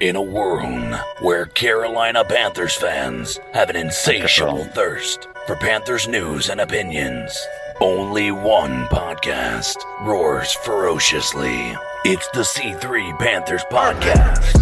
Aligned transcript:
In 0.00 0.16
a 0.16 0.22
world 0.22 0.98
where 1.20 1.44
Carolina 1.44 2.24
Panthers 2.24 2.74
fans 2.74 3.38
have 3.52 3.68
an 3.68 3.76
insatiable 3.76 4.64
thirst 4.64 5.28
for 5.46 5.56
Panthers 5.56 6.08
news 6.08 6.48
and 6.48 6.58
opinions, 6.58 7.38
only 7.82 8.30
one 8.32 8.86
podcast 8.86 9.76
roars 10.06 10.54
ferociously. 10.54 11.76
It's 12.06 12.26
the 12.28 12.40
C3 12.40 13.18
Panthers 13.18 13.62
Podcast. 13.70 14.56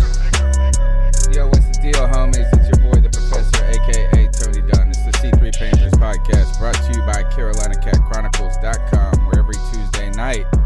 Yo, 1.32 1.46
what's 1.46 1.66
the 1.66 1.82
deal, 1.82 2.08
homies? 2.08 2.48
It's 2.58 2.76
your 2.76 2.92
boy, 2.92 3.00
the 3.00 3.08
Professor, 3.08 3.64
aka 3.64 4.28
Tony 4.32 4.68
Dunn. 4.72 4.88
It's 4.88 5.04
the 5.04 5.12
C3 5.12 5.56
Panthers 5.56 5.92
podcast 5.92 6.58
brought 6.58 6.74
to 6.74 6.92
you 6.98 7.06
by 7.06 7.22
CarolinaCatChronicles.com, 7.30 9.26
where 9.26 9.38
every 9.38 9.54
Tuesday 9.70 10.10
night, 10.10 10.46
9 10.52 10.57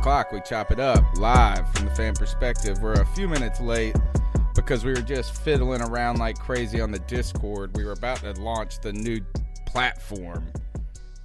o'clock, 0.00 0.32
we 0.32 0.40
chop 0.40 0.70
it 0.70 0.80
up 0.80 1.04
live 1.18 1.70
from 1.74 1.84
the 1.84 1.94
fan 1.94 2.14
perspective. 2.14 2.78
We're 2.80 2.94
a 2.94 3.06
few 3.08 3.28
minutes 3.28 3.60
late 3.60 3.94
because 4.54 4.82
we 4.82 4.92
were 4.92 5.02
just 5.02 5.36
fiddling 5.42 5.82
around 5.82 6.18
like 6.18 6.38
crazy 6.38 6.80
on 6.80 6.90
the 6.90 7.00
Discord. 7.00 7.76
We 7.76 7.84
were 7.84 7.92
about 7.92 8.20
to 8.20 8.32
launch 8.40 8.80
the 8.80 8.94
new 8.94 9.20
platform, 9.66 10.46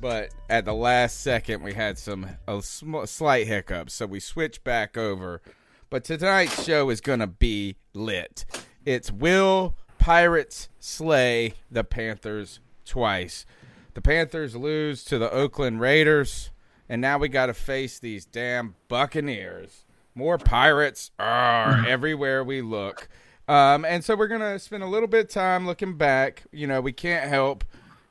but 0.01 0.31
at 0.49 0.65
the 0.65 0.73
last 0.73 1.21
second, 1.21 1.63
we 1.63 1.73
had 1.73 1.97
some 1.97 2.27
a 2.49 2.61
sm- 2.61 3.05
slight 3.05 3.47
hiccups, 3.47 3.93
so 3.93 4.07
we 4.07 4.19
switched 4.19 4.65
back 4.65 4.97
over. 4.97 5.41
But 5.89 6.03
tonight's 6.03 6.61
show 6.61 6.89
is 6.89 6.99
going 6.99 7.19
to 7.19 7.27
be 7.27 7.77
lit. 7.93 8.43
It's 8.83 9.09
Will 9.09 9.77
Pirates 9.99 10.67
slay 10.81 11.53
the 11.71 11.85
Panthers 11.85 12.59
twice. 12.83 13.45
The 13.93 14.01
Panthers 14.01 14.53
lose 14.53 15.05
to 15.05 15.17
the 15.17 15.31
Oakland 15.31 15.79
Raiders, 15.79 16.49
and 16.89 17.01
now 17.01 17.17
we 17.17 17.27
got 17.27 17.47
to 17.47 17.53
face 17.53 17.99
these 17.99 18.25
damn 18.25 18.75
Buccaneers. 18.87 19.85
More 20.13 20.37
pirates 20.37 21.11
are 21.19 21.85
everywhere 21.87 22.43
we 22.43 22.61
look. 22.61 23.09
Um, 23.47 23.85
and 23.85 24.03
so 24.03 24.15
we're 24.15 24.27
going 24.27 24.41
to 24.41 24.57
spend 24.59 24.83
a 24.83 24.87
little 24.87 25.07
bit 25.07 25.25
of 25.25 25.31
time 25.31 25.67
looking 25.67 25.97
back. 25.97 26.43
You 26.51 26.67
know, 26.67 26.81
we 26.81 26.93
can't 26.93 27.29
help. 27.29 27.63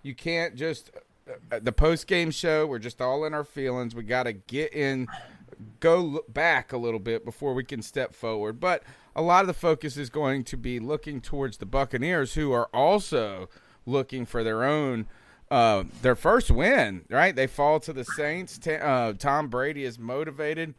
You 0.02 0.14
can't 0.14 0.54
just 0.54 0.90
uh, 1.50 1.58
the 1.62 1.72
post 1.72 2.06
game 2.06 2.30
show. 2.30 2.66
We're 2.66 2.78
just 2.78 3.00
all 3.00 3.24
in 3.24 3.34
our 3.34 3.44
feelings. 3.44 3.94
We 3.94 4.02
got 4.02 4.24
to 4.24 4.32
get 4.32 4.74
in, 4.74 5.08
go 5.80 5.98
look 5.98 6.32
back 6.32 6.72
a 6.72 6.76
little 6.76 7.00
bit 7.00 7.24
before 7.24 7.54
we 7.54 7.64
can 7.64 7.82
step 7.82 8.14
forward. 8.14 8.60
But 8.60 8.82
a 9.16 9.22
lot 9.22 9.42
of 9.42 9.46
the 9.46 9.54
focus 9.54 9.96
is 9.96 10.10
going 10.10 10.44
to 10.44 10.56
be 10.56 10.78
looking 10.78 11.20
towards 11.20 11.56
the 11.56 11.66
Buccaneers, 11.66 12.34
who 12.34 12.52
are 12.52 12.68
also 12.74 13.48
looking 13.86 14.26
for 14.26 14.44
their 14.44 14.64
own. 14.64 15.06
Uh, 15.54 15.84
their 16.02 16.16
first 16.16 16.50
win, 16.50 17.04
right? 17.08 17.36
They 17.36 17.46
fall 17.46 17.78
to 17.78 17.92
the 17.92 18.04
Saints. 18.04 18.58
Uh, 18.66 19.12
Tom 19.16 19.46
Brady 19.46 19.84
is 19.84 20.00
motivated. 20.00 20.74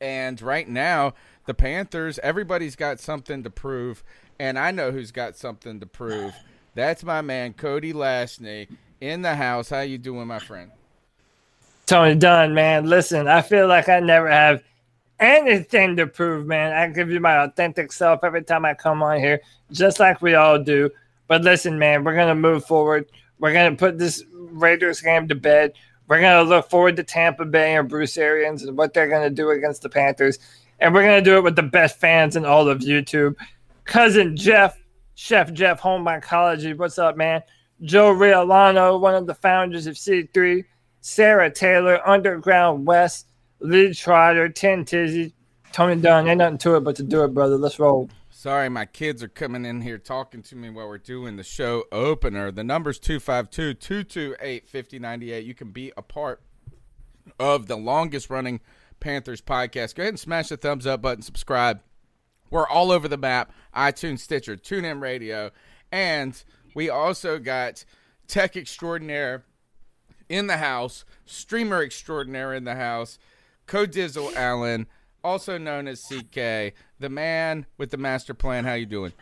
And 0.00 0.40
right 0.40 0.68
now, 0.68 1.14
the 1.46 1.54
Panthers, 1.54 2.20
everybody's 2.20 2.76
got 2.76 3.00
something 3.00 3.42
to 3.42 3.50
prove. 3.50 4.04
And 4.38 4.56
I 4.56 4.70
know 4.70 4.92
who's 4.92 5.10
got 5.10 5.34
something 5.34 5.80
to 5.80 5.86
prove. 5.86 6.32
That's 6.76 7.02
my 7.02 7.22
man, 7.22 7.54
Cody 7.54 7.92
Lashney, 7.92 8.68
in 9.00 9.22
the 9.22 9.34
house. 9.34 9.70
How 9.70 9.80
you 9.80 9.98
doing, 9.98 10.28
my 10.28 10.38
friend? 10.38 10.70
Tony 11.86 12.14
Dunn, 12.14 12.54
man. 12.54 12.86
Listen, 12.86 13.26
I 13.26 13.42
feel 13.42 13.66
like 13.66 13.88
I 13.88 13.98
never 13.98 14.30
have 14.30 14.62
anything 15.18 15.96
to 15.96 16.06
prove, 16.06 16.46
man. 16.46 16.72
I 16.72 16.86
give 16.94 17.10
you 17.10 17.18
my 17.18 17.38
authentic 17.38 17.90
self 17.90 18.22
every 18.22 18.44
time 18.44 18.64
I 18.64 18.74
come 18.74 19.02
on 19.02 19.18
here, 19.18 19.40
just 19.72 19.98
like 19.98 20.22
we 20.22 20.36
all 20.36 20.56
do. 20.56 20.88
But 21.26 21.42
listen, 21.42 21.80
man, 21.80 22.04
we're 22.04 22.14
gonna 22.14 22.36
move 22.36 22.64
forward. 22.64 23.10
We're 23.38 23.52
gonna 23.52 23.76
put 23.76 23.98
this 23.98 24.24
Raiders 24.32 25.00
game 25.00 25.28
to 25.28 25.34
bed. 25.34 25.72
We're 26.08 26.20
gonna 26.20 26.48
look 26.48 26.70
forward 26.70 26.96
to 26.96 27.04
Tampa 27.04 27.44
Bay 27.44 27.76
and 27.76 27.88
Bruce 27.88 28.16
Arians 28.16 28.62
and 28.62 28.76
what 28.76 28.94
they're 28.94 29.08
gonna 29.08 29.30
do 29.30 29.50
against 29.50 29.82
the 29.82 29.88
Panthers, 29.88 30.38
and 30.80 30.94
we're 30.94 31.04
gonna 31.04 31.22
do 31.22 31.36
it 31.36 31.44
with 31.44 31.56
the 31.56 31.62
best 31.62 31.98
fans 31.98 32.36
in 32.36 32.44
all 32.44 32.68
of 32.68 32.80
YouTube. 32.80 33.36
Cousin 33.84 34.36
Jeff, 34.36 34.78
Chef 35.14 35.52
Jeff, 35.52 35.80
home 35.80 36.04
oncology. 36.04 36.76
What's 36.76 36.98
up, 36.98 37.16
man? 37.16 37.42
Joe 37.82 38.12
Riolano, 38.12 39.00
one 39.00 39.14
of 39.14 39.26
the 39.26 39.34
founders 39.34 39.86
of 39.86 39.96
C3. 39.96 40.64
Sarah 41.00 41.50
Taylor, 41.50 42.06
Underground 42.06 42.86
West, 42.86 43.28
Lee 43.60 43.94
Trotter, 43.94 44.48
Ten 44.48 44.84
Tizzy, 44.84 45.32
Tony 45.72 46.00
Dunn. 46.00 46.28
Ain't 46.28 46.38
nothing 46.38 46.58
to 46.58 46.76
it 46.76 46.80
but 46.80 46.96
to 46.96 47.02
do 47.02 47.24
it, 47.24 47.34
brother. 47.34 47.56
Let's 47.56 47.78
roll. 47.78 48.10
Sorry, 48.38 48.68
my 48.68 48.84
kids 48.84 49.20
are 49.24 49.28
coming 49.28 49.64
in 49.64 49.80
here 49.80 49.98
talking 49.98 50.42
to 50.42 50.54
me 50.54 50.70
while 50.70 50.86
we're 50.86 50.98
doing 50.98 51.34
the 51.34 51.42
show 51.42 51.86
opener. 51.90 52.52
The 52.52 52.62
number's 52.62 53.00
252 53.00 53.74
228 53.74 54.64
5098. 54.64 55.44
You 55.44 55.54
can 55.54 55.72
be 55.72 55.92
a 55.96 56.02
part 56.02 56.40
of 57.40 57.66
the 57.66 57.74
longest 57.74 58.30
running 58.30 58.60
Panthers 59.00 59.40
podcast. 59.40 59.96
Go 59.96 60.04
ahead 60.04 60.12
and 60.12 60.20
smash 60.20 60.50
the 60.50 60.56
thumbs 60.56 60.86
up 60.86 61.02
button, 61.02 61.22
subscribe. 61.22 61.80
We're 62.48 62.68
all 62.68 62.92
over 62.92 63.08
the 63.08 63.16
map 63.16 63.50
iTunes, 63.74 64.20
Stitcher, 64.20 64.54
TuneIn 64.54 65.02
Radio. 65.02 65.50
And 65.90 66.40
we 66.76 66.88
also 66.88 67.40
got 67.40 67.84
Tech 68.28 68.56
Extraordinaire 68.56 69.42
in 70.28 70.46
the 70.46 70.58
house, 70.58 71.04
Streamer 71.26 71.82
Extraordinaire 71.82 72.54
in 72.54 72.62
the 72.62 72.76
house, 72.76 73.18
Codizzle 73.66 74.32
Allen, 74.36 74.86
also 75.24 75.58
known 75.58 75.88
as 75.88 76.02
CK, 76.02 76.72
the 77.00 77.08
man 77.08 77.66
with 77.76 77.90
the 77.90 77.96
master 77.96 78.34
plan. 78.34 78.64
How 78.64 78.74
you 78.74 78.86
doing? 78.86 79.12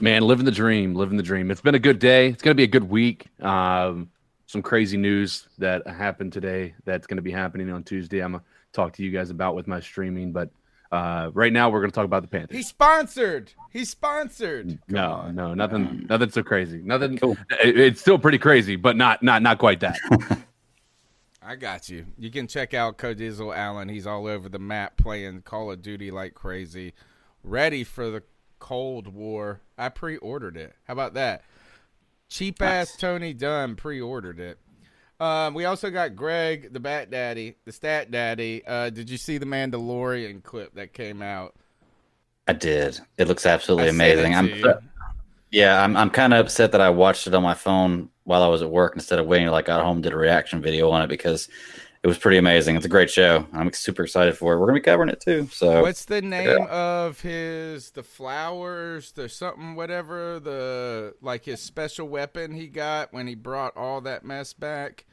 Man, 0.00 0.22
living 0.22 0.44
the 0.44 0.52
dream, 0.52 0.94
living 0.94 1.16
the 1.16 1.22
dream. 1.22 1.50
It's 1.50 1.60
been 1.60 1.74
a 1.74 1.78
good 1.80 1.98
day. 1.98 2.28
It's 2.28 2.42
going 2.42 2.52
to 2.54 2.56
be 2.56 2.64
a 2.64 2.68
good 2.68 2.88
week. 2.88 3.26
Um, 3.42 4.10
some 4.46 4.62
crazy 4.62 4.96
news 4.96 5.48
that 5.58 5.86
happened 5.86 6.32
today 6.32 6.74
that's 6.84 7.06
going 7.06 7.16
to 7.16 7.22
be 7.22 7.30
happening 7.32 7.70
on 7.70 7.82
Tuesday. 7.82 8.20
I'm 8.20 8.32
going 8.32 8.40
to 8.42 8.46
talk 8.72 8.92
to 8.94 9.02
you 9.02 9.10
guys 9.10 9.30
about 9.30 9.54
with 9.54 9.66
my 9.66 9.80
streaming, 9.80 10.32
but 10.32 10.50
uh, 10.92 11.30
right 11.34 11.52
now 11.52 11.70
we're 11.70 11.80
going 11.80 11.90
to 11.90 11.94
talk 11.94 12.04
about 12.04 12.22
the 12.22 12.28
Panthers. 12.28 12.56
He's 12.56 12.68
sponsored. 12.68 13.52
He's 13.72 13.90
sponsored. 13.90 14.78
no, 14.88 15.30
no, 15.30 15.54
nothing, 15.54 16.06
nothing 16.08 16.30
so 16.30 16.42
crazy. 16.42 16.80
Nothing. 16.82 17.18
it- 17.62 17.78
it's 17.78 18.00
still 18.00 18.18
pretty 18.18 18.38
crazy, 18.38 18.76
but 18.76 18.96
not, 18.96 19.22
not, 19.22 19.42
not 19.42 19.58
quite 19.58 19.80
that. 19.80 19.98
I 21.42 21.56
got 21.56 21.88
you. 21.88 22.06
You 22.18 22.30
can 22.30 22.46
check 22.46 22.74
out 22.74 22.98
Codizzle 22.98 23.56
Allen. 23.56 23.88
He's 23.88 24.06
all 24.06 24.26
over 24.26 24.48
the 24.48 24.58
map 24.58 24.96
playing 24.96 25.42
Call 25.42 25.70
of 25.70 25.82
Duty 25.82 26.10
like 26.10 26.34
crazy. 26.34 26.92
Ready 27.42 27.82
for 27.82 28.10
the 28.10 28.22
Cold 28.58 29.08
War. 29.08 29.60
I 29.78 29.88
pre 29.88 30.18
ordered 30.18 30.56
it. 30.56 30.74
How 30.84 30.92
about 30.92 31.14
that? 31.14 31.42
Cheap 32.28 32.60
ass 32.60 32.94
Tony 32.96 33.32
Dunn 33.32 33.74
pre 33.74 34.00
ordered 34.00 34.38
it. 34.38 34.58
Um, 35.18 35.52
we 35.52 35.64
also 35.64 35.90
got 35.90 36.16
Greg, 36.16 36.72
the 36.72 36.80
Bat 36.80 37.10
Daddy, 37.10 37.56
the 37.64 37.72
Stat 37.72 38.10
Daddy. 38.10 38.62
Uh, 38.66 38.90
did 38.90 39.10
you 39.10 39.18
see 39.18 39.36
the 39.36 39.46
Mandalorian 39.46 40.42
clip 40.42 40.74
that 40.74 40.92
came 40.92 41.20
out? 41.20 41.54
I 42.48 42.52
did. 42.52 43.00
It 43.18 43.28
looks 43.28 43.46
absolutely 43.46 43.86
I 43.86 43.90
amazing. 43.90 44.34
I'm 44.34 44.50
yeah, 45.50 45.82
I'm 45.82 45.96
I'm 45.96 46.10
kind 46.10 46.32
of 46.32 46.46
upset 46.46 46.72
that 46.72 46.80
I 46.80 46.90
watched 46.90 47.26
it 47.26 47.34
on 47.34 47.42
my 47.42 47.54
phone 47.54 48.10
while 48.30 48.44
I 48.44 48.46
was 48.48 48.62
at 48.62 48.70
work 48.70 48.92
instead 48.94 49.18
of 49.18 49.26
waiting 49.26 49.48
till 49.48 49.54
I 49.56 49.62
got 49.62 49.84
home 49.84 50.00
did 50.00 50.12
a 50.12 50.16
reaction 50.16 50.62
video 50.62 50.88
on 50.90 51.02
it 51.02 51.08
because 51.08 51.48
it 52.02 52.06
was 52.06 52.16
pretty 52.16 52.38
amazing. 52.38 52.76
It's 52.76 52.86
a 52.86 52.88
great 52.88 53.10
show. 53.10 53.44
I'm 53.52 53.72
super 53.72 54.04
excited 54.04 54.38
for 54.38 54.54
it. 54.54 54.58
We're 54.60 54.66
gonna 54.68 54.78
be 54.78 54.84
covering 54.84 55.08
it 55.10 55.20
too. 55.20 55.48
So 55.52 55.82
What's 55.82 56.04
the 56.04 56.22
name 56.22 56.64
of 56.70 57.20
his 57.20 57.90
the 57.90 58.04
flowers, 58.04 59.10
the 59.12 59.28
something 59.28 59.74
whatever, 59.74 60.38
the 60.38 61.14
like 61.20 61.44
his 61.44 61.60
special 61.60 62.08
weapon 62.08 62.52
he 62.52 62.68
got 62.68 63.12
when 63.12 63.26
he 63.26 63.34
brought 63.34 63.76
all 63.76 64.00
that 64.02 64.24
mess 64.24 64.52
back? 64.54 65.04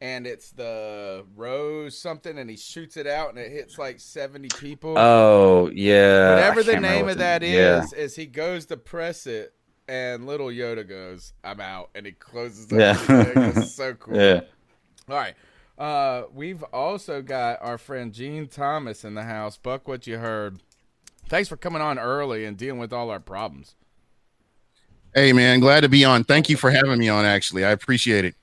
And 0.00 0.26
it's 0.26 0.50
the 0.50 1.24
rose 1.36 1.96
something 1.96 2.38
and 2.38 2.50
he 2.50 2.56
shoots 2.56 2.96
it 2.96 3.06
out 3.06 3.30
and 3.30 3.38
it 3.38 3.50
hits 3.52 3.78
like 3.78 4.00
70 4.00 4.48
people. 4.58 4.94
oh 4.98 5.70
yeah, 5.72 6.34
Whatever 6.34 6.62
the 6.62 6.80
name 6.80 7.02
what 7.04 7.12
of 7.12 7.16
the- 7.18 7.24
that 7.24 7.42
yeah. 7.42 7.82
is, 7.84 7.92
is 7.92 8.16
he 8.16 8.26
goes 8.26 8.66
to 8.66 8.76
press 8.76 9.26
it 9.26 9.52
and 9.88 10.26
little 10.26 10.48
Yoda 10.48 10.86
goes, 10.88 11.32
I'm 11.44 11.60
out 11.60 11.90
and 11.94 12.06
he 12.06 12.12
closes 12.12 12.72
up 12.72 12.78
Yeah. 12.78 12.92
the 12.94 13.24
thing. 13.24 13.42
It's 13.62 13.72
so 13.74 13.94
cool. 13.98 14.16
Yeah. 14.16 14.40
All 15.08 15.16
right. 15.16 15.34
Uh, 15.78 16.24
we've 16.34 16.62
also 16.72 17.20
got 17.22 17.58
our 17.62 17.78
friend 17.78 18.12
Gene 18.12 18.48
Thomas 18.48 19.04
in 19.04 19.14
the 19.14 19.24
house. 19.24 19.56
Buck, 19.58 19.86
what 19.86 20.06
you 20.06 20.18
heard. 20.18 20.58
Thanks 21.28 21.48
for 21.48 21.56
coming 21.56 21.82
on 21.82 21.98
early 21.98 22.44
and 22.44 22.56
dealing 22.56 22.78
with 22.80 22.92
all 22.92 23.10
our 23.10 23.20
problems. 23.20 23.74
Hey 25.14 25.32
man, 25.32 25.60
glad 25.60 25.80
to 25.80 25.88
be 25.88 26.04
on. 26.04 26.24
Thank 26.24 26.48
you 26.50 26.56
for 26.56 26.70
having 26.70 26.98
me 26.98 27.08
on. 27.08 27.24
Actually, 27.24 27.64
I 27.64 27.70
appreciate 27.70 28.24
it. 28.24 28.34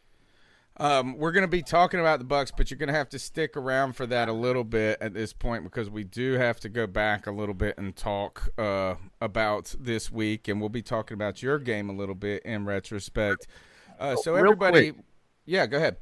Um, 0.77 1.17
we're 1.17 1.31
going 1.31 1.43
to 1.43 1.47
be 1.47 1.61
talking 1.61 1.99
about 1.99 2.17
the 2.17 2.25
Bucks, 2.25 2.51
but 2.55 2.71
you're 2.71 2.79
going 2.79 2.87
to 2.87 2.95
have 2.95 3.09
to 3.09 3.19
stick 3.19 3.55
around 3.55 3.93
for 3.93 4.07
that 4.07 4.27
a 4.27 4.33
little 4.33 4.63
bit 4.63 4.97
at 5.01 5.13
this 5.13 5.31
point 5.31 5.63
because 5.63 5.89
we 5.89 6.03
do 6.03 6.33
have 6.33 6.59
to 6.61 6.69
go 6.69 6.87
back 6.87 7.27
a 7.27 7.31
little 7.31 7.53
bit 7.53 7.77
and 7.77 7.95
talk 7.95 8.49
uh, 8.57 8.95
about 9.21 9.75
this 9.79 10.11
week, 10.11 10.47
and 10.47 10.59
we'll 10.59 10.69
be 10.69 10.81
talking 10.81 11.13
about 11.13 11.43
your 11.43 11.59
game 11.59 11.89
a 11.89 11.93
little 11.93 12.15
bit 12.15 12.41
in 12.43 12.65
retrospect. 12.65 13.45
Uh, 13.99 14.15
so 14.15 14.33
Real 14.33 14.45
everybody, 14.45 14.93
quick. 14.93 15.05
yeah, 15.45 15.67
go 15.67 15.77
ahead. 15.77 15.97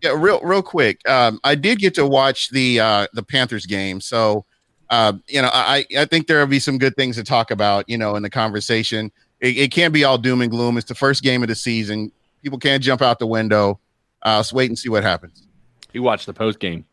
Yeah, 0.00 0.14
real 0.16 0.40
real 0.42 0.62
quick. 0.62 1.06
Um, 1.08 1.40
I 1.42 1.56
did 1.56 1.80
get 1.80 1.92
to 1.96 2.06
watch 2.06 2.50
the 2.50 2.78
uh, 2.78 3.06
the 3.14 3.22
Panthers 3.24 3.66
game, 3.66 4.00
so 4.00 4.44
uh, 4.90 5.14
you 5.26 5.42
know 5.42 5.50
I 5.52 5.84
I 5.98 6.04
think 6.04 6.28
there 6.28 6.38
will 6.38 6.46
be 6.46 6.60
some 6.60 6.78
good 6.78 6.94
things 6.94 7.16
to 7.16 7.24
talk 7.24 7.50
about. 7.50 7.84
You 7.88 7.98
know, 7.98 8.14
in 8.14 8.22
the 8.22 8.30
conversation, 8.30 9.10
it, 9.40 9.58
it 9.58 9.72
can't 9.72 9.92
be 9.92 10.04
all 10.04 10.16
doom 10.16 10.40
and 10.40 10.52
gloom. 10.52 10.78
It's 10.78 10.86
the 10.86 10.94
first 10.94 11.24
game 11.24 11.42
of 11.42 11.48
the 11.48 11.56
season. 11.56 12.12
People 12.44 12.60
can't 12.60 12.80
jump 12.80 13.02
out 13.02 13.18
the 13.18 13.26
window. 13.26 13.80
Uh, 14.28 14.36
let's 14.36 14.52
wait 14.52 14.68
and 14.68 14.78
see 14.78 14.90
what 14.90 15.02
happens. 15.02 15.46
You 15.94 16.02
watched 16.02 16.26
the 16.26 16.34
post 16.34 16.58
game. 16.58 16.84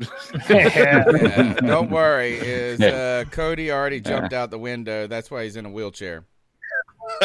yeah. 0.00 0.08
Yeah, 0.74 1.54
don't 1.60 1.88
worry, 1.88 2.32
is 2.32 2.80
uh, 2.80 3.24
Cody 3.30 3.70
already 3.70 4.00
jumped 4.00 4.32
out 4.32 4.50
the 4.50 4.58
window? 4.58 5.06
That's 5.06 5.30
why 5.30 5.44
he's 5.44 5.56
in 5.56 5.66
a 5.66 5.70
wheelchair. 5.70 6.24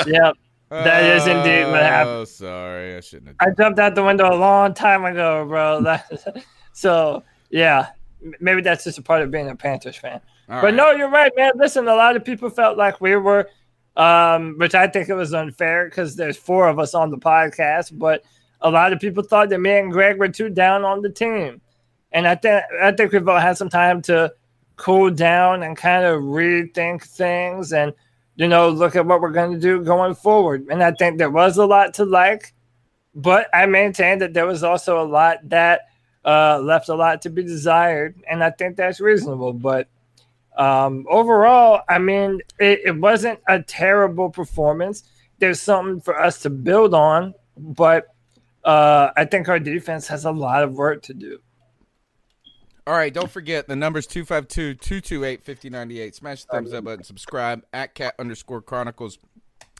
Yep. 0.05 0.35
That 0.69 1.03
is 1.15 1.25
indeed 1.25 1.71
what 1.71 1.81
happened. 1.81 2.15
Oh, 2.17 2.25
sorry, 2.25 2.95
I 2.95 2.99
shouldn't 2.99 3.29
have. 3.29 3.37
I 3.39 3.51
jumped 3.55 3.79
out 3.79 3.95
the 3.95 4.03
window 4.03 4.31
a 4.31 4.35
long 4.37 4.73
time 4.75 5.03
ago, 5.03 5.45
bro. 5.47 5.81
That, 5.81 6.43
so 6.73 7.23
yeah, 7.49 7.87
maybe 8.39 8.61
that's 8.61 8.83
just 8.83 8.99
a 8.99 9.01
part 9.01 9.23
of 9.23 9.31
being 9.31 9.49
a 9.49 9.55
Panthers 9.55 9.95
fan. 9.95 10.21
All 10.47 10.61
but 10.61 10.63
right. 10.65 10.73
no, 10.75 10.91
you're 10.91 11.09
right, 11.09 11.31
man. 11.35 11.53
Listen, 11.55 11.87
a 11.87 11.95
lot 11.95 12.15
of 12.15 12.23
people 12.23 12.51
felt 12.51 12.77
like 12.77 13.01
we 13.01 13.15
were, 13.15 13.49
um, 13.95 14.57
which 14.59 14.75
I 14.75 14.87
think 14.87 15.09
it 15.09 15.15
was 15.15 15.33
unfair 15.33 15.85
because 15.85 16.15
there's 16.15 16.37
four 16.37 16.67
of 16.67 16.77
us 16.77 16.93
on 16.93 17.09
the 17.09 17.17
podcast, 17.17 17.97
but 17.97 18.23
a 18.61 18.69
lot 18.69 18.93
of 18.93 18.99
people 18.99 19.23
thought 19.23 19.49
that 19.49 19.59
me 19.59 19.77
and 19.77 19.91
Greg 19.91 20.17
were 20.17 20.29
too 20.29 20.49
down 20.49 20.83
on 20.83 21.01
the 21.01 21.09
team, 21.09 21.61
and 22.11 22.27
I 22.27 22.35
think 22.35 22.63
I 22.81 22.91
think 22.91 23.11
we've 23.11 23.27
all 23.27 23.39
had 23.39 23.57
some 23.57 23.69
time 23.69 24.01
to 24.03 24.33
cool 24.75 25.09
down 25.11 25.63
and 25.63 25.75
kind 25.75 26.05
of 26.05 26.21
rethink 26.21 27.03
things 27.03 27.73
and 27.73 27.93
you 28.37 28.47
know 28.47 28.69
look 28.69 28.95
at 28.95 29.05
what 29.05 29.19
we're 29.19 29.31
going 29.31 29.51
to 29.51 29.59
do 29.59 29.83
going 29.83 30.15
forward. 30.15 30.65
And 30.69 30.81
I 30.81 30.91
think 30.91 31.17
there 31.17 31.29
was 31.29 31.57
a 31.57 31.65
lot 31.65 31.93
to 31.95 32.05
like, 32.05 32.53
but 33.13 33.47
I 33.53 33.65
maintain 33.65 34.19
that 34.19 34.33
there 34.33 34.47
was 34.47 34.63
also 34.63 35.01
a 35.01 35.07
lot 35.07 35.37
that 35.49 35.81
uh, 36.25 36.59
left 36.59 36.89
a 36.89 36.95
lot 36.95 37.21
to 37.23 37.29
be 37.29 37.43
desired, 37.43 38.15
and 38.29 38.43
I 38.43 38.51
think 38.51 38.77
that's 38.77 38.99
reasonable. 38.99 39.53
But 39.53 39.87
um, 40.57 41.05
overall, 41.09 41.81
I 41.87 41.99
mean, 41.99 42.41
it, 42.59 42.81
it 42.85 42.97
wasn't 42.97 43.39
a 43.47 43.61
terrible 43.61 44.29
performance. 44.29 45.03
There's 45.39 45.61
something 45.61 46.01
for 46.01 46.19
us 46.19 46.41
to 46.41 46.49
build 46.49 46.93
on, 46.93 47.33
but 47.57 48.07
uh, 48.69 49.11
I 49.17 49.25
think 49.25 49.49
our 49.49 49.57
defense 49.57 50.07
has 50.09 50.25
a 50.25 50.31
lot 50.31 50.61
of 50.61 50.73
work 50.73 51.01
to 51.03 51.15
do. 51.15 51.39
All 52.85 52.93
right, 52.93 53.11
don't 53.11 53.31
forget 53.31 53.67
the 53.67 53.75
number's 53.75 54.05
252 54.05 54.75
228 54.75 55.43
5098. 55.43 56.15
Smash 56.15 56.43
the 56.43 56.51
thumbs 56.51 56.73
up 56.73 56.83
button, 56.83 57.03
subscribe 57.03 57.63
at 57.73 57.95
cat 57.95 58.13
underscore 58.19 58.61
chronicles. 58.61 59.17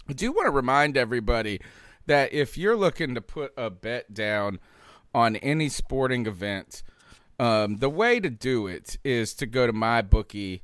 I 0.07 0.13
do 0.13 0.31
want 0.31 0.47
to 0.47 0.51
remind 0.51 0.97
everybody 0.97 1.61
that 2.07 2.33
if 2.33 2.57
you're 2.57 2.75
looking 2.75 3.13
to 3.13 3.21
put 3.21 3.53
a 3.55 3.69
bet 3.69 4.11
down 4.11 4.57
on 5.13 5.35
any 5.35 5.69
sporting 5.69 6.25
event, 6.25 6.81
um, 7.39 7.77
the 7.77 7.91
way 7.91 8.19
to 8.19 8.31
do 8.31 8.65
it 8.65 8.97
is 9.03 9.35
to 9.35 9.45
go 9.45 9.67
to 9.67 9.73
mybookie.ag. 9.73 10.61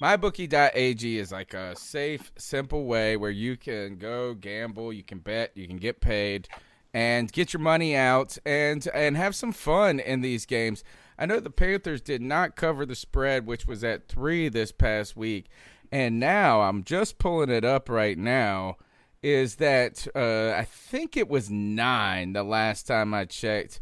MyBookie.ag 0.00 1.18
is 1.18 1.32
like 1.32 1.54
a 1.54 1.74
safe, 1.74 2.30
simple 2.36 2.84
way 2.84 3.16
where 3.16 3.30
you 3.30 3.56
can 3.56 3.96
go 3.96 4.34
gamble, 4.34 4.92
you 4.92 5.02
can 5.02 5.20
bet, 5.20 5.52
you 5.54 5.66
can 5.66 5.78
get 5.78 6.00
paid, 6.02 6.48
and 6.92 7.32
get 7.32 7.54
your 7.54 7.60
money 7.60 7.96
out 7.96 8.36
and 8.44 8.86
and 8.94 9.16
have 9.16 9.34
some 9.34 9.52
fun 9.52 9.98
in 9.98 10.20
these 10.20 10.44
games. 10.44 10.84
I 11.18 11.24
know 11.24 11.40
the 11.40 11.50
Panthers 11.50 12.02
did 12.02 12.20
not 12.20 12.56
cover 12.56 12.84
the 12.84 12.94
spread, 12.94 13.46
which 13.46 13.66
was 13.66 13.82
at 13.82 14.06
three 14.06 14.50
this 14.50 14.70
past 14.70 15.16
week, 15.16 15.46
and 15.90 16.20
now 16.20 16.60
I'm 16.62 16.84
just 16.84 17.18
pulling 17.18 17.50
it 17.50 17.64
up 17.64 17.88
right 17.88 18.18
now. 18.18 18.76
Is 19.22 19.56
that 19.56 20.06
uh, 20.14 20.54
I 20.56 20.64
think 20.64 21.16
it 21.16 21.28
was 21.28 21.50
nine 21.50 22.34
the 22.34 22.42
last 22.42 22.86
time 22.86 23.14
I 23.14 23.24
checked. 23.24 23.80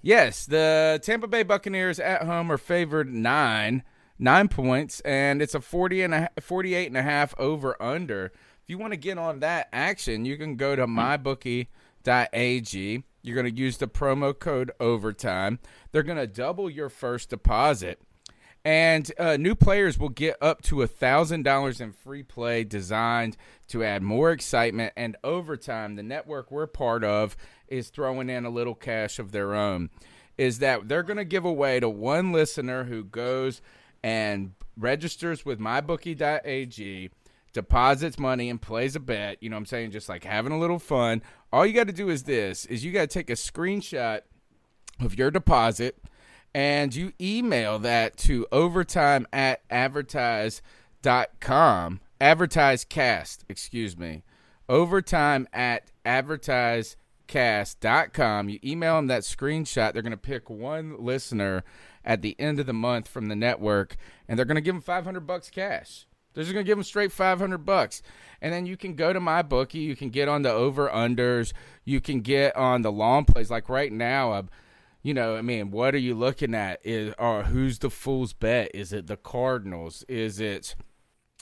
Yes, 0.00 0.46
the 0.46 0.98
Tampa 1.02 1.28
Bay 1.28 1.42
Buccaneers 1.42 2.00
at 2.00 2.22
home 2.22 2.50
are 2.50 2.58
favored 2.58 3.12
nine, 3.12 3.82
nine 4.18 4.48
points, 4.48 5.00
and 5.00 5.42
it's 5.42 5.54
a 5.54 5.60
40 5.60 6.02
and 6.02 6.14
a, 6.14 6.30
48 6.40 6.86
and 6.86 6.96
a 6.96 7.02
half 7.02 7.34
over 7.38 7.80
under. 7.82 8.32
If 8.62 8.70
you 8.70 8.78
want 8.78 8.92
to 8.92 8.98
get 8.98 9.18
on 9.18 9.40
that 9.40 9.68
action, 9.72 10.24
you 10.24 10.36
can 10.36 10.56
go 10.56 10.74
to 10.74 10.86
mybookie.ag. 10.86 13.04
You're 13.22 13.34
going 13.34 13.54
to 13.54 13.60
use 13.60 13.78
the 13.78 13.88
promo 13.88 14.38
code 14.38 14.70
overtime. 14.80 15.58
They're 15.92 16.02
going 16.02 16.18
to 16.18 16.26
double 16.26 16.70
your 16.70 16.88
first 16.88 17.30
deposit. 17.30 18.00
And 18.64 19.12
uh, 19.16 19.36
new 19.36 19.54
players 19.54 19.96
will 19.96 20.08
get 20.08 20.36
up 20.40 20.62
to 20.62 20.82
a 20.82 20.88
thousand 20.88 21.44
dollars 21.44 21.80
in 21.80 21.92
free 21.92 22.24
play, 22.24 22.64
designed 22.64 23.36
to 23.68 23.84
add 23.84 24.02
more 24.02 24.32
excitement 24.32 24.92
and 24.96 25.16
overtime. 25.22 25.94
The 25.94 26.02
network 26.02 26.50
we're 26.50 26.66
part 26.66 27.04
of 27.04 27.36
is 27.68 27.90
throwing 27.90 28.28
in 28.28 28.44
a 28.44 28.50
little 28.50 28.74
cash 28.74 29.20
of 29.20 29.30
their 29.30 29.54
own. 29.54 29.90
Is 30.36 30.58
that 30.58 30.88
they're 30.88 31.04
going 31.04 31.16
to 31.16 31.24
give 31.24 31.44
away 31.44 31.78
to 31.78 31.88
one 31.88 32.32
listener 32.32 32.84
who 32.84 33.04
goes 33.04 33.62
and 34.06 34.52
registers 34.76 35.44
with 35.44 35.58
mybookie.ag, 35.58 37.10
deposits 37.52 38.18
money 38.20 38.48
and 38.48 38.62
plays 38.62 38.94
a 38.94 39.00
bet. 39.00 39.42
You 39.42 39.50
know 39.50 39.56
what 39.56 39.62
I'm 39.62 39.66
saying? 39.66 39.90
Just 39.90 40.08
like 40.08 40.22
having 40.22 40.52
a 40.52 40.60
little 40.60 40.78
fun. 40.78 41.24
All 41.52 41.66
you 41.66 41.72
got 41.72 41.88
to 41.88 41.92
do 41.92 42.08
is 42.08 42.22
this: 42.22 42.66
is 42.66 42.84
you 42.84 42.92
got 42.92 43.00
to 43.00 43.08
take 43.08 43.30
a 43.30 43.32
screenshot 43.32 44.20
of 45.00 45.18
your 45.18 45.32
deposit 45.32 45.98
and 46.54 46.94
you 46.94 47.14
email 47.20 47.80
that 47.80 48.16
to 48.16 48.46
overtime 48.52 49.26
at 49.32 49.62
advertise.com 49.70 52.00
advertisecast 52.18 53.40
excuse 53.46 53.94
me 53.98 54.22
overtime 54.70 55.46
at 55.52 55.92
advertisecast.com 56.06 58.48
you 58.48 58.58
email 58.64 58.96
them 58.96 59.08
that 59.08 59.20
screenshot 59.20 59.92
they're 59.92 60.00
going 60.00 60.12
to 60.12 60.16
pick 60.16 60.48
one 60.48 60.96
listener 60.98 61.62
at 62.06 62.22
the 62.22 62.34
end 62.38 62.58
of 62.58 62.66
the 62.66 62.72
month 62.72 63.08
from 63.08 63.26
the 63.26 63.36
network 63.36 63.96
and 64.26 64.38
they're 64.38 64.46
going 64.46 64.54
to 64.54 64.62
give 64.62 64.74
them 64.74 64.82
500 64.82 65.26
bucks 65.26 65.50
cash 65.50 66.06
they're 66.32 66.44
just 66.44 66.54
going 66.54 66.64
to 66.64 66.68
give 66.68 66.78
them 66.78 66.84
straight 66.84 67.12
500 67.12 67.58
bucks 67.58 68.00
and 68.40 68.52
then 68.52 68.64
you 68.64 68.76
can 68.76 68.94
go 68.94 69.12
to 69.12 69.20
my 69.20 69.42
bookie 69.42 69.80
you 69.80 69.96
can 69.96 70.08
get 70.08 70.28
on 70.28 70.42
the 70.42 70.50
over 70.50 70.88
unders 70.88 71.52
you 71.84 72.00
can 72.00 72.20
get 72.20 72.56
on 72.56 72.82
the 72.82 72.92
long 72.92 73.24
plays 73.24 73.50
like 73.50 73.68
right 73.68 73.92
now 73.92 74.32
uh, 74.32 74.42
you 75.06 75.14
know, 75.14 75.36
I 75.36 75.42
mean, 75.42 75.70
what 75.70 75.94
are 75.94 75.98
you 75.98 76.16
looking 76.16 76.52
at? 76.52 76.80
Is 76.82 77.14
or 77.16 77.44
who's 77.44 77.78
the 77.78 77.90
fool's 77.90 78.32
bet? 78.32 78.72
Is 78.74 78.92
it 78.92 79.06
the 79.06 79.16
Cardinals? 79.16 80.04
Is 80.08 80.40
it 80.40 80.74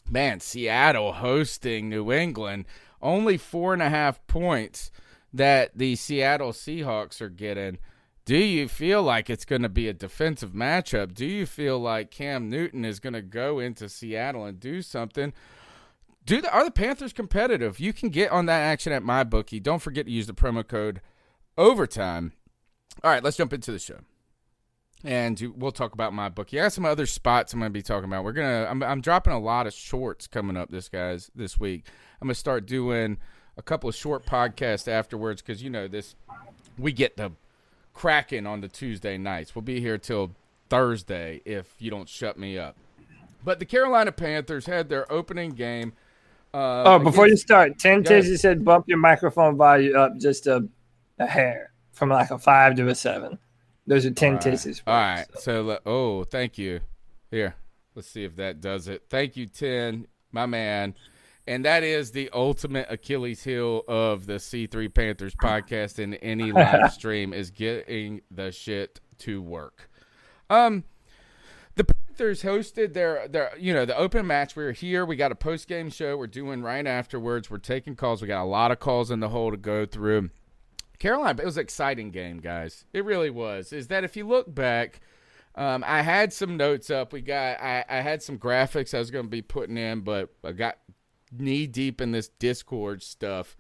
man, 0.07 0.41
Seattle 0.41 1.15
hosting 1.15 1.89
New 1.89 2.13
England? 2.13 2.67
Only 3.01 3.39
four 3.39 3.73
and 3.73 3.81
a 3.81 3.89
half 3.89 4.25
points 4.27 4.91
that 5.33 5.79
the 5.79 5.97
Seattle 5.97 6.53
Seahawks 6.53 7.23
are 7.23 7.31
getting. 7.31 7.79
Do 8.25 8.37
you 8.37 8.69
feel 8.69 9.03
like 9.03 9.29
it's 9.29 9.45
going 9.45 9.63
to 9.63 9.69
be 9.69 9.87
a 9.87 9.93
defensive 9.93 10.53
matchup? 10.53 11.13
Do 11.13 11.27
you 11.27 11.45
feel 11.45 11.79
like 11.79 12.11
Cam 12.11 12.49
Newton 12.49 12.85
is 12.85 12.99
going 12.99 13.13
to 13.13 13.21
go 13.21 13.59
into 13.59 13.89
Seattle 13.89 14.47
and 14.47 14.59
do 14.59 14.81
something? 14.81 15.35
Do 16.25 16.41
the, 16.41 16.51
are 16.51 16.65
the 16.65 16.71
Panthers 16.71 17.13
competitive? 17.13 17.79
You 17.79 17.93
can 17.93 18.09
get 18.09 18.31
on 18.31 18.47
that 18.47 18.61
action 18.61 18.93
at 18.93 19.03
my 19.03 19.25
bookie. 19.25 19.61
Don't 19.61 19.83
forget 19.83 20.07
to 20.07 20.13
use 20.13 20.27
the 20.27 20.33
promo 20.33 20.67
code 20.67 21.03
overtime. 21.59 22.33
All 23.03 23.11
right, 23.11 23.23
let's 23.23 23.37
jump 23.37 23.53
into 23.53 23.73
the 23.73 23.79
show, 23.79 23.99
and 25.03 25.53
we'll 25.57 25.73
talk 25.73 25.93
about 25.93 26.15
my 26.15 26.31
bookie. 26.31 26.59
I 26.59 26.65
got 26.65 26.73
some 26.73 26.87
other 26.87 27.07
spots 27.07 27.53
I'm 27.53 27.59
going 27.59 27.71
to 27.71 27.75
be 27.75 27.83
talking 27.83 28.09
about. 28.09 28.25
We're 28.25 28.33
gonna 28.33 28.67
I'm, 28.71 28.83
I'm 28.83 29.01
dropping 29.01 29.33
a 29.33 29.39
lot 29.39 29.67
of 29.67 29.75
shorts 29.75 30.27
coming 30.27 30.57
up 30.57 30.71
this 30.71 30.89
guys 30.89 31.31
this 31.35 31.59
week. 31.59 31.85
I'm 32.23 32.29
gonna 32.29 32.37
start 32.37 32.67
doing 32.67 33.19
a 33.57 33.63
couple 33.63 33.89
of 33.89 33.97
short 33.97 34.25
podcasts 34.25 34.89
afterwards 34.89 35.43
because 35.43 35.63
you 35.63 35.71
know 35.71 35.89
this 35.89 36.15
we 36.79 36.93
get 36.93 37.17
the 37.17 37.33
cracking 37.95 38.47
on 38.47 38.61
the 38.61 38.69
Tuesday 38.69 39.17
nights. 39.17 39.55
We'll 39.55 39.63
be 39.63 39.81
here 39.81 39.97
till 39.97 40.33
Thursday 40.69 41.41
if 41.45 41.75
you 41.79 41.91
don't 41.91 42.09
shut 42.09 42.39
me 42.39 42.59
up. 42.59 42.77
But 43.45 43.59
the 43.59 43.65
Carolina 43.65 44.13
Panthers 44.13 44.67
had 44.67 44.89
their 44.89 45.11
opening 45.13 45.51
game. 45.51 45.93
Uh, 46.53 46.83
Oh, 46.87 46.99
before 46.99 47.29
you 47.29 47.37
start, 47.37 47.73
ahead. 47.85 48.05
Tizzy 48.07 48.37
said 48.37 48.65
bump 48.65 48.87
your 48.89 48.99
microphone 48.99 49.57
volume 49.57 49.97
up 49.97 50.19
just 50.19 50.47
a, 50.47 50.67
a 51.19 51.27
hair 51.27 51.73
from 51.93 52.09
like 52.11 52.31
a 52.31 52.39
five 52.39 52.77
to 52.77 52.89
a 52.89 52.95
seven. 52.95 53.39
Those 53.87 54.07
are 54.07 54.11
ten 54.11 54.31
All 54.31 54.35
right. 54.37 54.43
Tizzy's. 54.43 54.83
All 54.87 54.95
right. 54.95 55.27
So, 55.39 55.63
le- 55.63 55.81
oh, 55.85 56.25
thank 56.25 56.59
you. 56.59 56.81
Here, 57.31 57.55
let's 57.95 58.09
see 58.09 58.25
if 58.25 58.37
that 58.37 58.61
does 58.61 58.89
it. 58.89 59.03
Thank 59.11 59.37
you, 59.37 59.47
Ten, 59.47 60.07
my 60.33 60.47
man. 60.47 60.95
And 61.47 61.65
that 61.65 61.83
is 61.83 62.13
the 62.13 62.31
ultimate 62.33 62.87
Achilles 62.89 63.45
heel 63.45 63.83
of 63.87 64.27
the 64.27 64.35
C3 64.35 64.93
Panthers 64.93 65.35
podcast 65.35 65.99
in 65.99 66.15
any 66.15 66.53
live 66.53 66.93
stream 66.93 67.35
is 67.35 67.51
getting 67.51 68.23
the 68.31 68.51
shit 68.51 69.01
to 69.19 69.43
work. 69.43 69.91
Um, 70.49 70.85
the 71.75 71.85
Panthers 71.85 72.43
hosted 72.43 72.95
their 72.95 73.29
their 73.29 73.53
you 73.59 73.75
know 73.75 73.85
the 73.85 73.97
open 73.97 74.27
match. 74.27 74.57
We 74.57 74.65
are 74.65 74.73
here. 74.73 75.05
We 75.05 75.17
got 75.17 75.33
a 75.33 75.37
post 75.37 75.69
game 75.69 75.91
show. 75.91 76.17
We're 76.17 76.29
doing 76.29 76.63
right 76.63 76.87
afterwards. 76.87 77.51
We're 77.51 77.59
taking 77.59 77.95
calls. 77.97 78.23
We 78.23 78.29
got 78.29 78.43
a 78.43 78.47
lot 78.47 78.71
of 78.71 78.79
calls 78.79 79.11
in 79.11 79.21
the 79.21 79.29
hole 79.29 79.51
to 79.51 79.57
go 79.57 79.85
through. 79.85 80.31
Carolina, 80.99 81.43
it 81.43 81.45
was 81.45 81.57
an 81.57 81.63
exciting 81.63 82.11
game, 82.11 82.39
guys. 82.39 82.87
It 82.93 83.05
really 83.05 83.31
was. 83.31 83.73
Is 83.73 83.89
that 83.89 84.05
if 84.05 84.17
you 84.17 84.27
look 84.27 84.55
back, 84.55 85.01
um, 85.57 85.85
I 85.87 86.03
had 86.03 86.33
some 86.33 86.57
notes 86.57 86.91
up. 86.91 87.13
We 87.13 87.21
got 87.21 87.61
I, 87.61 87.85
I 87.89 88.01
had 88.01 88.23
some 88.23 88.39
graphics 88.39 88.95
I 88.95 88.99
was 88.99 89.11
going 89.11 89.27
to 89.27 89.31
be 89.31 89.43
putting 89.43 89.77
in, 89.77 90.01
but 90.01 90.31
I 90.45 90.53
got 90.53 90.79
knee 91.39 91.67
deep 91.67 92.01
in 92.01 92.13
this 92.13 92.29
Discord 92.29 93.03
stuff, 93.03 93.57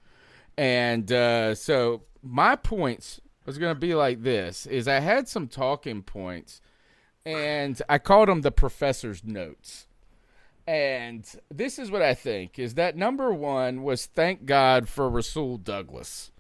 and 0.57 1.11
uh, 1.11 1.55
so 1.55 2.03
my 2.23 2.57
points 2.57 3.21
was 3.47 3.59
going 3.59 3.75
to 3.75 3.81
be 3.81 3.95
like 3.95 4.23
this: 4.23 4.67
is 4.67 4.89
I 4.89 5.01
had 5.01 5.29
some 5.29 5.49
talking 5.49 6.03
points, 6.03 6.61
and 7.25 7.81
I 7.89 7.99
called 7.99 8.29
them 8.29 8.43
the 8.43 8.53
professor's 8.53 9.25
notes. 9.25 9.87
And 10.67 11.31
this 11.53 11.79
is 11.79 11.91
what 11.91 12.01
I 12.01 12.15
think 12.15 12.59
is 12.59 12.75
that 12.75 12.97
number 12.97 13.35
one 13.35 13.83
was 13.83 14.07
thank 14.07 14.47
God 14.47 14.89
for 14.89 15.11
Rasul 15.11 15.59
Douglas 15.59 16.31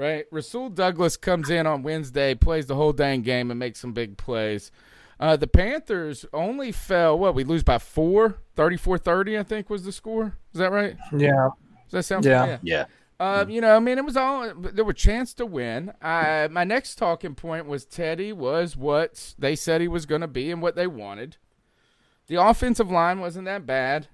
right? 0.00 0.24
Rasul 0.30 0.70
Douglas 0.70 1.18
comes 1.18 1.50
in 1.50 1.66
on 1.66 1.82
Wednesday, 1.82 2.34
plays 2.34 2.66
the 2.66 2.74
whole 2.74 2.94
dang 2.94 3.20
game, 3.20 3.50
and 3.50 3.60
makes 3.60 3.80
some 3.80 3.92
big 3.92 4.16
plays. 4.16 4.72
Uh, 5.20 5.36
the 5.36 5.46
Panthers 5.46 6.24
only 6.32 6.72
fell, 6.72 7.18
what, 7.18 7.34
we 7.34 7.44
lose 7.44 7.62
by 7.62 7.78
four? 7.78 8.38
34 8.56 8.98
30, 8.98 9.38
I 9.38 9.42
think 9.42 9.68
was 9.68 9.84
the 9.84 9.92
score. 9.92 10.38
Is 10.54 10.58
that 10.58 10.72
right? 10.72 10.96
Yeah. 11.16 11.50
Does 11.84 11.92
that 11.92 12.02
sound 12.04 12.24
Yeah. 12.24 12.46
yeah. 12.46 12.58
Yeah. 12.62 12.84
Uh, 13.20 13.44
you 13.46 13.60
know, 13.60 13.76
I 13.76 13.80
mean, 13.80 13.98
it 13.98 14.04
was 14.04 14.16
all 14.16 14.50
there 14.54 14.84
were 14.84 14.94
chance 14.94 15.34
to 15.34 15.44
win. 15.44 15.92
I, 16.00 16.48
my 16.50 16.64
next 16.64 16.94
talking 16.94 17.34
point 17.34 17.66
was 17.66 17.84
Teddy 17.84 18.32
was 18.32 18.78
what 18.78 19.34
they 19.38 19.54
said 19.54 19.82
he 19.82 19.88
was 19.88 20.06
going 20.06 20.22
to 20.22 20.26
be 20.26 20.50
and 20.50 20.62
what 20.62 20.74
they 20.74 20.86
wanted. 20.86 21.36
The 22.28 22.36
offensive 22.36 22.90
line 22.90 23.20
wasn't 23.20 23.44
that 23.44 23.66
bad. 23.66 24.08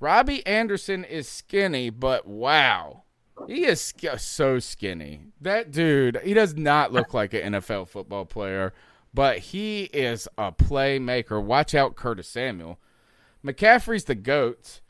Robbie 0.00 0.44
Anderson 0.44 1.04
is 1.04 1.28
skinny, 1.28 1.90
but 1.90 2.26
wow, 2.26 3.04
he 3.46 3.64
is 3.64 3.94
so 4.16 4.58
skinny. 4.58 5.20
That 5.40 5.70
dude, 5.70 6.20
he 6.24 6.34
does 6.34 6.56
not 6.56 6.92
look 6.92 7.14
like 7.14 7.34
an 7.34 7.54
NFL 7.54 7.86
football 7.88 8.24
player, 8.24 8.72
but 9.18 9.38
he 9.40 9.82
is 9.92 10.28
a 10.38 10.52
playmaker. 10.52 11.42
Watch 11.42 11.74
out, 11.74 11.96
Curtis 11.96 12.28
Samuel. 12.28 12.78
McCaffrey's 13.44 14.04
the 14.04 14.14
goat 14.14 14.80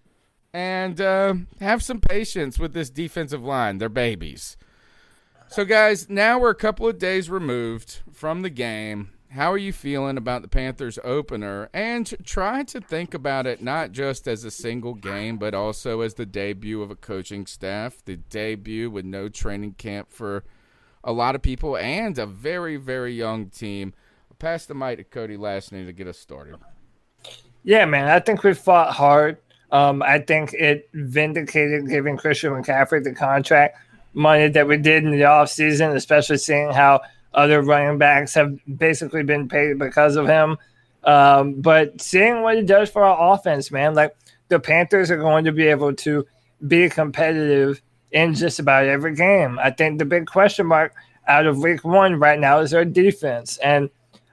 and 0.53 1.01
uh, 1.01 1.33
have 1.61 1.83
some 1.83 1.99
patience 1.99 2.59
with 2.59 2.75
this 2.75 2.91
defensive 2.91 3.43
line. 3.43 3.79
They're 3.79 3.89
babies. 3.89 4.59
So, 5.47 5.65
guys, 5.65 6.11
now 6.11 6.39
we're 6.39 6.51
a 6.51 6.55
couple 6.55 6.87
of 6.87 6.99
days 6.99 7.31
removed 7.31 8.01
from 8.13 8.43
the 8.43 8.51
game. 8.51 9.13
How 9.31 9.51
are 9.51 9.57
you 9.57 9.73
feeling 9.73 10.19
about 10.19 10.43
the 10.43 10.49
Panthers 10.49 10.99
opener? 11.03 11.71
And 11.73 12.15
try 12.23 12.65
to 12.65 12.83
think 12.83 13.15
about 13.15 13.47
it 13.47 13.63
not 13.63 13.93
just 13.93 14.29
as 14.29 14.45
a 14.45 14.51
single 14.51 14.93
game, 14.93 15.39
but 15.39 15.55
also 15.55 16.03
as 16.03 16.13
the 16.13 16.27
debut 16.27 16.83
of 16.83 16.91
a 16.91 16.97
coaching 16.97 17.47
staff, 17.47 18.05
the 18.05 18.17
debut 18.17 18.91
with 18.91 19.07
no 19.07 19.31
training 19.31 19.77
camp 19.79 20.13
for 20.13 20.45
a 21.03 21.13
lot 21.15 21.35
of 21.35 21.41
people, 21.41 21.79
and 21.79 22.19
a 22.19 22.27
very, 22.27 22.77
very 22.77 23.15
young 23.15 23.47
team. 23.47 23.95
Pass 24.39 24.67
the 24.67 24.75
mic 24.75 24.99
to 24.99 25.05
Cody 25.05 25.37
Lashney 25.37 25.85
to 25.87 25.93
get 25.93 26.07
us 26.07 26.19
started. 26.19 26.57
Yeah, 27.65 27.85
man. 27.87 28.09
I 28.09 28.21
think 28.21 28.45
we 28.45 28.55
fought 28.55 28.93
hard. 28.95 29.39
Um, 29.73 30.03
I 30.03 30.21
think 30.21 30.53
it 30.55 30.89
vindicated 30.95 31.89
giving 31.89 32.17
Christian 32.17 32.53
McCaffrey 32.53 33.03
the 33.03 33.15
contract 33.15 33.79
money 34.15 34.49
that 34.49 34.67
we 34.67 34.77
did 34.77 35.05
in 35.05 35.11
the 35.11 35.23
offseason, 35.23 35.95
especially 35.95 36.39
seeing 36.39 36.71
how 36.71 37.01
other 37.35 37.63
running 37.63 37.99
backs 37.99 38.35
have 38.35 38.59
basically 38.79 39.23
been 39.23 39.49
paid 39.49 39.79
because 39.79 40.17
of 40.17 40.27
him. 40.27 40.57
Um, 41.05 41.61
but 41.61 42.01
seeing 42.01 42.43
what 42.43 42.57
he 42.57 42.63
does 42.63 42.91
for 42.91 43.05
our 43.05 43.35
offense, 43.35 43.71
man, 43.71 43.95
like 43.95 44.17
the 44.49 44.61
Panthers 44.61 45.11
are 45.11 45.19
going 45.19 45.45
to 45.45 45.53
be 45.53 45.67
able 45.67 45.95
to 45.97 46.27
be 46.67 46.89
competitive 46.89 47.83
in 48.13 48.35
just 48.35 48.59
about 48.59 48.87
every 48.87 49.15
game. 49.15 49.59
I 49.59 49.71
think 49.71 49.99
the 49.99 50.05
big 50.05 50.27
question 50.27 50.67
mark 50.67 50.95
out 51.27 51.47
of 51.47 51.59
week 51.59 51.85
one 51.85 52.19
right 52.19 52.39
now 52.39 52.61
is 52.61 52.73
our 52.73 52.85
defense. 52.85 53.59
And 53.59 53.91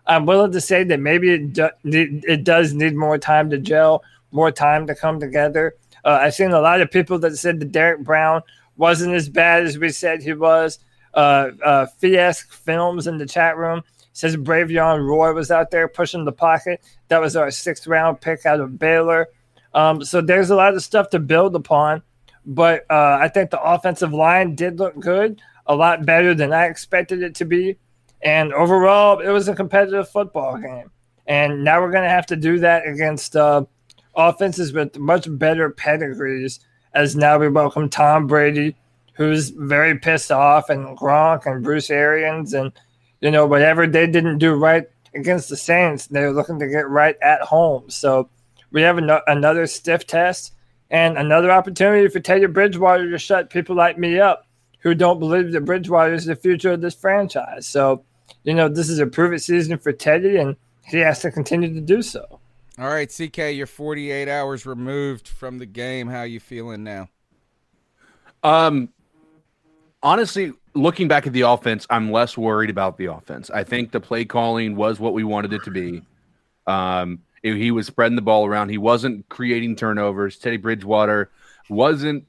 I'm 0.08 0.26
willing 0.26 0.52
to 0.52 0.62
say 0.62 0.84
that 0.84 1.00
maybe 1.00 1.32
it, 1.32 1.54
do, 1.54 1.70
it 1.84 2.44
does 2.44 2.74
need 2.74 2.96
more 2.96 3.18
time 3.18 3.50
to 3.50 3.58
gel, 3.58 4.04
more 4.32 4.52
time 4.52 4.88
to 4.88 4.96
come 4.96 5.20
together. 5.20 5.76
Uh, 6.04 6.20
I've 6.22 6.36
seen 6.36 6.52
a 6.52 6.62
lot 6.62 6.82
of 6.82 6.92
people 6.92 7.18
that 7.20 7.38
said 7.38 7.60
that 7.60 7.72
Derrick 7.72 8.04
Brown 8.04 8.42
wasn't 8.78 9.16
as 9.16 9.30
bad 9.30 9.64
as 9.64 9.78
we 9.78 9.90
said 9.90 10.22
he 10.22 10.34
was. 10.34 10.80
Uh, 11.14 11.52
uh, 11.64 11.86
Fiesque 12.00 12.52
Films 12.52 13.08
in 13.08 13.18
the 13.18 13.26
chat 13.26 13.58
room 13.58 13.82
says 14.14 14.36
Bravvion 14.36 15.06
Roy 15.06 15.34
was 15.34 15.52
out 15.52 15.72
there 15.72 15.88
pushing 15.88 16.26
the 16.26 16.32
pocket. 16.32 16.82
That 17.08 17.22
was 17.22 17.36
our 17.36 17.52
sixth 17.52 17.88
round 17.88 18.22
pick 18.22 18.46
out 18.46 18.60
of 18.60 18.78
Baylor. 18.78 19.28
Um, 19.74 20.04
so 20.04 20.22
there's 20.22 20.50
a 20.50 20.56
lot 20.56 20.74
of 20.74 20.84
stuff 20.84 21.10
to 21.10 21.20
build 21.20 21.56
upon. 21.56 22.02
But 22.46 22.86
uh, 22.90 23.18
I 23.20 23.28
think 23.28 23.50
the 23.50 23.62
offensive 23.62 24.14
line 24.14 24.56
did 24.56 24.80
look 24.80 25.00
good, 25.00 25.42
a 25.66 25.76
lot 25.76 26.06
better 26.06 26.36
than 26.36 26.54
I 26.54 26.66
expected 26.66 27.24
it 27.24 27.36
to 27.36 27.46
be. 27.46 27.78
And 28.22 28.54
overall, 28.54 29.20
it 29.20 29.30
was 29.30 29.48
a 29.48 29.56
competitive 29.56 30.10
football 30.10 30.58
game. 30.58 30.92
And 31.28 31.64
now 31.64 31.82
we're 31.82 31.92
going 31.92 32.04
to 32.04 32.10
have 32.10 32.26
to 32.28 32.36
do 32.36 32.60
that 32.60 32.88
against 32.88 33.36
uh, 33.36 33.66
offenses 34.16 34.74
with 34.74 34.98
much 34.98 35.28
better 35.30 35.70
pedigrees. 35.70 36.60
As 36.94 37.16
now 37.16 37.38
we 37.38 37.50
welcome 37.50 37.90
Tom 37.90 38.26
Brady, 38.26 38.76
who's 39.14 39.50
very 39.50 40.00
pissed 40.00 40.32
off, 40.32 40.70
and 40.70 40.98
Gronk 40.98 41.46
and 41.46 41.64
Bruce 41.64 41.90
Arians, 41.90 42.54
and 42.54 42.72
you 43.20 43.32
know 43.32 43.46
whatever 43.46 43.86
they 43.86 44.08
didn't 44.08 44.38
do 44.38 44.54
right 44.54 44.86
against 45.14 45.50
the 45.50 45.58
Saints, 45.58 46.08
they're 46.08 46.32
looking 46.32 46.60
to 46.60 46.68
get 46.68 46.88
right 46.90 47.18
at 47.22 47.42
home. 47.42 47.90
So 47.90 48.30
we 48.72 48.82
have 48.82 48.98
an- 48.98 49.20
another 49.28 49.68
stiff 49.68 50.08
test 50.08 50.54
and 50.90 51.18
another 51.18 51.52
opportunity 51.52 52.08
for 52.08 52.20
Teddy 52.20 52.46
Bridgewater 52.46 53.10
to 53.10 53.18
shut 53.18 53.50
people 53.50 53.76
like 53.76 53.98
me 53.98 54.20
up 54.20 54.45
who 54.86 54.94
don't 54.94 55.20
believe 55.20 55.52
that 55.52 55.62
Bridgewater 55.62 56.14
is 56.14 56.26
the 56.26 56.36
future 56.36 56.74
of 56.74 56.80
this 56.80 56.94
franchise. 56.94 57.66
So, 57.66 58.06
you 58.44 58.54
know, 58.54 58.70
this 58.70 58.88
is 58.88 59.00
a 59.00 59.08
prove 59.08 59.34
it 59.34 59.40
season 59.40 59.80
for 59.80 59.92
Teddy, 59.92 60.38
and 60.38 60.56
he 60.86 61.00
has 61.00 61.22
to 61.22 61.32
continue 61.32 61.74
to 61.74 61.82
do 61.82 62.04
so. 62.04 62.40
All 62.78 62.88
right, 62.88 63.12
CK, 63.12 63.56
you're 63.56 63.66
48 63.66 64.30
hours 64.30 64.68
removed 64.68 65.28
from 65.28 65.58
the 65.58 65.66
game. 65.66 66.08
How 66.08 66.22
you 66.22 66.40
feeling 66.40 66.84
now? 66.84 67.10
Um, 68.44 68.90
honestly, 70.04 70.54
looking 70.76 71.08
back 71.08 71.26
at 71.26 71.34
the 71.34 71.42
offense, 71.42 71.88
I'm 71.90 72.12
less 72.12 72.38
worried 72.38 72.70
about 72.70 72.98
the 72.98 73.06
offense. 73.06 73.50
I 73.50 73.64
think 73.64 73.92
the 73.92 74.00
play 74.00 74.24
calling 74.24 74.76
was 74.76 75.00
what 75.00 75.14
we 75.14 75.24
wanted 75.24 75.52
it 75.52 75.64
to 75.64 75.72
be. 75.72 76.04
Um, 76.68 77.24
he 77.42 77.72
was 77.72 77.88
spreading 77.88 78.16
the 78.16 78.22
ball 78.22 78.46
around. 78.46 78.70
He 78.70 78.78
wasn't 78.78 79.28
creating 79.30 79.78
turnovers. 79.78 80.38
Teddy 80.38 80.58
Bridgewater 80.58 81.32
wasn't 81.70 82.26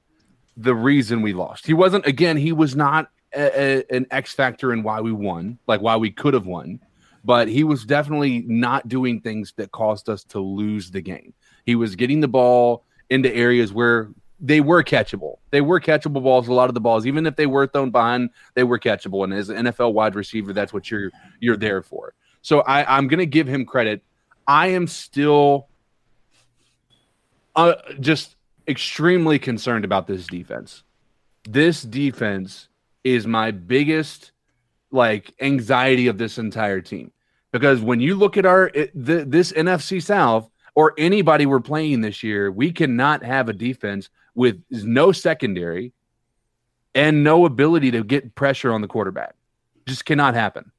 the 0.56 0.75
reason 0.75 1.22
we 1.22 1.32
lost. 1.32 1.66
He 1.66 1.75
wasn't. 1.75 2.06
Again, 2.06 2.36
he 2.36 2.52
was 2.52 2.75
not 2.75 3.10
a, 3.34 3.82
a, 3.90 3.96
an 3.96 4.06
X 4.10 4.32
factor 4.32 4.72
in 4.72 4.82
why 4.82 5.00
we 5.00 5.12
won, 5.12 5.58
like 5.66 5.80
why 5.80 5.96
we 5.96 6.10
could 6.10 6.34
have 6.34 6.46
won. 6.46 6.80
But 7.25 7.48
he 7.48 7.64
was 7.64 7.84
definitely 7.84 8.44
not 8.46 8.88
doing 8.88 9.20
things 9.20 9.52
that 9.56 9.72
caused 9.72 10.08
us 10.08 10.22
to 10.25 10.40
lose 10.40 10.90
the 10.90 11.00
game. 11.00 11.34
He 11.64 11.75
was 11.75 11.96
getting 11.96 12.20
the 12.20 12.28
ball 12.28 12.84
into 13.10 13.34
areas 13.34 13.72
where 13.72 14.10
they 14.38 14.60
were 14.60 14.84
catchable. 14.84 15.38
They 15.50 15.60
were 15.60 15.80
catchable 15.80 16.22
balls. 16.22 16.46
A 16.46 16.52
lot 16.52 16.68
of 16.68 16.75
the 16.75 16.80
balls, 16.80 17.06
even 17.06 17.26
if 17.26 17.36
they 17.36 17.46
were 17.46 17.66
thrown 17.66 17.90
behind, 17.90 18.30
they 18.54 18.64
were 18.64 18.78
catchable. 18.78 19.25
And 19.25 19.32
as 19.32 19.48
an 19.48 19.66
NFL 19.66 19.92
wide 19.92 20.14
receiver, 20.14 20.52
that's 20.52 20.72
what 20.72 20.90
you're 20.90 21.10
you're 21.40 21.56
there 21.56 21.82
for. 21.82 22.14
So 22.42 22.60
I, 22.60 22.96
I'm 22.96 23.08
going 23.08 23.18
to 23.18 23.26
give 23.26 23.48
him 23.48 23.64
credit. 23.64 24.02
I 24.46 24.68
am 24.68 24.86
still 24.86 25.66
uh, 27.56 27.75
just 27.98 28.35
extremely 28.68 29.38
concerned 29.38 29.85
about 29.85 30.06
this 30.06 30.26
defense. 30.26 30.82
This 31.44 31.82
defense 31.82 32.68
is 33.04 33.26
my 33.26 33.50
biggest 33.50 34.32
like 34.90 35.35
anxiety 35.40 36.06
of 36.06 36.18
this 36.18 36.38
entire 36.38 36.80
team 36.80 37.12
because 37.52 37.80
when 37.80 38.00
you 38.00 38.14
look 38.14 38.37
at 38.37 38.46
our 38.46 38.70
it, 38.75 38.90
this 38.94 39.52
NFC 39.52 40.02
South 40.02 40.50
or 40.75 40.94
anybody 40.99 41.46
we're 41.46 41.61
playing 41.61 42.00
this 42.00 42.23
year, 42.23 42.50
we 42.50 42.73
cannot 42.73 43.23
have 43.23 43.49
a 43.49 43.52
defense 43.52 44.11
with 44.35 44.62
no 44.70 45.12
secondary 45.12 45.92
and 46.94 47.25
no 47.25 47.46
ability 47.46 47.90
to 47.92 48.04
get 48.04 48.35
pressure 48.35 48.73
on 48.73 48.80
the 48.80 48.88
quarterback. 48.88 49.35
Just 49.87 50.04
cannot 50.04 50.35
happen. 50.35 50.73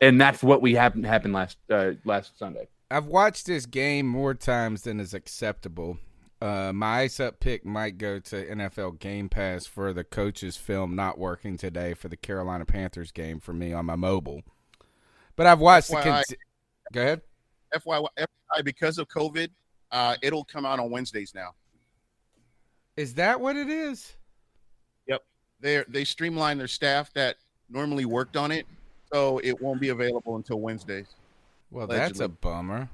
And 0.00 0.20
that's 0.20 0.42
what 0.42 0.62
we 0.62 0.74
happened 0.74 1.06
happened 1.06 1.34
last 1.34 1.58
uh, 1.70 1.92
last 2.04 2.38
Sunday. 2.38 2.68
I've 2.90 3.06
watched 3.06 3.46
this 3.46 3.66
game 3.66 4.06
more 4.06 4.34
times 4.34 4.82
than 4.82 4.98
is 4.98 5.14
acceptable. 5.14 5.98
Uh, 6.40 6.72
my 6.72 7.00
ice 7.00 7.20
up 7.20 7.38
pick 7.38 7.66
might 7.66 7.98
go 7.98 8.18
to 8.18 8.46
NFL 8.46 8.98
Game 8.98 9.28
Pass 9.28 9.66
for 9.66 9.92
the 9.92 10.04
coach's 10.04 10.56
film 10.56 10.96
not 10.96 11.18
working 11.18 11.58
today 11.58 11.92
for 11.92 12.08
the 12.08 12.16
Carolina 12.16 12.64
Panthers 12.64 13.12
game 13.12 13.40
for 13.40 13.52
me 13.52 13.74
on 13.74 13.84
my 13.84 13.96
mobile. 13.96 14.42
But 15.36 15.46
I've 15.46 15.60
watched 15.60 15.90
the. 15.90 15.96
FYI. 15.96 16.02
Con- 16.02 16.24
go 16.92 17.00
ahead. 17.02 17.20
FYI, 17.74 18.06
FYI, 18.18 18.64
because 18.64 18.98
of 18.98 19.08
COVID, 19.08 19.48
uh, 19.92 20.16
it'll 20.22 20.44
come 20.44 20.64
out 20.64 20.80
on 20.80 20.90
Wednesdays 20.90 21.34
now. 21.34 21.50
Is 22.96 23.14
that 23.14 23.38
what 23.38 23.56
it 23.56 23.68
is? 23.68 24.16
Yep. 25.08 25.22
They 25.60 25.84
they 25.88 26.04
streamlined 26.04 26.58
their 26.58 26.68
staff 26.68 27.12
that 27.12 27.36
normally 27.68 28.06
worked 28.06 28.38
on 28.38 28.50
it, 28.50 28.66
so 29.12 29.38
it 29.44 29.60
won't 29.60 29.80
be 29.80 29.90
available 29.90 30.36
until 30.36 30.58
Wednesdays. 30.58 31.06
Well, 31.70 31.86
that's 31.86 32.20
a 32.20 32.28
bummer. 32.28 32.88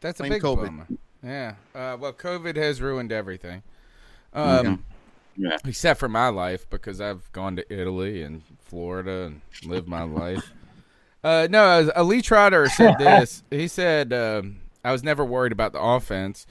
That's 0.00 0.20
a 0.20 0.22
Blame 0.22 0.32
big 0.32 0.42
COVID. 0.42 0.64
bummer. 0.64 0.86
Yeah. 1.24 1.54
Uh, 1.74 1.96
well, 1.98 2.12
COVID 2.12 2.56
has 2.56 2.80
ruined 2.82 3.10
everything. 3.12 3.62
Um, 4.32 4.84
Yeah. 5.36 5.56
except 5.64 5.98
for 5.98 6.08
my 6.08 6.28
life 6.28 6.68
because 6.70 7.00
I've 7.00 7.30
gone 7.32 7.56
to 7.56 7.72
Italy 7.72 8.22
and 8.22 8.42
Florida 8.60 9.32
and 9.32 9.40
lived 9.64 9.88
my 9.88 10.02
life. 10.02 10.52
Uh, 11.24 11.48
no, 11.50 11.90
uh, 11.96 12.02
Lee 12.02 12.20
Trotter 12.20 12.68
said 12.68 12.98
this. 12.98 13.42
He 13.50 13.66
said 13.66 14.12
um, 14.12 14.58
I 14.84 14.92
was 14.92 15.02
never 15.02 15.24
worried 15.24 15.52
about 15.52 15.72
the 15.72 15.80
offense, 15.80 16.46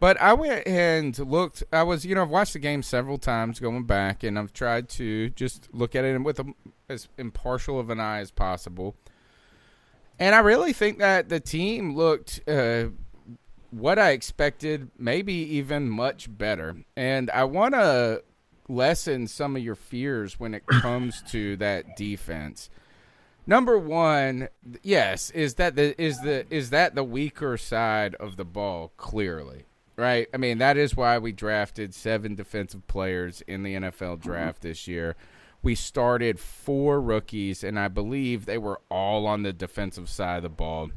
but 0.00 0.20
I 0.20 0.34
went 0.34 0.66
and 0.66 1.18
looked. 1.18 1.64
I 1.72 1.82
was, 1.82 2.04
you 2.04 2.14
know, 2.14 2.20
I've 2.24 2.28
watched 2.28 2.52
the 2.52 2.58
game 2.58 2.82
several 2.82 3.16
times 3.16 3.58
going 3.58 3.84
back, 3.84 4.22
and 4.22 4.38
I've 4.38 4.52
tried 4.52 4.90
to 4.90 5.30
just 5.30 5.72
look 5.72 5.96
at 5.96 6.04
it 6.04 6.18
with 6.22 6.40
a, 6.40 6.52
as 6.90 7.08
impartial 7.16 7.80
of 7.80 7.88
an 7.88 8.00
eye 8.00 8.18
as 8.18 8.30
possible. 8.30 8.96
And 10.18 10.34
I 10.34 10.40
really 10.40 10.74
think 10.74 10.98
that 10.98 11.30
the 11.30 11.40
team 11.40 11.96
looked 11.96 12.46
uh, 12.46 12.88
what 13.70 13.98
I 13.98 14.10
expected, 14.10 14.90
maybe 14.98 15.34
even 15.34 15.88
much 15.88 16.36
better. 16.36 16.76
And 16.96 17.30
I 17.30 17.44
want 17.44 17.74
to 17.74 18.22
lessen 18.68 19.26
some 19.26 19.56
of 19.56 19.62
your 19.62 19.74
fears 19.74 20.38
when 20.38 20.54
it 20.54 20.66
comes 20.66 21.22
to 21.30 21.56
that 21.56 21.96
defense. 21.96 22.70
Number 23.46 23.78
one, 23.78 24.48
yes, 24.82 25.30
is 25.30 25.54
that 25.54 25.74
the 25.74 26.00
is 26.00 26.20
the 26.20 26.44
is 26.50 26.68
that 26.68 26.94
the 26.94 27.02
weaker 27.02 27.56
side 27.56 28.14
of 28.16 28.36
the 28.36 28.44
ball? 28.44 28.92
Clearly, 28.98 29.64
right? 29.96 30.28
I 30.34 30.36
mean, 30.36 30.58
that 30.58 30.76
is 30.76 30.94
why 30.94 31.16
we 31.16 31.32
drafted 31.32 31.94
seven 31.94 32.34
defensive 32.34 32.86
players 32.86 33.40
in 33.46 33.62
the 33.62 33.74
NFL 33.74 34.18
mm-hmm. 34.18 34.28
draft 34.28 34.60
this 34.60 34.86
year. 34.86 35.16
We 35.62 35.74
started 35.74 36.38
four 36.38 37.00
rookies, 37.00 37.64
and 37.64 37.78
I 37.78 37.88
believe 37.88 38.44
they 38.44 38.58
were 38.58 38.80
all 38.90 39.26
on 39.26 39.42
the 39.44 39.52
defensive 39.54 40.10
side 40.10 40.36
of 40.36 40.42
the 40.42 40.48
ball. 40.50 40.90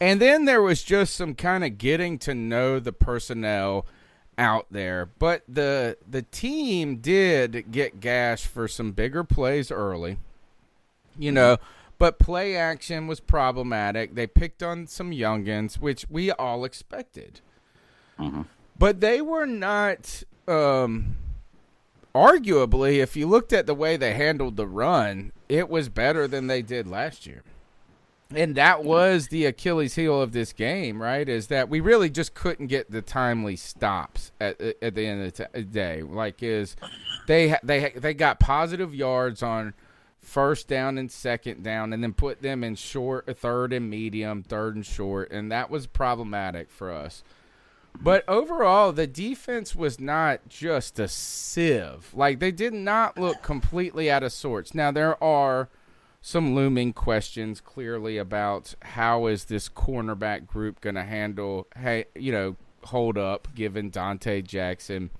And 0.00 0.20
then 0.20 0.44
there 0.44 0.62
was 0.62 0.82
just 0.82 1.14
some 1.14 1.34
kind 1.34 1.64
of 1.64 1.78
getting 1.78 2.18
to 2.20 2.34
know 2.34 2.78
the 2.78 2.92
personnel 2.92 3.86
out 4.38 4.66
there. 4.70 5.06
But 5.18 5.42
the 5.48 5.96
the 6.08 6.22
team 6.22 6.96
did 6.96 7.70
get 7.72 8.00
gashed 8.00 8.46
for 8.46 8.68
some 8.68 8.92
bigger 8.92 9.24
plays 9.24 9.70
early. 9.70 10.18
You 11.18 11.32
know, 11.32 11.56
but 11.98 12.18
play 12.18 12.56
action 12.56 13.06
was 13.06 13.20
problematic. 13.20 14.14
They 14.14 14.26
picked 14.26 14.62
on 14.62 14.86
some 14.86 15.12
youngins, 15.12 15.76
which 15.76 16.04
we 16.10 16.30
all 16.30 16.64
expected. 16.64 17.40
But 18.78 19.00
they 19.00 19.22
were 19.22 19.46
not 19.46 20.22
um 20.46 21.16
arguably 22.14 22.98
if 23.02 23.16
you 23.16 23.26
looked 23.26 23.52
at 23.52 23.66
the 23.66 23.74
way 23.74 23.96
they 23.96 24.12
handled 24.14 24.56
the 24.56 24.66
run, 24.66 25.32
it 25.48 25.68
was 25.70 25.88
better 25.88 26.26
than 26.28 26.46
they 26.46 26.60
did 26.62 26.86
last 26.86 27.26
year. 27.26 27.42
And 28.34 28.56
that 28.56 28.82
was 28.82 29.28
the 29.28 29.46
Achilles 29.46 29.94
heel 29.94 30.20
of 30.20 30.32
this 30.32 30.52
game, 30.52 31.00
right? 31.00 31.28
Is 31.28 31.46
that 31.46 31.68
we 31.68 31.78
really 31.78 32.10
just 32.10 32.34
couldn't 32.34 32.66
get 32.66 32.90
the 32.90 33.02
timely 33.02 33.54
stops 33.54 34.32
at 34.40 34.60
at 34.60 34.94
the 34.96 35.06
end 35.06 35.24
of 35.24 35.32
the 35.32 35.44
t- 35.44 35.62
day. 35.62 36.02
Like 36.02 36.42
is 36.42 36.74
they 37.28 37.56
they 37.62 37.92
they 37.94 38.14
got 38.14 38.40
positive 38.40 38.94
yards 38.94 39.42
on 39.44 39.74
first 40.18 40.66
down 40.66 40.98
and 40.98 41.10
second 41.10 41.62
down, 41.62 41.92
and 41.92 42.02
then 42.02 42.12
put 42.12 42.42
them 42.42 42.64
in 42.64 42.74
short, 42.74 43.38
third 43.38 43.72
and 43.72 43.88
medium, 43.88 44.42
third 44.42 44.74
and 44.74 44.84
short, 44.84 45.30
and 45.30 45.52
that 45.52 45.70
was 45.70 45.86
problematic 45.86 46.68
for 46.68 46.90
us. 46.90 47.22
But 48.00 48.24
overall, 48.28 48.92
the 48.92 49.06
defense 49.06 49.74
was 49.74 50.00
not 50.00 50.48
just 50.48 50.98
a 50.98 51.08
sieve. 51.08 52.12
Like 52.12 52.40
they 52.40 52.50
did 52.50 52.74
not 52.74 53.16
look 53.16 53.42
completely 53.42 54.10
out 54.10 54.24
of 54.24 54.32
sorts. 54.32 54.74
Now 54.74 54.90
there 54.90 55.22
are 55.22 55.68
some 56.26 56.56
looming 56.56 56.92
questions 56.92 57.60
clearly 57.60 58.18
about 58.18 58.74
how 58.82 59.26
is 59.26 59.44
this 59.44 59.68
cornerback 59.68 60.44
group 60.44 60.80
going 60.80 60.96
to 60.96 61.04
handle 61.04 61.68
hey 61.76 62.04
you 62.16 62.32
know 62.32 62.56
hold 62.82 63.16
up 63.16 63.46
given 63.54 63.92
Donte 63.92 64.44
Jackson? 64.44 65.10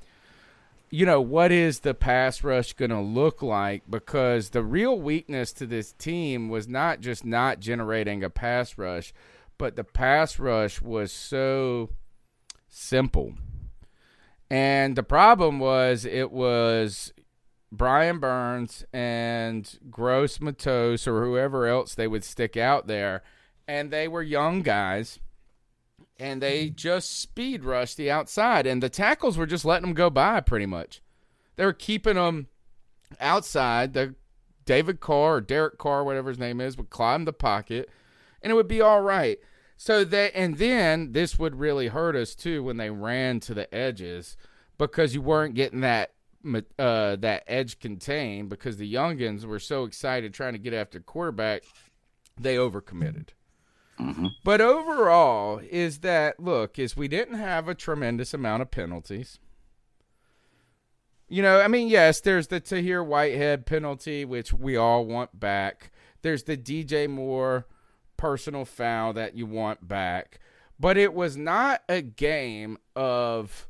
You 0.90 1.06
know 1.06 1.20
what 1.20 1.52
is 1.52 1.80
the 1.80 1.94
pass 1.94 2.42
rush 2.42 2.72
going 2.72 2.90
to 2.90 3.00
look 3.00 3.40
like? 3.40 3.84
Because 3.88 4.50
the 4.50 4.64
real 4.64 4.98
weakness 4.98 5.52
to 5.52 5.66
this 5.66 5.92
team 5.92 6.48
was 6.48 6.66
not 6.66 7.00
just 7.00 7.24
not 7.24 7.60
generating 7.60 8.24
a 8.24 8.30
pass 8.30 8.76
rush 8.76 9.14
but 9.58 9.76
the 9.76 9.84
pass 9.84 10.40
rush 10.40 10.82
was 10.82 11.12
so 11.12 11.90
simple. 12.68 13.34
And 14.50 14.96
the 14.96 15.04
problem 15.04 15.60
was 15.60 16.04
it 16.04 16.32
was 16.32 17.12
Brian 17.76 18.18
Burns 18.18 18.84
and 18.92 19.78
Gross 19.90 20.40
Matos 20.40 21.06
or 21.06 21.24
whoever 21.24 21.66
else 21.66 21.94
they 21.94 22.06
would 22.06 22.24
stick 22.24 22.56
out 22.56 22.86
there. 22.86 23.22
And 23.68 23.90
they 23.90 24.08
were 24.08 24.22
young 24.22 24.62
guys. 24.62 25.18
And 26.18 26.40
they 26.40 26.66
mm-hmm. 26.66 26.76
just 26.76 27.20
speed 27.20 27.64
rushed 27.64 27.96
the 27.96 28.10
outside. 28.10 28.66
And 28.66 28.82
the 28.82 28.88
tackles 28.88 29.36
were 29.36 29.46
just 29.46 29.64
letting 29.64 29.88
them 29.88 29.94
go 29.94 30.08
by 30.08 30.40
pretty 30.40 30.66
much. 30.66 31.02
They 31.56 31.64
were 31.64 31.72
keeping 31.72 32.14
them 32.14 32.48
outside. 33.20 33.92
The 33.92 34.14
David 34.64 35.00
Carr 35.00 35.36
or 35.36 35.40
Derek 35.40 35.78
Carr, 35.78 36.04
whatever 36.04 36.30
his 36.30 36.38
name 36.38 36.60
is, 36.60 36.76
would 36.76 36.90
climb 36.90 37.24
the 37.24 37.32
pocket 37.32 37.90
and 38.42 38.52
it 38.52 38.54
would 38.54 38.68
be 38.68 38.80
all 38.80 39.02
right. 39.02 39.38
So 39.76 40.04
they 40.04 40.30
and 40.30 40.56
then 40.56 41.12
this 41.12 41.38
would 41.38 41.56
really 41.56 41.88
hurt 41.88 42.16
us 42.16 42.34
too 42.34 42.62
when 42.62 42.76
they 42.76 42.90
ran 42.90 43.40
to 43.40 43.54
the 43.54 43.72
edges 43.74 44.36
because 44.78 45.14
you 45.14 45.20
weren't 45.20 45.54
getting 45.54 45.80
that 45.80 46.12
uh, 46.78 47.16
that 47.16 47.44
edge 47.46 47.78
contained 47.78 48.48
because 48.48 48.76
the 48.76 48.92
youngins 48.92 49.44
were 49.44 49.58
so 49.58 49.84
excited 49.84 50.32
trying 50.32 50.52
to 50.52 50.58
get 50.58 50.74
after 50.74 51.00
quarterback, 51.00 51.62
they 52.38 52.56
overcommitted. 52.56 53.28
But 54.44 54.60
overall, 54.60 55.58
is 55.70 56.00
that 56.00 56.38
look 56.38 56.78
is 56.78 56.96
we 56.96 57.08
didn't 57.08 57.38
have 57.38 57.66
a 57.66 57.74
tremendous 57.74 58.34
amount 58.34 58.62
of 58.62 58.70
penalties. 58.70 59.38
You 61.28 61.42
know, 61.42 61.60
I 61.60 61.68
mean, 61.68 61.88
yes, 61.88 62.20
there's 62.20 62.48
the 62.48 62.60
Tahir 62.60 63.02
Whitehead 63.02 63.66
penalty, 63.66 64.24
which 64.24 64.52
we 64.52 64.76
all 64.76 65.06
want 65.06 65.40
back. 65.40 65.90
There's 66.22 66.44
the 66.44 66.56
DJ 66.56 67.08
Moore 67.08 67.66
personal 68.16 68.64
foul 68.64 69.12
that 69.14 69.34
you 69.34 69.46
want 69.46 69.88
back. 69.88 70.40
But 70.78 70.96
it 70.96 71.14
was 71.14 71.36
not 71.36 71.82
a 71.88 72.02
game 72.02 72.78
of 72.94 73.66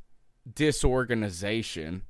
disorganization. 0.52 2.02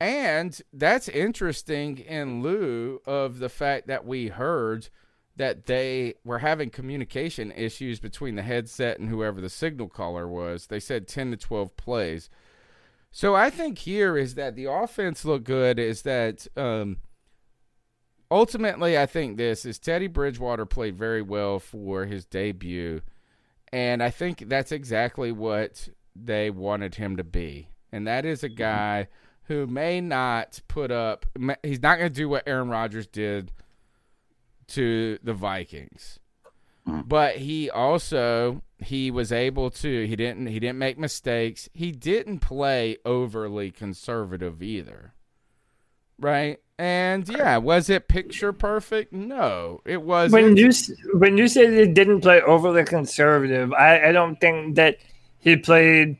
And 0.00 0.58
that's 0.72 1.10
interesting 1.10 1.98
in 1.98 2.42
lieu 2.42 3.02
of 3.04 3.38
the 3.38 3.50
fact 3.50 3.86
that 3.88 4.06
we 4.06 4.28
heard 4.28 4.88
that 5.36 5.66
they 5.66 6.14
were 6.24 6.38
having 6.38 6.70
communication 6.70 7.52
issues 7.52 8.00
between 8.00 8.34
the 8.34 8.42
headset 8.42 8.98
and 8.98 9.10
whoever 9.10 9.40
the 9.40 9.50
signal 9.50 9.88
caller 9.88 10.26
was. 10.26 10.66
They 10.66 10.80
said 10.80 11.06
10 11.06 11.32
to 11.32 11.36
12 11.36 11.76
plays. 11.76 12.30
So 13.10 13.34
I 13.34 13.50
think 13.50 13.78
here 13.78 14.16
is 14.16 14.34
that 14.34 14.56
the 14.56 14.66
offense 14.66 15.24
looked 15.24 15.44
good, 15.44 15.78
is 15.78 16.02
that 16.02 16.46
um, 16.56 16.98
ultimately 18.30 18.98
I 18.98 19.06
think 19.06 19.36
this 19.36 19.64
is 19.64 19.78
Teddy 19.78 20.06
Bridgewater 20.06 20.64
played 20.64 20.96
very 20.96 21.22
well 21.22 21.58
for 21.58 22.06
his 22.06 22.24
debut. 22.24 23.02
And 23.72 24.02
I 24.02 24.10
think 24.10 24.48
that's 24.48 24.72
exactly 24.72 25.30
what 25.30 25.88
they 26.16 26.50
wanted 26.50 26.94
him 26.94 27.16
to 27.16 27.24
be. 27.24 27.68
And 27.92 28.06
that 28.06 28.24
is 28.24 28.42
a 28.42 28.48
guy 28.48 29.08
who 29.50 29.66
may 29.66 30.00
not 30.00 30.60
put 30.68 30.92
up, 30.92 31.26
he's 31.64 31.82
not 31.82 31.98
going 31.98 32.08
to 32.08 32.14
do 32.14 32.28
what 32.28 32.44
Aaron 32.46 32.68
Rodgers 32.68 33.08
did 33.08 33.50
to 34.68 35.18
the 35.24 35.34
Vikings. 35.34 36.20
Mm. 36.86 37.08
But 37.08 37.38
he 37.38 37.68
also 37.68 38.62
he 38.78 39.10
was 39.10 39.32
able 39.32 39.68
to 39.70 40.06
he 40.06 40.14
didn't 40.14 40.46
he 40.46 40.60
didn't 40.60 40.78
make 40.78 41.00
mistakes. 41.00 41.68
He 41.74 41.90
didn't 41.90 42.38
play 42.38 42.98
overly 43.04 43.72
conservative 43.72 44.62
either. 44.62 45.14
Right? 46.16 46.60
And 46.78 47.28
yeah, 47.28 47.56
was 47.56 47.90
it 47.90 48.06
picture 48.06 48.52
perfect? 48.52 49.12
No, 49.12 49.80
it 49.84 50.00
wasn't. 50.00 50.44
when 50.44 50.56
you 50.56 50.68
s- 50.68 50.92
when 51.14 51.36
you 51.36 51.48
say 51.48 51.74
he 51.74 51.92
didn't 51.92 52.20
play 52.20 52.40
overly 52.40 52.84
conservative, 52.84 53.72
I, 53.72 54.10
I 54.10 54.12
don't 54.12 54.40
think 54.40 54.76
that 54.76 54.98
he 55.40 55.56
played 55.56 56.18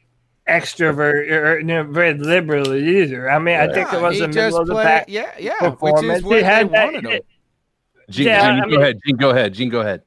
extrovert 0.50 1.30
or 1.30 1.58
you 1.58 1.64
know, 1.64 1.84
very 1.84 2.14
liberal 2.14 2.74
either. 2.74 3.30
I 3.30 3.38
mean, 3.38 3.56
I 3.58 3.72
think 3.72 3.92
it 3.92 4.00
was 4.00 4.16
he 4.16 4.22
a 4.24 4.28
middle 4.28 4.42
just 4.50 4.58
of 4.58 4.66
the 4.66 4.72
played- 4.74 4.86
pack 4.86 5.04
Yeah, 5.08 5.32
yeah, 5.38 5.52
which 5.62 5.70
performance. 5.80 6.18
is 6.18 6.24
what 6.24 6.36
he 6.36 6.40
they 6.42 6.46
had 6.46 6.70
that. 6.72 6.84
wanted 6.84 7.04
him. 7.06 7.20
Gene, 8.10 8.26
Yeah, 8.26 8.50
Gene, 8.54 8.60
I 8.64 8.68
go 8.68 8.80
ahead. 8.80 8.96
Gene, 9.06 9.16
go 9.16 9.30
ahead. 9.30 9.54
Gene, 9.54 9.68
go 9.68 9.80
ahead. 9.80 10.02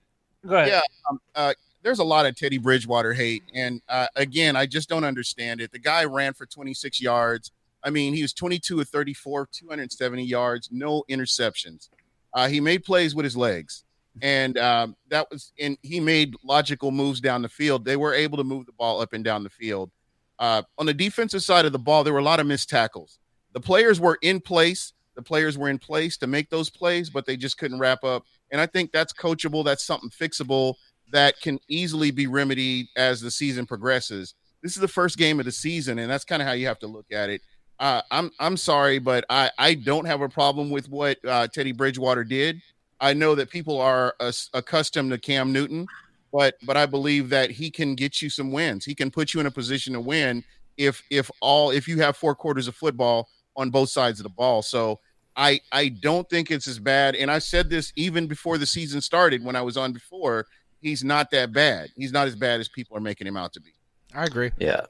Go 0.45 0.56
ahead. 0.58 0.67
Yeah, 0.69 0.82
um, 1.10 1.19
uh, 1.36 1.53
there's 1.84 1.99
a 1.99 2.03
lot 2.03 2.25
of 2.25 2.36
Teddy 2.36 2.58
Bridgewater 2.58 3.13
hate, 3.13 3.43
and 3.53 3.82
uh, 3.89 4.08
again, 4.15 4.56
I 4.56 4.65
just 4.65 4.89
don't 4.89 5.03
understand 5.06 5.62
it. 5.62 5.71
The 5.71 5.79
guy 5.79 6.03
ran 6.06 6.34
for 6.34 6.45
26 6.45 7.01
yards. 7.01 7.51
I 7.84 7.89
mean, 7.89 8.13
he 8.13 8.21
was 8.21 8.34
22 8.34 8.79
of 8.82 8.88
34, 8.89 9.47
270 9.51 10.23
yards, 10.23 10.69
no 10.71 11.03
interceptions. 11.10 11.89
Uh, 12.34 12.47
he 12.47 12.60
made 12.60 12.84
plays 12.84 13.13
with 13.15 13.23
his 13.25 13.36
legs, 13.38 13.84
and 14.21 14.58
um, 14.58 14.95
that 15.10 15.29
was, 15.32 15.51
and 15.60 15.77
he 15.82 15.99
made 15.99 16.36
logical 16.43 16.91
moves 16.91 17.19
down 17.21 17.41
the 17.41 17.49
field. 17.49 17.84
They 17.86 17.95
were 17.97 18.13
able 18.13 18.38
to 18.38 18.43
move 18.43 18.65
the 18.65 18.71
ball 18.73 19.01
up 19.01 19.13
and 19.13 19.23
down 19.23 19.43
the 19.43 19.49
field. 19.49 19.91
Uh, 20.39 20.63
on 20.77 20.85
the 20.85 20.93
defensive 20.93 21.43
side 21.43 21.65
of 21.65 21.71
the 21.71 21.79
ball, 21.79 22.03
there 22.03 22.13
were 22.13 22.19
a 22.19 22.23
lot 22.23 22.39
of 22.39 22.47
missed 22.47 22.69
tackles. 22.69 23.19
The 23.53 23.59
players 23.59 23.99
were 23.99 24.17
in 24.21 24.39
place. 24.39 24.93
The 25.15 25.21
players 25.21 25.57
were 25.57 25.69
in 25.69 25.77
place 25.77 26.17
to 26.17 26.27
make 26.27 26.49
those 26.49 26.69
plays, 26.69 27.09
but 27.09 27.25
they 27.25 27.37
just 27.37 27.57
couldn't 27.57 27.79
wrap 27.79 28.03
up. 28.03 28.23
And 28.51 28.59
I 28.59 28.65
think 28.65 28.91
that's 28.91 29.13
coachable. 29.13 29.63
That's 29.63 29.83
something 29.83 30.09
fixable 30.09 30.75
that 31.11 31.39
can 31.39 31.59
easily 31.67 32.09
be 32.09 32.25
remedied 32.25 32.87
as 32.97 33.21
the 33.21 33.29
season 33.29 33.65
progresses. 33.67 34.33
This 34.63 34.75
is 34.75 34.81
the 34.81 34.87
first 34.87 35.17
game 35.17 35.39
of 35.39 35.45
the 35.45 35.51
season, 35.51 35.99
and 35.99 36.09
that's 36.09 36.25
kind 36.25 36.41
of 36.41 36.47
how 36.47 36.53
you 36.53 36.65
have 36.67 36.79
to 36.79 36.87
look 36.87 37.05
at 37.11 37.29
it. 37.29 37.41
uh, 37.79 38.01
I'm 38.09 38.31
I'm 38.39 38.57
sorry, 38.57 38.97
but 38.99 39.25
I 39.29 39.51
I 39.57 39.73
don't 39.75 40.05
have 40.05 40.21
a 40.21 40.29
problem 40.29 40.71
with 40.71 40.89
what 40.89 41.17
uh, 41.25 41.47
Teddy 41.47 41.73
Bridgewater 41.73 42.23
did. 42.23 42.61
I 42.99 43.13
know 43.13 43.35
that 43.35 43.49
people 43.49 43.81
are 43.81 44.15
as- 44.21 44.49
accustomed 44.53 45.11
to 45.11 45.17
Cam 45.17 45.51
Newton, 45.51 45.85
but 46.33 46.55
but 46.63 46.75
I 46.75 46.87
believe 46.87 47.29
that 47.29 47.51
he 47.51 47.69
can 47.71 47.95
get 47.95 48.21
you 48.21 48.29
some 48.29 48.51
wins. 48.51 48.83
He 48.83 48.95
can 48.95 49.11
put 49.11 49.33
you 49.33 49.39
in 49.39 49.45
a 49.45 49.51
position 49.51 49.93
to 49.93 50.01
win 50.01 50.43
if 50.77 51.03
if 51.09 51.29
all 51.39 51.69
if 51.69 51.87
you 51.87 52.01
have 52.01 52.17
four 52.17 52.35
quarters 52.35 52.67
of 52.67 52.75
football 52.75 53.29
on 53.55 53.69
both 53.69 53.89
sides 53.89 54.19
of 54.19 54.23
the 54.23 54.29
ball. 54.29 54.63
So 54.63 54.99
I 55.37 55.61
I 55.71 55.89
don't 55.89 56.27
think 56.29 56.49
it's 56.49 56.67
as 56.67 56.79
bad. 56.79 57.15
And 57.15 57.29
I 57.29 57.37
said 57.39 57.69
this 57.69 57.93
even 57.95 58.25
before 58.25 58.57
the 58.57 58.65
season 58.65 58.99
started 58.99 59.45
when 59.45 59.55
I 59.55 59.61
was 59.61 59.77
on 59.77 59.93
before. 59.93 60.47
He's 60.81 61.01
not 61.01 61.31
that 61.31 61.53
bad. 61.53 61.91
He's 61.95 62.11
not 62.11 62.27
as 62.27 62.35
bad 62.35 62.59
as 62.59 62.67
people 62.67 62.97
are 62.97 62.99
making 62.99 63.25
him 63.25 63.37
out 63.37 63.53
to 63.53 63.61
be. 63.61 63.71
I 64.13 64.25
agree. 64.25 64.51
Yeah. 64.57 64.81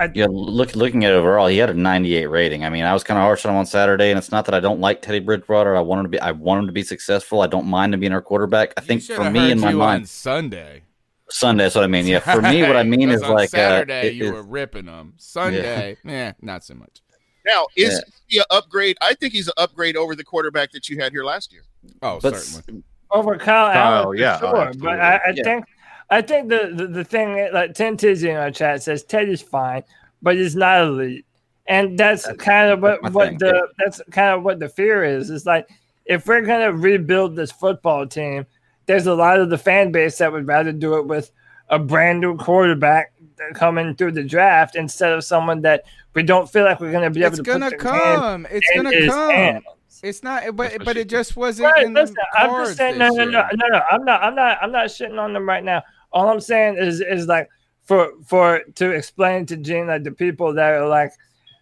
I- 0.00 0.10
yeah, 0.14 0.26
look 0.30 0.74
looking 0.74 1.04
at 1.04 1.12
it 1.12 1.14
overall, 1.14 1.46
he 1.46 1.58
had 1.58 1.70
a 1.70 1.74
98 1.74 2.26
rating. 2.26 2.64
I 2.64 2.70
mean, 2.70 2.84
I 2.84 2.92
was 2.94 3.04
kind 3.04 3.18
of 3.18 3.22
harsh 3.22 3.44
on 3.44 3.52
him 3.52 3.58
on 3.58 3.66
Saturday, 3.66 4.10
and 4.10 4.18
it's 4.18 4.30
not 4.32 4.44
that 4.46 4.54
I 4.54 4.60
don't 4.60 4.80
like 4.80 5.02
Teddy 5.02 5.20
Bridgewater. 5.20 5.76
I 5.76 5.80
want 5.80 6.00
him 6.00 6.04
to 6.06 6.08
be. 6.08 6.20
I 6.20 6.32
want 6.32 6.60
him 6.60 6.66
to 6.66 6.72
be 6.72 6.82
successful. 6.82 7.42
I 7.42 7.46
don't 7.46 7.66
mind 7.66 7.94
him 7.94 8.00
being 8.00 8.12
our 8.12 8.22
quarterback. 8.22 8.72
I 8.76 8.80
think 8.80 9.02
for 9.02 9.30
me, 9.30 9.40
heard 9.40 9.50
in 9.50 9.60
my 9.60 9.72
mind, 9.72 10.02
on 10.02 10.06
Sunday. 10.06 10.82
Sunday. 11.28 11.64
That's 11.64 11.74
what 11.76 11.84
I 11.84 11.86
mean. 11.86 12.06
Yeah, 12.06 12.18
for 12.20 12.42
me, 12.42 12.62
what 12.62 12.76
I 12.76 12.82
mean 12.94 13.10
is 13.10 13.22
on 13.22 13.34
like 13.34 13.50
Saturday 13.50 14.00
uh, 14.00 14.04
it- 14.06 14.14
you 14.14 14.26
it- 14.28 14.32
were 14.32 14.42
ripping 14.42 14.86
them. 14.86 15.14
Sunday, 15.18 15.96
yeah, 16.04 16.32
not 16.40 16.64
so 16.64 16.74
much. 16.74 17.02
Now, 17.46 17.66
is 17.76 17.92
Yeah. 17.94 17.98
he 18.26 18.38
an 18.38 18.44
upgrade? 18.50 18.96
I 19.00 19.14
think 19.14 19.32
he's 19.32 19.46
an 19.48 19.54
upgrade 19.56 19.96
over 19.96 20.14
the 20.14 20.24
quarterback 20.24 20.72
that 20.72 20.88
you 20.88 21.00
had 21.00 21.12
here 21.12 21.24
last 21.24 21.52
year. 21.52 21.62
Oh, 22.02 22.18
but 22.22 22.36
certainly. 22.36 22.82
over 23.10 23.36
Kyle 23.38 23.72
Kyle, 23.72 23.92
Allen, 23.92 24.04
for 24.04 24.14
yeah, 24.14 24.36
oh, 24.36 24.38
sure. 24.40 24.56
absolutely. 24.62 24.86
but 24.86 25.00
I, 25.00 25.16
I 25.16 25.20
Yeah. 25.34 25.42
think 25.44 25.64
I 26.10 26.22
think 26.22 26.48
the, 26.48 26.72
the, 26.74 26.86
the 26.88 27.04
thing 27.04 27.48
like 27.52 27.74
Ten 27.74 27.96
Tizzy 27.96 28.30
in 28.30 28.36
our 28.36 28.50
chat 28.50 28.82
says 28.82 29.04
Ted 29.04 29.28
is 29.28 29.40
fine, 29.42 29.84
but 30.22 30.36
he's 30.36 30.56
not 30.56 30.82
elite. 30.82 31.24
And 31.66 31.96
that's 31.96 32.26
kind 32.38 32.70
of 32.72 32.82
what, 32.82 33.00
what 33.12 33.28
thing, 33.28 33.38
the 33.38 33.68
that's 33.78 34.02
kind 34.10 34.36
of 34.36 34.42
what 34.42 34.58
the 34.58 34.68
fear 34.68 35.04
is. 35.04 35.30
It's 35.30 35.46
like 35.46 35.68
if 36.04 36.26
we're 36.26 36.40
gonna 36.40 36.72
rebuild 36.72 37.36
this 37.36 37.52
football 37.52 38.06
team, 38.06 38.44
there's 38.86 39.06
a 39.06 39.14
lot 39.14 39.38
of 39.38 39.50
the 39.50 39.58
fan 39.58 39.92
base 39.92 40.18
that 40.18 40.32
would 40.32 40.48
rather 40.48 40.72
do 40.72 40.98
it 40.98 41.06
with 41.06 41.30
a 41.68 41.78
brand 41.78 42.20
new 42.20 42.36
quarterback 42.36 43.12
coming 43.54 43.94
through 43.94 44.12
the 44.12 44.24
draft 44.24 44.74
instead 44.74 45.12
of 45.12 45.22
someone 45.22 45.62
that 45.62 45.84
we 46.14 46.24
don't 46.24 46.50
feel 46.50 46.64
like 46.64 46.80
we're 46.80 46.90
gonna 46.90 47.10
be 47.10 47.22
able 47.22 47.36
to. 47.36 47.40
It's 47.40 47.46
to 47.46 47.52
gonna 47.52 47.70
put 47.70 47.80
their 47.80 47.92
hand 47.92 48.20
come. 48.20 48.46
It's 48.50 48.68
in 48.74 48.82
gonna 48.82 48.96
his 48.96 49.10
come. 49.10 49.30
hands. 49.30 49.64
It's 50.02 50.22
not, 50.22 50.56
but 50.56 50.84
but 50.84 50.96
it 50.96 51.08
just 51.08 51.36
wasn't 51.36 51.70
Right, 51.72 51.84
in 51.86 51.92
the 51.92 52.00
listen, 52.00 52.16
I'm 52.34 52.48
cards 52.48 52.70
just 52.70 52.78
saying, 52.78 52.98
no, 52.98 53.08
this 53.10 53.16
no, 53.18 53.24
no, 53.26 53.30
year. 53.30 53.50
no, 53.54 53.66
no. 53.68 53.82
I'm 53.90 54.04
not, 54.04 54.22
I'm 54.22 54.34
not, 54.34 54.58
I'm 54.62 54.72
not 54.72 54.86
shitting 54.86 55.18
on 55.20 55.32
them 55.34 55.46
right 55.46 55.62
now. 55.62 55.82
All 56.12 56.28
I'm 56.28 56.40
saying 56.40 56.76
is, 56.76 57.00
is 57.00 57.26
like 57.26 57.48
for 57.84 58.12
for 58.24 58.60
to 58.76 58.90
explain 58.90 59.46
to 59.46 59.56
Gene 59.56 59.88
like 59.88 60.04
the 60.04 60.12
people 60.12 60.54
that 60.54 60.74
are 60.74 60.88
like, 60.88 61.12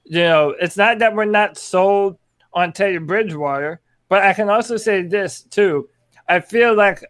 you 0.05 0.23
know, 0.23 0.55
it's 0.61 0.77
not 0.77 0.99
that 0.99 1.15
we're 1.15 1.25
not 1.25 1.57
sold 1.57 2.19
on 2.53 2.73
Teddy 2.73 2.99
Bridgewater, 2.99 3.81
but 4.09 4.23
I 4.23 4.33
can 4.33 4.51
also 4.51 4.77
say 4.77 5.03
this 5.03 5.43
too. 5.43 5.89
I 6.29 6.41
feel 6.41 6.75
like 6.75 7.03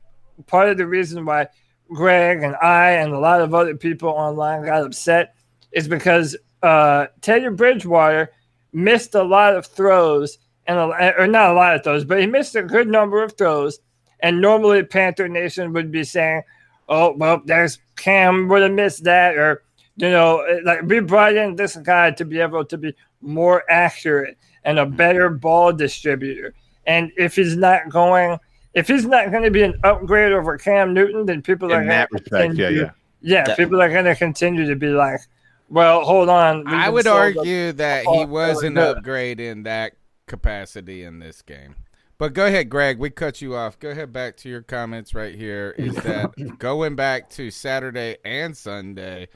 part 0.47 0.69
of 0.69 0.77
the 0.77 0.87
reason 0.87 1.25
why 1.25 1.49
Greg 1.93 2.43
and 2.43 2.55
I 2.57 2.91
and 2.93 3.13
a 3.13 3.19
lot 3.19 3.41
of 3.41 3.55
other 3.55 3.77
people 3.77 4.11
online 4.11 4.65
got 4.65 4.85
upset 4.85 5.35
is 5.73 5.89
because 5.89 6.37
uh, 6.63 7.07
Teddy 7.21 7.49
Bridgewater 7.49 8.31
missed 8.73 9.15
a 9.15 9.23
lot 9.23 9.57
of 9.57 9.67
throws 9.67 10.39
and 10.67 10.79
a, 10.79 11.15
or 11.19 11.27
not 11.27 11.51
a 11.51 11.55
lot 11.55 11.75
of 11.75 11.83
throws, 11.83 12.05
but 12.05 12.21
he 12.21 12.27
missed 12.27 12.55
a 12.55 12.63
good 12.63 12.89
number 12.89 13.23
of 13.23 13.37
throws. 13.37 13.81
And 14.21 14.41
normally 14.41 14.83
Panther 14.83 15.29
Nation 15.29 15.73
would 15.73 15.91
be 15.91 16.05
saying, 16.05 16.43
"Oh, 16.89 17.13
well, 17.17 17.43
there's 17.45 17.79
Cam 17.97 18.49
would 18.49 18.63
have 18.63 18.73
missed 18.73 19.05
that," 19.05 19.37
or 19.37 19.63
you 19.97 20.11
know, 20.11 20.45
like 20.65 20.83
we 20.83 21.01
brought 21.01 21.35
in 21.37 21.57
this 21.57 21.77
guy 21.77 22.11
to 22.13 22.25
be 22.25 22.41
able 22.41 22.65
to 22.65 22.79
be 22.79 22.95
more 23.21 23.65
accurate 23.69 24.39
and 24.65 24.79
a 24.79 24.87
better 24.87 25.29
ball 25.29 25.73
distributor. 25.73 26.55
And 26.87 27.11
if 27.17 27.35
he's 27.37 27.57
not 27.57 27.89
going, 27.91 28.39
if 28.75 28.87
he's 28.89 29.05
not 29.05 29.31
going 29.31 29.43
to 29.43 29.51
be 29.51 29.63
an 29.63 29.79
upgrade 29.85 30.33
over 30.33 30.57
Cam 30.57 30.95
Newton, 30.95 31.27
then 31.27 31.43
people 31.43 31.73
are 31.73 31.83
in 31.83 31.89
going 31.89 31.89
that 31.89 32.09
to 32.11 32.15
respect, 32.15 32.33
yeah, 32.33 32.47
continue- 32.67 32.81
yeah. 32.83 32.91
yeah, 33.21 33.45
Yeah. 33.49 33.55
people 33.57 33.83
are 33.83 33.89
going 33.91 34.05
to 34.05 34.15
continue 34.15 34.67
to 34.69 34.77
be 34.77 34.89
like, 34.89 35.21
"Well, 35.69 36.03
hold 36.03 36.29
on." 36.29 36.67
I 36.67 36.89
would 36.89 37.05
sold 37.05 37.37
argue 37.39 37.73
that 37.73 38.05
he 38.07 38.25
was 38.25 38.63
an 38.63 38.79
upgrade 38.79 39.41
in 39.41 39.65
that 39.65 39.95
capacity 40.27 41.03
in 41.03 41.19
this 41.19 41.43
game. 41.43 41.75
But 42.19 42.35
go 42.35 42.47
ahead, 42.47 42.69
Greg. 42.69 42.99
We 42.99 43.11
cut 43.11 43.41
you 43.41 43.55
off. 43.55 43.79
Go 43.79 43.91
ahead 43.91 44.13
back 44.13 44.37
to 44.39 44.49
your 44.49 44.63
comments 44.63 45.15
right 45.15 45.37
here. 45.37 45.75
Is 45.79 45.95
that 45.95 46.35
going 46.59 46.97
back 46.97 47.31
to 47.31 47.53
Saturday 47.53 48.17
and 48.25 48.57
Sunday? 48.57 49.29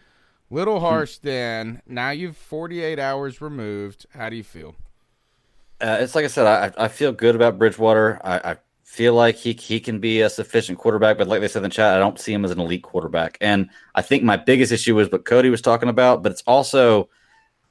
Little 0.50 0.80
harsh 0.80 1.18
then. 1.18 1.80
Now 1.86 2.10
you've 2.10 2.36
48 2.36 2.98
hours 2.98 3.40
removed. 3.40 4.06
How 4.12 4.28
do 4.28 4.36
you 4.36 4.42
feel? 4.42 4.74
Uh, 5.80 5.98
it's 6.00 6.16
like 6.16 6.24
I 6.24 6.28
said, 6.28 6.46
I, 6.46 6.84
I 6.84 6.88
feel 6.88 7.12
good 7.12 7.36
about 7.36 7.56
Bridgewater. 7.56 8.20
I, 8.24 8.52
I 8.52 8.56
feel 8.82 9.14
like 9.14 9.36
he 9.36 9.52
he 9.52 9.80
can 9.80 10.00
be 10.00 10.20
a 10.20 10.28
sufficient 10.28 10.78
quarterback, 10.78 11.18
but 11.18 11.28
like 11.28 11.40
they 11.40 11.48
said 11.48 11.60
in 11.60 11.64
the 11.64 11.68
chat, 11.70 11.96
I 11.96 11.98
don't 11.98 12.18
see 12.18 12.32
him 12.32 12.44
as 12.44 12.50
an 12.50 12.60
elite 12.60 12.82
quarterback. 12.82 13.38
And 13.40 13.70
I 13.94 14.02
think 14.02 14.24
my 14.24 14.36
biggest 14.36 14.72
issue 14.72 14.98
is 14.98 15.10
what 15.10 15.24
Cody 15.24 15.50
was 15.50 15.62
talking 15.62 15.88
about, 15.88 16.22
but 16.22 16.32
it's 16.32 16.42
also 16.46 17.08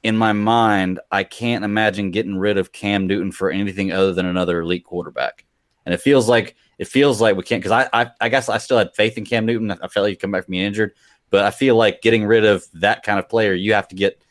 in 0.02 0.16
my 0.16 0.32
mind, 0.32 1.00
I 1.10 1.24
can't 1.24 1.64
imagine 1.64 2.10
getting 2.10 2.36
rid 2.36 2.58
of 2.58 2.72
Cam 2.72 3.06
Newton 3.06 3.30
for 3.32 3.50
anything 3.50 3.92
other 3.92 4.12
than 4.12 4.26
another 4.26 4.60
elite 4.60 4.84
quarterback. 4.84 5.44
And 5.86 5.94
it 5.94 6.00
feels 6.00 6.28
like 6.28 6.56
it 6.78 6.88
feels 6.88 7.20
like 7.20 7.36
we 7.36 7.42
can't 7.42 7.62
because 7.62 7.88
I, 7.92 8.02
I 8.02 8.10
I 8.20 8.28
guess 8.28 8.48
I 8.48 8.58
still 8.58 8.78
had 8.78 8.94
faith 8.94 9.16
in 9.18 9.24
Cam 9.24 9.46
Newton. 9.46 9.70
I 9.70 9.88
felt 9.88 10.04
like 10.04 10.10
he'd 10.10 10.16
come 10.16 10.30
back 10.30 10.44
from 10.44 10.52
being 10.52 10.64
injured, 10.64 10.92
but 11.30 11.44
I 11.44 11.50
feel 11.50 11.76
like 11.76 12.02
getting 12.02 12.24
rid 12.24 12.44
of 12.44 12.64
that 12.74 13.02
kind 13.02 13.18
of 13.18 13.28
player, 13.28 13.54
you 13.54 13.74
have 13.74 13.88
to 13.88 13.96
get, 13.96 14.22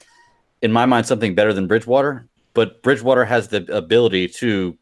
in 0.62 0.72
my 0.72 0.86
mind, 0.86 1.06
something 1.08 1.36
better 1.36 1.54
than 1.54 1.68
Bridgewater. 1.68 2.28
But 2.54 2.82
Bridgewater 2.84 3.26
has 3.26 3.48
the 3.48 3.66
ability 3.76 4.28
to 4.30 4.78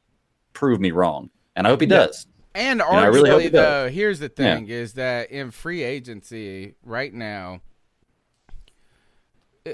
prove 0.54 0.80
me 0.80 0.92
wrong, 0.92 1.30
and 1.56 1.68
I 1.68 1.70
hope 1.70 1.82
he 1.82 1.88
does. 1.88 2.26
And 2.56 2.82
I 2.82 3.06
really 3.06 3.30
arguably, 3.30 3.42
he 3.44 3.50
does. 3.50 3.94
here's 3.94 4.20
the 4.20 4.32
Yeah. 4.38 4.56
thing: 4.56 4.68
is 4.68 4.94
that 4.94 5.32
in 5.32 5.52
free 5.52 5.84
agency 5.84 6.76
right 6.84 7.14
now, 7.14 7.62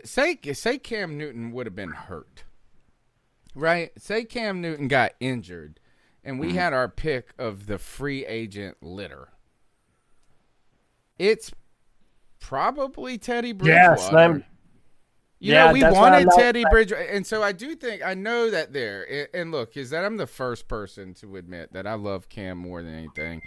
say 0.04 0.40
say 0.54 0.78
Cam 0.78 1.18
Newton 1.18 1.52
would 1.52 1.66
have 1.66 1.76
been 1.76 1.92
hurt, 1.92 2.44
right? 3.54 3.92
Say 3.98 4.24
Cam 4.26 4.62
Newton 4.62 4.88
got 4.88 5.14
injured, 5.20 5.80
and 6.24 6.36
Mm-hmm. 6.40 6.48
we 6.50 6.54
had 6.56 6.74
our 6.74 6.90
pick 6.90 7.34
of 7.38 7.68
the 7.68 7.78
free 7.78 8.26
agent 8.26 8.78
litter. 8.82 9.30
It's 11.18 11.52
probably 12.40 13.18
Teddy 13.18 13.54
Bridgewater. 13.54 13.82
Yeah, 13.82 13.96
Slim. 13.96 14.44
You 15.40 15.54
Yeah, 15.54 15.68
know, 15.68 15.74
we 15.74 15.82
that's 15.82 15.94
why 15.96 16.08
I'm 16.08 16.12
wanted 16.14 16.26
not- 16.28 16.40
Teddy 16.40 16.64
Bridgewater, 16.70 17.04
and 17.04 17.26
so 17.26 17.44
I 17.44 17.52
do 17.52 17.76
think 17.76 18.02
I 18.04 18.14
know 18.14 18.50
that 18.50 18.74
there. 18.74 19.04
And- 19.10 19.28
And 19.34 19.52
look, 19.52 19.78
is 19.78 19.90
that 19.92 20.04
I'm 20.04 20.18
the 20.18 20.28
first 20.28 20.68
person 20.68 21.14
to 21.16 21.36
admit 21.38 21.74
that 21.74 21.86
I 21.88 21.94
love 21.94 22.30
Cam 22.30 22.58
more 22.58 22.82
than 22.82 22.94
anything, 22.94 23.42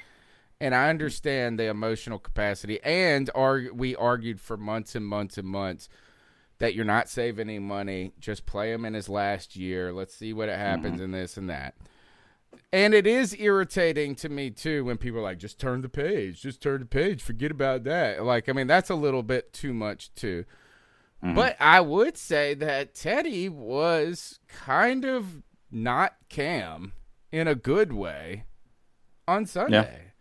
and 0.60 0.74
I 0.74 0.88
understand 0.90 1.58
the 1.58 1.64
emotional 1.66 2.18
capacity. 2.18 2.80
And 2.82 3.30
arg- 3.34 3.72
we 3.72 3.96
argued 3.96 4.40
for 4.40 4.56
months 4.56 4.94
and 4.94 5.06
months 5.06 5.38
and 5.38 5.48
months 5.48 5.88
that 6.58 6.74
you're 6.74 6.84
not 6.84 7.08
saving 7.08 7.48
any 7.48 7.58
money. 7.58 8.12
Just 8.18 8.46
play 8.46 8.72
him 8.72 8.84
in 8.84 8.94
his 8.94 9.08
last 9.08 9.56
year. 9.56 9.92
Let's 9.92 10.14
see 10.14 10.32
what 10.32 10.48
happens 10.48 10.96
mm-hmm. 10.96 11.04
in 11.04 11.10
this 11.12 11.36
and 11.36 11.48
that. 11.50 11.74
And 12.72 12.94
it 12.94 13.06
is 13.06 13.36
irritating 13.38 14.14
to 14.16 14.28
me 14.28 14.50
too 14.50 14.84
when 14.84 14.98
people 14.98 15.20
are 15.20 15.22
like, 15.22 15.38
just 15.38 15.58
turn 15.58 15.82
the 15.82 15.88
page, 15.88 16.42
just 16.42 16.60
turn 16.60 16.80
the 16.80 16.86
page, 16.86 17.22
forget 17.22 17.50
about 17.50 17.84
that. 17.84 18.24
Like, 18.24 18.48
I 18.48 18.52
mean, 18.52 18.66
that's 18.66 18.90
a 18.90 18.94
little 18.94 19.22
bit 19.22 19.52
too 19.52 19.72
much 19.72 20.14
too. 20.14 20.44
Mm-hmm. 21.22 21.34
But 21.34 21.56
I 21.60 21.80
would 21.80 22.16
say 22.16 22.54
that 22.54 22.94
Teddy 22.94 23.48
was 23.48 24.38
kind 24.48 25.04
of 25.04 25.42
not 25.70 26.14
Cam 26.28 26.92
in 27.32 27.48
a 27.48 27.54
good 27.54 27.92
way 27.92 28.44
on 29.26 29.46
Sunday. 29.46 30.12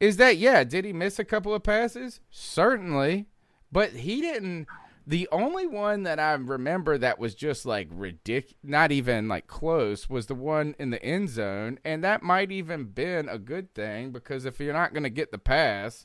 Is 0.00 0.16
that 0.16 0.36
yeah? 0.36 0.64
Did 0.64 0.84
he 0.84 0.92
miss 0.92 1.18
a 1.18 1.24
couple 1.24 1.52
of 1.52 1.62
passes? 1.62 2.20
Certainly, 2.30 3.26
but 3.70 3.90
he 3.90 4.20
didn't. 4.20 4.66
The 5.08 5.26
only 5.32 5.66
one 5.66 6.02
that 6.02 6.20
I 6.20 6.34
remember 6.34 6.98
that 6.98 7.18
was 7.18 7.34
just 7.34 7.64
like 7.64 7.88
ridiculous, 7.90 8.54
not 8.62 8.92
even 8.92 9.26
like 9.26 9.46
close, 9.46 10.10
was 10.10 10.26
the 10.26 10.34
one 10.34 10.74
in 10.78 10.90
the 10.90 11.02
end 11.02 11.30
zone, 11.30 11.78
and 11.82 12.04
that 12.04 12.22
might 12.22 12.52
even 12.52 12.84
been 12.84 13.26
a 13.26 13.38
good 13.38 13.72
thing 13.74 14.10
because 14.10 14.44
if 14.44 14.60
you're 14.60 14.74
not 14.74 14.92
going 14.92 15.04
to 15.04 15.08
get 15.08 15.32
the 15.32 15.38
pass, 15.38 16.04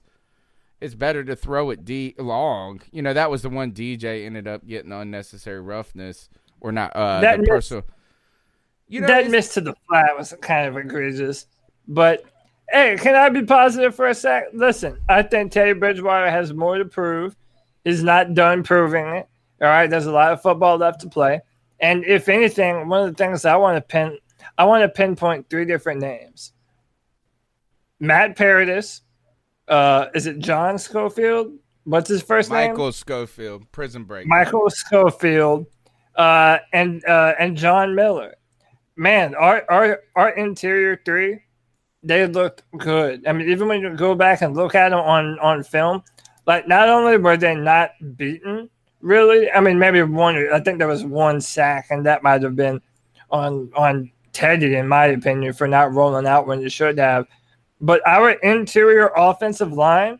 it's 0.80 0.96
better 0.96 1.22
to 1.26 1.36
throw 1.36 1.70
it 1.70 1.84
deep 1.84 2.16
long. 2.18 2.80
You 2.94 3.02
know, 3.02 3.14
that 3.14 3.30
was 3.30 3.42
the 3.42 3.50
one 3.50 3.74
DJ 3.74 4.26
ended 4.26 4.48
up 4.48 4.66
getting 4.66 4.94
unnecessary 4.94 5.60
roughness 5.60 6.30
or 6.62 6.72
not 6.72 6.96
uh 6.96 7.20
That 7.20 7.36
the 7.36 7.42
miss- 7.42 7.50
personal. 7.50 7.84
You 8.88 9.02
know, 9.02 9.08
that 9.08 9.30
miss 9.30 9.54
to 9.56 9.62
the 9.62 9.76
flat 9.90 10.18
was 10.18 10.34
kind 10.40 10.66
of 10.66 10.78
egregious. 10.78 11.48
But 11.90 12.24
hey, 12.70 12.96
can 12.98 13.16
I 13.16 13.28
be 13.28 13.44
positive 13.44 13.96
for 13.96 14.08
a 14.08 14.16
sec? 14.16 14.46
Listen, 14.54 15.02
I 15.10 15.24
think 15.24 15.52
Teddy 15.52 15.74
Bridgewater 15.74 16.32
has 16.32 16.54
more 16.54 16.78
to 16.78 16.86
prove. 16.86 17.36
He's 17.84 18.04
not 18.04 18.34
done 18.34 18.64
proving 18.64 19.06
it. 19.08 19.28
All 19.62 19.68
right, 19.68 19.90
there's 19.90 20.06
a 20.06 20.12
lot 20.12 20.32
of 20.32 20.42
football 20.42 20.78
left 20.78 21.02
to 21.02 21.10
play. 21.10 21.42
And 21.80 22.06
if 22.06 22.30
anything, 22.30 22.88
one 22.88 23.08
of 23.08 23.16
the 23.16 23.24
things 23.24 23.46
I 23.46 23.56
want 23.56 23.78
to 23.78 23.82
pin, 23.82 24.18
I 24.58 24.66
want 24.66 24.84
to 24.84 24.90
pinpoint 24.90 25.50
three 25.50 25.66
different 25.66 26.02
names. 26.02 26.54
Matt 28.00 28.36
Paradis, 28.36 29.02
uh, 29.68 30.08
is 30.14 30.28
it 30.28 30.40
John 30.40 30.78
Schofield? 30.78 31.54
What's 31.86 32.10
his 32.10 32.22
first 32.22 32.52
name? 32.52 32.72
Michael 32.72 32.92
Schofield, 32.92 33.70
Prison 33.72 34.04
Break. 34.04 34.28
Michael 34.28 34.70
Schofield, 34.70 35.66
uh, 36.16 36.60
and 36.72 37.04
uh, 37.06 37.34
and 37.40 37.58
John 37.58 37.96
Miller. 37.96 38.36
Man, 38.96 39.36
our 39.36 39.66
our 39.70 40.00
our 40.16 40.30
interior 40.30 41.02
three, 41.04 41.40
they 42.02 42.28
looked 42.28 42.64
good. 42.78 43.28
I 43.28 43.34
mean, 43.34 43.50
even 43.50 43.68
when 43.68 43.82
you 43.82 43.96
go 43.96 44.16
back 44.16 44.42
and 44.42 44.56
look 44.56 44.76
at 44.76 44.90
them 44.90 45.00
on 45.00 45.40
on 45.40 45.64
film, 45.64 46.04
like 46.46 46.68
not 46.68 46.90
only 46.90 47.18
were 47.18 47.38
they 47.38 47.56
not 47.56 47.92
beaten, 48.16 48.70
really. 49.02 49.52
I 49.52 49.60
mean, 49.60 49.80
maybe 49.80 50.02
one. 50.04 50.36
I 50.52 50.60
think 50.60 50.80
there 50.80 50.88
was 50.88 51.04
one 51.04 51.42
sack, 51.42 51.88
and 51.90 52.06
that 52.06 52.24
might 52.24 52.44
have 52.44 52.56
been 52.56 52.82
on 53.32 53.72
on 53.76 54.12
Teddy, 54.34 54.76
in 54.76 54.88
my 54.88 55.06
opinion, 55.08 55.54
for 55.54 55.68
not 55.68 55.94
rolling 55.94 56.26
out 56.26 56.48
when 56.48 56.62
you 56.62 56.70
should 56.70 56.98
have. 56.98 57.28
But 57.82 58.06
our 58.08 58.32
interior 58.32 59.12
offensive 59.16 59.74
line, 59.74 60.20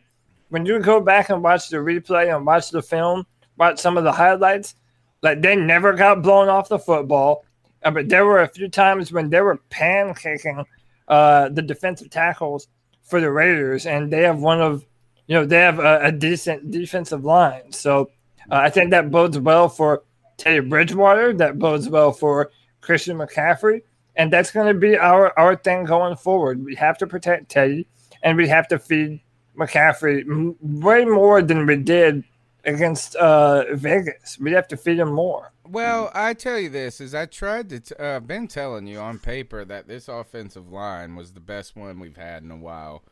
when 0.50 0.66
you 0.66 0.78
go 0.80 1.00
back 1.00 1.30
and 1.30 1.42
watch 1.42 1.68
the 1.68 1.78
replay 1.78 2.34
and 2.34 2.44
watch 2.46 2.70
the 2.70 2.82
film, 2.82 3.26
watch 3.56 3.78
some 3.78 3.96
of 3.96 4.04
the 4.04 4.12
highlights, 4.12 4.74
like 5.22 5.40
they 5.40 5.56
never 5.56 5.94
got 5.94 6.22
blown 6.22 6.48
off 6.48 6.68
the 6.68 6.78
football. 6.78 7.44
Uh, 7.82 7.90
but 7.90 8.08
there 8.08 8.24
were 8.24 8.40
a 8.40 8.48
few 8.48 8.68
times 8.68 9.12
when 9.12 9.30
they 9.30 9.40
were 9.40 9.58
pancaking 9.70 10.64
uh, 11.08 11.48
the 11.50 11.62
defensive 11.62 12.10
tackles 12.10 12.68
for 13.02 13.20
the 13.20 13.30
Raiders, 13.30 13.86
and 13.86 14.12
they 14.12 14.22
have 14.22 14.38
one 14.38 14.60
of, 14.60 14.84
you 15.26 15.34
know, 15.34 15.44
they 15.44 15.58
have 15.58 15.78
a, 15.78 16.00
a 16.04 16.12
decent 16.12 16.70
defensive 16.70 17.24
line. 17.24 17.72
So 17.72 18.10
uh, 18.50 18.56
I 18.56 18.70
think 18.70 18.90
that 18.90 19.10
bodes 19.10 19.38
well 19.38 19.68
for 19.68 20.02
Teddy 20.36 20.60
Bridgewater. 20.60 21.32
That 21.32 21.58
bodes 21.58 21.88
well 21.88 22.12
for 22.12 22.50
Christian 22.80 23.18
McCaffrey, 23.18 23.82
and 24.16 24.32
that's 24.32 24.50
going 24.50 24.72
to 24.72 24.78
be 24.78 24.96
our 24.96 25.36
our 25.38 25.56
thing 25.56 25.84
going 25.84 26.16
forward. 26.16 26.64
We 26.64 26.74
have 26.76 26.98
to 26.98 27.06
protect 27.06 27.50
Teddy, 27.50 27.86
and 28.22 28.36
we 28.36 28.48
have 28.48 28.68
to 28.68 28.78
feed 28.78 29.20
McCaffrey 29.58 30.54
way 30.60 31.04
more 31.04 31.40
than 31.42 31.66
we 31.66 31.76
did 31.76 32.24
against 32.64 33.14
uh, 33.16 33.74
Vegas. 33.74 34.38
We 34.38 34.52
have 34.52 34.68
to 34.68 34.76
feed 34.76 34.98
him 34.98 35.12
more. 35.12 35.52
Well, 35.66 36.10
I 36.14 36.34
tell 36.34 36.58
you 36.58 36.68
this: 36.68 37.00
is 37.00 37.14
I 37.14 37.26
tried 37.26 37.70
to. 37.70 37.80
T- 37.80 37.94
uh, 37.98 38.20
been 38.20 38.48
telling 38.48 38.86
you 38.86 38.98
on 38.98 39.18
paper 39.18 39.64
that 39.64 39.88
this 39.88 40.08
offensive 40.08 40.70
line 40.70 41.16
was 41.16 41.32
the 41.32 41.40
best 41.40 41.76
one 41.76 41.98
we've 41.98 42.16
had 42.16 42.42
in 42.42 42.50
a 42.50 42.56
while, 42.56 43.02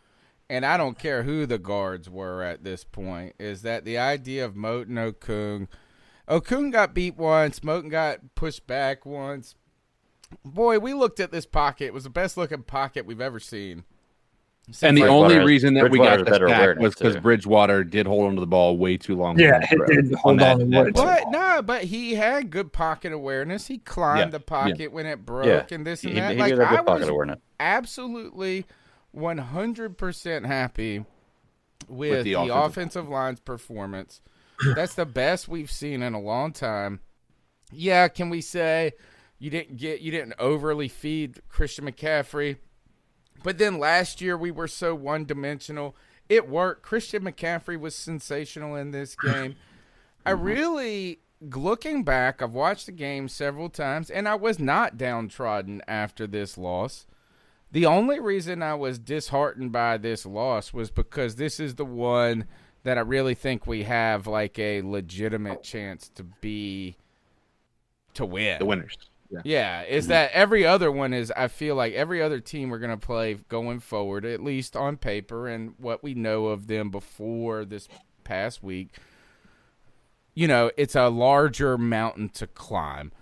and 0.50 0.64
I 0.66 0.76
don't 0.76 0.98
care 0.98 1.22
who 1.22 1.46
the 1.46 1.58
guards 1.58 2.08
were 2.10 2.42
at 2.42 2.64
this 2.64 2.84
point. 2.84 3.34
Is 3.38 3.62
that 3.62 3.84
the 3.84 3.98
idea 3.98 4.44
of 4.44 4.54
Moton 4.54 5.12
Okung? 5.12 5.68
Okung 6.28 6.70
got 6.72 6.94
beat 6.94 7.16
once. 7.16 7.60
Moton 7.60 7.90
got 7.90 8.34
pushed 8.34 8.66
back 8.66 9.04
once. 9.06 9.54
Boy, 10.44 10.78
we 10.78 10.94
looked 10.94 11.20
at 11.20 11.30
this 11.32 11.46
pocket. 11.46 11.86
It 11.86 11.94
was 11.94 12.04
the 12.04 12.10
best 12.10 12.36
looking 12.36 12.62
pocket 12.62 13.04
we've 13.06 13.20
ever 13.20 13.40
seen. 13.40 13.84
And 14.80 14.96
the 14.96 15.08
only 15.08 15.38
reason 15.40 15.74
that 15.74 15.90
we 15.90 15.98
got 15.98 16.20
Bridgewater 16.20 16.46
the 16.46 16.54
has 16.54 16.60
better 16.68 16.80
was 16.80 16.94
because. 16.94 17.16
Bridgewater 17.16 17.82
did 17.82 18.06
hold 18.06 18.26
onto 18.28 18.40
the 18.40 18.46
ball 18.46 18.78
way 18.78 18.96
too 18.96 19.16
long. 19.16 19.36
Yeah, 19.38 19.54
on 19.56 19.60
that 19.60 19.68
he 19.68 19.76
throw- 19.76 19.86
did 19.88 20.14
hold 20.14 20.38
that- 20.38 20.52
on 20.52 20.58
to 20.60 20.64
that 20.66 20.84
way. 20.84 20.90
But 20.92 21.24
no, 21.30 21.62
but 21.62 21.84
he 21.84 22.14
had 22.14 22.50
good 22.50 22.72
pocket 22.72 23.12
awareness. 23.12 23.66
He 23.66 23.78
climbed 23.78 24.18
Yeah, 24.20 24.26
the 24.26 24.40
pocket 24.40 24.92
when 24.92 25.04
it 25.04 25.26
broke 25.26 25.46
Yeah, 25.46 25.66
and 25.74 25.84
this 25.84 26.02
he, 26.02 26.10
and 26.10 26.16
he, 26.16 26.20
that. 26.20 26.32
he 26.34 26.38
like 26.38 26.50
did 26.50 26.58
have 26.60 26.72
I 26.72 26.76
pocket 26.84 27.00
was 27.00 27.08
awareness. 27.08 27.38
absolutely 27.58 28.64
100% 29.16 30.46
happy 30.46 31.04
with, 31.88 32.24
the 32.24 32.34
the, 32.34 32.40
offensive 32.40 32.64
offensive, 32.64 33.08
line's 33.08 33.40
performance. 33.40 34.20
That's 34.74 34.94
the 34.94 35.06
best 35.06 35.48
we've 35.48 35.70
seen 35.70 36.02
in 36.02 36.14
a 36.14 36.20
long 36.20 36.52
time. 36.52 37.00
Yeah, 37.70 38.08
can 38.08 38.30
we 38.30 38.40
say 38.40 38.92
you 39.38 39.50
didn't 39.50 39.76
get 39.78 40.00
you 40.00 40.10
didn't 40.10 40.34
overly 40.38 40.88
feed 40.88 41.40
Christian 41.48 41.86
McCaffrey? 41.86 42.56
But 43.42 43.58
then 43.58 43.78
last 43.78 44.20
year 44.20 44.36
we 44.36 44.50
were 44.50 44.68
so 44.68 44.94
one-dimensional. 44.94 45.96
It 46.28 46.48
worked. 46.48 46.82
Christian 46.82 47.24
McCaffrey 47.24 47.78
was 47.78 47.94
sensational 47.94 48.76
in 48.76 48.92
this 48.92 49.16
game. 49.22 49.56
I 50.24 50.32
mm-hmm. 50.32 50.44
really 50.44 51.18
looking 51.40 52.04
back, 52.04 52.40
I've 52.40 52.54
watched 52.54 52.86
the 52.86 52.92
game 52.92 53.28
several 53.28 53.68
times 53.68 54.10
and 54.10 54.28
I 54.28 54.36
was 54.36 54.58
not 54.58 54.96
downtrodden 54.96 55.82
after 55.88 56.26
this 56.26 56.56
loss. 56.56 57.06
The 57.72 57.86
only 57.86 58.20
reason 58.20 58.62
I 58.62 58.74
was 58.74 58.98
disheartened 58.98 59.72
by 59.72 59.96
this 59.96 60.26
loss 60.26 60.72
was 60.74 60.90
because 60.90 61.36
this 61.36 61.58
is 61.58 61.74
the 61.74 61.86
one 61.86 62.46
that 62.84 62.98
I 62.98 63.00
really 63.00 63.34
think 63.34 63.66
we 63.66 63.84
have 63.84 64.26
like 64.26 64.58
a 64.58 64.82
legitimate 64.82 65.62
chance 65.62 66.10
to 66.16 66.22
be 66.22 66.96
to 68.14 68.26
win. 68.26 68.58
The 68.58 68.66
winners. 68.66 68.98
Yeah. 69.30 69.40
Yeah, 69.44 69.82
is 69.84 70.04
mhm. 70.04 70.08
that 70.08 70.32
every 70.32 70.66
other 70.66 70.92
one 70.92 71.14
is 71.14 71.32
I 71.34 71.48
feel 71.48 71.74
like 71.74 71.94
every 71.94 72.20
other 72.20 72.40
team 72.40 72.68
we're 72.68 72.78
going 72.78 72.90
to 72.98 73.06
play 73.06 73.34
going 73.48 73.80
forward, 73.80 74.26
at 74.26 74.42
least 74.42 74.76
on 74.76 74.98
paper 74.98 75.48
and 75.48 75.74
what 75.78 76.02
we 76.02 76.12
know 76.12 76.46
of 76.46 76.66
them 76.66 76.90
before 76.90 77.64
this 77.64 77.88
past 78.24 78.62
week. 78.62 78.90
You 80.34 80.48
know, 80.48 80.70
it's 80.76 80.94
a 80.94 81.08
larger 81.08 81.78
mountain 81.78 82.28
to 82.30 82.46
climb. 82.46 83.12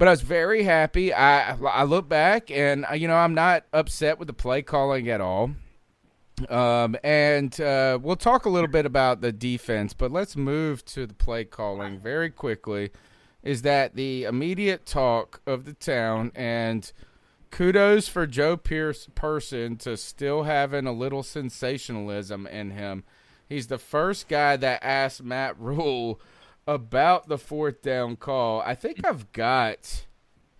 But 0.00 0.08
I 0.08 0.12
was 0.12 0.22
very 0.22 0.62
happy. 0.62 1.12
I 1.12 1.52
I 1.52 1.82
look 1.82 2.08
back 2.08 2.50
and 2.50 2.86
uh, 2.90 2.94
you 2.94 3.06
know 3.06 3.16
I'm 3.16 3.34
not 3.34 3.66
upset 3.70 4.18
with 4.18 4.28
the 4.28 4.32
play 4.32 4.62
calling 4.62 5.10
at 5.10 5.20
all. 5.20 5.50
Um, 6.48 6.96
and 7.04 7.60
uh, 7.60 7.98
we'll 8.00 8.16
talk 8.16 8.46
a 8.46 8.48
little 8.48 8.70
bit 8.70 8.86
about 8.86 9.20
the 9.20 9.30
defense, 9.30 9.92
but 9.92 10.10
let's 10.10 10.36
move 10.36 10.86
to 10.86 11.06
the 11.06 11.12
play 11.12 11.44
calling 11.44 12.00
very 12.00 12.30
quickly. 12.30 12.92
Is 13.42 13.60
that 13.60 13.94
the 13.94 14.24
immediate 14.24 14.86
talk 14.86 15.42
of 15.46 15.66
the 15.66 15.74
town? 15.74 16.32
And 16.34 16.90
kudos 17.50 18.08
for 18.08 18.26
Joe 18.26 18.56
Pierce 18.56 19.06
person 19.14 19.76
to 19.76 19.98
still 19.98 20.44
having 20.44 20.86
a 20.86 20.92
little 20.92 21.22
sensationalism 21.22 22.46
in 22.46 22.70
him. 22.70 23.04
He's 23.50 23.66
the 23.66 23.76
first 23.76 24.28
guy 24.28 24.56
that 24.56 24.82
asked 24.82 25.22
Matt 25.22 25.60
Rhule 25.60 26.22
about 26.70 27.28
the 27.28 27.36
fourth 27.36 27.82
down 27.82 28.16
call. 28.16 28.60
I 28.60 28.74
think 28.74 29.04
I've 29.04 29.32
got. 29.32 30.06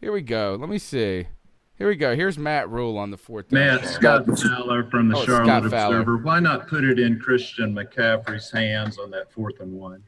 Here 0.00 0.12
we 0.12 0.22
go. 0.22 0.56
Let 0.58 0.68
me 0.68 0.78
see. 0.78 1.28
Here 1.76 1.88
we 1.88 1.94
go. 1.96 2.14
Here's 2.16 2.36
Matt 2.36 2.68
Rhule 2.68 2.98
on 2.98 3.10
the 3.10 3.16
fourth 3.16 3.48
down. 3.48 3.60
Matt 3.60 3.82
call. 3.82 3.90
Scott 4.24 4.38
Fowler 4.38 4.84
from 4.90 5.08
the 5.08 5.16
Oh, 5.16 5.24
Charlotte 5.24 5.66
Observer. 5.66 6.18
Why 6.18 6.40
not 6.40 6.66
put 6.66 6.84
it 6.84 6.98
in 6.98 7.20
Christian 7.20 7.74
McCaffrey's 7.74 8.50
hands 8.50 8.98
on 8.98 9.10
that 9.12 9.32
fourth 9.32 9.60
and 9.60 9.72
one? 9.72 10.02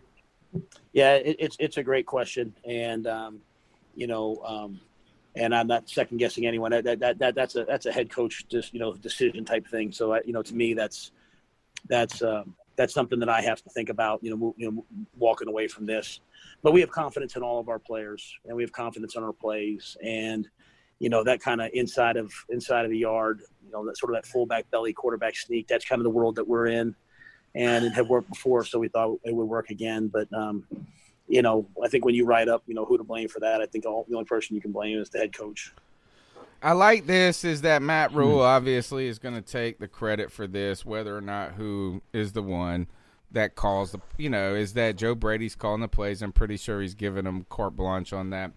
Yeah, 0.93 1.15
it, 1.15 1.37
it's 1.38 1.57
it's 1.59 1.77
a 1.79 1.83
great 1.83 2.05
question, 2.05 2.55
and 2.65 3.07
um, 3.07 3.41
you 3.95 4.07
know, 4.07 4.43
um, 4.45 4.81
and 5.35 5.55
I'm 5.55 5.67
not 5.67 5.88
second 5.88 6.19
guessing 6.19 6.47
anyone. 6.47 6.73
That, 6.73 7.01
that 7.01 7.19
that 7.19 7.35
that's 7.35 7.57
a 7.57 7.65
that's 7.65 7.87
a 7.87 7.93
head 7.93 8.11
coach 8.11 8.47
just 8.49 8.75
you 8.75 8.81
know 8.81 8.93
decision 8.93 9.45
type 9.47 9.67
thing. 9.69 9.93
So 9.93 10.12
I, 10.12 10.21
you 10.27 10.35
know, 10.35 10.43
to 10.43 10.55
me, 10.55 10.75
that's 10.75 11.12
that's 11.88 12.23
um, 12.23 12.55
that's 12.77 12.95
something 12.95 13.19
that 13.21 13.29
I 13.29 13.41
have 13.43 13.63
to 13.63 13.71
think 13.71 13.89
about. 13.89 14.23
You 14.23 14.37
know, 14.37 14.55
you 14.57 14.71
know, 14.71 14.85
walking 15.17 15.49
away 15.49 15.69
from 15.69 15.87
this, 15.87 16.21
but 16.63 16.73
we 16.73 16.81
have 16.81 16.91
confidence 16.91 17.37
in 17.37 17.43
all 17.43 17.59
of 17.59 17.69
our 17.69 17.79
players, 17.79 18.35
and 18.47 18.57
we 18.57 18.63
have 18.63 18.73
confidence 18.73 19.17
in 19.17 19.23
our 19.23 19.33
plays, 19.33 19.97
and 20.03 20.49
you 20.99 21.09
know 21.09 21.25
that 21.25 21.41
kind 21.41 21.61
of 21.61 21.71
inside 21.75 22.17
of 22.17 22.33
inside 22.49 22.85
of 22.85 22.91
the 22.91 22.99
yard, 22.99 23.43
you 23.65 23.73
know, 23.73 23.85
that 23.87 23.97
sort 23.97 24.15
of 24.15 24.23
that 24.23 24.27
fullback 24.27 24.71
belly 24.71 24.93
quarterback 24.93 25.37
sneak. 25.37 25.69
That's 25.69 25.85
kind 25.85 26.01
of 26.01 26.05
the 26.05 26.11
world 26.11 26.37
that 26.37 26.47
we're 26.47 26.67
in 26.67 26.95
and 27.55 27.85
it 27.85 27.93
had 27.93 28.09
worked 28.09 28.29
before, 28.29 28.65
so 28.65 28.79
we 28.79 28.89
thought 28.89 29.19
it 29.25 29.35
would 29.35 29.45
work 29.45 29.71
again. 29.71 30.09
But 30.09 30.33
um, 30.33 30.65
you 31.29 31.43
know, 31.43 31.69
I 31.83 31.89
think 31.89 32.05
when 32.05 32.15
you 32.15 32.25
write 32.25 32.49
up, 32.49 32.63
you 32.67 32.75
know, 32.75 32.85
who 32.85 32.99
to 32.99 33.05
blame 33.05 33.29
for 33.29 33.41
that, 33.41 33.61
I 33.61 33.67
think 33.67 33.87
all, 33.87 34.07
the 34.09 34.15
only 34.15 34.27
person 34.27 34.55
you 34.55 34.63
can 34.63 34.73
blame 34.73 34.99
is 34.99 35.11
the 35.11 35.19
head 35.19 35.37
coach. 35.37 35.73
I 36.62 36.72
like 36.72 37.07
this 37.07 37.44
is 37.44 37.62
that 37.62 37.83
Matt 37.83 38.12
Rhule 38.14 38.40
obviously 38.40 39.07
is 39.09 39.18
going 39.18 39.35
to 39.35 39.40
take 39.42 39.79
the 39.79 39.88
credit 39.88 40.31
for 40.31 40.46
this, 40.46 40.85
whether 40.85 41.16
or 41.16 41.20
not 41.20 41.53
who 41.53 42.03
is 42.12 42.33
the 42.33 42.42
one 42.42 42.87
that 43.33 43.55
calls 43.57 43.92
the, 43.92 43.98
you 44.18 44.31
know, 44.31 44.55
is 44.55 44.75
that 44.75 44.96
Joe 44.96 45.14
Brady's 45.14 45.55
calling 45.57 45.81
the 45.81 45.88
plays. 45.88 46.22
I'm 46.22 46.33
pretty 46.33 46.57
sure 46.57 46.81
he's 46.81 46.94
giving 46.94 47.25
him 47.27 47.46
carte 47.48 47.75
blanche 47.77 48.12
on 48.12 48.31
that. 48.31 48.53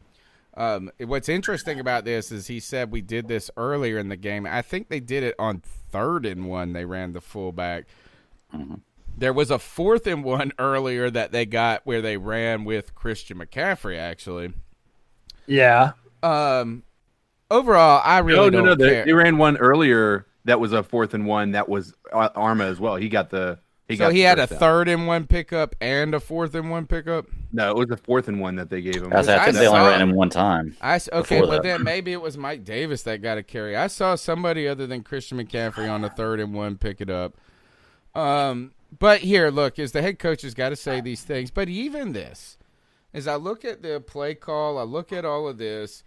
Um, 0.57 0.89
what's 0.99 1.27
interesting 1.29 1.79
about 1.79 2.05
this 2.05 2.31
is 2.31 2.47
he 2.47 2.59
said 2.59 2.91
we 2.91 3.01
did 3.01 3.27
this 3.27 3.49
earlier 3.57 3.97
in 3.97 4.09
the 4.09 4.15
game. 4.15 4.45
I 4.45 4.61
think 4.61 4.87
they 4.87 4.99
did 5.01 5.23
it 5.23 5.35
on 5.37 5.61
third 5.91 6.25
and 6.25 6.47
one. 6.47 6.73
They 6.73 6.85
ran 6.85 7.11
the 7.13 7.21
fullback. 7.21 7.85
There 9.17 9.33
was 9.33 9.51
a 9.51 9.59
fourth 9.59 10.07
and 10.07 10.23
one 10.23 10.53
earlier 10.59 11.09
that 11.09 11.31
they 11.33 11.45
got 11.45 11.81
where 11.85 12.01
they 12.01 12.15
ran 12.17 12.63
with 12.63 12.95
Christian 12.95 13.37
McCaffrey. 13.39 13.97
Actually, 13.97 14.53
Yeah. 15.45 15.91
um, 16.23 16.83
overall, 17.51 18.01
I 18.03 18.19
really 18.19 18.37
no, 18.37 18.45
no, 18.49 18.65
don't 18.65 18.79
no. 18.79 18.85
They, 18.85 18.89
care. 18.91 19.05
they 19.05 19.13
ran 19.13 19.37
one 19.37 19.57
earlier 19.57 20.25
that 20.45 20.59
was 20.59 20.73
a 20.73 20.83
fourth 20.83 21.13
and 21.13 21.25
one. 21.25 21.51
That 21.51 21.67
was 21.69 21.93
Armah 22.13 22.65
as 22.69 22.79
well. 22.79 22.95
He 22.95 23.09
got 23.09 23.29
the. 23.29 23.59
He 23.87 23.97
so 23.97 24.05
got 24.05 24.13
he 24.13 24.21
had 24.21 24.39
a 24.39 24.47
down. 24.47 24.57
third 24.57 24.87
and 24.87 25.05
one 25.05 25.27
pickup 25.27 25.75
and 25.79 26.15
a 26.15 26.19
fourth 26.19 26.55
and 26.55 26.71
one 26.71 26.87
pickup. 26.87 27.27
No, 27.51 27.69
it 27.69 27.77
was 27.77 27.87
the 27.87 27.97
fourth 27.97 28.27
and 28.27 28.41
one 28.41 28.55
that 28.55 28.69
they 28.71 28.81
gave 28.81 28.95
him. 28.95 29.13
I, 29.13 29.17
was- 29.17 29.27
I 29.27 29.37
I 29.37 29.45
think 29.45 29.57
they 29.57 29.67
only 29.67 29.79
ran 29.81 30.01
him 30.01 30.15
one 30.15 30.29
time. 30.31 30.75
I 30.81 30.95
s- 30.95 31.07
okay, 31.13 31.39
but 31.39 31.51
that. 31.51 31.63
then 31.63 31.83
maybe 31.83 32.11
it 32.11 32.19
was 32.19 32.35
Mike 32.35 32.63
Davis 32.63 33.03
that 33.03 33.21
got 33.21 33.37
a 33.37 33.43
carry. 33.43 33.75
I 33.77 33.85
saw 33.87 34.15
somebody 34.15 34.67
other 34.67 34.87
than 34.87 35.03
Christian 35.03 35.37
McCaffrey 35.37 35.87
on 35.87 36.01
the 36.01 36.09
third 36.09 36.39
and 36.39 36.51
one 36.55 36.77
pick 36.77 36.99
it 36.99 37.11
up. 37.11 37.35
Um, 38.15 38.71
but 38.97 39.19
here, 39.19 39.49
look, 39.51 39.77
is 39.77 39.91
the 39.91 40.01
head 40.01 40.17
coach 40.17 40.41
has 40.41 40.53
got 40.55 40.69
to 40.69 40.75
say 40.75 40.99
these 41.01 41.21
things. 41.23 41.51
But 41.51 41.69
even 41.69 42.13
this, 42.13 42.57
as 43.13 43.27
I 43.27 43.35
look 43.35 43.63
at 43.65 43.83
the 43.83 43.99
play 43.99 44.33
call, 44.33 44.79
I 44.79 44.83
look 44.83 45.13
at 45.13 45.25
all 45.25 45.47
of 45.47 45.57
this. 45.59 46.03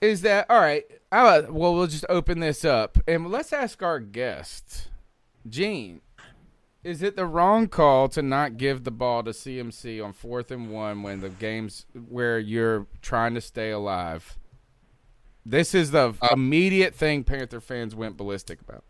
Is 0.00 0.22
that 0.22 0.46
all 0.50 0.60
right? 0.60 0.84
I, 1.10 1.40
well, 1.40 1.74
we'll 1.74 1.86
just 1.86 2.06
open 2.08 2.40
this 2.40 2.64
up 2.64 2.98
and 3.06 3.30
let's 3.30 3.52
ask 3.52 3.82
our 3.82 4.00
guest, 4.00 4.88
Gene. 5.48 6.00
Is 6.82 7.02
it 7.02 7.16
the 7.16 7.24
wrong 7.26 7.68
call 7.68 8.08
to 8.10 8.20
not 8.20 8.58
give 8.58 8.84
the 8.84 8.90
ball 8.90 9.22
to 9.22 9.30
CMC 9.30 10.04
on 10.04 10.12
fourth 10.12 10.50
and 10.50 10.70
one 10.70 11.02
when 11.02 11.20
the 11.20 11.30
game's 11.30 11.86
where 12.08 12.38
you're 12.38 12.86
trying 13.00 13.34
to 13.34 13.40
stay 13.40 13.70
alive? 13.70 14.36
This 15.46 15.74
is 15.74 15.92
the 15.92 16.14
Uh, 16.20 16.28
immediate 16.32 16.94
thing 16.94 17.24
Panther 17.24 17.60
fans 17.60 17.94
went 17.94 18.16
ballistic 18.16 18.60
about. 18.60 18.84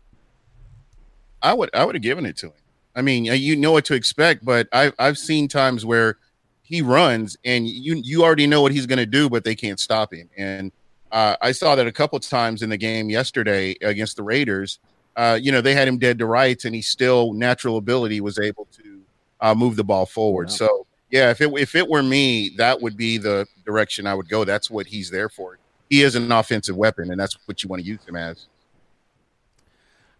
I 1.41 1.53
would 1.53 1.69
I 1.73 1.85
would 1.85 1.95
have 1.95 2.01
given 2.01 2.25
it 2.25 2.37
to 2.37 2.47
him. 2.47 2.53
I 2.95 3.01
mean, 3.01 3.25
you 3.25 3.55
know 3.55 3.71
what 3.71 3.85
to 3.85 3.93
expect, 3.93 4.43
but 4.43 4.67
I've 4.73 4.93
I've 4.97 5.17
seen 5.17 5.47
times 5.47 5.85
where 5.85 6.17
he 6.65 6.81
runs 6.81 7.37
and 7.45 7.67
you 7.67 8.01
you 8.03 8.23
already 8.23 8.47
know 8.47 8.61
what 8.61 8.71
he's 8.71 8.87
going 8.87 8.97
to 8.97 9.05
do, 9.05 9.29
but 9.29 9.43
they 9.43 9.55
can't 9.55 9.79
stop 9.79 10.11
him. 10.11 10.27
And 10.35 10.71
uh, 11.11 11.35
I 11.39 11.51
saw 11.51 11.75
that 11.75 11.85
a 11.85 11.91
couple 11.91 12.19
times 12.19 12.63
in 12.63 12.69
the 12.69 12.77
game 12.77 13.09
yesterday 13.09 13.75
against 13.81 14.17
the 14.17 14.23
Raiders. 14.23 14.79
Uh, 15.15 15.37
you 15.39 15.51
know, 15.51 15.61
they 15.61 15.75
had 15.75 15.87
him 15.87 15.99
dead 15.99 16.17
to 16.19 16.25
rights, 16.25 16.65
and 16.65 16.73
he 16.73 16.81
still 16.81 17.33
natural 17.33 17.77
ability 17.77 18.19
was 18.19 18.39
able 18.39 18.67
to 18.77 19.01
uh, 19.41 19.53
move 19.53 19.75
the 19.75 19.83
ball 19.83 20.07
forward. 20.07 20.49
Yeah. 20.49 20.55
So 20.55 20.87
yeah, 21.11 21.29
if 21.29 21.39
it 21.39 21.53
if 21.53 21.75
it 21.75 21.87
were 21.87 22.01
me, 22.01 22.49
that 22.57 22.81
would 22.81 22.97
be 22.97 23.19
the 23.19 23.45
direction 23.63 24.07
I 24.07 24.15
would 24.15 24.27
go. 24.27 24.43
That's 24.43 24.69
what 24.69 24.87
he's 24.87 25.11
there 25.11 25.29
for. 25.29 25.59
He 25.89 26.01
is 26.01 26.15
an 26.15 26.31
offensive 26.31 26.75
weapon, 26.75 27.11
and 27.11 27.19
that's 27.19 27.37
what 27.45 27.61
you 27.61 27.69
want 27.69 27.83
to 27.83 27.87
use 27.87 28.03
him 28.05 28.15
as. 28.15 28.47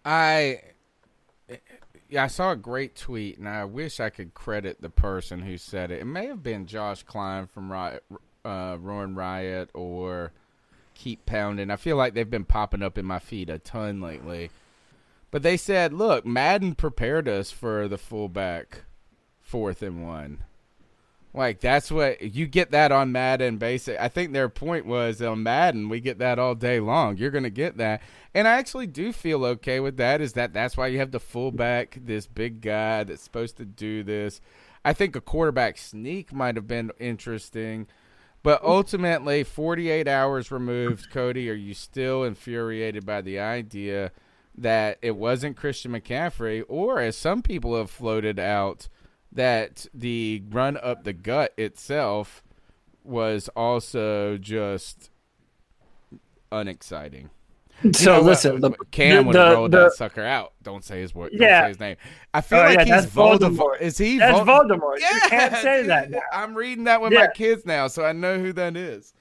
I 0.05 0.61
yeah, 2.09 2.23
I 2.23 2.27
saw 2.27 2.51
a 2.51 2.55
great 2.55 2.95
tweet, 2.95 3.37
and 3.37 3.47
I 3.49 3.65
wish 3.65 3.99
I 3.99 4.09
could 4.09 4.33
credit 4.33 4.81
the 4.81 4.89
person 4.89 5.41
who 5.41 5.57
said 5.57 5.91
it. 5.91 6.01
It 6.01 6.05
may 6.05 6.27
have 6.27 6.43
been 6.43 6.65
Josh 6.65 7.03
Klein 7.03 7.47
from 7.47 7.71
Riot, 7.71 8.03
uh, 8.43 8.77
Roaring 8.79 9.15
Riot 9.15 9.69
or 9.73 10.31
Keep 10.93 11.25
Pounding. 11.25 11.71
I 11.71 11.75
feel 11.75 11.97
like 11.97 12.13
they've 12.13 12.29
been 12.29 12.45
popping 12.45 12.83
up 12.83 12.97
in 12.97 13.05
my 13.05 13.19
feed 13.19 13.49
a 13.49 13.57
ton 13.57 14.01
lately. 14.01 14.51
But 15.31 15.43
they 15.43 15.57
said, 15.57 15.91
look, 15.91 16.25
Madden 16.25 16.75
prepared 16.75 17.27
us 17.27 17.51
for 17.51 17.87
the 17.87 17.97
fullback 17.97 18.83
fourth 19.41 19.81
and 19.81 20.05
one. 20.05 20.43
Like 21.35 21.59
that's 21.59 21.91
what 21.91 22.21
you 22.21 22.47
get 22.47 22.71
that 22.71 22.91
on 22.91 23.11
Madden 23.11 23.57
basic. 23.57 23.99
I 23.99 24.07
think 24.07 24.31
their 24.31 24.47
point 24.47 24.85
was 24.85 25.21
on 25.21 25.43
Madden 25.43 25.89
we 25.89 25.99
get 25.99 26.19
that 26.19 26.39
all 26.39 26.55
day 26.55 26.79
long. 26.79 27.17
You're 27.17 27.31
going 27.31 27.43
to 27.43 27.49
get 27.49 27.77
that. 27.77 28.01
And 28.33 28.47
I 28.47 28.57
actually 28.57 28.87
do 28.87 29.11
feel 29.11 29.43
okay 29.45 29.79
with 29.79 29.97
that 29.97 30.21
is 30.21 30.33
that 30.33 30.53
that's 30.53 30.77
why 30.77 30.87
you 30.87 30.99
have 30.99 31.11
the 31.11 31.19
fullback, 31.19 31.99
this 32.01 32.25
big 32.25 32.61
guy 32.61 33.03
that's 33.03 33.21
supposed 33.21 33.57
to 33.57 33.65
do 33.65 34.03
this. 34.03 34.39
I 34.85 34.93
think 34.93 35.15
a 35.15 35.21
quarterback 35.21 35.77
sneak 35.77 36.31
might 36.31 36.55
have 36.55 36.67
been 36.67 36.91
interesting. 36.99 37.87
But 38.43 38.63
ultimately, 38.63 39.43
48 39.43 40.07
hours 40.07 40.51
removed, 40.51 41.09
Cody, 41.09 41.49
are 41.49 41.53
you 41.53 41.73
still 41.73 42.23
infuriated 42.23 43.03
by 43.03 43.21
the 43.21 43.39
idea 43.39 44.11
that 44.55 44.99
it 45.01 45.15
wasn't 45.15 45.57
Christian 45.57 45.91
McCaffrey, 45.91 46.63
or 46.67 46.99
as 46.99 47.17
some 47.17 47.41
people 47.41 47.75
have 47.75 47.89
floated 47.89 48.39
out, 48.39 48.87
that 49.35 49.85
the 49.93 50.41
run 50.49 50.77
up 50.77 51.03
the 51.03 51.13
gut 51.13 51.53
itself 51.57 52.43
was 53.03 53.47
also 53.55 54.37
just 54.37 55.11
unexciting? 56.51 57.29
You 57.83 57.91
So 57.91 58.15
know 58.17 58.21
listen, 58.21 58.61
the, 58.61 58.71
Cam 58.91 59.25
would 59.25 59.35
have 59.35 59.53
rolled 59.53 59.71
the- 59.71 59.83
that 59.85 59.93
sucker 59.93 60.23
out. 60.23 60.53
Don't 60.63 60.83
say 60.83 61.01
his 61.01 61.13
word. 61.13 61.31
Don't 61.33 61.41
Yeah. 61.41 61.63
say 61.63 61.67
his 61.67 61.79
name. 61.79 61.97
I 62.33 62.39
feel 62.39 62.59
Oh, 62.59 62.63
like 62.63 62.87
yeah, 62.87 63.01
he's 63.01 63.11
Voldemort. 63.11 63.39
Voldemort. 63.57 63.81
Is 63.81 63.97
he? 63.97 64.17
That's 64.17 64.39
Vol- 64.39 64.63
Voldemort. 64.63 64.99
You 64.99 65.19
can't 65.29 65.55
say 65.57 65.83
that 65.83 66.09
now. 66.09 66.19
I'm 66.31 66.55
reading 66.55 66.85
that 66.85 67.01
with 67.01 67.11
Yeah. 67.11 67.19
my 67.21 67.27
kids 67.27 67.65
now, 67.65 67.87
so 67.87 68.05
I 68.05 68.13
know 68.13 68.39
who 68.39 68.53
that 68.53 68.77
is. 68.77 69.13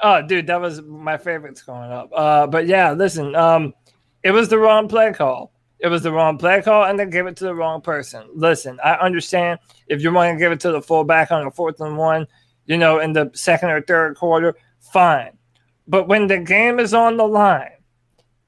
Oh, 0.00 0.22
dude, 0.22 0.46
that 0.46 0.60
was 0.60 0.80
my 0.82 1.16
favorites 1.16 1.60
growing 1.62 1.90
up. 1.90 2.10
Uh, 2.14 2.46
but 2.46 2.66
yeah, 2.68 2.92
listen, 2.92 3.34
um, 3.34 3.74
it 4.22 4.30
was 4.30 4.48
the 4.48 4.58
wrong 4.58 4.86
play 4.86 5.12
call. 5.12 5.50
It 5.80 5.88
was 5.88 6.02
the 6.02 6.12
wrong 6.12 6.38
play 6.38 6.60
call, 6.62 6.84
and 6.84 6.98
they 6.98 7.06
gave 7.06 7.26
it 7.26 7.36
to 7.36 7.44
the 7.44 7.54
wrong 7.54 7.80
person. 7.80 8.28
Listen, 8.34 8.78
I 8.84 8.94
understand 8.94 9.60
if 9.86 10.02
you 10.02 10.12
want 10.12 10.34
to 10.34 10.38
give 10.38 10.52
it 10.52 10.60
to 10.60 10.72
the 10.72 10.82
fullback 10.82 11.30
on 11.30 11.46
a 11.46 11.50
fourth 11.50 11.80
and 11.80 11.96
one, 11.96 12.26
you 12.66 12.76
know, 12.76 12.98
in 12.98 13.12
the 13.12 13.30
second 13.34 13.70
or 13.70 13.80
third 13.80 14.16
quarter, 14.16 14.56
fine. 14.80 15.38
But 15.86 16.08
when 16.08 16.26
the 16.26 16.38
game 16.38 16.80
is 16.80 16.92
on 16.94 17.16
the 17.16 17.26
line, 17.26 17.70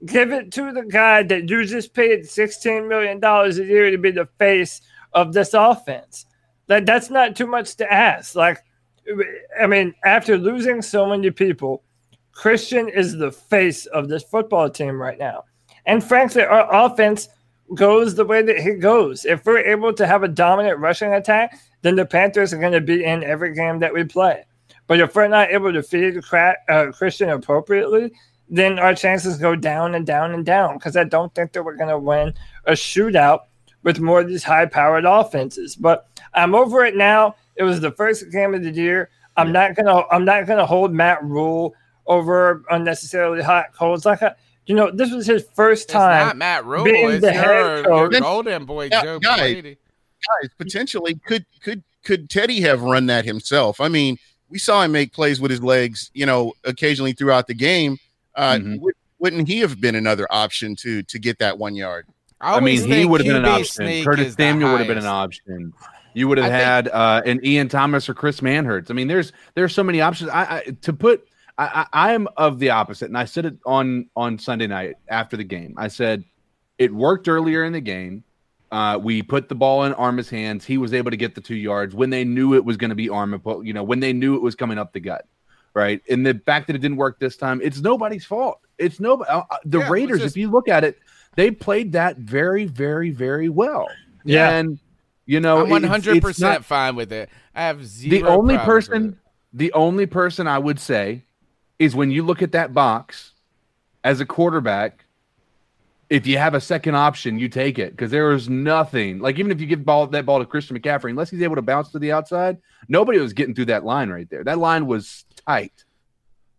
give 0.04 0.32
it 0.32 0.52
to 0.52 0.72
the 0.72 0.82
guy 0.82 1.22
that 1.22 1.48
you 1.48 1.64
just 1.64 1.94
paid 1.94 2.24
$16 2.24 2.88
million 2.88 3.22
a 3.22 3.48
year 3.64 3.90
to 3.90 3.98
be 3.98 4.10
the 4.10 4.28
face 4.38 4.80
of 5.12 5.32
this 5.32 5.54
offense. 5.54 6.26
That 6.66 6.86
that's 6.86 7.10
not 7.10 7.36
too 7.36 7.46
much 7.46 7.76
to 7.76 7.92
ask. 7.92 8.34
Like, 8.34 8.58
I 9.60 9.66
mean, 9.66 9.94
after 10.04 10.36
losing 10.36 10.82
so 10.82 11.06
many 11.06 11.30
people, 11.30 11.82
Christian 12.32 12.88
is 12.88 13.16
the 13.16 13.32
face 13.32 13.86
of 13.86 14.08
this 14.08 14.22
football 14.22 14.70
team 14.70 15.00
right 15.00 15.18
now. 15.18 15.44
And 15.90 16.04
frankly, 16.04 16.44
our 16.44 16.72
offense 16.72 17.28
goes 17.74 18.14
the 18.14 18.24
way 18.24 18.42
that 18.42 18.64
it 18.64 18.78
goes. 18.78 19.24
If 19.24 19.44
we're 19.44 19.58
able 19.58 19.92
to 19.94 20.06
have 20.06 20.22
a 20.22 20.28
dominant 20.28 20.78
rushing 20.78 21.12
attack, 21.12 21.58
then 21.82 21.96
the 21.96 22.06
Panthers 22.06 22.52
are 22.52 22.60
going 22.60 22.74
to 22.74 22.80
be 22.80 23.04
in 23.04 23.24
every 23.24 23.52
game 23.52 23.80
that 23.80 23.92
we 23.92 24.04
play. 24.04 24.44
But 24.86 25.00
if 25.00 25.16
we're 25.16 25.26
not 25.26 25.50
able 25.50 25.72
to 25.72 25.82
feed 25.82 26.22
uh, 26.32 26.92
Christian 26.92 27.30
appropriately, 27.30 28.12
then 28.48 28.78
our 28.78 28.94
chances 28.94 29.36
go 29.36 29.56
down 29.56 29.96
and 29.96 30.06
down 30.06 30.32
and 30.32 30.46
down 30.46 30.78
because 30.78 30.96
I 30.96 31.02
don't 31.02 31.34
think 31.34 31.54
that 31.54 31.64
we're 31.64 31.74
going 31.74 31.90
to 31.90 31.98
win 31.98 32.34
a 32.66 32.72
shootout 32.74 33.40
with 33.82 33.98
more 33.98 34.20
of 34.20 34.28
these 34.28 34.44
high 34.44 34.66
powered 34.66 35.04
offenses. 35.04 35.74
But 35.74 36.06
I'm 36.34 36.54
over 36.54 36.84
it 36.84 36.94
now. 36.94 37.34
It 37.56 37.64
was 37.64 37.80
the 37.80 37.90
first 37.90 38.30
game 38.30 38.54
of 38.54 38.62
the 38.62 38.70
year. 38.70 39.10
I'm 39.36 39.50
not 39.50 39.74
gonna 39.74 40.04
I'm 40.12 40.24
not 40.24 40.46
gonna 40.46 40.66
hold 40.66 40.92
Matt 40.92 41.24
Rhule 41.24 41.74
over 42.06 42.62
unnecessarily 42.70 43.42
hot 43.42 43.72
colds. 43.72 44.04
Like 44.04 44.22
I, 44.22 44.34
you 44.70 44.76
know, 44.76 44.88
this 44.92 45.10
was 45.12 45.26
his 45.26 45.44
first 45.54 45.84
It's 45.86 45.92
time. 45.92 46.26
not 46.28 46.36
Matt 46.36 46.64
Rhule. 46.64 46.84
being 46.84 47.10
It's 47.10 47.20
the 47.22 47.32
your, 47.34 47.42
head 47.42 47.84
your 47.86 48.08
coach. 48.08 48.20
golden 48.20 48.64
boy, 48.66 48.88
Yeah, 48.90 49.02
Joe 49.02 49.18
guys. 49.18 49.40
Brady. 49.40 49.76
guys 50.42 50.50
potentially 50.58 51.14
could 51.26 51.44
could 51.60 51.82
could 52.04 52.30
Teddy 52.30 52.60
have 52.60 52.80
run 52.82 53.06
that 53.06 53.24
himself? 53.24 53.80
I 53.80 53.88
mean, 53.88 54.16
we 54.48 54.58
saw 54.58 54.82
him 54.82 54.92
make 54.92 55.12
plays 55.12 55.40
with 55.40 55.50
his 55.50 55.60
legs, 55.62 56.12
you 56.14 56.24
know, 56.24 56.52
occasionally 56.64 57.12
throughout 57.12 57.48
the 57.48 57.54
game. 57.54 57.98
Uh, 58.36 58.54
Mhm. 58.58 58.80
would, 58.80 58.94
wouldn't 59.18 59.48
he 59.48 59.58
have 59.58 59.80
been 59.80 59.96
another 59.96 60.26
option 60.30 60.76
to 60.76 61.02
to 61.02 61.18
get 61.18 61.40
that 61.40 61.58
one 61.58 61.74
yard? 61.74 62.06
I, 62.40 62.52
always 62.54 62.86
mean, 62.86 62.96
he 63.00 63.04
would 63.04 63.20
have 63.20 63.26
been 63.26 63.36
an 63.36 63.44
option. 63.44 63.66
sneak 63.86 64.04
Curtis 64.04 64.28
is 64.28 64.36
the 64.36 64.44
Samuel 64.44 64.70
would 64.70 64.78
have 64.78 64.86
been 64.88 64.98
an 64.98 65.04
option. 65.06 65.72
You 66.14 66.26
would 66.28 66.38
have 66.38 66.46
I 66.46 66.50
think- 66.50 66.62
had 66.64 66.88
uh, 66.88 67.22
an 67.26 67.40
Ian 67.44 67.68
Thomas 67.68 68.08
or 68.08 68.14
Chris 68.14 68.40
Manhertz. 68.40 68.90
I 68.90 68.94
mean, 68.94 69.08
there's 69.08 69.32
there's 69.56 69.74
so 69.74 69.82
many 69.82 70.00
options. 70.00 70.30
I, 70.30 70.42
I 70.42 70.62
to 70.82 70.92
put. 70.92 71.26
I, 71.60 71.86
I 71.92 72.12
am 72.12 72.26
of 72.36 72.58
the 72.58 72.70
opposite, 72.70 73.06
and 73.06 73.18
I 73.18 73.26
said 73.26 73.44
it 73.44 73.56
on 73.66 74.08
on 74.16 74.38
Sunday 74.38 74.66
night 74.66 74.96
after 75.08 75.36
the 75.36 75.44
game. 75.44 75.74
I 75.76 75.88
said 75.88 76.24
it 76.78 76.92
worked 76.94 77.28
earlier 77.28 77.64
in 77.64 77.72
the 77.72 77.80
game. 77.80 78.24
Uh, 78.72 78.98
we 79.02 79.20
put 79.20 79.48
the 79.48 79.54
ball 79.54 79.84
in 79.84 79.92
Armah's 79.94 80.30
hands. 80.30 80.64
He 80.64 80.78
was 80.78 80.94
able 80.94 81.10
to 81.10 81.16
get 81.16 81.34
the 81.34 81.40
two 81.40 81.56
yards 81.56 81.94
when 81.94 82.08
they 82.08 82.24
knew 82.24 82.54
it 82.54 82.64
was 82.64 82.76
going 82.76 82.90
to 82.90 82.94
be 82.94 83.08
Armah. 83.08 83.66
You 83.66 83.74
know, 83.74 83.82
when 83.82 84.00
they 84.00 84.12
knew 84.12 84.36
it 84.36 84.42
was 84.42 84.54
coming 84.54 84.78
up 84.78 84.92
the 84.92 85.00
gut, 85.00 85.26
right? 85.74 86.00
And 86.08 86.24
the 86.24 86.40
fact 86.46 86.66
that 86.68 86.76
it 86.76 86.78
didn't 86.78 86.96
work 86.96 87.18
this 87.18 87.36
time, 87.36 87.60
it's 87.62 87.80
nobody's 87.80 88.24
fault. 88.24 88.60
It's 88.78 88.98
nobody. 88.98 89.30
Uh, 89.30 89.42
uh, 89.50 89.56
the 89.64 89.80
Yeah, 89.80 89.90
Raiders, 89.90 90.20
just- 90.20 90.36
if 90.36 90.40
you 90.40 90.50
look 90.50 90.68
at 90.68 90.84
it, 90.84 90.98
they 91.36 91.50
played 91.50 91.92
that 91.92 92.16
very, 92.16 92.64
very, 92.64 93.10
very 93.10 93.48
well. 93.48 93.88
Yeah. 94.24 94.50
and 94.50 94.78
you 95.26 95.40
know, 95.40 95.62
I'm 95.62 95.70
100 95.70 96.22
percent 96.22 96.64
fine 96.64 96.96
with 96.96 97.12
it. 97.12 97.28
I 97.54 97.62
have 97.62 97.84
zero. 97.84 98.20
the 98.20 98.28
only 98.28 98.58
person 98.58 99.20
the 99.52 99.72
only 99.72 100.06
person 100.06 100.46
i 100.46 100.58
would 100.58 100.78
say 100.78 101.24
is 101.80 101.96
when 101.96 102.12
you 102.12 102.24
look 102.24 102.42
at 102.42 102.52
that 102.52 102.74
box 102.74 103.32
as 104.04 104.20
a 104.20 104.26
quarterback 104.26 105.06
if 106.10 106.26
you 106.26 106.38
have 106.38 106.54
a 106.54 106.60
second 106.60 106.94
option 106.96 107.38
you 107.38 107.48
take 107.48 107.78
it 107.78 107.92
because 107.92 108.12
there 108.12 108.32
is 108.32 108.48
nothing 108.48 109.18
like 109.20 109.38
even 109.38 109.52
if 109.52 109.60
you 109.60 109.66
give 109.66 109.84
ball 109.84 110.06
that 110.06 110.26
ball 110.26 110.38
to 110.40 110.46
christian 110.46 110.78
mccaffrey 110.78 111.10
unless 111.10 111.30
he's 111.30 111.42
able 111.42 111.56
to 111.56 111.62
bounce 111.62 111.90
to 111.90 111.98
the 111.98 112.12
outside 112.12 112.58
nobody 112.88 113.18
was 113.18 113.32
getting 113.32 113.54
through 113.54 113.66
that 113.66 113.84
line 113.84 114.10
right 114.10 114.30
there 114.30 114.44
that 114.44 114.58
line 114.58 114.86
was 114.86 115.24
tight 115.46 115.84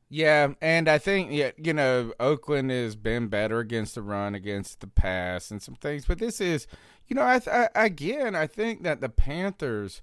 Yeah, 0.09 0.53
and 0.61 0.89
I 0.89 0.97
think 0.97 1.31
yeah, 1.31 1.51
you 1.57 1.73
know, 1.73 2.13
Oakland 2.19 2.69
has 2.71 2.95
been 2.97 3.27
better 3.29 3.59
against 3.59 3.95
the 3.95 4.01
run, 4.01 4.35
against 4.35 4.81
the 4.81 4.87
pass, 4.87 5.51
and 5.51 5.61
some 5.61 5.75
things. 5.75 6.05
But 6.05 6.19
this 6.19 6.41
is, 6.41 6.67
you 7.07 7.15
know, 7.15 7.21
I, 7.23 7.41
I 7.47 7.69
again, 7.75 8.35
I 8.35 8.47
think 8.47 8.83
that 8.83 8.99
the 8.99 9.07
Panthers, 9.09 10.01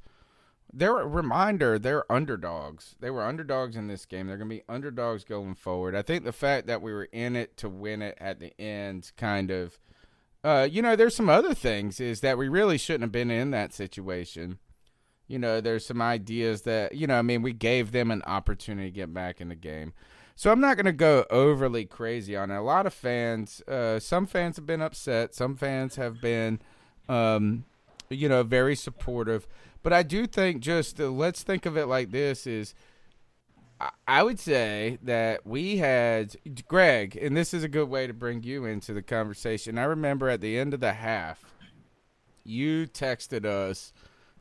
they're 0.73 1.01
a 1.01 1.07
reminder, 1.07 1.79
they're 1.79 2.11
underdogs. 2.11 2.95
They 3.01 3.11
were 3.11 3.25
underdogs 3.25 3.77
in 3.77 3.89
this 3.89 4.05
game. 4.05 4.27
They're 4.27 4.37
going 4.37 4.51
to 4.51 4.57
be 4.57 4.65
underdogs 4.69 5.25
going 5.25 5.55
forward. 5.55 5.95
I 5.95 6.03
think 6.03 6.25
the 6.25 6.33
fact 6.33 6.67
that 6.67 6.83
we 6.83 6.93
were 6.93 7.09
in 7.13 7.37
it 7.37 7.57
to 7.59 7.69
win 7.69 8.03
it 8.03 8.17
at 8.21 8.39
the 8.39 8.59
end, 8.61 9.13
kind 9.17 9.51
of, 9.51 9.79
uh, 10.45 10.69
you 10.71 10.83
know, 10.83 10.95
there's 10.95 11.17
some 11.17 11.29
other 11.29 11.55
things 11.55 12.01
is 12.01 12.21
that 12.21 12.39
we 12.39 12.49
really 12.49 12.79
shouldn't 12.79 13.03
have 13.03 13.13
been 13.13 13.31
in 13.31 13.51
that 13.53 13.73
situation. 13.73 14.59
You 15.27 15.39
know, 15.39 15.61
there's 15.61 15.87
some 15.87 16.01
ideas 16.01 16.63
that, 16.63 16.95
you 16.95 17.07
know, 17.07 17.19
I 17.19 17.23
mean, 17.23 17.43
we 17.43 17.53
gave 17.53 17.93
them 17.93 18.11
an 18.11 18.23
opportunity 18.23 18.91
to 18.91 18.95
get 18.95 19.13
back 19.13 19.41
in 19.41 19.49
the 19.49 19.55
game. 19.55 19.93
So 20.37 20.53
I'm 20.53 20.61
not 20.61 20.77
going 20.77 20.87
to 20.87 20.93
go 20.93 21.25
overly 21.31 21.85
crazy 21.85 22.37
on 22.37 22.51
it. 22.51 22.57
A 22.57 22.63
lot 22.63 22.87
of 22.87 22.95
fans, 22.95 23.61
uh, 23.67 23.99
some 23.99 24.27
fans 24.27 24.57
have 24.57 24.67
been 24.67 24.81
upset. 24.81 25.35
Some 25.35 25.57
fans 25.57 25.97
have 25.97 26.21
been, 26.21 26.61
um, 27.09 27.65
you 28.09 28.29
know, 28.29 28.45
very 28.45 28.77
supportive. 28.77 29.49
But 29.83 29.93
I 29.93 30.03
do 30.03 30.27
think 30.27 30.61
just 30.61 31.01
uh, 31.01 31.09
let's 31.09 31.43
think 31.43 31.67
of 31.67 31.77
it 31.77 31.87
like 31.87 32.11
this: 32.11 32.47
is 32.47 32.75
I- 33.81 33.91
I 34.07 34.23
would 34.23 34.39
say 34.41 34.99
that 35.03 35.47
we 35.47 35.79
had 35.79 36.37
Greg, 36.67 37.17
and 37.17 37.37
this 37.37 37.55
is 37.55 37.63
a 37.63 37.69
good 37.69 37.89
way 37.89 38.07
to 38.07 38.13
bring 38.13 38.43
you 38.43 38.65
into 38.65 38.93
the 38.93 39.03
conversation. 39.03 39.79
I 39.79 39.85
remember 39.85 40.29
at 40.29 40.41
the 40.41 40.59
end 40.59 40.75
of 40.75 40.81
the 40.81 40.95
half, 40.95 41.55
you 42.45 42.87
texted 42.87 43.45
us, 43.45 43.93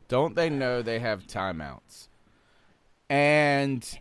"Don't 0.08 0.34
they 0.34 0.50
know 0.50 0.82
they 0.82 0.98
have 0.98 1.26
timeouts?" 1.26 2.08
And 3.08 3.98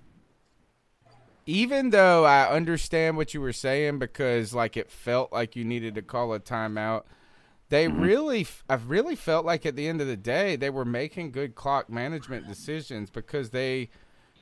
even 1.45 1.91
though 1.91 2.25
I 2.25 2.49
understand 2.49 3.15
what 3.15 3.33
you 3.33 3.39
were 3.39 3.53
saying 3.53 3.99
because 3.99 4.53
like 4.53 4.75
it 4.75 4.91
felt 4.91 5.31
like 5.31 5.55
you 5.55 5.63
needed 5.63 5.95
to 5.95 6.01
call 6.01 6.33
a 6.33 6.39
timeout, 6.39 7.03
they 7.69 7.87
Mm-hmm. 7.87 8.01
really 8.01 8.47
I've 8.69 8.89
really 8.89 9.15
felt 9.15 9.45
like 9.45 9.65
at 9.65 9.75
the 9.75 9.87
end 9.87 10.01
of 10.01 10.07
the 10.07 10.17
day 10.17 10.55
they 10.55 10.69
were 10.69 10.85
making 10.85 11.31
good 11.31 11.55
clock 11.55 11.89
management 11.89 12.47
decisions 12.47 13.09
because 13.09 13.49
they 13.49 13.89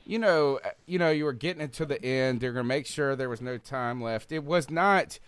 you 0.04 0.18
know 0.18 0.60
uh, 0.64 0.70
you 0.86 0.98
know 0.98 1.10
you 1.10 1.24
were 1.24 1.32
getting 1.32 1.60
it 1.62 1.72
to 1.74 1.86
the 1.86 2.00
end 2.04 2.40
they're 2.40 2.52
going 2.52 2.64
to 2.64 2.68
make 2.68 2.86
sure 2.86 3.16
there 3.16 3.28
was 3.28 3.40
no 3.40 3.58
time 3.58 4.00
left. 4.00 4.30
It 4.32 4.44
was 4.44 4.70
not 4.70 5.18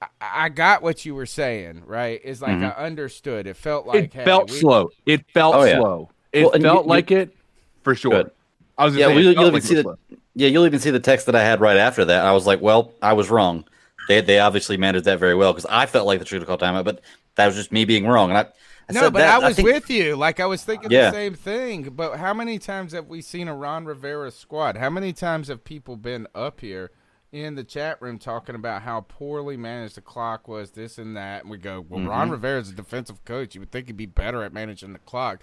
I, 0.00 0.06
I 0.20 0.48
got 0.48 0.82
what 0.82 1.04
you 1.04 1.14
were 1.14 1.26
saying, 1.26 1.82
right? 1.86 2.20
It's 2.24 2.40
like 2.40 2.56
Mhm. 2.56 2.76
I 2.78 2.84
understood. 2.84 3.46
It 3.46 3.56
felt 3.56 3.86
like 3.86 4.04
it 4.04 4.14
hey, 4.14 4.24
felt 4.24 4.50
we- 4.50 4.56
slow. 4.58 4.90
It 5.06 5.24
felt 5.34 5.54
Oh, 5.56 5.64
yeah. 5.64 5.78
slow. 5.78 6.10
It 6.32 6.44
Well, 6.44 6.52
and 6.52 6.62
you- 6.62 6.68
felt 6.68 6.84
you- 6.84 6.88
like 6.90 7.10
it 7.10 7.36
for 7.82 7.94
sure. 7.94 8.10
Good. 8.12 8.30
I 8.76 8.84
was 8.84 8.94
Yeah, 8.94 9.06
gonna 9.06 9.14
well, 9.16 9.24
you'll, 9.24 9.32
you'll 9.32 9.42
even 9.42 9.54
like 9.54 9.62
see 9.64 9.74
the 9.74 9.82
slow. 9.82 9.98
yeah, 10.34 10.48
you'll 10.48 10.66
even 10.66 10.78
see 10.78 10.90
the 10.90 11.00
text 11.00 11.26
that 11.26 11.34
I 11.34 11.42
had 11.42 11.60
right 11.60 11.76
after 11.76 12.04
that. 12.04 12.24
I 12.24 12.32
was 12.32 12.46
like, 12.46 12.60
well, 12.62 12.92
I 13.02 13.12
was 13.12 13.28
wrong. 13.28 13.64
They 14.08 14.20
they 14.20 14.38
obviously 14.40 14.76
managed 14.76 15.04
that 15.04 15.18
very 15.20 15.34
well 15.36 15.52
because 15.52 15.66
I 15.70 15.86
felt 15.86 16.06
like 16.06 16.18
the 16.18 16.26
should 16.26 16.40
have 16.40 16.48
called 16.48 16.60
timeout, 16.60 16.84
but 16.84 17.00
that 17.36 17.46
was 17.46 17.54
just 17.54 17.70
me 17.70 17.84
being 17.84 18.06
wrong. 18.06 18.30
And 18.30 18.38
I, 18.38 18.40
I 18.88 18.92
No, 18.94 19.00
said 19.02 19.12
but 19.12 19.18
that, 19.20 19.42
I 19.42 19.46
was 19.46 19.56
think- 19.56 19.68
with 19.68 19.88
you. 19.90 20.16
Like 20.16 20.40
I 20.40 20.46
was 20.46 20.64
thinking 20.64 20.90
Yeah. 20.90 21.10
the 21.10 21.16
same 21.16 21.34
thing. 21.34 21.90
But 21.90 22.16
how 22.18 22.34
many 22.34 22.58
times 22.58 22.92
have 22.92 23.06
we 23.06 23.20
seen 23.20 23.46
a 23.48 23.54
Ron 23.54 23.84
Rivera 23.84 24.30
squad? 24.30 24.76
How 24.78 24.90
many 24.90 25.12
times 25.12 25.48
have 25.48 25.62
people 25.62 25.96
been 25.96 26.26
up 26.34 26.60
here 26.60 26.90
in 27.30 27.54
the 27.54 27.62
chat 27.64 28.00
room 28.00 28.18
talking 28.18 28.54
about 28.54 28.80
how 28.82 29.02
poorly 29.02 29.58
managed 29.58 29.96
the 29.96 30.00
clock 30.00 30.48
was, 30.48 30.70
this 30.70 30.96
and 30.96 31.14
that? 31.16 31.42
And 31.42 31.50
we 31.50 31.58
go, 31.58 31.84
well, 31.86 32.04
Ron 32.06 32.28
Mhm. 32.28 32.32
Rivera's 32.32 32.70
a 32.70 32.74
defensive 32.74 33.22
coach. 33.26 33.54
You 33.54 33.60
would 33.60 33.70
think 33.70 33.88
he'd 33.88 33.96
be 33.98 34.06
better 34.06 34.42
at 34.42 34.54
managing 34.54 34.94
the 34.94 34.98
clock. 35.00 35.42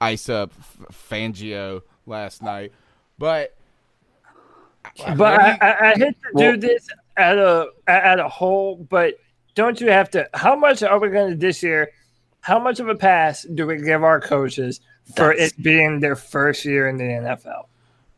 Ice 0.00 0.28
up 0.30 0.52
F- 0.58 0.78
Fangio 1.10 1.82
last 2.06 2.42
night, 2.42 2.72
but 3.18 3.54
But 5.16 5.40
I, 5.40 5.58
I, 5.60 5.90
I 5.90 5.94
hate 5.94 5.98
to 6.22 6.28
Well- 6.32 6.52
do 6.52 6.56
this 6.58 6.88
at 7.16 7.38
a 7.38 7.68
at 7.86 8.18
a 8.20 8.28
whole, 8.28 8.76
but 8.76 9.14
don't 9.54 9.80
you 9.80 9.90
have 9.90 10.10
to? 10.10 10.28
How 10.34 10.54
much 10.56 10.82
are 10.82 10.98
we 10.98 11.08
going 11.08 11.30
to 11.30 11.36
this 11.36 11.62
year? 11.62 11.90
How 12.40 12.58
much 12.58 12.78
of 12.80 12.88
a 12.88 12.94
pass 12.94 13.42
do 13.54 13.66
we 13.66 13.78
give 13.78 14.04
our 14.04 14.20
coaches 14.20 14.80
for 15.16 15.28
That's- 15.28 15.50
it 15.52 15.62
being 15.62 16.00
their 16.00 16.16
first 16.16 16.64
year 16.64 16.88
in 16.88 16.96
the 16.96 17.04
NFL? 17.04 17.68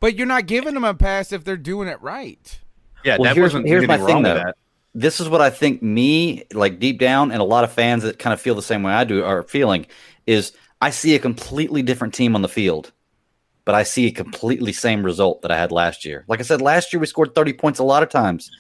but 0.01 0.15
you're 0.15 0.29
not 0.29 0.47
giving 0.47 0.75
them 0.75 0.85
a 0.85 0.95
pass 0.95 1.33
if 1.33 1.43
they're 1.43 1.57
doing 1.57 1.89
it 1.89 2.01
right. 2.01 2.61
Yeah, 3.05 3.17
Well, 3.19 3.25
that 3.25 3.35
here's- 3.35 3.53
wasn't 3.53 3.67
here's 3.67 3.85
my 3.89 3.95
anything 3.95 4.15
thing, 4.17 4.23
though. 4.23 4.35
that. 4.35 4.57
this 4.95 5.19
is 5.21 5.29
what 5.29 5.41
I 5.41 5.51
think 5.51 5.83
me, 5.83 6.45
like 6.55 6.79
deep 6.79 7.01
down, 7.01 7.33
and 7.33 7.41
a 7.41 7.45
lot 7.45 7.65
of 7.65 7.73
fans 7.73 8.05
that 8.05 8.19
kind 8.21 8.33
of 8.33 8.41
feel 8.41 8.55
the 8.55 8.63
same 8.63 8.85
way 8.85 8.93
I 8.93 9.03
do 9.03 9.25
are 9.25 9.43
feeling 9.43 9.87
is 10.27 10.53
I 10.81 10.91
see 10.91 11.17
a 11.17 11.19
completely 11.19 11.83
different 11.83 12.15
team 12.15 12.37
on 12.37 12.43
the 12.43 12.49
field, 12.49 12.93
but 13.65 13.75
I 13.75 13.83
see 13.83 14.07
a 14.07 14.13
completely 14.13 14.73
same 14.73 15.03
result 15.05 15.43
that 15.43 15.51
I 15.51 15.57
had 15.59 15.73
last 15.73 16.05
year. 16.05 16.25
Like 16.29 16.39
I 16.39 16.45
said, 16.45 16.61
last 16.63 16.93
year 16.93 17.01
we 17.01 17.07
scored 17.07 17.35
30 17.35 17.53
points 17.55 17.81
a 17.81 17.85
lot 17.85 18.05
of 18.05 18.09
times. 18.09 18.51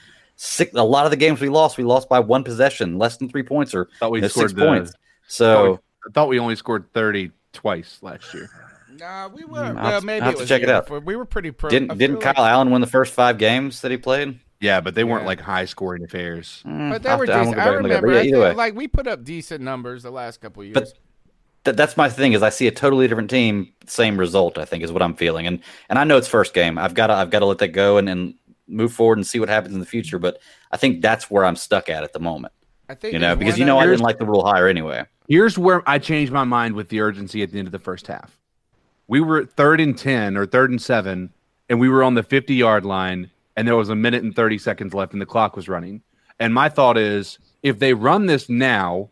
Six, 0.41 0.73
a 0.75 0.85
lot 0.85 1.05
of 1.05 1.11
the 1.11 1.17
games 1.17 1.41
we 1.41 1.49
lost, 1.49 1.79
we 1.79 1.83
lost 1.85 2.09
by 2.09 2.21
one 2.21 2.45
possession, 2.45 2.97
less 2.97 3.17
than 3.17 3.29
three 3.29 3.43
points 3.43 3.75
or 3.75 3.89
Thought 3.99 4.13
we 4.13 4.19
you 4.19 4.23
know, 4.23 4.29
scored 4.29 4.51
six 4.51 4.59
the- 4.59 4.65
points. 4.67 4.91
thought 4.93 4.99
So 5.27 5.71
we- 5.73 5.79
I 6.07 6.11
thought 6.15 6.29
we 6.29 6.39
only 6.39 6.55
scored 6.55 6.85
thirty 6.95 7.33
twice 7.53 7.99
last 8.03 8.33
year. 8.33 8.49
Nah, 9.01 9.29
we 9.29 9.45
were. 9.45 9.59
Mm, 9.59 9.75
well, 9.75 10.01
maybe 10.01 10.21
I'll 10.21 10.27
have 10.27 10.35
it 10.35 10.37
to 10.37 10.41
was 10.43 10.49
check 10.49 10.63
it 10.63 10.69
out. 10.71 10.89
We 11.05 11.17
were 11.17 11.25
pretty 11.25 11.51
pro. 11.51 11.69
Didn't 11.71 11.99
didn't 11.99 12.21
like- 12.23 12.37
Kyle 12.37 12.45
Allen 12.45 12.71
win 12.71 12.81
the 12.81 12.87
first 12.87 13.13
five 13.15 13.37
games 13.37 13.81
that 13.83 13.91
he 13.91 13.97
played? 13.97 14.39
Yeah, 14.61 14.81
but 14.81 14.95
they 14.95 15.03
weren't 15.05 15.23
Yeah. 15.23 15.29
like 15.29 15.41
high 15.41 15.65
scoring 15.67 16.03
affairs. 16.05 16.63
Mm, 16.67 16.91
But 16.93 17.03
they 17.03 17.15
were 17.17 17.27
to- 17.27 17.33
I'm 17.33 17.39
decent. 17.41 17.57
gonna 17.57 17.63
I 17.63 17.65
go 17.65 17.71
back 17.71 17.77
and 17.79 17.83
look 17.83 17.93
at 17.93 17.99
it. 17.99 18.03
remember. 18.03 18.09
I 18.09 18.13
yeah, 18.15 18.29
either 18.29 18.37
think, 18.37 18.45
way. 18.45 18.55
like 18.55 18.75
we 18.77 18.89
put 18.89 19.07
up 19.09 19.25
decent 19.25 19.63
numbers 19.63 20.03
the 20.05 20.11
last 20.13 20.41
couple 20.41 20.63
years. 20.65 20.75
But 20.75 20.93
Th- 21.65 21.77
that's 21.77 21.97
my 21.97 22.09
thing 22.09 22.33
is 22.33 22.43
I 22.45 22.51
see 22.51 22.69
a 22.69 22.71
totally 22.71 23.09
different 23.09 23.29
team, 23.29 23.73
same 23.87 24.17
result. 24.19 24.57
I 24.59 24.65
think 24.65 24.85
is 24.85 24.93
what 24.93 25.03
I'm 25.03 25.15
feeling, 25.15 25.47
and 25.49 25.59
and 25.89 25.99
I 25.99 26.05
know 26.05 26.17
it's 26.17 26.29
first 26.29 26.55
game. 26.55 26.79
I've 26.79 26.95
got 26.95 27.09
to 27.09 27.15
I've 27.15 27.31
got 27.31 27.41
to 27.41 27.47
let 27.47 27.59
that 27.59 27.69
go 27.69 27.99
and, 27.99 28.09
and 28.09 28.35
move 28.69 28.93
forward 28.93 29.19
and 29.19 29.27
see 29.27 29.41
what 29.41 29.49
happens 29.49 29.75
in 29.75 29.81
the 29.81 29.87
future. 29.87 30.19
But 30.19 30.39
I 30.71 30.77
think 30.77 31.03
that's 31.03 31.31
where 31.31 31.45
I'm 31.45 31.57
stuck 31.57 31.89
at 31.89 32.05
at 32.05 32.13
the 32.13 32.21
moment. 32.21 32.53
I 32.89 32.95
think 32.95 33.13
You 33.13 33.19
know, 33.19 33.37
because 33.37 33.59
you 33.59 33.65
know 33.65 33.79
I 33.79 33.87
didn't 33.87 34.01
like 34.01 34.19
the 34.19 34.25
Rhule 34.27 34.45
hire 34.47 34.67
anyway. 34.69 35.05
Here's 35.29 35.59
where 35.59 35.83
I 35.89 35.99
changed 35.99 36.33
my 36.33 36.45
mind 36.45 36.75
with 36.75 36.89
the 36.89 37.01
urgency 37.01 37.43
at 37.43 37.53
the 37.53 37.59
end 37.59 37.69
of 37.69 37.73
the 37.73 37.79
first 37.79 38.07
half. 38.07 38.39
We 39.09 39.21
were 39.21 39.39
at 39.43 39.51
third 39.53 39.81
and 39.81 39.97
10 39.97 40.37
or 40.37 40.47
third 40.47 40.71
and 40.71 40.81
seven, 40.81 41.31
and 41.69 41.81
we 41.81 41.89
were 41.89 42.03
on 42.03 42.15
the 42.15 42.23
50 42.23 42.55
yard 42.55 42.85
line, 42.87 43.31
and 43.57 43.69
there 43.69 43.77
was 43.77 43.89
a 43.91 43.95
minute 43.95 44.23
and 44.23 44.35
30 44.35 44.57
seconds 44.59 44.95
left, 44.95 45.13
and 45.13 45.21
the 45.21 45.27
clock 45.27 45.55
was 45.57 45.69
running. 45.69 46.03
And 46.41 46.55
my 46.55 46.69
thought 46.69 46.97
is 46.97 47.39
if 47.63 47.79
they 47.79 47.93
run 47.95 48.27
this 48.27 48.49
now, 48.49 49.11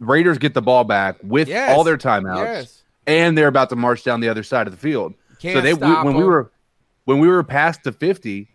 Raiders 0.00 0.38
get 0.38 0.54
the 0.54 0.62
ball 0.62 0.84
back 0.84 1.16
with 1.22 1.48
Yes. 1.48 1.76
all 1.76 1.84
their 1.84 1.96
timeouts, 1.98 2.44
Yes. 2.44 2.82
and 3.06 3.36
they're 3.36 3.48
about 3.48 3.68
to 3.70 3.76
march 3.76 4.04
down 4.04 4.20
the 4.20 4.28
other 4.28 4.42
side 4.42 4.66
of 4.66 4.72
the 4.72 4.78
field. 4.78 5.14
Can't 5.40 5.56
so 5.56 5.60
they 5.60 5.74
we, 5.74 5.78
stop 5.80 6.04
when 6.06 6.16
we 6.16 6.24
were 6.24 6.50
when 7.04 7.18
we 7.18 7.28
were 7.28 7.42
past 7.42 7.82
the 7.84 7.92
50 7.92 8.48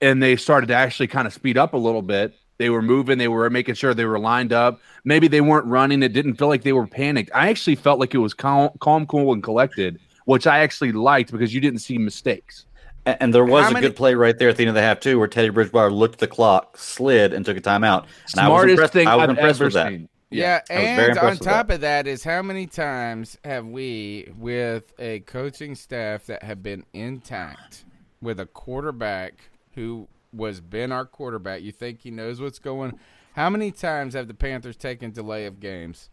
and 0.00 0.22
they 0.22 0.36
started 0.36 0.66
to 0.68 0.74
actually 0.74 1.06
kind 1.06 1.26
of 1.26 1.32
speed 1.32 1.56
up 1.58 1.74
a 1.74 1.76
little 1.76 2.02
bit 2.02 2.34
they 2.58 2.70
were 2.70 2.82
moving 2.82 3.18
they 3.18 3.28
were 3.28 3.48
making 3.50 3.74
sure 3.74 3.94
they 3.94 4.04
were 4.04 4.18
lined 4.18 4.52
up 4.52 4.80
maybe 5.04 5.28
they 5.28 5.40
weren't 5.40 5.66
running 5.66 6.02
it 6.02 6.12
didn't 6.12 6.34
feel 6.34 6.48
like 6.48 6.62
they 6.62 6.72
were 6.72 6.86
panicked 6.86 7.30
i 7.34 7.48
actually 7.48 7.74
felt 7.76 7.98
like 7.98 8.14
it 8.14 8.18
was 8.18 8.34
calm, 8.34 8.70
calm 8.80 9.06
cool 9.06 9.32
and 9.32 9.42
collected 9.42 9.98
which 10.26 10.46
i 10.46 10.58
actually 10.60 10.92
liked 10.92 11.30
because 11.32 11.52
you 11.54 11.60
didn't 11.60 11.80
see 11.80 11.98
mistakes 11.98 12.66
And, 13.06 13.16
and 13.20 13.34
there 13.34 13.44
was 13.44 13.64
How 13.64 13.70
a 13.70 13.74
many- 13.74 13.86
good 13.86 13.96
play 13.96 14.14
right 14.14 14.38
there 14.38 14.48
at 14.50 14.56
the 14.56 14.62
end 14.64 14.68
of 14.68 14.74
the 14.74 14.82
half 14.82 15.00
too, 15.00 15.18
where 15.18 15.26
Teddy 15.26 15.48
Bridgewater 15.48 15.90
looked 15.90 16.14
at 16.16 16.18
the 16.20 16.26
clock, 16.26 16.76
slid, 16.76 17.32
and 17.32 17.46
took 17.46 17.56
a 17.56 17.60
timeout. 17.62 18.04
And 18.34 18.40
I 18.40 18.48
was 18.48 18.60
smartest 18.60 18.70
impressed. 18.72 18.92
thing 18.92 19.08
I 19.08 19.16
was 19.16 19.22
i've 19.24 19.30
impressed 19.30 19.60
ever 19.60 19.64
with 19.64 19.72
that. 19.74 19.88
seen 19.88 20.08
Yeah, 20.30 20.60
very 20.68 21.08
and 21.10 21.18
on 21.18 21.36
top 21.38 21.68
that. 21.68 21.74
of 21.74 21.80
that 21.80 22.06
is 22.06 22.22
how 22.24 22.40
many 22.42 22.66
times 22.66 23.36
have 23.44 23.66
we, 23.66 24.32
with 24.38 24.92
a 24.98 25.20
coaching 25.20 25.74
staff 25.74 26.26
that 26.26 26.42
have 26.44 26.62
been 26.62 26.84
intact, 26.92 27.84
with 28.22 28.38
a 28.38 28.46
quarterback 28.46 29.50
who 29.74 30.06
was 30.32 30.60
been 30.60 30.92
our 30.92 31.04
quarterback, 31.04 31.62
you 31.62 31.72
think 31.72 32.02
he 32.02 32.10
knows 32.10 32.40
what's 32.40 32.58
going? 32.60 32.98
How 33.34 33.50
many 33.50 33.72
times 33.72 34.14
have 34.14 34.28
the 34.28 34.34
Panthers 34.34 34.76
taken 34.76 35.10
delay 35.10 35.46
of 35.46 35.58
games 35.58 36.10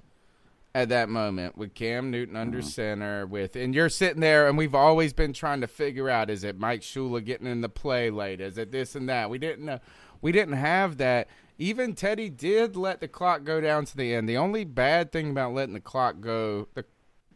at 0.73 0.89
that 0.89 1.09
moment 1.09 1.57
with 1.57 1.73
Cam 1.73 2.09
Newton 2.11 2.35
under 2.35 2.59
Mm-hmm. 2.59 2.67
center? 2.67 3.25
With 3.27 3.55
and 3.55 3.75
you're 3.75 3.89
sitting 3.89 4.21
there, 4.21 4.47
and 4.47 4.57
we've 4.57 4.75
always 4.75 5.13
been 5.13 5.33
trying 5.33 5.61
to 5.61 5.67
figure 5.67 6.09
out: 6.09 6.29
is 6.31 6.43
it 6.43 6.57
Mike 6.59 6.81
Shula 6.81 7.23
getting 7.23 7.47
in 7.47 7.61
the 7.61 7.69
play 7.69 8.09
late? 8.09 8.41
Is 8.41 8.57
it 8.57 8.71
this 8.71 8.95
and 8.95 9.07
that? 9.09 9.29
We 9.29 9.37
didn't 9.37 9.65
know. 9.65 9.79
We 10.21 10.31
didn't 10.31 10.55
have 10.55 10.97
that. 10.97 11.27
Even 11.57 11.93
Teddy 11.95 12.29
did 12.29 12.75
let 12.75 12.99
the 12.99 13.07
clock 13.07 13.43
go 13.43 13.59
down 13.59 13.85
to 13.85 13.97
the 13.97 14.13
end. 14.13 14.29
The 14.29 14.37
only 14.37 14.63
bad 14.63 15.11
thing 15.11 15.31
about 15.31 15.53
letting 15.53 15.73
the 15.73 15.79
clock 15.79 16.19
go, 16.19 16.67
the 16.75 16.85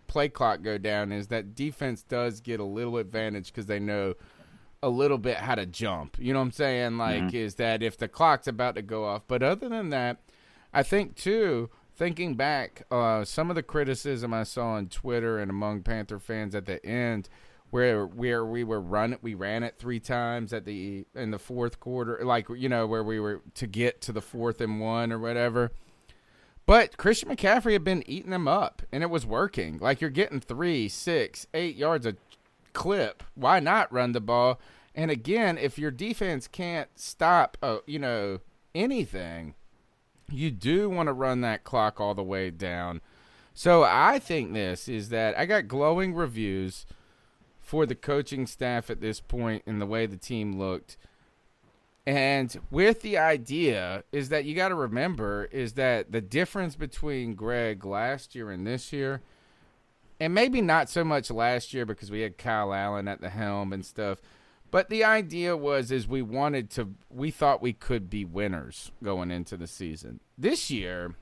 play 0.07 0.29
clock 0.29 0.61
go 0.61 0.77
down, 0.77 1.11
is 1.11 1.27
that 1.27 1.55
defense 1.55 2.03
does 2.03 2.39
get 2.39 2.59
a 2.59 2.63
little 2.65 2.97
advantage 2.97 3.47
because 3.47 3.65
they 3.65 3.79
know 3.79 4.13
a 4.83 4.89
little 4.89 5.17
bit 5.17 5.37
how 5.37 5.55
to 5.55 5.65
jump. 5.65 6.17
You 6.19 6.33
know 6.33 6.39
what 6.39 6.45
I'm 6.45 6.51
saying? 6.51 6.97
Like, 6.97 7.33
is 7.33 7.55
that 7.55 7.81
if 7.83 7.97
the 7.97 8.07
clock's 8.07 8.47
about 8.47 8.75
to 8.75 8.81
go 8.81 9.05
off. 9.05 9.23
But 9.27 9.43
other 9.43 9.69
than 9.69 9.89
that, 9.89 10.17
I 10.73 10.83
think 10.83 11.15
too, 11.15 11.69
thinking 11.95 12.35
back, 12.35 12.83
uh, 12.91 13.23
some 13.23 13.49
of 13.49 13.55
the 13.55 13.63
criticism 13.63 14.33
I 14.33 14.43
saw 14.43 14.71
on 14.73 14.87
Twitter 14.87 15.39
and 15.39 15.51
among 15.51 15.83
Panther 15.83 16.19
fans 16.19 16.55
at 16.55 16.65
the 16.65 16.83
end, 16.85 17.29
where 17.71 18.05
where 18.05 18.45
we 18.45 18.63
were 18.63 18.79
run 18.79 19.17
we 19.21 19.33
ran 19.33 19.63
it 19.63 19.75
three 19.79 19.99
times 19.99 20.53
at 20.53 20.65
the 20.65 21.05
in 21.15 21.31
the 21.31 21.39
fourth 21.39 21.79
quarter, 21.79 22.19
like 22.23 22.47
you 22.49 22.69
know 22.69 22.85
where 22.85 23.03
we 23.03 23.19
were 23.19 23.41
to 23.55 23.65
get 23.65 24.01
to 24.01 24.11
the 24.11 24.21
fourth 24.21 24.61
and 24.61 24.79
one 24.79 25.11
or 25.11 25.17
whatever. 25.17 25.71
But 26.65 26.97
Christian 26.97 27.29
McCaffrey 27.29 27.73
had 27.73 27.83
been 27.83 28.03
eating 28.07 28.29
them 28.29 28.47
up, 28.47 28.83
and 28.91 29.01
it 29.03 29.09
was 29.09 29.25
working. 29.25 29.79
Like 29.79 29.99
you're 29.99 30.09
getting 30.09 30.39
three, 30.39 30.87
six, 30.87 31.47
eight 31.53 31.75
yards 31.75 32.05
a 32.05 32.15
clip. 32.73 33.23
Why 33.35 33.59
not 33.59 33.91
run 33.91 34.11
the 34.11 34.21
ball? 34.21 34.59
And 34.93 35.09
again, 35.09 35.57
if 35.57 35.79
your 35.79 35.91
defense 35.91 36.47
can't 36.47 36.89
stop, 36.95 37.57
uh, 37.63 37.77
you 37.85 37.99
know, 37.99 38.39
anything, 38.75 39.55
you 40.29 40.51
do 40.51 40.89
want 40.89 41.07
to 41.07 41.13
run 41.13 41.41
that 41.41 41.63
clock 41.63 41.99
all 42.01 42.13
the 42.13 42.23
way 42.23 42.49
down. 42.49 43.01
So 43.53 43.83
I 43.83 44.19
think 44.19 44.53
this 44.53 44.87
is 44.87 45.09
that 45.09 45.37
I 45.37 45.45
got 45.45 45.67
glowing 45.67 46.13
reviews 46.13 46.85
for 47.71 47.85
the 47.85 47.95
coaching 47.95 48.45
staff 48.45 48.89
at 48.89 48.99
this 48.99 49.21
point 49.21 49.63
and 49.65 49.79
the 49.79 49.85
way 49.85 50.05
the 50.05 50.17
team 50.17 50.59
looked. 50.59 50.97
And 52.05 52.59
with 52.69 53.01
the 53.01 53.17
idea 53.17 54.03
is 54.11 54.27
that 54.27 54.43
you 54.43 54.55
got 54.55 54.67
to 54.67 54.75
remember 54.75 55.47
is 55.53 55.75
that 55.75 56.11
the 56.11 56.19
difference 56.19 56.75
between 56.75 57.33
Greg 57.33 57.85
last 57.85 58.35
year 58.35 58.51
and 58.51 58.67
this 58.67 58.91
year, 58.91 59.21
and 60.19 60.33
maybe 60.33 60.59
not 60.59 60.89
so 60.89 61.05
much 61.05 61.31
last 61.31 61.73
year 61.73 61.85
because 61.85 62.11
we 62.11 62.19
had 62.19 62.37
Kyle 62.37 62.73
Allen 62.73 63.07
at 63.07 63.21
the 63.21 63.29
helm 63.29 63.71
and 63.71 63.85
stuff, 63.85 64.21
but 64.69 64.89
the 64.89 65.05
idea 65.05 65.55
was 65.55 65.93
is 65.93 66.09
we 66.09 66.21
wanted 66.21 66.69
to 66.71 66.89
we 67.09 67.31
thought 67.31 67.61
we 67.61 67.71
could 67.71 68.09
be 68.09 68.25
winners 68.25 68.91
going 69.01 69.31
into 69.31 69.55
the 69.55 69.65
season. 69.65 70.19
This 70.37 70.69
year, 70.69 71.15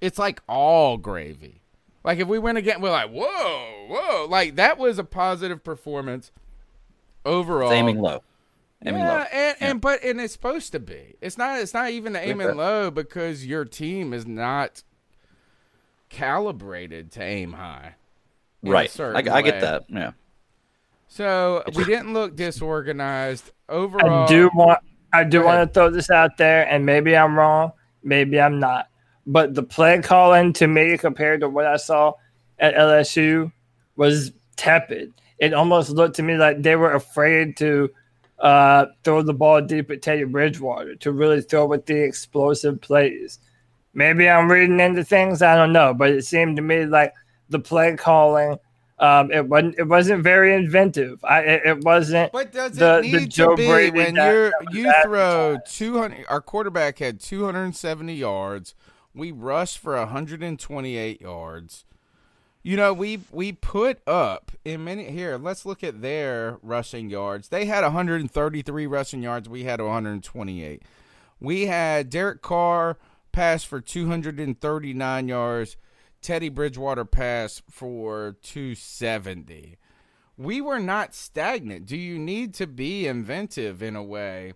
it's 0.00 0.18
like 0.18 0.42
all 0.48 0.96
gravy. 0.96 1.60
Like 2.02 2.18
if 2.18 2.28
we 2.28 2.38
win 2.38 2.56
again, 2.56 2.80
we're 2.80 2.90
like, 2.90 3.10
whoa, 3.10 3.86
whoa, 3.88 4.26
like 4.28 4.56
that 4.56 4.78
was 4.78 4.98
a 4.98 5.04
positive 5.04 5.62
performance 5.62 6.32
overall. 7.24 7.70
It's 7.70 7.76
aiming 7.76 8.00
low. 8.00 8.22
Aiming 8.84 9.02
yeah, 9.02 9.18
low. 9.18 9.24
and, 9.32 9.56
and 9.60 9.80
but 9.80 10.02
and 10.02 10.20
it's 10.20 10.32
supposed 10.32 10.72
to 10.72 10.80
be. 10.80 11.16
It's 11.20 11.36
not. 11.36 11.60
It's 11.60 11.74
not 11.74 11.90
even 11.90 12.14
the 12.14 12.20
aiming 12.20 12.48
Yeah. 12.48 12.54
low 12.54 12.90
because 12.90 13.44
your 13.44 13.66
team 13.66 14.14
is 14.14 14.26
not 14.26 14.82
calibrated 16.08 17.12
to 17.12 17.22
aim 17.22 17.52
high. 17.52 17.96
Right. 18.62 19.00
I, 19.00 19.18
I 19.18 19.42
get 19.42 19.60
that. 19.60 19.84
Yeah. 19.88 20.12
So 21.08 21.64
we 21.74 21.84
didn't 21.84 22.12
look 22.12 22.36
disorganized 22.36 23.50
overall. 23.68 24.24
I 24.24 24.26
do 24.26 24.50
want 24.54 24.78
I 25.12 25.24
do 25.24 25.42
want 25.44 25.68
to 25.68 25.74
throw 25.74 25.90
this 25.90 26.08
out 26.10 26.36
there, 26.36 26.68
and 26.68 26.86
maybe 26.86 27.16
I'm 27.16 27.36
wrong, 27.36 27.72
maybe 28.02 28.40
I'm 28.40 28.60
not. 28.60 28.89
But 29.26 29.54
the 29.54 29.62
play 29.62 30.00
calling 30.00 30.52
to 30.54 30.66
me 30.66 30.96
compared 30.98 31.40
to 31.40 31.48
what 31.48 31.66
I 31.66 31.76
saw 31.76 32.14
at 32.58 32.74
LSU 32.74 33.52
was 33.96 34.32
tepid. 34.56 35.12
It 35.38 35.54
almost 35.54 35.90
looked 35.90 36.16
to 36.16 36.22
me 36.22 36.36
like 36.36 36.62
they 36.62 36.76
were 36.76 36.92
afraid 36.92 37.56
to 37.58 37.90
uh, 38.38 38.86
throw 39.04 39.22
the 39.22 39.34
ball 39.34 39.60
deep 39.60 39.90
at 39.90 40.02
Teddy 40.02 40.24
Bridgewater 40.24 40.94
to 40.96 41.12
really 41.12 41.42
throw 41.42 41.66
with 41.66 41.86
the 41.86 42.02
explosive 42.02 42.80
plays. 42.80 43.38
Maybe 43.92 44.28
I'm 44.28 44.50
reading 44.50 44.80
into 44.80 45.04
things 45.04 45.42
I 45.42 45.56
don't 45.56 45.72
know, 45.72 45.94
but 45.94 46.10
it 46.10 46.24
seemed 46.24 46.56
to 46.56 46.62
me 46.62 46.86
like 46.86 47.12
the 47.48 47.58
play 47.58 47.96
calling 47.96 48.58
um, 49.00 49.32
it 49.32 49.48
wasn't 49.48 49.78
it 49.78 49.88
wasn't 49.88 50.22
very 50.22 50.54
inventive. 50.54 51.24
I 51.24 51.40
it, 51.40 51.62
it 51.64 51.84
wasn't. 51.84 52.32
But 52.32 52.52
does 52.52 52.72
the, 52.72 52.98
it 52.98 53.02
the 53.02 53.18
need 53.18 53.30
Joe 53.30 53.50
to 53.50 53.56
be 53.56 53.66
Brady 53.66 53.96
when 53.96 54.14
that 54.14 54.52
you 54.72 54.92
throw 55.02 55.56
200 55.66 56.26
our 56.28 56.42
quarterback 56.42 56.98
had 56.98 57.18
270 57.18 58.14
yards 58.14 58.74
we 59.14 59.32
rushed 59.32 59.78
for 59.78 59.96
128 59.96 61.20
yards. 61.20 61.84
You 62.62 62.76
know 62.76 62.92
we 62.92 63.20
we 63.30 63.52
put 63.52 64.06
up 64.06 64.52
in 64.64 64.84
many 64.84 65.10
here 65.10 65.38
let's 65.38 65.64
look 65.64 65.82
at 65.82 66.02
their 66.02 66.58
rushing 66.62 67.08
yards. 67.08 67.48
They 67.48 67.64
had 67.64 67.82
133 67.82 68.86
rushing 68.86 69.22
yards. 69.22 69.48
We 69.48 69.64
had 69.64 69.80
128 69.80 70.82
we 71.40 71.66
had 71.66 72.10
Derek 72.10 72.42
Carr 72.42 72.98
pass 73.32 73.64
for 73.64 73.80
239 73.80 75.28
yards. 75.28 75.76
Teddy 76.20 76.50
Bridgewater 76.50 77.06
pass 77.06 77.62
for 77.70 78.36
270 78.42 79.78
we 80.40 80.62
were 80.62 80.80
not 80.80 81.14
stagnant. 81.14 81.84
Do 81.84 81.98
you 81.98 82.18
need 82.18 82.54
to 82.54 82.66
be 82.66 83.06
inventive 83.06 83.82
in 83.82 83.94
a 83.94 84.02
way? 84.02 84.54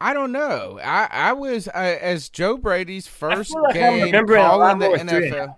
I 0.00 0.12
don't 0.12 0.32
know. 0.32 0.78
I 0.82 1.08
I 1.10 1.32
was 1.32 1.68
I, 1.68 1.94
as 1.94 2.28
Joe 2.28 2.56
Brady's 2.56 3.06
I 3.06 3.10
first 3.10 3.52
feel 3.52 3.62
like 3.62 3.76
I'm 3.76 3.80
game 3.80 4.02
remembering 4.04 4.42
calling 4.42 4.78
the 4.78 4.88
more 4.88 4.98
three 4.98 5.28
and 5.28 5.34
NFL. 5.38 5.56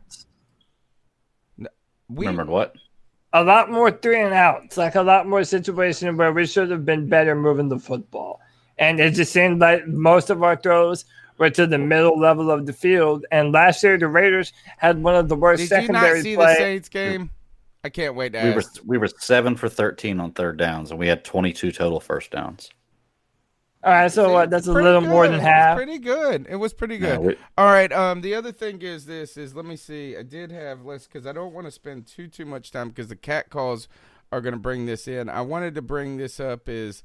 We, 2.09 2.27
Remembered 2.27 2.49
what? 2.49 2.75
A 3.33 3.45
lot 3.45 3.71
more 3.71 3.91
three 3.91 4.21
and 4.21 4.33
outs, 4.33 4.77
like 4.77 4.95
a 4.95 5.03
lot 5.03 5.29
more 5.29 5.45
situations 5.45 6.17
where 6.17 6.33
we 6.33 6.47
should 6.47 6.71
have 6.71 6.85
been 6.85 7.09
better 7.09 7.35
moving 7.35 7.69
the 7.69 7.79
football. 7.79 8.41
And 8.79 9.01
it 9.01 9.11
just 9.11 9.33
seemed 9.33 9.61
like 9.61 9.87
most 9.87 10.31
of 10.31 10.43
our 10.43 10.57
throws 10.57 11.05
were 11.37 11.51
to 11.51 11.67
the 11.67 11.77
middle 11.77 12.19
level 12.19 12.51
of 12.51 12.65
the 12.65 12.73
field. 12.73 13.27
And 13.31 13.53
last 13.53 13.83
year, 13.83 13.99
the 13.99 14.09
Raiders 14.09 14.53
had 14.79 15.03
one 15.03 15.17
of 15.17 15.29
the 15.29 15.37
worst 15.37 15.69
did 15.69 15.83
you 15.83 15.89
not 15.89 16.01
secondary 16.03 16.23
see 16.23 16.37
the. 16.37 16.55
Saints 16.55 16.89
game? 16.89 17.31
I 17.85 17.91
can't 17.91 18.15
wait 18.15 18.33
to 18.33 18.43
We 18.43 18.53
were 18.53 18.63
we 18.87 18.99
were 18.99 19.09
seven 19.19 19.55
for 19.57 19.69
thirteen 19.69 20.21
on 20.21 20.33
third 20.33 20.57
downs, 20.57 20.91
and 20.91 20.99
we 20.99 21.07
had 21.07 21.25
twenty 21.25 21.53
two 21.53 21.71
total 21.73 22.01
first 22.01 22.31
downs. 22.31 22.71
All 23.85 23.93
right, 23.93 24.11
so 24.11 24.33
what? 24.33 24.51
That's 24.51 24.67
a 24.67 24.73
Pretty 24.73 24.85
little 24.87 25.01
more 25.03 25.23
good. 25.25 25.35
than 25.35 25.41
It 25.41 25.45
was 25.45 25.47
half. 25.47 25.77
pretty 25.77 25.99
good. 25.99 26.47
It 26.51 26.57
was 26.57 26.75
pretty 26.75 26.97
Yeah, 26.97 27.17
good. 27.17 27.21
we- 27.21 27.37
All 27.57 27.67
right. 27.67 27.93
Um, 27.93 28.23
the 28.23 28.35
other 28.35 28.51
thing 28.51 28.83
is 28.83 29.07
this: 29.07 29.37
is 29.37 29.55
let 29.55 29.65
me 29.65 29.77
see. 29.77 30.17
I 30.17 30.23
did 30.25 30.51
have 30.51 30.85
list 30.85 31.13
because 31.13 31.27
I 31.27 31.33
don't 31.33 31.53
want 31.55 31.67
to 31.67 31.71
spend 31.71 32.07
too 32.07 32.27
too 32.27 32.45
much 32.45 32.73
time 32.73 32.89
because 32.89 33.07
the 33.07 33.15
cat 33.17 33.51
calls 33.51 33.87
are 34.33 34.41
going 34.41 34.53
to 34.53 34.59
bring 34.59 34.87
this 34.87 35.07
in. 35.07 35.29
I 35.29 35.43
wanted 35.43 35.75
to 35.77 35.83
bring 35.83 36.17
this 36.17 36.41
up 36.41 36.69
is 36.69 37.05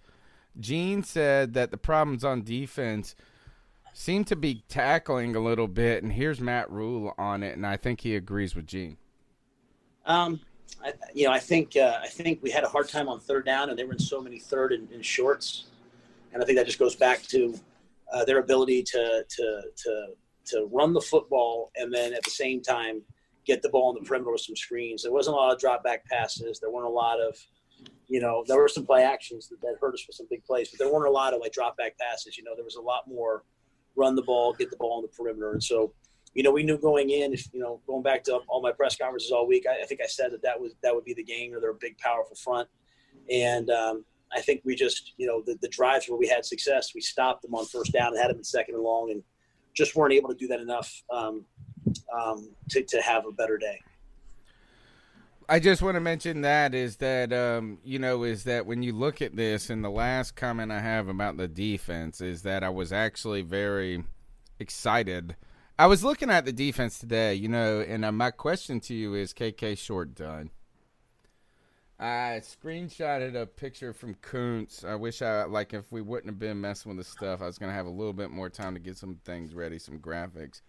Gene 0.60 1.04
said 1.04 1.54
that 1.54 1.70
the 1.72 1.78
problems 1.78 2.24
on 2.26 2.42
defense 2.44 3.16
seem 3.94 4.24
to 4.26 4.36
be 4.36 4.64
tackling 4.68 5.36
a 5.36 5.40
little 5.40 5.68
bit, 5.68 6.02
and 6.02 6.14
here's 6.14 6.42
Matt 6.42 6.72
Rhule 6.72 7.14
on 7.20 7.44
it, 7.44 7.56
and 7.56 7.68
I 7.68 7.78
think 7.78 8.02
he 8.02 8.16
agrees 8.16 8.56
with 8.56 8.66
Gene. 8.66 8.98
Um, 10.08 10.40
I, 10.84 10.94
you 11.14 11.26
know, 11.26 11.32
I 11.32 11.40
think 11.40 11.78
uh, 11.78 12.00
I 12.02 12.08
think 12.08 12.42
we 12.42 12.50
had 12.50 12.64
a 12.64 12.68
hard 12.68 12.90
time 12.90 13.08
on 13.08 13.20
third 13.20 13.46
down, 13.46 13.70
and 13.70 13.78
they 13.78 13.84
were 13.84 13.94
in 13.94 14.00
so 14.00 14.20
many 14.20 14.40
third 14.40 14.72
and, 14.74 14.90
and 14.92 15.06
shorts, 15.06 15.66
and 16.34 16.42
I 16.42 16.46
think 16.46 16.58
that 16.58 16.66
just 16.66 16.80
goes 16.80 16.96
back 16.96 17.22
to 17.24 17.58
uh, 18.12 18.26
their 18.26 18.40
ability 18.40 18.84
to 18.84 19.24
to 19.28 19.62
to 19.76 20.08
to 20.46 20.70
run 20.72 20.94
the 20.94 21.02
football, 21.02 21.72
and 21.76 21.94
then 21.94 22.14
at 22.14 22.24
the 22.24 22.32
same 22.32 22.62
time 22.62 23.02
get 23.46 23.62
the 23.62 23.70
ball 23.70 23.90
on 23.90 23.96
the 23.96 24.08
perimeter 24.08 24.32
with 24.32 24.42
some 24.42 24.56
screens. 24.56 25.04
There 25.04 25.12
wasn't 25.12 25.36
a 25.36 25.40
lot 25.40 25.54
of 25.54 25.60
drop 25.60 25.84
back 25.84 26.06
passes. 26.06 26.60
There 26.60 26.72
weren't 26.72 26.88
a 26.88 26.90
lot 26.90 27.20
of, 27.20 27.38
you 28.08 28.22
know, 28.22 28.42
there 28.48 28.58
were 28.58 28.70
some 28.70 28.86
play 28.86 29.04
actions 29.04 29.50
that, 29.50 29.60
that 29.60 29.76
hurt 29.82 29.94
us 29.94 30.02
for 30.02 30.14
some 30.14 30.28
big 30.30 30.46
plays, 30.46 30.70
but 30.70 30.80
there 30.80 30.92
weren't 30.92 31.10
a 31.10 31.12
lot 31.12 31.34
of 31.34 31.42
like 31.42 31.52
drop 31.52 31.76
back 31.76 31.98
passes. 31.98 32.38
You 32.38 32.46
know, 32.46 32.52
there 32.56 32.64
was 32.64 32.76
a 32.76 32.82
lot 32.82 33.06
more 33.06 33.44
run 33.98 34.16
the 34.16 34.22
ball, 34.22 34.54
get 34.54 34.70
the 34.70 34.78
ball 34.78 34.96
on 34.98 35.02
the 35.02 35.10
perimeter, 35.10 35.52
and 35.52 35.64
so 35.64 35.94
you 36.34 36.42
know, 36.42 36.52
we 36.52 36.64
knew 36.64 36.78
going 36.78 37.12
in, 37.12 37.34
if 37.34 37.54
you 37.54 37.60
know, 37.60 37.80
going 37.86 38.02
back 38.02 38.24
to 38.24 38.38
all 38.48 38.62
my 38.62 38.72
press 38.72 38.96
conferences 38.96 39.32
all 39.32 39.48
week, 39.48 39.66
I, 39.70 39.84
I 39.84 39.86
think 39.86 40.02
I 40.02 40.08
said 40.08 40.32
that 40.32 40.42
that 40.42 40.60
was 40.60 40.74
that 40.82 40.94
would 40.94 41.06
be 41.06 41.14
the 41.14 41.24
game, 41.24 41.54
or 41.54 41.60
they're 41.60 41.72
a 41.72 41.76
big, 41.76 41.98
powerful 41.98 42.36
front, 42.36 42.68
and 43.30 43.70
um, 43.70 44.06
I 44.36 44.42
think 44.42 44.62
we 44.64 44.76
just, 44.76 45.14
you 45.18 45.28
know, 45.28 45.42
the, 45.46 45.58
the 45.62 45.68
drives 45.68 46.10
where 46.10 46.18
we 46.18 46.28
had 46.28 46.46
success, 46.46 46.94
we 46.96 47.02
stopped 47.02 47.44
them 47.44 47.54
on 47.56 47.66
first 47.66 47.92
down 47.94 48.08
and 48.14 48.18
had 48.18 48.30
them 48.30 48.38
in 48.38 48.44
second 48.44 48.76
and 48.76 48.84
long, 48.84 49.12
and 49.12 49.24
just 49.74 49.96
weren't 49.96 50.14
able 50.14 50.30
to 50.30 50.36
do 50.36 50.48
that 50.48 50.60
enough 50.60 51.02
um, 51.12 51.46
um, 52.18 52.50
to 52.70 52.84
to 52.84 53.02
have 53.02 53.26
a 53.26 53.32
better 53.32 53.58
day. 53.58 53.80
I 55.50 55.60
just 55.60 55.82
want 55.82 55.96
to 55.96 56.00
mention 56.00 56.42
that 56.42 56.74
is 56.74 56.98
that 56.98 57.34
um, 57.34 57.80
you 57.84 58.00
know 58.00 58.24
is 58.24 58.46
that 58.46 58.66
when 58.66 58.82
you 58.82 58.94
look 58.94 59.22
at 59.22 59.36
this 59.36 59.70
and 59.70 59.84
the 59.84 59.90
last 59.90 60.36
comment 60.36 60.72
I 60.72 60.80
have 60.80 61.08
about 61.08 61.38
the 61.38 61.48
defense 61.48 62.22
is 62.22 62.44
that 62.44 62.64
I 62.64 62.70
was 62.70 62.94
actually 62.94 63.42
very 63.42 64.04
excited. 64.60 65.36
I 65.78 65.88
was 65.88 66.04
looking 66.04 66.30
at 66.30 66.46
the 66.46 66.54
defense 66.54 67.00
today, 67.00 67.34
you 67.34 67.50
know, 67.50 67.82
and 67.82 68.06
uh, 68.06 68.12
my 68.12 68.32
question 68.32 68.80
to 68.82 68.94
you 68.94 69.16
is 69.16 69.34
KK 69.34 69.78
Short 69.78 70.14
done. 70.14 70.52
I 72.04 72.42
screenshotted 72.42 73.42
a 73.42 73.46
picture 73.46 73.94
from 73.94 74.16
Kuntz. 74.16 74.84
I 74.84 74.96
wish 74.96 75.22
I 75.22 75.46
like 75.46 75.74
if 75.74 75.90
we 75.90 76.02
wouldn't 76.02 76.28
have 76.28 76.38
been 76.38 76.60
messing 76.60 76.90
with 76.90 76.98
the 76.98 77.10
stuff, 77.10 77.42
I 77.42 77.46
was 77.46 77.58
gonna 77.58 77.72
have 77.72 77.86
a 77.86 77.90
little 77.90 78.12
bit 78.12 78.30
more 78.30 78.50
time 78.50 78.74
to 78.74 78.80
get 78.82 78.98
some 78.98 79.22
things 79.24 79.56
ready, 79.56 79.80
some 79.80 80.00
graphics. 80.00 80.60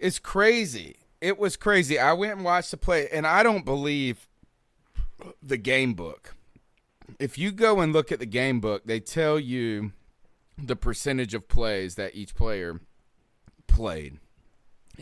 It's 0.00 0.20
crazy. 0.20 0.98
It 1.20 1.36
was 1.36 1.56
crazy. 1.56 1.98
I 1.98 2.12
went 2.12 2.34
and 2.36 2.44
watched 2.44 2.70
the 2.70 2.76
play, 2.76 3.08
and 3.08 3.26
I 3.26 3.42
don't 3.42 3.64
believe 3.64 4.28
the 5.42 5.56
game 5.56 5.94
book. 5.94 6.36
If 7.18 7.36
you 7.36 7.50
go 7.50 7.80
and 7.80 7.92
look 7.92 8.12
at 8.12 8.20
the 8.20 8.26
game 8.26 8.60
book, 8.60 8.84
they 8.84 9.00
tell 9.00 9.40
you 9.40 9.94
the 10.56 10.76
percentage 10.76 11.34
of 11.34 11.48
plays 11.48 11.96
that 11.96 12.14
each 12.14 12.36
player 12.36 12.80
played. 13.66 14.18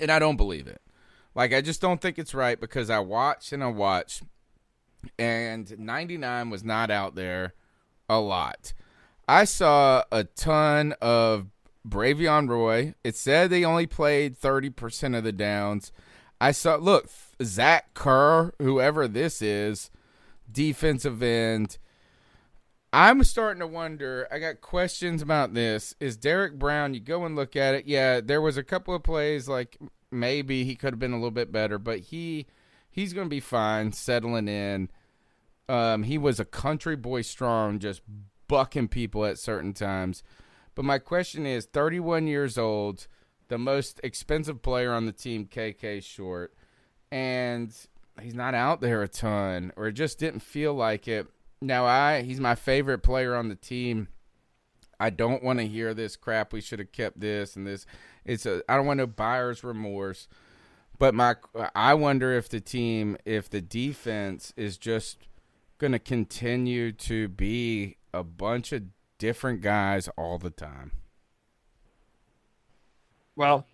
And 0.00 0.10
I 0.10 0.18
don't 0.18 0.38
believe 0.38 0.66
it. 0.66 0.80
Like, 1.34 1.52
I 1.52 1.60
just 1.60 1.82
don't 1.82 2.00
think 2.00 2.18
it's 2.18 2.32
right 2.32 2.58
because 2.58 2.88
I 2.88 3.00
watched 3.00 3.52
and 3.52 3.62
I 3.62 3.68
watched, 3.68 4.22
and 5.18 5.78
99 5.78 6.50
was 6.50 6.64
not 6.64 6.90
out 6.90 7.14
there 7.14 7.55
a 8.09 8.20
lot. 8.20 8.72
I 9.28 9.44
saw 9.44 10.05
a 10.11 10.24
ton 10.24 10.94
of 11.00 11.46
Bravvion 11.88 12.48
Roy. 12.48 12.94
It 13.05 13.16
said 13.16 13.50
they 13.50 13.64
only 13.64 13.86
played 13.86 14.38
30% 14.38 15.16
of 15.16 15.24
the 15.24 15.32
downs. 15.32 15.92
I 16.40 16.53
saw, 16.53 16.76
look, 16.76 17.09
Zach 17.42 17.94
Kerr, 17.94 18.53
whoever 18.59 19.07
this 19.07 19.40
is, 19.40 19.90
defensive 20.50 21.22
end. 21.22 21.78
I'm 22.92 23.24
starting 23.24 23.61
to 23.61 23.66
wonder. 23.66 24.28
I 24.30 24.38
got 24.38 24.61
questions 24.61 25.22
about 25.22 25.55
this. 25.55 25.94
Is 25.98 26.16
Derrick 26.16 26.59
Brown, 26.59 26.94
you 26.94 27.00
go 27.00 27.24
and 27.24 27.34
look 27.34 27.57
at 27.57 27.74
it. 27.74 27.86
Yeah, 27.86 28.20
there 28.20 28.42
was 28.42 28.57
a 28.57 28.62
couple 28.62 28.94
of 28.94 29.03
plays 29.03 29.48
like 29.48 29.78
maybe 30.11 30.64
he 30.64 30.74
could 30.74 30.92
have 30.92 30.98
been 30.98 31.12
a 31.12 31.16
little 31.16 31.30
bit 31.30 31.50
better, 31.50 31.78
but 31.78 32.00
he 32.00 32.46
he's 32.93 33.12
going 33.12 33.26
to 33.26 33.34
be 33.34 33.40
fine 33.40 33.90
settling 33.90 34.47
in. 34.47 34.90
Um, 35.68 36.05
he 36.05 36.18
was 36.18 36.38
a 36.38 36.45
country 36.45 36.95
boy 36.95 37.22
strong, 37.22 37.78
just 37.78 38.03
bucking 38.47 38.88
people 38.88 39.24
at 39.24 39.38
certain 39.38 39.72
times. 39.72 40.22
But 40.74 40.84
my 40.84 40.99
question 40.99 41.47
is 41.47 41.64
31 41.64 42.26
years 42.26 42.59
old, 42.59 43.07
the 43.49 43.59
most 43.59 44.01
expensive 44.05 44.62
player 44.62 44.93
on 44.93 45.07
the 45.07 45.12
team, 45.12 45.47
KK 45.47 46.05
Short, 46.05 46.55
and 47.11 47.74
he's 48.20 48.34
not 48.34 48.55
out 48.55 48.80
there 48.80 49.03
a 49.03 49.09
ton, 49.09 49.72
or 49.76 49.86
it 49.88 49.93
just 49.93 50.18
didn't 50.18 50.40
feel 50.40 50.74
like 50.74 51.09
it. 51.09 51.26
Now, 51.61 51.86
I 51.86 52.22
he's 52.22 52.40
my 52.40 52.55
favorite 52.55 53.01
player 53.01 53.34
on 53.34 53.49
the 53.49 53.55
team. 53.55 54.09
I 54.99 55.11
don't 55.11 55.43
want 55.43 55.59
to 55.59 55.66
hear 55.66 55.95
this 55.95 56.16
crap. 56.16 56.53
We 56.53 56.61
should 56.61 56.78
have 56.78 56.93
kept 56.93 57.20
this 57.20 57.57
and 57.57 57.66
this. 57.66 57.86
It's 58.24 58.47
a 58.47 58.62
I 58.68 58.76
don't 58.76 58.86
want 58.86 58.99
no 58.99 59.07
buyer's 59.07 59.64
remorse. 59.64 60.28
But 60.99 61.14
my 61.14 61.34
I 61.74 61.95
wonder 61.95 62.32
if 62.32 62.49
the 62.49 62.61
team, 62.61 63.16
if 63.24 63.51
the 63.51 63.61
defense 63.61 64.53
is 64.57 64.76
just 64.78 65.26
going 65.78 65.93
to 65.93 65.99
continue 65.99 66.93
to 66.93 67.26
be 67.28 67.97
a 68.14 68.22
bunch 68.22 68.72
of 68.72 68.84
different 69.18 69.61
guys 69.62 70.09
all 70.16 70.38
the 70.38 70.51
time. 70.51 70.93
Well, 73.36 73.66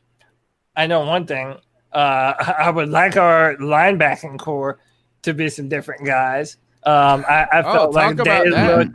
I 0.77 0.87
know 0.87 1.05
one 1.05 1.27
thing. 1.27 1.57
Uh, 1.93 2.55
I 2.59 2.71
would 2.71 2.89
like 2.89 3.17
our 3.17 3.57
linebacking 3.57 4.39
core 4.39 4.79
to 5.23 5.35
be 5.35 5.49
some 5.49 5.69
different 5.69 6.07
guys. 6.07 6.57
Um, 6.85 7.25
I, 7.29 7.47
I 7.53 7.61
Oh, 7.63 7.73
felt 7.73 7.95
like 7.95 8.17
they 8.17 8.49
looked. 8.49 8.95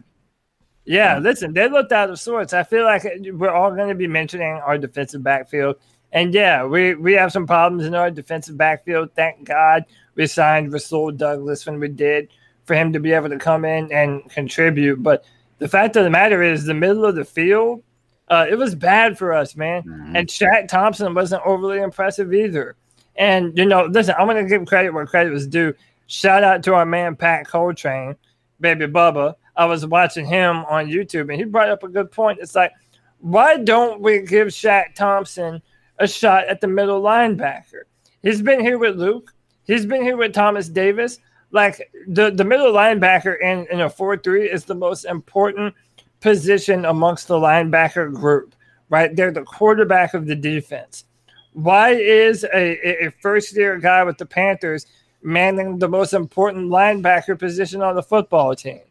Yeah, 0.86 1.20
listen, 1.20 1.54
they 1.54 1.70
looked 1.70 1.92
out 1.92 2.10
of 2.10 2.20
sorts. 2.20 2.54
I 2.54 2.64
feel 2.64 2.84
like 2.84 3.04
we're 3.32 3.52
all 3.52 3.74
going 3.74 3.90
to 3.90 3.96
be 3.96 4.08
mentioning 4.08 4.48
our 4.54 4.78
defensive 4.78 5.24
backfield 5.24 5.78
And 6.14 6.34
yeah, 6.34 6.64
we, 6.64 6.94
we 6.94 7.14
have 7.14 7.32
some 7.32 7.48
problems 7.48 7.86
in 7.86 7.96
our 7.96 8.12
defensive 8.12 8.56
backfield. 8.56 9.10
Thank 9.16 9.44
God 9.44 9.84
we 10.16 10.28
signed 10.28 10.72
Rasul 10.72 11.12
Douglas 11.12 11.66
when 11.66 11.80
we 11.80 11.90
did 11.90 12.30
for 12.66 12.76
him 12.76 12.94
to 12.94 13.00
be 13.00 13.12
able 13.12 13.30
to 13.30 13.40
come 13.40 13.66
in 13.66 13.92
and 13.92 14.30
contribute. 14.30 15.02
But 15.02 15.26
the 15.58 15.68
fact 15.68 15.96
of 15.96 16.04
the 16.04 16.12
matter 16.12 16.44
is, 16.44 16.66
the 16.66 16.74
middle 16.74 17.04
of 17.04 17.16
the 17.16 17.26
field, 17.26 17.82
uh, 18.30 18.46
it 18.50 18.56
was 18.56 18.76
bad 18.76 19.18
for 19.18 19.34
us, 19.34 19.56
man. 19.56 19.84
Mhm. 19.84 20.12
And 20.16 20.28
Shaq 20.28 20.68
Thompson 20.68 21.14
wasn't 21.14 21.46
overly 21.46 21.80
impressive 21.80 22.32
either. 22.32 22.76
And, 23.16 23.58
you 23.58 23.66
know, 23.66 23.86
listen, 23.86 24.16
I'm 24.18 24.28
going 24.28 24.44
to 24.44 24.50
give 24.50 24.66
credit 24.68 24.94
where 24.94 25.06
credit 25.06 25.32
was 25.32 25.48
due. 25.48 25.74
Shout 26.08 26.44
out 26.44 26.64
to 26.64 26.76
our 26.76 26.86
man, 26.86 27.16
Pat 27.16 27.48
Coltrane, 27.48 28.16
baby 28.60 28.86
Bubba. 28.86 29.36
I 29.56 29.66
was 29.66 29.86
watching 29.86 30.26
him 30.26 30.66
on 30.66 30.88
YouTube 30.88 31.30
and 31.30 31.34
he 31.40 31.44
brought 31.44 31.70
up 31.70 31.84
a 31.84 31.88
good 31.88 32.12
point. 32.12 32.40
It's 32.42 32.56
like, 32.56 32.72
why 33.20 33.58
don't 33.58 34.00
we 34.02 34.20
give 34.22 34.50
Shaq 34.50 34.96
Thompson 34.96 35.62
a 36.00 36.08
shot 36.08 36.48
at 36.48 36.62
the 36.62 36.68
middle 36.68 37.02
linebacker? 37.02 37.84
He's 38.22 38.42
been 38.42 38.60
here 38.60 38.78
with 38.78 38.98
Luke. 38.98 39.34
He's 39.66 39.86
been 39.86 40.02
here 40.02 40.18
with 40.18 40.34
Thomas 40.34 40.70
Davis. 40.70 41.20
Like 41.52 41.92
the, 42.08 42.32
the 42.32 42.44
middle 42.44 42.74
linebacker 42.74 43.40
in, 43.40 43.68
in 43.72 43.82
a 43.82 43.90
4 43.90 44.18
3 44.18 44.50
is 44.50 44.66
the 44.66 44.76
most 44.76 45.06
important 45.06 45.76
position 46.20 46.86
amongst 46.86 47.28
the 47.28 47.36
linebacker 47.36 48.12
group, 48.12 48.56
right? 48.90 49.16
They're 49.16 49.32
the 49.32 49.44
quarterback 49.44 50.14
of 50.14 50.26
the 50.26 50.36
defense. 50.36 51.06
Why 51.52 51.92
is 51.92 52.44
a, 52.46 53.06
a 53.06 53.12
first 53.22 53.56
year 53.56 53.78
guy 53.78 54.04
with 54.04 54.18
the 54.18 54.26
Panthers 54.26 54.88
manning 55.22 55.78
the 55.78 55.88
most 55.88 56.14
important 56.14 56.70
linebacker 56.70 57.38
position 57.38 57.82
on 57.82 57.96
the 57.96 58.02
football 58.02 58.56
team? 58.56 58.82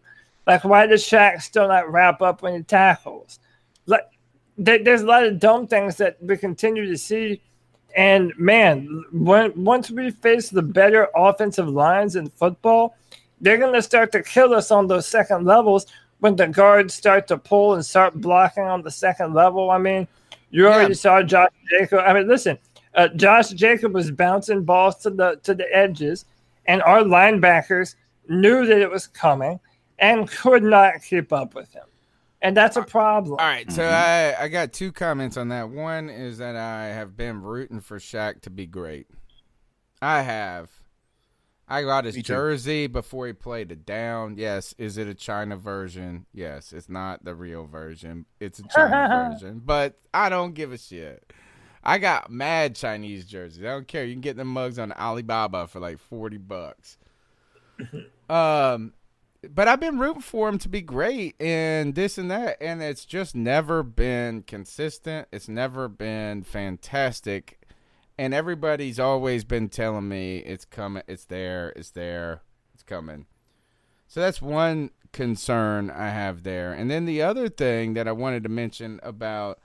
Like, 0.46 0.64
why 0.64 0.86
does 0.86 1.02
Shaq 1.04 1.40
still 1.42 1.68
not 1.68 1.90
wrap 1.90 2.22
up 2.22 2.42
when 2.42 2.54
he 2.54 2.62
tackles? 2.62 3.38
Like, 3.86 4.02
there's 4.58 5.02
a 5.02 5.06
lot 5.06 5.24
of 5.24 5.38
dumb 5.38 5.66
things 5.66 5.96
that 5.96 6.16
we 6.22 6.36
continue 6.36 6.86
to 6.86 6.98
see. 6.98 7.40
And 7.94 8.32
man, 8.38 9.04
when 9.12 9.52
once 9.64 9.90
we 9.90 10.10
face 10.10 10.48
the 10.50 10.62
better 10.62 11.08
offensive 11.14 11.68
lines 11.68 12.16
in 12.16 12.28
football, 12.30 12.96
they're 13.40 13.58
going 13.58 13.74
to 13.74 13.82
start 13.82 14.12
to 14.12 14.22
kill 14.22 14.54
us 14.54 14.70
on 14.70 14.86
those 14.86 15.06
second 15.06 15.44
levels 15.44 15.86
when 16.20 16.36
the 16.36 16.46
guards 16.46 16.94
start 16.94 17.26
to 17.26 17.36
pull 17.36 17.74
and 17.74 17.84
start 17.84 18.14
blocking 18.14 18.62
on 18.62 18.82
the 18.82 18.90
second 18.90 19.34
level. 19.34 19.70
I 19.70 19.78
mean, 19.78 20.06
you 20.50 20.68
already 20.68 20.94
saw 20.94 21.22
Josh 21.22 21.50
Jacob. 21.68 22.00
I 22.06 22.12
mean, 22.12 22.28
listen, 22.28 22.58
uh, 22.94 23.08
Josh 23.08 23.48
Jacob 23.50 23.92
was 23.94 24.10
bouncing 24.10 24.64
balls 24.64 24.96
to 24.98 25.10
the 25.10 25.40
to 25.42 25.54
the 25.54 25.66
edges, 25.74 26.24
and 26.66 26.82
our 26.82 27.00
linebackers 27.00 27.96
knew 28.28 28.64
that 28.66 28.80
it 28.80 28.90
was 28.90 29.06
coming 29.08 29.58
and 29.98 30.30
could 30.30 30.62
not 30.62 31.02
keep 31.02 31.32
up 31.32 31.54
with 31.54 31.72
him, 31.72 31.84
and 32.42 32.56
that's 32.56 32.76
a 32.76 32.82
problem. 32.82 33.38
All 33.38 33.46
right, 33.46 33.70
so 33.70 33.84
I 33.84 34.34
I 34.38 34.48
got 34.48 34.72
two 34.72 34.92
comments 34.92 35.36
on 35.36 35.48
that. 35.48 35.70
One 35.70 36.10
is 36.10 36.38
that 36.38 36.56
I 36.56 36.86
have 36.86 37.16
been 37.16 37.40
rooting 37.42 37.80
for 37.80 37.98
Shaq 37.98 38.42
to 38.42 38.50
be 38.50 38.66
great. 38.66 39.06
I 40.02 40.22
have. 40.22 40.70
I 41.68 41.82
got 41.84 42.04
his 42.04 42.16
Me 42.16 42.22
too. 42.22 42.34
jersey 42.34 42.86
before 42.86 43.28
he 43.28 43.32
played 43.32 43.72
it 43.72 43.86
down. 43.86 44.36
Yes, 44.36 44.74
is 44.76 44.98
it 44.98 45.06
a 45.06 45.14
China 45.14 45.56
version? 45.56 46.26
Yes, 46.34 46.72
it's 46.72 46.88
not 46.88 47.24
the 47.24 47.34
real 47.34 47.66
version. 47.66 48.26
It's 48.40 48.58
a 48.58 48.64
China 48.64 49.30
version, 49.32 49.62
but 49.64 49.98
I 50.12 50.28
don't 50.28 50.52
give 50.54 50.72
a 50.72 50.78
shit. 50.78 51.32
I 51.84 51.98
got 51.98 52.30
mad 52.30 52.76
Chinese 52.76 53.24
jerseys. 53.24 53.62
I 53.62 53.68
don't 53.68 53.88
care. 53.88 54.04
You 54.04 54.14
can 54.14 54.20
get 54.20 54.36
them 54.36 54.48
mugs 54.48 54.78
on 54.78 54.92
Alibaba 54.92 55.66
for 55.66 55.80
like 55.80 55.98
forty 55.98 56.36
bucks. 56.36 56.98
um, 58.28 58.92
but 59.50 59.68
I've 59.68 59.80
been 59.80 59.98
rooting 59.98 60.22
for 60.22 60.48
him 60.48 60.58
to 60.58 60.68
be 60.68 60.80
great 60.80 61.34
and 61.40 61.94
this 61.94 62.18
and 62.18 62.30
that, 62.30 62.56
and 62.60 62.82
it's 62.82 63.04
just 63.04 63.34
never 63.34 63.82
been 63.82 64.42
consistent. 64.42 65.28
It's 65.32 65.48
never 65.48 65.88
been 65.88 66.44
fantastic, 66.44 67.60
and 68.16 68.32
everybody's 68.32 69.00
always 69.00 69.44
been 69.44 69.68
telling 69.68 70.08
me 70.08 70.38
it's 70.38 70.64
coming, 70.64 71.02
it's 71.08 71.24
there, 71.24 71.72
it's 71.74 71.90
there, 71.90 72.42
it's 72.72 72.84
coming. 72.84 73.26
So 74.06 74.20
that's 74.20 74.42
one 74.42 74.90
concern 75.12 75.90
I 75.90 76.10
have 76.10 76.42
there, 76.42 76.72
and 76.72 76.90
then 76.90 77.04
the 77.04 77.22
other 77.22 77.48
thing 77.48 77.94
that 77.94 78.06
I 78.06 78.12
wanted 78.12 78.42
to 78.44 78.48
mention 78.48 79.00
about 79.02 79.58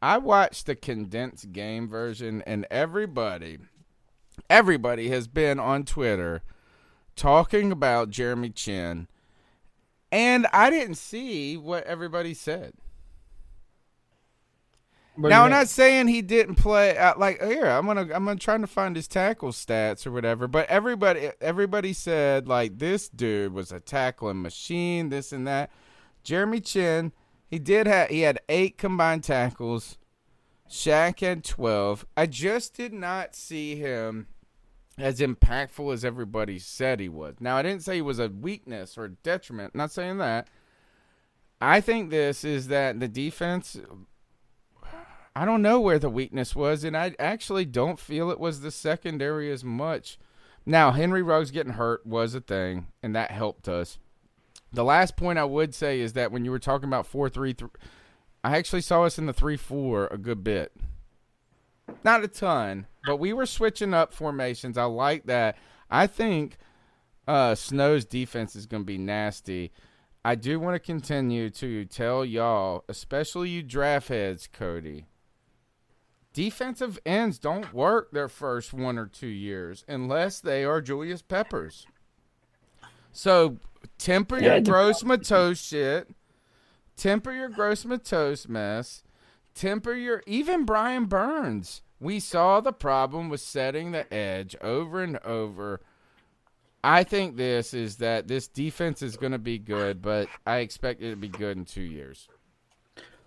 I 0.00 0.18
watched 0.18 0.66
the 0.66 0.76
condensed 0.76 1.50
game 1.52 1.88
version, 1.88 2.42
and 2.46 2.66
everybody, 2.70 3.58
everybody 4.50 5.08
has 5.08 5.26
been 5.26 5.58
on 5.58 5.84
Twitter 5.84 6.42
talking 7.16 7.72
about 7.72 8.10
Jeremy 8.10 8.50
Chinn, 8.50 9.08
and 10.14 10.46
I 10.52 10.70
didn't 10.70 10.94
see 10.94 11.56
what 11.56 11.82
everybody 11.84 12.34
said. 12.34 12.74
What 15.16 15.30
now 15.30 15.42
I'm 15.42 15.50
not 15.50 15.68
saying 15.68 16.06
he 16.06 16.22
didn't 16.22 16.54
play. 16.54 16.96
Uh, 16.96 17.14
like 17.16 17.42
here, 17.42 17.66
I'm 17.66 17.84
gonna 17.84 18.02
I'm 18.02 18.24
gonna 18.24 18.36
trying 18.36 18.60
to 18.60 18.68
find 18.68 18.94
his 18.94 19.08
tackle 19.08 19.50
stats 19.50 20.06
or 20.06 20.12
whatever. 20.12 20.46
But 20.46 20.68
everybody 20.68 21.30
everybody 21.40 21.92
said 21.92 22.46
like 22.46 22.78
this 22.78 23.08
dude 23.08 23.52
was 23.52 23.72
a 23.72 23.80
tackling 23.80 24.40
machine, 24.40 25.08
this 25.08 25.32
and 25.32 25.48
that. 25.48 25.72
Jeremy 26.22 26.60
Chinn, 26.60 27.12
he 27.48 27.58
did 27.58 27.88
have 27.88 28.08
he 28.08 28.20
had 28.20 28.38
eight 28.48 28.78
combined 28.78 29.24
tackles. 29.24 29.98
Shaq 30.70 31.20
had 31.20 31.42
twelve. 31.42 32.06
I 32.16 32.26
just 32.26 32.74
did 32.74 32.92
not 32.92 33.34
see 33.34 33.74
him 33.74 34.28
as 34.98 35.20
impactful 35.20 35.92
as 35.92 36.04
everybody 36.04 36.58
said 36.58 37.00
he 37.00 37.08
was. 37.08 37.36
Now 37.40 37.56
I 37.56 37.62
didn't 37.62 37.82
say 37.82 37.96
he 37.96 38.02
was 38.02 38.18
a 38.18 38.28
weakness 38.28 38.96
or 38.96 39.04
a 39.04 39.10
detriment. 39.10 39.74
Not 39.74 39.90
saying 39.90 40.18
that. 40.18 40.48
I 41.60 41.80
think 41.80 42.10
this 42.10 42.44
is 42.44 42.68
that 42.68 43.00
the 43.00 43.08
defense 43.08 43.76
I 45.36 45.44
don't 45.44 45.62
know 45.62 45.80
where 45.80 45.98
the 45.98 46.10
weakness 46.10 46.54
was, 46.54 46.84
and 46.84 46.96
I 46.96 47.16
actually 47.18 47.64
don't 47.64 47.98
feel 47.98 48.30
it 48.30 48.38
was 48.38 48.60
the 48.60 48.70
secondary 48.70 49.50
as 49.50 49.64
much. 49.64 50.16
Now, 50.64 50.92
Henry 50.92 51.22
Ruggs 51.22 51.50
getting 51.50 51.72
hurt 51.72 52.06
was 52.06 52.36
a 52.36 52.40
thing, 52.40 52.86
and 53.02 53.16
that 53.16 53.32
helped 53.32 53.68
us. 53.68 53.98
The 54.72 54.84
last 54.84 55.16
point 55.16 55.38
I 55.38 55.44
would 55.44 55.74
say 55.74 56.00
is 56.00 56.12
that 56.12 56.30
when 56.30 56.44
you 56.44 56.52
were 56.52 56.60
talking 56.60 56.88
about 56.88 57.06
4 57.06 57.28
3 57.28 57.52
3, 57.52 57.68
I 58.44 58.56
actually 58.56 58.82
saw 58.82 59.04
us 59.04 59.18
in 59.18 59.26
the 59.26 59.32
3 59.32 59.56
4 59.56 60.06
a 60.06 60.18
good 60.18 60.44
bit. 60.44 60.72
Not 62.02 62.24
a 62.24 62.28
ton, 62.28 62.86
but 63.06 63.16
we 63.16 63.32
were 63.32 63.46
switching 63.46 63.94
up 63.94 64.12
formations. 64.12 64.76
I 64.76 64.84
like 64.84 65.26
that. 65.26 65.56
I 65.90 66.06
think 66.06 66.56
uh, 67.26 67.54
Snow's 67.54 68.04
defense 68.04 68.56
is 68.56 68.66
going 68.66 68.82
to 68.82 68.86
be 68.86 68.98
nasty. 68.98 69.72
I 70.24 70.34
do 70.34 70.58
want 70.58 70.74
to 70.74 70.78
continue 70.78 71.50
to 71.50 71.84
tell 71.84 72.24
y'all, 72.24 72.84
especially 72.88 73.50
you 73.50 73.62
draft 73.62 74.08
heads, 74.08 74.48
Cody. 74.50 75.06
Defensive 76.32 76.98
ends 77.06 77.38
don't 77.38 77.72
work 77.72 78.10
their 78.10 78.28
first 78.28 78.72
one 78.72 78.98
or 78.98 79.06
two 79.06 79.28
years 79.28 79.84
unless 79.86 80.40
they 80.40 80.64
are 80.64 80.80
Julius 80.80 81.22
Peppers. 81.22 81.86
So 83.12 83.58
temper 83.98 84.40
your 84.40 84.60
Gross-Matos 84.60 85.62
shit. 85.62 86.10
Temper 86.96 87.32
your 87.32 87.50
Gross-Matos 87.50 88.48
mess. 88.48 89.03
Temper 89.54 89.94
your 89.94 90.22
even 90.26 90.64
Brian 90.64 91.06
Burns. 91.06 91.82
We 92.00 92.20
saw 92.20 92.60
the 92.60 92.72
problem 92.72 93.28
with 93.28 93.40
setting 93.40 93.92
the 93.92 94.12
edge 94.12 94.56
over 94.60 95.02
and 95.02 95.18
over. 95.24 95.80
I 96.82 97.02
think 97.04 97.36
this 97.36 97.72
is 97.72 97.96
that 97.96 98.28
this 98.28 98.46
defense 98.46 99.00
is 99.00 99.16
going 99.16 99.32
to 99.32 99.38
be 99.38 99.58
good, 99.58 100.02
but 100.02 100.28
I 100.46 100.58
expect 100.58 101.02
it 101.02 101.10
to 101.10 101.16
be 101.16 101.28
good 101.28 101.56
in 101.56 101.64
two 101.64 101.80
years. 101.80 102.28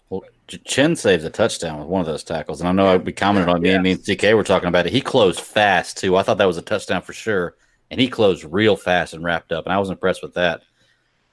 Well, 0.10 0.24
Chinn 0.48 0.96
saves 0.96 1.24
a 1.24 1.30
touchdown 1.30 1.80
with 1.80 1.88
one 1.88 2.02
of 2.02 2.08
those 2.08 2.24
tackles, 2.24 2.62
and 2.62 2.70
I 2.70 2.72
know 2.72 2.98
we 2.98 3.12
commented 3.12 3.50
on 3.50 3.62
me 3.62 3.72
and 3.72 3.84
me 3.84 3.92
and 3.92 4.02
CK 4.02 4.34
were 4.36 4.44
talking 4.44 4.70
about 4.70 4.86
it. 4.86 4.94
He 4.94 5.02
closed 5.02 5.42
fast 5.42 5.98
too. 5.98 6.16
I 6.16 6.24
thought 6.24 6.38
that 6.38 6.46
was 6.46 6.58
a 6.58 6.62
touchdown 6.62 7.02
for 7.02 7.14
sure, 7.14 7.56
and 7.90 8.00
he 8.00 8.08
closed 8.08 8.46
real 8.46 8.76
fast 8.76 9.14
and 9.14 9.24
wrapped 9.24 9.52
up, 9.52 9.66
and 9.66 9.74
I 9.74 9.80
was 9.80 9.90
impressed 9.90 10.22
with 10.22 10.36
that. 10.36 10.62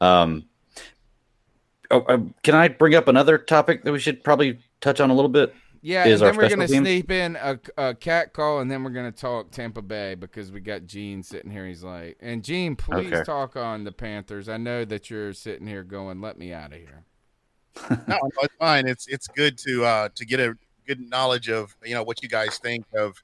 Um, 0.00 0.46
oh, 1.90 2.00
uh, 2.00 2.18
can 2.42 2.54
I 2.54 2.68
bring 2.68 2.94
up 2.94 3.06
another 3.06 3.38
topic 3.38 3.84
that 3.84 3.92
we 3.92 4.00
should 4.00 4.24
probably 4.24 4.58
touch 4.84 5.00
on 5.00 5.10
a 5.10 5.14
little 5.14 5.30
bit? 5.30 5.54
Yeah, 5.82 6.06
Is 6.06 6.20
and 6.20 6.28
then 6.28 6.36
we're 6.36 6.48
gonna 6.48 6.66
teams? 6.68 6.80
sneak 6.80 7.10
in 7.10 7.36
a, 7.36 7.58
a 7.76 7.94
cat 7.94 8.32
call, 8.32 8.60
and 8.60 8.70
then 8.70 8.84
we're 8.84 8.90
gonna 8.90 9.12
talk 9.12 9.50
Tampa 9.50 9.82
Bay 9.82 10.14
because 10.14 10.50
we 10.50 10.60
got 10.60 10.86
Gene 10.86 11.22
sitting 11.22 11.50
here. 11.50 11.66
He's 11.66 11.82
like, 11.84 12.16
and 12.20 12.42
Gene, 12.42 12.74
please 12.76 13.12
Okay. 13.12 13.22
talk 13.22 13.56
on 13.56 13.84
the 13.84 13.92
Panthers. 13.92 14.48
I 14.48 14.56
know 14.56 14.84
that 14.86 15.10
you're 15.10 15.32
sitting 15.34 15.66
here 15.66 15.82
going, 15.84 16.20
"Let 16.22 16.38
me 16.38 16.52
out 16.52 16.72
of 16.72 16.78
here." 16.78 17.04
no, 17.90 17.96
no, 18.06 18.30
it's 18.42 18.54
fine. 18.58 18.86
It's 18.86 19.06
it's 19.08 19.26
good 19.28 19.58
to 19.58 19.84
uh 19.84 20.08
to 20.14 20.24
get 20.24 20.40
a 20.40 20.54
good 20.86 21.00
knowledge 21.00 21.48
of 21.50 21.74
you 21.84 21.94
know 21.94 22.02
what 22.02 22.22
you 22.22 22.28
guys 22.28 22.58
think 22.58 22.84
of 22.96 23.14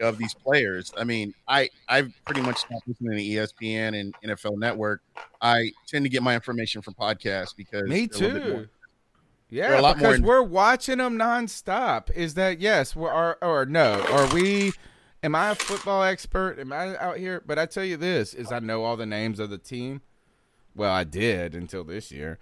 of 0.00 0.18
these 0.18 0.34
players. 0.34 0.92
I 0.98 1.04
mean, 1.04 1.32
I 1.48 1.70
I've 1.88 2.12
pretty 2.26 2.42
much 2.42 2.58
stopped 2.58 2.86
listening 2.86 3.16
to 3.16 3.22
ESPN 3.24 3.98
and 3.98 4.14
NFL 4.24 4.58
Network. 4.58 5.00
I 5.40 5.70
tend 5.88 6.04
to 6.04 6.08
get 6.10 6.22
my 6.22 6.34
information 6.34 6.82
from 6.82 6.94
podcasts 6.94 7.54
because 7.56 7.84
Me 7.84 8.06
they're 8.06 8.28
a 8.28 8.32
little 8.32 8.40
bit 8.40 8.42
too. 8.64 8.68
Yeah, 9.50 9.80
a 9.80 9.82
lot 9.82 9.98
more 9.98 10.08
because 10.08 10.18
in- 10.18 10.24
we're 10.24 10.42
watching 10.42 10.98
them 10.98 11.18
nonstop. 11.18 12.10
Is 12.12 12.34
that 12.34 12.60
yes? 12.60 12.94
We're 12.94 13.10
are 13.10 13.38
or 13.42 13.66
no? 13.66 14.02
Are 14.10 14.32
we? 14.32 14.72
Am 15.22 15.34
I 15.34 15.50
a 15.50 15.54
football 15.54 16.02
expert? 16.02 16.58
Am 16.58 16.72
I 16.72 16.96
out 16.98 17.18
here? 17.18 17.42
But 17.44 17.58
I 17.58 17.66
tell 17.66 17.84
you 17.84 17.96
this: 17.96 18.32
is 18.32 18.52
I 18.52 18.60
know 18.60 18.84
all 18.84 18.96
the 18.96 19.06
names 19.06 19.38
of 19.38 19.50
the 19.50 19.58
team. 19.58 20.02
Well, 20.74 20.92
I 20.92 21.04
did 21.04 21.54
until 21.54 21.84
this 21.84 22.10
year. 22.12 22.38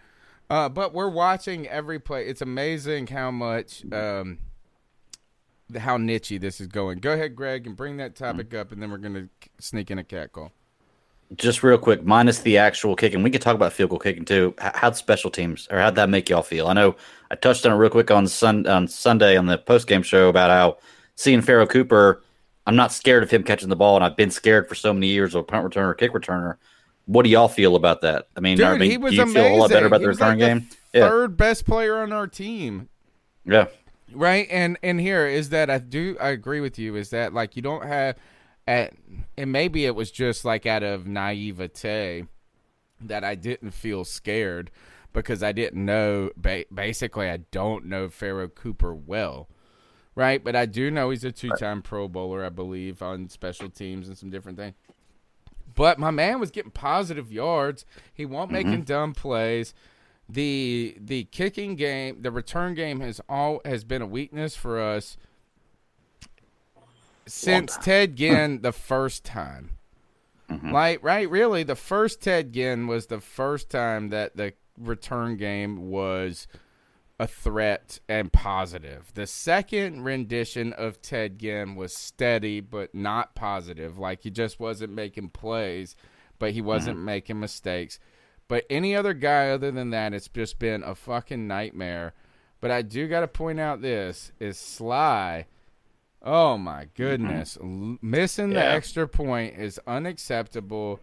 Uh, 0.50 0.68
but 0.68 0.94
we're 0.94 1.08
watching 1.08 1.66
every 1.66 1.98
play. 1.98 2.26
It's 2.26 2.40
amazing 2.40 3.08
how 3.08 3.30
much 3.30 3.84
um, 3.92 4.38
how 5.76 5.98
nichey 5.98 6.40
this 6.40 6.60
is 6.60 6.66
going. 6.68 6.98
Go 6.98 7.12
ahead, 7.12 7.34
Greg, 7.34 7.66
and 7.66 7.76
bring 7.76 7.96
that 7.98 8.14
topic 8.16 8.54
up, 8.54 8.70
and 8.72 8.82
then 8.82 8.90
we're 8.90 8.98
gonna 8.98 9.28
sneak 9.58 9.90
in 9.90 9.98
a 9.98 10.04
cat 10.04 10.32
call. 10.32 10.52
Just 11.36 11.62
real 11.62 11.76
quick, 11.76 12.04
minus 12.04 12.38
the 12.38 12.56
actual 12.56 12.96
kicking, 12.96 13.22
we 13.22 13.30
could 13.30 13.42
talk 13.42 13.54
about 13.54 13.74
field 13.74 13.90
goal 13.90 13.98
kicking 13.98 14.24
too. 14.24 14.54
How'd 14.58 14.96
special 14.96 15.30
teams, 15.30 15.68
or 15.70 15.78
how'd 15.78 15.94
that 15.96 16.08
make 16.08 16.28
y'all 16.30 16.42
feel? 16.42 16.68
I 16.68 16.72
know 16.72 16.96
I 17.30 17.34
touched 17.34 17.66
on 17.66 17.72
it 17.72 17.76
real 17.76 17.90
quick 17.90 18.10
on 18.10 18.26
sun 18.26 18.66
on 18.66 18.88
Sunday 18.88 19.36
on 19.36 19.44
the 19.44 19.58
post 19.58 19.86
game 19.86 20.02
show 20.02 20.30
about 20.30 20.48
how 20.50 20.78
seeing 21.16 21.42
Pharoh 21.42 21.66
Cooper, 21.66 22.22
I'm 22.66 22.76
not 22.76 22.92
scared 22.92 23.22
of 23.22 23.30
him 23.30 23.42
catching 23.42 23.68
the 23.68 23.76
ball, 23.76 23.96
and 23.96 24.04
I've 24.04 24.16
been 24.16 24.30
scared 24.30 24.68
for 24.70 24.74
so 24.74 24.94
many 24.94 25.08
years 25.08 25.34
of 25.34 25.40
a 25.40 25.44
punt 25.44 25.66
returner, 25.70 25.96
kick 25.98 26.12
returner. 26.12 26.56
What 27.04 27.24
do 27.24 27.28
y'all 27.30 27.48
feel 27.48 27.76
about 27.76 28.00
that? 28.02 28.28
I 28.36 28.40
mean, 28.40 28.56
Dude, 28.56 28.66
I 28.66 28.78
mean 28.78 28.90
he 28.90 28.96
was 28.96 29.10
do 29.10 29.16
you 29.16 29.22
amazing. 29.24 29.42
feel 29.42 29.54
a 29.54 29.58
lot 29.58 29.70
better 29.70 29.86
about 29.86 30.00
He 30.00 30.04
the 30.06 30.08
return 30.10 30.28
like 30.28 30.38
the 30.38 30.46
game? 30.46 30.68
Yeah, 30.94 31.08
Third 31.10 31.36
best 31.36 31.66
player 31.66 31.98
on 31.98 32.10
our 32.12 32.26
team. 32.26 32.88
yeah. 33.44 33.66
Right, 34.14 34.46
and 34.50 34.78
and 34.82 34.98
here 34.98 35.26
is 35.26 35.50
that 35.50 35.68
I 35.68 35.76
do 35.76 36.16
I 36.18 36.30
agree 36.30 36.60
with 36.60 36.78
you 36.78 36.96
is 36.96 37.10
that 37.10 37.34
like 37.34 37.54
you 37.56 37.60
don't 37.62 37.84
have 37.84 38.16
at 38.68 38.92
and 39.36 39.50
maybe 39.50 39.86
it 39.86 39.94
was 39.94 40.10
just 40.10 40.44
like 40.44 40.66
out 40.66 40.82
of 40.82 41.06
naivete 41.06 42.26
that 43.00 43.24
I 43.24 43.34
didn't 43.34 43.70
feel 43.70 44.04
scared 44.04 44.70
because 45.12 45.42
I 45.42 45.52
didn't 45.52 45.84
know 45.84 46.30
ba- 46.36 46.66
basically 46.72 47.30
I 47.30 47.38
don't 47.50 47.86
know 47.86 48.08
Pharoh 48.08 48.48
Cooper 48.48 48.94
well. 48.94 49.48
Right, 50.14 50.42
but 50.42 50.56
I 50.56 50.66
do 50.66 50.90
know 50.90 51.10
he's 51.10 51.22
a 51.22 51.30
two-time 51.30 51.80
Pro 51.80 52.08
Bowler, 52.08 52.44
I 52.44 52.48
believe, 52.48 53.02
on 53.02 53.28
special 53.28 53.70
teams 53.70 54.08
and 54.08 54.18
some 54.18 54.30
different 54.30 54.58
things. 54.58 54.74
But 55.76 56.00
my 56.00 56.10
man 56.10 56.40
was 56.40 56.50
getting 56.50 56.72
positive 56.72 57.30
yards. 57.30 57.84
He 58.12 58.26
won't 58.26 58.50
making 58.50 58.72
mm-hmm. 58.72 58.82
dumb 58.82 59.14
plays 59.14 59.74
the 60.28 60.96
the 61.00 61.24
kicking 61.24 61.76
game, 61.76 62.20
the 62.20 62.30
return 62.30 62.74
game 62.74 63.00
has 63.00 63.20
all 63.28 63.60
has 63.64 63.84
been 63.84 64.02
a 64.02 64.06
weakness 64.06 64.54
for 64.54 64.80
us 64.80 65.16
since 67.28 67.76
Ted 67.78 68.16
Ginn 68.16 68.62
the 68.62 68.72
first 68.72 69.24
time. 69.24 69.78
Mm-hmm. 70.50 70.72
Like 70.72 71.02
right, 71.02 71.28
really, 71.28 71.62
the 71.62 71.76
first 71.76 72.22
Ted 72.22 72.52
Ginn 72.52 72.86
was 72.86 73.06
the 73.06 73.20
first 73.20 73.70
time 73.70 74.08
that 74.08 74.36
the 74.36 74.54
return 74.78 75.36
game 75.36 75.90
was 75.90 76.46
a 77.20 77.26
threat 77.26 77.98
and 78.08 78.32
positive. 78.32 79.12
The 79.14 79.26
second 79.26 80.04
rendition 80.04 80.72
of 80.72 81.02
Ted 81.02 81.38
Ginn 81.38 81.74
was 81.74 81.94
steady 81.94 82.60
but 82.60 82.94
not 82.94 83.34
positive. 83.34 83.98
Like 83.98 84.22
he 84.22 84.30
just 84.30 84.60
wasn't 84.60 84.92
making 84.92 85.30
plays, 85.30 85.96
but 86.38 86.52
he 86.52 86.60
wasn't 86.60 86.96
mm-hmm. 86.96 87.06
making 87.06 87.40
mistakes. 87.40 87.98
But 88.46 88.64
any 88.70 88.96
other 88.96 89.14
guy 89.14 89.50
other 89.50 89.70
than 89.70 89.90
that, 89.90 90.14
it's 90.14 90.28
just 90.28 90.58
been 90.58 90.82
a 90.82 90.94
fucking 90.94 91.46
nightmare. 91.46 92.14
But 92.60 92.70
I 92.70 92.82
do 92.82 93.06
got 93.06 93.20
to 93.20 93.28
point 93.28 93.60
out 93.60 93.82
this 93.82 94.32
is 94.40 94.56
Slye. 94.56 95.44
Oh 96.22 96.58
my 96.58 96.84
mm-hmm. 96.84 97.02
goodness, 97.02 97.58
L- 97.60 97.98
missing 98.02 98.50
the 98.50 98.64
extra 98.64 99.06
point 99.08 99.56
is 99.58 99.78
unacceptable. 99.86 101.00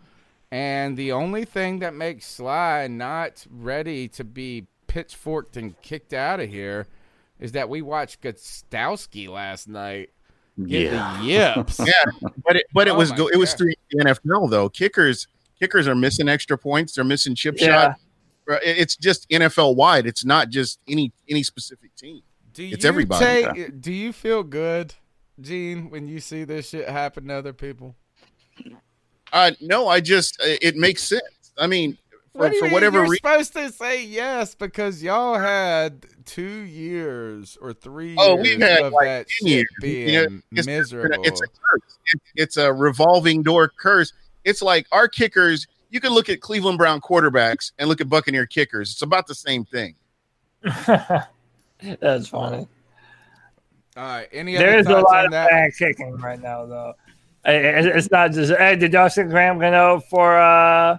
And 0.52 0.96
the 0.96 1.12
only 1.12 1.44
thing 1.46 1.80
that 1.80 1.94
makes 1.94 2.38
Slye 2.38 2.90
not 2.90 3.46
ready 3.50 4.08
to 4.10 4.24
be 4.24 4.68
pitchforked 4.88 5.58
and 5.58 5.80
kicked 5.82 6.14
out 6.14 6.40
of 6.40 6.50
here 6.50 6.88
is 7.40 7.52
that 7.54 7.68
we 7.68 7.82
watched 7.82 8.22
Gostkowski 8.22 9.28
last 9.28 9.68
night 9.68 10.12
get 10.68 10.94
Yeah. 10.94 11.18
the 11.20 11.26
yips. 11.26 11.80
Yeah, 11.86 12.30
but 12.46 12.56
it 12.56 12.66
but 12.74 12.88
it 12.88 12.92
Oh 12.92 12.98
was 12.98 13.10
my 13.12 13.18
go, 13.18 13.28
it 13.28 13.38
was 13.38 13.50
God. 13.52 13.58
through 13.58 13.74
the 13.92 14.04
NFL 14.06 14.50
though. 14.50 14.70
Kickers 14.70 15.28
kickers 15.60 15.88
are 15.88 15.96
missing 15.96 16.30
extra 16.30 16.58
points. 16.58 16.94
They're 16.94 17.04
missing 17.04 17.36
chip 17.36 17.56
Yeah. 17.58 17.96
shot. 18.48 18.62
It's 18.64 18.96
just 18.96 19.28
NFL 19.30 19.76
wide. 19.76 20.06
It's 20.06 20.24
not 20.24 20.50
just 20.50 20.80
any 20.88 21.12
any 21.30 21.44
specific 21.44 21.94
team. 21.96 22.22
Do 22.54 22.64
It's 22.66 22.84
you 22.84 22.88
everybody. 22.88 23.26
take- 23.26 23.82
do 23.82 23.92
you 23.92 24.14
feel 24.14 24.44
good, 24.44 24.94
Gene, 25.42 25.90
when 25.90 26.08
you 26.08 26.20
see 26.20 26.44
this 26.44 26.70
shit 26.70 26.88
happen 26.88 27.28
to 27.28 27.34
other 27.36 27.54
people? 27.54 27.96
Uh, 29.34 29.52
no, 29.62 29.88
I 29.88 30.00
just 30.00 30.38
it 30.42 30.60
it 30.64 30.76
makes 30.76 31.04
sense. 31.04 31.22
I 31.58 31.68
mean, 31.68 31.98
for, 32.34 32.40
What 32.40 32.50
do 32.50 32.56
you 32.56 32.60
for 32.60 32.66
mean? 32.66 32.74
whatever 32.74 32.98
You're 33.00 33.04
reason, 33.10 33.18
supposed 33.18 33.54
to 33.54 33.72
say 33.72 34.06
yes 34.06 34.56
because 34.56 35.04
y'all 35.04 35.38
had 35.38 36.06
two 36.26 36.42
years 36.64 37.58
or 37.62 37.74
three 37.74 38.08
years 38.10 38.18
Oh, 38.22 38.36
we've 38.36 38.60
had, 38.62 38.84
of 38.84 38.94
like, 38.94 39.06
that 39.06 39.30
shit 39.30 39.48
years. 39.48 39.66
being 39.82 40.10
You 40.10 40.30
know, 40.30 40.40
it's, 40.54 40.66
miserable. 40.68 41.24
it's 41.26 41.42
a 41.42 41.48
curse. 41.48 41.98
It, 42.14 42.22
it's 42.36 42.58
a 42.58 42.72
revolving 42.72 43.44
door 43.44 43.70
curse. 43.78 44.14
It's 44.46 44.62
like 44.62 44.88
our 44.92 45.08
kickers. 45.08 45.68
You 45.90 46.00
can 46.00 46.12
look 46.14 46.30
at 46.30 46.42
Cleveland 46.42 46.78
Brown 46.78 47.00
quarterbacks 47.02 47.72
and 47.80 47.88
look 47.90 48.00
at 48.02 48.10
Buccaneer 48.10 48.46
kickers. 48.46 48.92
It's 48.92 49.02
about 49.02 49.28
the 49.28 49.36
same 49.36 49.66
thing. 49.66 49.96
That's 52.00 52.28
funny. 52.28 52.68
All 53.98 54.04
right. 54.04 54.28
Any 54.32 54.58
other 54.58 54.66
There's 54.66 54.86
a 54.88 54.90
thoughts 54.90 55.12
lot 55.12 55.26
of 55.26 55.32
that? 55.32 55.50
bad 55.50 55.72
kicking 55.78 56.16
right 56.18 56.42
now, 56.42 56.66
though. 56.66 56.94
It's 57.46 57.88
it's 57.88 58.12
not 58.12 58.32
just. 58.32 58.54
Hey, 58.54 58.76
did 58.76 58.92
y'all 58.94 59.10
see 59.10 59.24
Graham 59.24 59.60
Gano 59.60 60.00
for 60.00 60.38
uh 60.38 60.98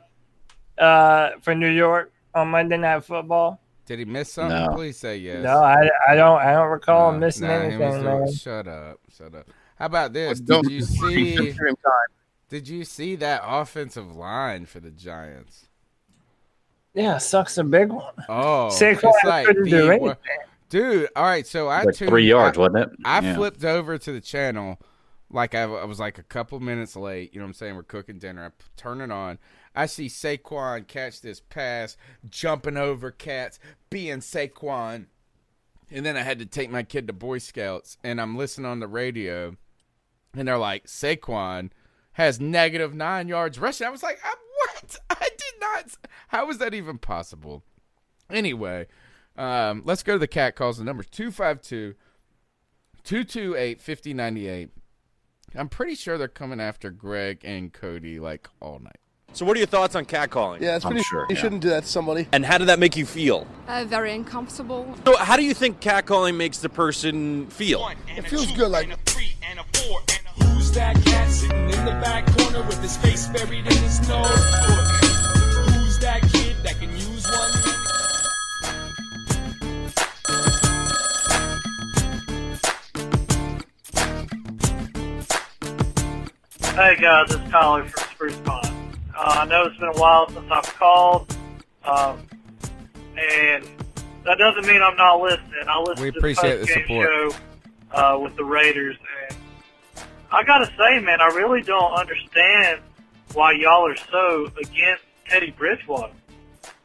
uh 0.79 1.31
for 1.43 1.55
New 1.55 1.69
York 1.71 2.13
on 2.35 2.49
Monday 2.49 2.77
Night 2.77 3.05
Football? 3.05 3.61
Did 3.87 3.99
he 4.01 4.05
miss 4.05 4.33
something? 4.33 4.57
No. 4.67 4.75
Please 4.75 4.97
say 4.97 5.17
yes. 5.19 5.43
No, 5.45 5.59
I, 5.63 5.89
I 6.09 6.15
don't 6.15 6.41
I 6.41 6.53
don't 6.53 6.69
recall 6.69 7.13
No, 7.13 7.19
missing 7.19 7.47
nah, 7.49 7.55
anything, 7.55 7.79
doing- 7.79 8.05
man. 8.05 8.33
Shut 8.33 8.67
up. 8.69 8.99
Shut 9.17 9.35
up. 9.35 9.47
How 9.79 9.87
about 9.87 10.13
this? 10.13 10.41
Did 10.41 10.65
you 10.71 10.83
see? 10.83 11.35
Give 11.37 11.45
him 11.57 11.77
time. 11.77 11.93
Did 12.49 12.69
you 12.69 12.85
see 12.85 13.17
that 13.17 13.43
offensive 13.45 14.15
line 14.17 14.67
for 14.67 14.79
the 14.81 14.91
Giants? 14.91 15.67
Yeah, 16.95 17.19
sucks 17.19 17.59
a 17.59 17.65
big 17.65 17.91
one. 17.91 18.15
Oh, 18.29 18.69
Saquon 18.73 19.01
it's 19.15 19.25
like 19.25 19.47
couldn't 19.47 19.65
the 19.65 19.71
do 19.71 19.87
wor- 19.87 19.93
anything. 19.93 20.17
Dude, 20.69 21.09
all 21.15 21.25
right. 21.25 21.47
So 21.47 21.69
I 21.69 21.83
Like 21.83 21.95
tuned- 21.95 22.11
three 22.11 22.27
yards, 22.29 22.59
I, 22.59 22.61
wasn't 22.61 22.79
it? 22.79 22.89
I 23.05 23.21
Yeah. 23.21 23.35
flipped 23.35 23.65
over 23.65 23.99
to 23.99 24.13
the 24.13 24.21
channel, 24.21 24.81
like 25.31 25.55
I, 25.55 25.63
I 25.63 25.85
was 25.85 26.01
like 26.01 26.19
a 26.19 26.23
couple 26.23 26.59
minutes 26.61 26.97
late. 26.97 27.33
You 27.33 27.41
know 27.41 27.45
what 27.47 27.51
I'm 27.51 27.55
saying? 27.55 27.77
We're 27.77 27.83
cooking 27.85 28.19
dinner. 28.19 28.47
I 28.47 28.51
turn 28.77 29.01
it 29.01 29.11
on. 29.11 29.39
I 29.75 29.87
see 29.87 30.07
Saquon 30.07 30.87
catch 30.89 31.21
this 31.21 31.41
pass, 31.41 31.97
jumping 32.29 32.77
over 32.77 33.11
cats, 33.11 33.59
being 33.91 34.19
Saquon. 34.19 35.07
And 35.91 36.05
then 36.05 36.17
I 36.17 36.23
had 36.23 36.39
to 36.41 36.47
take 36.47 36.71
my 36.71 36.83
kid 36.83 37.07
to 37.07 37.13
Boy 37.13 37.39
Scouts, 37.39 37.97
and 38.03 38.21
I'm 38.21 38.37
listening 38.37 38.67
on 38.67 38.81
the 38.81 38.89
radio, 38.89 39.57
and 40.35 40.49
they're 40.49 40.59
like, 40.59 40.87
Saquon 40.87 41.71
has 42.13 42.41
negative 42.41 42.93
nine 42.95 43.29
yards 43.29 43.59
rushing. 43.61 43.87
I 43.87 43.91
was 43.91 44.03
like, 44.03 44.19
"I'm- 44.25 44.35
what? 44.65 44.97
I 45.11 45.29
did 45.29 45.61
not. 45.61 45.97
How 46.29 46.49
is 46.51 46.59
that 46.59 46.75
even 46.75 46.99
possible? 46.99 47.63
Anyway, 48.31 48.87
um, 49.37 49.83
let's 49.85 50.03
go 50.03 50.15
to 50.15 50.19
the 50.19 50.27
cat 50.29 50.57
calls. 50.57 50.79
The 50.79 50.85
number 50.85 51.03
252 51.03 51.95
228 53.05 53.81
5098. 53.81 54.71
I'm 55.55 55.69
pretty 55.69 55.95
sure 55.95 56.19
they're 56.19 56.29
coming 56.29 56.61
after 56.61 56.91
Greg 56.91 57.41
and 57.45 57.73
Cody 57.73 58.19
like 58.19 58.49
all 58.61 58.79
night. 58.79 58.99
So, 59.33 59.45
what 59.45 59.57
are 59.57 59.59
your 59.59 59.67
thoughts 59.67 59.95
on 59.95 60.07
catcalling? 60.07 60.61
Yeah, 60.61 60.77
it's 60.77 60.85
I'm 60.85 60.93
pretty. 60.93 61.05
sure, 61.05 61.27
you 61.29 61.35
yeah. 61.35 61.41
shouldn't 61.41 61.61
do 61.61 61.69
that 61.71 61.83
to 61.83 61.89
somebody. 61.89 62.27
And 62.33 62.45
how 62.45 62.59
did 62.59 62.69
that 62.69 62.79
make 62.79 62.97
you 62.97 63.05
feel? 63.05 63.47
Uh, 63.69 63.85
very 63.87 64.15
uncomfortable. 64.15 64.95
So, 65.05 65.17
how 65.17 65.37
do 65.37 65.45
you 65.45 65.53
think 65.53 65.81
catcalling 65.81 66.37
makes 66.37 66.59
the 66.59 66.69
person 66.69 67.47
feel? 67.49 67.91
It 68.17 68.23
feels 68.23 68.51
good. 68.53 68.71
Like 68.71 68.89
Who's 70.43 70.71
that 70.73 70.97
cat 71.05 71.31
sitting 71.31 71.71
in 71.71 71.85
the 71.85 71.99
back 72.03 72.27
corner 72.37 72.63
with 72.67 72.81
his 72.83 72.97
face 72.97 73.27
buried 73.29 73.67
in 73.67 73.73
his 73.73 74.09
nose? 74.09 74.27
Who's 74.27 75.99
that 76.01 76.23
kid 76.33 76.46
Hey 86.77 86.95
guys, 87.01 87.35
it's 87.35 87.51
Tyler 87.51 87.87
from 87.87 88.05
Spruce 88.13 88.37
Pine. 88.45 88.93
Uh, 89.17 89.39
I 89.41 89.45
know 89.47 89.65
it's 89.65 89.79
been 89.79 89.89
a 89.89 89.99
while 89.99 90.29
since 90.29 90.45
I've 90.51 90.75
called, 90.75 91.35
um, 91.85 92.19
and 93.17 93.65
that 94.25 94.37
doesn't 94.37 94.67
mean 94.67 94.83
I'm 94.83 94.95
not 94.97 95.19
listening. 95.19 95.65
I 95.67 95.81
listen 95.81 96.05
We 96.05 96.11
to 96.13 96.21
the 96.21 96.59
the 96.61 96.67
support. 96.67 97.09
show 97.09 97.31
uh, 97.93 98.19
with 98.19 98.37
the 98.37 98.45
Raiders, 98.45 98.97
and 99.31 99.39
I 100.31 100.45
gotta 100.45 100.67
say, 100.67 101.01
man, 101.01 101.23
I 101.23 101.29
really 101.29 101.63
don't 101.63 101.95
understand 101.95 102.83
why 103.33 103.53
y'all 103.53 103.87
are 103.91 103.97
so 103.97 104.51
against 104.63 105.03
Teddy 105.31 105.53
Bridgewater. 105.53 106.13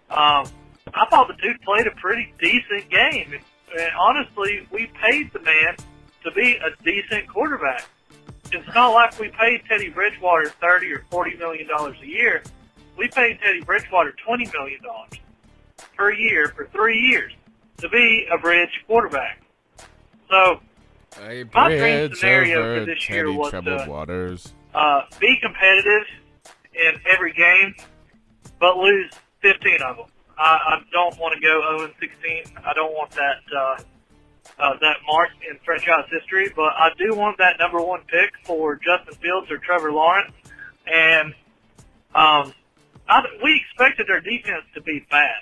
Um, 0.10 0.46
I 0.94 1.06
thought 1.10 1.28
the 1.28 1.36
dude 1.42 1.62
played 1.64 1.88
a 1.88 1.92
pretty 1.92 2.34
decent 2.40 2.90
game, 2.90 3.34
and 3.78 3.92
honestly, 4.00 4.66
we 4.72 4.90
paid 5.04 5.34
the 5.34 5.40
man 5.40 5.76
to 6.24 6.32
be 6.32 6.56
a 6.64 6.82
decent 6.86 7.28
quarterback. 7.28 7.84
It's 8.52 8.76
not 8.76 8.90
like 8.94 9.18
we 9.20 9.30
paid 9.30 9.62
Teddy 9.68 9.90
Bridgewater 9.90 10.50
thirty 10.62 10.92
or 10.92 11.04
forty 11.10 11.36
million 11.38 11.68
dollars 11.68 11.98
a 12.02 12.08
year. 12.08 12.44
We 12.98 13.08
paid 13.08 13.40
Teddy 13.42 13.62
Bridgewater 13.62 14.14
twenty 14.26 14.50
million 14.54 14.82
dollars 14.84 15.12
per 15.98 16.12
year 16.12 16.50
for 16.50 16.68
three 16.68 17.00
years 17.00 17.32
to 17.78 17.90
be 17.90 18.28
a 18.32 18.38
bridge 18.38 18.70
quarterback. 18.88 19.42
So 20.30 20.60
A 21.22 21.44
My 21.54 21.70
dream 21.70 22.16
scenario 22.16 22.80
for 22.80 22.86
this 22.86 23.10
year 23.10 23.32
was, 23.32 23.54
uh, 23.54 23.86
waters. 23.88 24.54
uh, 24.74 25.02
be 25.20 25.38
competitive 25.42 26.04
in 26.74 26.94
every 27.10 27.34
game, 27.34 27.76
but 28.60 28.78
lose 28.78 29.12
15 29.42 29.82
of 29.82 29.98
them. 29.98 30.06
I, 30.38 30.44
I 30.78 30.82
don't 30.92 31.18
want 31.20 31.36
to 31.36 31.42
go 31.42 31.78
0 31.78 31.86
and 31.86 31.94
16. 32.00 32.58
I 32.66 32.74
don't 32.74 32.94
want 32.94 33.12
that 33.12 33.38
uh, 33.58 33.78
uh, 34.60 34.74
that 34.82 34.98
mark 35.08 35.30
in 35.50 35.58
franchise 35.64 36.06
history. 36.12 36.52
But 36.56 36.74
I 36.78 36.90
do 36.98 37.16
want 37.16 37.38
that 37.38 37.58
number 37.60 37.82
one 37.82 38.02
pick 38.02 38.32
for 38.46 38.76
Justin 38.76 39.16
Fields 39.22 39.50
or 39.52 39.58
Trevor 39.58 39.92
Lawrence, 39.92 40.34
and 40.86 41.34
um, 42.14 42.54
I, 43.08 43.22
we 43.44 43.62
expected 43.66 44.08
their 44.08 44.22
defense 44.22 44.66
to 44.76 44.82
be 44.82 45.06
bad. 45.10 45.42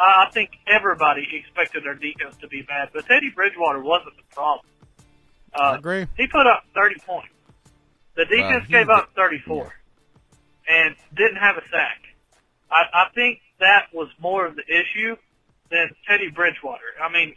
I 0.00 0.26
I 0.26 0.30
think 0.32 0.50
everybody 0.66 1.26
expected 1.32 1.84
their 1.84 1.94
defense 1.94 2.36
to 2.40 2.48
be 2.48 2.62
bad, 2.62 2.90
but 2.92 3.06
Teddy 3.06 3.30
Bridgewater 3.34 3.82
wasn't 3.82 4.16
the 4.16 4.34
problem. 4.34 4.66
Uh, 5.54 5.62
I 5.62 5.76
agree. 5.76 6.06
He 6.16 6.26
put 6.26 6.46
up 6.46 6.64
30 6.74 6.96
points. 7.06 7.32
The 8.14 8.24
defense 8.24 8.66
he 8.66 8.72
gave 8.72 8.88
up 8.88 9.10
34 9.14 9.72
and 10.68 10.96
didn't 11.16 11.36
have 11.36 11.56
a 11.56 11.62
sack. 11.70 12.02
I, 12.70 12.82
I 12.92 13.04
think 13.14 13.40
that 13.60 13.86
was 13.92 14.08
more 14.20 14.46
of 14.46 14.56
the 14.56 14.62
issue 14.62 15.16
than 15.70 15.90
Teddy 16.06 16.28
Bridgewater. 16.28 16.98
I 17.02 17.12
mean, 17.12 17.34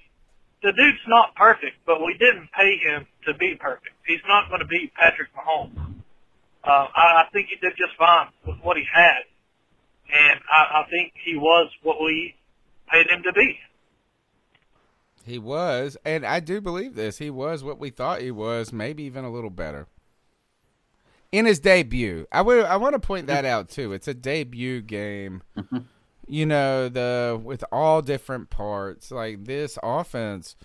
the 0.64 0.72
dude's 0.72 1.00
not 1.08 1.36
perfect, 1.36 1.78
but 1.86 2.04
we 2.06 2.14
didn't 2.14 2.50
pay 2.58 2.78
him 2.78 3.08
to 3.26 3.34
be 3.34 3.56
perfect. 3.60 3.96
He's 4.06 4.22
not 4.28 4.50
going 4.50 4.62
to 4.62 4.68
be 4.68 4.92
Patrick 4.96 5.30
Mahomes. 5.36 5.78
Uh, 6.64 6.88
I, 6.96 7.24
I 7.24 7.26
think 7.34 7.48
he 7.50 7.56
did 7.56 7.76
just 7.78 7.98
fine 7.98 8.28
with 8.46 8.58
what 8.62 8.78
he 8.78 8.84
had, 8.92 9.24
and 10.14 10.40
I, 10.50 10.82
I 10.82 10.90
think 10.90 11.14
he 11.24 11.36
was 11.36 11.72
what 11.82 12.02
we 12.02 12.36
paid 12.92 13.08
him 13.10 13.24
to 13.24 13.34
be. 13.34 13.58
He 15.26 15.40
was, 15.40 15.98
and 16.06 16.26
I 16.26 16.40
do 16.40 16.62
believe 16.62 16.96
this. 16.96 17.18
He 17.18 17.30
was 17.30 17.64
what 17.64 17.80
we 17.80 17.90
thought 17.90 18.22
he 18.22 18.32
was, 18.32 18.72
maybe 18.72 19.04
even 19.04 19.24
a 19.24 19.32
little 19.32 19.50
better. 19.50 19.88
In 21.32 21.46
his 21.46 21.60
debut, 21.60 22.28
I 22.32 22.42
would 22.42 22.66
I 22.66 22.76
want 22.76 22.94
to 22.94 23.00
point 23.00 23.28
that 23.28 23.46
out 23.46 23.70
too. 23.70 23.94
It's 23.94 24.08
a 24.08 24.14
debut 24.14 24.82
game. 24.82 25.44
You 26.28 26.46
know, 26.46 26.88
the 26.90 27.40
with 27.42 27.64
all 27.72 28.02
different 28.02 28.50
parts. 28.50 29.12
Like 29.12 29.46
this 29.46 29.78
offense 29.84 30.56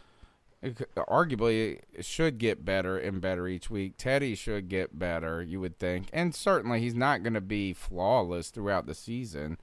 it 0.63 0.89
arguably 0.97 1.81
should 2.01 2.39
get 2.39 2.65
better 2.65 2.97
and 2.99 3.21
better 3.21 3.47
each 3.47 3.71
week. 3.71 3.95
Teddy 3.99 4.35
should 4.35 4.69
get 4.69 4.99
better, 4.99 5.43
you 5.43 5.61
would 5.61 5.79
think. 5.79 6.09
And 6.13 6.35
certainly 6.35 6.81
he's 6.81 6.95
not 6.95 7.23
going 7.23 7.35
to 7.35 7.41
be 7.41 7.73
flawless 7.73 8.49
throughout 8.51 8.87
the 8.87 8.95
season. 8.95 9.59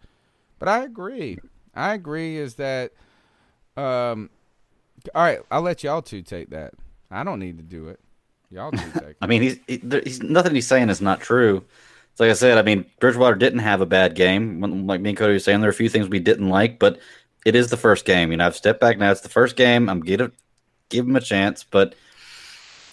But 0.60 0.70
I 0.70 0.84
agree. 0.84 1.40
I 1.76 1.94
agree 1.94 2.38
is 2.38 2.56
that 2.56 2.92
um 3.76 4.30
all 5.16 5.24
right, 5.24 5.40
I'll 5.52 5.62
let 5.62 5.84
y'all 5.84 6.02
two 6.02 6.22
take 6.22 6.52
that. 6.52 6.74
I 7.12 7.24
don't 7.24 7.40
need 7.40 7.58
to 7.58 7.64
do 7.64 7.88
it. 7.88 8.00
Y'all 8.52 8.72
two 8.72 8.92
take. 9.00 9.16
I 9.22 9.28
mean, 9.28 9.42
he's, 9.42 9.60
he, 9.68 9.78
there- 9.78 10.04
he's 10.04 10.22
nothing 10.22 10.54
he's 10.56 10.68
saying 10.68 10.90
is 10.90 11.02
not 11.02 11.20
true. 11.20 11.64
It's 12.14 12.20
like 12.20 12.30
I 12.30 12.34
said. 12.34 12.58
I 12.58 12.62
mean, 12.62 12.86
Bridgewater 13.00 13.36
didn't 13.36 13.60
have 13.60 13.82
a 13.82 13.86
bad 13.86 14.16
game. 14.16 14.62
When- 14.62 14.88
Like 14.88 15.02
me 15.02 15.10
and 15.10 15.18
Cody 15.18 15.34
were 15.34 15.40
saying, 15.40 15.60
there 15.62 15.70
are 15.70 15.72
a 15.72 15.76
few 15.76 15.90
things 15.90 16.08
we 16.08 16.20
didn't 16.20 16.50
like, 16.50 16.80
but 16.80 17.00
it 17.46 17.56
is 17.56 17.70
the 17.70 17.78
first 17.78 18.06
game. 18.06 18.32
You 18.32 18.38
know, 18.38 18.46
I've 18.46 18.56
stepped 18.56 18.80
back 18.80 18.98
now. 18.98 19.12
It's 19.12 19.22
the 19.22 19.30
first 19.30 19.56
game. 19.56 19.90
I'm 19.90 20.00
gonna 20.00 20.32
give 20.90 21.06
him 21.08 21.16
a 21.16 21.22
chance, 21.22 21.64
but 21.64 21.96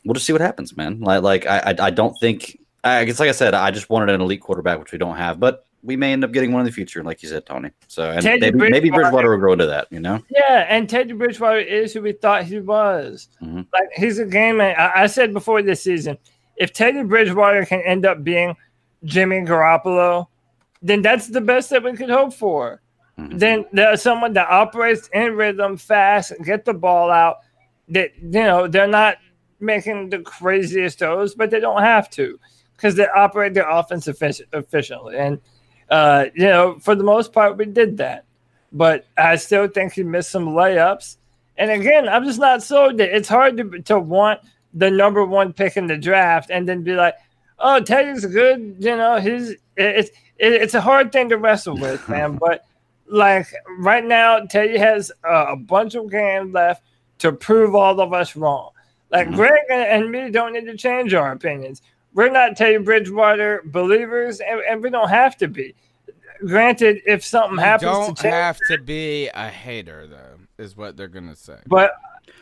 we'll 0.04 0.14
just 0.14 0.26
see 0.26 0.32
what 0.32 0.40
happens, 0.42 0.76
man. 0.76 1.00
Like, 1.00 1.22
like 1.22 1.46
I, 1.46 1.58
I, 1.58 1.86
I 1.86 1.90
don't 1.90 2.14
think. 2.20 2.58
I 2.82 3.04
guess, 3.04 3.20
like 3.20 3.28
I 3.28 3.32
said, 3.32 3.52
I 3.52 3.70
just 3.70 3.90
wanted 3.90 4.08
an 4.14 4.22
elite 4.22 4.40
quarterback, 4.40 4.78
which 4.78 4.90
we 4.90 4.96
don't 4.96 5.16
have, 5.18 5.38
but 5.38 5.64
we 5.82 5.96
may 5.96 6.14
end 6.14 6.24
up 6.24 6.32
getting 6.32 6.50
one 6.52 6.60
in 6.60 6.66
the 6.66 6.72
future, 6.72 7.04
like 7.04 7.22
you 7.22 7.28
said, 7.28 7.44
Tony. 7.44 7.70
So, 7.88 8.04
and 8.10 8.24
maybe, 8.24 8.50
maybe 8.52 8.88
Bridgewater- 8.88 9.02
Bridgewater 9.02 9.30
will 9.32 9.36
grow 9.38 9.52
into 9.52 9.66
that. 9.66 9.86
You 9.90 10.00
know. 10.00 10.22
Yeah, 10.30 10.64
and 10.68 10.88
Teddy 10.88 11.12
Bridgewater 11.12 11.58
is 11.58 11.92
who 11.92 12.00
we 12.00 12.12
thought 12.12 12.44
he 12.44 12.58
was. 12.58 13.28
Mhm. 13.42 13.66
Like 13.72 13.88
he's 13.96 14.18
a 14.18 14.24
game. 14.24 14.62
I, 14.62 15.02
I 15.02 15.06
said 15.08 15.34
before 15.34 15.60
this 15.60 15.82
season, 15.82 16.16
if 16.56 16.72
Teddy 16.72 17.02
Bridgewater 17.02 17.66
can 17.66 17.82
end 17.82 18.06
up 18.06 18.24
being 18.24 18.56
Jimmy 19.04 19.40
Garoppolo, 19.40 20.26
then 20.82 21.02
that's 21.02 21.28
the 21.28 21.40
best 21.40 21.70
that 21.70 21.82
we 21.82 21.92
could 21.92 22.10
hope 22.10 22.34
for. 22.34 22.80
Then 23.16 23.66
there's 23.72 24.00
someone 24.00 24.32
that 24.32 24.48
operates 24.48 25.08
in 25.12 25.36
rhythm, 25.36 25.76
fast, 25.76 26.32
get 26.42 26.64
the 26.64 26.72
ball 26.72 27.10
out. 27.10 27.38
That 27.88 28.12
you 28.16 28.30
know 28.30 28.66
they're 28.66 28.86
not 28.86 29.16
making 29.58 30.10
the 30.10 30.20
craziest 30.20 31.00
throws, 31.00 31.34
but 31.34 31.50
they 31.50 31.60
don't 31.60 31.82
have 31.82 32.08
to 32.10 32.38
because 32.76 32.94
they 32.94 33.06
operate 33.08 33.52
their 33.52 33.68
offense 33.68 34.06
effic- 34.06 34.40
efficiently. 34.54 35.18
And 35.18 35.40
uh, 35.90 36.26
you 36.34 36.46
know, 36.46 36.78
for 36.78 36.94
the 36.94 37.04
most 37.04 37.32
part, 37.32 37.58
we 37.58 37.66
did 37.66 37.98
that 37.98 38.24
but 38.72 39.06
I 39.16 39.36
still 39.36 39.68
think 39.68 39.94
he 39.94 40.02
missed 40.02 40.30
some 40.30 40.46
layups. 40.46 41.16
And 41.56 41.70
again, 41.70 42.08
I'm 42.08 42.24
just 42.24 42.38
not 42.38 42.62
sold 42.62 42.98
that 42.98 43.14
it's 43.14 43.28
hard 43.28 43.56
to, 43.56 43.82
to 43.82 43.98
want 43.98 44.40
the 44.72 44.90
number 44.90 45.24
one 45.24 45.52
pick 45.52 45.76
in 45.76 45.86
the 45.86 45.96
draft 45.96 46.50
and 46.50 46.68
then 46.68 46.82
be 46.82 46.94
like, 46.94 47.14
oh, 47.60 47.80
Teddy's 47.80 48.24
good. 48.26 48.76
You 48.78 48.96
know, 48.96 49.20
he's 49.20 49.54
it's 49.76 50.10
it, 50.38 50.52
it's 50.52 50.74
a 50.74 50.80
hard 50.80 51.12
thing 51.12 51.28
to 51.28 51.36
wrestle 51.36 51.76
with, 51.76 52.06
man. 52.08 52.36
But 52.36 52.64
like 53.06 53.46
right 53.78 54.04
now, 54.04 54.40
Teddy 54.40 54.78
has 54.78 55.12
uh, 55.28 55.46
a 55.50 55.56
bunch 55.56 55.94
of 55.94 56.10
games 56.10 56.52
left 56.52 56.82
to 57.18 57.32
prove 57.32 57.74
all 57.74 58.00
of 58.00 58.12
us 58.12 58.34
wrong. 58.36 58.70
Like 59.10 59.30
Greg 59.32 59.60
and, 59.70 60.04
and 60.04 60.10
me 60.10 60.30
don't 60.30 60.52
need 60.52 60.66
to 60.66 60.76
change 60.76 61.14
our 61.14 61.32
opinions. 61.32 61.82
We're 62.14 62.30
not 62.30 62.56
Teddy 62.56 62.78
Bridgewater 62.78 63.62
believers, 63.66 64.40
and, 64.40 64.60
and 64.68 64.82
we 64.82 64.90
don't 64.90 65.08
have 65.08 65.36
to 65.38 65.48
be. 65.48 65.74
Granted, 66.46 67.02
if 67.06 67.24
something 67.24 67.58
You 67.58 67.64
happens 67.64 67.90
don't 67.92 68.16
to 68.16 68.22
change, 68.22 68.32
have 68.32 68.58
to 68.68 68.78
be 68.78 69.28
a 69.28 69.48
hater, 69.48 70.06
though, 70.06 70.62
is 70.62 70.76
what 70.76 70.96
they're 70.96 71.08
gonna 71.08 71.36
say. 71.36 71.58
but 71.66 71.92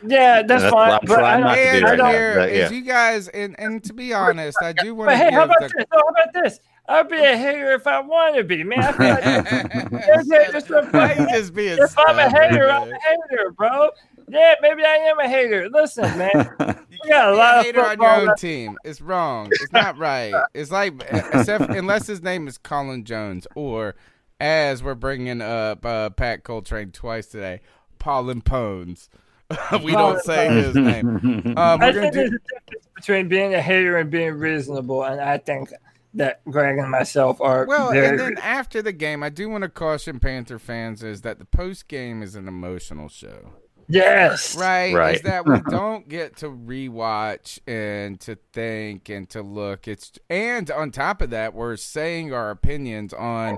yeah, 0.05 0.41
that's, 0.43 0.63
That's 0.63 0.73
fine. 0.73 0.89
what 0.89 1.01
I'm 1.03 1.07
But 1.07 1.23
I 1.23 1.31
don't, 1.33 1.41
not 1.41 1.57
And 1.57 1.83
right 1.83 1.97
now, 1.97 2.09
here 2.11 2.35
but 2.35 2.49
is 2.49 2.71
yeah. 2.71 2.77
you 2.77 2.83
guys, 2.83 3.27
and, 3.29 3.59
and 3.59 3.83
to 3.85 3.93
be 3.93 4.13
honest, 4.13 4.57
I 4.61 4.73
do 4.73 4.95
want 4.95 5.11
to 5.11 5.17
hey, 5.17 5.31
how 5.31 5.45
give 5.47 5.55
about 5.57 5.59
the 5.61 5.73
this? 5.77 5.85
How 5.91 5.99
about 5.99 6.33
this? 6.33 6.59
I'll 6.87 7.03
be 7.03 7.17
a 7.23 7.37
hater 7.37 7.71
if 7.73 7.85
I 7.85 7.99
want 7.99 8.35
to 8.35 8.43
be, 8.43 8.63
man. 8.63 8.79
I 8.79 8.91
feel 8.93 9.07
like 9.09 9.89
there's 9.91 10.31
haters 10.31 10.65
for 10.67 10.81
Why 10.85 11.09
you 11.11 11.15
fucking- 11.17 11.27
just 11.29 11.53
being 11.53 11.77
if 11.77 11.95
I'm 11.99 12.17
a 12.17 12.29
stubborn, 12.29 12.51
hater, 12.51 12.69
I'm 12.71 12.89
a 12.91 12.95
hater, 12.95 13.51
bro. 13.55 13.89
Yeah, 14.27 14.55
maybe 14.61 14.83
I 14.83 14.95
am 14.95 15.19
a 15.19 15.27
hater. 15.27 15.69
Listen, 15.69 16.03
man, 16.17 16.31
you 16.91 17.09
got 17.09 17.33
a 17.33 17.35
lot 17.35 17.55
a 17.55 17.59
of 17.59 17.65
hater 17.65 17.85
on 17.85 17.99
your 17.99 18.29
own 18.29 18.35
team. 18.35 18.77
It's 18.83 19.01
wrong. 19.01 19.47
It's 19.51 19.71
not 19.73 19.97
right. 19.97 20.33
It's 20.53 20.71
like 20.71 20.93
except 21.11 21.69
unless 21.69 22.05
his 22.07 22.21
name 22.21 22.47
is 22.47 22.57
Colin 22.57 23.03
Jones 23.05 23.47
or 23.55 23.95
as 24.39 24.81
we're 24.83 24.95
bringing 24.95 25.41
up 25.41 25.83
uh, 25.85 26.09
Pat 26.11 26.43
Coltrane 26.43 26.91
twice 26.91 27.25
today, 27.27 27.61
Paul 27.97 28.29
and 28.29 28.45
Pones. 28.45 29.09
we 29.83 29.91
don't 29.91 30.21
say 30.23 30.47
his 30.53 30.75
name. 30.75 31.43
Um, 31.57 31.57
I 31.57 31.75
we're 31.75 31.93
gonna 31.93 32.01
think 32.01 32.13
there's 32.13 32.29
a 32.31 32.39
difference 32.39 32.87
between 32.95 33.27
being 33.27 33.53
a 33.55 33.61
hater 33.61 33.97
and 33.97 34.09
being 34.11 34.33
reasonable, 34.33 35.03
and 35.03 35.19
I 35.19 35.37
think 35.37 35.71
that 36.15 36.43
Greg 36.45 36.77
and 36.77 36.89
myself 36.89 37.39
are 37.41 37.65
Well, 37.65 37.91
very. 37.91 38.07
and 38.07 38.19
then 38.19 38.37
after 38.39 38.81
the 38.81 38.91
game, 38.91 39.21
I 39.23 39.29
do 39.29 39.49
want 39.49 39.61
to 39.63 39.69
caution 39.69 40.19
Panther 40.19 40.57
fans 40.59 41.03
is 41.03 41.21
that 41.21 41.39
the 41.39 41.45
post 41.45 41.87
game 41.87 42.21
is 42.23 42.35
an 42.35 42.47
emotional 42.47 43.09
show. 43.09 43.53
yes, 43.87 44.55
Right, 44.57 44.93
right. 44.93 45.15
Is 45.15 45.21
that 45.21 45.45
we 45.47 45.59
don't 45.69 46.07
get 46.09 46.37
to 46.37 46.47
rewatch 46.49 47.59
and 47.67 48.19
to 48.21 48.37
think 48.53 49.09
and 49.09 49.29
to 49.29 49.41
look. 49.43 49.87
It's 49.87 50.11
and 50.29 50.69
on 50.71 50.91
top 50.91 51.21
of 51.21 51.29
that, 51.31 51.53
we're 51.53 51.75
saying 51.75 52.33
our 52.33 52.49
opinions 52.51 53.13
on 53.13 53.57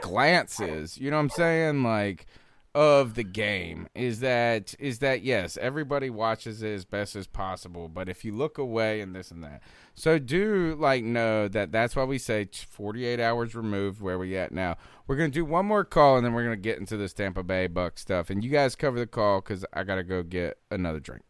glances. 0.00 0.98
You 0.98 1.10
know 1.10 1.16
what 1.16 1.22
I'm 1.22 1.30
saying? 1.30 1.82
Like 1.82 2.26
of 2.74 3.14
the 3.14 3.22
game 3.22 3.86
is 3.94 4.20
that 4.20 4.74
is 4.78 5.00
that 5.00 5.22
yes, 5.22 5.58
everybody 5.60 6.08
watches 6.08 6.62
it 6.62 6.72
as 6.72 6.84
best 6.84 7.14
as 7.14 7.26
possible, 7.26 7.88
but 7.88 8.08
if 8.08 8.24
you 8.24 8.32
look 8.32 8.56
away 8.56 9.00
and 9.00 9.14
this 9.14 9.30
and 9.30 9.44
that, 9.44 9.62
so 9.94 10.18
do 10.18 10.74
like 10.78 11.04
know 11.04 11.48
that 11.48 11.70
that's 11.70 11.94
why 11.94 12.04
we 12.04 12.18
say 12.18 12.48
48 12.70 13.20
hours 13.20 13.54
removed 13.54 14.00
where 14.00 14.18
we 14.18 14.36
at 14.36 14.52
now. 14.52 14.76
We're 15.06 15.16
gonna 15.16 15.28
do 15.28 15.44
one 15.44 15.66
more 15.66 15.84
call 15.84 16.16
and 16.16 16.24
then 16.24 16.32
we're 16.32 16.44
gonna 16.44 16.56
get 16.56 16.78
into 16.78 16.96
this 16.96 17.12
Tampa 17.12 17.42
Bay 17.42 17.66
Buck 17.66 17.98
stuff, 17.98 18.30
and 18.30 18.42
you 18.42 18.50
guys 18.50 18.74
cover 18.74 18.98
the 18.98 19.06
call 19.06 19.40
because 19.40 19.64
I 19.74 19.84
gotta 19.84 20.04
go 20.04 20.22
get 20.22 20.58
another 20.70 21.00
drink. 21.00 21.22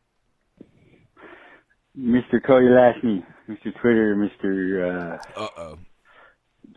Mr. 1.99 2.43
Cody 2.47 2.67
Lashney, 2.67 3.25
Mr. 3.49 3.75
Twitter, 3.81 4.17
Mr. 4.17 5.19
Uh, 5.37 5.41
Uh 5.41 5.49
oh, 5.57 5.79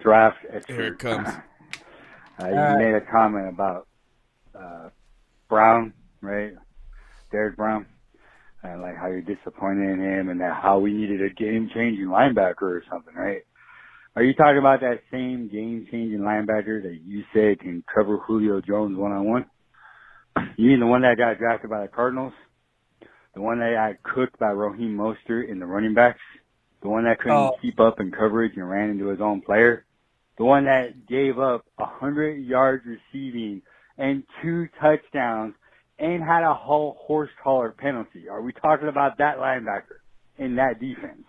Draft 0.01 0.37
here 0.67 0.93
it 0.93 0.99
comes. 0.99 1.29
Uh, 2.37 2.47
you 2.49 2.77
made 2.85 2.93
a 2.93 2.99
comment 2.99 3.47
about 3.47 3.87
uh, 4.57 4.89
Brown, 5.49 5.93
right? 6.21 6.53
Derrick 7.31 7.55
Brown, 7.57 7.85
and 8.63 8.81
like 8.81 8.95
how 8.97 9.07
you're 9.07 9.21
disappointed 9.21 9.89
in 9.89 9.99
him, 9.99 10.29
and 10.29 10.39
that 10.41 10.53
how 10.61 10.79
we 10.79 10.93
needed 10.93 11.21
a 11.21 11.29
game-changing 11.29 12.05
linebacker 12.05 12.61
or 12.63 12.83
something, 12.89 13.13
right? 13.15 13.41
Are 14.15 14.23
you 14.23 14.33
talking 14.33 14.59
about 14.59 14.79
that 14.81 15.01
same 15.11 15.49
game-changing 15.51 16.19
linebacker 16.19 16.81
that 16.83 16.99
you 17.03 17.23
said 17.33 17.59
can 17.59 17.83
cover 17.93 18.17
Julio 18.17 18.61
Jones 18.61 18.97
one-on-one? 18.97 19.45
You 20.57 20.69
mean 20.69 20.79
the 20.81 20.85
one 20.87 21.01
that 21.03 21.17
got 21.17 21.37
drafted 21.37 21.69
by 21.69 21.81
the 21.81 21.87
Cardinals? 21.87 22.33
The 23.33 23.41
one 23.41 23.59
that 23.59 23.73
got 24.03 24.13
cooked 24.13 24.39
by 24.39 24.47
Raheem 24.51 24.95
Mostert 24.97 25.49
in 25.49 25.59
the 25.59 25.65
running 25.65 25.93
backs? 25.93 26.19
The 26.81 26.89
one 26.89 27.03
that 27.05 27.19
couldn't 27.19 27.37
Oh. 27.37 27.55
keep 27.61 27.79
up 27.79 27.99
in 27.99 28.11
coverage 28.11 28.53
and 28.55 28.69
ran 28.69 28.89
into 28.89 29.07
his 29.07 29.19
own 29.21 29.41
player? 29.41 29.85
The 30.37 30.43
one 30.45 30.65
that 30.65 31.07
gave 31.07 31.39
up 31.39 31.65
a 31.77 31.85
hundred 31.85 32.37
yards 32.45 32.85
receiving 32.85 33.61
and 33.97 34.23
two 34.41 34.67
touchdowns 34.81 35.53
and 35.99 36.21
had 36.21 36.43
a 36.43 36.53
whole 36.53 36.97
horse 36.99 37.29
collar 37.43 37.71
penalty. 37.77 38.27
Are 38.29 38.41
we 38.41 38.51
talking 38.53 38.87
about 38.87 39.17
that 39.19 39.37
linebacker 39.37 39.99
in 40.37 40.55
that 40.57 40.79
defense? 40.79 41.23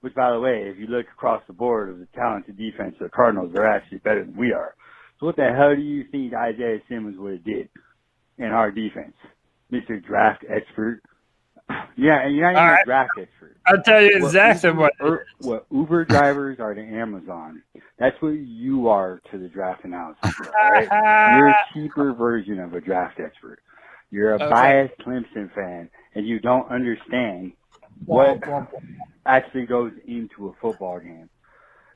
Which, 0.00 0.14
by 0.14 0.30
the 0.32 0.40
way, 0.40 0.62
if 0.66 0.78
you 0.78 0.86
look 0.86 1.06
across 1.12 1.42
the 1.46 1.52
board 1.52 1.90
of 1.90 1.98
the 1.98 2.06
talented 2.14 2.56
defense 2.56 2.94
of 3.00 3.10
the 3.10 3.14
Cardinals, 3.14 3.50
they're 3.52 3.66
actually 3.68 3.98
better 3.98 4.24
than 4.24 4.36
we 4.36 4.52
are. 4.52 4.74
So 5.18 5.26
what 5.26 5.36
the 5.36 5.52
hell 5.56 5.74
do 5.74 5.82
you 5.82 6.04
think 6.10 6.32
Isaiah 6.32 6.78
Simmons 6.88 7.18
would 7.18 7.32
have 7.32 7.44
did 7.44 7.68
in 8.38 8.46
our 8.46 8.70
defense? 8.70 9.14
Mr. 9.72 10.02
Draft 10.02 10.44
Expert. 10.48 11.02
Yeah, 11.96 12.24
and 12.24 12.34
you're 12.34 12.44
not 12.44 12.52
even 12.52 12.62
All 12.62 12.68
a 12.68 12.72
right. 12.72 12.84
draft 12.86 13.10
expert. 13.18 13.56
I'll 13.66 13.82
tell 13.82 14.00
you 14.02 14.10
exactly 14.16 14.70
Uber- 14.70 14.80
what. 14.80 14.92
er, 15.00 15.26
what 15.38 15.66
Uber 15.70 16.04
drivers 16.06 16.58
are 16.60 16.72
to 16.74 16.80
Amazon. 16.80 17.62
That's 17.98 18.16
what 18.20 18.30
you 18.30 18.88
are 18.88 19.20
to 19.30 19.38
the 19.38 19.48
draft 19.48 19.84
analysis. 19.84 20.34
bro, 20.38 20.46
all 20.62 20.70
right? 20.70 20.88
You're 21.36 21.48
a 21.48 21.56
cheaper 21.74 22.12
version 22.14 22.58
of 22.60 22.72
a 22.74 22.80
draft 22.80 23.20
expert. 23.20 23.58
You're 24.10 24.32
a 24.32 24.34
Okay. 24.36 24.48
biased 24.48 24.94
Clemson 25.00 25.52
fan, 25.54 25.90
and 26.14 26.26
you 26.26 26.38
don't 26.38 26.70
understand 26.70 27.52
what 28.06 28.38
actually 29.26 29.66
goes 29.66 29.92
into 30.06 30.48
a 30.48 30.52
football 30.62 30.98
game. 31.00 31.28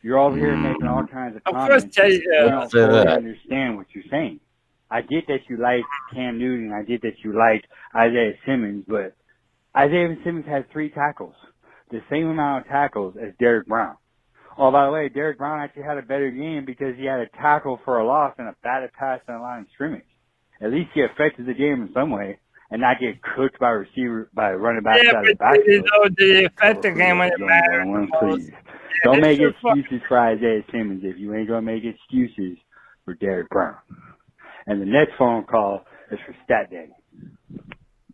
You're 0.03 0.19
over 0.19 0.37
here 0.37 0.57
making 0.57 0.87
all 0.89 1.07
kinds 1.07 1.37
of 1.37 1.43
Of 1.47 1.55
course, 1.55 1.69
comments. 1.85 1.97
Jay, 1.97 2.15
and 2.17 2.23
you 2.25 2.33
uh, 2.39 2.51
don't 2.51 2.71
Say 2.71 2.81
that. 2.81 3.07
understand 3.09 3.77
what 3.77 3.87
you're 3.95 4.05
saying. 4.11 4.41
I 4.91 5.01
get 5.01 5.27
that 5.29 5.49
you 5.49 5.57
like 5.59 5.85
Cam 6.13 6.39
Newton. 6.39 6.73
I 6.73 6.83
get 6.83 7.01
that 7.03 7.15
you 7.25 7.33
like 7.39 7.65
Isaiah 7.95 8.35
Simmons, 8.45 8.85
but 8.87 9.15
Isaiah 9.77 10.17
Simmons 10.25 10.47
has 10.47 10.65
three 10.73 10.91
tackles, 10.91 11.35
the 11.91 12.01
same 12.11 12.29
amount 12.29 12.65
of 12.67 12.71
tackles 12.71 13.15
as 13.21 13.33
Derrick 13.39 13.67
Brown. 13.67 13.97
Oh, 14.59 14.71
by 14.71 14.85
the 14.85 14.93
way, 14.93 15.09
Derrick 15.09 15.39
Brown 15.39 15.61
actually 15.61 15.85
had 15.85 15.97
a 15.97 16.03
better 16.03 16.31
game 16.31 16.65
because 16.67 16.95
he 16.99 17.07
had 17.07 17.21
a 17.21 17.29
tackle 17.41 17.81
for 17.85 17.99
a 17.99 18.07
loss 18.07 18.35
and 18.39 18.49
a 18.49 18.55
batted 18.63 18.93
pass 18.93 19.21
on 19.29 19.37
the 19.37 19.41
line 19.41 19.61
of 19.63 19.67
scrimmage. 19.73 20.03
At 20.61 20.71
least 20.73 20.91
he 20.95 21.01
affected 21.03 21.47
the 21.47 21.55
game 21.55 21.83
in 21.83 21.91
some 21.95 22.11
way 22.11 22.39
and 22.71 22.81
not 22.83 23.01
get 23.01 23.21
cooked 23.23 23.59
by 23.59 23.71
receiver 23.71 24.29
by 24.35 24.53
running 24.53 24.83
back 24.83 25.03
Yeah, 25.03 25.11
out 25.17 25.17
of 25.21 25.25
the 25.27 25.35
but 25.39 25.55
you 25.67 25.83
backfield. 25.83 25.89
know 25.91 26.09
the 26.19 26.45
affect 26.47 26.83
the 26.83 26.91
game 26.93 27.19
when 27.19 27.29
it 27.33 27.39
Don't- 27.39 27.47
matters. 27.49 27.85
don't- 27.87 28.11
the 28.11 28.53
Don't 29.05 29.21
make 29.23 29.41
your 29.41 29.51
excuses 29.51 30.03
for 30.07 30.19
Isaiah 30.19 30.63
Simmons 30.71 31.03
if 31.03 31.17
you 31.19 31.35
ain't 31.35 31.49
gonna 31.49 31.63
make 31.63 31.83
excuses 31.85 32.59
for 33.05 33.15
Derrick 33.15 33.49
Brown. 33.49 33.77
And 34.67 34.81
the 34.81 34.87
next 34.87 35.15
phone 35.17 35.45
call 35.45 35.85
is 36.11 36.21
for 36.21 36.35
Stat 36.45 36.71
Daddy. 36.71 36.95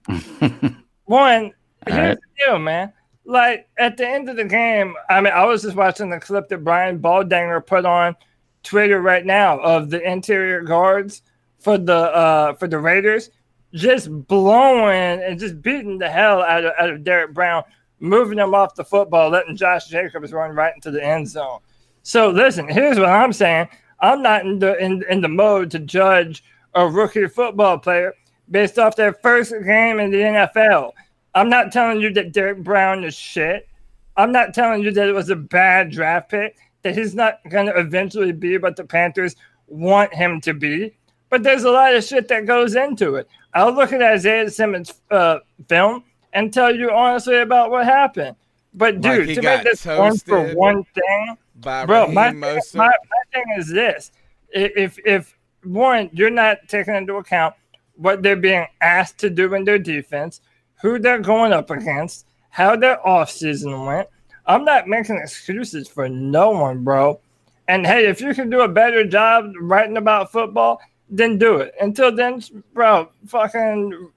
One, 1.08 1.52
All 1.86 1.94
here's 1.94 2.08
right. 2.08 2.18
the 2.18 2.44
deal, 2.44 2.58
man. 2.58 2.92
Like 3.24 3.68
at 3.78 3.96
the 3.96 4.06
end 4.06 4.28
of 4.28 4.36
the 4.36 4.44
game, 4.44 4.94
I 5.08 5.22
mean, 5.22 5.32
I 5.32 5.46
was 5.46 5.62
just 5.62 5.74
watching 5.74 6.10
the 6.10 6.20
clip 6.20 6.48
that 6.48 6.62
Brian 6.64 6.98
Baldinger 6.98 7.66
put 7.66 7.86
on 7.86 8.14
Twitter 8.62 9.00
right 9.00 9.24
now 9.24 9.58
of 9.60 9.88
the 9.88 10.02
interior 10.02 10.60
guards 10.62 11.22
for 11.60 11.78
the 11.78 11.94
uh 11.96 12.54
for 12.54 12.68
the 12.68 12.78
Raiders, 12.78 13.30
just 13.72 14.10
blowing 14.28 15.22
and 15.22 15.40
just 15.40 15.62
beating 15.62 15.96
the 15.96 16.10
hell 16.10 16.42
out 16.42 16.64
of 16.64 16.72
out 16.78 16.90
of 16.90 17.04
Derrick 17.04 17.32
Brown, 17.32 17.64
moving 18.00 18.38
him 18.38 18.54
off 18.54 18.74
the 18.74 18.84
football, 18.84 19.30
letting 19.30 19.56
Josh 19.56 19.88
Jacobs 19.88 20.32
run 20.32 20.54
right 20.54 20.74
into 20.74 20.90
the 20.90 21.02
end 21.02 21.26
zone. 21.26 21.60
So 22.02 22.28
listen, 22.28 22.68
here's 22.68 22.98
what 22.98 23.08
I'm 23.08 23.32
saying. 23.32 23.68
I'm 24.00 24.20
not 24.20 24.44
in 24.44 24.58
the 24.58 24.76
in, 24.76 25.02
in 25.08 25.22
the 25.22 25.28
mode 25.28 25.70
to 25.70 25.78
judge 25.78 26.44
a 26.74 26.86
rookie 26.86 27.28
football 27.28 27.78
player 27.78 28.12
based 28.50 28.78
off 28.78 28.96
their 28.96 29.12
first 29.12 29.52
game 29.64 30.00
in 30.00 30.10
the 30.10 30.18
NFL. 30.18 30.92
I'm 31.34 31.48
not 31.48 31.72
telling 31.72 32.00
you 32.00 32.12
that 32.14 32.32
Derrick 32.32 32.62
Brown 32.62 33.04
is 33.04 33.14
shit. 33.14 33.68
I'm 34.16 34.32
not 34.32 34.54
telling 34.54 34.82
you 34.82 34.90
that 34.92 35.08
it 35.08 35.12
was 35.12 35.30
a 35.30 35.36
bad 35.36 35.90
draft 35.90 36.30
pick, 36.30 36.56
that 36.82 36.96
he's 36.96 37.14
not 37.14 37.38
going 37.50 37.66
to 37.66 37.78
eventually 37.78 38.32
be 38.32 38.58
what 38.58 38.76
the 38.76 38.84
Panthers 38.84 39.36
want 39.68 40.12
him 40.12 40.40
to 40.42 40.54
be. 40.54 40.94
But 41.30 41.42
there's 41.42 41.64
a 41.64 41.70
lot 41.70 41.94
of 41.94 42.02
shit 42.02 42.26
that 42.28 42.46
goes 42.46 42.74
into 42.74 43.16
it. 43.16 43.28
I'll 43.54 43.72
look 43.72 43.92
at 43.92 44.02
Isaiah 44.02 44.50
Simmons' 44.50 45.00
uh, 45.10 45.38
film 45.68 46.04
and 46.32 46.52
tell 46.52 46.74
you 46.74 46.90
honestly 46.90 47.38
about 47.38 47.70
what 47.70 47.84
happened. 47.84 48.36
But 48.74 49.00
dude, 49.00 49.28
he 49.28 49.34
to 49.36 49.42
make 49.42 49.62
this 49.62 49.84
one 49.84 50.16
for 50.18 50.54
one 50.54 50.84
thing, 50.94 51.36
bro, 51.56 52.06
my, 52.08 52.28
Raheem 52.28 52.40
my 52.40 52.60
my 52.74 52.92
thing 53.32 53.44
is 53.56 53.68
this: 53.68 54.12
if 54.50 54.98
if 55.04 55.36
one, 55.64 56.10
you're 56.12 56.30
not 56.30 56.58
taking 56.68 56.94
into 56.94 57.16
account 57.16 57.54
what 57.98 58.22
they're 58.22 58.36
being 58.36 58.66
asked 58.80 59.18
to 59.18 59.30
do 59.30 59.52
in 59.54 59.64
their 59.64 59.78
defense, 59.78 60.40
who 60.80 60.98
they're 60.98 61.18
going 61.18 61.52
up 61.52 61.70
against, 61.70 62.26
how 62.50 62.76
their 62.76 62.98
offseason 63.06 63.86
went. 63.86 64.08
I'm 64.46 64.64
not 64.64 64.88
making 64.88 65.16
excuses 65.16 65.88
for 65.88 66.08
no 66.08 66.50
one, 66.50 66.84
bro. 66.84 67.20
And 67.66 67.86
hey, 67.86 68.06
if 68.06 68.20
you 68.20 68.32
can 68.34 68.48
do 68.48 68.62
a 68.62 68.68
better 68.68 69.04
job 69.04 69.52
writing 69.60 69.98
about 69.98 70.32
football, 70.32 70.80
then 71.10 71.36
do 71.36 71.56
it. 71.56 71.74
Until 71.80 72.14
then, 72.14 72.42
bro, 72.72 73.10
fucking 73.26 74.10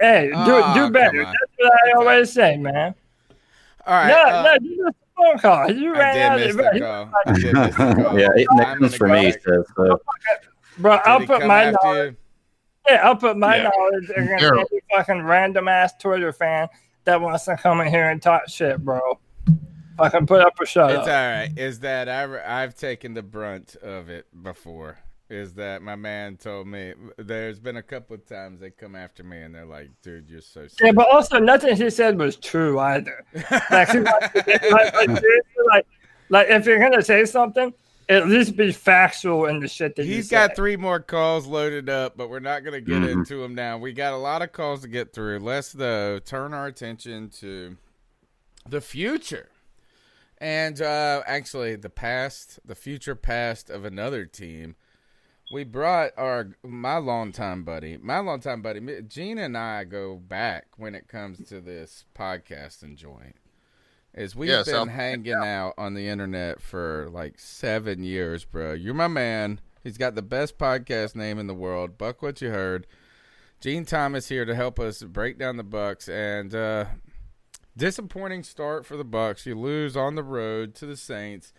hey, 0.00 0.28
do 0.28 0.34
Aw, 0.34 0.74
do 0.74 0.90
better. 0.90 1.24
That's 1.24 1.36
what 1.58 1.72
I 1.72 1.92
always 1.98 2.32
say, 2.32 2.56
man. 2.56 2.94
All 3.86 3.94
right. 3.94 4.08
no, 4.08 4.22
uh, 4.22 4.42
no, 4.42 4.68
you 4.68 4.84
missed 4.84 4.96
the 5.00 5.22
phone 5.22 5.38
call. 5.38 5.70
You 5.70 5.94
I 5.94 5.98
ran 5.98 6.14
did 6.14 6.22
out 6.22 6.38
miss 6.38 6.50
of 6.50 6.56
the 6.56 6.80
call. 6.80 7.12
I 7.26 7.32
did 7.32 7.54
miss 7.54 7.76
the 7.76 8.02
call. 8.02 8.18
yeah, 8.18 8.28
it, 8.36 8.46
I'm 8.50 8.56
that 8.56 8.78
comes 8.78 8.80
gonna 8.80 8.90
for 8.90 9.08
me. 9.08 9.30
back. 9.32 9.42
So, 9.42 9.64
so 9.76 10.00
Bro, 10.78 11.00
I'll 11.04 11.26
put 11.26 11.46
my 11.46 11.64
after 11.64 12.06
you? 12.06 12.16
Yeah, 12.88 13.06
I'll 13.06 13.16
put 13.16 13.36
my 13.36 13.56
Yeah. 13.56 13.70
knowledge 13.76 14.10
against 14.10 14.44
any 14.44 14.80
fucking 14.90 15.22
random 15.22 15.68
ass 15.68 15.92
Twitter 15.98 16.32
fan 16.32 16.68
that 17.04 17.20
wants 17.20 17.44
to 17.44 17.56
come 17.56 17.80
in 17.80 17.88
here 17.88 18.08
and 18.10 18.20
talk 18.20 18.48
shit, 18.48 18.78
bro. 18.84 19.18
Fucking 19.98 20.26
put 20.26 20.40
up 20.40 20.54
a 20.60 20.66
shut 20.66 20.90
It's 20.90 21.00
up. 21.00 21.06
all 21.06 21.12
right. 21.12 21.50
Is 21.56 21.80
that 21.80 22.08
I, 22.08 22.62
I've 22.62 22.74
taken 22.74 23.14
the 23.14 23.22
brunt 23.22 23.76
of 23.76 24.08
it 24.08 24.26
before. 24.42 24.98
Is 25.30 25.54
that 25.54 25.80
my 25.80 25.96
man 25.96 26.36
told 26.36 26.66
me? 26.66 26.92
There's 27.16 27.58
been 27.58 27.76
a 27.78 27.82
couple 27.82 28.14
of 28.14 28.26
times 28.26 28.60
they 28.60 28.70
come 28.70 28.94
after 28.94 29.22
me 29.24 29.40
and 29.40 29.54
they're 29.54 29.64
like, 29.64 29.88
"Dude, 30.02 30.28
you're 30.28 30.42
so." 30.42 30.66
Sick. 30.66 30.78
Yeah, 30.82 30.92
but 30.92 31.08
also 31.08 31.38
nothing 31.38 31.74
he 31.74 31.88
said 31.88 32.18
was 32.18 32.36
true 32.36 32.78
either. 32.78 33.24
Like, 33.70 33.88
he 33.90 34.00
wants 34.00 34.28
to 34.34 34.42
be- 34.44 34.52
like, 34.70 34.92
like, 34.94 35.08
like, 35.70 35.86
like, 36.28 36.48
if 36.50 36.66
you're 36.66 36.78
gonna 36.80 37.00
say 37.00 37.24
something, 37.24 37.72
at 38.08 38.28
least 38.28 38.56
be 38.56 38.72
factual 38.72 39.46
in 39.46 39.60
the 39.60 39.68
shit 39.68 39.96
that 39.96 40.04
you 40.06 40.14
He's 40.16 40.28
say. 40.28 40.36
got 40.36 40.56
three 40.56 40.76
more 40.76 41.00
calls 41.00 41.46
loaded 41.46 41.88
up, 41.88 42.16
but 42.16 42.28
we're 42.30 42.40
not 42.40 42.64
going 42.64 42.74
to 42.74 42.80
get 42.80 43.02
Mhm. 43.02 43.12
into 43.12 43.36
them 43.42 43.54
now. 43.54 43.78
We 43.78 43.92
got 43.92 44.12
a 44.12 44.16
lot 44.18 44.42
of 44.42 44.52
calls 44.52 44.82
to 44.82 44.88
get 44.88 45.12
through. 45.12 45.38
Let's 45.40 45.72
though 45.72 46.18
turn 46.18 46.52
our 46.54 46.66
attention 46.66 47.30
to 47.40 47.76
the 48.68 48.80
future, 48.80 49.48
and 50.38 50.80
uh, 50.80 51.22
actually 51.26 51.76
the 51.76 51.90
past, 51.90 52.58
the 52.64 52.74
future 52.74 53.14
past 53.14 53.70
of 53.70 53.84
another 53.84 54.24
team. 54.26 54.76
We 55.52 55.64
brought 55.64 56.12
our 56.16 56.56
my 56.62 56.96
longtime 56.96 57.64
buddy, 57.64 57.98
my 57.98 58.20
longtime 58.20 58.62
buddy, 58.62 59.02
Gina 59.02 59.42
and 59.42 59.58
I 59.58 59.84
go 59.84 60.16
back 60.16 60.66
when 60.78 60.94
it 60.94 61.08
comes 61.08 61.46
to 61.50 61.60
this 61.60 62.06
podcasting 62.14 62.96
joint. 62.96 63.36
Is 64.14 64.36
we've 64.36 64.50
Yes, 64.50 64.66
been 64.66 64.74
I'll- 64.74 64.86
hanging 64.86 65.32
out 65.32 65.74
on 65.78 65.94
the 65.94 66.06
internet 66.08 66.60
for 66.60 67.08
like 67.10 67.38
seven 67.38 68.04
years, 68.04 68.44
bro. 68.44 68.72
You're 68.74 68.92
my 68.94 69.08
man. 69.08 69.60
He's 69.82 69.96
got 69.98 70.14
the 70.14 70.22
best 70.22 70.58
podcast 70.58 71.14
name 71.16 71.38
in 71.38 71.46
the 71.46 71.54
world. 71.54 71.96
Buck 71.98 72.20
what 72.22 72.40
you 72.42 72.50
heard. 72.50 72.86
Gene 73.60 73.84
Thomas 73.84 74.28
here 74.28 74.44
to 74.44 74.54
help 74.54 74.78
us 74.78 75.02
break 75.02 75.38
down 75.38 75.56
the 75.56 75.62
Bucks 75.62 76.08
and 76.08 76.54
uh, 76.54 76.84
disappointing 77.76 78.42
start 78.42 78.84
for 78.84 78.96
the 78.96 79.04
Bucks. 79.04 79.46
You 79.46 79.58
lose 79.58 79.96
on 79.96 80.14
the 80.14 80.22
road 80.22 80.74
to 80.76 80.86
the 80.86 80.96
Saints. 80.96 81.52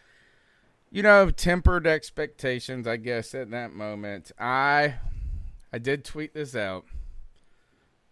You 0.91 1.01
know, 1.01 1.32
tempered 1.32 1.88
expectations, 1.88 2.86
I 2.86 2.97
guess, 2.97 3.34
at 3.34 3.49
that 3.51 3.74
moment. 3.74 4.32
I 4.38 4.95
I 5.72 5.80
did 5.80 6.06
tweet 6.06 6.34
this 6.36 6.56
out. 6.56 6.86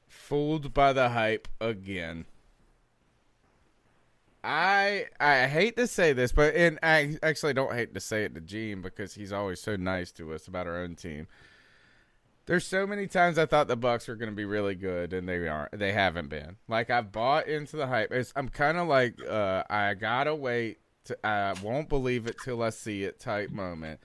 Fooled 0.07 0.73
by 0.73 0.93
the 0.93 1.09
hype 1.09 1.47
again. 1.59 2.25
I 4.43 5.05
I 5.19 5.47
hate 5.47 5.75
to 5.77 5.87
say 5.87 6.13
this, 6.13 6.31
but 6.31 6.55
and 6.55 6.79
I 6.81 7.17
actually 7.21 7.53
don't 7.53 7.73
hate 7.73 7.93
to 7.93 7.99
say 7.99 8.23
it 8.23 8.33
to 8.35 8.41
Gene 8.41 8.81
because 8.81 9.13
he's 9.13 9.31
always 9.31 9.59
so 9.59 9.75
nice 9.75 10.11
to 10.13 10.33
us 10.33 10.47
about 10.47 10.67
our 10.67 10.77
own 10.77 10.95
team. 10.95 11.27
There's 12.47 12.65
so 12.65 12.87
many 12.87 13.05
times 13.05 13.37
I 13.37 13.45
thought 13.45 13.67
the 13.67 13.77
Bucks 13.77 14.07
were 14.07 14.15
going 14.15 14.31
to 14.31 14.35
be 14.35 14.45
really 14.45 14.73
good, 14.73 15.13
and 15.13 15.29
they 15.29 15.47
aren't. 15.47 15.77
They 15.77 15.91
haven't 15.91 16.29
been. 16.29 16.57
Like 16.67 16.89
I've 16.89 17.11
bought 17.11 17.47
into 17.47 17.77
the 17.77 17.85
hype. 17.85 18.11
It's, 18.11 18.33
I'm 18.35 18.49
kind 18.49 18.77
of 18.77 18.87
like 18.87 19.15
uh, 19.23 19.63
I 19.69 19.93
gotta 19.93 20.33
wait. 20.33 20.79
To, 21.05 21.25
I 21.25 21.53
won't 21.63 21.87
believe 21.87 22.25
it 22.25 22.37
till 22.43 22.63
I 22.63 22.71
see 22.71 23.03
it 23.03 23.19
type 23.19 23.51
moment. 23.51 23.99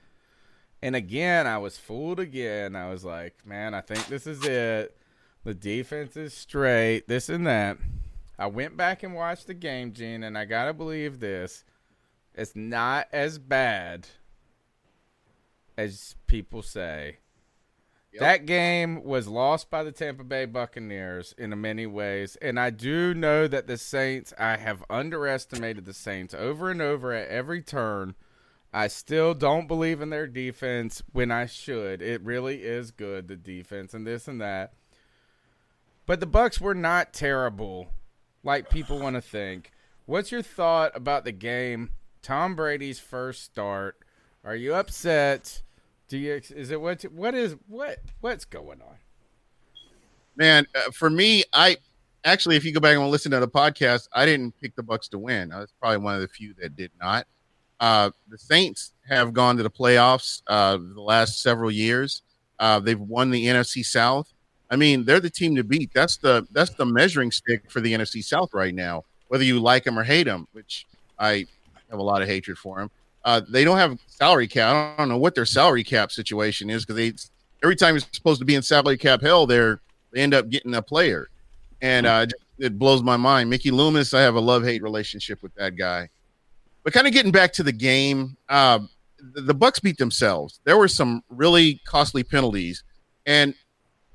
And 0.82 0.94
again, 0.94 1.46
I 1.46 1.58
was 1.58 1.78
fooled 1.78 2.20
again. 2.20 2.76
I 2.76 2.90
was 2.90 3.04
like, 3.04 3.34
man, 3.46 3.74
I 3.74 3.80
think 3.80 4.06
this 4.06 4.26
is 4.26 4.44
it. 4.44 4.96
The 5.44 5.54
defense 5.54 6.16
is 6.16 6.34
straight. 6.34 7.08
This 7.08 7.28
and 7.28 7.46
that. 7.46 7.78
I 8.38 8.46
went 8.46 8.76
back 8.76 9.02
and 9.02 9.14
watched 9.14 9.46
the 9.46 9.54
game, 9.54 9.92
Gene, 9.92 10.22
and 10.22 10.36
I 10.36 10.44
gotta 10.44 10.74
believe 10.74 11.20
this. 11.20 11.64
It's 12.34 12.54
not 12.54 13.08
as 13.12 13.38
bad 13.38 14.08
as 15.76 16.16
people 16.26 16.62
say. 16.62 17.18
That 18.18 18.46
game 18.46 19.04
was 19.04 19.28
lost 19.28 19.68
by 19.70 19.82
the 19.82 19.92
Tampa 19.92 20.24
Bay 20.24 20.46
Buccaneers 20.46 21.34
in 21.36 21.60
many 21.60 21.86
ways, 21.86 22.36
and 22.36 22.58
I 22.58 22.70
do 22.70 23.12
know 23.12 23.46
that 23.46 23.66
the 23.66 23.76
Saints. 23.76 24.32
I 24.38 24.56
have 24.56 24.82
underestimated 24.88 25.84
the 25.84 25.92
Saints 25.92 26.32
over 26.32 26.70
and 26.70 26.80
over 26.80 27.12
at 27.12 27.28
every 27.28 27.60
turn. 27.60 28.14
I 28.72 28.88
still 28.88 29.34
don't 29.34 29.68
believe 29.68 30.00
in 30.00 30.10
their 30.10 30.26
defense 30.26 31.02
when 31.12 31.30
I 31.30 31.46
should. 31.46 32.02
It 32.02 32.22
really 32.22 32.62
is 32.62 32.90
good, 32.90 33.28
the 33.28 33.36
defense, 33.36 33.94
and 33.94 34.06
this 34.06 34.26
and 34.28 34.40
that. 34.40 34.72
But 36.06 36.20
the 36.20 36.26
Bucks 36.26 36.60
were 36.60 36.74
not 36.74 37.12
terrible 37.12 37.88
like 38.46 38.70
people 38.70 38.98
want 38.98 39.16
to 39.16 39.20
think. 39.20 39.72
What's 40.06 40.30
your 40.30 40.40
thought 40.40 40.92
about 40.94 41.24
the 41.24 41.32
game? 41.32 41.90
Tom 42.22 42.54
Brady's 42.54 43.00
first 43.00 43.42
start. 43.42 43.98
Are 44.44 44.54
you 44.54 44.74
upset? 44.74 45.62
Do 46.08 46.16
you 46.16 46.40
is 46.50 46.70
it 46.70 46.80
what 46.80 47.02
what 47.02 47.34
is 47.34 47.56
what 47.66 47.98
what's 48.20 48.44
going 48.44 48.80
on? 48.80 48.96
Man, 50.36 50.66
uh, 50.74 50.92
for 50.92 51.10
me, 51.10 51.42
I 51.52 51.76
actually, 52.24 52.56
if 52.56 52.64
you 52.64 52.72
go 52.72 52.78
back 52.78 52.96
and 52.96 53.08
listen 53.08 53.32
to 53.32 53.40
the 53.40 53.48
podcast, 53.48 54.08
I 54.12 54.24
didn't 54.24 54.54
pick 54.60 54.76
the 54.76 54.82
Bucks 54.82 55.08
to 55.08 55.18
win. 55.18 55.50
I 55.50 55.58
was 55.58 55.72
probably 55.80 55.98
one 55.98 56.14
of 56.14 56.20
the 56.20 56.28
few 56.28 56.54
that 56.60 56.76
did 56.76 56.92
not. 57.00 57.26
Uh, 57.80 58.10
the 58.28 58.38
Saints 58.38 58.92
have 59.08 59.32
gone 59.32 59.56
to 59.56 59.62
the 59.62 59.70
playoffs 59.70 60.42
uh, 60.46 60.76
the 60.76 61.00
last 61.00 61.42
several 61.42 61.70
years. 61.70 62.22
Uh, 62.58 62.78
they've 62.78 63.00
won 63.00 63.30
the 63.30 63.46
NFC 63.46 63.84
South. 63.84 64.32
I 64.70 64.76
mean, 64.76 65.04
they're 65.04 65.20
the 65.20 65.30
team 65.30 65.54
to 65.56 65.64
beat. 65.64 65.90
That's 65.94 66.16
the 66.16 66.46
that's 66.50 66.70
the 66.74 66.84
measuring 66.84 67.30
stick 67.30 67.70
for 67.70 67.80
the 67.80 67.92
NFC 67.92 68.24
South 68.24 68.52
right 68.52 68.74
now. 68.74 69.04
Whether 69.28 69.44
you 69.44 69.60
like 69.60 69.84
them 69.84 69.98
or 69.98 70.02
hate 70.02 70.24
them, 70.24 70.46
which 70.52 70.86
I 71.18 71.46
have 71.90 71.98
a 71.98 72.02
lot 72.02 72.22
of 72.22 72.28
hatred 72.28 72.58
for 72.58 72.78
them. 72.78 72.90
Uh, 73.24 73.40
they 73.48 73.64
don't 73.64 73.76
have 73.76 73.98
salary 74.06 74.46
cap. 74.46 74.96
I 74.98 75.02
don't 75.02 75.08
know 75.08 75.18
what 75.18 75.34
their 75.34 75.46
salary 75.46 75.82
cap 75.82 76.12
situation 76.12 76.70
is 76.70 76.84
because 76.84 76.96
they 76.96 77.12
every 77.62 77.76
time 77.76 77.94
you're 77.94 78.04
supposed 78.12 78.38
to 78.40 78.44
be 78.44 78.54
in 78.54 78.62
salary 78.62 78.96
cap 78.96 79.20
hell, 79.20 79.46
they're 79.46 79.80
they 80.12 80.20
end 80.20 80.34
up 80.34 80.48
getting 80.48 80.74
a 80.74 80.82
player, 80.82 81.28
and 81.82 82.06
uh, 82.06 82.26
it 82.58 82.78
blows 82.78 83.02
my 83.02 83.16
mind. 83.16 83.50
Mickey 83.50 83.70
Loomis, 83.70 84.14
I 84.14 84.20
have 84.20 84.36
a 84.36 84.40
love 84.40 84.64
hate 84.64 84.82
relationship 84.82 85.42
with 85.42 85.54
that 85.56 85.76
guy. 85.76 86.08
But 86.84 86.92
kind 86.92 87.06
of 87.06 87.12
getting 87.12 87.32
back 87.32 87.52
to 87.54 87.64
the 87.64 87.72
game, 87.72 88.36
uh, 88.48 88.78
the, 89.34 89.42
the 89.42 89.54
Bucks 89.54 89.80
beat 89.80 89.98
themselves. 89.98 90.60
There 90.64 90.76
were 90.76 90.88
some 90.88 91.24
really 91.28 91.80
costly 91.84 92.22
penalties, 92.22 92.84
and 93.26 93.54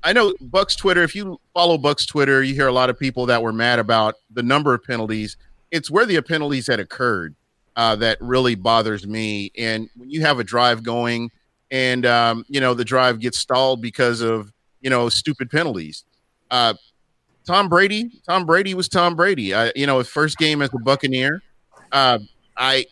I 0.04 0.12
know 0.12 0.34
Bucks 0.40 0.74
Twitter. 0.74 1.02
If 1.02 1.14
you 1.14 1.40
follow 1.54 1.78
Bucks 1.78 2.06
Twitter, 2.06 2.42
you 2.42 2.54
hear 2.54 2.66
a 2.66 2.72
lot 2.72 2.90
of 2.90 2.98
people 2.98 3.26
that 3.26 3.42
were 3.42 3.52
mad 3.52 3.78
about 3.78 4.16
the 4.30 4.42
number 4.42 4.74
of 4.74 4.82
penalties. 4.82 5.36
It's 5.70 5.90
where 5.90 6.06
the 6.06 6.20
penalties 6.22 6.66
had 6.66 6.80
occurred 6.80 7.34
uh, 7.76 7.96
that 7.96 8.20
really 8.20 8.54
bothers 8.54 9.06
me. 9.06 9.52
And 9.56 9.88
when 9.96 10.10
you 10.10 10.20
have 10.22 10.38
a 10.38 10.44
drive 10.44 10.82
going, 10.82 11.30
and 11.70 12.04
um, 12.04 12.44
you 12.48 12.60
know 12.60 12.74
the 12.74 12.84
drive 12.84 13.20
gets 13.20 13.38
stalled 13.38 13.80
because 13.80 14.20
of 14.20 14.52
you 14.80 14.90
know 14.90 15.08
stupid 15.08 15.50
penalties. 15.50 16.04
Uh, 16.50 16.74
Tom 17.46 17.68
Brady, 17.68 18.20
Tom 18.28 18.44
Brady 18.44 18.74
was 18.74 18.88
Tom 18.88 19.16
Brady. 19.16 19.54
You 19.74 19.86
know, 19.86 19.98
his 19.98 20.08
first 20.08 20.36
game 20.36 20.62
as 20.62 20.70
a 20.74 20.78
Buccaneer, 20.78 21.42
uh, 21.90 22.18
I 22.56 22.86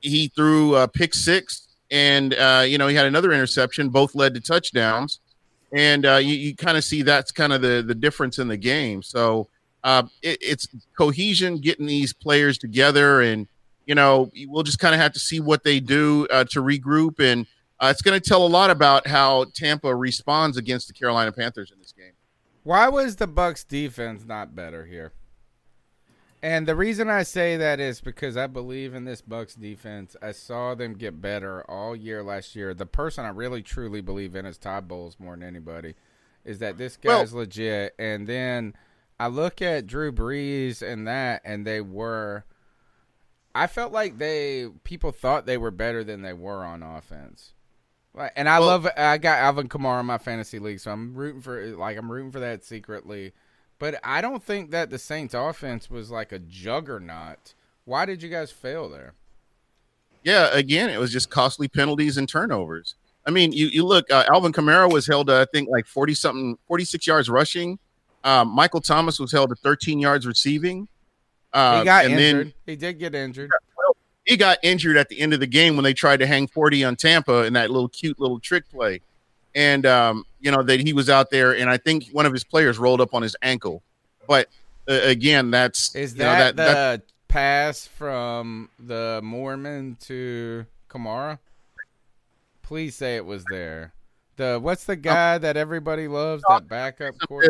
he 0.00 0.28
threw 0.28 0.76
a 0.76 0.88
pick 0.88 1.14
six, 1.14 1.68
and 1.90 2.34
uh, 2.34 2.64
you 2.66 2.78
know 2.78 2.88
he 2.88 2.96
had 2.96 3.06
another 3.06 3.32
interception. 3.32 3.90
Both 3.90 4.14
led 4.14 4.32
to 4.34 4.40
touchdowns 4.40 5.20
and 5.72 6.04
uh, 6.04 6.16
you, 6.16 6.34
you 6.34 6.54
kind 6.54 6.76
of 6.76 6.84
see 6.84 7.02
that's 7.02 7.32
kind 7.32 7.52
of 7.52 7.62
the 7.62 7.82
the 7.86 7.94
difference 7.94 8.38
in 8.38 8.48
the 8.48 8.56
game. 8.56 9.02
So 9.02 9.48
uh, 9.82 10.04
it, 10.22 10.38
it's 10.40 10.68
cohesion, 10.96 11.58
getting 11.58 11.86
these 11.86 12.12
players 12.12 12.58
together, 12.58 13.20
and 13.20 13.48
you 13.86 13.94
know 13.94 14.30
we'll 14.46 14.62
just 14.62 14.78
kind 14.78 14.94
of 14.94 15.00
have 15.00 15.12
to 15.14 15.20
see 15.20 15.40
what 15.40 15.64
they 15.64 15.80
do 15.80 16.26
uh, 16.30 16.44
to 16.44 16.62
regroup, 16.62 17.18
and 17.20 17.46
uh, 17.80 17.88
it's 17.90 18.02
going 18.02 18.18
to 18.18 18.28
tell 18.28 18.46
a 18.46 18.48
lot 18.48 18.70
about 18.70 19.06
how 19.06 19.44
Tampa 19.54 19.94
responds 19.94 20.56
against 20.56 20.88
the 20.88 20.94
Carolina 20.94 21.32
Panthers 21.32 21.70
in 21.72 21.78
this 21.78 21.92
game. 21.92 22.12
Why 22.62 22.88
was 22.88 23.16
the 23.16 23.26
Bucks 23.26 23.64
defense 23.64 24.24
not 24.24 24.54
better 24.54 24.86
here? 24.86 25.12
And 26.42 26.66
the 26.66 26.74
reason 26.74 27.08
I 27.08 27.22
say 27.22 27.56
that 27.56 27.78
is 27.78 28.00
because 28.00 28.36
I 28.36 28.48
believe 28.48 28.94
in 28.94 29.04
this 29.04 29.20
Bucks 29.20 29.54
defense. 29.54 30.16
I 30.20 30.32
saw 30.32 30.74
them 30.74 30.94
get 30.94 31.20
better 31.20 31.62
all 31.70 31.94
year 31.94 32.22
last 32.24 32.56
year. 32.56 32.74
The 32.74 32.84
person 32.84 33.24
I 33.24 33.28
really 33.28 33.62
truly 33.62 34.00
believe 34.00 34.34
in 34.34 34.44
is 34.44 34.58
Todd 34.58 34.88
Bowles 34.88 35.20
more 35.20 35.36
than 35.36 35.44
anybody. 35.44 35.94
Is 36.44 36.58
that 36.58 36.78
this 36.78 36.96
guy's 36.96 37.32
well, 37.32 37.42
legit? 37.42 37.94
And 37.96 38.26
then 38.26 38.74
I 39.20 39.28
look 39.28 39.62
at 39.62 39.86
Drew 39.86 40.10
Brees 40.10 40.82
and 40.82 41.06
that, 41.06 41.42
and 41.44 41.64
they 41.64 41.80
were. 41.80 42.44
I 43.54 43.68
felt 43.68 43.92
like 43.92 44.18
they 44.18 44.66
people 44.82 45.12
thought 45.12 45.46
they 45.46 45.58
were 45.58 45.70
better 45.70 46.02
than 46.02 46.22
they 46.22 46.32
were 46.32 46.64
on 46.64 46.82
offense. 46.82 47.52
And 48.34 48.48
I 48.48 48.58
well, 48.58 48.68
love. 48.68 48.88
I 48.96 49.18
got 49.18 49.38
Alvin 49.38 49.68
Kamara 49.68 50.00
in 50.00 50.06
my 50.06 50.18
fantasy 50.18 50.58
league, 50.58 50.80
so 50.80 50.90
I'm 50.90 51.14
rooting 51.14 51.40
for 51.40 51.64
like 51.76 51.96
I'm 51.96 52.10
rooting 52.10 52.32
for 52.32 52.40
that 52.40 52.64
secretly. 52.64 53.32
But 53.82 53.98
I 54.04 54.20
don't 54.20 54.44
think 54.44 54.70
that 54.70 54.90
the 54.90 54.98
Saints 54.98 55.34
offense 55.34 55.90
was 55.90 56.08
like 56.08 56.30
a 56.30 56.38
juggernaut. 56.38 57.54
Why 57.84 58.06
did 58.06 58.22
you 58.22 58.28
guys 58.28 58.52
fail 58.52 58.88
there? 58.88 59.14
Yeah, 60.22 60.50
again, 60.52 60.88
it 60.88 61.00
was 61.00 61.10
just 61.10 61.30
costly 61.30 61.66
penalties 61.66 62.16
and 62.16 62.28
turnovers. 62.28 62.94
I 63.26 63.32
mean, 63.32 63.50
you, 63.50 63.66
you 63.66 63.84
look, 63.84 64.08
uh, 64.08 64.22
Alvin 64.32 64.52
Kamara 64.52 64.88
was 64.88 65.04
held, 65.04 65.28
uh, 65.28 65.40
I 65.40 65.46
think, 65.52 65.68
like 65.68 65.86
40 65.86 66.14
something, 66.14 66.58
46 66.68 67.04
yards 67.08 67.28
rushing. 67.28 67.80
Um, 68.22 68.50
Michael 68.50 68.80
Thomas 68.80 69.18
was 69.18 69.32
held 69.32 69.48
to 69.48 69.56
13 69.56 69.98
yards 69.98 70.28
receiving. 70.28 70.86
Uh, 71.52 71.80
he 71.80 71.84
got 71.84 72.04
injured. 72.04 72.46
Then, 72.46 72.54
he 72.64 72.76
did 72.76 73.00
get 73.00 73.16
injured. 73.16 73.50
Well, 73.76 73.96
he 74.24 74.36
got 74.36 74.58
injured 74.62 74.96
at 74.96 75.08
the 75.08 75.18
end 75.18 75.34
of 75.34 75.40
the 75.40 75.48
game 75.48 75.74
when 75.74 75.82
they 75.82 75.92
tried 75.92 76.18
to 76.18 76.26
hang 76.28 76.46
40 76.46 76.84
on 76.84 76.94
Tampa 76.94 77.46
in 77.46 77.54
that 77.54 77.72
little 77.72 77.88
cute 77.88 78.20
little 78.20 78.38
trick 78.38 78.70
play 78.70 79.00
and 79.54 79.86
um, 79.86 80.24
you 80.40 80.50
know 80.50 80.62
that 80.62 80.80
he 80.80 80.92
was 80.92 81.08
out 81.08 81.30
there, 81.30 81.54
and 81.54 81.68
I 81.68 81.76
think 81.76 82.08
one 82.12 82.26
of 82.26 82.32
his 82.32 82.44
players 82.44 82.78
rolled 82.78 83.00
up 83.00 83.14
on 83.14 83.22
his 83.22 83.36
ankle. 83.42 83.82
But 84.26 84.48
uh, 84.88 84.94
again, 85.02 85.50
that's 85.50 85.94
is 85.94 86.14
that, 86.14 86.24
know, 86.24 86.38
that 86.38 86.56
the 86.56 86.62
that, 86.62 87.02
pass 87.28 87.86
from 87.86 88.70
the 88.78 89.20
Mormon 89.22 89.96
to 90.02 90.66
Kamara? 90.88 91.38
Please 92.62 92.94
say 92.94 93.16
it 93.16 93.26
was 93.26 93.44
there. 93.50 93.92
The 94.36 94.58
what's 94.60 94.84
the 94.84 94.96
guy 94.96 95.38
that 95.38 95.56
everybody 95.56 96.08
loves? 96.08 96.42
That 96.48 96.68
backup 96.68 97.14
court. 97.26 97.48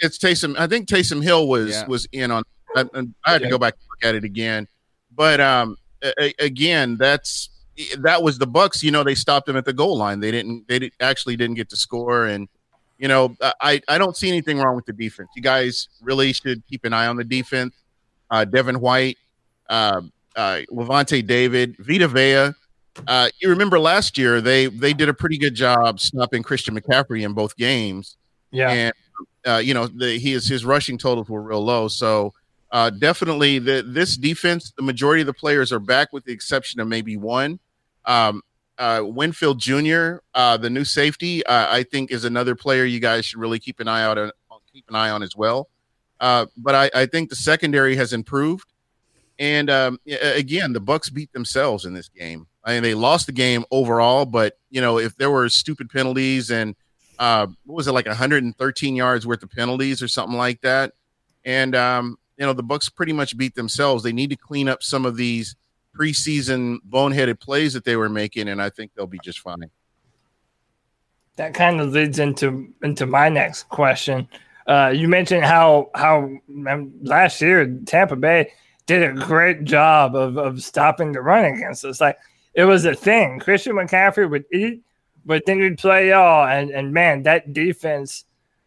It's 0.00 0.18
Taysom. 0.18 0.58
I 0.58 0.66
think 0.66 0.88
Taysom 0.88 1.22
Hill 1.22 1.48
was 1.48 1.70
yeah. 1.70 1.86
was 1.86 2.06
in 2.12 2.30
on. 2.30 2.42
I, 2.76 2.84
I 3.24 3.32
had 3.32 3.42
to 3.42 3.48
go 3.48 3.58
back 3.58 3.74
and 3.74 3.82
look 3.88 4.08
at 4.08 4.16
it 4.16 4.24
again, 4.24 4.66
but 5.14 5.40
um, 5.40 5.76
a, 6.02 6.34
again, 6.40 6.96
that's 6.96 7.48
that 7.98 8.22
was 8.22 8.38
the 8.38 8.46
Bucks. 8.46 8.82
You 8.82 8.90
know, 8.90 9.02
they 9.02 9.14
stopped 9.14 9.46
them 9.46 9.56
at 9.56 9.64
the 9.64 9.72
goal 9.72 9.96
line. 9.96 10.20
They 10.20 10.30
didn't. 10.30 10.68
They 10.68 10.90
actually 11.00 11.36
didn't 11.36 11.56
get 11.56 11.68
to 11.70 11.76
score. 11.76 12.26
And 12.26 12.48
you 12.98 13.08
know, 13.08 13.36
I 13.60 13.80
I 13.88 13.98
don't 13.98 14.16
see 14.16 14.28
anything 14.28 14.58
wrong 14.58 14.76
with 14.76 14.86
the 14.86 14.92
defense. 14.92 15.30
You 15.36 15.42
guys 15.42 15.88
really 16.00 16.32
should 16.32 16.66
keep 16.66 16.84
an 16.84 16.92
eye 16.92 17.06
on 17.06 17.16
the 17.16 17.24
defense. 17.24 17.74
Uh, 18.30 18.44
Devin 18.44 18.80
White, 18.80 19.18
uh, 19.68 20.00
uh, 20.36 20.60
Lavonte 20.70 21.26
David, 21.26 21.76
Vita 21.78 22.08
Vea. 22.08 22.52
Uh, 23.08 23.28
you 23.40 23.48
remember 23.48 23.78
last 23.78 24.16
year 24.16 24.40
they 24.40 24.66
they 24.66 24.92
did 24.92 25.08
a 25.08 25.14
pretty 25.14 25.38
good 25.38 25.54
job 25.54 25.98
stopping 25.98 26.42
Christian 26.42 26.78
McCaffrey 26.78 27.24
in 27.24 27.32
both 27.32 27.56
games. 27.56 28.16
Yeah, 28.50 28.70
and 28.70 28.94
uh, 29.46 29.56
you 29.56 29.74
know 29.74 29.88
the, 29.88 30.14
is 30.14 30.46
his 30.46 30.64
rushing 30.64 30.96
totals 30.96 31.28
were 31.28 31.42
real 31.42 31.64
low. 31.64 31.88
So 31.88 32.32
uh, 32.70 32.90
definitely 32.90 33.58
the 33.58 33.84
this 33.86 34.16
defense, 34.16 34.72
the 34.76 34.82
majority 34.82 35.22
of 35.22 35.26
the 35.26 35.34
players 35.34 35.72
are 35.72 35.78
back, 35.78 36.12
with 36.12 36.24
the 36.24 36.32
exception 36.32 36.80
of 36.80 36.88
maybe 36.88 37.16
one. 37.16 37.58
Um, 38.06 38.42
uh, 38.78 39.02
Winfield 39.04 39.58
Jr., 39.60 40.16
uh, 40.34 40.56
the 40.56 40.70
new 40.70 40.84
safety, 40.84 41.44
uh, 41.46 41.66
I 41.70 41.84
think 41.84 42.10
is 42.10 42.24
another 42.24 42.54
player 42.54 42.84
you 42.84 43.00
guys 43.00 43.24
should 43.24 43.38
really 43.38 43.58
keep 43.58 43.80
an 43.80 43.88
eye 43.88 44.02
out 44.02 44.18
on, 44.18 44.30
keep 44.72 44.88
an 44.88 44.96
eye 44.96 45.10
on 45.10 45.22
as 45.22 45.36
well. 45.36 45.68
Uh, 46.20 46.46
but 46.56 46.74
I, 46.74 46.90
I, 46.94 47.06
think 47.06 47.30
the 47.30 47.36
secondary 47.36 47.96
has 47.96 48.12
improved, 48.12 48.72
and 49.38 49.68
um, 49.68 49.98
again, 50.06 50.72
the 50.72 50.80
Bucks 50.80 51.10
beat 51.10 51.32
themselves 51.32 51.84
in 51.84 51.92
this 51.92 52.08
game. 52.08 52.46
I 52.64 52.74
mean, 52.74 52.82
they 52.82 52.94
lost 52.94 53.26
the 53.26 53.32
game 53.32 53.64
overall, 53.70 54.24
but 54.24 54.56
you 54.70 54.80
know, 54.80 54.98
if 54.98 55.16
there 55.16 55.30
were 55.30 55.48
stupid 55.48 55.90
penalties 55.90 56.50
and 56.50 56.76
uh, 57.18 57.46
what 57.66 57.76
was 57.76 57.88
it 57.88 57.92
like 57.92 58.06
113 58.06 58.96
yards 58.96 59.26
worth 59.26 59.42
of 59.42 59.50
penalties 59.50 60.02
or 60.02 60.08
something 60.08 60.36
like 60.36 60.60
that, 60.62 60.92
and 61.44 61.74
um, 61.74 62.16
you 62.38 62.46
know, 62.46 62.52
the 62.52 62.62
Bucks 62.62 62.88
pretty 62.88 63.12
much 63.12 63.36
beat 63.36 63.54
themselves. 63.54 64.02
They 64.02 64.12
need 64.12 64.30
to 64.30 64.36
clean 64.36 64.68
up 64.68 64.82
some 64.82 65.04
of 65.04 65.16
these 65.16 65.56
preseason 65.96 66.78
boneheaded 66.88 67.40
plays 67.40 67.72
that 67.74 67.84
they 67.84 67.96
were 67.96 68.08
making, 68.08 68.48
and 68.48 68.60
I 68.60 68.70
think 68.70 68.92
they'll 68.94 69.06
be 69.06 69.20
just 69.22 69.40
fine. 69.40 69.70
That 71.36 71.54
kind 71.54 71.80
of 71.80 71.92
leads 71.92 72.18
into 72.18 72.72
into 72.82 73.06
my 73.06 73.28
next 73.28 73.68
question. 73.68 74.28
Uh, 74.66 74.92
you 74.94 75.08
mentioned 75.08 75.44
how 75.44 75.90
how 75.94 76.30
um, 76.68 76.92
last 77.02 77.40
year 77.40 77.66
Tampa 77.86 78.16
Bay 78.16 78.52
did 78.86 79.02
a 79.02 79.12
great 79.12 79.64
job 79.64 80.14
of, 80.14 80.36
of 80.36 80.62
stopping 80.62 81.12
the 81.12 81.20
run 81.20 81.44
against 81.44 81.84
us. 81.84 82.00
Like 82.00 82.18
it 82.54 82.64
was 82.64 82.84
a 82.84 82.94
thing. 82.94 83.40
Christian 83.40 83.74
McCaffrey 83.74 84.28
would 84.28 84.44
eat, 84.52 84.82
but 85.24 85.44
then 85.46 85.58
we'd 85.58 85.78
play 85.78 86.10
y'all, 86.10 86.46
and 86.46 86.70
and 86.70 86.92
man, 86.92 87.22
that 87.24 87.52
defense, 87.52 88.24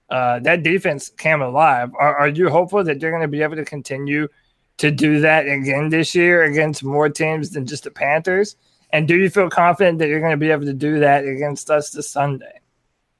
uh, 0.09 0.39
that 0.39 0.63
defense 0.63 1.09
came 1.09 1.41
alive. 1.41 1.91
Are, 1.97 2.17
are 2.17 2.27
you 2.27 2.49
hopeful 2.49 2.83
that 2.83 2.99
they're 2.99 3.11
going 3.11 3.21
to 3.21 3.27
be 3.27 3.41
able 3.41 3.55
to 3.55 3.65
continue 3.65 4.27
to 4.77 4.91
do 4.91 5.19
that 5.21 5.47
again 5.47 5.89
this 5.89 6.13
year 6.13 6.43
against 6.43 6.83
more 6.83 7.09
teams 7.09 7.51
than 7.51 7.65
just 7.65 7.83
the 7.83 7.91
Panthers? 7.91 8.55
And 8.91 9.07
do 9.07 9.15
you 9.15 9.29
feel 9.29 9.49
confident 9.49 9.99
that 9.99 10.07
you're 10.07 10.19
going 10.19 10.31
to 10.31 10.37
be 10.37 10.51
able 10.51 10.65
to 10.65 10.73
do 10.73 10.99
that 10.99 11.25
against 11.25 11.69
us 11.69 11.89
this 11.89 12.09
Sunday? 12.09 12.59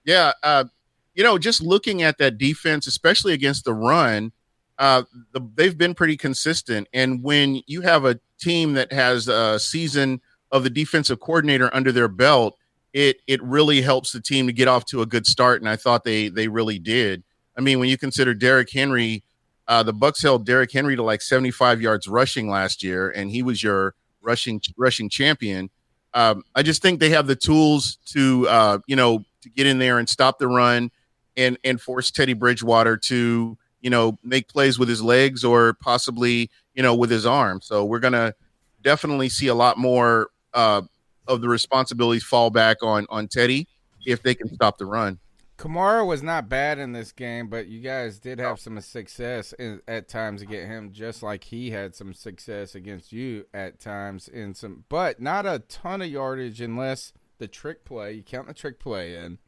Yeah, 0.06 0.32
uh, 0.44 0.66
you 1.14 1.24
know, 1.24 1.38
just 1.38 1.62
looking 1.62 2.04
at 2.04 2.18
that 2.20 2.38
defense, 2.38 2.88
especially 2.88 3.34
against 3.34 3.66
the 3.66 3.74
run, 3.74 4.32
uh, 4.78 5.04
the, 5.34 5.42
they've 5.56 5.78
been 5.78 5.96
pretty 5.96 6.16
consistent. 6.16 6.88
And 6.94 7.24
when 7.24 7.62
you 7.66 7.82
have 7.82 8.06
a 8.06 8.20
team 8.40 8.74
that 8.74 8.94
has 8.94 9.28
a 9.28 9.60
season 9.60 10.22
of 10.52 10.64
the 10.64 10.70
defensive 10.70 11.20
coordinator 11.20 11.74
under 11.74 11.92
their 11.92 12.08
belt, 12.08 12.58
it 12.94 13.18
it 13.28 13.44
really 13.44 13.82
helps 13.82 14.12
the 14.12 14.22
team 14.22 14.48
to 14.48 14.54
get 14.54 14.68
off 14.68 14.86
to 14.86 15.02
a 15.02 15.06
good 15.06 15.26
start. 15.26 15.62
And 15.62 15.70
I 15.70 15.76
thought 15.76 16.04
they 16.04 16.30
they 16.30 16.48
really 16.48 16.80
did. 16.80 17.24
I 17.58 17.62
mean, 17.62 17.80
when 17.80 17.90
you 17.90 17.98
consider 17.98 18.34
Derrick 18.34 18.72
Henry 18.72 19.24
uh, 19.68 19.84
the 19.84 19.94
Bucks 19.94 20.22
held 20.22 20.46
Derrick 20.46 20.72
Henry 20.72 20.96
to 20.96 21.04
like 21.04 21.22
75 21.22 21.82
yards 21.82 22.08
rushing 22.08 22.50
last 22.50 22.84
year, 22.84 23.10
and 23.10 23.30
he 23.30 23.44
was 23.44 23.62
your 23.62 23.96
rushing 24.22 24.62
rushing 24.78 25.10
champion. 25.10 25.70
Um, 26.14 26.44
I 26.56 26.64
just 26.64 26.82
think 26.82 27.00
they 27.00 27.10
have 27.10 27.28
the 27.28 27.36
tools 27.36 27.98
to 28.08 28.48
uh, 28.48 28.80
you 28.88 28.96
know 28.96 29.26
to 29.42 29.50
get 29.50 29.68
in 29.68 29.78
there 29.78 30.00
and 30.00 30.08
stop 30.08 30.40
the 30.40 30.48
run, 30.48 30.92
and 31.36 31.58
and 31.64 31.82
force 31.82 32.12
Teddy 32.12 32.34
Bridgewater 32.34 32.98
to 32.98 33.58
you 33.82 33.90
know 33.90 34.18
make 34.24 34.48
plays 34.48 34.80
with 34.80 34.90
his 34.90 35.02
legs 35.02 35.44
or 35.44 35.74
possibly 35.82 36.50
you 36.74 36.82
know 36.82 36.96
with 36.96 37.10
his 37.10 37.26
arm. 37.26 37.60
So 37.62 37.84
we're 37.84 38.00
gonna 38.00 38.34
definitely 38.82 39.30
see 39.30 39.48
a 39.48 39.56
lot 39.56 39.78
more 39.78 40.30
uh, 40.54 40.84
of 41.28 41.42
the 41.42 41.50
responsibilities 41.50 42.24
fall 42.24 42.50
back 42.50 42.82
on 42.84 43.06
on 43.10 43.28
Teddy 43.28 43.68
if 44.06 44.24
they 44.24 44.34
can 44.34 44.54
stop 44.54 44.78
the 44.78 44.86
run. 44.86 45.20
Kamara 45.58 46.06
was 46.06 46.22
not 46.22 46.50
bad 46.50 46.78
in 46.78 46.92
this 46.92 47.12
game, 47.12 47.48
but 47.48 47.68
you 47.68 47.80
guys 47.80 48.20
did 48.20 48.38
have 48.38 48.60
some 48.60 48.80
success 48.80 49.54
in, 49.54 49.82
at 49.88 50.08
times 50.08 50.42
to 50.42 50.48
get 50.48 50.68
him, 50.68 50.92
just 50.92 51.24
like 51.24 51.46
he 51.46 51.72
had 51.72 51.96
some 51.96 52.14
success 52.14 52.76
against 52.76 53.12
you 53.12 53.46
at 53.56 53.80
times 53.80 54.28
in 54.28 54.54
some, 54.54 54.84
but 54.88 55.20
not 55.20 55.48
a 55.48 55.64
ton 55.68 56.04
of 56.04 56.10
yardage 56.10 56.62
unless 56.62 57.12
the 57.40 57.48
trick 57.48 57.86
play. 57.86 58.14
You 58.14 58.22
count 58.22 58.48
the 58.48 58.54
trick 58.54 58.80
play 58.80 59.16
in. 59.16 59.40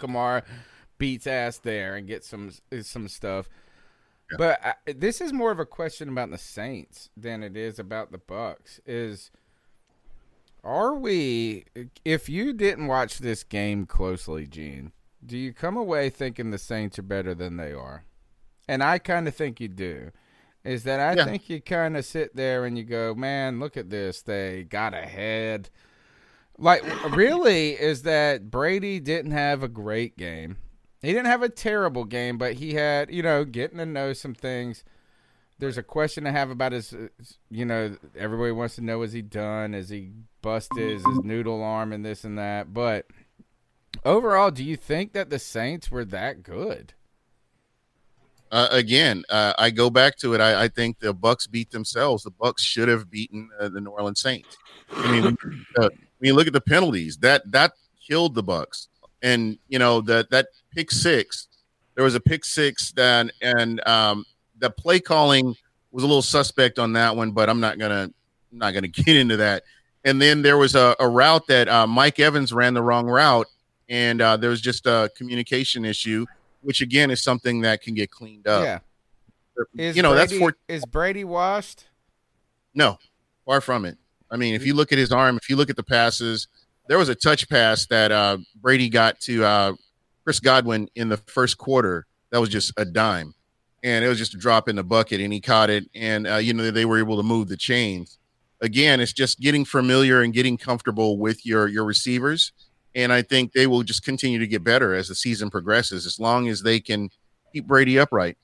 Kamara 0.00 0.42
beats 0.96 1.26
ass 1.26 1.58
there 1.58 1.96
and 1.96 2.06
gets 2.06 2.26
some 2.26 2.50
some 2.80 3.08
stuff. 3.08 3.48
But 4.38 4.58
I, 4.64 4.74
this 4.92 5.20
is 5.20 5.32
more 5.32 5.52
of 5.52 5.60
a 5.60 5.66
question 5.66 6.08
about 6.08 6.30
the 6.30 6.38
Saints 6.38 7.10
than 7.16 7.42
it 7.42 7.56
is 7.56 7.78
about 7.78 8.10
the 8.10 8.18
Bucks. 8.18 8.80
Is 8.86 9.30
are 10.64 10.94
we? 10.94 11.64
If 12.04 12.28
you 12.28 12.52
didn't 12.52 12.86
watch 12.88 13.18
this 13.18 13.44
game 13.44 13.86
closely, 13.86 14.46
Gene, 14.46 14.92
do 15.24 15.36
you 15.36 15.52
come 15.52 15.76
away 15.76 16.10
thinking 16.10 16.50
the 16.50 16.58
Saints 16.58 16.98
are 16.98 17.02
better 17.02 17.34
than 17.34 17.56
they 17.56 17.72
are? 17.72 18.04
And 18.68 18.82
I 18.82 18.98
kind 18.98 19.28
of 19.28 19.34
think 19.34 19.60
you 19.60 19.68
do. 19.68 20.10
Is 20.64 20.82
that 20.84 20.98
I 20.98 21.14
Yeah. 21.14 21.24
think 21.24 21.48
you 21.48 21.60
kind 21.60 21.96
of 21.96 22.04
sit 22.04 22.34
there 22.34 22.64
and 22.64 22.76
you 22.76 22.82
go, 22.84 23.14
man, 23.14 23.60
look 23.60 23.76
at 23.76 23.90
this. 23.90 24.22
They 24.22 24.64
got 24.64 24.94
ahead. 24.94 25.70
Like, 26.58 26.82
really, 27.14 27.72
is 27.72 28.02
that 28.02 28.50
Brady 28.50 28.98
didn't 28.98 29.30
have 29.32 29.62
a 29.62 29.68
great 29.68 30.16
game. 30.16 30.56
He 31.02 31.12
didn't 31.12 31.26
have 31.26 31.42
a 31.42 31.48
terrible 31.48 32.04
game, 32.04 32.38
but 32.38 32.54
he 32.54 32.74
had, 32.74 33.12
you 33.12 33.22
know, 33.22 33.44
getting 33.44 33.78
to 33.78 33.86
know 33.86 34.12
some 34.12 34.34
things. 34.34 34.82
There's 35.58 35.78
a 35.78 35.82
question 35.82 36.26
I 36.26 36.30
have 36.32 36.50
about 36.50 36.72
his, 36.72 36.94
you 37.50 37.64
know, 37.64 37.96
everybody 38.16 38.52
wants 38.52 38.74
to 38.76 38.80
know 38.80 39.02
is 39.02 39.12
he 39.12 39.22
done? 39.22 39.72
Is 39.74 39.88
he 39.88 40.10
busted? 40.42 40.78
Is 40.78 41.04
his 41.06 41.20
noodle 41.20 41.62
arm 41.62 41.92
and 41.92 42.04
this 42.04 42.24
and 42.24 42.36
that? 42.38 42.74
But 42.74 43.06
overall, 44.04 44.50
do 44.50 44.64
you 44.64 44.76
think 44.76 45.12
that 45.12 45.30
the 45.30 45.38
Saints 45.38 45.90
were 45.90 46.04
that 46.04 46.42
good? 46.42 46.94
uh, 48.52 48.68
again, 48.70 49.24
uh, 49.28 49.52
I 49.58 49.70
go 49.70 49.90
back 49.90 50.16
to 50.18 50.34
it. 50.34 50.40
I, 50.40 50.64
I 50.64 50.68
think 50.68 50.98
the 50.98 51.12
Bucks 51.12 51.46
beat 51.46 51.70
themselves. 51.70 52.22
The 52.22 52.30
Bucks 52.30 52.62
should 52.62 52.88
have 52.88 53.10
beaten 53.10 53.50
uh, 53.58 53.68
the 53.68 53.80
New 53.80 53.90
Orleans 53.90 54.20
Saints. 54.20 54.56
I 54.92 55.10
mean, 55.10 55.36
uh, 55.78 55.88
when 56.18 56.28
you 56.28 56.34
look 56.34 56.46
at 56.46 56.52
the 56.52 56.60
penalties, 56.60 57.16
that 57.18 57.50
that 57.50 57.72
killed 58.06 58.34
the 58.34 58.42
Bucks. 58.42 58.88
And 59.22 59.58
you 59.68 59.78
know 59.78 60.00
that 60.02 60.30
that 60.30 60.48
pick 60.70 60.90
six, 60.90 61.48
there 61.94 62.04
was 62.04 62.14
a 62.14 62.20
pick 62.20 62.44
six 62.44 62.92
that, 62.92 63.30
and 63.42 63.86
um, 63.88 64.24
the 64.58 64.70
play 64.70 65.00
calling 65.00 65.56
was 65.90 66.04
a 66.04 66.06
little 66.06 66.22
suspect 66.22 66.78
on 66.78 66.92
that 66.92 67.16
one, 67.16 67.32
but 67.32 67.48
I'm 67.48 67.58
not 67.58 67.78
gonna 67.78 68.10
I'm 68.52 68.58
not 68.58 68.74
gonna 68.74 68.88
get 68.88 69.16
into 69.16 69.38
that. 69.38 69.64
And 70.04 70.22
then 70.22 70.42
there 70.42 70.56
was 70.56 70.76
a, 70.76 70.94
a 71.00 71.08
route 71.08 71.48
that 71.48 71.68
uh, 71.68 71.86
Mike 71.86 72.20
Evans 72.20 72.52
ran 72.52 72.74
the 72.74 72.82
wrong 72.82 73.06
route, 73.06 73.48
and 73.88 74.20
uh, 74.20 74.36
there 74.36 74.50
was 74.50 74.60
just 74.60 74.86
a 74.86 75.10
communication 75.16 75.84
issue, 75.84 76.26
which 76.62 76.80
again 76.80 77.10
is 77.10 77.22
something 77.22 77.60
that 77.62 77.82
can 77.82 77.94
get 77.94 78.10
cleaned 78.10 78.46
up. 78.46 78.64
yeah. 78.64 78.78
Is 79.76 79.96
you 79.96 80.02
know 80.02 80.14
that's 80.14 80.32
Brady- 80.32 80.44
for 80.44 80.56
is 80.68 80.84
Brady 80.84 81.24
washed? 81.24 81.86
no, 82.74 82.98
far 83.46 83.60
from 83.60 83.84
it. 83.86 83.96
I 84.30 84.36
mean, 84.36 84.54
if 84.54 84.66
you 84.66 84.74
look 84.74 84.92
at 84.92 84.98
his 84.98 85.12
arm, 85.12 85.38
if 85.40 85.48
you 85.48 85.56
look 85.56 85.70
at 85.70 85.76
the 85.76 85.82
passes, 85.82 86.48
there 86.88 86.98
was 86.98 87.08
a 87.08 87.14
touch 87.14 87.48
pass 87.48 87.86
that 87.86 88.12
uh, 88.12 88.38
Brady 88.56 88.88
got 88.88 89.18
to 89.20 89.44
uh, 89.44 89.72
Chris 90.24 90.40
Godwin 90.40 90.88
in 90.94 91.08
the 91.08 91.16
first 91.16 91.56
quarter. 91.56 92.06
That 92.32 92.40
was 92.40 92.50
just 92.50 92.72
a 92.76 92.84
dime, 92.84 93.34
and 93.82 94.04
it 94.04 94.08
was 94.08 94.18
just 94.18 94.34
a 94.34 94.36
drop 94.36 94.68
in 94.68 94.76
the 94.76 94.84
bucket, 94.84 95.20
and 95.20 95.32
he 95.32 95.40
caught 95.40 95.70
it, 95.70 95.88
and 95.94 96.26
uh, 96.26 96.36
you 96.36 96.52
know 96.52 96.70
they 96.70 96.84
were 96.84 96.98
able 96.98 97.16
to 97.16 97.22
move 97.22 97.48
the 97.48 97.56
chains. 97.56 98.18
Again, 98.60 99.00
it's 99.00 99.12
just 99.12 99.40
getting 99.40 99.64
familiar 99.64 100.22
and 100.22 100.32
getting 100.34 100.58
comfortable 100.58 101.18
with 101.18 101.46
your 101.46 101.68
your 101.68 101.84
receivers, 101.84 102.52
and 102.96 103.12
I 103.12 103.22
think 103.22 103.52
they 103.52 103.68
will 103.68 103.84
just 103.84 104.02
continue 104.02 104.40
to 104.40 104.46
get 104.48 104.64
better 104.64 104.94
as 104.94 105.06
the 105.06 105.14
season 105.14 105.50
progresses, 105.50 106.06
as 106.06 106.18
long 106.18 106.48
as 106.48 106.62
they 106.62 106.80
can 106.80 107.10
keep 107.52 107.66
Brady 107.68 107.98
upright. 107.98 108.36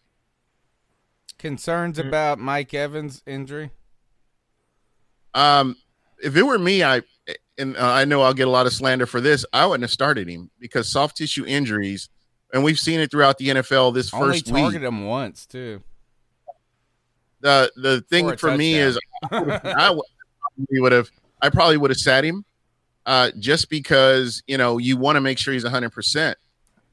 Concerns 1.39 1.99
about 1.99 2.39
Mike 2.39 2.73
Evans' 2.73 3.23
injury? 3.27 3.71
Um, 5.35 5.77
if 6.23 6.37
it 6.37 6.43
were 6.43 6.59
me, 6.59 6.85
I 6.85 7.03
and 7.59 7.77
uh, 7.77 7.81
I 7.91 8.05
know 8.05 8.23
I'll 8.23 8.35
get 8.35 8.47
a 8.47 8.51
lot 8.51 8.67
of 8.67 8.73
slander 8.73 9.07
for 9.07 9.21
this. 9.21 9.45
I 9.53 9.67
wouldn't 9.67 9.83
have 9.83 9.91
started 9.91 10.29
him 10.29 10.51
because 10.61 10.89
soft 10.89 11.17
tissue 11.17 11.45
injuries, 11.47 12.11
and 12.53 12.63
we've 12.63 12.79
seen 12.79 13.01
it 13.01 13.11
throughout 13.11 13.39
the 13.39 13.49
NFL 13.49 13.95
this 13.95 14.13
Only 14.13 14.35
first 14.39 14.47
week. 14.53 14.63
targeted 14.63 14.87
him 14.87 15.07
once 15.07 15.47
too. 15.47 15.83
The 17.41 17.73
the 17.77 18.03
thing 18.03 18.31
a 18.31 18.37
for 18.37 18.57
me 18.57 18.75
is, 18.75 18.99
I 19.31 19.91
would- 19.91 20.05
we 20.71 20.81
would 20.81 20.93
have. 20.93 21.09
I 21.41 21.49
probably 21.49 21.79
would 21.79 21.91
have 21.91 21.99
sat 21.99 22.25
him, 22.25 22.45
uh, 23.07 23.31
just 23.39 23.69
because 23.69 24.43
you 24.47 24.59
know 24.59 24.79
you 24.79 24.97
want 24.97 25.17
to 25.17 25.21
make 25.21 25.39
sure 25.39 25.55
he's 25.55 25.67
hundred 25.67 25.91
percent. 25.91 26.39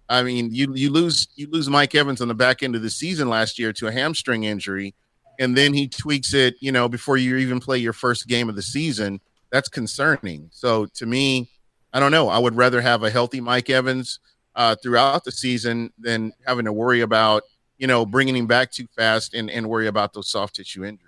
I 0.09 0.23
mean, 0.23 0.49
you 0.51 0.73
you 0.73 0.89
lose 0.89 1.27
you 1.35 1.49
lose 1.49 1.69
Mike 1.69 1.93
Evans 1.93 2.21
on 2.21 2.27
the 2.27 2.33
back 2.33 2.63
end 2.63 2.75
of 2.75 2.81
the 2.81 2.89
season 2.89 3.29
last 3.29 3.59
year 3.59 3.71
to 3.73 3.87
a 3.87 3.91
hamstring 3.91 4.43
injury, 4.43 4.95
and 5.39 5.55
then 5.55 5.73
he 5.73 5.87
tweaks 5.87 6.33
it. 6.33 6.55
You 6.59 6.71
know, 6.71 6.89
before 6.89 7.17
you 7.17 7.37
even 7.37 7.59
play 7.59 7.77
your 7.77 7.93
first 7.93 8.27
game 8.27 8.49
of 8.49 8.55
the 8.55 8.61
season, 8.61 9.21
that's 9.51 9.69
concerning. 9.69 10.49
So 10.51 10.87
to 10.95 11.05
me, 11.05 11.49
I 11.93 11.99
don't 11.99 12.11
know. 12.11 12.27
I 12.29 12.39
would 12.39 12.55
rather 12.55 12.81
have 12.81 13.03
a 13.03 13.09
healthy 13.11 13.39
Mike 13.39 13.69
Evans 13.69 14.19
uh, 14.55 14.75
throughout 14.81 15.23
the 15.23 15.31
season 15.31 15.93
than 15.99 16.33
having 16.45 16.65
to 16.65 16.73
worry 16.73 17.01
about 17.01 17.43
you 17.77 17.87
know 17.87 18.05
bringing 18.05 18.35
him 18.35 18.47
back 18.47 18.71
too 18.71 18.87
fast 18.95 19.35
and 19.35 19.49
and 19.49 19.69
worry 19.69 19.87
about 19.87 20.13
those 20.13 20.29
soft 20.29 20.55
tissue 20.55 20.83
injuries. 20.83 21.05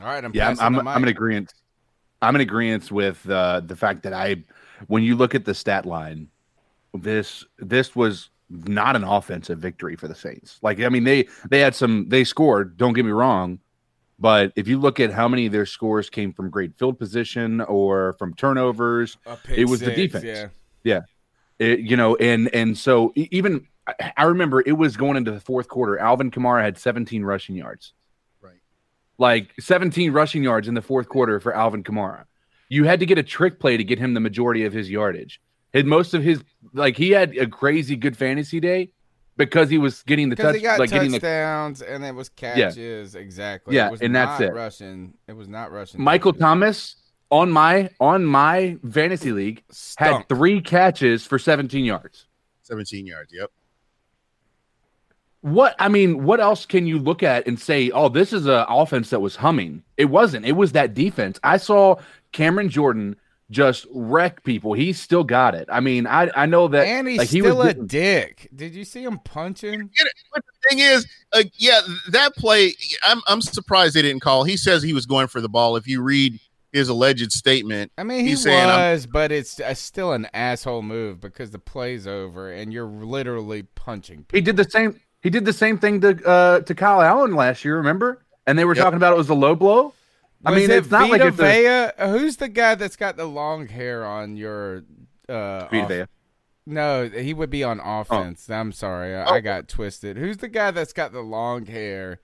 All 0.00 0.06
right, 0.06 0.24
I'm 0.24 0.32
yeah, 0.32 0.48
I'm, 0.48 0.56
passing 0.56 0.78
I'm, 0.78 0.84
the 0.84 0.90
I'm 0.90 1.02
in 1.02 1.08
agreement. 1.08 1.52
I'm 2.22 2.34
in 2.34 2.40
agreement 2.40 2.90
with 2.90 3.28
uh, 3.28 3.60
the 3.60 3.76
fact 3.76 4.02
that 4.02 4.12
I, 4.12 4.36
when 4.88 5.02
you 5.02 5.16
look 5.16 5.34
at 5.34 5.44
the 5.44 5.54
stat 5.54 5.86
line, 5.86 6.28
this 6.94 7.44
this 7.58 7.94
was 7.96 8.30
not 8.50 8.96
an 8.96 9.04
offensive 9.04 9.58
victory 9.58 9.96
for 9.96 10.08
the 10.08 10.14
Saints. 10.14 10.58
Like 10.62 10.80
I 10.80 10.88
mean, 10.88 11.04
they 11.04 11.28
they 11.48 11.60
had 11.60 11.74
some 11.74 12.08
they 12.08 12.24
scored. 12.24 12.76
Don't 12.76 12.92
get 12.94 13.04
me 13.04 13.10
wrong, 13.12 13.58
but 14.18 14.52
if 14.56 14.66
you 14.68 14.78
look 14.78 14.98
at 15.00 15.12
how 15.12 15.28
many 15.28 15.46
of 15.46 15.52
their 15.52 15.66
scores 15.66 16.10
came 16.10 16.32
from 16.32 16.50
great 16.50 16.76
field 16.78 16.98
position 16.98 17.60
or 17.62 18.14
from 18.14 18.34
turnovers, 18.34 19.16
it 19.56 19.68
was 19.68 19.80
the 19.80 19.86
defense. 19.94 20.24
yeah. 20.24 21.00
yeah. 21.58 21.66
It- 21.66 21.80
you 21.80 21.96
know, 21.96 22.16
and 22.16 22.52
and 22.54 22.76
so 22.76 23.12
even 23.14 23.66
I 24.16 24.24
remember 24.24 24.62
it 24.64 24.72
was 24.72 24.96
going 24.96 25.16
into 25.16 25.30
the 25.30 25.40
fourth 25.40 25.68
quarter. 25.68 25.98
Alvin 25.98 26.30
Kamara 26.30 26.62
had 26.62 26.76
17 26.78 27.22
rushing 27.24 27.54
yards 27.56 27.92
like 29.20 29.52
17 29.60 30.12
rushing 30.12 30.42
yards 30.42 30.66
in 30.66 30.74
the 30.74 30.82
fourth 30.82 31.08
quarter 31.08 31.38
for 31.38 31.54
Alvin 31.54 31.84
Kamara. 31.84 32.24
You 32.68 32.84
had 32.84 32.98
to 33.00 33.06
get 33.06 33.18
a 33.18 33.22
trick 33.22 33.60
play 33.60 33.76
to 33.76 33.84
get 33.84 33.98
him 33.98 34.14
the 34.14 34.20
majority 34.20 34.64
of 34.64 34.72
his 34.72 34.90
yardage. 34.90 35.40
His 35.72 35.84
most 35.84 36.14
of 36.14 36.22
his 36.22 36.42
like 36.72 36.96
he 36.96 37.10
had 37.10 37.36
a 37.36 37.46
crazy 37.46 37.94
good 37.96 38.16
fantasy 38.16 38.58
day 38.58 38.92
because 39.36 39.68
he 39.70 39.78
was 39.78 40.02
getting 40.04 40.30
the 40.30 40.36
Because 40.36 40.52
touch 40.52 40.56
he 40.56 40.62
got 40.62 40.80
like 40.80 40.90
getting 40.90 41.12
the 41.12 41.18
touchdowns 41.18 41.82
and 41.82 42.04
it 42.04 42.14
was 42.14 42.28
catches 42.30 43.14
exactly. 43.14 43.76
Yeah, 43.76 43.88
it 43.88 43.92
was 43.92 44.00
and 44.00 44.14
that's 44.14 44.40
it. 44.40 44.52
Rushing. 44.52 45.14
It 45.28 45.34
was 45.34 45.48
not 45.48 45.70
rushing. 45.70 46.02
Michael 46.02 46.32
Thomas 46.32 46.96
on 47.30 47.50
my 47.50 47.90
on 48.00 48.24
my 48.24 48.78
fantasy 48.90 49.32
league 49.32 49.62
had 49.98 50.28
three 50.28 50.60
catches 50.60 51.26
for 51.26 51.38
17 51.38 51.84
yards. 51.84 52.26
17 52.62 53.06
yards. 53.06 53.32
Yep. 53.32 53.50
What 55.42 55.74
I 55.78 55.88
mean, 55.88 56.24
what 56.24 56.38
else 56.40 56.66
can 56.66 56.86
you 56.86 56.98
look 56.98 57.22
at 57.22 57.46
and 57.46 57.58
say, 57.58 57.90
"Oh, 57.92 58.08
this 58.10 58.32
is 58.32 58.46
an 58.46 58.66
offense 58.68 59.08
that 59.10 59.20
was 59.20 59.36
humming"? 59.36 59.82
It 59.96 60.06
wasn't. 60.06 60.44
It 60.44 60.52
was 60.52 60.72
that 60.72 60.92
defense. 60.92 61.40
I 61.42 61.56
saw 61.56 61.96
Cameron 62.32 62.68
Jordan 62.68 63.16
just 63.50 63.86
wreck 63.90 64.44
people. 64.44 64.74
He 64.74 64.92
still 64.92 65.24
got 65.24 65.54
it. 65.54 65.66
I 65.72 65.80
mean, 65.80 66.06
I 66.06 66.30
I 66.36 66.44
know 66.46 66.68
that 66.68 66.86
and 66.86 67.08
he's 67.08 67.18
like, 67.18 67.28
he 67.30 67.40
still 67.40 67.56
was 67.56 67.64
a 67.64 67.68
getting- 67.70 67.86
dick. 67.86 68.50
Did 68.54 68.74
you 68.74 68.84
see 68.84 69.02
him 69.02 69.18
punching? 69.24 69.90
But 70.34 70.44
the 70.44 70.68
thing 70.68 70.78
is, 70.80 71.06
uh, 71.32 71.42
yeah, 71.56 71.80
that 72.10 72.36
play, 72.36 72.74
I'm 73.02 73.22
I'm 73.26 73.40
surprised 73.40 73.94
they 73.94 74.02
didn't 74.02 74.20
call. 74.20 74.44
He 74.44 74.58
says 74.58 74.82
he 74.82 74.92
was 74.92 75.06
going 75.06 75.28
for 75.28 75.40
the 75.40 75.48
ball. 75.48 75.74
If 75.76 75.88
you 75.88 76.02
read 76.02 76.38
his 76.72 76.88
alleged 76.90 77.32
statement, 77.32 77.90
I 77.98 78.04
mean, 78.04 78.20
he 78.20 78.28
he's 78.30 78.42
saying, 78.42 78.68
I'm- 78.68 78.92
was, 78.92 79.06
but 79.06 79.32
it's 79.32 79.58
uh, 79.58 79.72
still 79.72 80.12
an 80.12 80.28
asshole 80.34 80.82
move 80.82 81.18
because 81.20 81.50
the 81.50 81.58
play's 81.58 82.06
over 82.06 82.52
and 82.52 82.72
you're 82.74 82.84
literally 82.86 83.62
punching. 83.62 84.26
He 84.30 84.42
did 84.42 84.58
the 84.58 84.68
same. 84.68 85.00
He 85.22 85.30
did 85.30 85.44
the 85.44 85.52
same 85.52 85.78
thing 85.78 86.00
to 86.00 86.26
uh, 86.26 86.60
to 86.60 86.74
Kyle 86.74 87.00
Allen 87.02 87.34
last 87.34 87.64
year. 87.64 87.76
Remember? 87.76 88.22
And 88.46 88.58
they 88.58 88.64
were 88.64 88.74
talking 88.74 88.96
about 88.96 89.12
it 89.12 89.16
was 89.16 89.28
a 89.28 89.34
low 89.34 89.54
blow. 89.54 89.92
I 90.44 90.50
Was 90.52 90.60
mean, 90.62 90.70
it 90.70 90.76
it's 90.78 90.90
not 90.90 91.10
like 91.10 91.20
Vita 91.20 91.26
it's 91.28 91.36
Vea? 91.36 92.02
Uh, 92.02 92.08
Who's 92.18 92.36
the 92.38 92.48
guy 92.48 92.74
that's 92.74 92.96
got 92.96 93.16
the 93.18 93.26
long 93.26 93.66
hair 93.68 94.04
on 94.06 94.36
your? 94.36 94.84
Uh, 95.28 95.66
Vita 95.70 95.82
off- 95.82 95.88
Vea. 95.88 96.04
No, 96.66 97.08
he 97.08 97.34
would 97.34 97.50
be 97.50 97.64
on 97.64 97.80
offense. 97.80 98.48
I'm 98.48 98.72
sorry, 98.72 99.14
I, 99.14 99.26
I 99.36 99.40
got 99.40 99.66
twisted. 99.68 100.16
Who's 100.16 100.36
the 100.38 100.48
guy 100.48 100.70
that's 100.70 100.92
got 100.92 101.12
the 101.12 101.20
long 101.20 101.66
hair? 101.66 102.20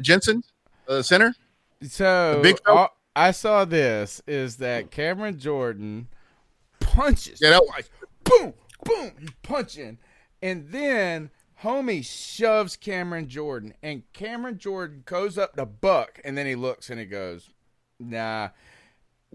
Jensen, 0.00 0.42
uh, 0.88 1.02
center. 1.02 1.34
So 1.82 2.36
The 2.36 2.40
big 2.42 2.58
all- 2.66 2.96
I 3.16 3.30
saw 3.32 3.64
this 3.64 4.22
is 4.26 4.56
that 4.56 4.90
Cameron 4.90 5.38
Jordan 5.38 6.08
punches 6.80 7.40
Yeah, 7.40 7.50
that- 7.50 7.62
twice. 7.66 7.90
Boom, 8.24 8.54
boom, 8.84 9.12
he's 9.20 9.30
punching, 9.42 9.98
and 10.42 10.68
then 10.70 11.30
homie 11.64 12.04
shoves 12.04 12.76
Cameron 12.76 13.28
Jordan, 13.28 13.74
and 13.82 14.02
Cameron 14.12 14.58
Jordan 14.58 15.02
goes 15.06 15.36
up 15.38 15.56
to 15.56 15.66
Buck, 15.66 16.20
and 16.24 16.38
then 16.38 16.46
he 16.46 16.54
looks 16.54 16.90
and 16.90 17.00
he 17.00 17.06
goes, 17.06 17.50
"Nah." 17.98 18.50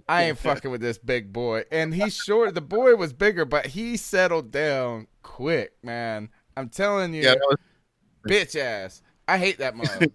I 0.08 0.24
ain't 0.24 0.38
fucking 0.38 0.72
with 0.72 0.80
this 0.80 0.98
big 0.98 1.34
boy. 1.34 1.66
And 1.72 1.94
he's 1.94 2.16
short. 2.16 2.56
The 2.56 2.62
boy 2.62 2.96
was 2.96 3.12
bigger, 3.12 3.44
but 3.44 3.66
he 3.66 3.98
settled 3.98 4.50
down 4.50 5.08
quick, 5.24 5.74
man. 5.84 6.30
I'm 6.56 6.70
telling 6.70 7.14
you, 7.14 7.24
Yeah, 7.24 7.36
was- 7.36 7.58
bitch 8.28 8.56
ass. 8.58 9.02
I 9.28 9.38
hate 9.38 9.58
that 9.58 9.76
mother. 9.76 10.08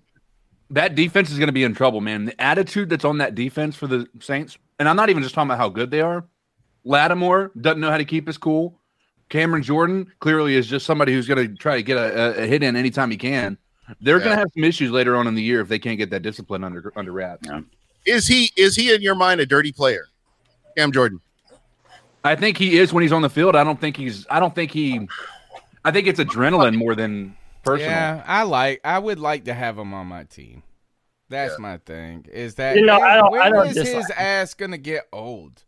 That 0.71 0.95
defense 0.95 1.31
is 1.31 1.37
going 1.39 1.49
to 1.49 1.53
be 1.53 1.65
in 1.65 1.75
trouble, 1.75 2.01
man. 2.01 2.25
The 2.25 2.41
attitude 2.41 2.89
that's 2.89 3.05
on 3.05 3.19
that 3.19 3.35
defense 3.35 3.77
for 3.77 3.87
the 3.87 4.07
Saints, 4.21 4.57
and 4.79 4.89
I'm 4.89 4.97
not 4.97 5.11
even 5.11 5.23
just 5.23 5.35
talking 5.35 5.49
about 5.49 5.59
how 5.59 5.69
good 5.69 5.91
they 5.91 6.01
are. 6.01 6.25
Lattimore 6.85 7.53
doesn't 7.61 7.81
know 7.81 7.91
how 7.91 7.99
to 7.99 8.05
keep 8.07 8.27
his 8.27 8.39
cool. 8.39 8.81
Cameron 9.35 9.65
Jordan 9.65 10.13
clearly 10.21 10.55
is 10.55 10.69
just 10.69 10.87
somebody 10.87 11.13
who's 11.13 11.27
going 11.27 11.45
to 11.49 11.57
try 11.57 11.75
to 11.75 11.83
get 11.83 11.97
a, 11.97 12.41
a, 12.41 12.45
a 12.45 12.47
hit 12.47 12.63
in 12.63 12.77
anytime 12.77 13.11
he 13.11 13.17
can. 13.17 13.59
They're 14.01 14.21
going 14.21 14.31
to 14.31 14.37
have 14.37 14.47
some 14.55 14.63
issues 14.63 14.93
later 14.93 15.17
on 15.17 15.27
in 15.27 15.35
the 15.35 15.43
year 15.43 15.61
if 15.61 15.67
they 15.67 15.81
can't 15.81 15.99
get 15.99 16.11
that 16.11 16.23
discipline 16.23 16.63
under 16.63 16.93
under 16.95 17.11
wraps. 17.11 17.49
Is 18.07 18.29
he 18.29 18.53
is 18.57 18.77
he 18.77 18.95
in 18.95 19.03
your 19.03 19.17
mind 19.17 19.41
a 19.41 19.47
dirty 19.47 19.73
player? 19.73 20.07
Cam 20.77 20.93
Jordan. 20.93 21.21
I 22.23 22.37
think 22.37 22.57
he 22.59 22.79
is 22.79 22.93
when 22.93 23.03
he's 23.03 23.11
on 23.11 23.23
the 23.23 23.29
field. 23.29 23.57
I 23.57 23.65
don't 23.65 23.81
think 23.81 23.97
he's. 23.97 24.25
I 24.31 24.39
don't 24.39 24.55
think 24.55 24.71
he. 24.71 25.09
I 25.85 25.91
think 25.91 26.07
it's 26.07 26.21
adrenaline 26.21 26.77
more 26.77 26.95
than 26.95 27.37
personal. 27.65 27.91
Yeah, 27.91 28.23
I 28.29 28.45
like. 28.45 28.83
I 28.85 29.01
would 29.01 29.19
like 29.19 29.47
to 29.47 29.53
have 29.55 29.77
him 29.77 29.93
on 29.95 30.07
my 30.07 30.23
team. 30.25 30.63
That's 31.29 31.59
my 31.59 31.79
thing. 31.79 32.27
Is 32.33 32.55
that 32.55 32.77
You 32.77 32.87
know, 32.87 33.01
I 33.01 33.17
don't- 33.17 33.33
when 33.33 33.41
I 33.43 33.51
don't 33.51 33.67
is 33.67 33.77
his 33.77 33.87
dislike 33.87 34.11
him. 34.11 34.17
ass 34.17 34.55
gonna 34.55 34.79
get 34.79 35.09
old? 35.13 35.65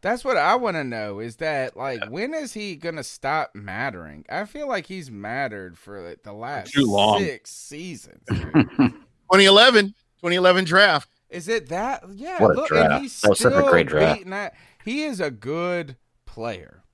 That's 0.00 0.24
what 0.24 0.36
I 0.36 0.54
want 0.54 0.76
to 0.76 0.84
know. 0.84 1.18
Is 1.18 1.36
that 1.36 1.76
like 1.76 2.06
when 2.08 2.32
is 2.34 2.52
he 2.52 2.76
gonna 2.76 3.02
stop 3.02 3.50
mattering? 3.54 4.24
I 4.28 4.44
feel 4.44 4.68
like 4.68 4.86
he's 4.86 5.10
mattered 5.10 5.76
for 5.76 6.00
like 6.08 6.22
the 6.22 6.32
last 6.32 6.72
Too 6.72 6.84
long. 6.86 7.18
six 7.20 7.50
seasons. 7.50 8.22
2011, 8.28 9.86
2011 9.88 10.64
draft. 10.64 11.08
Is 11.30 11.48
it 11.48 11.68
that? 11.68 12.04
Yeah. 12.14 12.40
What 12.42 12.52
a 12.52 12.54
look, 12.54 12.68
draft. 12.68 13.02
he's 13.02 13.20
That 13.20 13.30
was 13.30 13.38
such 13.40 13.52
a 13.52 13.62
great 13.68 13.86
draft. 13.88 14.16
beating 14.18 14.30
that. 14.30 14.54
He 14.84 15.02
is 15.04 15.20
a 15.20 15.30
good 15.30 15.96
player, 16.26 16.84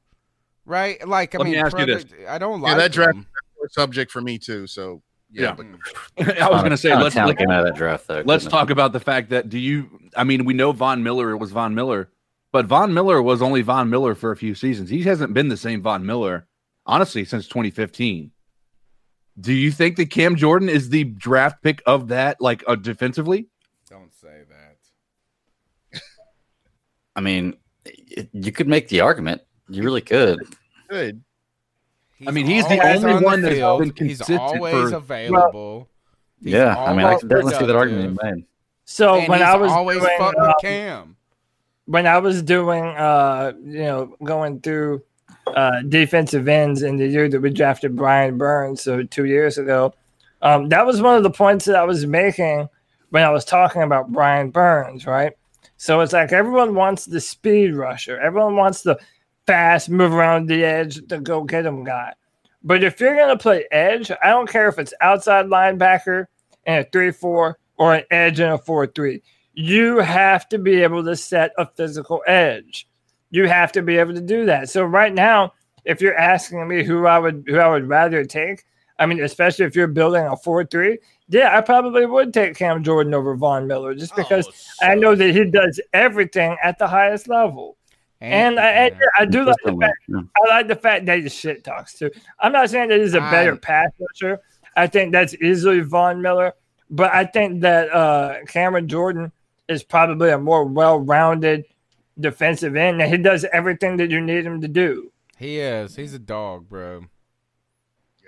right? 0.65 1.07
Like 1.07 1.35
I 1.35 1.39
Let 1.39 1.45
me 1.45 1.53
mean, 1.53 1.61
ask 1.65 1.79
you 1.79 1.87
this. 1.87 2.07
I 2.29 2.39
don't 2.39 2.61
Yeah, 2.61 2.69
like 2.69 2.77
that 2.79 2.93
draft 2.93 3.17
him. 3.17 3.27
subject 3.71 4.11
for 4.11 4.21
me 4.21 4.39
too. 4.39 4.67
So 4.67 5.03
yeah, 5.31 5.55
Yeah. 6.19 6.27
I 6.47 6.49
was 6.51 6.61
going 6.63 6.71
to 6.71 6.77
say 6.77 6.95
let's 6.97 7.15
talent 7.15 7.39
look 7.39 7.39
came 7.39 7.49
that 7.49 7.75
draft, 7.77 8.07
though, 8.07 8.23
Let's 8.25 8.45
couldn't 8.45 8.47
it? 8.47 8.51
talk 8.51 8.71
about 8.71 8.93
the 8.93 9.01
fact 9.01 9.31
that 9.31 9.49
do 9.49 9.59
you? 9.59 9.91
I 10.17 10.25
mean, 10.25 10.45
we 10.45 10.55
know 10.55 10.73
Von 10.73 11.03
Miller 11.03 11.31
it 11.33 11.37
was 11.39 11.51
Von 11.53 11.75
Miller, 11.75 12.09
but 12.55 12.67
Von 12.67 12.95
Miller 12.95 13.21
was 13.21 13.43
only 13.43 13.63
Von 13.63 13.91
Miller 13.91 14.15
for 14.15 14.31
a 14.31 14.37
few 14.37 14.55
seasons. 14.55 14.89
He 14.89 15.03
hasn't 15.03 15.35
been 15.35 15.49
the 15.49 15.57
same 15.57 15.83
Von 15.83 16.07
Miller, 16.07 16.47
honestly, 16.87 17.25
since 17.25 17.49
2015. 17.49 18.31
Do 19.41 19.53
you 19.53 19.73
think 19.73 19.97
that 19.97 20.11
Cam 20.11 20.37
Jordan 20.37 20.69
is 20.69 20.89
the 20.89 21.03
draft 21.03 21.65
pick 21.65 21.83
of 21.85 22.07
that, 22.09 22.41
like 22.41 22.63
uh, 22.69 22.77
defensively? 22.77 23.49
Don't 23.91 24.15
say 24.15 24.43
that. 25.93 26.01
I 27.17 27.21
mean, 27.23 27.57
it, 27.85 28.29
you 28.33 28.53
could 28.53 28.69
make 28.69 28.87
the 28.87 29.01
argument. 29.01 29.43
You 29.69 29.83
really 29.83 30.01
could. 30.01 30.39
good. 30.89 31.25
I 32.25 32.31
mean, 32.31 32.47
he's 32.47 32.69
the 32.69 32.81
only 32.81 33.15
on 33.15 33.21
the 33.21 33.25
one 33.27 33.43
that's 33.43 33.57
field. 33.57 33.81
been 33.81 33.89
He's 33.89 34.19
consistent 34.19 34.41
always 34.41 34.91
for- 34.91 34.97
available. 34.99 35.89
He's 36.41 36.53
yeah, 36.53 36.77
I 36.77 36.93
mean, 36.93 37.01
I 37.01 37.09
always 37.09 37.19
can 37.21 37.29
definitely 37.31 37.55
see 37.55 37.67
that 37.67 37.75
argument 37.75 38.15
productive. 38.17 38.23
being 38.23 38.35
made. 38.37 38.47
So 38.85 39.17
And 39.17 39.29
when 39.29 39.41
he's 39.41 39.49
I 39.49 39.57
was 39.57 39.73
always 39.73 39.99
doing, 39.99 40.19
fucking 40.19 40.41
with 40.41 40.49
um, 40.51 40.55
Cam. 40.61 41.17
When 41.87 42.07
I 42.07 42.19
was 42.19 42.43
doing, 42.43 42.85
uh, 42.85 43.53
you 43.63 43.85
know, 43.85 44.17
going 44.23 44.61
through 44.61 45.03
uh, 45.47 45.83
defensive 45.89 46.49
ends 46.49 46.83
in 46.83 46.97
the 46.97 47.07
year 47.07 47.29
that 47.29 47.41
we 47.41 47.51
drafted 47.51 47.97
Brian 47.97 48.39
Burns, 48.39 48.83
so 48.83 49.03
two 49.03 49.25
years 49.25 49.59
ago, 49.59 49.95
um, 50.43 50.69
that 50.71 50.87
was 50.87 51.03
one 51.03 51.17
of 51.17 51.23
the 51.23 51.31
points 51.31 51.65
that 51.67 51.77
I 51.77 51.85
was 51.85 52.07
making 52.07 52.69
when 53.11 53.23
I 53.23 53.31
was 53.31 53.45
talking 53.45 53.83
about 53.83 54.13
Brian 54.13 54.51
Burns, 54.51 55.07
right? 55.07 55.33
So 55.77 56.01
it's 56.01 56.13
like 56.13 56.33
everyone 56.33 56.75
wants 56.75 57.05
the 57.05 57.21
speed 57.21 57.75
rusher, 57.75 58.19
everyone 58.19 58.57
wants 58.57 58.83
the 58.83 58.99
fast 59.47 59.91
move 59.91 60.13
around 60.13 60.49
the 60.49 60.65
edge 60.65 61.07
to 61.09 61.21
go 61.21 61.45
get 61.45 61.67
him 61.67 61.85
guy. 61.85 62.15
But 62.63 62.83
if 62.83 62.99
you're 62.99 63.17
gonna 63.17 63.37
play 63.37 63.67
edge, 63.71 64.11
I 64.11 64.29
don't 64.31 64.49
care 64.49 64.69
if 64.69 64.79
it's 64.79 64.95
outside 65.03 65.47
linebacker 65.47 66.27
and 66.65 66.87
a 66.87 66.91
three 66.91 67.13
four 67.13 67.59
or 67.77 67.95
an 67.95 68.05
edge 68.11 68.41
and 68.41 68.53
a 68.53 68.59
four 68.59 68.87
three. 68.87 69.23
You 69.55 69.99
have 69.99 70.49
to 70.51 70.59
be 70.59 70.83
able 70.83 71.05
to 71.05 71.17
set 71.17 71.53
a 71.59 71.67
physical 71.67 72.23
edge. 72.27 72.89
You 73.31 73.49
have 73.49 73.73
to 73.73 73.83
be 73.83 73.97
able 73.99 74.15
to 74.15 74.21
do 74.21 74.47
that. 74.47 74.69
So 74.69 74.85
right 74.85 75.13
now, 75.13 75.53
if 75.85 76.01
you're 76.01 76.17
asking 76.17 76.67
me 76.69 76.85
who 76.85 77.07
I 77.07 77.19
would 77.19 77.45
who 77.47 77.59
I 77.59 77.69
would 77.69 77.89
rather 77.89 78.25
take, 78.25 78.65
I 78.99 79.07
mean, 79.07 79.23
especially 79.23 79.67
if 79.67 79.77
you're 79.77 79.87
building 79.87 80.25
a 80.25 80.37
four 80.37 80.65
three, 80.65 80.99
yeah, 81.29 81.57
I 81.57 81.61
probably 81.61 82.07
would 82.07 82.33
take 82.35 82.57
Cam 82.57 82.83
Jordan 82.83 83.15
over 83.15 83.35
Von 83.35 83.67
Miller 83.67 83.95
just 83.95 84.15
because 84.17 84.49
I 84.83 84.95
know 84.95 85.15
that 85.15 85.35
he 85.35 85.45
does 85.45 85.81
everything 85.93 86.57
at 86.63 86.79
the 86.79 86.87
highest 86.87 87.29
level. 87.29 87.77
And, 88.21 88.59
I, 88.59 88.87
I, 88.87 88.93
I 89.19 89.25
do 89.27 89.45
like 89.45 89.57
the 89.65 89.77
fact 89.77 89.99
I 90.11 90.49
like 90.49 90.69
the 90.69 90.77
fact 90.77 91.05
that 91.07 91.21
he 91.21 91.29
shit 91.29 91.63
talks 91.63 91.95
too. 91.99 92.11
I'm 92.41 92.53
not 92.53 92.71
saying 92.71 92.89
that 92.89 93.01
he's 93.01 93.15
a 93.15 93.21
better 93.21 93.51
I'm- 93.51 93.59
pass 93.59 93.91
rusher. 94.01 94.41
I 94.77 94.87
think 94.87 95.13
that's 95.13 95.35
easily 95.35 95.81
Von 95.81 96.21
Miller, 96.21 96.53
but 96.91 97.15
I 97.15 97.27
think 97.27 97.61
that 97.61 97.93
uh, 97.93 98.39
Cameron 98.47 98.89
Jordan 98.89 99.31
is 99.69 99.83
probably 99.83 100.31
a 100.31 100.39
more 100.39 100.65
well-rounded 100.65 101.65
defensive 102.19 102.77
end, 102.77 103.01
and 103.01 103.11
he 103.11 103.19
does 103.19 103.45
everything 103.53 103.97
that 103.97 104.11
you 104.11 104.21
need 104.21 104.45
him 104.47 104.61
to 104.61 104.69
do. 104.69 105.11
He 105.39 105.59
is. 105.59 105.97
He's 105.97 106.15
a 106.15 106.19
dog, 106.19 106.69
bro. 106.69 107.07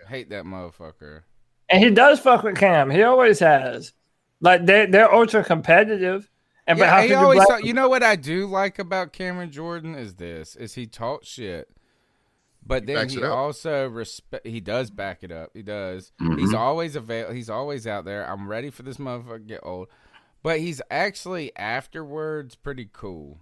Hate 0.08 0.30
that 0.30 0.44
motherfucker. 0.44 1.22
And 1.68 1.82
he 1.82 1.90
does 1.90 2.20
fuck 2.20 2.44
with 2.44 2.56
Cam. 2.56 2.90
He 2.90 3.02
always 3.02 3.40
has. 3.40 3.92
Like 4.40 4.66
they 4.66 4.86
they're 4.86 5.12
ultra 5.12 5.42
competitive. 5.42 6.30
And 6.66 6.78
but 6.78 6.88
how 6.88 6.96
Yeah, 6.98 7.02
he 7.02 7.08
could 7.08 7.14
you 7.14 7.18
always 7.24 7.46
talk- 7.46 7.64
you 7.64 7.72
know 7.72 7.88
what 7.88 8.02
I 8.02 8.14
do 8.16 8.46
like 8.46 8.78
about 8.78 9.12
Cameron 9.12 9.50
Jordan 9.50 9.94
is 9.96 10.14
this 10.14 10.54
is 10.56 10.74
he 10.74 10.86
talk 10.86 11.24
shit. 11.24 11.68
But 12.64 12.82
He 12.88 12.94
then 12.94 13.08
he 13.08 13.22
also 13.24 13.88
respect. 13.88 14.46
He 14.46 14.60
does 14.60 14.90
back 14.90 15.22
it 15.24 15.30
up. 15.32 15.50
He 15.54 15.62
does. 15.62 16.12
Mm-hmm. 16.20 16.38
He's 16.38 16.54
always 16.54 16.94
avail. 16.96 17.32
He's 17.32 17.50
always 17.50 17.86
out 17.86 18.04
there. 18.04 18.28
I'm 18.28 18.48
ready 18.48 18.70
for 18.70 18.82
this 18.82 18.96
motherfucker 18.96 19.38
to 19.38 19.44
get 19.44 19.60
old. 19.62 19.88
But 20.46 20.60
he's 20.60 20.80
actually 20.92 21.50
afterwards 21.56 22.54
pretty 22.54 22.88
cool. 22.92 23.40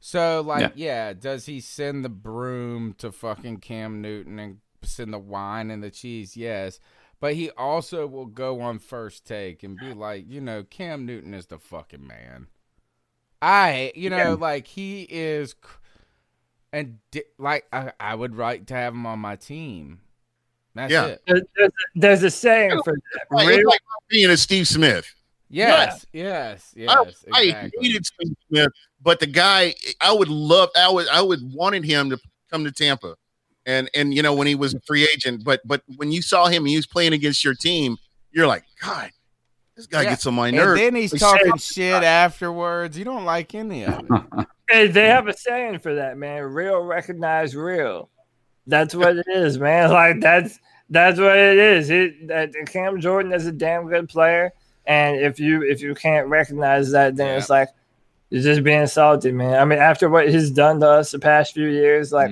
So 0.00 0.42
like, 0.44 0.72
yeah. 0.74 1.12
does 1.12 1.46
he 1.46 1.60
send 1.60 2.04
the 2.04 2.08
broom 2.08 2.94
to 2.98 3.12
fucking 3.12 3.58
Cam 3.58 4.02
Newton 4.02 4.40
and 4.40 4.56
send 4.82 5.12
the 5.14 5.20
wine 5.20 5.70
and 5.70 5.84
the 5.84 5.90
cheese? 5.92 6.36
Yes. 6.36 6.80
But 7.20 7.34
he 7.34 7.50
also 7.50 8.08
will 8.08 8.26
go 8.26 8.60
on 8.60 8.80
first 8.80 9.24
take 9.24 9.62
and 9.62 9.78
be 9.78 9.94
like, 9.94 10.24
you 10.28 10.40
know, 10.40 10.64
Cam 10.64 11.06
Newton 11.06 11.32
is 11.32 11.46
the 11.46 11.60
fucking 11.60 12.04
man. 12.04 12.48
I, 13.40 13.92
you 13.94 14.10
know, 14.10 14.16
Yeah. 14.16 14.30
like 14.30 14.66
he 14.66 15.06
is, 15.08 15.54
and 16.72 16.98
di- 17.12 17.22
like 17.38 17.66
I, 17.72 17.92
I 18.00 18.16
would 18.16 18.34
like 18.36 18.66
to 18.66 18.74
have 18.74 18.94
him 18.94 19.06
on 19.06 19.20
my 19.20 19.36
team. 19.36 20.00
That's 20.74 20.92
Yeah. 20.92 21.06
it. 21.06 21.22
There's, 21.28 21.42
there's, 21.56 21.70
there's 21.94 22.22
a 22.24 22.30
saying 22.32 22.80
for 22.84 22.94
that. 22.94 23.26
Right, 23.30 23.46
Real- 23.46 23.58
it's 23.60 23.66
like 23.68 23.80
being 24.08 24.30
a 24.30 24.36
Steve 24.36 24.66
Smith. 24.66 25.14
Yes, 25.48 26.04
yes, 26.12 26.72
yes. 26.76 27.24
I, 27.32 27.38
I 27.38 27.70
hated 27.80 28.04
Steve 28.06 28.34
Smith, 28.48 28.68
but 29.00 29.20
the 29.20 29.26
guy 29.26 29.74
I 30.00 30.12
would 30.12 30.28
love. 30.28 30.70
I 30.76 30.90
would 30.90 31.08
I 31.08 31.22
would 31.22 31.40
wanted 31.54 31.84
him 31.84 32.10
to 32.10 32.18
come 32.50 32.64
to 32.64 32.72
Tampa, 32.72 33.14
and 33.64 33.88
and 33.94 34.12
you 34.12 34.22
know 34.22 34.34
when 34.34 34.46
he 34.46 34.54
was 34.54 34.74
a 34.74 34.80
free 34.80 35.04
agent. 35.14 35.44
But 35.44 35.60
but 35.64 35.82
when 35.96 36.10
you 36.10 36.20
saw 36.22 36.46
him, 36.46 36.64
he 36.64 36.76
was 36.76 36.86
playing 36.86 37.12
against 37.12 37.44
your 37.44 37.54
team. 37.54 37.96
You're 38.32 38.48
like, 38.48 38.64
God, 38.82 39.10
this 39.76 39.86
guy 39.86 40.02
Yeah. 40.02 40.10
gets 40.10 40.26
on 40.26 40.34
my 40.34 40.50
nerves. 40.50 40.60
And 40.60 40.68
nerves. 40.68 40.80
then 40.80 40.94
he's 40.94 41.12
Like, 41.12 41.20
talking 41.20 41.56
shit 41.58 42.02
afterwards. 42.02 42.98
You 42.98 43.04
don't 43.04 43.24
like 43.24 43.54
any 43.54 43.84
of 43.84 44.00
it. 44.00 44.46
Hey, 44.68 44.88
they 44.88 45.06
have 45.06 45.28
a 45.28 45.32
saying 45.32 45.78
for 45.78 45.94
that, 45.94 46.18
man. 46.18 46.42
Real 46.42 46.80
recognize 46.80 47.54
real. 47.54 48.10
That's 48.66 48.96
what 48.96 49.16
it 49.16 49.26
is, 49.32 49.58
man. 49.60 49.90
Like 49.92 50.20
that's 50.20 50.58
that's 50.90 51.20
what 51.20 51.36
it 51.36 51.56
is. 51.56 51.88
It 51.88 52.26
that 52.26 52.52
Cam 52.66 53.00
Jordan 53.00 53.32
is 53.32 53.46
a 53.46 53.52
damn 53.52 53.86
good 53.86 54.08
player, 54.08 54.52
and 54.86 55.20
if 55.20 55.38
you 55.40 55.62
if 55.62 55.82
you 55.82 55.94
can't 55.94 56.28
recognize 56.28 56.90
that, 56.92 57.16
then 57.16 57.36
it's 57.38 57.50
like 57.50 57.68
you're 58.30 58.42
just 58.42 58.64
being 58.64 58.86
salty, 58.86 59.32
man. 59.32 59.60
I 59.60 59.64
mean, 59.64 59.78
after 59.78 60.08
what 60.08 60.28
he's 60.28 60.50
done 60.50 60.80
to 60.80 60.88
us 60.88 61.12
the 61.12 61.18
past 61.18 61.54
few 61.54 61.68
years, 61.68 62.12
like 62.12 62.30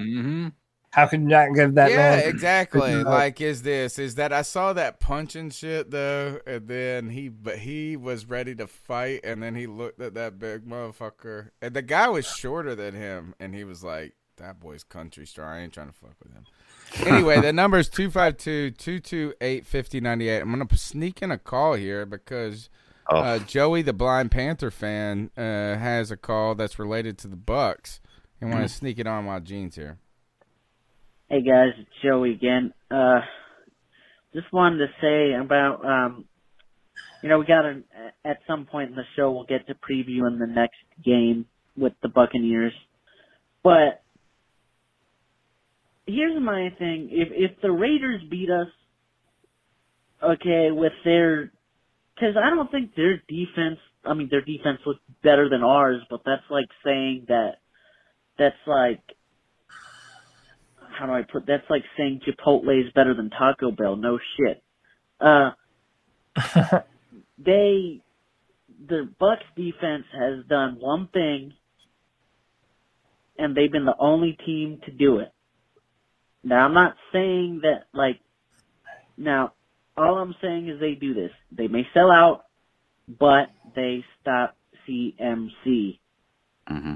how 0.95 1.09
could 1.09 1.23
you 1.23 1.29
not 1.29 1.55
give 1.55 1.75
that 1.75 1.91
yeah, 1.91 1.97
man? 1.97 2.29
exactly. 2.29 2.93
Uh, 2.95 3.03
Like, 3.05 3.41
is 3.41 3.63
this 3.63 3.99
is 3.99 4.15
that 4.15 4.33
I 4.33 4.43
saw 4.43 4.73
that 4.75 5.01
punching 5.01 5.51
shit 5.51 5.91
though, 5.91 6.39
and 6.47 6.69
then 6.69 7.11
he 7.11 7.29
but 7.29 7.59
he 7.59 7.97
was 7.97 8.27
ready 8.27 8.55
to 8.55 8.69
fight, 8.69 9.21
and 9.25 9.43
then 9.43 9.57
he 9.57 9.67
looked 9.67 10.01
at 10.01 10.15
that 10.15 10.39
big 10.39 10.65
motherfucker, 10.65 11.51
and 11.61 11.75
the 11.75 11.83
guy 11.83 12.09
was 12.09 12.27
shorter 12.27 12.77
than 12.77 12.95
him, 12.95 13.35
and 13.41 13.57
he 13.57 13.65
was 13.65 13.83
like, 13.83 14.15
"That 14.37 14.61
boy's 14.61 14.85
country 14.85 15.27
star. 15.27 15.53
I 15.53 15.61
ain't 15.61 15.73
trying 15.73 15.89
to 15.89 15.93
fuck 15.93 16.15
with 16.23 16.33
him." 16.33 16.45
Anyway, 17.07 17.41
the 17.41 17.53
number 17.53 17.79
is 17.79 17.89
252-228-5098. 17.91 20.41
I'm 20.41 20.51
gonna 20.51 20.67
sneak 20.77 21.23
in 21.23 21.31
a 21.31 21.39
call 21.39 21.75
here 21.75 22.05
because 22.07 22.69
Oh. 23.11 23.19
uh, 23.19 23.39
Joey, 23.41 23.83
the 23.83 23.93
blind 23.93 24.31
Panther 24.31 24.71
fan, 24.71 25.31
uh, 25.37 25.77
has 25.77 26.11
a 26.11 26.17
call 26.17 26.55
that's 26.55 26.79
related 26.79 27.19
to 27.19 27.29
the 27.29 27.37
Bucks, 27.37 28.01
and 28.41 28.51
want 28.51 28.63
to 28.63 28.67
Mm. 28.73 28.79
sneak 28.79 28.99
it 28.99 29.07
on 29.07 29.27
while 29.27 29.41
Gene's 29.41 29.77
here. 29.77 29.99
Hey 31.29 31.43
guys, 31.43 31.75
it's 31.79 31.91
Joey 32.03 32.33
again. 32.33 32.73
Uh, 32.91 33.21
just 34.33 34.51
wanted 34.53 34.79
to 34.87 34.93
say 35.01 35.35
about, 35.35 35.85
um, 35.85 36.25
you 37.23 37.29
know, 37.29 37.39
we 37.39 37.45
got 37.47 37.63
to, 37.63 37.83
at 38.25 38.41
some 38.47 38.67
point 38.67 38.91
in 38.91 38.97
the 38.97 39.05
show, 39.17 39.33
we'll 39.33 39.45
get 39.45 39.67
to 39.67 39.75
previewing 39.75 40.39
the 40.39 40.47
next 40.47 40.79
game 41.03 41.47
with 41.77 41.93
the 42.03 42.09
Buccaneers. 42.09 42.73
But 43.63 44.03
here's 46.07 46.41
my 46.41 46.71
thing. 46.79 47.09
If, 47.11 47.29
if 47.33 47.61
the 47.61 47.71
Raiders 47.71 48.23
beat 48.31 48.51
us, 48.51 48.69
okay, 50.23 50.71
with 50.71 50.93
their, 51.05 51.53
cause 52.19 52.35
I 52.43 52.51
don't 52.51 52.71
think 52.71 52.95
their 52.95 53.23
defense, 53.29 53.79
I 54.05 54.15
mean, 54.15 54.29
their 54.31 54.43
defense 54.43 54.81
looks 54.87 55.01
better 55.23 55.49
than 55.49 55.63
ours, 55.63 56.03
but 56.11 56.21
that's 56.25 56.43
like 56.51 56.69
saying 56.85 57.27
that, 57.29 57.57
that's 58.39 58.57
like, 58.67 59.01
how 60.99 61.07
do 61.07 61.13
I 61.13 61.23
put 61.23 61.47
that's 61.47 61.69
like 61.69 61.83
saying 61.97 62.21
Chipotle 62.27 62.81
is 62.81 62.93
better 62.93 63.15
than 63.15 63.31
Taco 63.31 63.71
Bell. 63.71 63.97
No 63.97 64.19
shit. 64.37 64.63
Uh 65.21 65.51
they 67.39 68.01
the 68.87 69.09
Bucks 69.19 69.45
defense 69.57 70.05
has 70.13 70.45
done 70.49 70.77
one 70.79 71.09
thing 71.13 71.53
and 73.39 73.57
they've 73.57 73.73
been 73.73 73.85
the 73.87 73.97
only 73.99 74.37
team 74.47 74.81
to 74.85 74.93
do 74.93 75.19
it. 75.19 75.33
Now 76.45 76.67
I'm 76.67 76.75
not 76.75 76.95
saying 77.13 77.61
that 77.63 77.85
like 77.93 78.21
now 79.17 79.53
all 79.97 80.19
I'm 80.19 80.35
saying 80.43 80.69
is 80.69 80.81
they 80.81 80.95
do 80.95 81.15
this. 81.15 81.31
They 81.51 81.69
may 81.69 81.87
sell 81.95 82.11
out, 82.11 82.45
but 83.09 83.49
they 83.75 84.05
stop 84.21 84.57
CMC. 84.89 85.99
Mm-hmm. 86.71 86.95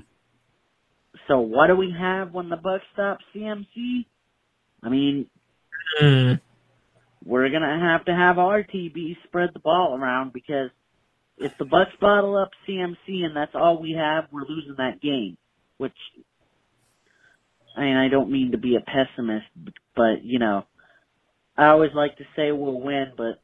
So 1.26 1.40
what 1.40 1.68
do 1.68 1.76
we 1.76 1.94
have 1.98 2.32
when 2.32 2.48
the 2.48 2.56
Bucks 2.56 2.84
stop 2.92 3.18
CMC? 3.34 4.06
I 4.82 4.88
mean, 4.88 5.26
we're 7.24 7.50
gonna 7.50 7.80
have 7.80 8.04
to 8.06 8.14
have 8.14 8.36
RTB 8.36 9.16
spread 9.24 9.50
the 9.52 9.60
ball 9.60 9.96
around 9.98 10.32
because 10.32 10.70
if 11.38 11.52
the 11.58 11.64
Bucks 11.64 11.92
bottle 12.00 12.36
up 12.36 12.50
CMC 12.66 13.24
and 13.24 13.36
that's 13.36 13.54
all 13.54 13.80
we 13.80 13.92
have, 13.92 14.24
we're 14.32 14.46
losing 14.48 14.74
that 14.78 15.00
game. 15.00 15.36
Which, 15.76 15.94
I 17.78 17.82
mean, 17.82 17.96
I 17.96 18.08
don't 18.08 18.30
mean 18.32 18.52
to 18.52 18.58
be 18.58 18.76
a 18.76 18.80
pessimist, 18.80 19.46
but 19.94 20.24
you 20.24 20.40
know, 20.40 20.64
I 21.56 21.68
always 21.68 21.90
like 21.94 22.16
to 22.18 22.24
say 22.34 22.50
we'll 22.50 22.80
win, 22.80 23.12
but 23.16 23.40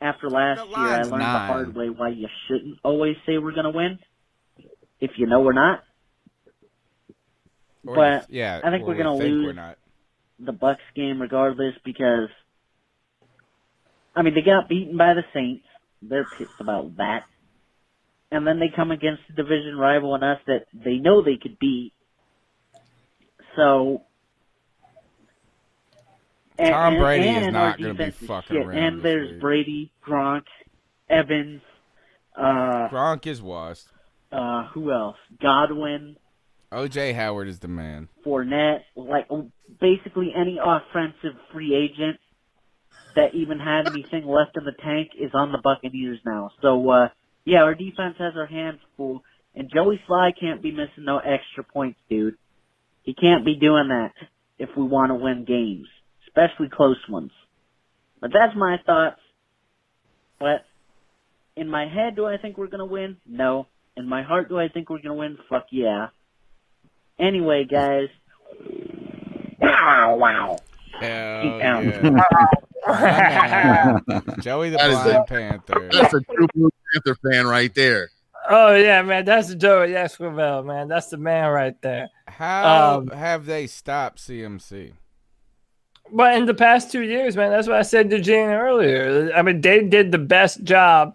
after 0.00 0.28
last 0.28 0.62
year, 0.76 0.92
I 0.92 1.04
learned 1.04 1.34
the 1.34 1.38
hard 1.38 1.76
way 1.76 1.88
why 1.88 2.08
you 2.08 2.26
shouldn't 2.48 2.78
always 2.82 3.16
say 3.26 3.38
we're 3.38 3.54
gonna 3.54 3.70
win 3.70 3.98
if 5.00 5.12
you 5.18 5.26
know 5.26 5.40
we're 5.40 5.52
not. 5.52 5.84
Or 7.86 7.94
but 7.94 8.14
if- 8.24 8.30
yeah, 8.30 8.60
I 8.62 8.70
think 8.70 8.86
we're 8.86 8.96
gonna 8.96 9.16
lose 9.16 9.46
we're 9.46 9.52
not. 9.52 9.78
the 10.38 10.52
Bucks 10.52 10.82
game 10.96 11.22
regardless 11.22 11.74
because 11.84 12.28
I 14.16 14.22
mean 14.22 14.34
they 14.34 14.42
got 14.42 14.68
beaten 14.68 14.96
by 14.96 15.14
the 15.14 15.24
Saints. 15.32 15.64
They're 16.02 16.24
pissed 16.24 16.60
about 16.60 16.96
that. 16.96 17.24
And 18.32 18.46
then 18.46 18.58
they 18.58 18.68
come 18.74 18.90
against 18.90 19.22
a 19.28 19.32
division 19.32 19.76
rival 19.76 20.14
and 20.14 20.24
us 20.24 20.38
that 20.46 20.66
they 20.72 20.96
know 20.96 21.22
they 21.22 21.36
could 21.36 21.58
beat. 21.58 21.92
So 23.56 24.02
and- 26.58 26.72
Tom 26.72 26.92
and- 26.94 27.02
Brady 27.02 27.28
is 27.28 27.52
not 27.52 27.78
gonna 27.80 27.94
be 27.94 28.10
fucking 28.10 28.56
shit. 28.56 28.66
around 28.66 28.78
And 28.78 29.02
there's 29.02 29.30
week. 29.32 29.40
Brady, 29.40 29.92
Gronk, 30.04 30.44
Evans, 31.08 31.62
uh 32.36 32.88
Gronk 32.88 33.26
is 33.26 33.42
washed. 33.42 33.88
uh 34.32 34.64
who 34.68 34.92
else? 34.92 35.16
Godwin, 35.40 36.16
OJ 36.72 37.14
Howard 37.14 37.48
is 37.48 37.58
the 37.58 37.68
man. 37.68 38.08
Fournette, 38.24 38.82
like 38.94 39.28
basically 39.80 40.32
any 40.34 40.58
offensive 40.62 41.34
free 41.52 41.74
agent 41.74 42.18
that 43.16 43.34
even 43.34 43.58
had 43.58 43.88
anything 43.88 44.24
left 44.26 44.56
in 44.56 44.64
the 44.64 44.72
tank 44.72 45.10
is 45.18 45.32
on 45.34 45.50
the 45.50 45.58
Buccaneers 45.58 46.20
now. 46.24 46.50
So 46.62 46.88
uh 46.90 47.08
yeah, 47.44 47.62
our 47.62 47.74
defense 47.74 48.16
has 48.18 48.36
our 48.36 48.46
hands 48.46 48.80
full, 48.96 49.24
and 49.54 49.70
Joey 49.72 50.00
Slye 50.06 50.38
can't 50.38 50.62
be 50.62 50.70
missing 50.70 51.04
no 51.04 51.18
extra 51.18 51.64
points, 51.64 51.98
dude. 52.08 52.36
He 53.02 53.14
can't 53.14 53.44
be 53.44 53.54
doing 53.56 53.88
that 53.88 54.12
if 54.58 54.70
we 54.76 54.84
want 54.84 55.10
to 55.10 55.14
win 55.14 55.44
games, 55.44 55.86
especially 56.28 56.68
close 56.68 56.98
ones. 57.08 57.32
But 58.20 58.30
that's 58.32 58.54
my 58.56 58.76
thoughts. 58.84 59.20
But 60.38 60.64
in 61.56 61.68
my 61.68 61.86
head, 61.88 62.16
do 62.16 62.26
I 62.26 62.36
think 62.36 62.56
we're 62.58 62.66
gonna 62.68 62.84
win? 62.86 63.16
No. 63.26 63.66
In 63.96 64.08
my 64.08 64.22
heart, 64.22 64.48
do 64.48 64.58
I 64.58 64.68
think 64.68 64.88
we're 64.90 65.00
gonna 65.02 65.14
win? 65.14 65.38
Fuck 65.48 65.66
yeah. 65.70 66.08
Anyway, 67.18 67.64
guys. 67.70 68.08
Wow, 69.60 70.16
wow. 70.16 70.58
Hell 70.98 71.84
yeah. 71.84 72.20
Joey 74.40 74.70
the 74.70 74.76
That 74.78 74.90
is 74.90 74.96
Blind 75.02 75.16
a- 75.18 75.24
Panther. 75.24 75.88
That's 75.92 76.14
a 76.14 76.20
true 76.20 76.46
Blue 76.54 76.70
Panther 76.92 77.16
fan 77.30 77.46
right 77.46 77.74
there. 77.74 78.10
Oh 78.52 78.74
yeah, 78.74 79.00
man, 79.02 79.24
that's 79.24 79.54
Joey 79.54 79.90
Esquivel, 79.90 80.64
man. 80.66 80.88
That's 80.88 81.06
the 81.06 81.16
man 81.16 81.50
right 81.52 81.80
there. 81.82 82.08
How 82.26 82.98
Um, 82.98 83.08
have 83.08 83.46
they 83.46 83.66
stopped 83.68 84.18
CMC? 84.18 84.92
But 86.12 86.36
in 86.36 86.46
the 86.46 86.54
past 86.54 86.90
two 86.90 87.02
years, 87.02 87.36
man, 87.36 87.52
that's 87.52 87.68
what 87.68 87.76
I 87.76 87.82
said 87.82 88.10
to 88.10 88.20
Gene 88.20 88.48
earlier. 88.48 89.30
I 89.32 89.42
mean, 89.42 89.60
they 89.60 89.84
did 89.84 90.10
the 90.10 90.18
best 90.18 90.64
job, 90.64 91.14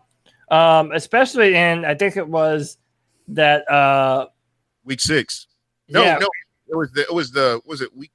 um, 0.49 0.93
especially 0.93 1.53
in 1.55 1.83
I 1.83 1.95
think 1.95 2.15
it 2.15 2.27
was 2.27 2.77
that 3.27 3.69
uh 3.69 4.27
Week 4.85 5.01
six. 5.01 5.47
No, 5.89 6.03
Yeah. 6.03 6.17
no, 6.19 6.27
it 6.69 6.75
was 6.77 6.91
the 6.93 7.01
it 7.01 7.13
was 7.13 7.31
the 7.31 7.61
was 7.65 7.81
it 7.81 7.93
week 7.95 8.11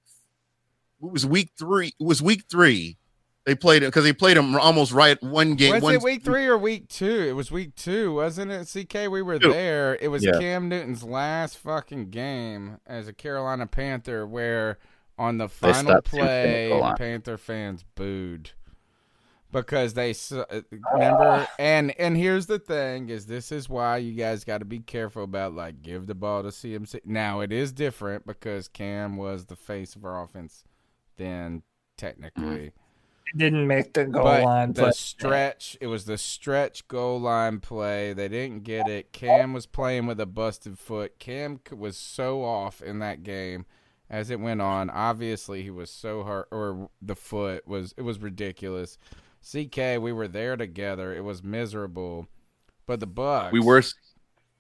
it 1.03 1.11
was 1.13 1.27
week 1.27 1.51
three. 1.59 1.89
It 1.89 2.05
was 2.07 2.23
week 2.23 2.45
three. 2.51 2.97
They 3.47 3.55
played 3.55 3.83
it 3.83 3.87
because 3.87 4.05
they 4.05 4.12
played 4.12 4.37
them 4.37 4.55
almost 4.57 4.93
right 4.93 5.21
one 5.23 5.55
game. 5.55 5.73
Was 5.73 5.83
one, 5.83 5.95
it 5.95 6.03
week 6.03 6.23
three 6.23 6.47
or 6.47 6.59
week 6.59 6.89
two? 6.89 7.27
It 7.29 7.33
was 7.33 7.51
week 7.51 7.75
two, 7.75 8.15
wasn't 8.15 8.53
it? 8.53 8.67
CK, 8.67 9.11
we 9.11 9.23
were 9.23 9.39
Two. 9.39 9.51
there. 9.51 9.97
It 10.01 10.09
was 10.09 10.23
Yeah. 10.23 10.39
Cam 10.39 10.69
Newton's 10.69 11.03
last 11.03 11.57
fucking 11.57 12.11
game 12.11 12.79
as 12.87 13.09
a 13.09 13.15
Carolina 13.15 13.67
Panther, 13.67 14.27
where 14.27 14.79
on 15.19 15.39
the 15.39 15.49
final 15.49 15.95
the 15.95 16.03
play. 16.03 16.93
Panther 16.99 17.39
fans 17.39 17.85
booed 17.95 18.53
because 19.53 19.95
they 19.95 20.15
uh, 20.33 20.61
remember. 20.93 21.49
And 21.59 21.99
and 21.99 22.17
here's 22.17 22.47
the 22.47 22.59
thing: 22.59 23.09
is 23.09 23.27
this 23.27 23.53
is 23.53 23.69
why 23.71 23.99
you 23.99 24.12
guys 24.12 24.45
got 24.45 24.59
to 24.59 24.65
be 24.65 24.81
careful 24.81 25.25
about 25.25 25.55
like 25.55 25.81
give 25.83 26.07
the 26.07 26.15
ball 26.15 26.43
to 26.43 26.49
CMC. 26.49 27.01
Now 27.05 27.41
it 27.41 27.53
is 27.53 27.73
different 27.73 28.27
because 28.27 28.69
Cam 28.69 29.17
was 29.17 29.47
the 29.47 29.57
face 29.57 29.97
of 29.97 30.05
our 30.05 30.23
offense. 30.23 30.65
Then 31.17 31.62
technically. 31.97 32.73
Didn't 33.36 33.66
make 33.66 33.93
the 33.94 34.07
goal 34.07 34.23
But 34.23 34.40
line. 34.40 34.74
the 34.74 34.74
But 34.74 34.94
stretch, 34.94 35.77
it 35.81 35.86
was 35.86 36.05
the 36.05 36.19
stretch 36.19 36.86
goal 36.89 37.20
line 37.20 37.61
play. 37.61 38.12
They 38.12 38.28
didn't 38.28 38.65
get 38.65 38.89
it. 38.89 39.12
Cam 39.12 39.52
was 39.52 39.66
playing 39.66 40.07
with 40.07 40.20
a 40.20 40.27
busted 40.27 40.78
foot. 40.78 41.19
Cam 41.19 41.61
was 41.73 41.97
so 41.97 42.43
off 42.44 42.82
in 42.82 42.98
that 43.01 43.23
game 43.23 43.66
as 44.09 44.31
it 44.31 44.40
went 44.40 44.61
on. 44.61 44.90
Obviously, 44.90 45.62
he 45.62 45.70
was 45.70 45.90
so 45.90 46.24
hurt, 46.24 46.48
or 46.51 46.90
the 47.01 47.16
foot 47.16 47.66
was. 47.66 47.94
It 47.97 48.02
was 48.02 48.19
ridiculous. 48.20 48.98
CK, 49.40 49.98
we 49.98 50.12
were 50.12 50.28
there 50.28 50.57
together. 50.57 51.15
It 51.15 51.24
was 51.24 51.43
miserable. 51.43 52.27
But 52.86 53.01
the 53.01 53.07
Bucks, 53.07 53.52
We 53.52 53.61
were 53.61 53.82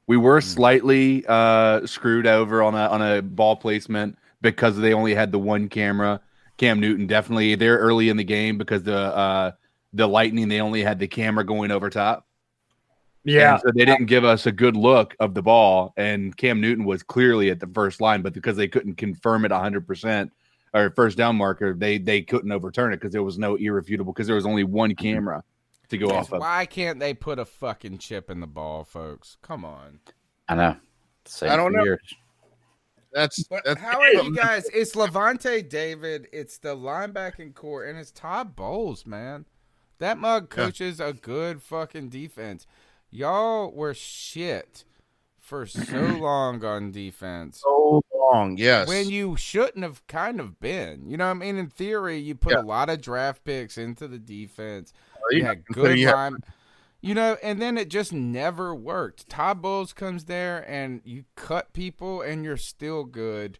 we 0.06 0.16
were 0.16 0.40
slightly 0.40 1.24
uh, 1.28 1.86
screwed 1.86 2.26
over 2.26 2.62
on 2.62 2.74
a 2.74 2.88
on 2.88 3.02
a 3.02 3.22
ball 3.22 3.56
placement 3.56 4.18
because 4.42 4.76
they 4.78 4.94
only 4.94 5.14
had 5.14 5.32
the 5.32 5.38
one 5.38 5.68
camera. 5.68 6.20
Cam 6.60 6.78
Newton 6.78 7.06
definitely 7.06 7.54
there 7.54 7.78
early 7.78 8.10
in 8.10 8.18
the 8.18 8.24
game 8.24 8.58
because 8.58 8.82
the 8.82 8.94
uh, 8.94 9.52
the 9.94 10.06
Lightning 10.06 10.46
they 10.48 10.60
only 10.60 10.82
had 10.82 10.98
the 10.98 11.08
camera 11.08 11.42
going 11.42 11.70
over 11.70 11.88
top. 11.88 12.26
Yeah. 13.24 13.54
And 13.54 13.62
so 13.62 13.70
they 13.74 13.86
didn't 13.86 14.06
give 14.06 14.24
us 14.24 14.44
a 14.44 14.52
good 14.52 14.76
look 14.76 15.16
of 15.20 15.32
the 15.32 15.40
ball, 15.40 15.94
and 15.96 16.36
Cam 16.36 16.60
Newton 16.60 16.84
was 16.84 17.02
clearly 17.02 17.48
at 17.48 17.60
the 17.60 17.66
first 17.66 18.02
line, 18.02 18.20
but 18.20 18.34
because 18.34 18.58
they 18.58 18.68
couldn't 18.68 18.96
confirm 18.96 19.46
it 19.46 19.52
100 19.52 19.86
percent 19.86 20.32
or 20.74 20.90
first 20.90 21.16
down 21.16 21.36
marker, 21.36 21.72
they 21.72 21.96
they 21.96 22.20
couldn't 22.20 22.52
overturn 22.52 22.92
it 22.92 22.96
because 22.96 23.12
there 23.12 23.22
was 23.22 23.38
no 23.38 23.56
irrefutable 23.56 24.12
because 24.12 24.26
there 24.26 24.36
was 24.36 24.44
only 24.44 24.64
one 24.64 24.94
camera 24.94 25.42
to 25.88 25.96
go 25.96 26.08
Yes, 26.08 26.26
off 26.26 26.32
of. 26.34 26.40
Why 26.40 26.66
can't 26.66 27.00
they 27.00 27.14
put 27.14 27.38
a 27.38 27.46
fucking 27.46 27.96
chip 27.98 28.28
in 28.28 28.40
the 28.40 28.46
ball, 28.46 28.84
folks? 28.84 29.38
Come 29.40 29.64
on. 29.64 30.00
I 30.46 30.56
know. 30.56 30.76
Same 31.24 31.50
I 31.52 31.56
don't 31.56 31.72
know. 31.72 31.84
years. 31.84 32.14
That's 33.12 33.42
But 33.44 33.64
that's 33.64 33.80
how 33.80 34.00
are 34.00 34.12
you 34.12 34.34
guys? 34.34 34.66
It's 34.72 34.94
Lavonte 34.94 35.68
David. 35.68 36.28
It's 36.32 36.58
the 36.58 36.76
linebacking 36.76 37.54
core, 37.54 37.84
and 37.84 37.98
it's 37.98 38.10
Todd 38.10 38.54
Bowles, 38.54 39.04
man. 39.06 39.46
That 39.98 40.18
mug 40.18 40.48
Yeah. 40.50 40.64
coaches 40.64 41.00
a 41.00 41.12
good 41.12 41.62
fucking 41.62 42.08
defense. 42.08 42.66
Y'all 43.10 43.70
were 43.72 43.94
shit 43.94 44.84
for 45.38 45.66
so 45.66 45.82
long 46.20 46.64
on 46.64 46.92
defense. 46.92 47.60
so 47.62 48.02
long. 48.14 48.56
Yes. 48.56 48.86
When 48.86 49.08
you 49.10 49.36
shouldn't 49.36 49.82
have 49.82 50.06
kind 50.06 50.38
of 50.38 50.60
been. 50.60 51.08
You 51.10 51.16
know 51.16 51.24
what 51.26 51.30
I 51.32 51.34
mean? 51.34 51.56
In 51.58 51.68
theory, 51.68 52.18
you 52.18 52.34
put 52.36 52.52
Yeah. 52.52 52.60
a 52.60 52.62
lot 52.62 52.88
of 52.88 53.00
draft 53.00 53.42
picks 53.44 53.76
into 53.76 54.06
the 54.06 54.18
defense. 54.18 54.92
you 55.32 55.38
You 55.38 55.44
had 55.44 55.64
good 55.72 55.98
yeah. 55.98 56.30
You 57.02 57.14
know, 57.14 57.38
and 57.42 57.60
then 57.62 57.78
it 57.78 57.88
just 57.88 58.12
never 58.12 58.74
worked. 58.74 59.28
Todd 59.28 59.62
Bowles 59.62 59.92
comes 59.94 60.26
there 60.26 60.64
and 60.68 61.00
you 61.04 61.24
cut 61.34 61.72
people 61.72 62.20
and 62.20 62.44
you're 62.44 62.56
still 62.58 63.04
good. 63.04 63.58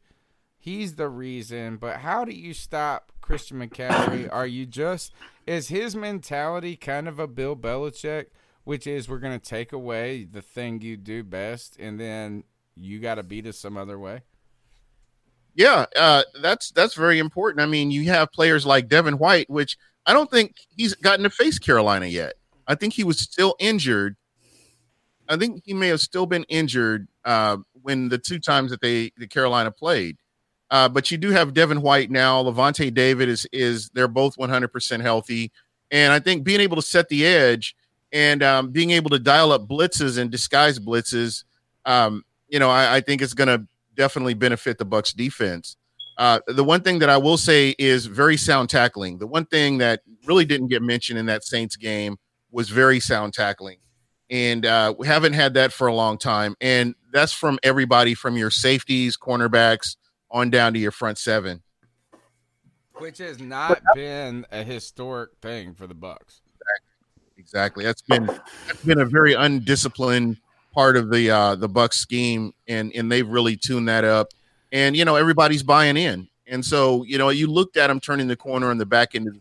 he's 0.59 0.95
the 0.97 1.09
reason. 1.09 1.77
But 1.79 1.99
how 1.99 2.25
do 2.25 2.33
you 2.33 2.55
stop 2.55 3.13
Christian 3.21 3.59
McCaffrey? 3.59 4.29
Are 4.33 4.47
you 4.47 4.67
just 4.67 5.13
is 5.47 5.69
his 5.69 5.97
mentality 5.97 6.77
kind 6.77 7.09
of 7.09 7.19
a 7.19 7.27
Bill 7.27 7.57
Belichick, 7.57 8.27
which 8.65 8.87
is 8.87 9.09
we're 9.09 9.19
going 9.19 9.39
to 9.39 9.45
take 9.45 9.73
away 9.73 10.25
the 10.25 10.43
thing 10.43 10.81
you 10.83 10.97
do 10.97 11.25
best, 11.25 11.77
and 11.79 11.99
then 11.99 12.45
you 12.77 13.01
got 13.01 13.17
to 13.17 13.23
beat 13.23 13.47
us 13.47 13.59
some 13.59 13.77
other 13.77 13.99
way? 13.99 14.21
Yeah, 15.55 15.87
uh, 15.97 16.23
that's 16.41 16.71
that's 16.71 16.95
very 16.95 17.19
important. 17.19 17.63
I 17.63 17.67
mean, 17.67 17.91
you 17.91 18.05
have 18.05 18.31
players 18.31 18.65
like 18.65 18.89
Devin 18.89 19.19
White, 19.19 19.51
which 19.51 19.77
I 20.07 20.13
don't 20.13 20.31
think 20.31 20.57
he's 20.77 20.95
gotten 20.95 21.25
to 21.25 21.31
face 21.31 21.59
Carolina 21.59 22.07
yet. 22.07 22.35
I 22.71 22.77
think 22.77 22.95
he 22.95 23.03
was 23.03 23.19
still 23.19 23.57
injured. 23.59 24.17
I 25.29 25.37
think 25.37 25.63
he 25.65 25.75
may 25.75 25.89
have 25.89 26.01
still 26.01 26.25
been 26.25 26.45
injured 26.45 27.09
uh, 27.25 27.57
when 27.83 28.09
the 28.09 28.17
two 28.17 28.39
times 28.39 28.71
that 28.71 28.81
they 28.81 29.11
the 29.17 29.27
Carolina 29.27 29.73
played. 29.73 30.19
Uh, 30.71 30.89
but 30.89 31.11
you 31.11 31.19
do 31.19 31.31
have 31.31 31.53
Devin 31.53 31.83
White 31.83 32.13
now. 32.13 32.45
Lavonte 32.45 32.95
David 32.95 33.29
is 33.29 33.45
is 33.53 33.91
they're 33.91 34.07
both 34.07 34.37
100% 34.37 35.01
healthy, 35.01 35.51
and 35.91 36.13
I 36.13 36.21
think 36.21 36.45
being 36.45 36.61
able 36.61 36.77
to 36.77 36.83
set 36.83 37.09
the 37.09 37.27
edge 37.27 37.75
and 38.13 38.41
um, 38.41 38.71
being 38.71 38.93
able 38.93 39.11
to 39.11 39.19
dial 39.19 39.51
up 39.51 39.67
blitzes 39.67 40.17
and 40.17 40.31
disguise 40.31 40.79
blitzes, 40.79 41.43
um, 41.87 42.25
you 42.49 42.61
know, 42.61 42.71
I, 42.71 42.97
I 42.97 43.01
think 43.01 43.21
it's 43.21 43.35
going 43.35 43.49
to 43.49 43.67
definitely 43.97 44.35
benefit 44.35 44.79
the 44.79 44.85
Bucks 44.85 45.13
defense. 45.13 45.77
Uh, 46.19 46.39
the 46.47 46.63
one 46.63 46.83
thing 46.83 47.01
that 47.01 47.11
I 47.11 47.17
will 47.17 47.37
say 47.37 47.75
is 47.81 48.07
very 48.07 48.37
sound 48.37 48.69
tackling. 48.69 49.19
The 49.19 49.27
one 49.27 49.47
thing 49.47 49.79
that 49.79 50.03
really 50.25 50.45
didn't 50.45 50.69
get 50.69 50.83
mentioned 50.83 51.19
in 51.19 51.27
that 51.27 51.43
Saints 51.43 51.75
game 51.75 52.17
was 52.51 52.69
very 52.69 53.01
sound 53.01 53.35
tackling, 53.35 53.79
and 54.31 54.67
uh, 54.67 54.95
we 54.99 55.07
haven't 55.07 55.33
had 55.33 55.55
that 55.55 55.73
for 55.73 55.87
a 55.87 55.95
long 55.95 56.19
time. 56.19 56.57
And 56.61 56.95
that's 57.13 57.33
from 57.33 57.59
everybody 57.63 58.15
from 58.15 58.37
your 58.37 58.51
safeties, 58.51 59.17
cornerbacks, 59.17 59.97
on 60.31 60.51
down 60.51 60.73
to 60.75 60.79
your 60.79 60.93
front 60.93 61.19
seven. 61.19 61.63
Which 62.95 63.19
has 63.19 63.41
not 63.41 63.81
been 63.95 64.47
a 64.53 64.63
historic 64.63 65.31
thing 65.41 65.75
for 65.75 65.87
the 65.87 65.95
Bucks. 65.95 66.43
Exactly. 67.39 67.85
That's 67.85 68.03
been 68.03 68.27
that's 68.27 68.85
been 68.85 69.01
a 69.01 69.07
very 69.07 69.33
undisciplined 69.33 70.37
part 70.75 70.97
of 70.97 71.11
the 71.11 71.31
uh 71.31 71.55
the 71.55 71.69
Bucks 71.69 71.97
scheme 71.97 72.53
and 72.69 72.93
and 72.95 73.11
they've 73.11 73.27
really 73.27 73.57
tuned 73.57 73.89
that 73.89 74.05
up. 74.05 74.29
And 74.71 74.95
you 74.95 75.05
know, 75.07 75.17
everybody's 75.17 75.63
buying 75.63 75.97
in. 75.97 76.29
And 76.47 76.65
so, 76.65 77.03
you 77.05 77.17
know, 77.17 77.31
you 77.31 77.47
looked 77.47 77.77
at 77.77 77.87
them 77.87 77.99
turning 77.99 78.29
the 78.29 78.37
corner 78.37 78.71
in 78.71 78.79
the 78.79 78.87
back 78.87 79.15
end 79.15 79.29
of 79.29 79.35
the. 79.35 79.41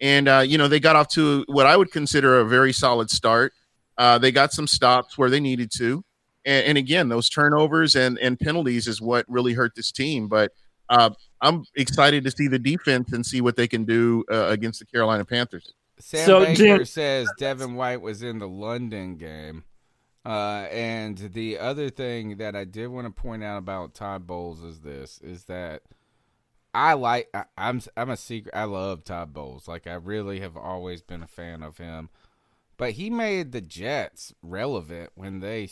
And 0.00 0.28
uh, 0.28 0.44
you 0.46 0.58
know, 0.58 0.68
they 0.68 0.80
got 0.80 0.96
off 0.96 1.08
to 1.08 1.44
what 1.48 1.66
I 1.66 1.76
would 1.76 1.90
consider 1.90 2.40
a 2.40 2.44
very 2.44 2.72
solid 2.72 3.10
start. 3.10 3.52
Uh, 3.98 4.18
they 4.18 4.32
got 4.32 4.52
some 4.52 4.66
stops 4.66 5.18
where 5.18 5.28
they 5.28 5.40
needed 5.40 5.70
to. 5.76 6.02
And, 6.44 6.66
and 6.66 6.78
again, 6.78 7.08
those 7.08 7.28
turnovers 7.28 7.96
and, 7.96 8.18
and 8.18 8.38
penalties 8.38 8.88
is 8.88 9.00
what 9.00 9.26
really 9.28 9.52
hurt 9.52 9.74
this 9.74 9.92
team. 9.92 10.26
But 10.26 10.52
uh, 10.88 11.10
I'm 11.40 11.64
excited 11.76 12.24
to 12.24 12.30
see 12.30 12.48
the 12.48 12.58
defense 12.58 13.12
and 13.12 13.24
see 13.24 13.40
what 13.40 13.56
they 13.56 13.68
can 13.68 13.84
do 13.84 14.24
uh, 14.30 14.46
against 14.46 14.80
the 14.80 14.86
Carolina 14.86 15.24
Panthers. 15.24 15.74
Sam 15.98 16.26
So, 16.26 16.40
Baker 16.40 16.54
Jim- 16.56 16.84
says 16.86 17.28
Devin 17.38 17.74
White 17.74 18.00
was 18.00 18.22
in 18.22 18.38
the 18.38 18.48
London 18.48 19.16
game. 19.16 19.64
Uh, 20.24 20.66
and 20.70 21.16
the 21.16 21.58
other 21.58 21.88
thing 21.88 22.36
that 22.36 22.54
I 22.54 22.64
did 22.64 22.88
want 22.88 23.06
to 23.06 23.10
point 23.10 23.42
out 23.42 23.56
about 23.56 23.94
Todd 23.94 24.26
Bowles 24.26 24.62
is 24.62 24.80
this: 24.80 25.18
is 25.22 25.44
that 25.44 25.82
I 26.72 26.94
like 26.94 27.28
I, 27.34 27.44
I'm 27.56 27.80
I'm 27.96 28.10
a 28.10 28.16
secret. 28.16 28.54
I 28.54 28.64
love 28.64 29.04
Todd 29.04 29.32
Bowles. 29.32 29.68
Like 29.68 29.86
I 29.86 29.94
really 29.94 30.40
have 30.40 30.56
always 30.56 31.02
been 31.02 31.22
a 31.22 31.28
fan 31.28 31.62
of 31.62 31.78
him. 31.78 32.10
But 32.76 32.92
he 32.92 33.10
made 33.10 33.52
the 33.52 33.60
Jets 33.60 34.32
relevant 34.42 35.10
when 35.14 35.40
they 35.40 35.68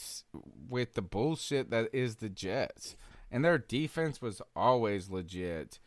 with 0.68 0.94
the 0.94 1.02
bullshit 1.02 1.70
that 1.70 1.88
is 1.92 2.16
the 2.16 2.28
Jets, 2.28 2.96
and 3.30 3.44
their 3.44 3.58
defense 3.58 4.20
was 4.20 4.42
always 4.54 5.08
legit 5.08 5.78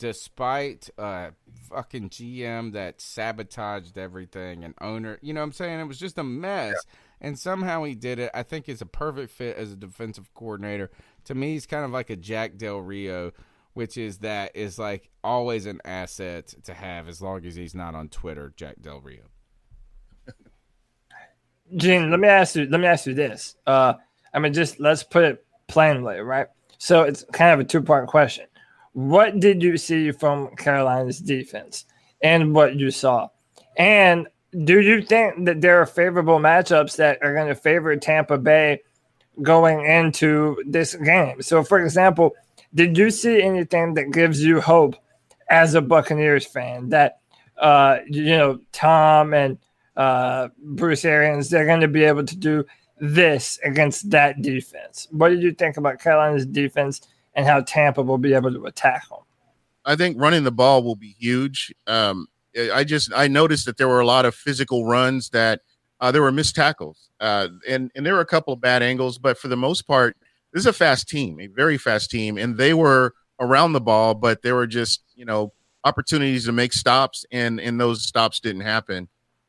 despite 0.00 0.88
uh 0.98 1.30
fucking 1.68 2.08
GM 2.08 2.72
that 2.72 3.00
sabotaged 3.00 3.98
everything 3.98 4.64
and 4.64 4.74
owner, 4.80 5.18
you 5.20 5.34
know 5.34 5.40
what 5.40 5.46
I'm 5.46 5.52
saying? 5.52 5.78
It 5.78 5.84
was 5.84 5.98
just 5.98 6.18
a 6.18 6.24
mess. 6.24 6.74
And 7.20 7.38
somehow 7.38 7.84
he 7.84 7.94
did 7.94 8.18
it. 8.18 8.30
I 8.32 8.42
think 8.42 8.64
he's 8.64 8.80
a 8.80 8.86
perfect 8.86 9.30
fit 9.30 9.58
as 9.58 9.72
a 9.72 9.76
defensive 9.76 10.32
coordinator. 10.32 10.90
To 11.26 11.34
me, 11.34 11.52
he's 11.52 11.66
kind 11.66 11.84
of 11.84 11.90
like 11.90 12.08
a 12.08 12.16
Jack 12.16 12.56
Del 12.56 12.78
Rio, 12.78 13.32
which 13.74 13.96
is 13.96 14.18
that 14.18 14.52
is 14.54 14.78
like 14.78 15.10
always 15.22 15.66
an 15.66 15.80
asset 15.84 16.54
to 16.64 16.74
have 16.74 17.08
as 17.08 17.20
long 17.22 17.44
as 17.44 17.54
he's 17.54 17.74
not 17.74 17.94
on 17.94 18.08
Twitter, 18.08 18.52
Jack 18.56 18.76
Del 18.80 19.00
Rio. 19.00 19.22
Gene, 21.76 22.10
let 22.10 22.18
me 22.18 22.28
ask 22.28 22.56
you. 22.56 22.66
Let 22.66 22.80
me 22.80 22.86
ask 22.86 23.06
you 23.06 23.14
this. 23.14 23.56
Uh, 23.66 23.94
I 24.34 24.38
mean, 24.38 24.52
just 24.52 24.80
let's 24.80 25.02
put 25.02 25.24
it 25.24 25.44
plainly, 25.68 26.18
right? 26.18 26.48
So 26.78 27.02
it's 27.02 27.24
kind 27.32 27.52
of 27.52 27.60
a 27.60 27.68
two-part 27.68 28.08
question. 28.08 28.46
What 28.92 29.38
did 29.38 29.62
you 29.62 29.76
see 29.76 30.10
from 30.10 30.56
Carolina's 30.56 31.20
defense, 31.20 31.84
and 32.22 32.54
what 32.54 32.74
you 32.74 32.90
saw, 32.90 33.28
and 33.76 34.26
do 34.64 34.80
you 34.80 35.00
think 35.02 35.44
that 35.44 35.60
there 35.60 35.80
are 35.80 35.86
favorable 35.86 36.40
matchups 36.40 36.96
that 36.96 37.18
are 37.22 37.34
going 37.34 37.46
to 37.46 37.54
favor 37.54 37.94
Tampa 37.94 38.36
Bay 38.36 38.80
going 39.42 39.84
into 39.84 40.60
this 40.66 40.96
game? 40.96 41.40
So, 41.40 41.62
for 41.62 41.78
example, 41.78 42.34
did 42.74 42.96
you 42.96 43.10
see 43.10 43.42
anything 43.42 43.94
that 43.94 44.12
gives 44.12 44.42
you 44.42 44.60
hope 44.60 44.96
as 45.48 45.74
a 45.74 45.80
Buccaneers 45.80 46.46
fan 46.46 46.90
that 46.90 47.20
uh, 47.58 47.98
you 48.08 48.36
know 48.36 48.60
Tom 48.72 49.34
and 49.34 49.58
uh, 49.96 50.48
Bruce 50.62 51.04
Arians 51.04 51.50
they're 51.50 51.66
going 51.66 51.80
to 51.80 51.88
be 51.88 52.04
able 52.04 52.24
to 52.24 52.36
do 52.36 52.64
this 52.98 53.58
against 53.64 54.10
that 54.10 54.42
defense? 54.42 55.08
What 55.10 55.30
did 55.30 55.42
you 55.42 55.52
think 55.52 55.76
about 55.76 56.00
Carolina's 56.00 56.46
defense 56.46 57.00
and 57.34 57.46
how 57.46 57.60
Tampa 57.62 58.02
will 58.02 58.18
be 58.18 58.34
able 58.34 58.52
to 58.52 58.66
attack 58.66 59.08
them? 59.08 59.20
I 59.84 59.96
think 59.96 60.20
running 60.20 60.44
the 60.44 60.52
ball 60.52 60.82
will 60.82 60.96
be 60.96 61.16
huge. 61.18 61.74
Um, 61.86 62.28
I 62.72 62.84
just 62.84 63.12
I 63.14 63.28
noticed 63.28 63.66
that 63.66 63.76
there 63.76 63.88
were 63.88 64.00
a 64.00 64.06
lot 64.06 64.24
of 64.24 64.34
physical 64.34 64.86
runs 64.86 65.30
that 65.30 65.60
uh, 66.00 66.10
there 66.12 66.22
were 66.22 66.32
missed 66.32 66.54
tackles, 66.54 67.10
uh, 67.20 67.48
and 67.68 67.90
and 67.94 68.04
there 68.04 68.14
were 68.14 68.20
a 68.20 68.26
couple 68.26 68.52
of 68.52 68.60
bad 68.60 68.82
angles, 68.82 69.18
but 69.18 69.38
for 69.38 69.48
the 69.48 69.56
most 69.56 69.82
part, 69.82 70.16
this 70.52 70.62
is 70.62 70.66
a 70.66 70.72
fast 70.72 71.08
team, 71.08 71.40
a 71.40 71.46
very 71.46 71.78
fast 71.78 72.10
team, 72.10 72.38
and 72.38 72.56
they 72.56 72.74
were 72.74 73.14
around 73.40 73.72
the 73.72 73.80
ball, 73.80 74.14
but 74.14 74.42
there 74.42 74.54
were 74.54 74.66
just 74.66 75.02
you 75.14 75.24
know 75.24 75.52
opportunities 75.84 76.46
to 76.46 76.52
make 76.52 76.72
stops, 76.72 77.24
and 77.30 77.60
and 77.60 77.80
those 77.80 78.02
stops 78.02 78.40
didn't 78.40 78.62
happen. 78.62 79.08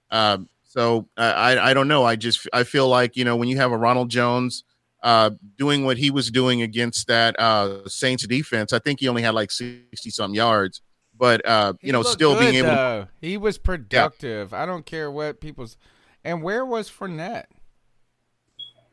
Um, 0.10 0.50
so 0.64 1.08
uh, 1.18 1.34
I 1.36 1.72
I 1.72 1.74
don't 1.74 1.88
know. 1.88 2.04
I 2.04 2.16
just 2.16 2.48
I 2.54 2.64
feel 2.64 2.88
like 2.88 3.16
you 3.16 3.26
know 3.26 3.36
when 3.36 3.48
you 3.48 3.58
have 3.58 3.72
a 3.72 3.78
Ronald 3.78 4.10
Jones 4.10 4.64
uh, 5.04 5.32
doing 5.58 5.86
what 5.86 5.98
he 5.98 6.12
was 6.12 6.30
doing 6.32 6.62
against 6.62 7.08
that 7.08 7.40
uh, 7.40 7.88
Saints 7.88 8.26
defense, 8.28 8.74
I 8.74 8.80
think 8.80 9.00
he 9.00 9.08
only 9.08 9.22
had 9.22 9.34
like 9.34 9.52
sixty 9.52 10.10
some 10.10 10.34
yards 10.34 10.82
but 11.22 11.46
uh, 11.46 11.74
you 11.82 11.92
know, 11.92 12.02
still 12.02 12.38
being 12.38 12.56
able. 12.56 12.70
though. 12.70 13.08
He 13.22 13.38
was 13.38 13.60
productive. 13.60 14.56
I 14.56 14.66
don't 14.66 14.88
care 14.88 15.12
what 15.12 15.40
people's. 15.40 15.78
And 16.24 16.42
where 16.42 16.66
was 16.66 16.90
Fournette? 16.90 17.46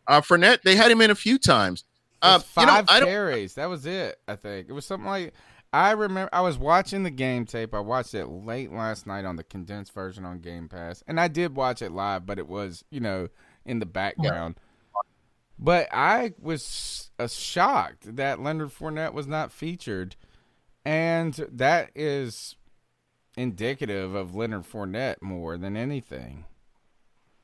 Uh, 0.06 0.20
Fournette, 0.20 0.60
they 0.62 0.76
had 0.76 0.90
him 0.90 1.00
in 1.00 1.10
a 1.10 1.14
few 1.14 1.38
times. 1.38 1.84
Uh, 2.20 2.38
five 2.38 2.86
you 2.90 3.00
know, 3.00 3.06
carries. 3.06 3.54
That 3.54 3.68
was 3.68 3.86
it. 3.86 4.18
I 4.26 4.36
think 4.36 4.68
it 4.68 4.72
was 4.72 4.86
something 4.86 5.08
like. 5.08 5.32
I 5.70 5.90
remember 5.90 6.30
I 6.32 6.40
was 6.40 6.56
watching 6.56 7.02
the 7.02 7.10
game 7.10 7.44
tape. 7.44 7.74
I 7.74 7.80
watched 7.80 8.14
it 8.14 8.26
late 8.26 8.72
last 8.72 9.06
night 9.06 9.26
on 9.26 9.36
the 9.36 9.44
condensed 9.44 9.92
version 9.92 10.24
on 10.24 10.40
Game 10.40 10.66
Pass, 10.66 11.04
and 11.06 11.20
I 11.20 11.28
did 11.28 11.56
watch 11.56 11.82
it 11.82 11.92
live, 11.92 12.24
but 12.24 12.38
it 12.38 12.48
was 12.48 12.84
you 12.90 13.00
know 13.00 13.28
in 13.66 13.78
the 13.78 13.86
background. 13.86 14.56
But 15.58 15.88
I 15.92 16.32
was 16.40 17.10
uh, 17.18 17.26
shocked 17.26 18.16
that 18.16 18.40
Leonard 18.40 18.70
Fournette 18.70 19.12
was 19.12 19.26
not 19.26 19.52
featured, 19.52 20.16
and 20.84 21.34
that 21.34 21.90
is 21.94 22.56
indicative 23.36 24.14
of 24.14 24.34
Leonard 24.34 24.64
Fournette 24.64 25.16
more 25.20 25.58
than 25.58 25.76
anything. 25.76 26.44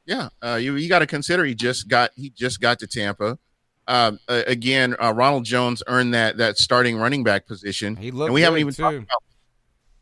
Yeah, 0.06 0.28
uh, 0.42 0.56
you 0.56 0.76
you 0.76 0.88
got 0.88 1.01
to 1.01 1.06
consider 1.06 1.44
he 1.44 1.55
just 1.55 1.88
got 1.88 2.10
he 2.14 2.30
just 2.30 2.60
got 2.60 2.78
to 2.80 2.86
Tampa. 2.86 3.38
Um, 3.86 4.19
uh, 4.28 4.43
again, 4.47 4.97
uh, 5.02 5.12
Ronald 5.15 5.44
Jones 5.44 5.82
earned 5.86 6.15
that 6.15 6.39
that 6.39 6.59
starting 6.59 6.97
running 6.97 7.23
back 7.24 7.47
position. 7.47 7.97
He 7.97 8.11
looked 8.11 8.28
and 8.28 8.35
we 8.35 8.40
haven't 8.40 8.56
good, 8.61 8.61
even 8.61 8.74
talked 8.74 8.97
about, 8.97 9.23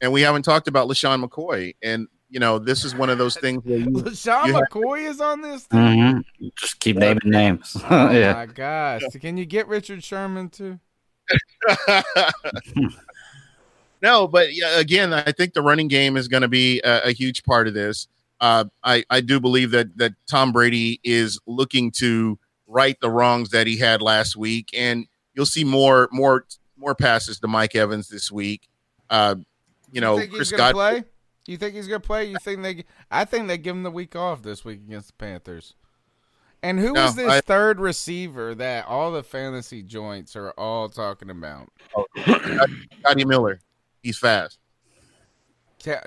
and 0.00 0.12
we 0.12 0.20
haven't 0.22 0.42
talked 0.42 0.68
about 0.68 0.88
LeSean 0.88 1.24
McCoy. 1.24 1.74
And 1.82 2.06
you 2.30 2.40
know, 2.40 2.58
this 2.58 2.84
is 2.84 2.94
one 2.94 3.10
of 3.10 3.18
those 3.18 3.36
things 3.36 3.62
where 3.64 3.78
you, 3.78 3.86
LeSean 3.90 4.46
you 4.46 4.54
have- 4.54 4.64
McCoy 4.70 5.08
is 5.08 5.20
on 5.20 5.40
this 5.42 5.64
thing. 5.64 6.22
hmm 6.38 6.48
Just 6.58 6.80
keep 6.80 6.96
naming 6.96 7.18
names. 7.24 7.76
Oh 7.90 8.10
yeah. 8.10 8.32
my 8.32 8.46
gosh! 8.46 9.02
Can 9.20 9.36
you 9.36 9.44
get 9.44 9.66
Richard 9.68 10.02
Sherman 10.04 10.48
too? 10.48 10.78
no, 14.02 14.26
but 14.26 14.54
yeah, 14.54 14.78
again, 14.78 15.12
I 15.12 15.32
think 15.32 15.54
the 15.54 15.62
running 15.62 15.88
game 15.88 16.16
is 16.16 16.28
going 16.28 16.42
to 16.42 16.48
be 16.48 16.80
a, 16.80 17.08
a 17.08 17.12
huge 17.12 17.42
part 17.44 17.68
of 17.68 17.74
this. 17.74 18.08
Uh, 18.40 18.64
I 18.82 19.04
I 19.10 19.20
do 19.20 19.38
believe 19.40 19.70
that 19.70 19.96
that 19.98 20.14
Tom 20.28 20.52
Brady 20.52 21.00
is 21.04 21.38
looking 21.46 21.90
to 21.98 22.38
right 22.72 22.98
the 23.00 23.10
wrongs 23.10 23.50
that 23.50 23.66
he 23.66 23.76
had 23.78 24.00
last 24.02 24.36
week, 24.36 24.70
and 24.74 25.06
you'll 25.34 25.46
see 25.46 25.64
more 25.64 26.08
more 26.10 26.46
more 26.76 26.94
passes 26.94 27.38
to 27.40 27.48
Mike 27.48 27.74
Evans 27.76 28.08
this 28.08 28.32
week. 28.32 28.68
Uh, 29.10 29.36
you 29.92 30.00
know, 30.00 30.18
think 30.18 30.32
Chris 30.32 30.50
Godwin. 30.50 30.72
play? 30.74 31.04
You 31.46 31.56
think 31.56 31.74
he's 31.74 31.86
gonna 31.86 32.00
play? 32.00 32.24
You 32.26 32.36
think 32.42 32.62
they? 32.62 32.84
I 33.10 33.24
think 33.24 33.48
they 33.48 33.58
give 33.58 33.76
him 33.76 33.82
the 33.82 33.90
week 33.90 34.16
off 34.16 34.42
this 34.42 34.64
week 34.64 34.80
against 34.86 35.08
the 35.08 35.14
Panthers. 35.14 35.74
And 36.64 36.78
who 36.78 36.92
No, 36.92 37.06
is 37.06 37.16
this 37.16 37.28
I- 37.28 37.40
third 37.40 37.80
receiver 37.80 38.54
that 38.54 38.86
all 38.86 39.10
the 39.10 39.24
fantasy 39.24 39.82
joints 39.82 40.36
are 40.36 40.52
all 40.52 40.88
talking 40.88 41.28
about? 41.28 41.68
Scotty 43.00 43.24
Miller, 43.24 43.58
he's 44.02 44.16
fast. 44.18 44.58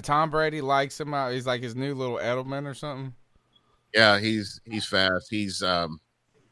Tom 0.04 0.30
Brady 0.30 0.62
likes 0.62 0.98
him 1.00 1.14
out. 1.14 1.34
He's 1.34 1.46
like 1.46 1.62
his 1.62 1.76
new 1.76 1.94
little 1.94 2.18
Edelman 2.18 2.66
or 2.66 2.74
something. 2.74 3.14
Yeah, 3.94 4.20
he's 4.20 4.62
he's 4.66 4.86
fast. 4.86 5.28
He's 5.30 5.62
um, 5.62 6.00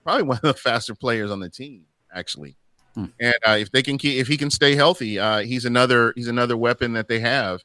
probably 0.03 0.23
one 0.23 0.37
of 0.37 0.43
the 0.43 0.53
faster 0.53 0.95
players 0.95 1.31
on 1.31 1.39
the 1.39 1.49
team, 1.49 1.85
actually. 2.13 2.55
Hmm. 2.95 3.05
And 3.19 3.35
uh, 3.45 3.57
if 3.59 3.71
they 3.71 3.81
can 3.81 3.97
keep, 3.97 4.19
if 4.19 4.27
he 4.27 4.37
can 4.37 4.51
stay 4.51 4.75
healthy, 4.75 5.17
uh, 5.17 5.39
he's 5.39 5.65
another 5.65 6.13
he's 6.15 6.27
another 6.27 6.55
weapon 6.55 6.93
that 6.93 7.07
they 7.07 7.19
have. 7.19 7.61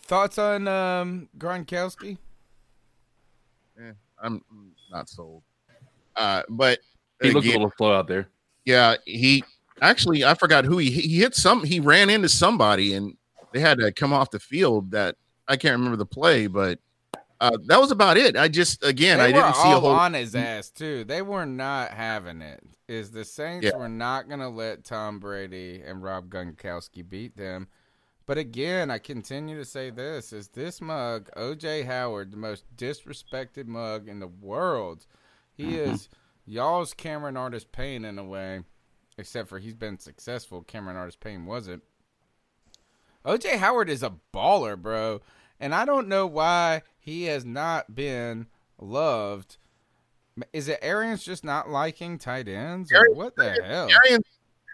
Thoughts 0.00 0.38
on 0.38 0.66
um, 0.68 1.28
Gronkowski? 1.38 2.18
Eh, 3.78 3.92
I'm 4.22 4.42
not 4.90 5.08
sold. 5.08 5.42
Uh, 6.16 6.42
but 6.48 6.80
He 7.20 7.30
looked 7.30 7.46
a 7.46 7.52
little 7.52 7.72
slow 7.76 7.92
out 7.94 8.08
there. 8.08 8.28
Yeah, 8.64 8.96
he 9.04 9.44
actually 9.82 10.24
I 10.24 10.34
forgot 10.34 10.64
who 10.64 10.78
he 10.78 10.90
he 10.90 11.18
hit 11.18 11.34
some 11.34 11.64
he 11.64 11.80
ran 11.80 12.08
into 12.08 12.28
somebody 12.28 12.94
and 12.94 13.16
they 13.52 13.60
had 13.60 13.78
to 13.78 13.92
come 13.92 14.12
off 14.12 14.30
the 14.30 14.40
field 14.40 14.90
that 14.92 15.16
I 15.46 15.56
can't 15.56 15.72
remember 15.72 15.96
the 15.96 16.06
play, 16.06 16.46
but 16.46 16.78
uh, 17.44 17.58
that 17.66 17.80
was 17.80 17.90
about 17.90 18.16
it. 18.16 18.36
I 18.36 18.48
just 18.48 18.82
again 18.84 19.18
they 19.18 19.24
I 19.26 19.32
didn't 19.32 19.56
see 19.56 19.70
a 19.72 19.78
whole 19.78 19.90
on 19.90 20.14
his 20.14 20.34
ass 20.34 20.70
too. 20.70 21.04
They 21.04 21.22
were 21.22 21.46
not 21.46 21.90
having 21.90 22.40
it. 22.42 22.62
Is 22.88 23.10
the 23.10 23.24
Saints 23.24 23.64
Yeah. 23.66 23.76
were 23.76 23.88
not 23.88 24.28
going 24.28 24.40
to 24.40 24.48
let 24.48 24.84
Tom 24.84 25.18
Brady 25.18 25.82
and 25.84 26.02
Rob 26.02 26.28
Gronkowski 26.28 27.08
beat 27.08 27.36
them. 27.36 27.68
But 28.26 28.36
again, 28.38 28.90
I 28.90 28.98
continue 28.98 29.56
to 29.58 29.64
say 29.64 29.90
this: 29.90 30.32
is 30.32 30.48
this 30.48 30.80
mug 30.80 31.28
OJ 31.36 31.84
Howard 31.86 32.30
the 32.30 32.36
most 32.36 32.64
disrespected 32.76 33.66
mug 33.66 34.08
in 34.08 34.20
the 34.20 34.26
world? 34.28 35.06
He 35.56 35.64
Mm-hmm. 35.64 35.92
is 35.94 36.08
y'all's 36.46 36.92
Cameron 36.94 37.36
Artis-Payne 37.36 38.04
in 38.04 38.18
a 38.18 38.24
way, 38.24 38.62
except 39.18 39.48
for 39.48 39.58
he's 39.58 39.74
been 39.74 39.98
successful. 39.98 40.62
Cameron 40.62 40.96
Artis-Payne 40.96 41.46
wasn't. 41.46 41.82
OJ 43.24 43.56
Howard 43.56 43.88
is 43.88 44.02
a 44.02 44.12
baller, 44.34 44.76
bro. 44.80 45.20
And 45.60 45.74
I 45.74 45.84
don't 45.84 46.08
know 46.08 46.26
why 46.26 46.82
he 46.98 47.24
has 47.24 47.44
not 47.44 47.94
been 47.94 48.46
loved. 48.78 49.56
Is 50.52 50.68
it 50.68 50.78
Arians 50.82 51.22
just 51.24 51.44
not 51.44 51.70
liking 51.70 52.18
tight 52.18 52.48
ends? 52.48 52.90
Or 52.92 52.96
Arians- 52.96 53.16
what 53.16 53.36
the 53.36 53.50
hell? 53.62 53.88
Arians, 53.90 54.24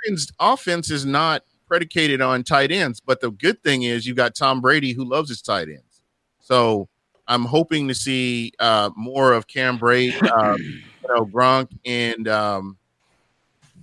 Arians' 0.06 0.32
offense 0.40 0.90
is 0.90 1.04
not 1.04 1.44
predicated 1.68 2.20
on 2.20 2.42
tight 2.42 2.72
ends, 2.72 3.00
but 3.00 3.20
the 3.20 3.30
good 3.30 3.62
thing 3.62 3.82
is 3.82 4.06
you've 4.06 4.16
got 4.16 4.34
Tom 4.34 4.60
Brady 4.60 4.92
who 4.92 5.04
loves 5.04 5.28
his 5.28 5.42
tight 5.42 5.68
ends. 5.68 6.02
So 6.40 6.88
I'm 7.28 7.44
hoping 7.44 7.86
to 7.88 7.94
see 7.94 8.52
uh, 8.58 8.90
more 8.96 9.32
of 9.34 9.46
Cam 9.46 9.76
Brady, 9.76 10.16
uh, 10.20 10.56
you 10.58 10.80
know, 11.08 11.26
Gronk, 11.26 11.70
and 11.84 12.26
um, 12.26 12.76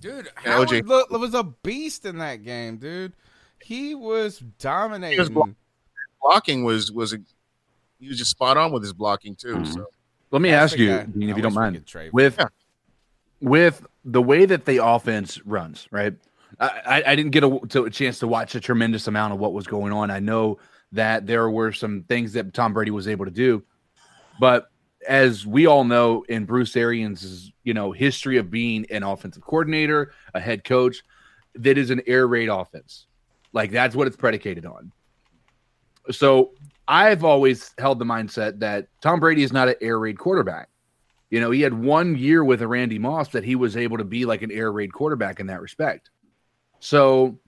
Dude, 0.00 0.28
Howard 0.34 0.68
OJ. 0.68 0.86
look, 0.86 1.10
was 1.10 1.34
a 1.34 1.44
beast 1.44 2.04
in 2.04 2.18
that 2.18 2.44
game, 2.44 2.76
dude. 2.76 3.14
He 3.62 3.94
was 3.94 4.38
dominating. 4.58 5.32
block- 5.32 5.50
blocking 6.20 6.64
was 6.64 6.92
was 6.92 7.12
a, 7.12 7.18
he 7.98 8.08
was 8.08 8.18
just 8.18 8.30
spot 8.30 8.56
on 8.56 8.72
with 8.72 8.82
his 8.82 8.92
blocking 8.92 9.34
too. 9.34 9.56
Mm-hmm. 9.56 9.72
So 9.72 9.86
Let 10.30 10.42
me 10.42 10.50
That's 10.50 10.72
ask 10.72 10.78
you, 10.78 10.88
guy 10.88 11.04
Dean, 11.04 11.28
if 11.30 11.36
you 11.36 11.42
don't 11.42 11.54
mind, 11.54 11.82
with 12.12 12.36
Yeah. 12.38 12.46
with 13.40 13.86
the 14.04 14.22
way 14.22 14.46
that 14.46 14.64
the 14.64 14.84
offense 14.84 15.44
runs, 15.44 15.88
right? 15.90 16.14
I, 16.60 16.80
I, 16.86 17.02
I 17.08 17.16
didn't 17.16 17.32
get 17.32 17.44
a, 17.44 17.60
to 17.70 17.84
a 17.84 17.90
chance 17.90 18.18
to 18.20 18.28
watch 18.28 18.54
a 18.54 18.60
tremendous 18.60 19.06
amount 19.06 19.34
of 19.34 19.38
what 19.38 19.52
was 19.52 19.66
going 19.66 19.92
on. 19.92 20.10
I 20.10 20.18
know 20.18 20.58
that 20.92 21.26
there 21.26 21.50
were 21.50 21.72
some 21.72 22.02
things 22.04 22.32
that 22.32 22.54
Tom 22.54 22.72
Brady 22.72 22.90
was 22.90 23.06
able 23.06 23.26
to 23.26 23.30
do, 23.30 23.62
but 24.40 24.70
as 25.06 25.46
we 25.46 25.66
all 25.66 25.84
know, 25.84 26.24
in 26.28 26.44
Bruce 26.44 26.76
Arians' 26.76 27.52
you 27.64 27.74
know 27.74 27.92
history 27.92 28.38
of 28.38 28.50
being 28.50 28.86
an 28.90 29.02
offensive 29.02 29.42
coordinator, 29.42 30.12
a 30.34 30.40
head 30.40 30.64
coach, 30.64 31.02
that 31.54 31.78
is 31.78 31.90
an 31.90 32.00
air 32.06 32.26
raid 32.26 32.48
offense. 32.48 33.06
Like 33.52 33.70
that's 33.70 33.94
what 33.94 34.06
it's 34.06 34.16
predicated 34.16 34.66
on. 34.66 34.92
So 36.10 36.52
I've 36.86 37.24
always 37.24 37.72
held 37.78 37.98
the 37.98 38.04
mindset 38.04 38.60
that 38.60 38.88
Tom 39.00 39.20
Brady 39.20 39.42
is 39.42 39.52
not 39.52 39.68
an 39.68 39.74
air 39.80 39.98
raid 39.98 40.18
quarterback. 40.18 40.68
You 41.30 41.40
know, 41.40 41.50
he 41.50 41.60
had 41.60 41.74
one 41.74 42.16
year 42.16 42.42
with 42.42 42.62
a 42.62 42.68
Randy 42.68 42.98
Moss 42.98 43.28
that 43.30 43.44
he 43.44 43.54
was 43.54 43.76
able 43.76 43.98
to 43.98 44.04
be 44.04 44.24
like 44.24 44.42
an 44.42 44.50
air 44.50 44.72
raid 44.72 44.92
quarterback 44.92 45.40
in 45.40 45.46
that 45.48 45.60
respect. 45.60 46.10
So 46.80 47.38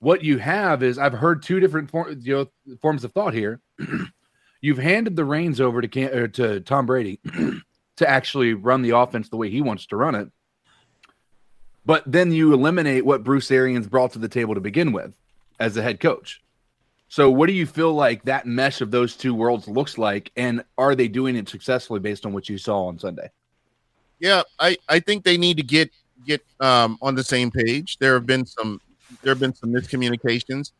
what 0.00 0.22
you 0.22 0.38
have 0.38 0.82
is 0.82 0.98
I've 0.98 1.14
heard 1.14 1.42
two 1.42 1.60
different 1.60 1.90
for, 1.90 2.10
you 2.10 2.48
know, 2.66 2.76
forms 2.82 3.04
of 3.04 3.12
thought 3.12 3.32
here. 3.32 3.60
You've 4.60 4.78
handed 4.78 5.16
the 5.16 5.24
reins 5.24 5.60
over 5.60 5.80
to 5.80 5.88
Cam, 5.88 6.30
to 6.32 6.60
Tom 6.60 6.84
Brady 6.84 7.18
to 7.96 8.08
actually 8.08 8.52
run 8.52 8.82
the 8.82 8.90
offense 8.90 9.30
the 9.30 9.36
way 9.36 9.48
he 9.48 9.62
wants 9.62 9.86
to 9.86 9.96
run 9.96 10.14
it. 10.14 10.28
But 11.86 12.02
then 12.06 12.32
you 12.32 12.52
eliminate 12.52 13.06
what 13.06 13.24
Bruce 13.24 13.50
Arians 13.50 13.86
brought 13.86 14.12
to 14.12 14.18
the 14.18 14.28
table 14.28 14.54
to 14.54 14.60
begin 14.60 14.92
with 14.92 15.14
as 15.58 15.78
a 15.78 15.82
head 15.82 15.98
coach. 15.98 16.42
So, 17.10 17.30
what 17.30 17.48
do 17.48 17.52
you 17.52 17.66
feel 17.66 17.92
like 17.92 18.22
that 18.24 18.46
mesh 18.46 18.80
of 18.80 18.90
those 18.90 19.16
two 19.16 19.34
worlds 19.34 19.68
looks 19.68 19.98
like, 19.98 20.32
and 20.36 20.64
are 20.78 20.94
they 20.94 21.08
doing 21.08 21.36
it 21.36 21.48
successfully 21.48 22.00
based 22.00 22.24
on 22.24 22.32
what 22.32 22.48
you 22.48 22.56
saw 22.56 22.86
on 22.86 22.98
Sunday? 22.98 23.30
yeah, 24.20 24.42
I 24.58 24.76
I 24.88 25.00
think 25.00 25.24
they 25.24 25.36
need 25.36 25.56
to 25.56 25.62
get 25.62 25.90
get 26.24 26.44
um, 26.60 26.98
on 27.02 27.14
the 27.14 27.24
same 27.24 27.50
page. 27.50 27.98
There 27.98 28.14
have 28.14 28.26
been 28.26 28.46
some 28.46 28.80
there 29.22 29.32
have 29.32 29.40
been 29.40 29.54
some 29.54 29.70
miscommunications, 29.70 30.72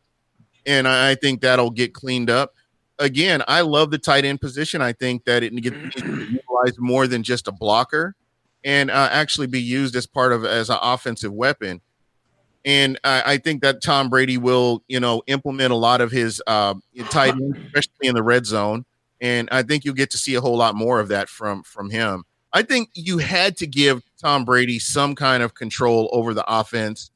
and 0.65 0.87
I, 0.87 1.11
I 1.11 1.15
think 1.15 1.41
that'll 1.41 1.71
get 1.71 1.93
cleaned 1.93 2.29
up. 2.29 2.53
Again, 2.99 3.43
I 3.47 3.61
love 3.61 3.89
the 3.89 3.97
tight 3.97 4.25
end 4.25 4.39
position. 4.39 4.81
I 4.81 4.93
think 4.93 5.25
that 5.25 5.41
it 5.41 5.53
gets 5.55 5.75
utilized 6.05 6.79
more 6.79 7.07
than 7.07 7.23
just 7.23 7.47
a 7.47 7.51
blocker, 7.51 8.15
and 8.63 8.91
uh, 8.91 9.09
actually 9.11 9.47
be 9.47 9.61
used 9.61 9.95
as 9.95 10.05
part 10.05 10.31
of 10.31 10.45
as 10.45 10.69
an 10.69 10.77
offensive 10.81 11.33
weapon. 11.33 11.81
And 12.63 12.99
I, 13.03 13.23
I 13.33 13.37
think 13.37 13.61
that 13.63 13.81
Tom 13.81 14.09
Brady 14.09 14.37
will, 14.37 14.83
you 14.87 14.99
know, 14.99 15.23
implement 15.27 15.71
a 15.71 15.75
lot 15.75 15.99
of 16.01 16.11
his 16.11 16.41
uh, 16.45 16.75
tight 17.09 17.33
ends, 17.33 17.57
especially 17.65 18.07
in 18.07 18.15
the 18.15 18.23
red 18.23 18.45
zone. 18.45 18.85
And 19.19 19.47
I 19.51 19.63
think 19.63 19.83
you'll 19.85 19.93
get 19.95 20.11
to 20.11 20.17
see 20.17 20.35
a 20.35 20.41
whole 20.41 20.57
lot 20.57 20.75
more 20.75 20.99
of 20.99 21.07
that 21.09 21.29
from 21.29 21.63
from 21.63 21.89
him. 21.89 22.23
I 22.53 22.63
think 22.63 22.89
you 22.93 23.17
had 23.19 23.55
to 23.57 23.67
give 23.67 24.03
Tom 24.19 24.45
Brady 24.45 24.77
some 24.79 25.15
kind 25.15 25.41
of 25.41 25.53
control 25.55 26.09
over 26.11 26.33
the 26.33 26.43
offense 26.47 27.11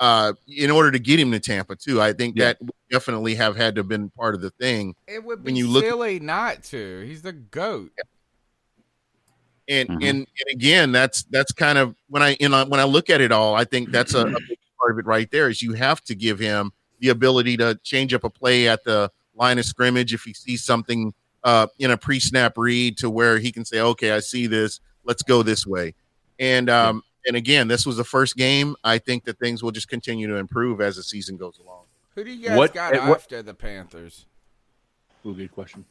uh, 0.00 0.34
in 0.48 0.70
order 0.70 0.90
to 0.90 0.98
get 0.98 1.18
him 1.18 1.30
to 1.32 1.40
Tampa 1.40 1.74
too. 1.76 2.00
I 2.02 2.12
think 2.12 2.36
Yeah. 2.36 2.46
that 2.46 2.60
would 2.60 2.70
definitely 2.90 3.34
have 3.36 3.56
had 3.56 3.76
to 3.76 3.80
have 3.80 3.88
been 3.88 4.10
part 4.10 4.34
of 4.34 4.40
the 4.42 4.50
thing. 4.50 4.94
It 5.06 5.24
would 5.24 5.42
be 5.42 5.48
when 5.48 5.56
you 5.56 5.68
look- 5.68 5.84
silly 5.84 6.18
not 6.20 6.64
to. 6.64 7.00
He's 7.06 7.22
the 7.22 7.32
goat. 7.32 7.92
And 9.68 9.88
Mhm. 9.88 9.94
and 9.94 10.18
and 10.18 10.26
again, 10.52 10.92
that's 10.92 11.22
that's 11.30 11.52
kind 11.52 11.78
of 11.78 11.94
when 12.08 12.22
I 12.22 12.36
you 12.38 12.48
know 12.50 12.64
when 12.66 12.80
I 12.80 12.84
look 12.84 13.08
at 13.08 13.20
it 13.22 13.32
all, 13.32 13.54
I 13.54 13.64
think 13.64 13.90
that's 13.90 14.12
a, 14.12 14.26
a 14.26 14.40
big 14.48 14.58
part 14.84 14.92
of 14.92 14.98
it 14.98 15.06
right 15.06 15.30
there. 15.30 15.48
Is 15.48 15.62
you 15.62 15.72
have 15.74 16.02
to 16.04 16.14
give 16.14 16.38
him 16.38 16.72
the 17.00 17.08
ability 17.08 17.56
to 17.58 17.78
change 17.82 18.12
up 18.14 18.24
a 18.24 18.30
play 18.30 18.68
at 18.68 18.84
the 18.84 19.10
line 19.34 19.58
of 19.58 19.64
scrimmage 19.64 20.12
if 20.14 20.22
he 20.22 20.32
sees 20.32 20.62
something 20.64 21.12
uh, 21.42 21.66
in 21.78 21.90
a 21.90 21.96
pre-snap 21.96 22.56
read 22.56 22.96
to 22.98 23.10
where 23.10 23.38
he 23.38 23.50
can 23.52 23.64
say, 23.64 23.80
"Okay, 23.80 24.12
I 24.12 24.20
see 24.20 24.46
this. 24.46 24.80
Let's 25.04 25.22
go 25.22 25.42
this 25.42 25.66
way." 25.66 25.94
And 26.38 26.68
um, 26.70 27.02
and 27.26 27.36
again, 27.36 27.68
this 27.68 27.86
was 27.86 27.96
the 27.96 28.04
first 28.04 28.36
game. 28.36 28.76
I 28.84 28.98
think 28.98 29.24
that 29.24 29.38
things 29.38 29.62
will 29.62 29.70
just 29.72 29.88
continue 29.88 30.26
to 30.28 30.36
improve 30.36 30.80
as 30.80 30.96
the 30.96 31.02
season 31.02 31.36
goes 31.36 31.58
along. 31.58 31.84
Who 32.14 32.24
do 32.24 32.30
you 32.30 32.48
guys 32.48 32.58
What- 32.58 32.74
got 32.74 32.92
what- 33.08 33.18
after 33.18 33.42
the 33.42 33.54
Panthers? 33.54 34.26
Ooh, 35.26 35.34
good 35.34 35.50
question. 35.52 35.84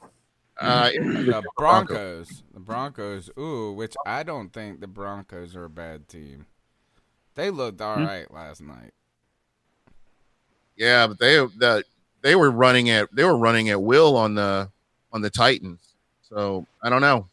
Uh, 0.62 0.92
The 0.92 1.44
Broncos. 1.58 2.44
The 2.54 2.60
Broncos. 2.60 3.30
Ooh, 3.40 3.72
which 3.74 3.96
I 4.06 4.22
don't 4.22 4.54
think 4.54 4.80
the 4.80 4.88
Broncos 4.88 5.56
are 5.56 5.66
a 5.66 5.70
bad 5.70 6.08
team. 6.08 6.46
They 7.36 7.50
looked 7.50 7.82
all 7.82 7.98
right 7.98 8.28
Hmm. 8.28 8.36
last 8.36 8.62
night. 8.62 8.92
Yeah, 10.76 11.08
but 11.08 11.20
they 11.20 11.36
the 11.38 11.84
they 12.22 12.36
were 12.36 12.52
running 12.52 12.90
at 12.90 13.10
they 13.14 13.24
were 13.24 13.38
running 13.38 13.70
at 13.70 13.82
will 13.82 14.16
on 14.16 14.36
the 14.36 14.70
on 15.12 15.22
the 15.22 15.30
Titans. 15.30 15.96
So 16.22 16.66
I 16.84 16.90
don't 16.90 17.02
know. 17.02 17.28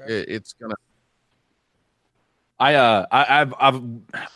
Okay. 0.00 0.12
It, 0.20 0.28
it's 0.28 0.52
gonna. 0.54 0.74
I 2.58 2.74
uh 2.74 3.06
I, 3.10 3.40
I've 3.40 3.54
I've 3.58 3.82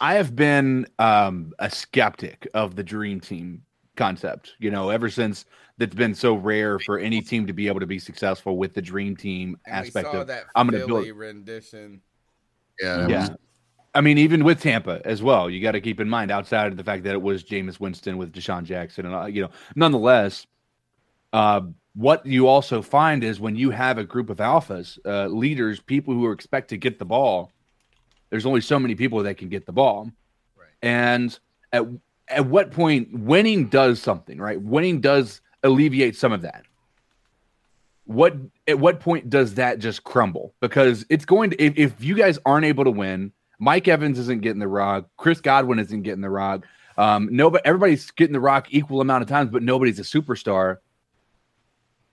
I 0.01 0.15
have 0.15 0.35
been 0.37 0.87
um 0.99 1.53
a 1.59 1.71
skeptic 1.71 2.47
of 2.55 2.77
the 2.77 2.83
dream 2.83 3.21
team 3.21 3.63
concept. 3.97 4.55
You 4.59 4.71
know, 4.71 4.91
ever 4.91 5.09
since 5.09 5.45
that's 5.79 5.95
been 5.95 6.15
so 6.15 6.35
rare 6.35 6.79
for 6.79 6.99
any 6.99 7.21
team 7.21 7.47
to 7.47 7.53
be 7.53 7.69
able 7.69 7.81
to 7.81 7.87
be 7.87 7.99
successful 7.99 8.57
with 8.57 8.75
the 8.75 8.83
dream 8.83 9.15
team 9.17 9.59
And 9.67 9.75
we 9.83 9.87
aspect 9.89 10.11
saw 10.11 10.21
of 10.23 10.27
that 10.29 10.45
I'm 10.55 10.67
going 10.69 10.81
to 10.81 10.87
Philly 10.87 11.05
build. 11.07 11.19
rendition. 11.19 12.01
Yeah. 12.81 13.07
Yeah. 13.09 13.29
was- 13.29 13.39
I 13.97 14.01
mean, 14.03 14.19
even 14.19 14.45
with 14.45 14.61
Tampa 14.61 15.01
as 15.05 15.23
well, 15.23 15.49
you 15.51 15.61
got 15.63 15.73
to 15.73 15.81
keep 15.81 16.01
in 16.01 16.09
mind 16.09 16.31
outside 16.31 16.69
of 16.69 16.77
the 16.77 16.85
fact 16.85 17.05
that 17.05 17.15
it 17.15 17.23
was 17.23 17.43
Jameis 17.43 17.81
Winston 17.81 18.19
with 18.19 18.33
DeSean 18.33 18.65
Jackson, 18.65 19.07
and 19.07 19.15
uh, 19.15 19.25
you 19.27 19.43
know, 19.43 19.51
nonetheless, 19.75 20.47
uh, 21.33 21.63
what 21.95 22.25
you 22.27 22.47
also 22.47 22.83
find 22.83 23.25
is 23.25 23.41
when 23.41 23.57
you 23.57 23.71
have 23.71 23.97
a 23.99 24.05
group 24.05 24.29
of 24.31 24.37
alphas, 24.37 24.99
uh, 25.07 25.27
leaders, 25.29 25.81
people 25.81 26.13
who 26.15 26.27
are 26.27 26.33
expect 26.33 26.69
to 26.69 26.77
get 26.77 26.99
the 26.99 27.05
ball, 27.07 27.51
there's 28.31 28.45
only 28.47 28.61
so 28.61 28.79
many 28.79 28.95
people 28.95 29.23
that 29.23 29.39
can 29.39 29.49
get 29.49 29.67
the 29.67 29.73
ball, 29.73 30.11
Right. 30.57 30.69
and 30.83 31.39
at 31.73 31.85
at 32.29 32.47
what 32.47 32.73
point 32.73 33.09
winning 33.19 33.67
does 33.69 34.03
something, 34.03 34.39
right? 34.39 34.61
Winning 34.61 35.01
does 35.01 35.41
alleviate 35.63 36.17
some 36.17 36.33
of 36.33 36.43
that. 36.43 36.65
what 38.05 38.35
at 38.69 38.79
what 38.79 39.01
point 39.01 39.31
does 39.31 39.55
that 39.55 39.79
just 39.79 40.05
crumble? 40.05 40.55
Because 40.61 41.05
it's 41.09 41.25
going 41.25 41.51
to 41.51 41.63
if, 41.63 41.77
if 41.77 42.05
you 42.05 42.15
guys 42.15 42.39
aren't 42.45 42.67
able 42.67 42.85
to 42.85 42.91
win, 42.91 43.33
Mike 43.59 43.89
Evans 43.89 44.19
isn't 44.19 44.43
getting 44.43 44.61
the 44.61 44.69
rock, 44.69 45.09
Chris 45.17 45.41
Godwin 45.41 45.79
isn't 45.79 46.03
getting 46.03 46.21
the 46.21 46.31
rock. 46.31 46.67
Um, 46.99 47.29
nobody, 47.31 47.63
everybody's 47.65 48.11
getting 48.11 48.33
the 48.33 48.41
rock 48.41 48.69
equal 48.71 49.01
amount 49.01 49.23
of 49.23 49.29
times, 49.29 49.51
but 49.51 49.63
nobody's 49.63 49.99
a 49.99 50.03
superstar. 50.03 50.79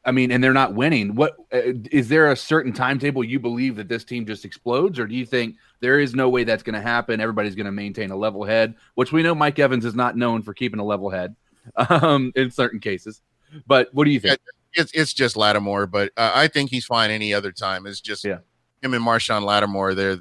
I 0.06 0.11
mean, 0.11 0.32
and 0.32 0.44
they're 0.44 0.53
not 0.53 0.74
winning. 0.74 1.15
What 1.15 1.38
uh, 1.53 1.61
is 1.90 2.10
there 2.10 2.32
a 2.32 2.36
certain 2.36 2.74
timetable 2.74 3.24
you 3.24 3.40
believe 3.40 3.78
that 3.78 3.88
this 3.88 4.03
team 4.03 4.26
just 4.26 4.44
explodes, 4.44 4.99
or 4.99 5.07
do 5.07 5.15
you 5.15 5.26
think 5.26 5.56
there 5.80 5.99
is 5.99 6.14
no 6.14 6.28
way 6.28 6.44
that's 6.44 6.64
going 6.64 6.76
to 6.76 6.82
happen? 6.82 7.22
Everybody's 7.22 7.56
going 7.56 7.68
to 7.68 7.72
maintain 7.72 8.11
a 8.11 8.15
level 8.15 8.44
head, 8.44 8.76
which 8.95 9.14
we 9.14 9.24
know 9.24 9.34
Mike 9.34 9.60
Evans 9.60 9.86
is 9.86 9.95
not 9.95 10.18
known 10.18 10.41
for 10.41 10.53
keeping 10.53 10.82
a 10.82 10.84
level 10.84 11.10
head 11.10 11.36
um, 11.90 12.34
in 12.36 12.52
certain 12.52 12.82
cases. 12.82 13.22
But 13.65 13.90
what 13.94 14.03
do 14.03 14.11
you 14.11 14.20
think? 14.20 14.40
It's 14.74 14.91
it's 14.94 15.14
just 15.14 15.38
Lattimore, 15.38 15.88
but 15.88 16.11
uh, 16.18 16.32
I 16.34 16.48
think 16.48 16.70
he's 16.70 16.86
fine 16.86 17.11
any 17.11 17.34
other 17.34 17.52
time. 17.52 17.86
It's 17.86 18.02
just 18.02 18.26
yeah. 18.26 18.40
him 18.82 18.94
and 18.94 19.06
Marshon 19.06 19.44
Lattimore. 19.44 19.94
They're 19.94 20.18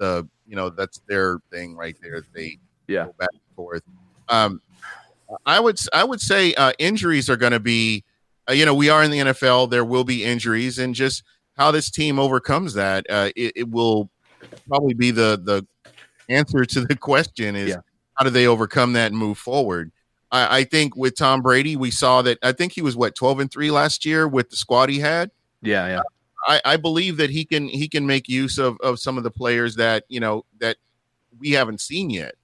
the 0.00 0.26
you 0.48 0.56
know 0.56 0.68
that's 0.70 0.98
their 1.06 1.38
thing 1.52 1.76
right 1.76 1.96
there. 2.02 2.24
They 2.34 2.58
yeah 2.88 3.04
go 3.04 3.14
back 3.18 3.28
and 3.32 3.40
forth. 3.54 3.82
Um, 4.28 4.60
I 5.46 5.60
would 5.60 5.78
I 5.92 6.02
would 6.02 6.20
say 6.20 6.52
uh, 6.54 6.72
injuries 6.80 7.30
are 7.30 7.36
going 7.36 7.52
to 7.52 7.60
be. 7.60 8.02
Uh, 8.48 8.54
you 8.54 8.64
know, 8.66 8.74
we 8.74 8.88
are 8.88 9.04
in 9.04 9.12
the 9.12 9.18
NFL. 9.18 9.70
There 9.70 9.84
will 9.84 10.02
be 10.02 10.24
injuries, 10.24 10.78
and 10.80 10.92
just 10.94 11.22
how 11.56 11.70
this 11.70 11.90
team 11.90 12.18
overcomes 12.18 12.74
that, 12.74 13.06
uh, 13.10 13.30
it, 13.36 13.52
it 13.54 13.70
will 13.70 14.10
probably 14.66 14.94
be 14.94 15.10
the 15.12 15.40
the 15.44 15.64
answer 16.28 16.64
to 16.64 16.80
the 16.80 16.96
question 16.96 17.54
is 17.54 17.68
Yeah. 17.70 17.76
how 18.14 18.24
do 18.24 18.30
they 18.30 18.46
overcome 18.46 18.94
that 18.94 19.12
and 19.12 19.18
move 19.18 19.36
forward. 19.38 19.92
I, 20.32 20.58
I 20.60 20.64
think 20.64 20.96
with 20.96 21.16
Tom 21.16 21.42
Brady, 21.42 21.76
we 21.76 21.90
saw 21.90 22.22
that. 22.22 22.38
I 22.42 22.52
think 22.52 22.72
he 22.72 22.82
was 22.82 22.96
what 22.96 23.14
twelve 23.14 23.38
and 23.40 23.50
three 23.50 23.70
last 23.70 24.04
year 24.04 24.26
with 24.26 24.50
the 24.50 24.56
squad 24.56 24.88
he 24.88 24.98
had. 25.00 25.30
Yeah, 25.62 25.86
yeah. 25.86 26.00
I, 26.46 26.60
I 26.64 26.76
believe 26.76 27.16
that 27.18 27.30
he 27.30 27.44
can 27.44 27.68
he 27.68 27.88
can 27.88 28.06
make 28.06 28.28
use 28.28 28.58
of 28.58 28.76
of 28.80 28.98
some 28.98 29.18
of 29.18 29.24
the 29.24 29.30
players 29.30 29.76
that 29.76 30.04
you 30.08 30.20
know 30.20 30.44
that 30.60 30.76
we 31.38 31.50
haven't 31.50 31.80
seen 31.80 32.10
yet, 32.10 32.34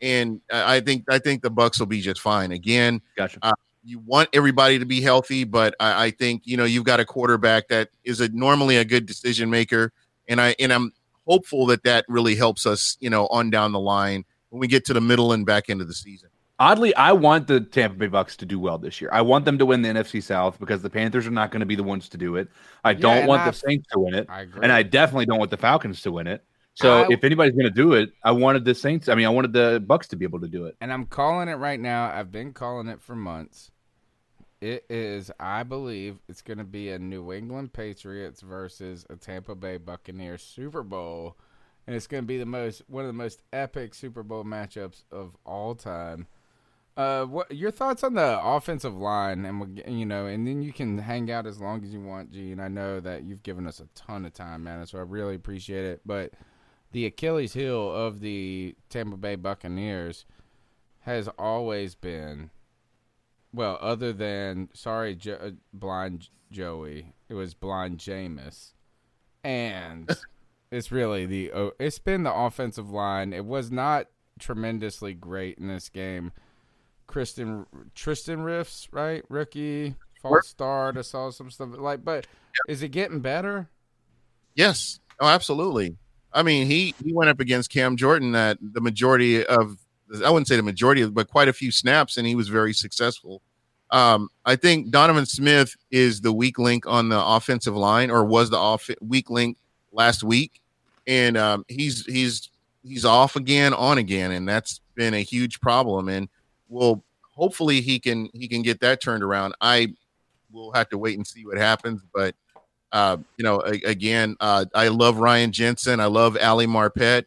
and 0.00 0.40
I 0.52 0.80
think 0.80 1.04
I 1.08 1.18
think 1.18 1.42
the 1.42 1.50
Bucks 1.50 1.78
will 1.78 1.86
be 1.86 2.00
just 2.00 2.20
fine. 2.20 2.52
Again, 2.52 3.00
gotcha. 3.16 3.38
Uh, 3.42 3.52
you 3.84 3.98
want 4.00 4.28
everybody 4.32 4.78
to 4.78 4.84
be 4.84 5.00
healthy, 5.00 5.44
but 5.44 5.74
I, 5.80 6.06
I 6.06 6.10
think 6.10 6.42
you 6.44 6.56
know 6.56 6.64
you've 6.64 6.84
got 6.84 7.00
a 7.00 7.04
quarterback 7.04 7.68
that 7.68 7.90
is 8.04 8.20
a 8.20 8.28
normally 8.28 8.76
a 8.76 8.84
good 8.84 9.06
decision 9.06 9.50
maker, 9.50 9.92
and 10.28 10.40
I 10.40 10.54
and 10.58 10.72
I'm 10.72 10.92
hopeful 11.26 11.66
that 11.66 11.84
that 11.84 12.04
really 12.08 12.34
helps 12.34 12.66
us 12.66 12.96
you 13.00 13.10
know 13.10 13.26
on 13.28 13.50
down 13.50 13.72
the 13.72 13.80
line 13.80 14.24
when 14.50 14.60
we 14.60 14.66
get 14.66 14.84
to 14.86 14.94
the 14.94 15.00
middle 15.00 15.32
and 15.32 15.44
back 15.46 15.70
end 15.70 15.80
of 15.80 15.88
the 15.88 15.94
season. 15.94 16.28
Oddly, 16.60 16.94
I 16.96 17.12
want 17.12 17.46
the 17.46 17.60
Tampa 17.60 17.96
Bay 17.96 18.08
Bucks 18.08 18.36
to 18.38 18.46
do 18.46 18.58
well 18.58 18.78
this 18.78 19.00
year. 19.00 19.10
I 19.12 19.20
want 19.20 19.44
them 19.44 19.58
to 19.58 19.66
win 19.66 19.82
the 19.82 19.90
NFC 19.90 20.20
South 20.20 20.58
because 20.58 20.82
the 20.82 20.90
Panthers 20.90 21.26
are 21.26 21.30
not 21.30 21.52
going 21.52 21.60
to 21.60 21.66
be 21.66 21.76
the 21.76 21.84
ones 21.84 22.08
to 22.08 22.16
do 22.16 22.34
it. 22.34 22.48
I 22.84 22.94
don't 22.94 23.26
want 23.26 23.42
I- 23.42 23.50
the 23.50 23.56
Saints 23.56 23.86
to 23.92 24.00
win 24.00 24.14
it, 24.14 24.26
I 24.28 24.40
agree. 24.42 24.60
and 24.62 24.72
I 24.72 24.82
definitely 24.82 25.26
don't 25.26 25.38
want 25.38 25.52
the 25.52 25.56
Falcons 25.56 26.02
to 26.02 26.12
win 26.12 26.26
it. 26.26 26.44
So 26.74 27.04
I- 27.04 27.06
if 27.10 27.22
anybody's 27.22 27.54
going 27.54 27.64
to 27.64 27.70
do 27.70 27.92
it, 27.92 28.12
I 28.24 28.32
wanted 28.32 28.64
the 28.64 28.74
Saints. 28.74 29.08
I 29.08 29.14
mean, 29.14 29.26
I 29.26 29.30
wanted 29.30 29.52
the 29.52 29.82
Bucks 29.86 30.08
to 30.08 30.16
be 30.16 30.24
able 30.24 30.40
to 30.40 30.48
do 30.48 30.66
it. 30.66 30.76
And 30.80 30.92
I'm 30.92 31.06
calling 31.06 31.48
it 31.48 31.54
right 31.54 31.78
now. 31.78 32.10
I've 32.12 32.32
been 32.32 32.52
calling 32.52 32.88
it 32.88 33.00
for 33.00 33.14
months. 33.14 33.70
It 34.60 34.84
is, 34.90 35.30
I 35.38 35.62
believe, 35.62 36.18
it's 36.28 36.42
going 36.42 36.58
to 36.58 36.64
be 36.64 36.90
a 36.90 36.98
New 36.98 37.32
England 37.32 37.72
Patriots 37.72 38.40
versus 38.40 39.06
a 39.08 39.14
Tampa 39.14 39.54
Bay 39.54 39.76
Buccaneers 39.76 40.42
Super 40.42 40.82
Bowl, 40.82 41.36
and 41.86 41.94
it's 41.94 42.08
going 42.08 42.24
to 42.24 42.26
be 42.26 42.38
the 42.38 42.46
most 42.46 42.82
one 42.88 43.04
of 43.04 43.08
the 43.08 43.12
most 43.12 43.42
epic 43.52 43.94
Super 43.94 44.24
Bowl 44.24 44.42
matchups 44.42 45.04
of 45.12 45.36
all 45.46 45.76
time. 45.76 46.26
Uh, 46.98 47.24
what 47.26 47.48
your 47.54 47.70
thoughts 47.70 48.02
on 48.02 48.14
the 48.14 48.40
offensive 48.42 48.96
line, 48.96 49.44
and 49.44 49.80
you 49.86 50.04
know, 50.04 50.26
and 50.26 50.48
then 50.48 50.60
you 50.62 50.72
can 50.72 50.98
hang 50.98 51.30
out 51.30 51.46
as 51.46 51.60
long 51.60 51.84
as 51.84 51.92
you 51.94 52.00
want, 52.00 52.32
G. 52.32 52.50
And 52.50 52.60
I 52.60 52.66
know 52.66 52.98
that 52.98 53.22
you've 53.22 53.44
given 53.44 53.68
us 53.68 53.78
a 53.78 53.86
ton 53.94 54.26
of 54.26 54.34
time, 54.34 54.64
man, 54.64 54.84
so 54.84 54.98
I 54.98 55.02
really 55.02 55.36
appreciate 55.36 55.84
it. 55.84 56.00
But 56.04 56.32
the 56.90 57.06
Achilles 57.06 57.52
heel 57.52 57.88
of 57.88 58.18
the 58.18 58.74
Tampa 58.90 59.16
Bay 59.16 59.36
Buccaneers 59.36 60.26
has 61.02 61.28
always 61.38 61.94
been, 61.94 62.50
well, 63.52 63.78
other 63.80 64.12
than 64.12 64.68
sorry, 64.72 65.14
jo- 65.14 65.38
uh, 65.40 65.50
blind 65.72 66.30
Joey, 66.50 67.14
it 67.28 67.34
was 67.34 67.54
blind 67.54 67.98
Jameis, 67.98 68.72
and 69.44 70.10
it's 70.72 70.90
really 70.90 71.26
the 71.26 71.52
oh, 71.52 71.70
it's 71.78 72.00
been 72.00 72.24
the 72.24 72.34
offensive 72.34 72.90
line. 72.90 73.32
It 73.32 73.44
was 73.44 73.70
not 73.70 74.08
tremendously 74.40 75.14
great 75.14 75.58
in 75.58 75.68
this 75.68 75.88
game. 75.88 76.32
Kristen 77.08 77.66
Tristan 77.96 78.38
Wirfs, 78.44 78.86
right? 78.92 79.24
Rookie, 79.28 79.96
false 80.22 80.46
start. 80.46 80.96
I 80.96 81.00
saw 81.00 81.30
some 81.30 81.50
stuff 81.50 81.70
like, 81.72 82.04
but 82.04 82.28
is 82.68 82.82
it 82.82 82.90
getting 82.90 83.18
better? 83.18 83.68
Yes. 84.54 85.00
Oh, 85.18 85.26
absolutely. 85.26 85.96
I 86.32 86.44
mean, 86.44 86.66
he 86.66 86.94
he 87.04 87.12
went 87.12 87.30
up 87.30 87.40
against 87.40 87.70
Cam 87.70 87.96
Jordan 87.96 88.32
that 88.32 88.58
the 88.60 88.80
majority 88.80 89.44
of 89.44 89.78
I 90.24 90.30
wouldn't 90.30 90.48
say 90.48 90.56
the 90.56 90.62
majority, 90.62 91.02
of, 91.02 91.14
but 91.14 91.28
quite 91.28 91.48
a 91.48 91.52
few 91.52 91.70
snaps, 91.70 92.16
and 92.16 92.26
he 92.26 92.34
was 92.34 92.48
very 92.48 92.72
successful. 92.72 93.42
Um, 93.90 94.28
I 94.44 94.56
think 94.56 94.90
Donovan 94.90 95.26
Smith 95.26 95.74
is 95.90 96.20
the 96.20 96.32
weak 96.32 96.58
link 96.58 96.86
on 96.86 97.08
the 97.08 97.22
offensive 97.22 97.74
line, 97.74 98.10
or 98.10 98.24
was 98.24 98.50
the 98.50 98.58
off 98.58 98.88
weak 99.00 99.30
link 99.30 99.56
last 99.92 100.22
week, 100.22 100.60
and 101.06 101.36
um, 101.36 101.64
he's 101.68 102.04
he's 102.04 102.50
he's 102.82 103.04
off 103.04 103.36
again, 103.36 103.72
on 103.72 103.98
again, 103.98 104.30
and 104.30 104.46
that's 104.48 104.80
been 104.94 105.14
a 105.14 105.22
huge 105.22 105.60
problem. 105.60 106.08
And 106.08 106.28
well, 106.68 107.04
hopefully 107.32 107.80
he 107.80 107.98
can 107.98 108.28
he 108.32 108.48
can 108.48 108.62
get 108.62 108.80
that 108.80 109.00
turned 109.00 109.22
around. 109.22 109.54
I 109.60 109.94
will 110.50 110.72
have 110.72 110.88
to 110.90 110.98
wait 110.98 111.16
and 111.16 111.26
see 111.26 111.44
what 111.44 111.58
happens, 111.58 112.02
but 112.12 112.34
uh, 112.92 113.18
you 113.36 113.44
know, 113.44 113.60
a, 113.60 113.72
again, 113.82 114.36
uh, 114.40 114.64
I 114.74 114.88
love 114.88 115.18
Ryan 115.18 115.52
Jensen. 115.52 116.00
I 116.00 116.06
love 116.06 116.36
Ali 116.40 116.66
Marpet, 116.66 117.24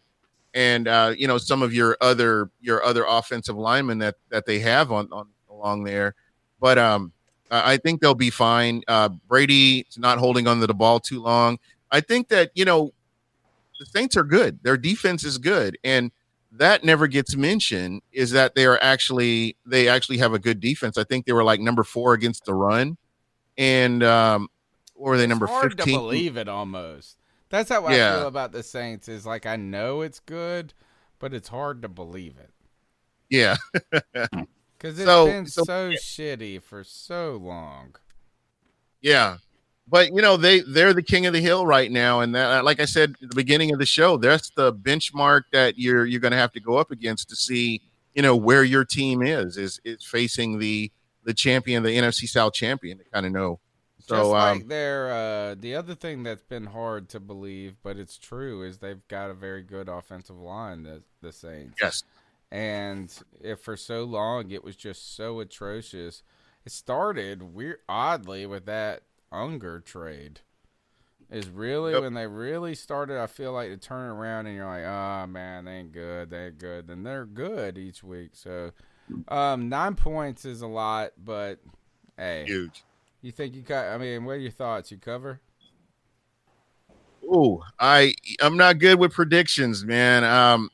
and 0.53 0.88
uh, 0.88 1.13
you 1.18 1.27
know 1.27 1.38
some 1.38 1.61
of 1.61 1.73
your 1.73 1.97
other 2.01 2.49
your 2.59 2.84
other 2.84 3.05
offensive 3.07 3.55
linemen 3.55 3.99
that 3.99 4.15
that 4.30 4.45
they 4.45 4.59
have 4.59 4.91
on, 4.91 5.07
on 5.11 5.27
along 5.49 5.84
there. 5.84 6.15
But 6.59 6.77
um, 6.77 7.11
I 7.49 7.77
think 7.77 8.01
they'll 8.01 8.15
be 8.15 8.30
fine. 8.30 8.81
Uh, 8.88 9.09
Brady's 9.09 9.97
not 9.97 10.18
holding 10.18 10.47
on 10.47 10.59
to 10.61 10.68
the 10.68 10.73
ball 10.73 10.99
too 10.99 11.22
long. 11.22 11.59
I 11.91 12.01
think 12.01 12.30
that 12.30 12.51
you 12.55 12.65
know 12.65 12.91
the 13.80 13.85
Saints 13.85 14.18
are 14.18 14.23
good. 14.23 14.59
Their 14.63 14.77
defense 14.77 15.23
is 15.23 15.38
good, 15.38 15.77
and 15.84 16.11
that 16.53 16.84
never 16.84 17.07
gets 17.07 17.36
mentioned. 17.36 18.02
Is 18.11 18.32
that 18.32 18.56
they 18.56 18.65
are 18.65 18.78
actually 18.82 19.56
they 19.65 19.88
actually 19.88 20.18
have 20.18 20.34
a 20.34 20.40
good 20.40 20.60
defense. 20.60 20.98
I 20.98 21.03
think 21.03 21.26
they 21.26 21.34
were 21.34 21.44
like 21.44 21.60
number 21.60 21.84
four 21.84 22.14
against 22.14 22.45
the 22.45 22.53
run, 22.53 22.98
and 23.57 24.03
um, 24.03 24.48
or 24.95 25.11
were 25.11 25.18
they 25.18 25.28
number 25.28 25.48
hard 25.48 25.73
fifteen? 25.78 25.95
to 25.95 25.99
believe 25.99 26.38
it 26.38 26.48
almost. 26.49 27.18
That's 27.49 27.69
how 27.69 27.86
I 27.86 27.95
Yeah. 27.95 28.18
feel 28.19 28.28
about 28.28 28.52
the 28.52 28.64
Saints. 28.64 29.07
Is 29.10 29.26
like 29.26 29.45
I 29.45 29.56
know 29.56 30.02
it's 30.02 30.19
good, 30.19 30.73
but 31.19 31.34
it's 31.34 31.49
hard 31.49 31.82
to 31.82 31.88
believe 31.90 32.38
it 32.38 32.52
Yeah. 33.30 33.56
because 33.94 34.98
it's 34.99 35.06
So- 35.06 35.26
been 35.26 35.45
so- 35.48 35.64
so, 35.64 35.90
shitty 35.91 36.61
for 36.61 36.84
so 36.84 37.40
long. 37.41 37.95
Yeah. 39.02 39.38
But 39.91 40.13
you 40.13 40.22
know, 40.22 40.38
they 40.38 40.61
they're 40.61 40.93
the 40.93 41.03
king 41.03 41.26
of 41.26 41.34
the 41.34 41.41
hill 41.41 41.68
right 41.68 41.91
now. 41.91 42.22
And 42.22 42.34
that 42.34 42.63
like 42.63 42.80
I 42.80 42.85
said 42.85 43.15
at 43.22 43.30
the 43.30 43.35
beginning 43.35 43.73
of 43.73 43.80
the 43.80 43.85
show, 43.85 44.15
that's 44.15 44.49
the 44.51 44.73
benchmark 44.73 45.43
that 45.51 45.77
you're 45.77 46.05
you're 46.05 46.22
gonna 46.22 46.38
have 46.38 46.53
to 46.53 46.61
go 46.61 46.77
up 46.77 46.91
against 46.91 47.30
to 47.30 47.35
see, 47.35 47.81
you 48.15 48.22
know, 48.22 48.35
where 48.35 48.63
your 48.63 48.85
team 48.85 49.22
is, 49.22 49.57
is 49.57 49.81
is 49.84 50.05
facing 50.05 50.59
the 50.59 50.89
the 51.26 51.34
champion, 51.34 51.84
the 51.84 51.89
NFC 51.89 52.27
South 52.27 52.53
champion 52.53 52.99
to 52.99 53.03
kind 53.03 53.26
of 53.26 53.34
know. 53.34 53.59
So 53.99 54.15
Just 54.15 54.30
like 54.30 54.61
um 54.61 54.68
they're 54.69 55.11
uh, 55.11 55.55
the 55.59 55.76
other 55.76 55.93
thing 55.93 56.23
that's 56.23 56.41
been 56.41 56.68
hard 56.68 57.09
to 57.09 57.19
believe, 57.19 57.76
but 57.84 57.97
it's 57.97 58.18
true, 58.18 58.63
is 58.63 58.77
they've 58.77 59.05
got 59.09 59.30
a 59.30 59.34
very 59.34 59.61
good 59.61 59.89
offensive 59.89 60.39
line. 60.39 60.84
The 60.84 61.03
the 61.22 61.34
Saints. 61.34 61.76
Yes. 61.81 62.03
And 62.49 63.13
if 63.41 63.59
for 63.59 63.76
so 63.76 64.05
long 64.05 64.51
it 64.51 64.63
was 64.63 64.77
just 64.77 65.18
so 65.18 65.41
atrocious, 65.41 66.23
it 66.65 66.72
started 66.72 67.43
weird 67.43 67.80
oddly 67.89 68.45
with 68.45 68.65
that 68.65 69.03
Unger 69.32 69.80
trade. 69.80 70.41
Is 71.30 71.48
really 71.49 71.94
Yep. 71.94 72.02
when 72.02 72.14
they 72.14 72.28
really 72.28 72.76
started. 72.76 73.18
I 73.18 73.28
feel 73.28 73.53
like 73.53 73.70
to 73.70 73.78
turn 73.78 74.10
around 74.10 74.48
and 74.48 74.56
you're 74.56 74.66
like, 74.66 74.84
oh 74.84 75.28
man, 75.28 75.64
they 75.64 75.72
ain't 75.78 75.94
good. 75.94 76.30
They 76.30 76.48
ain't 76.48 76.58
good. 76.58 76.88
Then 76.88 77.03
they're 77.03 77.26
good 77.26 77.78
each 77.78 78.03
week. 78.03 78.32
So, 78.34 78.72
um, 79.30 79.70
nine 79.70 79.95
points 79.95 80.44
is 80.44 80.62
a 80.62 80.68
lot, 80.68 81.12
but 81.18 81.60
hey, 82.18 82.44
huge. 82.45 82.84
You 83.22 83.32
think 83.32 83.56
you 83.56 83.62
got? 83.62 83.86
I 83.94 83.98
mean, 83.98 84.26
what 84.26 84.34
are 84.34 84.38
your 84.40 84.52
thoughts? 84.52 84.91
You 84.91 84.98
cover? 84.98 85.40
Ooh, 87.24 87.62
I 87.80 88.14
I'm 88.41 88.58
not 88.58 88.80
good 88.80 88.99
with 88.99 89.14
predictions, 89.14 89.86
man. 89.86 90.26
Um, 90.26 90.70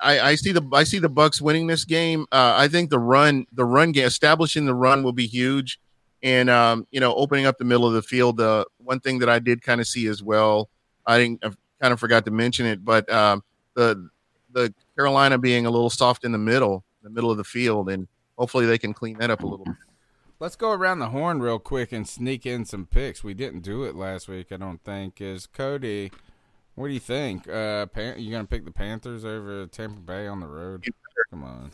I 0.00 0.20
I 0.20 0.34
see 0.36 0.52
the 0.52 0.66
I 0.72 0.84
see 0.84 0.98
the 0.98 1.08
Bucks 1.10 1.42
winning 1.42 1.66
this 1.66 1.84
game. 1.84 2.22
Uh, 2.32 2.54
I 2.56 2.68
think 2.68 2.88
the 2.88 2.98
run 2.98 3.46
the 3.52 3.64
run 3.66 3.92
game 3.92 4.06
establishing 4.06 4.64
the 4.64 4.74
run 4.74 5.02
will 5.02 5.12
be 5.12 5.26
huge, 5.26 5.78
and 6.24 6.50
um, 6.50 6.88
you 6.90 6.98
know 6.98 7.14
opening 7.14 7.46
up 7.46 7.58
the 7.58 7.64
middle 7.64 7.86
of 7.86 7.92
the 7.92 8.02
field. 8.02 8.40
Uh, 8.40 8.64
one 8.78 8.98
thing 8.98 9.20
that 9.20 9.28
I 9.28 9.38
did 9.38 9.62
kind 9.62 9.80
of 9.80 9.86
see 9.86 10.08
as 10.08 10.22
well. 10.22 10.68
I 11.06 11.18
didn't 11.18 11.44
I 11.44 11.50
kind 11.80 11.92
of 11.92 12.00
forgot 12.00 12.24
to 12.24 12.32
mention 12.32 12.66
it, 12.66 12.84
but 12.84 13.08
um, 13.12 13.44
the 13.74 14.08
the 14.50 14.74
Carolina 14.96 15.38
being 15.38 15.66
a 15.66 15.70
little 15.70 15.90
soft 15.90 16.24
in 16.24 16.32
the 16.32 16.38
middle, 16.38 16.82
the 17.02 17.10
middle 17.10 17.30
of 17.30 17.36
the 17.36 17.44
field, 17.44 17.90
and 17.90 18.08
hopefully 18.36 18.66
they 18.66 18.78
can 18.78 18.94
clean 18.94 19.18
that 19.18 19.30
up 19.30 19.42
a 19.42 19.46
little. 19.46 19.66
bit. 19.66 19.74
Let's 20.40 20.56
go 20.56 20.72
around 20.72 20.98
the 20.98 21.10
horn 21.10 21.40
real 21.40 21.58
quick 21.58 21.92
and 21.92 22.08
sneak 22.08 22.44
in 22.44 22.64
some 22.64 22.86
picks. 22.86 23.22
We 23.22 23.34
didn't 23.34 23.60
do 23.60 23.84
it 23.84 23.94
last 23.94 24.26
week, 24.26 24.50
I 24.50 24.56
don't 24.56 24.82
think. 24.82 25.20
Is 25.20 25.46
Cody? 25.46 26.10
What 26.74 26.88
do 26.88 26.92
you 26.92 27.00
think? 27.00 27.48
Uh, 27.48 27.86
Pan- 27.86 28.18
you 28.18 28.32
gonna 28.32 28.44
pick 28.46 28.64
the 28.64 28.72
Panthers 28.72 29.24
over 29.24 29.66
Tampa 29.66 30.00
Bay 30.00 30.26
on 30.26 30.40
the 30.40 30.46
road? 30.46 30.84
Come 31.30 31.44
on. 31.44 31.70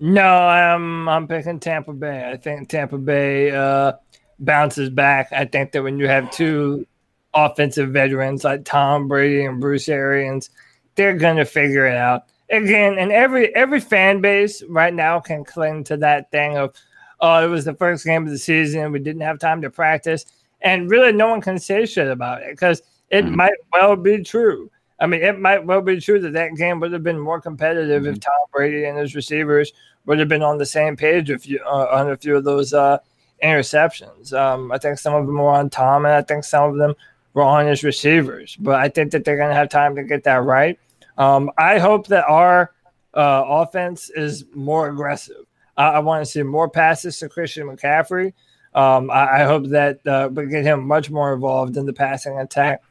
No, 0.00 0.22
I'm 0.24 1.08
I'm 1.08 1.28
picking 1.28 1.60
Tampa 1.60 1.92
Bay. 1.92 2.30
I 2.30 2.38
think 2.38 2.70
Tampa 2.70 2.96
Bay 2.96 3.50
uh, 3.50 3.92
bounces 4.38 4.88
back. 4.88 5.28
I 5.30 5.44
think 5.44 5.72
that 5.72 5.82
when 5.82 5.98
you 5.98 6.08
have 6.08 6.30
two 6.30 6.86
offensive 7.34 7.90
veterans 7.90 8.42
like 8.42 8.64
Tom 8.64 9.08
Brady 9.08 9.44
and 9.44 9.60
Bruce 9.60 9.90
Arians, 9.90 10.48
they're 10.94 11.16
gonna 11.16 11.44
figure 11.44 11.86
it 11.86 11.96
out. 11.96 12.22
Again, 12.48 12.98
and 12.98 13.12
every 13.12 13.54
every 13.54 13.78
fan 13.80 14.22
base 14.22 14.62
right 14.70 14.94
now 14.94 15.20
can 15.20 15.44
cling 15.44 15.84
to 15.84 15.98
that 15.98 16.30
thing 16.30 16.56
of, 16.56 16.74
oh, 17.20 17.44
it 17.44 17.48
was 17.48 17.66
the 17.66 17.74
first 17.74 18.06
game 18.06 18.24
of 18.24 18.30
the 18.30 18.38
season. 18.38 18.92
We 18.92 19.00
didn't 19.00 19.20
have 19.20 19.38
time 19.38 19.60
to 19.60 19.70
practice, 19.70 20.24
and 20.62 20.90
really, 20.90 21.12
no 21.12 21.28
one 21.28 21.42
can 21.42 21.58
say 21.58 21.84
shit 21.84 22.08
about 22.08 22.40
it 22.40 22.52
because 22.52 22.80
it 23.10 23.26
might 23.26 23.52
well 23.70 23.96
be 23.96 24.22
true. 24.22 24.70
I 25.00 25.06
mean, 25.06 25.22
it 25.22 25.40
might 25.40 25.64
well 25.64 25.80
be 25.80 25.98
true 26.00 26.20
that 26.20 26.34
that 26.34 26.56
game 26.56 26.78
would 26.80 26.92
have 26.92 27.02
been 27.02 27.18
more 27.18 27.40
competitive 27.40 28.06
if 28.06 28.20
Tom 28.20 28.34
Brady 28.52 28.84
and 28.84 28.98
his 28.98 29.14
receivers 29.14 29.72
would 30.04 30.18
have 30.18 30.28
been 30.28 30.42
on 30.42 30.58
the 30.58 30.66
same 30.66 30.96
page 30.96 31.30
if 31.30 31.48
you 31.48 31.60
uh, 31.64 31.88
on 31.90 32.10
a 32.10 32.16
few 32.16 32.36
of 32.36 32.44
those 32.44 32.74
uh, 32.74 32.98
interceptions. 33.42 34.32
Um, 34.32 34.70
I 34.70 34.78
think 34.78 34.98
some 34.98 35.14
of 35.14 35.26
them 35.26 35.36
were 35.36 35.50
on 35.50 35.70
Tom, 35.70 36.04
and 36.04 36.14
I 36.14 36.22
think 36.22 36.44
some 36.44 36.70
of 36.70 36.76
them 36.76 36.94
were 37.32 37.42
on 37.42 37.66
his 37.66 37.82
receivers. 37.82 38.56
But 38.56 38.74
I 38.74 38.88
think 38.88 39.12
that 39.12 39.24
they're 39.24 39.36
going 39.36 39.48
to 39.48 39.54
have 39.54 39.70
time 39.70 39.96
to 39.96 40.04
get 40.04 40.24
that 40.24 40.42
right. 40.42 40.78
Um, 41.16 41.50
I 41.56 41.78
hope 41.78 42.06
that 42.08 42.24
our 42.26 42.72
uh, 43.14 43.44
offense 43.46 44.10
is 44.10 44.44
more 44.54 44.88
aggressive. 44.88 45.46
I, 45.76 45.88
I 45.88 45.98
want 46.00 46.24
to 46.24 46.30
see 46.30 46.42
more 46.42 46.68
passes 46.68 47.18
to 47.18 47.28
Christian 47.28 47.66
McCaffrey. 47.66 48.32
Um, 48.74 49.10
I, 49.10 49.40
I 49.40 49.44
hope 49.44 49.66
that 49.68 50.06
uh, 50.06 50.28
we 50.32 50.46
get 50.46 50.64
him 50.64 50.86
much 50.86 51.10
more 51.10 51.32
involved 51.34 51.76
in 51.76 51.86
the 51.86 51.92
passing 51.92 52.38
attack. 52.38 52.82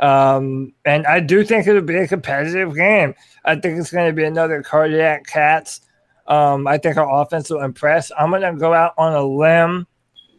Um, 0.00 0.72
and 0.84 1.06
I 1.06 1.20
do 1.20 1.44
think 1.44 1.66
it'll 1.66 1.82
be 1.82 1.96
a 1.96 2.08
competitive 2.08 2.74
game. 2.74 3.14
I 3.44 3.56
think 3.56 3.78
it's 3.78 3.90
going 3.90 4.08
to 4.08 4.12
be 4.12 4.24
another 4.24 4.62
cardiac 4.62 5.26
cats. 5.26 5.80
Um, 6.26 6.66
I 6.66 6.78
think 6.78 6.96
our 6.96 7.22
offense 7.22 7.50
will 7.50 7.62
impress. 7.62 8.12
I'm 8.18 8.30
going 8.30 8.42
to 8.42 8.58
go 8.58 8.74
out 8.74 8.94
on 8.98 9.14
a 9.14 9.24
limb 9.24 9.86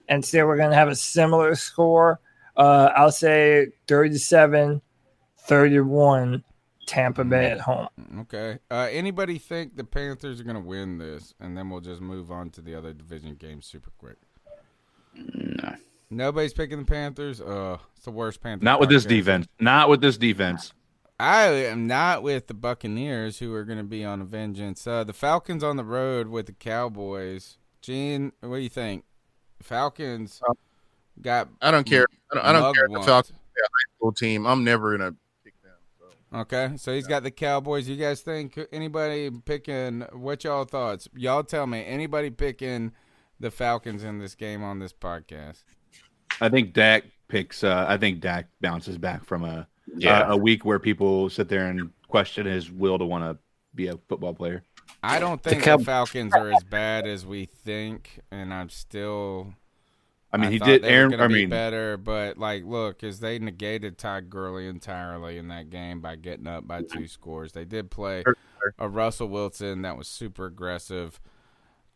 and 0.08 0.24
say 0.24 0.44
we're 0.44 0.58
going 0.58 0.70
to 0.70 0.76
have 0.76 0.88
a 0.88 0.96
similar 0.96 1.56
score. 1.56 2.20
Uh, 2.56 2.92
I'll 2.96 3.12
say 3.12 3.68
37 3.88 4.82
31 5.50 6.44
Tampa 6.86 7.24
Bay 7.24 7.52
at 7.52 7.60
home. 7.60 7.88
Okay. 8.22 8.60
Uh, 8.70 8.88
anybody 8.92 9.38
think 9.38 9.76
the 9.76 9.84
Panthers 9.84 10.42
are 10.42 10.44
gonna 10.44 10.60
win 10.60 10.98
this, 10.98 11.34
and 11.40 11.56
then 11.56 11.70
we'll 11.70 11.82
just 11.82 12.02
move 12.02 12.32
on 12.32 12.50
to 12.52 12.62
the 12.62 12.76
other 12.76 12.94
division 12.94 13.36
games 13.36 13.66
super 13.68 13.92
quick. 13.98 14.18
No. 15.16 15.76
Nobody's 16.12 16.54
picking 16.54 16.80
the 16.80 16.86
Panthers. 16.86 17.40
Uh, 17.40 17.78
it's 17.96 18.06
the 18.06 18.12
worst 18.12 18.42
Panthers. 18.42 18.64
Not 18.64 18.80
with 18.80 18.90
this 18.90 19.06
podcast. 19.06 19.10
defense. 19.10 19.48
Not 19.60 19.90
with 19.90 20.02
this 20.02 20.18
defense. 20.18 20.74
I 21.20 21.48
am 21.48 21.86
not 21.86 22.24
with 22.24 22.48
the 22.48 22.54
Buccaneers, 22.54 23.40
who 23.40 23.54
are 23.54 23.66
going 23.66 23.78
to 23.78 23.84
be 23.84 24.06
on 24.06 24.22
a 24.22 24.26
vengeance. 24.26 24.88
Uh, 24.88 25.04
the 25.04 25.14
Falcons 25.14 25.64
on 25.64 25.76
the 25.76 25.84
road 25.84 26.30
with 26.30 26.46
the 26.46 26.54
Cowboys. 26.54 27.58
Gene, 27.82 28.32
what 28.40 28.58
do 28.58 28.62
you 28.62 28.70
think? 28.70 29.04
Falcons 29.62 30.42
got. 31.22 31.50
I 31.62 31.72
don't 31.72 31.86
care. 31.86 32.06
I 32.32 32.36
don't, 32.36 32.46
I 32.46 32.54
don't 32.54 32.74
care 32.74 32.86
if 32.86 32.92
the. 32.92 33.02
Falcons 33.02 33.38
are 33.38 33.62
a 33.62 33.68
high 33.68 33.96
school 33.98 34.12
team. 34.14 34.48
I'm 34.48 34.64
never 34.64 34.98
gonna. 34.98 35.14
Pick 35.44 35.62
them. 35.62 35.74
So. 36.00 36.40
Okay, 36.40 36.72
so 36.78 36.94
he's 36.94 37.08
got 37.08 37.24
the 37.24 37.32
Cowboys. 37.32 37.90
You 37.90 37.98
guys 37.98 38.22
think 38.22 38.58
anybody 38.72 39.30
picking? 39.30 40.02
What 40.14 40.44
y'all 40.46 40.66
thoughts? 40.66 41.10
Y'all 41.16 41.44
tell 41.44 41.68
me. 41.68 41.84
Anybody 41.86 42.30
picking 42.30 42.94
the 43.40 43.52
Falcons 43.52 44.04
in 44.04 44.20
this 44.20 44.36
game 44.36 44.64
on 44.64 44.80
this 44.80 44.94
podcast? 44.94 45.64
I 46.42 46.50
think 46.50 46.74
Dak 46.74 47.04
picks. 47.28 47.64
Uh, 47.64 47.86
I 47.88 47.98
think 47.98 48.20
Dak 48.22 48.48
bounces 48.62 48.98
back 48.98 49.24
from 49.26 49.44
a 49.44 49.68
Yeah. 49.98 50.28
a, 50.30 50.32
a 50.34 50.38
week 50.38 50.66
where 50.66 50.80
people 50.80 51.30
sit 51.30 51.50
there 51.50 51.68
and 51.68 51.92
question 52.08 52.46
his 52.46 52.72
will 52.72 52.98
to 52.98 53.06
want 53.06 53.24
to 53.24 53.38
be 53.76 53.88
a 53.88 53.98
football 54.08 54.34
player. 54.34 54.64
I 55.04 55.20
don't 55.20 55.42
think 55.42 55.60
the, 55.60 55.66
Cow- 55.66 55.78
Falcons 55.78 56.34
are 56.34 56.52
as 56.52 56.64
bad 56.64 57.08
as 57.08 57.26
we 57.26 57.46
think, 57.46 58.20
and 58.32 58.54
I'm 58.54 58.70
still. 58.70 59.54
I 60.32 60.38
mean, 60.38 60.52
he 60.52 60.60
did- 60.60 60.84
They 60.84 60.90
Aaron- 60.90 61.10
gonna 61.12 61.24
I 61.24 61.28
be 61.28 61.34
mean- 61.34 61.50
better, 61.50 61.98
but 61.98 62.38
like, 62.38 62.64
look, 62.64 63.04
as 63.04 63.20
they 63.20 63.40
negated 63.40 63.98
Todd 63.98 64.30
Gurley 64.30 64.68
entirely 64.68 65.38
in 65.38 65.48
that 65.48 65.70
game 65.72 66.02
by 66.02 66.16
getting 66.18 66.46
up 66.48 66.68
by 66.68 66.84
two 66.84 67.08
scores. 67.08 67.54
They 67.54 67.66
did 67.66 67.90
play 67.90 68.24
a 68.78 68.88
Russell 68.88 69.30
Wilson 69.30 69.82
that 69.84 69.98
was 69.98 70.08
super 70.08 70.46
aggressive. 70.46 71.20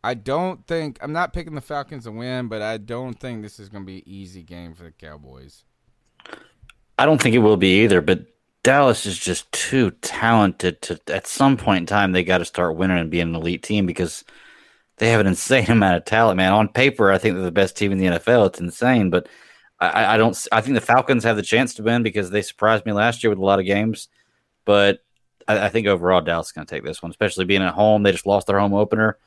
I 0.03 0.15
don't 0.15 0.65
think 0.67 0.97
I'm 1.01 1.13
not 1.13 1.31
picking 1.31 1.55
the 1.55 1.61
Falcons 1.61 2.03
to 2.03 2.11
win, 2.11 2.49
but 2.49 2.61
I 2.61 2.77
don't 2.77 3.17
think 3.17 3.41
this 3.41 3.59
is 3.59 3.69
going 3.69 3.83
to 3.83 3.87
be 3.87 3.97
an 3.97 4.03
easy 4.05 4.43
game 4.43 4.73
for 4.73 4.83
the 4.83 4.91
Cowboys. 4.91 5.63
I 6.97 7.05
don't 7.05 7.21
think 7.21 7.35
it 7.35 7.39
will 7.39 7.57
be 7.57 7.83
either, 7.83 8.01
but 8.01 8.25
Dallas 8.63 9.05
is 9.05 9.17
just 9.17 9.51
too 9.51 9.91
talented 10.01 10.81
to 10.83 10.99
at 11.07 11.27
some 11.27 11.57
point 11.57 11.81
in 11.81 11.85
time 11.85 12.11
they 12.11 12.23
got 12.23 12.37
to 12.39 12.45
start 12.45 12.77
winning 12.77 12.97
and 12.97 13.11
being 13.11 13.29
an 13.29 13.35
elite 13.35 13.63
team 13.63 13.85
because 13.85 14.23
they 14.97 15.09
have 15.09 15.21
an 15.21 15.27
insane 15.33 15.69
amount 15.69 15.97
of 15.97 16.05
talent, 16.05 16.37
man. 16.37 16.53
On 16.53 16.67
paper, 16.67 17.11
I 17.11 17.17
think 17.17 17.35
they're 17.35 17.43
the 17.43 17.51
best 17.51 17.77
team 17.77 17.91
in 17.91 17.97
the 17.97 18.05
NFL. 18.05 18.47
It's 18.47 18.59
insane, 18.59 19.09
but 19.09 19.27
I, 19.79 20.15
I 20.15 20.17
don't. 20.17 20.37
I 20.51 20.61
think 20.61 20.75
the 20.75 20.81
Falcons 20.81 21.23
have 21.23 21.35
the 21.35 21.41
chance 21.43 21.73
to 21.75 21.83
win 21.83 22.03
because 22.03 22.29
they 22.29 22.41
surprised 22.41 22.85
me 22.85 22.91
last 22.91 23.23
year 23.23 23.29
with 23.29 23.39
a 23.39 23.45
lot 23.45 23.59
of 23.59 23.65
games. 23.65 24.07
But 24.65 24.99
I, 25.47 25.65
I 25.65 25.69
think 25.69 25.87
overall, 25.87 26.21
Dallas 26.21 26.47
is 26.47 26.51
going 26.51 26.67
to 26.67 26.73
take 26.73 26.83
this 26.83 27.01
one, 27.01 27.09
especially 27.09 27.45
being 27.45 27.61
at 27.61 27.73
home. 27.73 28.03
They 28.03 28.11
just 28.11 28.25
lost 28.25 28.47
their 28.47 28.59
home 28.59 28.73
opener. 28.73 29.17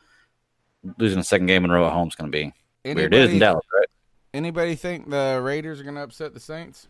Losing 0.98 1.18
the 1.18 1.24
second 1.24 1.46
game 1.46 1.64
in 1.64 1.70
a 1.70 1.74
row 1.74 1.86
at 1.86 1.92
home 1.92 2.08
is 2.08 2.14
going 2.14 2.30
to 2.30 2.36
be 2.36 2.52
weird. 2.84 3.12
It 3.12 3.18
is 3.18 3.24
in 3.24 3.30
Anybody- 3.30 3.38
Dallas, 3.40 3.64
right? 3.74 3.88
Anybody 4.34 4.74
think 4.74 5.08
the 5.08 5.40
Raiders 5.42 5.80
are 5.80 5.82
going 5.84 5.94
to 5.96 6.02
upset 6.02 6.34
the 6.34 6.40
Saints? 6.40 6.88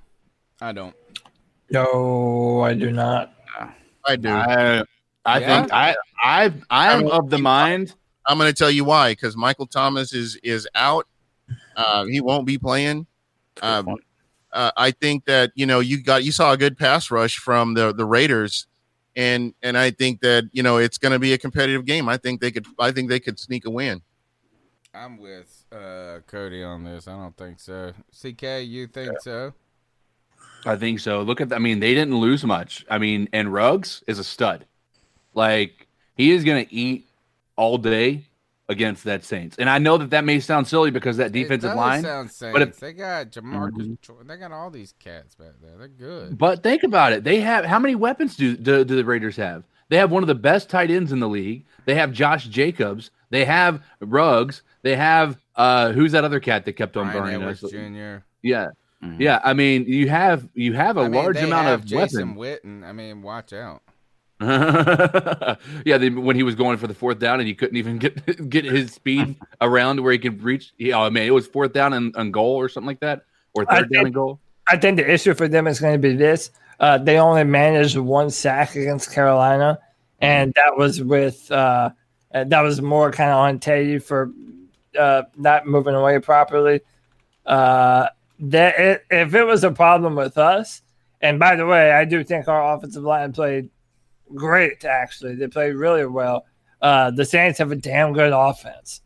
I 0.61 0.73
don't. 0.73 0.95
No, 1.71 2.61
I 2.61 2.75
do 2.75 2.91
not. 2.91 3.33
I 4.05 4.17
do. 4.17 4.29
I, 4.29 4.83
I 5.25 5.39
Yeah? 5.41 5.61
think 5.61 5.73
I 5.73 5.95
I 6.23 6.53
I'm 6.71 7.09
of 7.09 7.31
the 7.31 7.39
mind. 7.39 7.95
I'm 8.27 8.39
going 8.39 8.49
to 8.53 8.57
tell 8.57 8.71
you 8.71 8.85
why. 8.85 9.13
Because 9.13 9.37
Michael 9.37 9.67
Thomas 9.67 10.13
is 10.13 10.37
is 10.43 10.69
out. 10.75 11.07
Uh, 11.77 12.05
he 12.07 12.21
won't 12.21 12.47
be 12.47 12.59
playing. 12.59 13.07
Um, 13.63 13.97
uh, 14.53 14.71
I 14.77 14.91
think 14.93 15.25
that 15.27 15.53
you 15.55 15.67
know 15.67 15.81
you 15.81 16.03
got 16.03 16.25
you 16.25 16.33
saw 16.33 16.53
a 16.53 16.57
good 16.57 16.77
pass 16.79 17.11
rush 17.11 17.37
from 17.39 17.75
the 17.75 17.93
the 17.93 18.05
Raiders, 18.05 18.67
and 19.17 19.55
and 19.63 19.77
I 19.77 19.91
think 19.91 20.21
that 20.21 20.49
you 20.53 20.63
know 20.63 20.77
it's 20.77 20.99
going 20.99 21.13
to 21.13 21.19
be 21.19 21.33
a 21.33 21.39
competitive 21.39 21.85
game. 21.85 22.09
I 22.09 22.19
think 22.19 22.41
they 22.41 22.51
could 22.51 22.67
I 22.79 22.93
think 22.93 23.09
they 23.09 23.21
could 23.21 23.39
sneak 23.39 23.67
a 23.67 23.71
win. 23.71 24.03
I'm 24.95 25.19
with 25.19 25.65
uh, 25.73 26.21
Cody 26.27 26.63
on 26.63 26.85
this. 26.85 27.07
I 27.07 27.13
don't 27.13 27.37
think 27.37 27.61
so. 27.61 27.93
CK, 28.13 28.65
you 28.65 28.87
think 28.87 29.21
so? 29.21 29.53
I 30.65 30.77
think 30.77 31.01
so. 31.01 31.21
Look 31.21 31.41
at, 31.41 31.53
I 31.53 31.59
mean, 31.59 31.81
they 31.81 31.95
didn't 31.95 32.17
lose 32.17 32.45
much. 32.45 32.87
I 32.89 32.97
mean, 32.99 33.29
and 33.33 33.53
Ruggs 33.53 34.03
is 34.07 34.19
a 34.19 34.25
stud. 34.25 34.65
Like 35.35 35.87
he 36.17 36.33
is 36.33 36.45
going 36.45 36.65
to 36.65 36.75
eat 36.75 37.07
all 37.57 37.77
day 37.77 38.25
against 38.69 39.05
that 39.05 39.25
Saints. 39.25 39.57
And 39.59 39.71
I 39.71 39.79
know 39.79 39.97
that 39.99 40.11
that 40.11 40.25
may 40.25 40.41
sound 40.41 40.67
silly 40.67 40.91
because 40.91 41.19
that 41.19 41.33
defensive 41.33 41.71
it 41.71 41.75
does 41.75 41.77
line, 41.77 42.03
Sound 42.03 42.31
but 42.53 42.63
if, 42.63 42.81
they 42.81 42.93
got 42.93 43.31
Jamarcus. 43.31 43.97
Mhm. 43.99 44.27
They 44.27 44.37
got 44.37 44.53
all 44.53 44.71
these 44.71 44.93
cats 44.99 45.35
back 45.37 45.53
there. 45.63 45.77
They're 45.79 45.89
good. 45.89 46.37
but 46.37 46.63
think 46.63 46.83
about 46.83 47.13
it. 47.13 47.23
They 47.25 47.41
have 47.41 47.65
how 47.65 47.79
many 47.79 47.95
weapons 47.95 48.37
do, 48.37 48.57
do 48.57 48.85
do 48.85 48.97
the 48.97 49.05
Raiders 49.05 49.37
have? 49.37 49.65
They 49.89 49.97
have 49.99 50.11
one 50.11 50.23
of 50.23 50.27
the 50.27 50.35
best 50.35 50.69
tight 50.69 50.91
ends 50.91 51.13
in 51.13 51.21
the 51.21 51.29
league. 51.29 51.65
They 51.85 51.95
have 51.95 52.11
Josh 52.13 52.47
Jacobs. 52.49 53.11
They 53.31 53.45
have 53.45 53.83
Ruggs. 54.01 54.63
They 54.83 54.97
have 54.97 55.39
uh 55.55 55.93
who's 55.93 56.13
that 56.13 56.25
other 56.25 56.41
cat 56.41 56.65
that 56.65 56.73
kept 56.73 56.97
on 56.97 57.07
Bryan 57.07 57.23
burning 57.23 57.43
Edwards 57.43 57.65
us? 57.65 57.71
Jr. 57.71 58.25
Yeah. 58.43 58.69
Yeah, 59.19 59.41
I 59.45 59.53
mean, 59.53 59.85
you 59.87 60.09
have 60.09 60.49
you 60.55 60.73
have 60.73 60.97
a 60.97 61.03
I 61.03 61.09
mean, 61.09 61.23
large 61.23 61.37
they 61.37 61.45
amount 61.45 61.67
have 61.67 61.81
of 61.81 61.87
Jason 61.87 62.35
weapons. 62.35 62.65
Witten. 62.65 62.85
I 62.85 62.91
mean, 62.91 63.23
watch 63.23 63.53
out. 63.53 63.83
yeah, 64.41 65.57
they, 65.85 66.11
when 66.11 66.37
he 66.37 66.43
was 66.43 66.55
going 66.55 66.77
for 66.77 66.87
the 66.87 66.95
fourth 66.95 67.19
down 67.19 67.41
and 67.41 67.49
he 67.49 67.55
couldn't 67.55 67.77
even 67.77 67.99
get 67.99 68.49
get 68.51 68.65
his 68.65 68.93
speed 68.93 69.37
around 69.61 70.03
where 70.03 70.13
he 70.13 70.19
could 70.19 70.43
reach. 70.43 70.73
Yeah, 70.79 71.01
I 71.01 71.09
mean, 71.09 71.25
it 71.25 71.31
was 71.31 71.47
fourth 71.47 71.73
down 71.73 71.95
and, 71.95 72.15
and 72.17 72.33
goal 72.33 72.57
or 72.57 72.69
something 72.69 72.87
like 72.87 73.01
that, 73.01 73.23
or 73.55 73.65
I 73.69 73.77
third 73.77 73.83
down 73.85 73.89
think- 73.91 74.07
and 74.07 74.15
goal. 74.15 74.41
I 74.69 74.77
think 74.77 74.97
the 74.97 75.09
issue 75.11 75.33
for 75.33 75.47
them 75.47 75.67
is 75.67 75.81
going 75.81 75.95
to 75.95 75.99
be 75.99 76.15
this: 76.17 76.51
uh, 76.81 76.99
they 76.99 77.19
only 77.19 77.45
managed 77.45 77.97
one 77.97 78.31
sack 78.31 78.75
against 78.75 79.13
Carolina, 79.13 79.79
and 80.21 80.53
that 80.55 80.77
was 80.77 81.03
with 81.03 81.51
uh, 81.51 81.91
uh, 82.35 82.45
that 82.45 82.61
was 82.61 82.83
more 82.83 83.11
kind 83.13 83.31
of 83.31 83.39
on 83.39 83.59
Teddy 83.59 83.99
for 83.99 84.33
uh, 84.99 85.23
not 85.37 85.67
moving 85.67 85.95
away 85.95 86.19
properly. 86.19 86.81
Uh, 87.47 88.09
that 88.41 88.79
it, 88.79 89.05
if 89.11 89.35
it 89.35 89.45
was 89.45 89.65
a 89.65 89.71
problem 89.71 90.15
with 90.15 90.37
us, 90.37 90.83
and 91.23 91.39
by 91.39 91.57
the 91.57 91.65
way, 91.65 91.93
I 91.93 92.05
do 92.05 92.23
think 92.23 92.49
our 92.49 92.75
offensive 92.75 93.05
line 93.05 93.33
played 93.33 93.71
great. 94.35 94.85
Actually, 94.85 95.35
they 95.37 95.49
played 95.49 95.75
really 95.75 96.07
well. 96.07 96.47
Uh, 96.83 97.11
the 97.11 97.25
Saints 97.25 97.59
have 97.59 97.73
a 97.73 97.77
damn 97.77 98.13
good 98.13 98.33
offense. 98.33 99.01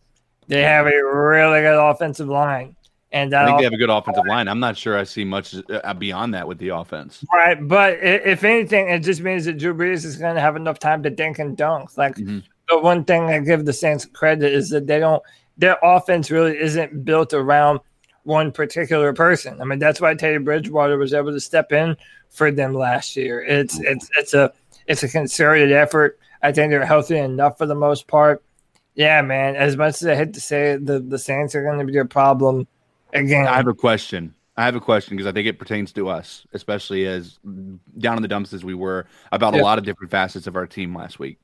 They 0.49 0.63
have 0.63 0.87
a 0.87 0.91
really 1.05 1.61
good 1.61 1.79
offensive 1.79 2.29
line, 2.29 2.75
and 3.13 3.33
I 3.33 3.47
think 3.47 3.59
they 3.59 3.65
have 3.65 3.73
a 3.73 3.77
good 3.77 3.89
offensive 3.91 4.27
line. 4.27 4.49
I'm 4.49 4.59
not 4.59 4.77
sure 4.77 4.99
I 4.99 5.05
see 5.05 5.25
much 5.25 5.55
uh, 5.71 5.95
beyond 5.95 6.35
that 6.35 6.49
with 6.49 6.59
the 6.59 6.71
offense. 6.71 7.25
Right, 7.33 7.57
but 7.69 7.99
if 8.03 8.43
anything, 8.43 8.89
it 8.89 9.01
just 9.01 9.21
means 9.21 9.45
that 9.45 9.59
Drew 9.59 9.73
Brees 9.75 10.05
is 10.05 10.17
going 10.17 10.35
to 10.35 10.41
have 10.41 10.57
enough 10.57 10.81
time 10.81 11.05
to 11.05 11.11
dink 11.11 11.39
and 11.39 11.57
dunk. 11.57 11.97
Like 11.97 12.17
Mm-hmm. 12.17 12.41
the 12.69 12.79
one 12.81 13.05
thing 13.05 13.25
I 13.31 13.39
give 13.39 13.65
the 13.65 13.73
Saints 13.73 14.05
credit 14.07 14.53
is 14.53 14.71
that 14.71 14.89
they 14.89 14.99
don't 14.99 15.23
their 15.57 15.77
offense 15.83 16.31
really 16.33 16.59
isn't 16.59 17.05
built 17.05 17.33
around 17.33 17.79
one 18.25 18.51
particular 18.51 19.13
person. 19.13 19.61
I 19.61 19.65
mean, 19.65 19.79
that's 19.79 20.01
why 20.01 20.15
Teddy 20.15 20.39
Bridgewater 20.39 20.99
was 20.99 21.15
able 21.15 21.33
to 21.33 21.41
step 21.41 21.71
in 21.71 21.97
for 22.29 22.51
them 22.51 22.75
last 22.75 23.15
year. 23.17 23.41
It's 23.43 23.79
it's 23.81 24.11
it's 24.17 24.35
a 24.35 24.53
it's 24.91 25.05
a 25.05 25.09
concerted 25.09 25.71
effort. 25.71 26.19
I 26.43 26.51
think 26.51 26.71
they're 26.71 26.85
healthy 26.85 27.17
enough 27.17 27.59
for 27.59 27.67
the 27.67 27.77
most 27.77 28.09
part. 28.09 28.43
Yeah, 28.97 29.23
man. 29.23 29.55
As 29.55 29.77
much 29.77 30.03
as 30.03 30.07
I 30.07 30.17
hate 30.17 30.35
to 30.35 30.41
say 30.41 30.73
it, 30.73 30.85
the, 30.85 30.99
the 30.99 31.17
Saints 31.19 31.55
are 31.55 31.63
going 31.63 31.79
to 31.79 31.85
be 31.91 31.97
a 31.99 32.05
problem 32.05 32.67
again. 33.13 33.47
I 33.47 33.55
have 33.55 33.69
a 33.69 33.75
question. 33.75 34.35
I 34.57 34.65
have 34.65 34.75
a 34.75 34.81
question 34.81 35.17
because 35.17 35.29
I 35.29 35.33
think 35.33 35.47
it 35.47 35.61
pertains 35.61 35.93
to 35.93 36.09
us, 36.09 36.45
especially 36.53 37.07
as 37.07 37.39
down 37.99 38.17
in 38.17 38.23
the 38.23 38.29
dumps 38.29 38.53
as 38.53 38.65
we 38.65 38.75
were 38.75 39.07
about 39.31 39.55
Yeah. 39.55 39.61
a 39.61 39.63
lot 39.63 39.79
of 39.79 39.85
different 39.85 40.11
facets 40.11 40.49
of 40.49 40.57
our 40.57 40.67
team 40.67 40.95
last 40.95 41.21
week. 41.21 41.39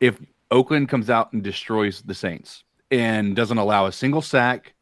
If 0.00 0.20
Oakland 0.50 0.88
comes 0.88 1.08
out 1.08 1.32
and 1.32 1.42
destroys 1.42 2.02
the 2.02 2.14
Saints 2.14 2.64
and 2.90 3.36
doesn't 3.36 3.58
allow 3.58 3.86
a 3.86 3.92
single 3.92 4.22
sack, 4.22 4.74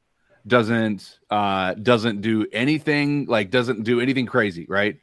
doesn't 0.46 1.18
uh 1.28 1.74
doesn't 1.74 2.22
do 2.22 2.46
anything 2.50 3.26
like 3.26 3.50
doesn't 3.50 3.82
do 3.82 4.00
anything 4.00 4.24
crazy, 4.24 4.64
right? 4.68 4.98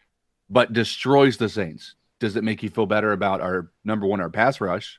But 0.50 0.74
destroys 0.74 1.38
the 1.38 1.48
Saints. 1.48 1.94
Does 2.24 2.38
it 2.38 2.44
make 2.46 2.64
you 2.64 2.70
feel 2.70 2.86
better 2.86 3.12
about 3.12 3.42
our 3.42 3.70
number 3.84 4.06
one, 4.06 4.22
our 4.22 4.30
pass 4.30 4.62
rush, 4.62 4.98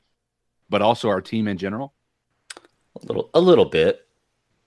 but 0.69 0.83
also 0.83 1.09
our 1.09 1.21
team 1.21 1.47
in 1.47 1.57
general? 1.57 1.91
A 2.55 3.05
little, 3.07 3.31
a 3.33 3.41
little 3.41 3.65
bit, 3.65 4.05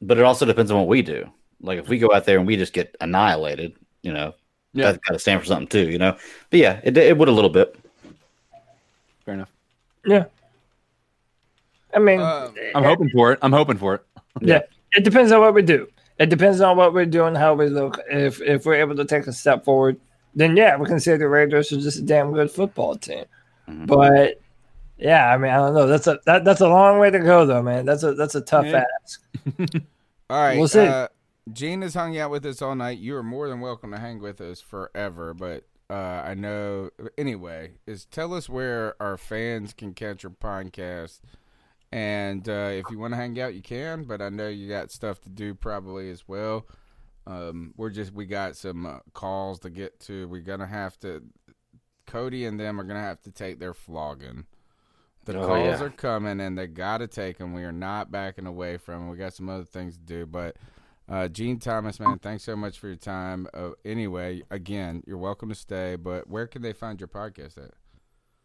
but 0.02 0.18
it 0.18 0.24
also 0.24 0.44
depends 0.44 0.72
on 0.72 0.78
what 0.78 0.88
we 0.88 1.00
do. 1.02 1.30
Like 1.60 1.78
if 1.78 1.88
we 1.88 1.98
go 2.00 2.12
out 2.12 2.24
there 2.24 2.36
and 2.36 2.48
we 2.48 2.56
just 2.56 2.72
get 2.72 2.96
annihilated, 3.00 3.76
you 4.02 4.12
know, 4.12 4.34
Yeah. 4.72 4.86
that's 4.86 4.98
got 5.06 5.12
to 5.12 5.20
stand 5.20 5.38
for 5.40 5.46
something 5.46 5.68
too, 5.68 5.88
you 5.88 5.98
know. 5.98 6.16
But 6.50 6.58
yeah, 6.58 6.80
it 6.82 6.96
it 6.96 7.16
would 7.16 7.28
a 7.28 7.32
little 7.32 7.48
bit. 7.48 7.76
Fair 9.24 9.34
enough. 9.34 9.52
Yeah. 10.04 10.24
I 11.94 12.00
mean, 12.00 12.20
uh, 12.20 12.50
I'm 12.74 12.82
hoping 12.82 13.10
for 13.10 13.30
it. 13.34 13.38
I'm 13.40 13.52
hoping 13.52 13.76
for 13.78 13.94
it. 13.94 14.02
yeah, 14.40 14.62
it 14.94 15.04
depends 15.04 15.30
on 15.30 15.40
what 15.40 15.54
we 15.54 15.62
do. 15.62 15.86
It 16.18 16.28
depends 16.28 16.60
on 16.60 16.76
what 16.76 16.92
we're 16.92 17.06
doing, 17.06 17.36
how 17.36 17.54
we 17.54 17.68
look. 17.68 18.00
If 18.10 18.42
if 18.42 18.66
we're 18.66 18.74
able 18.82 18.96
to 18.96 19.04
take 19.04 19.28
a 19.28 19.32
step 19.32 19.64
forward, 19.64 20.00
then 20.34 20.56
yeah, 20.56 20.76
we 20.76 20.86
can 20.86 21.00
say 21.00 21.16
the 21.16 21.28
Raiders 21.28 21.72
are 21.72 21.80
just 21.80 21.98
a 21.98 22.02
damn 22.02 22.32
good 22.32 22.50
football 22.50 22.96
team. 22.96 23.24
Mm-hmm. 23.68 23.86
But 23.86 24.40
yeah, 24.98 25.32
I 25.32 25.36
mean, 25.38 25.50
I 25.50 25.56
don't 25.56 25.74
know. 25.74 25.86
That's 25.86 26.06
a 26.06 26.18
that, 26.26 26.44
that's 26.44 26.60
a 26.60 26.68
long 26.68 26.98
way 26.98 27.10
to 27.10 27.18
go, 27.18 27.46
though, 27.46 27.62
man. 27.62 27.84
That's 27.86 28.02
a 28.02 28.14
that's 28.14 28.34
a 28.34 28.40
tough 28.40 28.66
Yeah. 28.66 28.84
ask. 29.02 29.22
All 30.30 30.42
right. 30.42 30.58
We'll 30.58 30.68
see. 30.68 30.80
Uh, 30.80 31.08
Gene 31.52 31.82
has 31.82 31.94
hung 31.94 32.18
out 32.18 32.30
with 32.30 32.44
us 32.44 32.60
all 32.60 32.74
night. 32.74 32.98
You 32.98 33.16
are 33.16 33.22
more 33.22 33.48
than 33.48 33.60
welcome 33.60 33.90
to 33.92 33.98
hang 33.98 34.18
with 34.20 34.40
us 34.40 34.60
forever. 34.60 35.32
But 35.32 35.64
uh, 35.88 36.22
I 36.24 36.34
know, 36.34 36.90
anyway, 37.16 37.72
is 37.86 38.04
tell 38.04 38.34
us 38.34 38.48
where 38.48 39.00
our 39.00 39.16
fans 39.16 39.72
can 39.72 39.94
catch 39.94 40.22
your 40.22 40.32
podcast. 40.32 41.20
And 41.90 42.46
uh, 42.46 42.70
if 42.72 42.90
you 42.90 42.98
want 42.98 43.12
to 43.14 43.16
hang 43.16 43.40
out, 43.40 43.54
you 43.54 43.62
can. 43.62 44.04
But 44.04 44.20
I 44.20 44.28
know 44.28 44.48
you 44.48 44.68
got 44.68 44.90
stuff 44.90 45.22
to 45.22 45.30
do 45.30 45.54
probably 45.54 46.10
as 46.10 46.28
well. 46.28 46.66
Um, 47.28 47.74
we're 47.76 47.90
just 47.90 48.12
we 48.12 48.24
got 48.26 48.56
some 48.56 48.86
uh, 48.86 48.98
calls 49.12 49.60
to 49.60 49.70
get 49.70 50.00
to. 50.00 50.26
We're 50.28 50.40
gonna 50.40 50.66
have 50.66 50.98
to. 51.00 51.22
Cody 52.06 52.46
and 52.46 52.58
them 52.58 52.80
are 52.80 52.84
gonna 52.84 53.00
have 53.00 53.20
to 53.22 53.30
take 53.30 53.58
their 53.58 53.74
flogging. 53.74 54.46
The 55.26 55.38
Oh, 55.38 55.46
calls 55.46 55.80
yeah. 55.80 55.84
are 55.86 55.90
coming, 55.90 56.40
and 56.40 56.56
they 56.56 56.66
got 56.66 56.98
to 56.98 57.06
take 57.06 57.36
them. 57.36 57.52
We 57.52 57.64
are 57.64 57.72
not 57.72 58.10
backing 58.10 58.46
away 58.46 58.78
from 58.78 58.94
them. 59.00 59.08
We 59.10 59.18
got 59.18 59.34
some 59.34 59.50
other 59.50 59.64
things 59.64 59.94
to 59.98 60.02
do, 60.02 60.24
but 60.24 60.56
uh, 61.06 61.28
Gene 61.28 61.58
Thomas, 61.58 62.00
man, 62.00 62.18
thanks 62.18 62.44
so 62.44 62.56
much 62.56 62.78
for 62.78 62.86
your 62.86 62.96
time. 62.96 63.46
Uh, 63.52 63.70
anyway, 63.84 64.42
again, 64.50 65.02
you're 65.06 65.18
welcome 65.18 65.50
to 65.50 65.54
stay. 65.54 65.96
But 65.96 66.30
where 66.30 66.46
can 66.46 66.62
they 66.62 66.72
find 66.72 66.98
your 66.98 67.08
podcast 67.08 67.58
at? 67.58 67.72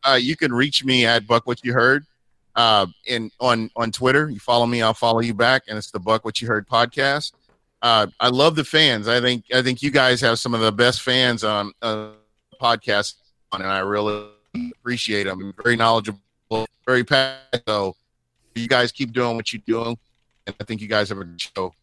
uh, 0.06 0.16
you 0.16 0.36
can 0.36 0.52
reach 0.52 0.84
me 0.84 1.06
at 1.06 1.26
Buck 1.26 1.48
What 1.48 1.64
You 1.64 1.72
Heard. 1.72 2.06
Uh, 2.56 2.88
in 3.08 3.32
on 3.40 3.70
on 3.78 3.92
Twitter, 3.94 4.30
you 4.30 4.40
follow 4.42 4.66
me, 4.66 4.82
I'll 4.82 4.94
follow 4.94 5.22
you 5.22 5.34
back, 5.34 5.64
and 5.70 5.78
it's 5.78 5.90
the 5.92 6.00
Buck 6.02 6.26
What 6.26 6.42
You 6.42 6.50
Heard 6.50 6.68
podcast. 6.68 7.32
Uh, 7.84 8.08
I 8.22 8.30
love 8.30 8.56
the 8.56 8.64
fans. 8.64 9.10
I 9.10 9.20
think 9.20 9.44
I 9.54 9.62
think 9.62 9.84
you 9.84 9.92
guys 9.92 10.22
have 10.22 10.40
some 10.40 10.54
of 10.54 10.62
the 10.62 10.72
best 10.72 11.02
fans 11.02 11.44
on 11.44 11.74
uh, 11.82 12.12
podcast, 12.60 13.16
and 13.52 13.62
I 13.62 13.80
really 13.80 14.26
appreciate 14.80 15.26
them. 15.26 15.54
Very 15.62 15.76
knowledgeable, 15.76 16.20
very 16.86 17.04
passionate. 17.04 17.64
So 17.68 17.98
you 18.56 18.70
guys 18.70 18.94
keep 18.94 19.12
doing 19.12 19.36
what 19.36 19.52
you're 19.52 19.62
doing, 19.68 19.98
and 20.48 20.56
I 20.62 20.64
think 20.64 20.80
you 20.80 20.88
guys 20.88 21.10
have 21.10 21.18
a 21.18 21.26
good 21.26 21.42
show. 21.42 21.74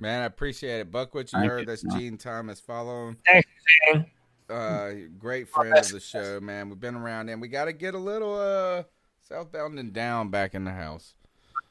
Man, 0.00 0.22
I 0.22 0.24
appreciate 0.24 0.80
it. 0.80 0.90
Buck, 0.90 1.14
what 1.14 1.32
you 1.32 1.38
Thank 1.38 1.50
heard. 1.50 1.60
you. 1.60 1.66
That's 1.66 1.82
Gene 1.94 2.16
Thomas. 2.18 2.58
Follow 2.58 3.08
him. 3.08 3.16
Thanks, 3.24 3.48
Gene. 3.92 4.06
Uh, 4.48 4.90
great 5.20 5.48
friend 5.48 5.72
of 5.76 5.88
the 5.88 6.00
show, 6.00 6.40
man. 6.40 6.68
We've 6.68 6.80
been 6.80 6.96
around, 6.96 7.28
and 7.28 7.40
we 7.40 7.46
got 7.46 7.66
to 7.66 7.72
get 7.72 7.94
a 7.94 7.98
little 7.98 8.34
uh 8.34 8.82
southbound 9.20 9.78
and 9.78 9.92
down 9.92 10.30
back 10.30 10.56
in 10.56 10.64
the 10.64 10.72
house. 10.72 11.14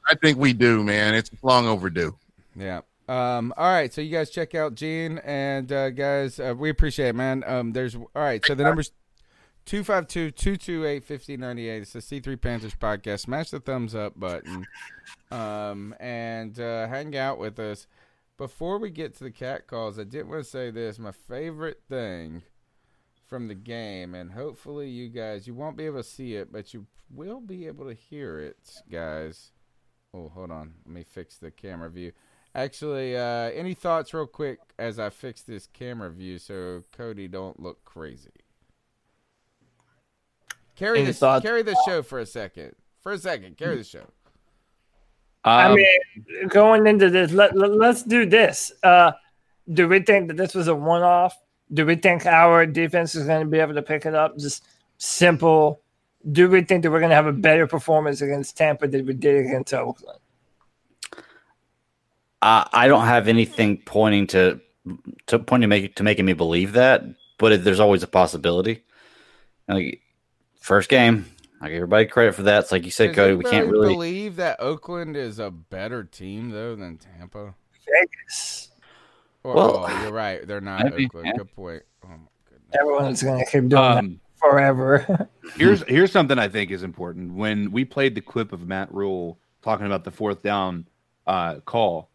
I 0.08 0.14
think 0.14 0.38
we 0.38 0.54
do, 0.54 0.82
man. 0.82 1.14
It's 1.14 1.30
long 1.42 1.66
overdue. 1.66 2.16
Yeah. 2.56 2.80
Um, 3.10 3.52
all 3.56 3.66
right, 3.66 3.92
so 3.92 4.00
you 4.00 4.10
guys 4.10 4.30
check 4.30 4.54
out 4.54 4.76
Gene 4.76 5.18
and 5.24 5.72
uh, 5.72 5.90
guys, 5.90 6.38
uh, 6.38 6.54
we 6.56 6.70
appreciate 6.70 7.08
it, 7.08 7.16
man. 7.16 7.42
Um, 7.44 7.72
there's 7.72 7.96
all 7.96 8.08
right, 8.14 8.40
so 8.46 8.54
the 8.54 8.62
numbers 8.62 8.92
252-228-5098. 9.66 11.82
It's 11.82 11.92
the 11.92 11.98
C3 11.98 12.40
Panthers 12.40 12.76
podcast. 12.76 13.18
Smash 13.20 13.50
the 13.50 13.58
thumbs 13.58 13.96
up 13.96 14.18
button. 14.18 14.64
Um, 15.32 15.92
and 15.98 16.60
uh, 16.60 16.86
hang 16.86 17.16
out 17.16 17.38
with 17.38 17.58
us. 17.58 17.88
Before 18.36 18.78
we 18.78 18.90
get 18.90 19.16
to 19.16 19.24
the 19.24 19.32
cat 19.32 19.66
calls, 19.66 19.98
I 19.98 20.04
did 20.04 20.28
want 20.28 20.44
to 20.44 20.48
say 20.48 20.70
this. 20.70 20.96
My 20.98 21.10
favorite 21.10 21.80
thing 21.88 22.42
from 23.26 23.48
the 23.48 23.56
game, 23.56 24.14
and 24.14 24.30
hopefully 24.30 24.88
you 24.88 25.08
guys, 25.08 25.48
you 25.48 25.54
won't 25.54 25.76
be 25.76 25.86
able 25.86 25.98
to 25.98 26.04
see 26.04 26.36
it, 26.36 26.52
but 26.52 26.72
you 26.72 26.86
will 27.12 27.40
be 27.40 27.66
able 27.66 27.86
to 27.86 27.94
hear 27.94 28.38
it, 28.38 28.56
guys. 28.90 29.50
Oh, 30.14 30.28
hold 30.28 30.52
on. 30.52 30.74
Let 30.86 30.94
me 30.94 31.04
fix 31.04 31.38
the 31.38 31.50
camera 31.50 31.90
view. 31.90 32.12
Actually, 32.54 33.16
uh, 33.16 33.50
any 33.54 33.74
thoughts 33.74 34.12
real 34.12 34.26
quick 34.26 34.58
as 34.78 34.98
I 34.98 35.10
fix 35.10 35.42
this 35.42 35.66
camera 35.68 36.10
view 36.10 36.38
so 36.38 36.82
Cody 36.92 37.28
don't 37.28 37.60
look 37.60 37.84
crazy? 37.84 38.30
Carry 40.74 40.98
Any 40.98 41.06
this 41.08 41.18
thoughts? 41.18 41.44
carry 41.44 41.62
the 41.62 41.76
show 41.86 42.02
for 42.02 42.18
a 42.18 42.26
second. 42.26 42.74
For 43.02 43.12
a 43.12 43.18
second, 43.18 43.56
carry 43.56 43.76
the 43.76 43.84
show. 43.84 44.06
I 45.44 45.66
Um, 45.66 45.76
mean, 45.76 46.48
going 46.48 46.86
into 46.86 47.08
this, 47.08 47.32
let, 47.32 47.56
let, 47.56 47.70
let's 47.72 48.02
do 48.02 48.26
this. 48.26 48.72
Uh, 48.82 49.12
do 49.72 49.86
we 49.88 50.00
think 50.00 50.28
that 50.28 50.36
this 50.36 50.54
was 50.54 50.68
a 50.68 50.74
one 50.74 51.02
off? 51.02 51.36
Do 51.72 51.86
we 51.86 51.94
think 51.96 52.26
our 52.26 52.66
defense 52.66 53.14
is 53.14 53.26
going 53.26 53.42
to 53.42 53.46
be 53.50 53.58
able 53.60 53.74
to 53.74 53.82
pick 53.82 54.04
it 54.06 54.14
up? 54.14 54.36
Just 54.38 54.64
simple. 54.98 55.80
Do 56.32 56.48
we 56.50 56.62
think 56.62 56.82
that 56.82 56.90
we're 56.90 56.98
going 56.98 57.10
to 57.10 57.16
have 57.16 57.26
a 57.26 57.32
better 57.32 57.66
performance 57.66 58.20
against 58.22 58.56
Tampa 58.56 58.88
than 58.88 59.06
we 59.06 59.14
did 59.14 59.46
against 59.46 59.72
Oakland? 59.72 60.18
I 62.42 62.68
I 62.72 62.88
don't 62.88 63.06
have 63.06 63.28
anything 63.28 63.78
pointing 63.84 64.26
to 64.28 64.60
to 65.26 65.38
pointing 65.38 65.62
to 65.62 65.68
make 65.68 65.96
to 65.96 66.02
making 66.02 66.24
me 66.24 66.32
believe 66.32 66.72
that, 66.72 67.04
but 67.38 67.52
it, 67.52 67.64
there's 67.64 67.80
always 67.80 68.02
a 68.02 68.06
possibility. 68.08 68.82
Like 69.68 70.00
first 70.60 70.88
game, 70.88 71.26
I 71.60 71.68
give 71.68 71.76
everybody 71.76 72.06
credit 72.06 72.34
for 72.34 72.42
that. 72.44 72.64
It's 72.64 72.72
like 72.72 72.84
you 72.84 72.90
said, 72.90 73.08
Does 73.08 73.16
Cody. 73.16 73.34
We 73.36 73.44
can't 73.44 73.68
really. 73.68 73.88
believe 73.94 74.36
that 74.36 74.60
Oakland 74.60 75.16
is 75.16 75.38
a 75.38 75.50
better 75.50 76.04
team 76.04 76.50
though 76.50 76.74
than 76.76 76.98
Tampa. 76.98 77.54
Vegas. 77.86 78.70
Or, 79.42 79.54
Well, 79.54 79.86
oh, 79.88 80.02
you're 80.02 80.12
right. 80.12 80.46
They're 80.46 80.60
not 80.60 80.84
maybe, 80.84 81.06
Oakland. 81.06 81.26
yeah. 81.28 81.32
Good 81.38 81.54
point. 81.56 81.82
Oh, 82.04 82.08
my 82.08 82.16
goodness. 82.48 82.76
Everyone's 82.78 83.22
going 83.22 83.38
to 83.44 83.50
keep 83.50 83.68
doing 83.68 83.74
Um, 83.82 84.08
that 84.08 84.18
forever. 84.38 85.28
here's 85.56 85.82
here's 85.88 86.12
something 86.12 86.38
I 86.38 86.48
think 86.48 86.70
is 86.70 86.82
important. 86.82 87.34
When 87.34 87.70
we 87.72 87.84
played 87.86 88.14
the 88.14 88.20
clip 88.20 88.52
of 88.52 88.66
Matt 88.66 88.92
Rhule 88.92 89.38
talking 89.62 89.86
about 89.86 90.04
the 90.04 90.10
fourth 90.10 90.42
down 90.42 90.86
uh, 91.26 91.60
call, 91.60 92.09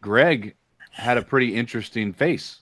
Greg 0.00 0.54
had 0.90 1.18
a 1.18 1.22
pretty 1.22 1.54
interesting 1.54 2.12
face. 2.12 2.60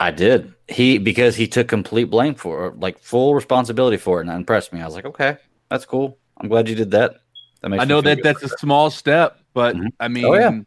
I 0.00 0.10
did. 0.10 0.54
He 0.68 0.98
because 0.98 1.36
he 1.36 1.46
took 1.46 1.68
complete 1.68 2.04
blame 2.04 2.34
for 2.34 2.66
it, 2.66 2.80
like 2.80 2.98
full 2.98 3.34
responsibility 3.34 3.96
for 3.96 4.18
it, 4.18 4.22
and 4.22 4.30
that 4.30 4.36
impressed 4.36 4.72
me. 4.72 4.80
I 4.80 4.86
was 4.86 4.94
like, 4.94 5.04
okay, 5.04 5.36
that's 5.70 5.86
cool. 5.86 6.18
I'm 6.38 6.48
glad 6.48 6.68
you 6.68 6.74
did 6.74 6.90
that. 6.92 7.20
That 7.60 7.68
makes 7.68 7.82
I 7.82 7.86
know 7.86 8.00
that 8.00 8.22
that's 8.22 8.42
a 8.42 8.48
small 8.48 8.90
step, 8.90 9.40
but 9.54 9.76
mm-hmm. 9.76 9.86
I 10.00 10.08
mean, 10.08 10.24
Oh, 10.24 10.34
yeah. 10.34 10.60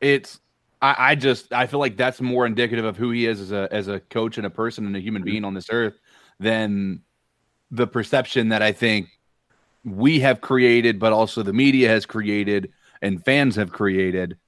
it's 0.00 0.40
I, 0.80 0.94
I 0.98 1.14
just 1.14 1.52
I 1.52 1.66
feel 1.66 1.80
like 1.80 1.96
that's 1.96 2.20
more 2.20 2.46
indicative 2.46 2.84
of 2.84 2.96
who 2.96 3.10
he 3.10 3.26
is 3.26 3.40
as 3.40 3.52
a 3.52 3.68
as 3.70 3.88
a 3.88 4.00
coach 4.00 4.38
and 4.38 4.46
a 4.46 4.50
person 4.50 4.86
and 4.86 4.96
a 4.96 5.00
human 5.00 5.22
mm-hmm. 5.22 5.30
being 5.30 5.44
on 5.44 5.54
this 5.54 5.68
earth 5.70 5.98
than 6.38 7.02
the 7.70 7.86
perception 7.86 8.50
that 8.50 8.62
I 8.62 8.72
think 8.72 9.08
we 9.84 10.20
have 10.20 10.40
created, 10.40 10.98
but 10.98 11.12
also 11.12 11.42
the 11.42 11.52
media 11.52 11.88
has 11.88 12.06
created 12.06 12.72
and 13.02 13.24
fans 13.24 13.56
have 13.56 13.72
created 13.72 14.38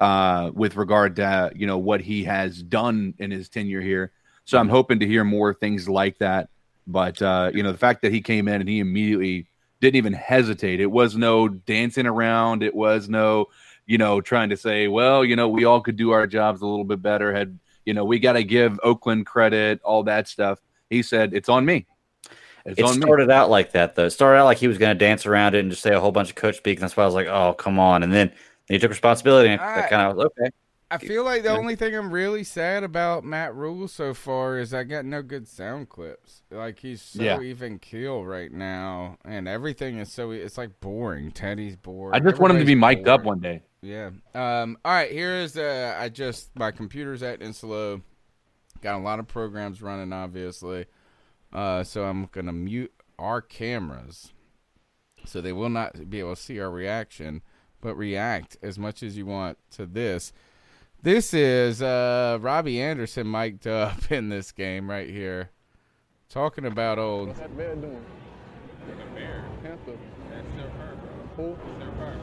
uh, 0.00 0.50
with 0.54 0.76
regard 0.76 1.16
to 1.16 1.52
you 1.54 1.66
know 1.66 1.78
what 1.78 2.00
he 2.00 2.24
has 2.24 2.62
done 2.62 3.14
in 3.18 3.30
his 3.30 3.48
tenure 3.48 3.80
here. 3.80 4.12
So 4.44 4.58
I'm 4.58 4.68
hoping 4.68 5.00
to 5.00 5.06
hear 5.06 5.24
more 5.24 5.54
things 5.54 5.88
like 5.88 6.18
that. 6.18 6.48
But 6.86 7.20
uh, 7.22 7.50
you 7.54 7.62
know, 7.62 7.72
the 7.72 7.78
fact 7.78 8.02
that 8.02 8.12
he 8.12 8.20
came 8.20 8.48
in 8.48 8.60
and 8.60 8.68
he 8.68 8.80
immediately 8.80 9.46
didn't 9.80 9.96
even 9.96 10.12
hesitate. 10.12 10.80
It 10.80 10.90
was 10.90 11.16
no 11.16 11.48
dancing 11.48 12.06
around. 12.06 12.62
It 12.62 12.74
was 12.74 13.08
no, 13.08 13.46
you 13.86 13.98
know, 13.98 14.20
trying 14.20 14.50
to 14.50 14.56
say, 14.56 14.88
well, 14.88 15.24
you 15.24 15.36
know, 15.36 15.48
we 15.48 15.64
all 15.64 15.80
could 15.80 15.96
do 15.96 16.10
our 16.10 16.26
jobs 16.26 16.62
a 16.62 16.66
little 16.66 16.84
bit 16.84 17.02
better. 17.02 17.34
Had 17.34 17.58
you 17.84 17.94
know, 17.94 18.04
we 18.04 18.18
got 18.18 18.32
to 18.32 18.44
give 18.44 18.78
Oakland 18.82 19.26
credit, 19.26 19.80
all 19.82 20.04
that 20.04 20.26
stuff. 20.28 20.60
He 20.88 21.02
said, 21.02 21.34
it's 21.34 21.48
on 21.48 21.64
me. 21.64 21.86
It's 22.64 22.78
it 22.78 22.84
on 22.84 22.98
me. 22.98 23.02
started 23.02 23.30
out 23.30 23.50
like 23.50 23.72
that 23.72 23.94
though. 23.94 24.06
It 24.06 24.10
started 24.10 24.38
out 24.38 24.46
like 24.46 24.58
he 24.58 24.68
was 24.68 24.78
going 24.78 24.96
to 24.96 24.98
dance 24.98 25.26
around 25.26 25.54
it 25.54 25.60
and 25.60 25.70
just 25.70 25.82
say 25.82 25.94
a 25.94 26.00
whole 26.00 26.12
bunch 26.12 26.30
of 26.30 26.36
coach 26.36 26.56
speak. 26.56 26.78
And 26.78 26.82
that's 26.82 26.96
why 26.96 27.02
I 27.02 27.06
was 27.06 27.14
like, 27.14 27.26
oh 27.26 27.52
come 27.54 27.78
on. 27.78 28.02
And 28.02 28.12
then 28.12 28.32
he 28.68 28.78
took 28.78 28.90
responsibility 28.90 29.50
and 29.50 29.60
All 29.60 29.66
that 29.74 29.90
kind 29.90 30.10
of 30.12 30.18
okay. 30.18 30.50
I 30.90 30.98
feel 30.98 31.24
like 31.24 31.42
the 31.42 31.48
Yeah. 31.48 31.56
only 31.56 31.74
thing 31.76 31.94
I'm 31.96 32.10
really 32.12 32.44
sad 32.44 32.84
about 32.84 33.24
Matt 33.24 33.54
Rhule 33.54 33.88
so 33.88 34.14
far 34.14 34.58
is 34.58 34.72
I 34.72 34.84
got 34.84 35.04
no 35.04 35.22
good 35.22 35.48
sound 35.48 35.88
clips. 35.88 36.42
Like 36.50 36.78
he's 36.78 37.02
so 37.02 37.22
Yeah. 37.22 37.40
even 37.40 37.78
keel 37.78 38.24
right 38.24 38.52
now, 38.52 39.16
and 39.24 39.48
everything 39.48 39.98
is 39.98 40.12
so 40.12 40.30
it's 40.30 40.56
like 40.58 40.78
boring. 40.80 41.32
Teddy's 41.32 41.76
bored. 41.76 42.14
I 42.14 42.20
just 42.20 42.38
want 42.38 42.52
him 42.52 42.60
to 42.60 42.64
be 42.64 42.74
mic'd 42.76 43.08
up 43.08 43.24
one 43.24 43.40
day. 43.40 43.62
Yeah. 43.82 44.10
Um. 44.34 44.78
All 44.84 44.92
right. 44.92 45.10
Here 45.10 45.34
is 45.34 45.56
uh. 45.56 45.96
I 45.98 46.08
just 46.10 46.50
my 46.56 46.70
computer's 46.70 47.22
acting 47.22 47.54
slow. 47.54 48.02
Got 48.80 48.96
a 48.96 49.02
lot 49.02 49.18
of 49.18 49.26
programs 49.26 49.82
running, 49.82 50.12
obviously. 50.12 50.86
Uh. 51.52 51.82
So 51.82 52.04
I'm 52.04 52.26
gonna 52.26 52.52
mute 52.52 52.92
our 53.18 53.40
cameras, 53.40 54.32
so 55.24 55.40
they 55.40 55.52
will 55.52 55.70
not 55.70 56.08
be 56.08 56.20
able 56.20 56.36
to 56.36 56.40
see 56.40 56.60
our 56.60 56.70
reaction, 56.70 57.42
but 57.84 57.98
react 57.98 58.56
as 58.62 58.78
much 58.78 59.02
as 59.02 59.14
you 59.16 59.26
want 59.26 59.58
to 59.70 59.84
this. 59.84 60.32
This 61.02 61.34
is 61.34 61.82
uh 61.82 62.38
Robbie 62.40 62.80
Anderson 62.80 63.30
mic'd 63.30 63.68
up 63.68 64.10
in 64.10 64.30
this 64.30 64.50
game 64.50 64.90
right 64.90 65.08
here, 65.08 65.50
talking 66.30 66.64
about 66.64 66.98
old. 66.98 67.28
What's 67.28 67.40
that 67.40 67.56
bear 67.56 67.76
doing? 67.76 68.04
The 68.88 69.04
bear, 69.14 69.44
panther. 69.62 69.98
That's 70.30 70.48
Sir 70.56 70.70
Purr. 70.78 70.96
Who? 71.36 71.56
Sir 71.78 71.92
Purr. 71.98 72.20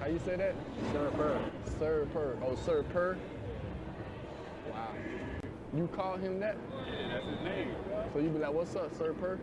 How 0.00 0.06
you 0.06 0.20
say 0.24 0.36
that? 0.36 0.54
Sir 0.92 1.10
Purr. 1.16 1.40
Sir 1.80 2.08
Purr. 2.12 2.38
Oh, 2.44 2.54
Sir 2.64 2.84
Purr. 2.84 3.16
Wow. 4.70 4.94
You 5.76 5.88
call 5.88 6.16
him 6.16 6.38
that? 6.38 6.56
Yeah, 6.86 7.08
that's 7.14 7.26
his 7.26 7.40
name. 7.40 7.74
So 8.12 8.20
you 8.20 8.28
be 8.28 8.38
like, 8.38 8.52
"What's 8.52 8.76
up, 8.76 8.96
Sir 8.96 9.12
Purr?" 9.12 9.40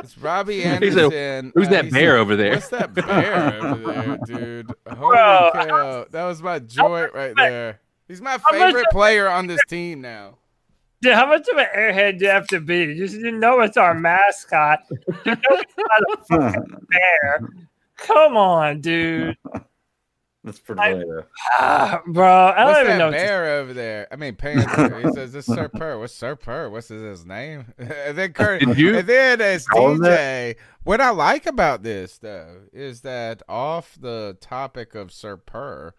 It's 0.00 0.16
Robbie 0.18 0.56
He 0.58 0.62
said, 0.62 0.82
Anderson. 1.12 1.52
"Who's 1.54 1.68
that 1.68 1.86
he 1.86 1.90
bear 1.90 2.14
said, 2.14 2.20
over 2.20 2.36
there?" 2.36 2.54
What's 2.54 2.68
that 2.68 2.94
bear 2.94 3.64
over 3.64 3.92
there, 3.92 4.18
dude? 4.26 4.72
Holy 4.88 5.16
Bro, 5.16 5.50
cow. 5.54 6.06
That 6.10 6.24
was 6.24 6.42
my 6.42 6.58
joint 6.58 7.12
right 7.14 7.34
there. 7.36 7.80
He's 8.06 8.20
my 8.22 8.38
favorite 8.50 8.86
of- 8.86 8.92
player 8.92 9.28
on 9.28 9.46
this 9.46 9.60
team 9.68 10.00
now. 10.00 10.38
Dude, 11.00 11.14
how 11.14 11.26
much 11.26 11.46
of 11.48 11.56
an 11.58 11.66
airhead 11.76 12.18
do 12.18 12.24
you 12.24 12.30
have 12.32 12.48
to 12.48 12.58
be? 12.60 12.78
You, 12.78 13.06
you 13.06 13.30
know 13.30 13.60
it's 13.60 13.76
our 13.76 13.94
mascot. 13.94 14.80
You 14.90 14.96
know 15.26 15.36
it's 15.50 15.74
not 15.76 16.00
a 16.02 16.16
fucking 16.52 16.86
bear. 16.90 17.48
Come 17.98 18.36
on, 18.36 18.80
dude. 18.80 19.36
That's 20.44 20.60
pretty 20.60 20.80
funny 20.80 21.04
though. 21.04 21.24
Ah, 21.58 22.00
bro, 22.06 22.24
I 22.24 22.54
don't 22.58 22.66
What's 22.66 22.78
even 22.80 22.90
that 22.92 22.98
know. 22.98 23.04
what 23.06 23.10
to- 23.10 23.16
bear 23.16 23.58
over 23.60 23.74
there? 23.74 24.06
I 24.12 24.16
mean, 24.16 24.36
Panther. 24.36 25.00
He 25.00 25.12
says, 25.12 25.32
"This 25.32 25.48
is 25.48 25.54
Sir 25.54 25.68
Purr." 25.74 25.98
What's 25.98 26.14
Sir 26.14 26.36
Purr? 26.36 26.70
What's 26.70 26.88
his, 26.88 27.02
his 27.02 27.26
name? 27.26 27.72
and 27.78 28.16
then 28.16 28.32
Kurt. 28.32 28.60
Did 28.60 28.78
you 28.78 28.96
And 28.98 29.08
then 29.08 29.40
as 29.40 29.66
call 29.66 29.92
him 29.92 29.98
DJ. 30.00 30.54
What 30.84 31.00
I 31.00 31.10
like 31.10 31.46
about 31.46 31.82
this 31.82 32.18
though 32.18 32.60
is 32.72 33.00
that 33.02 33.42
off 33.48 33.96
the 34.00 34.36
topic 34.40 34.94
of 34.94 35.12
Sir 35.12 35.36
Purr, 35.36 35.92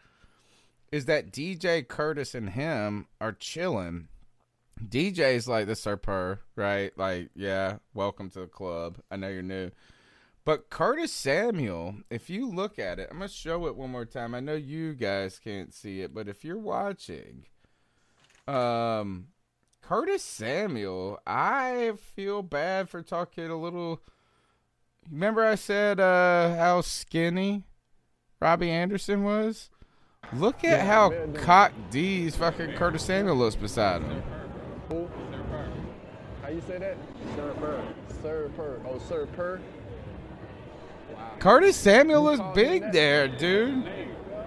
is 0.92 1.06
that 1.06 1.32
DJ 1.32 1.86
Curtis 1.88 2.34
and 2.34 2.50
him 2.52 3.08
are 3.20 3.34
chilling. 3.34 4.08
DJ's 4.84 5.48
like 5.50 5.68
the 5.68 5.76
Sir 5.76 5.98
Purr, 5.98 6.40
right? 6.56 6.98
Like, 6.98 7.30
yeah, 7.36 7.80
welcome 7.94 8.30
to 8.32 8.40
the 8.40 8.48
club. 8.48 8.98
I 9.12 9.18
know 9.18 9.28
you're 9.28 9.42
new. 9.44 9.70
But 10.50 10.72
Curtis 10.72 11.14
Samuel, 11.14 11.98
if 12.10 12.28
you 12.28 12.50
look 12.50 12.80
at 12.80 12.98
it, 12.98 13.10
I'm 13.12 13.20
gonna 13.20 13.30
show 13.30 13.68
it 13.68 13.76
one 13.76 13.92
more 13.92 14.04
time. 14.04 14.34
I 14.34 14.40
know 14.40 14.56
you 14.56 14.96
guys 14.96 15.38
can't 15.38 15.72
see 15.72 16.02
it, 16.02 16.12
but 16.12 16.28
if 16.28 16.44
you're 16.44 16.58
watching, 16.58 17.46
um, 18.48 19.28
Curtis 19.84 20.24
Samuel, 20.24 21.20
I 21.28 21.94
feel 22.16 22.42
bad 22.42 22.90
for 22.90 23.04
talking 23.04 23.48
a 23.48 23.62
little. 23.62 24.02
Remember, 25.12 25.46
I 25.46 25.54
said 25.54 26.00
uh, 26.00 26.56
how 26.56 26.82
skinny 26.82 27.66
Robbie 28.40 28.72
Anderson 28.72 29.24
was. 29.24 29.70
Look 30.34 30.64
at 30.64 30.84
how 30.84 31.12
cock 31.36 31.74
D's 31.92 32.36
fucking 32.36 32.74
Curtis 32.74 33.04
Samuel 33.04 33.36
looks 33.36 33.56
beside 33.56 34.02
him. 34.02 34.24
Sir 34.90 35.06
Purr. 35.52 35.72
How 36.42 36.50
you 36.50 36.62
say 36.68 36.80
that? 36.80 36.98
Sir 37.36 37.54
Purr. 37.60 37.84
Sir 38.24 38.52
Purr. 38.56 38.82
Oh, 38.88 38.98
Sir 38.98 39.28
Purr. 39.28 39.62
Wow. 41.16 41.32
Curtis 41.40 41.78
Samuel 41.78 42.22
You 42.22 42.26
looks 42.26 42.40
call 42.40 42.50
him 42.50 42.54
big 42.56 42.92
there, 42.92 43.28
dude. 43.28 43.86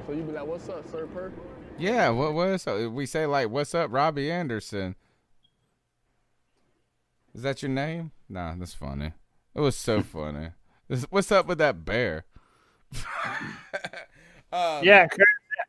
So 0.07 0.13
you 0.13 0.23
be 0.23 0.33
like, 0.33 0.47
"What's 0.47 0.69
up, 0.69 0.89
Sir 0.91 1.07
Purr?" 1.07 1.33
Yeah, 1.79 2.11
what 2.11 2.35
was 2.35 2.67
we 2.67 3.07
say 3.07 3.27
like 3.27 3.51
what's 3.51 3.75
up, 3.75 3.93
Robbie 3.93 4.31
Anderson? 4.31 4.95
Is 7.35 7.43
that 7.43 7.63
your 7.63 7.71
name? 7.71 8.13
Nah, 8.29 8.55
that's 8.57 8.75
funny. 8.75 9.13
It 9.55 9.61
was 9.61 9.77
so 9.77 10.03
funny. 10.03 10.51
What's 11.11 11.33
up 11.33 11.47
with 11.47 11.59
that 11.59 11.85
bear? 11.85 12.25
Um, 14.55 14.85
Yeah, 14.85 15.07
Curtis, 15.07 15.25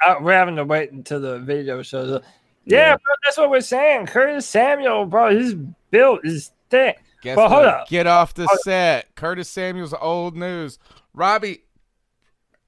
uh, 0.05 0.15
we're 0.19 0.33
having 0.33 0.57
to 0.57 0.65
wait 0.65 0.91
until 0.91 1.21
the 1.21 1.39
video 1.39 1.81
shows 1.83 2.11
up. 2.11 2.23
Yeah, 2.65 2.89
bro, 2.97 3.15
that's 3.23 3.37
what 3.37 3.49
we're 3.49 3.61
saying. 3.61 4.07
Curtis 4.07 4.45
Samuel, 4.45 5.05
bro, 5.05 5.33
his 5.33 5.55
built 5.89 6.25
is 6.25 6.51
thick. 6.69 6.99
Guess 7.23 7.35
but 7.37 7.47
hold 7.49 7.65
what? 7.65 7.67
up. 7.73 7.87
Get 7.89 8.05
off 8.05 8.33
the 8.33 8.45
Hold- 8.45 8.59
set. 8.59 9.15
Curtis 9.15 9.49
Samuel's 9.49 9.93
old 9.99 10.35
news. 10.35 10.77
Robbie 11.13 11.63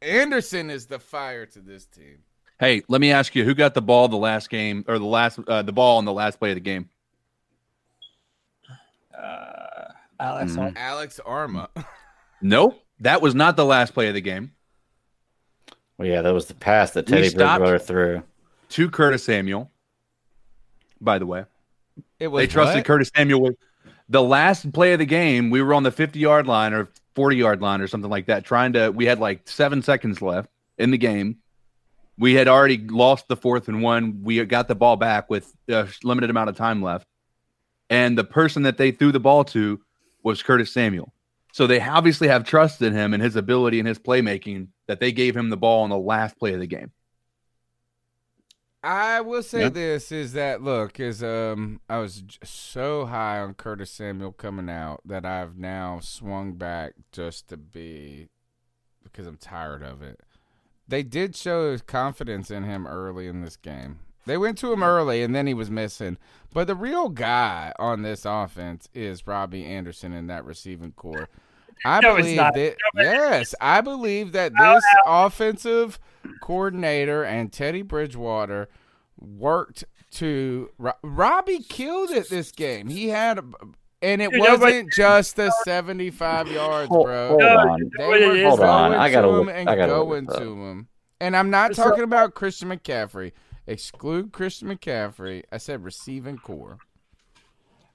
Anderson 0.02 0.70
is 0.70 0.86
the 0.88 0.98
fire 1.00 1.46
to 1.48 1.60
this 1.60 1.86
team. 1.86 2.20
Hey, 2.60 2.82
let 2.88 3.02
me 3.02 3.12
ask 3.12 3.36
you, 3.36 3.44
who 3.44 3.54
got 3.54 3.74
the 3.74 3.82
ball 3.82 4.08
the 4.08 4.16
last 4.16 4.50
game 4.50 4.86
or 4.88 4.98
the 4.98 5.06
last 5.06 5.40
uh, 5.48 5.62
the 5.62 5.74
ball 5.74 6.00
in 6.00 6.06
the 6.06 6.14
last 6.14 6.40
play 6.40 6.52
of 6.52 6.56
the 6.56 6.62
game? 6.62 6.90
Uh, 9.18 9.92
Alex, 10.20 10.54
Mhm. 10.54 10.76
Alex 10.76 11.20
Armah. 11.26 11.70
Nope, 12.42 12.80
that 13.00 13.22
was 13.22 13.34
not 13.34 13.56
the 13.56 13.66
last 13.66 13.94
play 13.94 14.08
of 14.10 14.14
the 14.14 14.22
game. 14.22 14.52
Well, 15.98 16.08
yeah, 16.08 16.22
that 16.22 16.34
was 16.34 16.46
the 16.46 16.54
pass 16.54 16.92
that 16.92 17.08
Teddy 17.08 17.30
stopped- 17.30 17.60
Bridgewater 17.60 17.80
threw. 17.80 18.24
To 18.70 18.90
Curtis 18.90 19.24
Samuel. 19.24 19.72
By 21.02 21.18
the 21.18 21.26
way, 21.26 21.46
It 22.20 22.28
was 22.28 22.42
they 22.44 22.48
trusted 22.48 22.78
what? 22.80 22.86
Curtis 22.86 23.10
Samuel 23.16 23.42
with 23.42 23.56
the 24.10 24.22
last 24.22 24.72
play 24.72 24.94
of 24.94 25.00
the 25.00 25.06
game. 25.06 25.50
We 25.50 25.62
were 25.62 25.74
on 25.74 25.84
the 25.84 25.92
50 25.92 26.20
yard 26.20 26.48
line 26.48 26.74
or 26.74 26.90
40 27.16 27.38
yard 27.38 27.62
line 27.62 27.82
or 27.82 27.88
something 27.88 28.10
like 28.10 28.28
that, 28.28 28.46
trying 28.46 28.74
to. 28.74 28.90
We 28.90 29.06
had 29.06 29.20
like 29.20 29.48
seven 29.48 29.82
seconds 29.82 30.22
left 30.22 30.50
in 30.78 30.92
the 30.92 30.98
game. 30.98 31.38
We 32.18 32.34
had 32.34 32.48
already 32.48 32.78
lost 32.78 33.28
the 33.28 33.36
fourth 33.36 33.68
and 33.68 33.82
one. 33.82 34.22
We 34.24 34.44
got 34.46 34.68
the 34.68 34.76
ball 34.76 34.96
back 34.96 35.30
with 35.30 35.54
a 35.68 35.88
limited 36.04 36.30
amount 36.30 36.50
of 36.50 36.56
time 36.56 36.82
left. 36.82 37.08
And 37.90 38.18
the 38.18 38.24
person 38.24 38.64
that 38.64 38.78
they 38.78 38.92
threw 38.92 39.12
the 39.12 39.20
ball 39.20 39.44
to 39.46 39.82
was 40.24 40.42
Curtis 40.42 40.72
Samuel. 40.72 41.14
So 41.54 41.68
they 41.68 41.80
obviously 41.80 42.28
have 42.28 42.44
trust 42.44 42.82
in 42.82 42.94
him 42.94 43.14
and 43.14 43.22
his 43.22 43.36
ability 43.36 43.80
and 43.80 43.88
his 43.88 44.00
playmaking 44.00 44.68
that 44.88 45.00
they 45.00 45.12
gave 45.12 45.36
him 45.36 45.50
the 45.50 45.58
ball 45.58 45.84
on 45.84 45.90
the 45.90 45.98
last 45.98 46.38
play 46.38 46.54
of 46.54 46.60
the 46.60 46.68
game. 46.68 46.92
I 48.86 49.22
will 49.22 49.42
say 49.42 49.68
this 49.70 50.12
is 50.12 50.34
that 50.34 50.62
look 50.62 51.00
is 51.00 51.24
um 51.24 51.82
I 51.90 51.98
was 51.98 52.24
so 52.44 53.08
high 53.08 53.40
on 53.40 53.56
Curtis 53.56 53.90
Samuel 53.90 54.32
coming 54.32 54.70
out 54.70 55.02
that 55.06 55.26
I've 55.26 55.58
now 55.58 56.00
swung 56.02 56.54
back 56.54 56.94
just 57.12 57.48
to 57.48 57.58
be 57.58 58.30
because 59.04 59.26
I'm 59.26 59.38
tired 59.38 59.82
of 59.82 60.04
it. 60.04 60.20
They 60.88 61.02
did 61.02 61.36
show 61.36 61.76
confidence 61.80 62.52
in 62.52 62.64
him 62.64 62.86
early 62.86 63.26
in 63.26 63.42
this 63.42 63.58
game. 63.58 64.00
They 64.28 64.38
went 64.38 64.60
to 64.60 64.72
him 64.72 64.84
early 64.84 65.24
and 65.24 65.34
then 65.34 65.48
he 65.48 65.56
was 65.56 65.72
missing. 65.72 66.20
But 66.54 66.68
the 66.68 66.76
real 66.76 67.10
guy 67.10 67.74
on 67.80 68.04
this 68.04 68.24
offense 68.24 68.88
is 68.94 69.26
Robbie 69.26 69.66
Anderson 69.66 70.14
in 70.14 70.28
that 70.28 70.46
receiving 70.46 70.92
corps. 70.92 71.28
I 71.84 72.00
No, 72.00 72.16
believe 72.16 72.38
not. 72.38 72.54
that 72.56 72.76
yes, 72.96 73.54
I 73.60 73.82
believe 73.82 74.32
that 74.34 74.54
oh, 74.60 74.74
this 74.76 74.84
offensive 75.06 76.00
coordinator 76.42 77.24
and 77.24 77.52
Teddy 77.52 77.82
Bridgewater 77.82 78.70
worked 79.20 79.84
to 80.12 80.70
Ro- 80.78 80.94
Robbie 81.04 81.60
killed 81.60 82.12
it 82.12 82.30
this 82.30 82.52
game. 82.52 82.88
He 82.88 83.10
had 83.10 83.40
and 84.02 84.22
it 84.22 84.32
Dude, 84.32 84.40
wasn't 84.40 84.94
just 84.96 85.36
the 85.36 85.52
75 85.64 86.48
yards, 86.52 86.90
bro. 86.90 87.30
hold 87.30 87.42
on. 87.44 87.92
They 87.98 88.08
were 88.44 88.50
Hold 88.50 88.60
on, 88.62 88.94
I 88.94 89.10
gotta 89.12 89.28
to 89.28 89.34
him 89.34 89.46
look- 89.48 89.56
and 89.56 89.70
I 89.70 89.76
gotta 89.76 89.98
look 89.98 90.08
going 90.10 90.26
this 90.26 90.38
to 90.38 90.44
him. 90.44 90.88
And 91.20 91.36
I'm 91.36 91.50
not 91.50 91.76
So- 91.76 91.84
talking 91.84 92.04
about 92.04 92.34
Christian 92.36 92.70
McCaffrey. 92.70 93.32
Exclude 93.68 94.32
Christian 94.32 94.68
McCaffrey. 94.70 95.44
I 95.52 95.58
said 95.58 95.84
receiving 95.84 96.38
corps. 96.38 96.78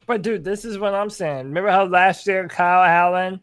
But 0.07 0.23
dude, 0.23 0.43
this 0.43 0.65
is 0.65 0.79
what 0.79 0.95
I'm 0.95 1.11
saying. 1.11 1.47
Remember 1.47 1.71
how 1.71 1.85
last 1.85 2.27
year 2.27 2.49
Kyle 2.49 2.83
Allen 2.83 3.41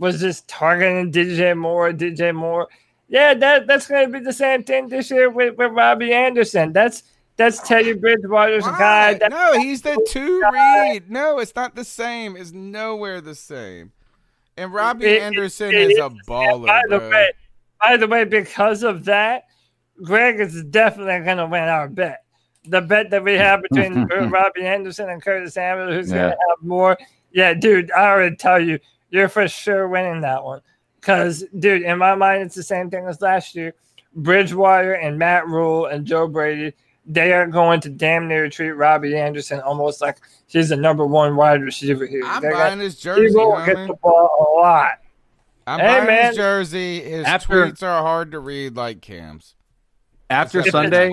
was 0.00 0.20
just 0.20 0.48
targeting 0.48 1.12
DJ 1.12 1.56
Moore, 1.56 1.92
DJ 1.92 2.34
Moore? 2.34 2.66
Yeah, 3.08 3.34
that 3.34 3.66
that's 3.68 3.86
gonna 3.86 4.08
be 4.08 4.18
the 4.20 4.32
same 4.32 4.64
thing 4.64 4.88
this 4.88 5.10
year 5.10 5.30
with, 5.30 5.56
with 5.56 5.70
Robbie 5.72 6.12
Anderson. 6.12 6.72
That's 6.72 7.04
that's 7.36 7.60
Teddy 7.66 7.92
Bridgewater's 7.94 8.64
guy. 8.64 9.12
Why? 9.12 9.14
That, 9.14 9.30
No, 9.30 9.58
he's 9.58 9.82
the 9.82 10.04
two 10.08 10.42
read. 10.52 11.10
No, 11.10 11.38
it's 11.38 11.54
not 11.54 11.74
the 11.74 11.84
same. 11.84 12.36
It's 12.36 12.52
nowhere 12.52 13.20
the 13.20 13.34
same. 13.34 13.92
And 14.56 14.72
Robbie 14.74 15.06
It- 15.06 15.12
it- 15.16 15.22
Anderson 15.22 15.68
it 15.74 15.92
is 15.92 15.98
a 15.98 16.10
baller, 16.28 16.66
by 16.66 16.82
the 16.88 16.98
bro. 16.98 17.10
way, 17.10 17.30
by 17.80 17.96
the 17.96 18.06
way, 18.08 18.24
because 18.24 18.82
of 18.82 19.04
that, 19.06 19.44
Greg 20.02 20.38
is 20.40 20.62
definitely 20.64 21.24
gonna 21.24 21.46
win 21.46 21.62
our 21.64 21.88
bet. 21.88 22.24
the 22.66 22.80
bet 22.82 23.08
that 23.10 23.24
we 23.24 23.34
have 23.34 23.62
between 23.62 24.04
Robbie 24.30 24.66
Anderson 24.66 25.08
and 25.08 25.22
Curtis 25.22 25.54
Samuel, 25.54 25.92
who's 25.94 26.10
Yeah. 26.10 26.16
gonna 26.16 26.30
have 26.50 26.62
more. 26.62 26.98
Yeah, 27.32 27.54
dude, 27.54 27.90
I 27.92 28.06
already 28.10 28.36
tell 28.36 28.60
you, 28.60 28.78
you're 29.10 29.28
for 29.28 29.46
sure 29.48 29.88
winning 29.88 30.20
that 30.22 30.42
one. 30.44 30.60
Cause, 31.00 31.44
dude, 31.58 31.82
in 31.82 31.98
my 31.98 32.14
mind, 32.14 32.42
it's 32.42 32.54
the 32.54 32.62
same 32.62 32.90
thing 32.90 33.06
as 33.06 33.20
last 33.22 33.54
year. 33.54 33.74
Bridgewater 34.14 34.92
and 34.94 35.18
Matt 35.18 35.46
Rhule 35.46 35.86
and 35.86 36.04
Joe 36.04 36.26
Brady, 36.28 36.74
they 37.06 37.32
are 37.32 37.46
going 37.46 37.80
to 37.80 37.88
damn 37.88 38.28
near 38.28 38.48
treat 38.50 38.72
Robbie 38.72 39.16
Anderson 39.16 39.60
almost 39.60 40.00
like 40.00 40.18
he's 40.46 40.68
the 40.68 40.76
number 40.76 41.06
one 41.06 41.36
wide 41.36 41.62
receiver 41.62 42.06
here. 42.06 42.22
I'm 42.26 42.42
They're 42.42 42.52
buying 42.52 42.72
gonna- 42.72 42.84
his 42.84 42.98
jersey, 43.00 43.28
He 43.30 43.34
will 43.34 43.64
get 43.64 43.76
the 43.86 43.94
ball 44.02 44.30
a 44.56 44.60
lot. 44.60 44.98
I'm 45.66 45.78
Hey, 45.80 45.86
buying 45.86 46.06
man. 46.06 46.26
his 46.28 46.36
jersey. 46.36 47.00
His 47.00 47.24
After- 47.24 47.66
tweets 47.66 47.82
are 47.82 48.02
hard 48.02 48.32
to 48.32 48.40
read 48.40 48.76
like 48.76 49.00
Cam's. 49.00 49.54
After 50.28 50.62
Sunday, 50.62 51.12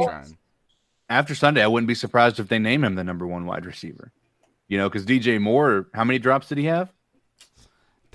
after 1.09 1.33
Sunday, 1.35 1.63
I 1.63 1.67
wouldn't 1.67 1.87
be 1.87 1.95
surprised 1.95 2.39
if 2.39 2.47
they 2.49 2.59
name 2.59 2.83
him 2.83 2.95
the 2.95 3.03
number 3.03 3.25
one 3.25 3.45
wide 3.45 3.65
receiver. 3.65 4.11
You 4.67 4.77
know, 4.77 4.89
because 4.89 5.05
DJ 5.05 5.39
Moore, 5.39 5.87
how 5.93 6.03
many 6.03 6.19
drops 6.19 6.49
did 6.49 6.57
he 6.57 6.65
have? 6.65 6.91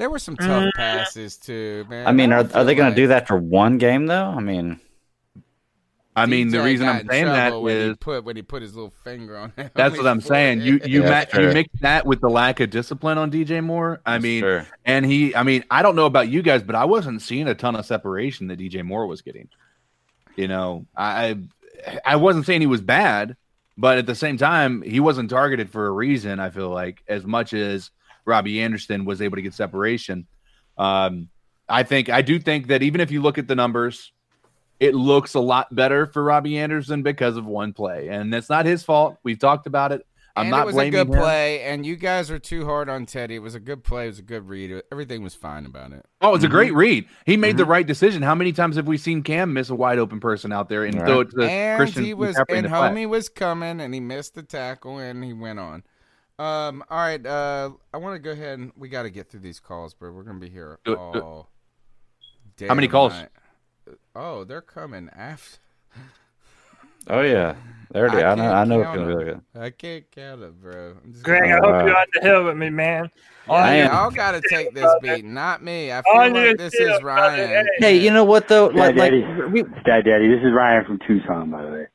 There 0.03 0.11
were 0.11 0.19
some 0.19 0.37
tough 0.37 0.65
mm. 0.65 0.73
passes 0.75 1.37
too, 1.37 1.87
man. 1.89 2.09
I 2.09 2.11
mean, 2.11 2.33
are, 2.33 2.41
are 2.55 2.65
they 2.65 2.75
going 2.75 2.89
like 2.89 2.97
to 2.97 3.03
do 3.03 3.07
that 3.07 3.29
for 3.29 3.37
one 3.37 3.79
game 3.79 4.07
though? 4.07 4.25
I 4.25 4.41
mean, 4.41 4.81
I 6.17 6.27
mean, 6.27 6.49
the 6.49 6.61
reason 6.61 6.89
I'm 6.89 7.07
saying 7.09 7.27
that 7.27 7.51
trouble 7.51 7.63
when 7.63 7.91
he 7.91 7.95
put 7.95 8.25
when 8.25 8.35
he 8.35 8.43
put 8.43 8.63
his 8.63 8.75
little 8.75 8.91
finger 8.91 9.39
on 9.39 9.53
him. 9.55 9.71
that's 9.75 9.97
what 9.97 10.09
I'm 10.09 10.21
saying. 10.21 10.63
You 10.63 10.81
you 10.85 11.05
Yeah, 11.05 11.27
ma- 11.33 11.41
you 11.41 11.53
mix 11.53 11.69
that 11.83 12.05
with 12.05 12.21
the 12.21 12.29
lack 12.29 12.59
of 12.59 12.71
discipline 12.71 13.17
on 13.17 13.31
DJ 13.31 13.63
Moore. 13.63 14.01
I 14.05 14.19
mean, 14.19 14.41
Sure. 14.41 14.67
and 14.85 15.07
he, 15.07 15.37
I 15.37 15.45
mean, 15.45 15.63
I 15.71 15.83
don't 15.83 15.95
know 15.95 16.07
about 16.07 16.29
you 16.29 16.43
guys, 16.43 16.65
but 16.65 16.75
I 16.75 16.87
wasn't 16.87 17.23
seeing 17.23 17.47
a 17.47 17.55
ton 17.55 17.77
of 17.77 17.87
separation 17.87 18.49
that 18.49 18.59
DJ 18.59 18.83
Moore 18.83 19.07
was 19.07 19.23
getting. 19.23 19.51
You 20.35 20.49
know, 20.49 20.85
I 20.97 21.39
I 22.05 22.17
wasn't 22.17 22.47
saying 22.47 22.61
he 22.61 22.67
was 22.67 22.81
bad, 22.81 23.37
but 23.79 23.99
at 23.99 24.07
the 24.07 24.17
same 24.17 24.37
time, 24.37 24.83
he 24.83 24.99
wasn't 24.99 25.31
targeted 25.31 25.71
for 25.71 25.87
a 25.87 25.93
reason. 25.93 26.41
I 26.41 26.51
feel 26.51 26.71
like 26.71 27.05
as 27.07 27.25
much 27.25 27.55
as 27.55 27.93
Robbie 28.25 28.61
Anderson 28.61 29.05
was 29.05 29.21
able 29.23 29.37
to 29.37 29.43
get 29.43 29.55
separation. 29.55 30.27
Um, 30.79 31.29
I 31.69 31.83
think 31.83 32.09
I 32.09 32.23
do 32.23 32.39
think 32.39 32.69
that 32.69 32.83
even 32.83 33.01
if 33.01 33.11
you 33.11 33.23
look 33.23 33.39
at 33.39 33.49
the 33.49 33.55
numbers, 33.55 34.13
it 34.81 34.95
looks 34.95 35.35
a 35.35 35.41
lot 35.41 35.75
better 35.75 36.07
for 36.07 36.23
Robbie 36.23 36.59
Anderson 36.59 37.03
because 37.03 37.37
of 37.37 37.47
one 37.47 37.73
play, 37.73 38.09
and 38.09 38.33
that's 38.33 38.51
not 38.51 38.67
his 38.67 38.83
fault. 38.83 39.17
We've 39.23 39.39
talked 39.39 39.67
about 39.67 39.93
it. 39.93 40.07
I'm 40.35 40.45
and 40.47 40.51
not 40.51 40.63
it 40.63 40.67
was 40.67 40.77
a 40.79 40.89
good 40.91 41.09
him. 41.09 41.13
play, 41.15 41.61
and 41.61 41.85
you 41.85 41.95
guys 41.95 42.31
are 42.31 42.39
too 42.39 42.65
hard 42.65 42.89
on 42.89 43.05
Teddy. 43.05 43.35
It 43.35 43.41
was 43.43 43.55
a 43.55 43.61
good 43.61 43.85
play. 43.85 44.05
It 44.05 44.09
was 44.09 44.19
a 44.21 44.23
good 44.23 44.49
read. 44.49 44.83
Everything 44.91 45.23
was 45.23 45.35
fine 45.35 45.67
about 45.67 45.93
it. 45.93 46.07
Oh, 46.23 46.35
it's 46.35 46.43
a 46.43 46.49
great 46.49 46.73
read. 46.73 47.07
He 47.27 47.37
made 47.37 47.51
Mm-hmm. 47.51 47.57
the 47.59 47.65
right 47.67 47.87
decision. 47.87 48.23
How 48.23 48.35
many 48.35 48.51
times 48.53 48.77
have 48.77 48.87
we 48.87 48.97
seen 48.97 49.23
Cam 49.23 49.53
miss 49.53 49.69
a 49.69 49.75
wide 49.75 49.99
open 49.99 50.21
person 50.21 50.51
out 50.51 50.71
there 50.71 50.85
and 50.87 50.99
throw 50.99 51.21
it 51.21 51.31
to 51.33 51.43
and 51.43 51.77
Christian 51.79 52.05
he 52.05 52.15
was 52.15 52.37
and 52.49 52.67
homie 52.67 53.07
was 53.07 53.29
coming 53.29 53.79
and 53.79 53.93
he 53.93 54.01
missed 54.01 54.35
the 54.35 54.43
tackle 54.43 54.97
and 54.99 55.23
he 55.23 55.35
went 55.35 55.59
on. 55.59 55.83
Um, 56.43 56.83
all 56.91 56.99
right, 56.99 57.25
uh, 57.25 57.71
I 57.95 57.99
want 57.99 58.15
to 58.17 58.19
go 58.19 58.31
ahead 58.33 58.59
and 58.59 58.73
we 58.77 58.89
got 58.89 59.03
to 59.05 59.11
get 59.11 59.29
through 59.29 59.41
these 59.41 59.61
calls, 59.61 59.95
bro. 59.95 60.11
We're 60.11 60.25
gonna 60.25 60.41
be 60.41 60.49
here 60.49 60.79
Do 60.85 60.95
it, 60.95 60.97
do 61.13 61.19
it. 61.19 61.23
all. 61.23 61.49
How 62.69 62.75
many 62.75 62.89
calls? 62.89 63.13
night. 63.13 63.29
Oh, 64.17 64.45
they're 64.45 64.61
coming 64.61 65.09
after. 65.15 65.59
oh 67.09 67.21
yeah, 67.21 67.55
there 67.93 68.07
it 68.07 68.15
is. 68.15 68.23
I, 68.23 68.35
know. 68.35 68.43
can't 68.43 68.55
I 68.55 68.65
know 68.65 68.81
it's 68.81 68.95
going 68.95 69.09
to 69.09 69.17
be 69.19 69.25
them. 69.25 69.43
like 69.55 69.63
I 69.65 69.71
can't 69.71 70.11
count 70.11 70.43
it, 70.43 70.61
bro. 70.61 70.95
I'm 71.05 71.13
just 71.13 71.25
Greg, 71.25 71.45
I 71.45 71.61
gonna- 71.61 71.79
hope 71.79 71.87
you're 71.87 71.97
on 71.97 72.07
the 72.15 72.21
hill 72.21 72.45
with 72.45 72.57
me, 72.57 72.71
man. 72.71 73.11
Yeah, 73.49 73.53
I 73.55 73.75
am. 73.75 73.93
y'all 73.93 74.11
got 74.11 74.33
to 74.33 74.43
take 74.49 74.73
this 74.75 74.93
beat, 75.01 75.25
not 75.25 75.63
me. 75.65 75.91
I 75.93 76.03
feel 76.03 76.21
On 76.23 76.33
like 76.33 76.59
this 76.59 76.75
hill, 76.79 76.97
is. 76.97 77.03
Ryan. 77.03 77.67
Hey, 77.79 77.99
you 77.99 78.11
know 78.11 78.25
what 78.25 78.47
though? 78.49 78.69
Dad 78.71 78.97
Like, 78.97 79.13
like 79.13 79.53
we, 79.53 79.63
Dad 79.85 80.03
Daddy, 80.05 80.29
this 80.29 80.41
is 80.45 80.53
Ryan 80.53 80.85
from 80.85 80.99
Tucson, 81.07 81.51
by 81.51 81.63
the 81.63 81.71
way. 81.71 81.87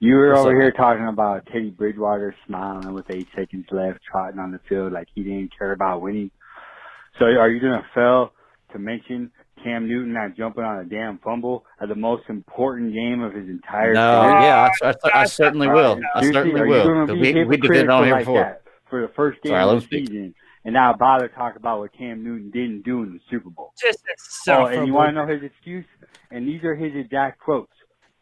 You 0.00 0.14
were 0.16 0.30
What's 0.30 0.40
over 0.40 0.50
up, 0.56 0.62
here 0.62 0.72
talking 0.72 1.06
about 1.08 1.46
Teddy 1.46 1.70
Bridgewater 1.70 2.34
smiling 2.46 2.92
with 2.94 3.06
eight 3.10 3.28
seconds 3.36 3.66
left, 3.70 4.00
trotting 4.10 4.38
on 4.38 4.52
the 4.52 4.60
field 4.68 4.92
like 4.92 5.08
he 5.14 5.22
didn't 5.22 5.56
care 5.56 5.72
about 5.72 6.02
winning. 6.02 6.30
So 7.18 7.26
are 7.26 7.48
you 7.50 7.60
going 7.60 7.80
to 7.80 7.86
fail 7.94 8.32
to 8.72 8.78
mention 8.78 9.30
Cam 9.62 9.88
Newton 9.88 10.12
not 10.12 10.36
jumping 10.36 10.64
on 10.64 10.78
a 10.80 10.84
damn 10.84 11.18
fumble 11.18 11.64
at 11.80 11.88
the 11.88 11.94
most 11.94 12.24
important 12.28 12.92
game 12.92 13.22
of 13.22 13.32
his 13.32 13.48
entire 13.48 13.94
no, 13.94 14.20
career? 14.22 14.40
yeah, 14.40 14.68
I, 14.82 14.88
I, 14.88 15.20
I 15.20 15.24
certainly 15.26 15.68
will. 15.68 16.00
I 16.14 16.20
Seriously, 16.20 16.32
certainly 16.52 16.60
are 16.60 16.66
will. 16.66 17.06
be 17.06 17.12
We 17.34 17.44
we 17.44 17.56
did 17.56 17.70
it 17.72 17.90
on 17.90 18.04
here 18.04 18.12
like 18.14 18.22
before. 18.22 18.40
that 18.40 18.62
for 18.90 19.00
the 19.02 19.08
first 19.14 19.40
game 19.42 19.50
Sorry, 19.52 19.64
let 19.64 19.76
of 19.76 19.82
him 19.84 19.88
the 19.90 19.96
speak. 19.98 20.08
season, 20.08 20.34
and 20.64 20.74
now 20.74 20.92
bother 20.92 21.28
to 21.28 21.34
talk 21.34 21.56
about 21.56 21.78
what 21.78 21.96
Cam 21.96 22.22
Newton 22.24 22.50
didn't 22.50 22.82
do 22.82 23.02
in 23.02 23.12
the 23.14 23.20
Super 23.30 23.50
Bowl? 23.50 23.72
Just 23.80 24.04
Oh, 24.48 24.66
and 24.66 24.86
you 24.86 24.92
want 24.92 25.10
to 25.10 25.12
know 25.12 25.26
his 25.26 25.42
excuse? 25.42 25.86
And 26.30 26.46
these 26.48 26.62
are 26.64 26.74
his 26.74 26.92
exact 26.94 27.40
quotes. 27.40 27.72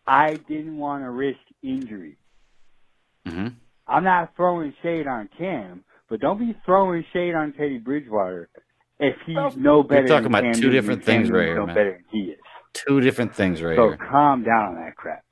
I 0.06 0.36
didn't 0.48 0.78
want 0.78 1.04
to 1.04 1.10
risk 1.10 1.38
injury. 1.62 2.18
hmm 3.26 3.48
I'm 3.86 4.04
not 4.04 4.34
throwing 4.36 4.74
shade 4.82 5.06
on 5.06 5.28
Cam, 5.38 5.84
but 6.08 6.20
don't 6.20 6.38
be 6.38 6.56
throwing 6.64 7.04
shade 7.12 7.34
on 7.34 7.52
Teddy 7.52 7.78
Bridgewater 7.78 8.48
if 9.00 9.16
he's 9.26 9.36
no 9.56 9.82
better. 9.82 10.02
You're 10.08 10.08
talking 10.08 10.24
than 10.24 10.32
about 10.34 10.44
Cam 10.44 10.52
two 10.54 10.70
Newton 10.70 10.74
different 10.76 11.04
Cam 11.04 11.06
things 11.06 11.30
right 11.30 11.46
here, 11.46 11.56
no 11.56 11.66
man. 11.66 11.74
better 11.74 11.92
than 11.92 12.04
he 12.10 12.30
is. 12.32 12.38
Two 12.74 13.00
different 13.00 13.34
things 13.34 13.62
right 13.62 13.76
so 13.76 13.82
here. 13.82 13.98
So 14.00 14.06
calm 14.10 14.44
down 14.44 14.70
on 14.70 14.74
that 14.76 14.96
crap. 14.96 15.24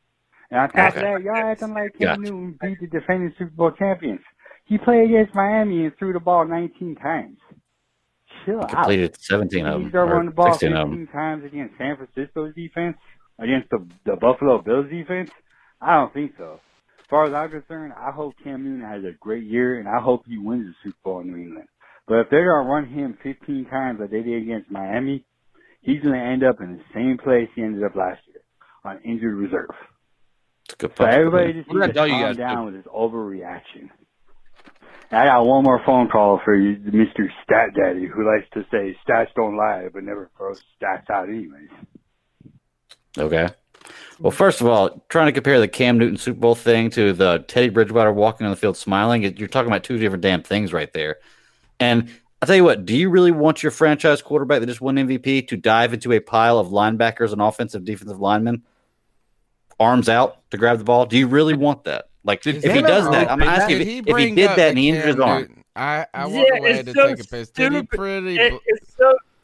And 0.51 0.61
on 0.61 0.71
top 0.73 0.97
Okay. 0.97 0.99
of 0.99 1.03
that, 1.03 1.23
y'all 1.25 1.53
acting 1.53 1.75
like 1.75 1.95
Cam 1.99 2.23
Gotcha. 2.23 2.23
Newton 2.23 2.59
beat 2.61 2.81
the 2.81 2.87
defending 2.89 3.35
Super 3.39 3.53
Bowl 3.53 3.73
champions. 3.73 4.21
He 4.67 4.79
played 4.79 5.11
against 5.11 5.35
Miami 5.35 5.85
and 5.87 5.93
threw 5.99 6.13
the 6.13 6.21
ball 6.21 6.47
19 6.47 6.97
times. 6.97 7.39
Chill 8.45 8.61
out. 8.63 8.71
Completed 8.71 9.17
17 9.21 9.67
of 9.67 9.83
them, 9.83 9.91
started 9.91 10.11
or 10.11 10.13
running 10.13 10.31
the 10.31 10.35
ball 10.35 10.61
16 10.61 10.73
of 10.73 10.89
15 10.89 10.91
them. 10.91 11.09
times 11.13 11.45
against 11.45 11.79
San 11.79 11.97
Francisco's 11.97 12.55
defense, 12.55 12.97
against 13.41 13.71
the 13.71 13.87
the 14.05 14.17
Buffalo 14.17 14.63
Bills 14.63 14.91
defense. 14.91 15.31
I 15.81 15.95
don't 15.97 16.13
think 16.15 16.33
so. 16.39 16.61
As 17.01 17.07
far 17.11 17.25
as 17.27 17.33
I'm 17.35 17.51
concerned, 17.51 17.93
I 17.97 18.13
hope 18.13 18.35
Cam 18.45 18.63
Newton 18.65 18.89
has 18.89 19.03
a 19.05 19.17
great 19.19 19.45
year, 19.45 19.81
and 19.81 19.89
I 19.89 19.99
hope 20.01 20.25
he 20.29 20.39
wins 20.39 20.67
the 20.67 20.75
Super 20.91 20.99
Bowl 21.03 21.21
in 21.21 21.29
New 21.33 21.39
England. 21.43 21.69
But 22.07 22.21
if 22.21 22.31
they're 22.31 22.47
gonna 22.53 22.69
run 22.71 22.87
him 22.87 23.19
15 23.23 23.67
times 23.67 23.99
like 24.01 24.11
they 24.11 24.23
did 24.23 24.43
against 24.43 24.71
Miami, 24.71 25.25
he's 25.83 26.03
gonna 26.03 26.19
end 26.23 26.45
up 26.45 26.61
in 26.61 26.77
the 26.79 26.85
same 26.95 27.19
place 27.19 27.49
he 27.55 27.63
ended 27.63 27.83
up 27.85 27.97
last 27.97 28.21
year, 28.29 28.43
on 28.85 29.01
injured 29.05 29.35
reserve. 29.37 29.71
Good 30.79 30.93
So 30.97 31.05
everybody 31.05 31.53
just 31.55 31.69
needs 31.69 31.87
to 31.87 31.93
tell 31.93 32.07
you 32.07 32.15
calm 32.15 32.23
guys, 32.23 32.37
down 32.37 32.57
too? 32.59 32.65
with 32.67 32.75
this 32.85 32.93
overreaction. 32.93 33.91
I 35.13 35.25
got 35.27 35.45
one 35.45 35.65
more 35.65 35.81
phone 35.85 36.09
call 36.09 36.41
for 36.45 36.55
you, 36.55 36.77
Mr. 36.77 37.29
Stat 37.43 37.71
Daddy, 37.75 38.07
who 38.07 38.25
likes 38.25 38.49
to 38.55 38.65
say 38.71 38.97
stats 39.07 39.35
don't 39.35 39.57
lie, 39.57 39.89
but 39.93 40.05
never 40.05 40.31
throws 40.37 40.63
stats 40.81 41.11
out 41.11 41.29
anyways. 41.29 41.69
Okay. 43.19 43.49
Well, 44.21 44.31
first 44.31 44.61
of 44.61 44.67
all, 44.67 45.03
trying 45.09 45.27
to 45.27 45.33
compare 45.33 45.59
the 45.61 45.69
Cam 45.69 45.99
Newton 45.99 46.19
Super 46.19 46.39
Bowl 46.41 46.55
thing 46.55 46.91
to 46.91 47.13
the 47.13 47.45
Teddy 47.49 47.71
Bridgewater 47.71 48.13
walking 48.13 48.45
on 48.47 48.51
the 48.51 48.57
field 48.57 48.77
smiling, 48.77 49.23
you're 49.37 49.49
talking 49.49 49.69
about 49.69 49.83
two 49.83 49.97
different 49.99 50.23
damn 50.23 50.43
things 50.43 50.73
right 50.73 50.93
there. 50.93 51.17
And 51.79 52.11
I'll 52.43 52.47
tell 52.47 52.57
you 52.57 52.65
what, 52.65 52.85
do 52.85 52.97
you 52.97 53.09
really 53.09 53.31
want 53.31 53.63
your 53.63 53.73
franchise 53.73 54.21
quarterback 54.21 54.61
that 54.61 54.67
just 54.67 54.83
won 54.83 54.97
MVP 54.97 55.49
to 55.49 55.57
dive 55.57 55.95
into 55.95 56.13
a 56.13 56.21
pile 56.21 56.59
of 56.59 56.69
linebackers 56.69 57.33
and 57.33 57.41
offensive 57.41 57.85
defensive 57.85 58.21
linemen, 58.21 58.63
arms 59.79 60.09
out 60.09 60.39
to 60.51 60.59
grab 60.59 60.79
the 60.79 60.85
ball? 60.85 61.07
Do 61.07 61.17
you 61.17 61.27
really 61.27 61.55
want 61.55 61.85
that? 61.85 62.09
Like, 62.23 62.47
if 62.47 62.63
he 62.63 62.83
does 62.83 63.11
that, 63.11 63.31
I'm 63.31 63.43
asking 63.43 63.79
Did 63.79 63.81
if, 63.81 63.89
he 63.89 63.99
if 64.11 64.17
he 64.19 64.35
did 64.35 64.51
that 64.51 64.69
and 64.69 64.79
he 64.79 64.91
injured 64.91 65.07
his 65.07 65.17
Cam 65.17 65.25
arm. 65.25 65.39
Newton? 65.41 65.65
I, 65.75 66.07
I 66.13 66.27
walked 66.27 66.51
Yeah, 66.53 66.59
away 66.59 66.83
to 66.83 66.93
so 66.93 67.07
take 67.09 67.25
a 67.25 67.29
piss. 67.29 67.51
Did 67.51 67.73
he 67.73 67.83
pretty? 67.83 68.37
It- 68.39 68.61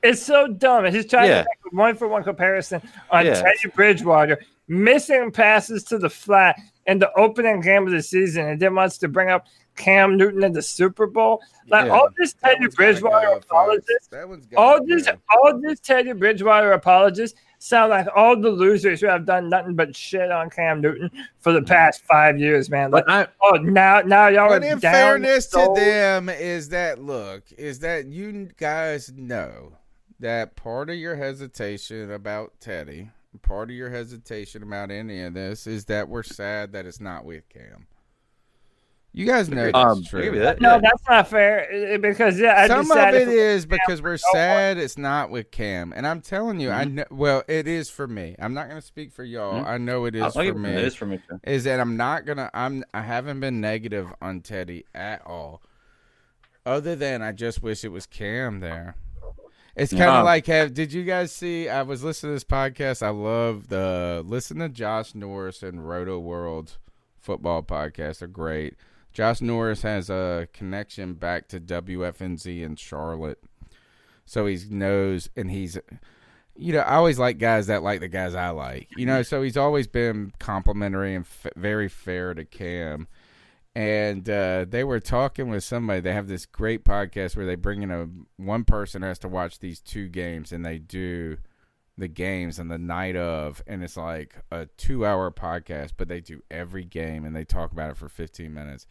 it's 0.06 0.22
so 0.22 0.44
it's 0.44 0.48
so 0.50 0.52
dumb. 0.54 0.84
He's 0.92 1.06
trying 1.06 1.28
Yeah. 1.30 1.42
to 1.42 1.48
make 1.48 1.72
a 1.72 1.76
one 1.76 1.96
for 1.96 2.08
one 2.08 2.24
comparison 2.24 2.80
on 3.10 3.26
Yeah. 3.26 3.34
Teddy 3.34 3.68
Bridgewater 3.74 4.38
missing 4.68 5.30
passes 5.30 5.84
to 5.84 5.98
the 5.98 6.10
flat 6.10 6.58
in 6.86 6.98
the 6.98 7.12
opening 7.18 7.60
game 7.60 7.86
of 7.86 7.92
the 7.92 8.02
season, 8.02 8.46
and 8.46 8.60
then 8.60 8.74
wants 8.74 8.98
to 8.98 9.08
bring 9.08 9.30
up 9.30 9.46
Cam 9.76 10.16
Newton 10.16 10.42
in 10.42 10.52
the 10.52 10.62
Super 10.62 11.06
Bowl. 11.06 11.42
Like 11.68 11.86
Yeah. 11.86 11.92
all 11.92 12.08
this 12.16 12.32
Teddy 12.32 12.66
Bridgewater 12.68 13.26
go, 13.26 13.36
apologists, 13.36 14.08
That 14.08 14.28
one's 14.28 14.46
all 14.56 14.78
gotta 14.78 14.86
this 14.86 15.06
go. 15.06 15.12
all 15.30 15.60
this 15.60 15.80
Teddy 15.80 16.12
Bridgewater 16.12 16.72
apologists 16.72 17.38
sound 17.58 17.90
like 17.90 18.06
all 18.14 18.40
the 18.40 18.50
losers 18.50 19.00
who 19.00 19.06
have 19.06 19.26
done 19.26 19.48
nothing 19.48 19.74
but 19.74 19.94
shit 19.96 20.30
on 20.30 20.50
Cam 20.50 20.80
Newton 20.80 21.10
for 21.40 21.52
the 21.52 21.58
mm-hmm. 21.60 21.66
past 21.66 22.04
five 22.04 22.38
years, 22.38 22.70
man. 22.70 22.90
Like, 22.90 23.06
But 23.06 23.12
I, 23.12 23.26
oh, 23.42 23.56
now 23.56 24.00
now 24.02 24.28
y'all 24.28 24.48
But 24.48 24.62
are 24.62 24.66
in 24.66 24.78
down 24.78 24.92
fairness 24.92 25.46
to 25.48 25.72
them, 25.74 26.28
is 26.28 26.68
that 26.70 27.00
look 27.02 27.44
is 27.58 27.80
that 27.80 28.06
you 28.06 28.48
guys 28.56 29.12
know 29.14 29.72
that 30.20 30.56
part 30.56 30.90
of 30.90 30.96
your 30.96 31.16
hesitation 31.16 32.10
about 32.10 32.58
Teddy, 32.60 33.10
part 33.42 33.70
of 33.70 33.76
your 33.76 33.90
hesitation 33.90 34.62
about 34.62 34.90
any 34.90 35.22
of 35.22 35.34
this, 35.34 35.66
is 35.66 35.84
that 35.86 36.08
we're 36.08 36.22
sad 36.22 36.72
that 36.72 36.86
it's 36.86 37.00
not 37.00 37.24
with 37.24 37.48
Cam. 37.48 37.86
You 39.12 39.24
guys 39.24 39.48
know 39.48 39.64
that's 39.64 39.74
Um, 39.78 40.04
true. 40.04 40.20
Maybe 40.20 40.38
that. 40.40 40.60
No, 40.60 40.74
yeah. 40.74 40.80
that's 40.82 41.08
not 41.08 41.28
fair 41.28 41.70
eh, 41.72 41.96
because 41.96 42.38
yeah, 42.38 42.54
I'd 42.60 42.68
be 42.68 42.74
Some 42.74 42.84
sad 42.84 43.14
of 43.14 43.22
it 43.22 43.28
is 43.28 43.64
because 43.64 44.02
we're 44.02 44.10
no 44.10 44.18
one- 44.30 44.32
sad 44.34 44.76
it's 44.76 44.98
not 44.98 45.30
with 45.30 45.50
Cam, 45.50 45.94
and 45.96 46.06
I'm 46.06 46.20
telling 46.20 46.60
you, 46.60 46.70
I 46.70 46.84
Mm-hmm. 46.84 46.94
know. 46.96 47.04
Well, 47.10 47.42
it 47.48 47.66
is 47.66 47.88
for 47.88 48.06
me. 48.06 48.36
I'm 48.38 48.52
not 48.52 48.68
going 48.68 48.78
to 48.78 48.86
speak 48.86 49.12
for 49.12 49.24
y'all. 49.24 49.62
Mhm. 49.62 49.66
I 49.66 49.78
know 49.78 50.04
it 50.04 50.14
is 50.16 50.22
I'll 50.22 50.30
for 50.32 50.42
it- 50.42 50.54
me. 50.58 50.68
It 50.68 50.84
is 50.84 50.94
for 50.94 51.06
me 51.06 51.18
too. 51.26 51.40
is 51.44 51.64
that 51.64 51.80
I'm 51.80 51.96
not 51.96 52.26
gonna 52.26 52.50
I'm 52.52 52.84
I 52.92 53.00
haven't 53.02 53.40
been 53.40 53.58
negative 53.58 54.12
on 54.20 54.42
Teddy 54.42 54.84
at 54.94 55.26
all. 55.26 55.62
Other 56.66 56.94
than 56.94 57.22
I 57.22 57.32
just 57.32 57.62
wish 57.62 57.84
it 57.84 57.92
was 57.92 58.04
Cam 58.04 58.60
there. 58.60 58.96
It's 59.76 59.92
kind 59.92 60.04
of 60.04 60.14
Um, 60.16 60.24
like 60.24 60.46
have 60.46 60.72
did 60.74 60.92
you 60.92 61.04
guys 61.04 61.32
see 61.32 61.68
I 61.68 61.82
was 61.82 62.02
listening 62.02 62.30
to 62.30 62.34
this 62.36 62.44
podcast. 62.44 63.02
I 63.02 63.10
love 63.10 63.68
the 63.68 64.22
listen 64.26 64.58
to 64.58 64.68
Josh 64.68 65.14
Norris 65.14 65.62
and 65.62 65.86
Roto 65.86 66.18
World 66.18 66.78
football 67.20 67.62
podcast. 67.62 68.20
They're 68.20 68.28
great. 68.28 68.76
Josh 69.12 69.40
Norris 69.40 69.82
has 69.82 70.08
a 70.10 70.48
connection 70.52 71.14
back 71.14 71.48
to 71.48 71.60
WFNZ 71.60 72.62
in 72.62 72.76
Charlotte, 72.76 73.42
so 74.26 74.44
he 74.46 74.58
knows, 74.68 75.30
and 75.34 75.50
he's, 75.50 75.78
you 76.54 76.72
know, 76.74 76.80
I 76.80 76.96
always 76.96 77.18
like 77.18 77.38
guys 77.38 77.66
that 77.68 77.82
like 77.82 78.00
the 78.00 78.08
guys 78.08 78.34
I 78.34 78.50
like, 78.50 78.88
you 78.96 79.06
know. 79.06 79.22
So 79.22 79.42
he's 79.42 79.56
always 79.56 79.86
been 79.86 80.32
complimentary 80.38 81.14
and 81.14 81.24
f- 81.24 81.52
very 81.56 81.88
fair 81.88 82.34
to 82.34 82.44
Cam. 82.44 83.08
And 83.76 84.26
uh, 84.30 84.64
they 84.66 84.84
were 84.84 85.00
talking 85.00 85.50
with 85.50 85.62
somebody. 85.62 86.00
They 86.00 86.14
have 86.14 86.28
this 86.28 86.46
great 86.46 86.82
podcast 86.82 87.36
where 87.36 87.44
they 87.44 87.56
bring 87.56 87.82
in 87.82 87.90
a 87.90 88.08
one 88.38 88.64
person 88.64 89.02
has 89.02 89.18
to 89.18 89.28
watch 89.28 89.58
these 89.58 89.80
two 89.80 90.08
games, 90.08 90.50
and 90.50 90.64
they 90.64 90.78
do 90.78 91.36
the 91.98 92.08
games 92.08 92.58
on 92.58 92.68
the 92.68 92.78
night 92.78 93.16
of, 93.16 93.62
and 93.66 93.82
it's 93.82 93.98
like 93.98 94.36
a 94.50 94.64
two-hour 94.78 95.30
podcast, 95.30 95.92
but 95.98 96.08
they 96.08 96.20
do 96.22 96.42
every 96.50 96.84
game 96.84 97.24
and 97.26 97.36
they 97.36 97.44
talk 97.44 97.70
about 97.72 97.90
it 97.90 97.96
for 97.98 98.08
15 98.08 98.52
minutes. 98.52 98.86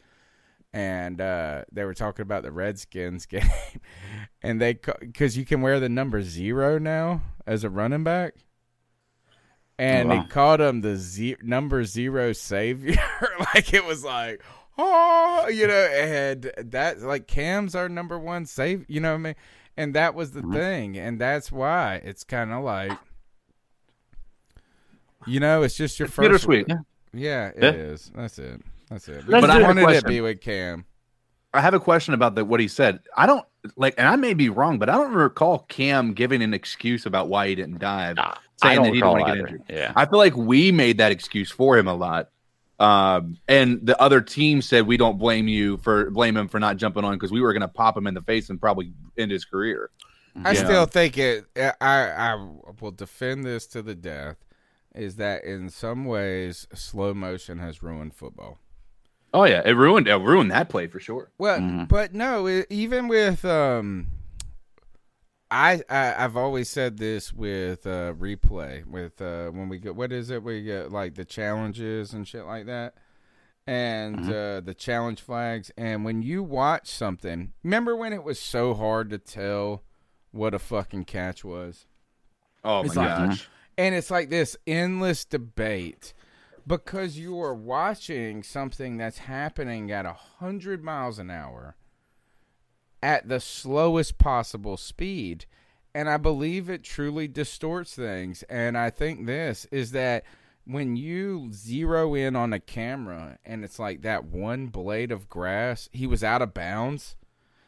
And 0.73 1.19
uh, 1.19 1.63
they 1.71 1.83
were 1.83 1.93
talking 1.95 2.21
about 2.23 2.43
the 2.43 2.51
Redskins 2.51 3.25
game, 3.27 3.41
and 4.43 4.61
they 4.61 4.73
because 4.99 5.35
you 5.35 5.45
can 5.45 5.61
wear 5.61 5.79
the 5.79 5.89
number 5.89 6.21
zero 6.21 6.77
now 6.77 7.21
as 7.47 7.63
a 7.63 7.71
running 7.71 8.03
back, 8.03 8.35
and 9.79 10.09
Wow. 10.09 10.21
they 10.21 10.27
called 10.29 10.61
him 10.61 10.81
the 10.81 10.95
ze- 10.97 11.37
number 11.41 11.85
zero 11.85 12.33
savior. 12.33 12.97
like 13.55 13.73
it 13.73 13.83
was 13.85 14.03
like, 14.03 14.43
oh, 14.77 15.47
you 15.47 15.67
know, 15.67 15.73
and 15.73 16.51
that 16.57 17.01
like 17.01 17.27
Cam's 17.27 17.75
our 17.75 17.89
number 17.89 18.19
one 18.19 18.45
save. 18.45 18.85
You 18.87 18.99
know 19.01 19.11
what 19.11 19.19
I 19.19 19.23
mean? 19.23 19.35
And 19.77 19.93
that 19.93 20.15
was 20.15 20.31
the 20.31 20.41
mm-hmm. 20.41 20.53
thing, 20.53 20.97
and 20.97 21.19
that's 21.19 21.51
why 21.51 21.95
it's 22.03 22.23
kind 22.23 22.51
of 22.51 22.63
like, 22.63 22.97
you 25.27 25.39
know, 25.39 25.63
it's 25.63 25.75
just 25.75 25.99
your 25.99 26.05
It's 26.05 26.15
first. 26.15 26.25
bittersweet. 26.25 26.65
Yeah, 26.69 26.77
yeah, 27.13 27.47
it 27.47 27.63
Yeah. 27.63 27.71
is. 27.71 28.11
That's 28.15 28.39
it. 28.39 28.61
That's 28.89 29.07
it. 29.09 29.27
Let's 29.27 29.45
But 29.45 29.49
I 29.49 29.61
wanted 29.61 30.01
to 30.01 30.07
be 30.07 30.21
with 30.21 30.39
Cam. 30.39 30.85
I 31.53 31.61
have 31.61 31.73
a 31.73 31.79
question 31.79 32.13
about 32.13 32.35
the, 32.35 32.43
what 32.43 32.59
he 32.59 32.67
said. 32.67 32.99
I 33.15 33.25
don't 33.25 33.45
like, 33.77 33.95
and 33.97 34.07
I 34.07 34.15
may 34.17 34.33
be 34.33 34.49
wrong, 34.49 34.77
but 34.77 34.89
I 34.89 34.95
don't 34.95 35.13
recall 35.13 35.59
Cam 35.69 36.13
giving 36.13 36.41
an 36.41 36.53
excuse 36.53 37.05
about 37.05 37.29
why 37.29 37.47
he 37.47 37.55
didn't 37.55 37.79
dive, 37.79 38.19
I 38.19 38.37
saying 38.61 38.83
that 38.83 38.93
he 38.93 38.99
didn't 38.99 39.09
want 39.09 39.25
to 39.25 39.31
get 39.33 39.39
injured. 39.39 39.63
Yeah. 39.69 39.93
I 39.95 40.05
feel 40.05 40.19
like 40.19 40.35
we 40.35 40.71
made 40.71 40.97
that 40.97 41.11
excuse 41.11 41.49
for 41.49 41.77
him 41.77 41.87
a 41.87 41.93
lot, 41.93 42.29
um, 42.79 43.37
and 43.47 43.85
the 43.85 43.99
other 44.01 44.21
team 44.21 44.61
said 44.61 44.85
we 44.87 44.97
don't 44.97 45.17
blame 45.17 45.47
you 45.47 45.77
for 45.77 46.09
blame 46.11 46.35
him 46.35 46.47
for 46.47 46.59
not 46.59 46.77
jumping 46.77 47.03
on 47.03 47.13
because 47.13 47.31
we 47.31 47.41
were 47.41 47.53
going 47.53 47.61
to 47.61 47.67
pop 47.67 47.95
him 47.97 48.07
in 48.07 48.13
the 48.13 48.21
face 48.21 48.49
and 48.49 48.59
probably 48.59 48.91
end 49.17 49.31
his 49.31 49.45
career. 49.45 49.89
I 50.43 50.51
Yeah. 50.51 50.63
still 50.65 50.85
think 50.85 51.17
it. 51.17 51.45
I 51.55 51.71
I 51.79 52.49
will 52.81 52.91
defend 52.91 53.45
this 53.45 53.65
to 53.67 53.81
the 53.81 53.95
death. 53.95 54.37
Is 54.93 55.15
that 55.17 55.43
in 55.43 55.69
some 55.69 56.05
ways 56.05 56.67
slow 56.73 57.13
motion 57.13 57.59
has 57.59 57.81
ruined 57.83 58.13
football? 58.13 58.59
Oh 59.33 59.43
yeah, 59.43 59.61
it 59.65 59.73
ruined 59.73 60.07
it 60.07 60.15
ruined 60.15 60.51
that 60.51 60.69
play 60.69 60.87
for 60.87 60.99
sure. 60.99 61.31
Well, 61.37 61.85
but 61.89 62.13
no, 62.13 62.47
it, 62.47 62.67
even 62.69 63.07
with 63.07 63.43
um, 63.45 64.07
I, 65.55 65.81
I 65.89 66.23
I've 66.23 66.35
always 66.35 66.69
said 66.69 66.97
this 66.97 67.31
with 67.31 67.87
uh 67.87 68.13
replay 68.13 68.85
with 68.85 69.21
uh 69.21 69.49
when 69.51 69.69
we 69.69 69.77
get 69.79 69.95
what 69.95 70.11
is 70.11 70.29
it? 70.29 70.43
We 70.43 70.61
get 70.63 70.91
like 70.91 71.15
the 71.15 71.23
challenges 71.25 72.13
and 72.13 72.27
shit 72.27 72.45
like 72.45 72.65
that. 72.65 72.95
And 73.67 74.29
uh 74.31 74.61
the 74.61 74.75
challenge 74.77 75.21
flags. 75.21 75.71
And 75.77 76.03
when 76.03 76.21
you 76.21 76.43
watch 76.43 76.89
something 76.89 77.53
remember 77.63 77.95
when 77.95 78.11
it 78.13 78.23
was 78.23 78.39
so 78.39 78.73
hard 78.73 79.09
to 79.11 79.17
tell 79.17 79.83
what 80.31 80.53
a 80.53 80.59
fucking 80.59 81.05
catch 81.05 81.45
was? 81.45 81.85
Oh 82.63 82.81
It's 82.83 82.95
my 82.95 83.07
like- 83.17 83.29
gosh. 83.29 83.47
and 83.77 83.95
it's 83.95 84.11
like 84.11 84.29
this 84.29 84.57
endless 84.67 85.23
debate 85.23 86.13
because 86.67 87.17
you 87.17 87.39
are 87.39 87.53
watching 87.55 88.43
something 88.43 88.97
that's 88.97 89.19
happening 89.19 89.91
at 89.91 90.05
a 90.05 90.13
hundred 90.39 90.83
miles 90.83 91.17
an 91.19 91.29
hour 91.29 91.75
at 93.01 93.27
the 93.27 93.39
slowest 93.39 94.17
possible 94.17 94.77
speed. 94.77 95.45
And 95.93 96.09
I 96.09 96.17
believe 96.17 96.69
it 96.69 96.83
truly 96.83 97.27
distorts 97.27 97.95
things. 97.95 98.43
And 98.49 98.77
I 98.77 98.89
think 98.89 99.25
this 99.25 99.65
is 99.71 99.91
that 99.91 100.23
when 100.65 100.95
you 100.95 101.49
zero 101.53 102.15
in 102.15 102.35
on 102.35 102.51
a 102.51 102.59
camera 102.59 103.37
and 103.45 103.63
it's 103.63 103.79
like 103.79 104.01
that 104.01 104.25
one 104.25 104.67
blade 104.67 105.11
of 105.11 105.29
grass, 105.29 105.87
he 105.93 106.05
was 106.07 106.23
out 106.23 106.41
of 106.41 106.53
bounds. 106.53 107.15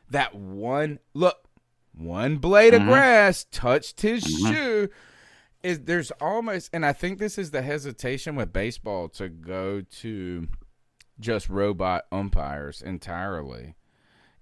That 0.10 0.34
one 0.36 1.00
look, 1.14 1.48
one 1.94 2.38
blade 2.38 2.74
Mhm. 2.74 2.82
of 2.82 2.88
grass 2.88 3.46
touched 3.52 4.02
his 4.02 4.24
Mhm. 4.26 4.54
shoe 4.54 4.90
is 5.64 5.82
there's 5.82 6.12
almost 6.20 6.70
and 6.74 6.86
I 6.86 6.94
think 6.94 7.20
this 7.20 7.38
is 7.38 7.52
the 7.52 7.62
hesitation 7.62 8.36
with 8.36 8.52
baseball 8.52 9.10
to 9.10 9.30
go 9.30 9.82
to 9.82 10.48
just 11.20 11.50
robot 11.50 12.06
umpires 12.12 12.82
entirely. 12.82 13.76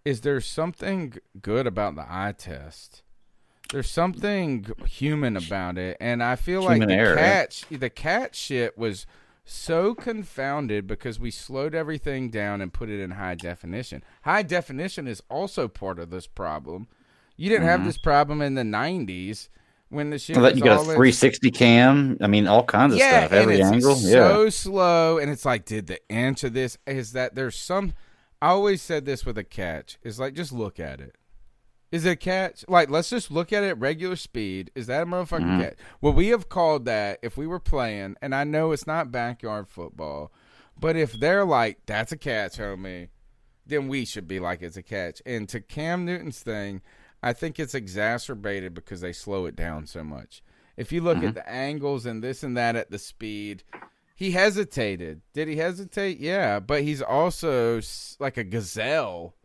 Is 0.06 0.22
there 0.22 0.40
something 0.40 1.16
good 1.42 1.66
about 1.66 1.96
the 1.96 2.06
eye 2.08 2.34
test? 2.38 3.02
There's 3.72 3.90
something 3.90 4.68
human 4.86 5.36
about 5.36 5.78
it, 5.80 5.98
and 6.00 6.22
I 6.24 6.36
feel 6.36 6.62
like 6.62 6.86
the 6.86 6.94
error. 6.94 7.16
catch, 7.16 7.66
the 7.70 7.90
catch 7.90 8.36
shit 8.36 8.78
was 8.78 9.08
so 9.44 9.96
confounded 9.96 10.86
because 10.86 11.20
we 11.20 11.32
slowed 11.32 11.74
everything 11.74 12.30
down 12.30 12.62
and 12.62 12.72
put 12.72 12.90
it 12.90 13.02
in 13.02 13.12
high 13.12 13.34
definition. 13.36 14.04
High 14.22 14.44
definition 14.44 15.08
is 15.08 15.24
also 15.30 15.68
part 15.68 15.98
of 15.98 16.12
this 16.12 16.28
problem. 16.28 16.88
You 17.36 17.50
didn't 17.50 17.66
have 17.68 17.82
Mhm. 17.82 17.86
this 17.86 17.98
problem 17.98 18.42
in 18.42 18.54
the 18.54 18.64
'90s 18.64 19.50
when 19.90 20.12
the 20.12 20.20
shit 20.20 20.36
you 20.36 20.42
got 20.64 20.78
a 20.78 20.80
all 20.80 20.90
in- 20.92 20.96
360 20.96 21.50
cam. 21.52 22.18
I 22.22 22.28
mean, 22.28 22.48
all 22.48 22.64
kinds 22.64 22.94
of 22.94 23.00
yeah, 23.00 23.22
stuff. 23.26 23.34
Every 23.34 23.62
angle. 23.64 23.96
so 23.96 24.44
yeah. 24.44 24.50
slow, 24.50 25.18
and 25.18 25.32
it's 25.32 25.44
like, 25.46 25.66
did 25.66 25.88
the 25.88 26.00
inch 26.08 26.44
of 26.44 26.54
this 26.54 26.78
is 26.86 27.14
that 27.14 27.34
there's 27.34 27.58
some. 27.58 27.94
I 28.42 28.50
always 28.50 28.82
said 28.82 29.06
this 29.06 29.26
with 29.26 29.38
a 29.38 29.44
catch 29.44 29.98
is 30.04 30.20
like, 30.20 30.34
just 30.34 30.52
look 30.52 30.80
at 30.80 31.00
it. 31.00 31.16
Is 31.92 32.06
it 32.06 32.10
a 32.12 32.16
catch? 32.16 32.66
Like, 32.68 32.90
let's 32.90 33.10
just 33.10 33.32
look 33.32 33.54
at 33.54 33.64
it 33.64 33.70
at 33.70 33.80
regular 33.80 34.16
speed. 34.16 34.72
Is 34.76 34.88
that 34.88 35.04
a 35.04 35.06
motherfucking 35.06 35.40
Mhm. 35.58 35.62
catch? 35.62 35.78
Well, 36.02 36.14
we 36.14 36.28
have 36.28 36.50
called 36.50 36.86
that 36.86 37.20
if 37.22 37.38
we 37.38 37.48
were 37.48 37.60
playing, 37.60 38.16
and 38.22 38.36
I 38.36 38.44
know 38.44 38.72
it's 38.72 38.88
not 38.88 39.12
backyard 39.12 39.70
football, 39.70 40.32
but 40.78 40.96
if 40.96 41.14
they're 41.14 41.46
like, 41.46 41.86
that's 41.86 42.12
a 42.12 42.18
catch, 42.18 42.58
homie, 42.58 43.10
then 43.66 43.88
we 43.88 44.04
should 44.04 44.28
be 44.28 44.40
like, 44.40 44.62
it's 44.62 44.78
a 44.78 44.84
catch. 44.84 45.22
And 45.26 45.48
to 45.50 45.62
Cam 45.62 46.04
Newton's 46.06 46.42
thing, 46.42 46.82
I 47.24 47.34
think 47.34 47.60
it's 47.60 47.74
exacerbated 47.74 48.74
because 48.74 49.02
they 49.02 49.14
slow 49.14 49.46
it 49.46 49.56
down 49.56 49.88
so 49.88 50.04
much. 50.04 50.44
If 50.76 50.92
you 50.92 51.02
look 51.02 51.20
Mhm. 51.20 51.30
at 51.30 51.34
the 51.36 51.50
angles 51.50 52.06
and 52.06 52.22
this 52.24 52.44
and 52.44 52.58
that 52.58 52.76
at 52.76 52.92
the 52.92 53.00
speed, 53.00 53.64
he 54.16 54.32
hesitated. 54.32 55.22
Did 55.34 55.48
he 55.48 55.58
hesitate? 55.58 56.20
Yeah, 56.20 56.60
but 56.60 56.82
he's 56.84 57.02
also 57.02 57.82
like 58.20 58.38
a 58.38 58.44
gazelle. 58.44 59.36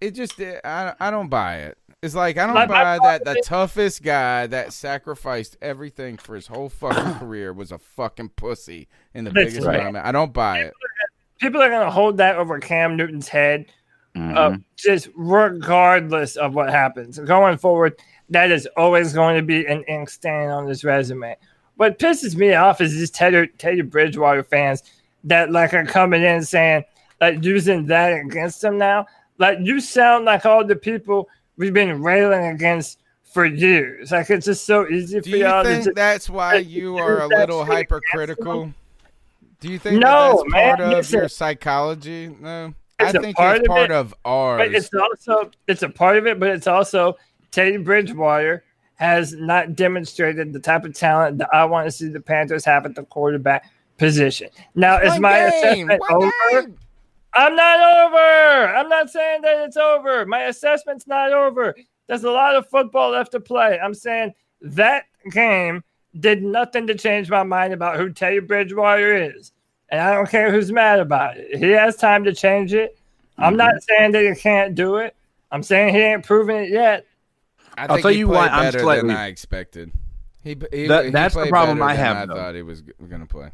It 0.00 0.10
just 0.12 0.38
I 0.40 0.94
I 1.00 1.10
don't 1.10 1.28
buy 1.28 1.58
it. 1.60 1.78
It's 2.02 2.14
like 2.14 2.36
I 2.36 2.46
don't 2.46 2.54
Like, 2.54 2.68
buy 2.68 2.98
my 2.98 3.08
that 3.08 3.24
the 3.24 3.38
is- 3.38 3.46
toughest 3.46 4.02
guy 4.02 4.46
that 4.48 4.72
sacrificed 4.72 5.56
everything 5.62 6.18
for 6.18 6.34
his 6.34 6.46
whole 6.48 6.68
fucking 6.68 7.14
career 7.14 7.52
was 7.52 7.72
a 7.72 7.78
fucking 7.78 8.30
pussy 8.30 8.88
in 9.14 9.24
the 9.24 9.30
Listen, 9.30 9.48
biggest 9.50 9.66
man. 9.66 9.84
moment. 9.84 10.06
I 10.06 10.12
don't 10.12 10.32
buy 10.34 10.58
it. 10.60 10.74
People 11.40 11.62
are 11.62 11.70
gonna 11.70 11.90
hold 11.90 12.18
that 12.18 12.36
over 12.36 12.58
Cam 12.60 12.96
Newton's 12.96 13.28
head, 13.28 13.66
uh, 14.14 14.18
Mhm. 14.50 14.64
just 14.76 15.08
regardless 15.14 16.36
of 16.36 16.54
what 16.54 16.70
happens 16.70 17.18
going 17.20 17.56
forward. 17.56 17.98
That 18.28 18.50
is 18.50 18.66
always 18.76 19.12
going 19.12 19.36
to 19.36 19.42
be 19.42 19.64
an 19.66 19.84
ink 19.84 20.10
stain 20.10 20.48
on 20.48 20.66
his 20.66 20.82
resume. 20.84 21.36
What 21.76 21.98
pisses 21.98 22.36
me 22.36 22.54
off 22.54 22.80
is 22.80 22.94
these 22.94 23.10
Teddy, 23.10 23.48
Teddy 23.58 23.82
Bridgewater 23.82 24.42
fans 24.42 24.82
that 25.24 25.50
like 25.50 25.74
are 25.74 25.84
coming 25.84 26.22
in 26.22 26.42
saying 26.42 26.84
like 27.20 27.42
using 27.44 27.86
that 27.86 28.12
against 28.12 28.62
him 28.64 28.78
now. 28.78 29.06
Like 29.38 29.58
you 29.60 29.80
sound 29.80 30.24
like 30.24 30.46
all 30.46 30.64
the 30.64 30.76
people 30.76 31.28
we've 31.56 31.74
been 31.74 32.02
railing 32.02 32.46
against 32.46 33.00
for 33.24 33.44
years. 33.44 34.10
Like 34.10 34.30
it's 34.30 34.46
just 34.46 34.64
so 34.64 34.88
easy 34.88 35.18
for 35.18 35.24
Do 35.24 35.30
you 35.30 35.36
y'all 35.38 35.62
to 35.62 35.68
think 35.68 35.84
just 35.84 35.96
that's 35.96 36.30
why 36.30 36.56
you 36.56 36.96
are 36.96 37.20
a 37.20 37.26
little 37.26 37.64
hypercritical? 37.64 38.72
Do 39.60 39.68
you 39.68 39.78
think 39.78 40.00
No, 40.00 40.08
that 40.08 40.36
that's 40.36 40.52
part 40.52 40.78
man, 40.78 40.88
of 40.88 40.96
listen. 40.98 41.18
your 41.20 41.28
psychology? 41.28 42.34
No, 42.40 42.74
I 42.98 43.12
think 43.12 43.36
part 43.36 43.58
it's 43.58 43.68
part 43.68 43.90
it, 43.90 43.90
of 43.90 44.14
ours. 44.24 44.58
But 44.58 44.74
it's 44.74 44.90
also 44.94 45.50
it's 45.66 45.82
a 45.82 45.88
part 45.88 46.16
of 46.16 46.26
it, 46.26 46.40
but 46.40 46.48
it's 46.48 46.66
also 46.66 47.16
Teddy 47.50 47.76
Bridgewater 47.76 48.64
has 48.96 49.34
not 49.34 49.76
demonstrated 49.76 50.52
the 50.52 50.60
type 50.60 50.84
of 50.84 50.94
talent 50.94 51.38
that 51.38 51.48
I 51.52 51.64
want 51.64 51.86
to 51.86 51.90
see 51.90 52.08
the 52.08 52.20
Panthers 52.20 52.64
have 52.64 52.86
at 52.86 52.94
the 52.94 53.04
quarterback 53.04 53.70
position. 53.98 54.48
Now, 54.74 54.98
is 54.98 55.12
One 55.12 55.22
my 55.22 55.50
game, 55.50 55.90
assessment 55.90 56.02
one 56.08 56.32
over? 56.52 56.72
I'm 57.34 57.54
not 57.54 58.06
over. 58.06 58.74
I'm 58.74 58.88
not 58.88 59.10
saying 59.10 59.42
that 59.42 59.64
it's 59.66 59.76
over. 59.76 60.24
My 60.24 60.44
assessment's 60.44 61.06
not 61.06 61.32
over. 61.32 61.74
There's 62.06 62.24
a 62.24 62.30
lot 62.30 62.56
of 62.56 62.68
football 62.68 63.10
left 63.10 63.32
to 63.32 63.40
play. 63.40 63.78
I'm 63.78 63.94
saying 63.94 64.32
that 64.62 65.04
game 65.30 65.84
did 66.18 66.42
nothing 66.42 66.86
to 66.86 66.94
change 66.94 67.28
my 67.28 67.42
mind 67.42 67.74
about 67.74 67.98
who 67.98 68.10
Teddy 68.10 68.38
Bridgewater 68.38 69.14
is. 69.14 69.52
And 69.90 70.00
I 70.00 70.14
don't 70.14 70.30
care 70.30 70.50
who's 70.50 70.72
mad 70.72 70.98
about 70.98 71.36
it. 71.36 71.58
He 71.58 71.70
has 71.70 71.96
time 71.96 72.24
to 72.24 72.34
change 72.34 72.72
it. 72.72 72.98
I'm 73.38 73.56
not 73.56 73.74
mm-hmm. 73.74 73.78
saying 73.88 74.12
that 74.12 74.24
he 74.24 74.34
can't 74.40 74.74
do 74.74 74.96
it. 74.96 75.14
I'm 75.52 75.62
saying 75.62 75.94
he 75.94 76.00
ain't 76.00 76.24
proven 76.24 76.56
it 76.56 76.70
yet. 76.70 77.04
I 77.76 77.82
I'll 77.82 77.88
think 77.88 78.02
tell 78.02 78.10
you 78.10 78.28
why 78.28 78.48
I'm 78.48 78.64
better 78.64 78.78
slightly- 78.80 79.08
than 79.08 79.16
I 79.16 79.26
expected. 79.26 79.92
He, 80.42 80.56
he, 80.72 80.86
That- 80.86 81.06
he 81.06 81.10
that's 81.10 81.34
the 81.34 81.46
problem 81.46 81.82
I 81.82 81.94
have, 81.94 82.30
I 82.30 82.34
thought 82.34 82.54
he 82.54 82.62
was 82.62 82.80
going 82.82 83.20
to 83.20 83.26
play. 83.26 83.50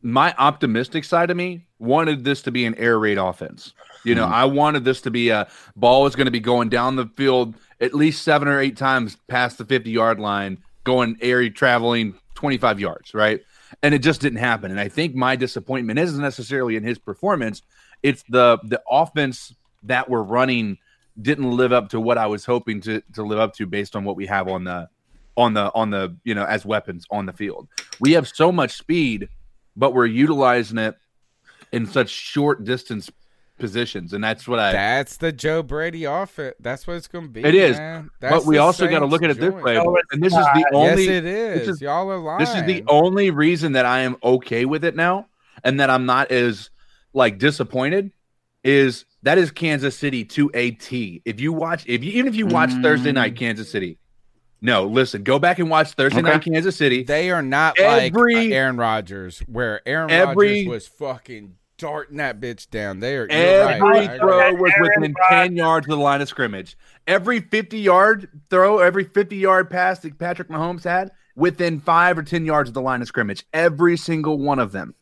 my 0.00 0.32
optimistic 0.38 1.02
side 1.04 1.28
of 1.30 1.36
me 1.36 1.66
wanted 1.80 2.22
this 2.24 2.42
to 2.42 2.52
be 2.52 2.64
an 2.64 2.74
air 2.76 2.98
raid 3.00 3.18
offense. 3.18 3.74
You 4.04 4.14
know, 4.14 4.26
Mhm. 4.26 4.30
I 4.32 4.44
wanted 4.44 4.84
this 4.84 5.00
to 5.02 5.10
be 5.10 5.30
a 5.30 5.48
ball 5.74 6.06
is 6.06 6.14
going 6.14 6.26
to 6.26 6.30
be 6.30 6.38
going 6.40 6.68
down 6.68 6.94
the 6.94 7.06
field 7.16 7.56
at 7.80 7.94
least 7.94 8.22
seven 8.22 8.46
or 8.46 8.60
eight 8.60 8.76
times 8.76 9.16
past 9.26 9.58
the 9.58 9.64
50 9.64 9.90
yard 9.90 10.20
line, 10.20 10.58
going 10.84 11.16
air 11.20 11.48
traveling 11.50 12.14
25 12.36 12.78
yards, 12.78 13.12
right? 13.12 13.40
And 13.82 13.92
it 13.92 13.98
just 13.98 14.20
didn't 14.20 14.38
happen. 14.38 14.70
And 14.70 14.78
I 14.78 14.88
think 14.88 15.16
my 15.16 15.34
disappointment 15.34 15.98
isn't 15.98 16.22
necessarily 16.22 16.76
in 16.76 16.84
his 16.84 16.98
performance, 16.98 17.62
it's 18.04 18.22
the 18.28 18.58
the 18.62 18.80
offense 18.88 19.52
that 19.82 20.08
we're 20.08 20.22
running 20.22 20.78
didn't 21.20 21.50
live 21.50 21.72
up 21.72 21.88
to 21.90 22.00
what 22.00 22.18
I 22.18 22.26
was 22.26 22.44
hoping 22.44 22.80
to 22.82 23.02
to 23.14 23.22
live 23.22 23.38
up 23.38 23.54
to 23.54 23.66
based 23.66 23.96
on 23.96 24.04
what 24.04 24.16
we 24.16 24.26
have 24.26 24.48
on 24.48 24.64
the 24.64 24.88
on 25.36 25.54
the 25.54 25.72
on 25.74 25.90
the 25.90 26.16
you 26.24 26.34
know 26.34 26.44
as 26.44 26.64
weapons 26.64 27.06
on 27.10 27.26
the 27.26 27.32
field. 27.32 27.68
We 28.00 28.12
have 28.12 28.28
so 28.28 28.52
much 28.52 28.72
speed, 28.72 29.28
but 29.76 29.94
we're 29.94 30.06
utilizing 30.06 30.78
it 30.78 30.96
in 31.72 31.86
such 31.86 32.10
short 32.10 32.64
distance 32.64 33.10
positions, 33.58 34.12
and 34.12 34.22
that's 34.22 34.48
what 34.48 34.58
I. 34.58 34.72
That's 34.72 35.16
the 35.16 35.32
Joe 35.32 35.62
Brady 35.62 36.04
offense. 36.04 36.54
That's 36.60 36.86
what 36.86 36.96
it's 36.96 37.08
going 37.08 37.24
to 37.26 37.30
be. 37.30 37.44
It 37.44 37.54
is, 37.54 37.76
man. 37.76 38.10
but 38.20 38.44
we 38.44 38.58
also 38.58 38.88
got 38.88 39.00
to 39.00 39.06
look 39.06 39.22
at 39.22 39.30
it 39.30 39.38
this 39.38 39.52
way, 39.52 39.74
No, 39.74 39.96
and 40.12 40.22
this 40.22 40.32
is 40.32 40.46
the 40.54 40.66
only. 40.72 41.04
Yes, 41.04 41.18
it 41.18 41.22
this 41.22 41.68
is. 41.68 41.80
Y'all 41.80 42.10
are 42.10 42.18
lying. 42.18 42.38
This 42.38 42.54
is 42.54 42.64
the 42.64 42.84
only 42.88 43.30
reason 43.30 43.72
that 43.72 43.84
I 43.84 44.00
am 44.00 44.16
okay 44.22 44.64
with 44.64 44.84
it 44.84 44.96
now, 44.96 45.26
and 45.64 45.80
that 45.80 45.90
I'm 45.90 46.06
not 46.06 46.30
as 46.30 46.70
like 47.12 47.38
disappointed. 47.38 48.12
Is 48.64 49.04
that 49.22 49.38
is 49.38 49.50
Kansas 49.50 49.96
City 49.96 50.24
to 50.24 50.50
a 50.54 50.72
T? 50.72 51.22
If 51.24 51.40
you 51.40 51.52
watch, 51.52 51.84
if 51.86 52.04
you 52.04 52.12
even 52.12 52.28
if 52.28 52.36
you 52.36 52.46
watch 52.46 52.70
Thursday 52.82 53.12
night 53.12 53.34
mm. 53.34 53.38
Kansas 53.38 53.70
City, 53.70 53.98
no, 54.60 54.86
listen, 54.86 55.22
go 55.22 55.38
back 55.38 55.58
and 55.58 55.70
watch 55.70 55.92
Thursday 55.92 56.20
Okay. 56.20 56.28
night 56.30 56.42
Kansas 56.42 56.76
City. 56.76 57.04
They 57.04 57.30
are 57.30 57.42
not 57.42 57.78
Every- 57.78 58.34
like 58.34 58.52
Aaron 58.52 58.76
Rodgers, 58.76 59.40
where 59.46 59.80
Aaron 59.86 60.10
Every- 60.10 60.64
Rodgers 60.64 60.68
was 60.68 60.88
fucking 60.88 61.54
darting 61.78 62.16
that 62.16 62.40
bitch 62.40 62.68
down. 62.70 62.98
They 62.98 63.16
are 63.16 63.28
you're 63.30 63.64
right. 63.64 63.74
Every 63.76 63.98
I 64.08 64.18
throw 64.18 64.54
was 64.54 64.72
Aaron 64.76 65.00
within 65.00 65.14
10 65.28 65.56
yards 65.56 65.86
of 65.86 65.90
the 65.90 65.96
line 65.96 66.20
of 66.20 66.28
scrimmage. 66.28 66.76
Every 67.06 67.38
50 67.40 67.78
yard 67.78 68.28
throw, 68.50 68.78
every 68.80 69.04
50 69.04 69.36
yard 69.36 69.70
pass 69.70 70.00
that 70.00 70.18
Patrick 70.18 70.48
Mahomes 70.48 70.82
had 70.82 71.12
within 71.36 71.78
five 71.80 72.18
or 72.18 72.24
10 72.24 72.44
yards 72.44 72.68
of 72.68 72.74
the 72.74 72.82
line 72.82 73.00
of 73.00 73.06
scrimmage. 73.06 73.44
Every 73.52 73.96
single 73.96 74.38
one 74.38 74.58
of 74.58 74.72
them. 74.72 74.94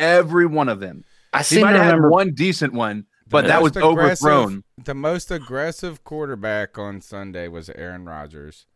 Every 0.00 0.44
one 0.46 0.68
of 0.68 0.80
them. 0.80 1.04
I 1.32 1.38
He 1.38 1.44
seem 1.44 1.60
might 1.62 1.72
to 1.72 1.78
have 1.78 1.84
had 1.86 1.90
remember 1.92 2.10
one 2.10 2.32
decent 2.34 2.72
one, 2.72 3.06
but 3.28 3.42
The 3.42 3.48
that 3.48 3.62
was 3.62 3.76
overthrown. 3.76 4.64
The 4.82 4.94
most 4.94 5.30
aggressive 5.30 6.04
quarterback 6.04 6.78
on 6.78 7.00
Sunday 7.00 7.48
was 7.48 7.70
Aaron 7.70 8.04
Rodgers. 8.04 8.66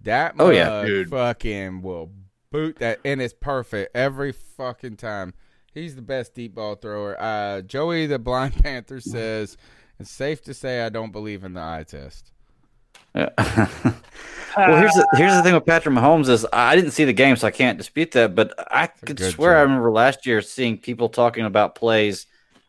That 0.00 0.34
Oh, 0.38 0.50
yeah, 0.50 0.84
dude. 0.84 1.08
fucking 1.10 1.80
will 1.82 2.10
boot 2.50 2.76
that, 2.80 3.00
and 3.04 3.22
it's 3.22 3.34
perfect 3.34 3.96
every 3.96 4.32
fucking 4.32 4.96
time. 4.96 5.32
He's 5.72 5.96
the 5.96 6.02
best 6.02 6.34
deep 6.34 6.54
ball 6.54 6.76
thrower. 6.76 7.20
Uh, 7.20 7.62
Joey 7.62 8.06
the 8.06 8.18
Blind 8.18 8.54
Panther 8.62 9.00
says 9.00 9.56
it's 9.98 10.10
safe 10.10 10.42
to 10.44 10.54
say 10.54 10.82
I 10.84 10.88
don't 10.88 11.10
believe 11.10 11.42
in 11.42 11.54
the 11.54 11.60
eye 11.62 11.84
test. 11.86 12.30
Yeah. 13.14 13.30
well, 14.56 14.76
here's 14.76 14.92
the 14.92 15.08
here's 15.16 15.34
the 15.34 15.42
thing 15.42 15.54
with 15.54 15.66
Patrick 15.66 15.94
Mahomes 15.94 16.28
is 16.28 16.46
I 16.52 16.76
didn't 16.76 16.92
see 16.92 17.04
the 17.04 17.12
game, 17.12 17.36
so 17.36 17.46
I 17.46 17.50
can't 17.50 17.78
dispute 17.78 18.12
that. 18.12 18.34
But 18.34 18.54
I 18.70 18.86
could 18.88 19.16
good 19.16 19.32
swear 19.32 19.56
I 19.56 19.62
remember 19.62 19.90
last 19.90 20.26
year 20.26 20.42
seeing 20.42 20.78
people 20.78 21.08
talking 21.08 21.44
about 21.44 21.74
plays 21.74 22.26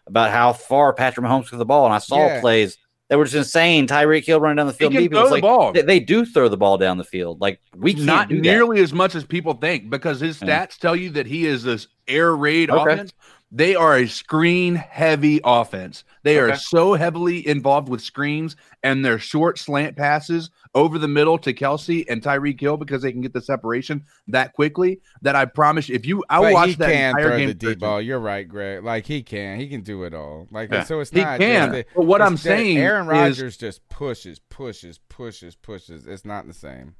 about 0.08 0.32
how 0.32 0.54
far 0.54 0.94
Patrick 0.94 1.26
Mahomes 1.26 1.48
threw 1.48 1.58
the 1.58 1.66
ball, 1.66 1.86
and 1.86 1.94
I 1.94 2.00
saw 2.00 2.18
Yeah. 2.28 2.42
plays 2.42 2.78
that 3.10 3.18
were 3.18 3.26
just 3.26 3.36
insane. 3.36 3.88
Tyreek 3.88 4.26
Hill 4.26 4.40
running 4.40 4.58
down 4.58 4.68
the 4.68 4.74
field, 4.74 4.94
can 4.94 5.08
throw 5.10 5.26
the 5.26 5.32
like, 5.32 5.42
ball. 5.42 5.72
They, 5.74 5.82
they 5.84 6.00
do 6.00 6.26
throw 6.26 6.50
the 6.50 6.58
ball 6.58 6.78
down 6.78 6.98
the 6.98 7.04
field. 7.04 7.40
Like 7.42 7.60
we 7.76 7.94
can't 7.94 8.06
Not 8.06 8.30
do 8.30 8.36
that. 8.38 8.42
nearly 8.42 8.82
as 8.82 8.94
much 8.94 9.14
as 9.16 9.24
people 9.24 9.54
think 9.54 9.90
because 9.90 10.20
his 10.20 10.42
Yeah. 10.42 10.66
stats 10.66 10.78
tell 10.78 10.96
you 10.96 11.12
that 11.12 11.28
he 11.28 11.46
is 11.46 11.64
this 11.64 11.88
air 12.08 12.36
raid 12.36 12.70
Okay. 12.72 12.94
offense. 12.94 13.14
They 13.52 13.76
are 13.76 13.96
a 13.98 14.08
screen 14.08 14.76
heavy 14.76 15.40
offense. 15.44 16.04
They 16.24 16.40
are 16.40 16.56
so 16.58 16.96
heavily 16.96 17.48
involved 17.48 17.88
with 17.88 18.02
screens 18.02 18.56
and 18.84 19.06
their 19.06 19.20
short 19.20 19.60
slant 19.60 19.96
passes 19.96 20.50
over 20.74 20.98
the 21.00 21.08
middle 21.08 21.38
to 21.38 21.54
Kelce 21.54 22.04
and 22.10 22.22
Tyreek 22.22 22.60
Hill 22.60 22.76
because 22.76 23.02
they 23.04 23.12
can 23.14 23.22
get 23.22 23.32
the 23.34 23.42
separation 23.42 24.04
that 24.28 24.52
quickly. 24.54 25.00
That 25.22 25.36
I 25.36 25.46
promise, 25.46 25.90
if 25.90 26.06
you, 26.06 26.24
I 26.30 26.42
But 26.42 26.54
watched 26.54 26.80
that 26.80 26.92
can 26.92 27.10
entire 27.12 27.24
throw 27.30 27.38
game. 27.38 27.48
the 27.48 27.54
deep 27.54 27.80
ball. 27.80 28.02
You're 28.02 28.20
right, 28.20 28.46
Greg. 28.46 28.84
Like 28.84 29.06
he 29.06 29.22
can, 29.24 29.60
he 29.60 29.70
can 29.70 29.82
do 29.82 30.04
it 30.04 30.14
all. 30.14 30.48
Like 30.52 30.72
Yeah. 30.72 30.84
so, 30.84 31.00
it's 31.00 31.12
He 31.12 31.22
not. 31.22 31.40
can, 31.40 31.70
Just 31.70 31.72
the, 31.72 31.86
but 31.96 32.06
what 32.06 32.22
I'm 32.22 32.38
saying 32.38 32.78
Aaron 32.78 33.04
is- 33.06 33.40
Rodgers 33.40 33.58
just 33.58 33.88
pushes, 33.88 34.40
pushes, 34.40 34.98
pushes, 35.08 35.56
pushes. 35.56 36.08
It's 36.08 36.26
not 36.26 36.48
the 36.48 36.54
same. 36.54 36.96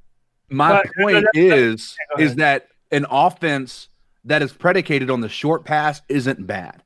My 0.48 0.70
But- 0.70 0.86
point 1.02 1.26
but- 1.34 1.40
is, 1.42 1.96
Go 2.16 2.22
is 2.22 2.28
ahead. 2.28 2.38
that 2.38 2.68
an 2.92 3.04
offense 3.10 3.88
that 4.26 4.42
is 4.42 4.52
predicated 4.52 5.10
on 5.10 5.20
the 5.20 5.28
short 5.28 5.64
pass 5.64 6.02
isn't 6.08 6.46
bad. 6.46 6.82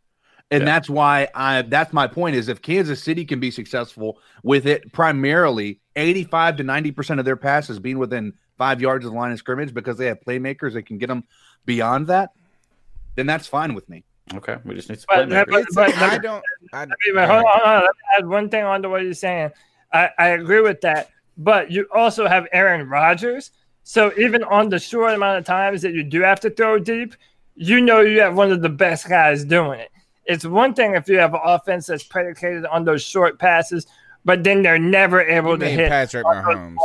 And 0.52 0.62
Yeah. 0.62 0.66
that's 0.66 0.90
why 0.90 1.28
I 1.34 1.62
that's 1.62 1.92
my 1.92 2.06
point 2.06 2.36
is 2.36 2.48
if 2.48 2.60
Kansas 2.62 3.02
City 3.02 3.24
can 3.24 3.38
be 3.40 3.50
successful 3.50 4.18
with 4.42 4.66
it 4.66 4.92
primarily 4.92 5.80
85 5.96 6.56
to 6.58 6.64
90% 6.64 7.18
of 7.18 7.24
their 7.24 7.36
passes 7.36 7.78
being 7.78 7.98
within 7.98 8.32
five 8.58 8.80
yards 8.80 9.04
of 9.06 9.12
the 9.12 9.18
line 9.18 9.32
of 9.32 9.38
scrimmage 9.38 9.72
because 9.72 9.96
they 9.96 10.06
have 10.06 10.18
playmakers 10.20 10.72
that 10.74 10.86
can 10.86 10.98
get 10.98 11.06
them 11.08 11.24
beyond 11.66 12.06
that, 12.08 12.30
then 13.16 13.26
that's 13.26 13.46
fine 13.46 13.74
with 13.74 13.88
me. 13.88 14.04
Okay, 14.34 14.56
we 14.64 14.74
just 14.74 14.88
need 14.90 14.98
some 15.00 15.06
But- 15.08 15.28
playmakers. 15.28 15.66
but- 15.74 15.94
but- 15.94 15.98
I 16.02 16.18
don't. 16.18 16.42
I, 16.72 16.84
Wait, 16.84 16.88
wait, 17.14 17.28
hold 17.28 17.44
on, 17.44 17.50
hold 17.52 17.62
on. 17.66 17.74
Let 17.82 17.84
me 17.84 18.00
add 18.18 18.26
one 18.26 18.48
thing 18.48 18.64
on 18.64 18.82
to 18.82 18.88
what 18.88 19.02
you're 19.02 19.14
saying. 19.14 19.50
I, 19.92 20.10
I 20.18 20.28
agree 20.28 20.60
with 20.60 20.80
that, 20.82 21.10
but 21.38 21.70
you 21.70 21.86
also 21.92 22.26
have 22.28 22.46
Aaron 22.52 22.88
Rodgers. 22.88 23.50
So 23.82 24.12
even 24.18 24.44
on 24.44 24.68
the 24.68 24.78
short 24.78 25.14
amount 25.14 25.38
of 25.38 25.44
times 25.44 25.82
that 25.82 25.94
you 25.94 26.04
do 26.04 26.20
have 26.20 26.38
to 26.40 26.50
throw 26.50 26.78
deep, 26.78 27.14
you 27.60 27.78
know 27.82 28.00
you 28.00 28.20
have 28.20 28.34
one 28.34 28.50
of 28.50 28.62
the 28.62 28.70
best 28.70 29.06
guys 29.06 29.44
doing 29.44 29.80
it. 29.80 29.90
It's 30.24 30.46
one 30.46 30.72
thing 30.72 30.94
if 30.94 31.08
you 31.08 31.18
have 31.18 31.34
an 31.34 31.40
offense 31.44 31.86
that's 31.86 32.02
predicated 32.04 32.64
on 32.64 32.84
those 32.84 33.02
short 33.02 33.38
passes, 33.38 33.86
but 34.24 34.42
then 34.42 34.62
they're 34.62 34.78
never 34.78 35.20
able 35.20 35.52
You 35.52 35.58
to 35.58 35.68
hit 35.68 35.88
Patrick 35.90 36.24
Mahomes. 36.24 36.76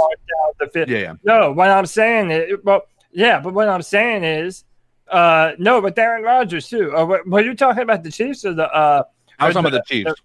the 0.59 0.67
field. 0.67 0.89
Yeah, 0.89 0.97
yeah. 0.99 1.13
No, 1.23 1.51
what 1.53 1.69
I'm 1.69 1.85
saying 1.85 2.31
is, 2.31 2.57
well, 2.63 2.81
yeah, 3.13 3.39
but 3.39 3.53
what 3.53 3.69
I'm 3.69 3.83
saying 3.83 4.25
is, 4.25 4.65
uh, 5.09 5.51
no, 5.59 5.79
but 5.79 5.97
Aaron 5.97 6.23
Rodgers 6.23 6.67
too. 6.67 6.93
Uh, 6.95 7.19
were 7.25 7.41
you 7.41 7.55
talking 7.55 7.83
about 7.83 8.03
the 8.03 8.11
Chiefs 8.11 8.43
or 8.43 8.53
the? 8.53 8.69
Uh, 8.73 9.03
I 9.39 9.45
was 9.47 9.53
talking 9.53 9.69
about 9.69 9.81
the 9.87 9.93
Chiefs. 10.03 10.19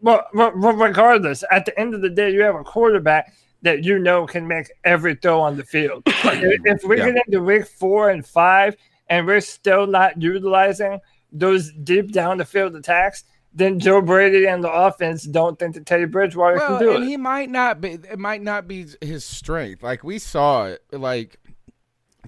well, 0.00 0.24
well, 0.34 0.50
regardless, 0.50 1.44
at 1.52 1.66
the 1.66 1.78
end 1.78 1.94
of 1.94 2.00
the 2.00 2.10
day, 2.10 2.32
you 2.32 2.42
have 2.42 2.56
a 2.56 2.64
quarterback 2.64 3.32
that 3.62 3.84
you 3.84 3.98
know 4.00 4.26
can 4.26 4.46
make 4.48 4.72
every 4.84 5.14
throw 5.14 5.40
on 5.40 5.56
the 5.56 5.62
field. 5.64 6.02
if 6.06 6.60
if 6.64 6.84
we 6.84 6.98
Yeah. 6.98 7.10
get 7.12 7.26
into 7.28 7.40
week 7.42 7.66
four 7.66 8.10
and 8.10 8.26
five 8.26 8.76
and 9.14 9.28
we're 9.28 9.40
still 9.40 9.86
not 9.86 10.20
utilizing 10.20 10.98
those 11.30 11.70
deep 11.70 12.10
down 12.10 12.38
the 12.38 12.44
field 12.44 12.74
attacks, 12.74 13.22
then 13.52 13.78
Joe 13.78 14.00
Brady 14.00 14.46
and 14.46 14.62
the 14.62 14.72
offense 14.72 15.22
don't 15.22 15.56
think 15.56 15.74
that 15.74 15.86
Teddy 15.86 16.06
Bridgewater 16.06 16.56
well, 16.56 16.78
can 16.78 16.86
do 16.86 16.94
and 16.96 17.04
it. 17.04 17.06
he 17.06 17.16
might 17.16 17.48
not 17.48 17.80
be. 17.80 17.92
It 17.92 18.18
might 18.18 18.42
not 18.42 18.66
be 18.66 18.86
his 19.00 19.24
strength. 19.24 19.84
Like 19.84 20.02
we 20.02 20.18
saw 20.18 20.66
it. 20.66 20.82
Like 20.90 21.38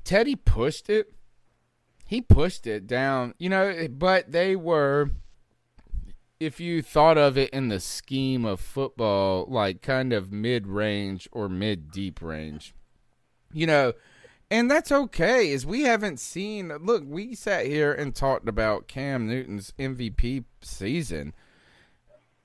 Teddy 0.05 0.37
pushed 0.37 0.89
it. 0.89 1.13
He 2.05 2.21
pushed 2.21 2.69
it 2.69 2.87
down. 2.87 3.35
You 3.39 3.49
know, 3.49 3.89
but 3.91 4.31
they 4.31 4.55
were. 4.55 5.11
If 6.39 6.61
you 6.61 6.83
thought 6.83 7.17
of 7.19 7.37
it 7.39 7.51
in 7.51 7.69
the 7.69 7.81
scheme 7.81 8.45
of 8.45 8.61
football, 8.61 9.47
like 9.49 9.83
kind 9.83 10.13
of 10.13 10.31
mid 10.31 10.69
range 10.69 11.29
or 11.33 11.49
mid 11.49 11.91
deep 11.91 12.21
range, 12.23 12.75
you 13.53 13.67
know, 13.67 13.95
and 14.51 14.71
that's 14.71 14.93
okay. 14.93 15.51
Is 15.51 15.67
we 15.67 15.83
haven't 15.83 16.21
seen. 16.21 16.69
Look, 16.81 17.05
we 17.07 17.35
sat 17.35 17.67
here 17.67 17.93
and 17.93 18.15
talked 18.15 18.49
about 18.49 18.89
Cam 18.89 19.27
Newton's 19.27 19.73
MVP 19.79 20.45
season 20.61 21.35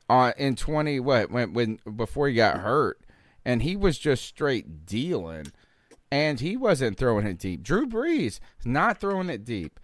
on 0.09 0.33
in 0.37 0.55
20 0.55 0.99
what 0.99 1.31
when 1.31 1.53
when 1.53 1.79
before 1.95 2.27
he 2.27 2.35
got 2.35 2.59
hurt 2.59 2.99
and 3.45 3.63
he 3.63 3.75
was 3.75 3.97
just 3.97 4.25
straight 4.25 4.85
dealing 4.85 5.51
and 6.11 6.41
he 6.41 6.57
wasn't 6.57 6.97
throwing 6.97 7.25
it 7.25 7.37
deep. 7.37 7.63
Drew 7.63 7.87
Brees 7.87 8.39
not 8.65 8.99
throwing 8.99 9.29
it 9.29 9.45
deep. 9.45 9.79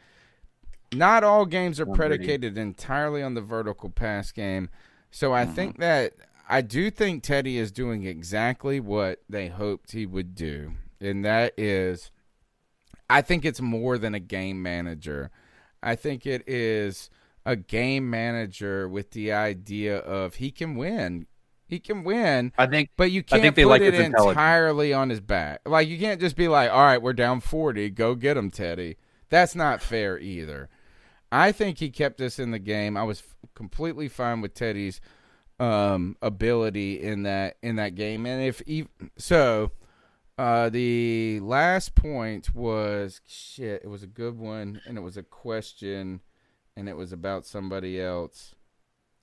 Not 0.93 1.23
all 1.23 1.45
games 1.45 1.79
are 1.79 1.85
predicated 1.85 2.57
entirely 2.57 3.21
on 3.21 3.33
the 3.33 3.41
vertical 3.41 3.89
pass 3.89 4.31
game. 4.31 4.69
So 5.11 5.33
I 5.33 5.43
mm-hmm. 5.43 5.53
think 5.53 5.79
that 5.79 6.13
I 6.49 6.61
do 6.61 6.89
think 6.89 7.23
Teddy 7.23 7.57
is 7.57 7.71
doing 7.71 8.03
exactly 8.03 8.79
what 8.79 9.21
they 9.29 9.47
hoped 9.47 9.91
he 9.91 10.05
would 10.05 10.33
do. 10.33 10.73
And 10.99 11.23
that 11.25 11.53
is 11.57 12.11
I 13.09 13.21
think 13.21 13.45
it's 13.45 13.61
more 13.61 13.97
than 13.97 14.13
a 14.13 14.19
game 14.19 14.61
manager. 14.61 15.31
I 15.81 15.95
think 15.95 16.25
it 16.25 16.47
is 16.47 17.09
a 17.45 17.55
game 17.55 18.09
manager 18.09 18.89
with 18.89 19.11
the 19.11 19.31
idea 19.31 19.97
of 19.97 20.35
he 20.35 20.51
can 20.51 20.75
win. 20.75 21.27
He 21.67 21.79
can 21.79 22.05
win, 22.05 22.53
I 22.57 22.65
think 22.65 22.91
but 22.95 23.11
you 23.11 23.23
can't 23.23 23.53
put 23.53 23.65
like 23.65 23.81
it 23.81 23.93
entirely 23.93 24.93
on 24.93 25.09
his 25.09 25.19
back. 25.19 25.61
Like 25.65 25.89
you 25.89 25.97
can't 25.99 26.21
just 26.21 26.37
be 26.37 26.47
like, 26.47 26.71
"All 26.71 26.81
right, 26.81 27.01
we're 27.01 27.11
down 27.11 27.41
40, 27.41 27.89
go 27.89 28.15
get 28.15 28.37
him, 28.37 28.49
Teddy." 28.49 28.95
That's 29.29 29.53
not 29.53 29.81
fair 29.81 30.17
either. 30.17 30.69
I 31.29 31.51
think 31.51 31.79
he 31.79 31.89
kept 31.89 32.21
us 32.21 32.39
in 32.39 32.51
the 32.51 32.59
game. 32.59 32.95
I 32.95 33.03
was 33.03 33.19
f- 33.19 33.49
completely 33.53 34.07
fine 34.07 34.39
with 34.39 34.53
Teddy's 34.53 35.01
um, 35.59 36.15
ability 36.21 37.01
in 37.01 37.23
that 37.23 37.57
in 37.61 37.75
that 37.75 37.95
game, 37.95 38.25
and 38.25 38.41
if 38.41 38.61
he, 38.65 38.87
so, 39.17 39.71
uh, 40.37 40.69
the 40.69 41.39
last 41.41 41.95
point 41.95 42.53
was 42.55 43.21
shit. 43.27 43.81
It 43.83 43.87
was 43.87 44.03
a 44.03 44.07
good 44.07 44.37
one, 44.37 44.81
and 44.85 44.97
it 44.97 45.01
was 45.01 45.17
a 45.17 45.23
question. 45.23 46.21
and 46.75 46.87
it 46.87 46.95
was 46.95 47.11
about 47.11 47.45
somebody 47.45 47.99
else. 47.99 48.53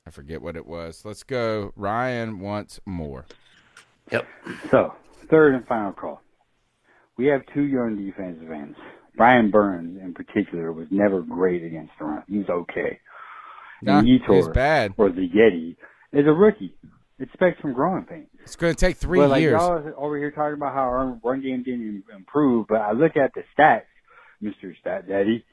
I 0.07 0.11
forget 0.11 0.43
what 0.43 0.57
it 0.57 0.67
was. 0.67 1.05
Let's 1.05 1.23
go. 1.23 1.73
Ryan 1.77 2.41
wants 2.41 2.81
more. 2.85 3.27
Yep. 4.11 4.27
So, 4.71 4.93
third 5.31 5.55
and 5.55 5.67
final 5.67 5.93
call. 5.93 6.21
We 7.17 7.27
have 7.27 7.43
two 7.55 7.63
young 7.63 7.97
defensive 7.97 8.51
ends. 8.51 8.77
Brian 9.17 9.51
Burns, 9.51 10.01
in 10.03 10.13
particular, 10.13 10.73
was 10.73 10.89
never 10.91 11.23
great 11.23 11.63
against 11.63 11.93
the 11.99 12.07
run. 12.07 12.25
He 12.29 12.39
was 12.39 12.49
okay. 12.51 12.99
Nah, 13.83 14.01
and 14.01 14.09
he 14.09 14.21
was 14.29 14.49
Yetur, 14.49 14.53
bad. 14.53 14.95
or 14.97 15.11
the 15.11 15.29
Yeti, 15.29 15.77
is 16.13 16.27
a 16.27 16.33
rookie. 16.33 16.75
Expect 17.21 17.63
some 17.63 17.73
growing 17.73 18.05
pains. 18.05 18.29
It's 18.41 18.57
going 18.57 18.75
to 18.75 18.79
take 18.79 18.97
three 18.97 19.21
well, 19.21 19.29
like 19.29 19.41
years. 19.41 19.53
y'all 19.53 19.93
over 19.97 20.19
here 20.19 20.33
talking 20.33 20.55
about 20.55 20.75
how 20.75 20.83
our 20.83 21.19
run 21.23 21.43
game 21.43 21.63
didn't 21.63 22.05
improve, 22.15 22.67
but 22.69 22.81
I 22.81 22.93
look 22.93 23.17
at 23.17 23.33
the 23.35 23.43
stats, 23.57 23.83
Mr. 24.43 24.77
Stat 24.81 25.09
Daddy. 25.09 25.45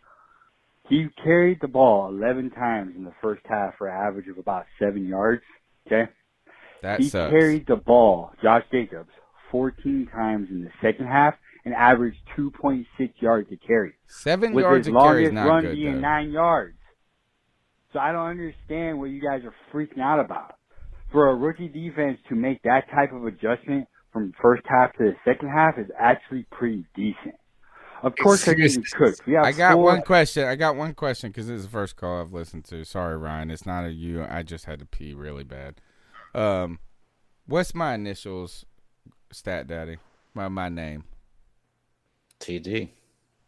He 0.89 1.07
carried 1.23 1.59
the 1.61 1.67
ball 1.67 2.09
11 2.09 2.49
times 2.51 2.95
in 2.95 3.03
the 3.03 3.13
first 3.21 3.43
half 3.47 3.77
for 3.77 3.88
an 3.88 3.95
average 3.95 4.27
of 4.27 4.39
about 4.39 4.65
seven 4.79 5.07
yards. 5.07 5.43
Okay. 5.85 6.11
That 6.81 6.99
he 6.99 7.09
sucks. 7.09 7.31
carried 7.31 7.67
the 7.67 7.75
ball, 7.75 8.31
Josh 8.41 8.63
Jacobs, 8.71 9.11
14 9.51 10.09
times 10.11 10.49
in 10.49 10.63
the 10.63 10.71
second 10.81 11.05
half 11.05 11.35
and 11.63 11.75
averaged 11.75 12.17
2.6 12.38 12.85
yards 13.19 13.49
to 13.49 13.57
carry. 13.57 13.93
Seven 14.07 14.53
with 14.53 14.63
yards 14.63 14.88
his 14.88 14.95
a 14.95 14.99
carry 14.99 15.25
is 15.25 15.31
longest 15.31 15.33
not 15.33 15.47
run 15.47 15.63
good, 15.63 15.75
being 15.75 15.93
though. 15.95 15.99
nine 15.99 16.31
yards. 16.31 16.77
So 17.93 17.99
I 17.99 18.11
don't 18.11 18.27
understand 18.27 18.99
what 18.99 19.11
you 19.11 19.21
guys 19.21 19.41
are 19.43 19.53
freaking 19.71 20.01
out 20.01 20.19
about. 20.19 20.55
For 21.11 21.29
a 21.29 21.35
rookie 21.35 21.67
defense 21.67 22.19
to 22.29 22.35
make 22.35 22.61
that 22.63 22.89
type 22.89 23.11
of 23.11 23.25
adjustment 23.25 23.88
from 24.13 24.33
first 24.41 24.63
half 24.65 24.93
to 24.93 25.03
the 25.03 25.15
second 25.25 25.49
half 25.49 25.77
is 25.77 25.88
actually 25.99 26.45
pretty 26.51 26.85
decent. 26.95 27.35
Of 28.03 28.15
course, 28.15 28.45
they're 28.45 28.55
getting 28.55 28.83
cooked. 28.83 29.21
We 29.27 29.38
I 29.38 29.51
got 29.51 29.73
four- 29.73 29.83
one 29.83 30.01
question. 30.01 30.47
I 30.47 30.55
got 30.55 30.75
one 30.75 30.93
question 30.95 31.29
because 31.29 31.47
this 31.47 31.57
is 31.59 31.65
the 31.65 31.71
first 31.71 31.95
call 31.95 32.21
I've 32.21 32.33
listened 32.33 32.65
to. 32.65 32.83
Sorry, 32.83 33.15
Ryan. 33.15 33.51
It's 33.51 33.65
not 33.65 33.85
a 33.85 33.91
you. 33.91 34.25
I 34.27 34.41
just 34.41 34.65
had 34.65 34.79
to 34.79 34.85
pee 34.85 35.13
really 35.13 35.43
bad. 35.43 35.75
Um, 36.33 36.79
what's 37.45 37.75
my 37.75 37.93
initials? 37.93 38.65
Stat 39.31 39.67
Daddy. 39.67 39.97
My 40.33 40.47
my 40.47 40.69
name. 40.69 41.03
TD. 42.39 42.89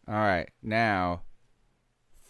All 0.06 0.14
right. 0.14 0.48
Now, 0.62 1.22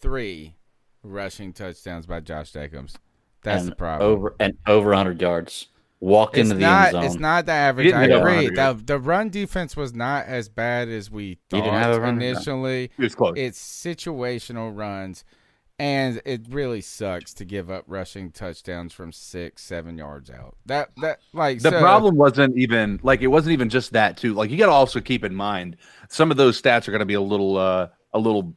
three 0.01 0.57
rushing 1.03 1.53
touchdowns 1.53 2.07
by 2.07 2.21
Josh 2.21 2.53
Jacobs. 2.53 2.97
That's 3.45 3.63
and 3.63 3.73
the 3.73 3.77
problem. 3.77 4.11
Over 4.11 4.35
and 4.41 4.59
over 4.67 4.89
100 4.89 5.21
yards. 5.21 5.69
Walk 6.01 6.37
it's 6.37 6.51
into 6.51 6.57
the 6.57 6.61
not, 6.61 6.87
end 6.87 6.93
zone. 6.93 7.05
It's 7.05 7.15
not 7.15 7.47
the 7.47 7.53
average. 7.53 7.93
I 7.93 8.05
agree. 8.05 8.49
The, 8.51 8.79
the 8.85 8.99
run 8.99 9.31
defense 9.31 9.75
was 9.75 9.95
not 9.95 10.27
as 10.27 10.51
bad 10.51 10.89
as 10.89 11.11
we 11.11 11.25
He 11.25 11.39
thought 11.49 11.65
didn't 11.65 11.79
have 11.79 11.97
a 11.97 12.01
run, 12.01 12.21
initially. 12.21 12.91
It 12.99 13.03
was 13.03 13.15
close. 13.15 13.35
It's 13.37 13.59
situational 13.59 14.77
runs, 14.77 15.25
and 15.79 16.21
it 16.27 16.43
really 16.51 16.83
sucks 16.83 17.33
to 17.35 17.47
give 17.47 17.71
up 17.71 17.85
rushing 17.87 18.33
touchdowns 18.33 18.93
from 18.93 19.13
six, 19.13 19.63
seven 19.63 19.97
yards 19.97 20.29
out. 20.31 20.57
That 20.67 20.91
that 20.99 21.21
like 21.33 21.61
the 21.61 21.71
so- 21.71 21.81
problem 21.81 22.17
wasn't 22.17 22.57
even 22.59 23.01
like 23.03 23.23
it 23.23 23.29
wasn't 23.29 23.55
even 23.55 23.71
just 23.71 23.93
that 23.93 24.19
too. 24.19 24.35
Like 24.35 24.51
you 24.51 24.59
got 24.59 24.67
to 24.67 24.73
also 24.73 25.01
keep 25.01 25.25
in 25.25 25.35
mind 25.35 25.79
some 26.11 26.31
of 26.31 26.37
those 26.37 26.61
stats 26.61 26.87
are 26.87 26.91
going 26.91 27.01
to 27.01 27.07
be 27.07 27.15
a 27.15 27.21
little 27.21 27.57
uh 27.57 27.89
a 28.13 28.19
little 28.19 28.55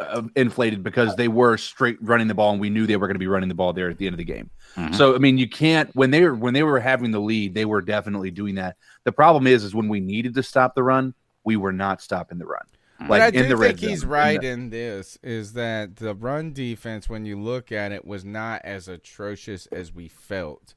uh, 0.00 0.22
inflated 0.36 0.82
because 0.82 1.16
they 1.16 1.28
were 1.28 1.56
straight 1.56 1.96
running 2.00 2.28
the 2.28 2.34
ball 2.34 2.52
and 2.52 2.60
we 2.60 2.70
knew 2.70 2.86
they 2.86 2.96
were 2.96 3.06
going 3.06 3.14
to 3.16 3.18
be 3.20 3.26
running 3.26 3.48
the 3.48 3.54
ball 3.54 3.72
there 3.72 3.90
at 3.90 3.98
the 3.98 4.06
end 4.06 4.14
of 4.14 4.18
the 4.18 4.24
game. 4.24 4.48
Mhm. 4.76 4.94
So 4.94 5.14
I 5.14 5.18
mean, 5.18 5.38
you 5.38 5.48
can't 5.48 5.94
when 5.94 6.10
they 6.10 6.22
were 6.22 6.34
when 6.34 6.54
they 6.54 6.62
were 6.62 6.80
having 6.80 7.10
the 7.10 7.20
lead, 7.20 7.54
they 7.54 7.64
were 7.64 7.82
definitely 7.82 8.30
doing 8.30 8.54
that. 8.56 8.76
The 9.04 9.12
problem 9.12 9.46
is, 9.46 9.64
is 9.64 9.74
when 9.74 9.88
we 9.88 10.00
needed 10.00 10.34
to 10.34 10.42
stop 10.42 10.74
the 10.74 10.82
run, 10.82 11.14
we 11.44 11.56
were 11.56 11.72
not 11.72 12.00
stopping 12.02 12.38
the 12.38 12.46
run. 12.46 12.64
But 13.00 13.10
Like 13.10 13.22
I 13.22 13.30
do 13.30 13.46
the 13.48 13.56
think 13.56 13.78
he's 13.78 14.00
zone. 14.00 14.10
right 14.10 14.42
In 14.42 14.60
in 14.64 14.70
this 14.70 15.18
is 15.22 15.52
that 15.52 15.96
the 15.96 16.14
run 16.14 16.52
defense, 16.52 17.08
when 17.08 17.24
you 17.24 17.40
look 17.40 17.70
at 17.70 17.92
it, 17.92 18.04
was 18.04 18.24
not 18.24 18.60
as 18.64 18.88
atrocious 18.88 19.66
as 19.66 19.94
we 19.94 20.08
felt. 20.08 20.74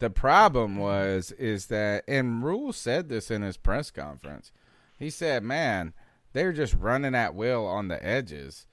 The 0.00 0.10
problem 0.10 0.76
was 0.76 1.30
is 1.32 1.66
that, 1.66 2.02
and 2.08 2.42
Rhule 2.42 2.72
said 2.72 3.08
this 3.08 3.30
in 3.30 3.42
his 3.42 3.56
press 3.56 3.92
conference. 3.92 4.50
He 4.98 5.08
said, 5.10 5.44
"Man, 5.44 5.92
they're 6.32 6.52
just 6.52 6.74
running 6.74 7.14
at 7.14 7.34
will 7.34 7.66
on 7.66 7.88
the 7.88 8.04
edges." 8.04 8.66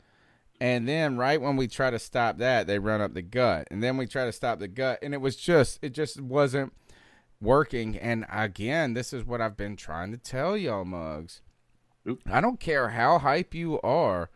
And 0.62 0.88
then 0.88 1.18
right 1.18 1.40
when 1.40 1.56
we 1.56 1.68
try 1.68 1.90
to 1.90 2.00
stop 2.00 2.38
that, 2.40 2.68
they 2.68 2.80
run 2.80 3.02
up 3.02 3.14
the 3.14 3.22
gut. 3.22 3.68
And 3.72 3.82
then 3.82 3.96
we 3.96 4.06
try 4.06 4.26
to 4.26 4.32
stop 4.32 4.60
the 4.60 4.68
gut. 4.68 5.00
And 5.02 5.14
it 5.14 5.22
was 5.22 5.36
just 5.36 5.80
it 5.82 5.94
just 5.94 6.20
wasn't 6.20 6.74
working. 7.42 7.98
And 7.98 8.26
again, 8.30 8.94
this 8.94 9.14
is 9.14 9.24
what 9.24 9.42
I've 9.42 9.58
been 9.58 9.76
trying 9.76 10.12
to 10.12 10.18
tell 10.18 10.58
y'all 10.58 10.86
mugs. 10.86 11.42
I 12.30 12.42
don't 12.42 12.60
care 12.60 12.90
how 12.90 13.20
hype 13.20 13.54
you 13.54 13.80
are 13.82 14.30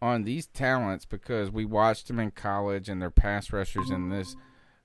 on 0.00 0.24
these 0.24 0.46
talents 0.46 1.04
because 1.04 1.50
we 1.50 1.64
watched 1.64 2.08
them 2.08 2.20
in 2.20 2.30
college 2.30 2.88
and 2.88 3.00
they're 3.00 3.10
pass 3.10 3.52
rushers 3.52 3.90
and 3.90 4.12
this. 4.12 4.36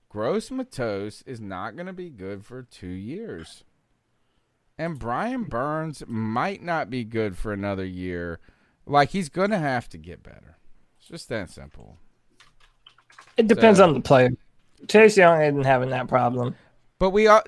Gross-Matos 0.10 1.24
is 1.26 1.40
not 1.40 1.76
going 1.76 1.86
to 1.88 1.94
be 1.94 2.10
good 2.10 2.46
for 2.46 2.64
two 2.64 2.88
years. 2.88 3.64
And 4.82 4.98
Brian 4.98 5.44
Burns 5.44 6.02
might 6.08 6.64
not 6.64 6.90
be 6.90 7.04
good 7.04 7.38
for 7.38 7.54
another 7.54 7.86
year. 7.86 8.40
Like, 8.88 9.10
he's 9.12 9.30
going 9.30 9.52
to 9.52 9.60
have 9.60 9.88
to 9.90 9.98
get 10.00 10.24
better. 10.24 10.58
It's 10.98 11.08
just 11.08 11.30
that 11.30 11.52
simple. 11.52 11.98
It 13.38 13.48
depends 13.48 13.78
So- 13.78 13.84
on 13.88 13.94
the 13.94 14.02
player. 14.02 14.32
Chase 14.88 15.16
Young 15.18 15.40
isn't 15.40 15.66
having 15.66 15.92
that 15.92 16.08
problem. 16.08 16.56
But 16.98 17.12
we 17.12 17.28
are. 17.28 17.44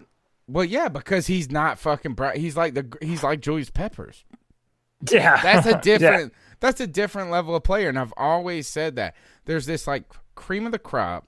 Well, 0.47 0.63
yeah, 0.63 0.89
because 0.89 1.25
he's 1.25 1.49
not 1.49 1.79
fucking. 1.79 2.13
Bri- 2.13 2.37
He's 2.39 2.55
like 2.55 2.75
the. 2.75 2.85
He's 3.01 3.23
like 3.23 3.39
Julius 3.39 3.71
Peppers. 3.71 4.23
Yeah. 5.09 5.41
That's 5.41 5.65
a 5.65 5.79
different. 5.81 6.33
That's 6.59 6.79
a 6.81 6.85
different 6.85 7.31
level 7.31 7.55
of 7.55 7.63
player, 7.63 7.89
and 7.89 7.97
I've 7.97 8.13
always 8.15 8.67
said 8.67 8.95
that. 8.97 9.15
There's 9.45 9.65
this 9.65 9.87
like 9.87 10.03
cream 10.35 10.67
of 10.67 10.71
the 10.71 10.77
crop 10.79 11.27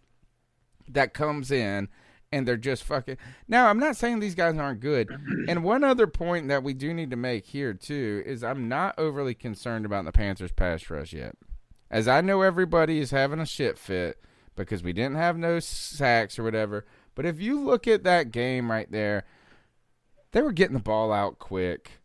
that 0.88 1.16
comes 1.16 1.50
in, 1.50 1.88
and 2.36 2.46
they're 2.46 2.58
just 2.58 2.84
fucking. 2.84 3.18
Now, 3.48 3.68
I'm 3.68 3.80
not 3.80 3.96
saying 3.96 4.20
these 4.20 4.36
guys 4.36 4.58
aren't 4.58 4.82
good. 4.82 5.10
And 5.48 5.64
one 5.64 5.86
other 5.86 6.06
point 6.06 6.50
that 6.50 6.64
we 6.64 6.74
do 6.74 6.94
need 6.94 7.10
to 7.12 7.16
make 7.16 7.46
here 7.46 7.74
too 7.74 8.22
is 8.26 8.44
I'm 8.44 8.68
not 8.68 9.00
overly 9.00 9.34
concerned 9.34 9.86
about 9.86 10.04
the 10.04 10.12
Panthers 10.12 10.52
pass 10.52 10.90
rush 10.90 11.14
yet, 11.14 11.38
as 11.90 12.10
I 12.10 12.20
know 12.20 12.42
everybody 12.42 13.00
is 13.00 13.12
having 13.12 13.40
a 13.40 13.46
shit 13.46 13.78
fit 13.78 14.22
because 14.58 14.84
we 14.84 14.92
didn't 14.92 15.16
have 15.16 15.38
no 15.38 15.62
sacks 15.62 16.38
or 16.38 16.44
whatever. 16.44 16.86
But 17.16 17.26
if 17.26 17.40
you 17.40 17.58
look 17.62 17.88
at 17.88 18.04
that 18.04 18.32
game 18.32 18.70
right 18.70 18.92
there, 18.92 19.24
they 20.34 20.42
were 20.42 20.52
getting 20.52 20.76
the 20.76 20.84
ball 20.84 21.14
out 21.14 21.40
quick. 21.40 22.02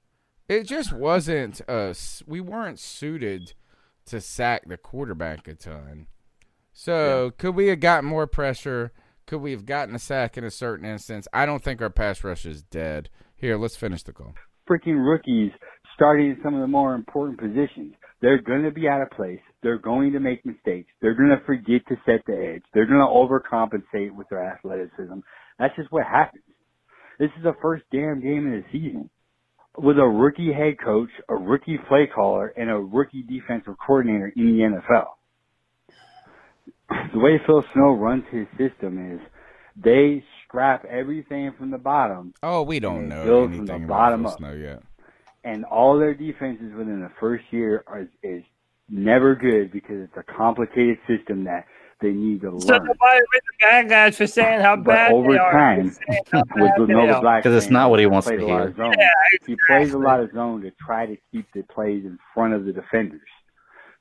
It 0.49 0.63
just 0.63 0.93
wasn't 0.93 1.61
us. 1.69 2.23
We 2.25 2.41
weren't 2.41 2.79
suited 2.79 3.55
to 4.07 4.21
sack 4.21 4.69
the 4.69 4.77
quarterback 4.77 5.49
a 5.49 5.55
ton. 5.55 6.07
So 6.73 7.33
could 7.37 7.57
we 7.57 7.67
have 7.67 7.81
gotten 7.81 8.09
more 8.09 8.29
pressure? 8.29 8.93
Could 9.31 9.43
we 9.43 9.53
have 9.53 9.65
gotten 9.65 9.95
a 9.95 10.01
sack 10.01 10.37
in 10.37 10.43
a 10.43 10.51
certain 10.51 10.85
instance? 10.85 11.29
I 11.33 11.47
don't 11.47 11.63
think 11.63 11.81
our 11.81 11.89
pass 11.89 12.25
rush 12.25 12.45
is 12.45 12.65
dead. 12.65 13.11
Here, 13.37 13.57
let's 13.57 13.77
finish 13.77 14.03
the 14.03 14.13
call. 14.13 14.35
freaking 14.69 14.99
rookies 14.99 15.53
starting 15.95 16.31
in 16.31 16.39
some 16.43 16.53
of 16.53 16.61
the 16.61 16.67
more 16.67 16.97
important 16.97 17.39
positions. 17.39 17.95
They're 18.21 18.43
going 18.43 18.65
to 18.65 18.73
be 18.73 18.89
out 18.89 19.03
of 19.03 19.11
place. 19.11 19.39
They're 19.63 19.79
going 19.79 20.15
to 20.15 20.19
make 20.19 20.45
mistakes. 20.45 20.91
They're 21.01 21.15
going 21.15 21.29
to 21.29 21.45
forget 21.47 21.87
to 21.87 21.95
set 22.05 22.27
the 22.27 22.55
edge. 22.55 22.65
They're 22.75 22.89
going 22.89 22.99
to 22.99 23.07
overcompensate 23.07 24.11
with 24.17 24.29
their 24.31 24.45
athleticism. 24.45 25.21
That's 25.61 25.77
just 25.77 25.93
what 25.93 26.07
happens. 26.07 26.43
This 27.21 27.31
is 27.39 27.45
the 27.45 27.55
first 27.63 27.85
damn 27.93 28.21
game 28.21 28.53
of 28.53 28.65
the 28.65 28.65
season 28.73 29.11
with 29.79 29.99
a 29.99 30.09
rookie 30.09 30.53
head 30.53 30.85
coach, 30.85 31.11
a 31.29 31.37
rookie 31.37 31.79
play 31.89 32.09
caller, 32.13 32.49
and 32.49 32.69
a 32.69 32.77
rookie 32.77 33.23
defensive 33.23 33.77
coordinator 33.87 34.33
in 34.35 34.57
the 34.59 34.65
NFL. 34.65 35.07
The 37.13 37.19
way 37.19 37.41
Phil 37.47 37.65
Snow 37.73 37.93
runs 37.95 38.25
his 38.31 38.47
system 38.59 39.13
is 39.15 39.21
they 39.77 40.23
scrap 40.45 40.85
everything 40.85 41.53
from 41.59 41.71
the 41.71 41.79
bottom 41.79 42.35
Oh, 42.43 42.63
we 42.63 42.81
don't 42.81 43.09
know 43.09 43.25
build 43.25 43.45
from 43.51 43.61
anything 43.61 43.67
the 43.67 43.75
about 43.85 43.89
bottom 43.89 44.23
Phil 44.23 44.31
up. 44.33 44.39
Snow 44.39 44.53
yet. 44.53 44.83
and 45.45 45.65
all 45.65 45.99
their 45.99 46.15
defenses 46.15 46.73
within 46.77 47.01
the 47.01 47.11
first 47.21 47.45
year 47.51 47.85
are 47.87 48.07
is 48.23 48.43
never 48.89 49.35
good 49.35 49.71
because 49.73 49.97
it's 50.03 50.17
a 50.17 50.23
complicated 50.37 50.99
system 51.07 51.45
that 51.45 51.67
they 52.01 52.11
need 52.11 52.41
to 52.41 52.59
So 52.61 52.73
learn. 52.75 52.87
nobody 52.87 53.21
with 53.33 53.43
the 53.45 53.53
bad 53.61 53.89
guys 53.89 54.17
for 54.17 54.27
saying 54.27 54.61
how 54.63 54.75
But 54.77 54.85
bad 54.87 55.13
over 55.13 55.33
they 55.33 55.39
are. 55.39 55.53
time, 55.53 55.91
for 55.91 55.95
saying 56.09 56.23
how 56.33 56.39
with 56.57 56.71
bad 56.71 56.81
the 56.81 56.87
they 56.87 56.93
Nova 56.95 57.15
are. 57.15 57.21
Black, 57.21 57.43
'Cause 57.45 57.55
it's 57.55 57.71
not 57.71 57.91
what 57.91 58.01
he 58.01 58.05
he 58.05 58.07
wants 58.09 58.27
to 58.27 58.37
plays 58.37 58.47
hear. 58.47 58.61
of 58.69 58.77
zone. 58.77 58.95
Yeah, 58.99 59.09
He 59.47 59.57
plays 59.69 59.93
a 59.93 59.99
lot 59.99 60.21
of 60.21 60.33
zone 60.33 60.63
to 60.63 60.71
try 60.85 61.07
to 61.07 61.17
keep 61.31 61.47
the 61.55 61.63
plays 61.63 62.05
in 62.05 62.19
front 62.35 62.55
of 62.55 62.65
the 62.65 62.73
defenders, 62.73 63.21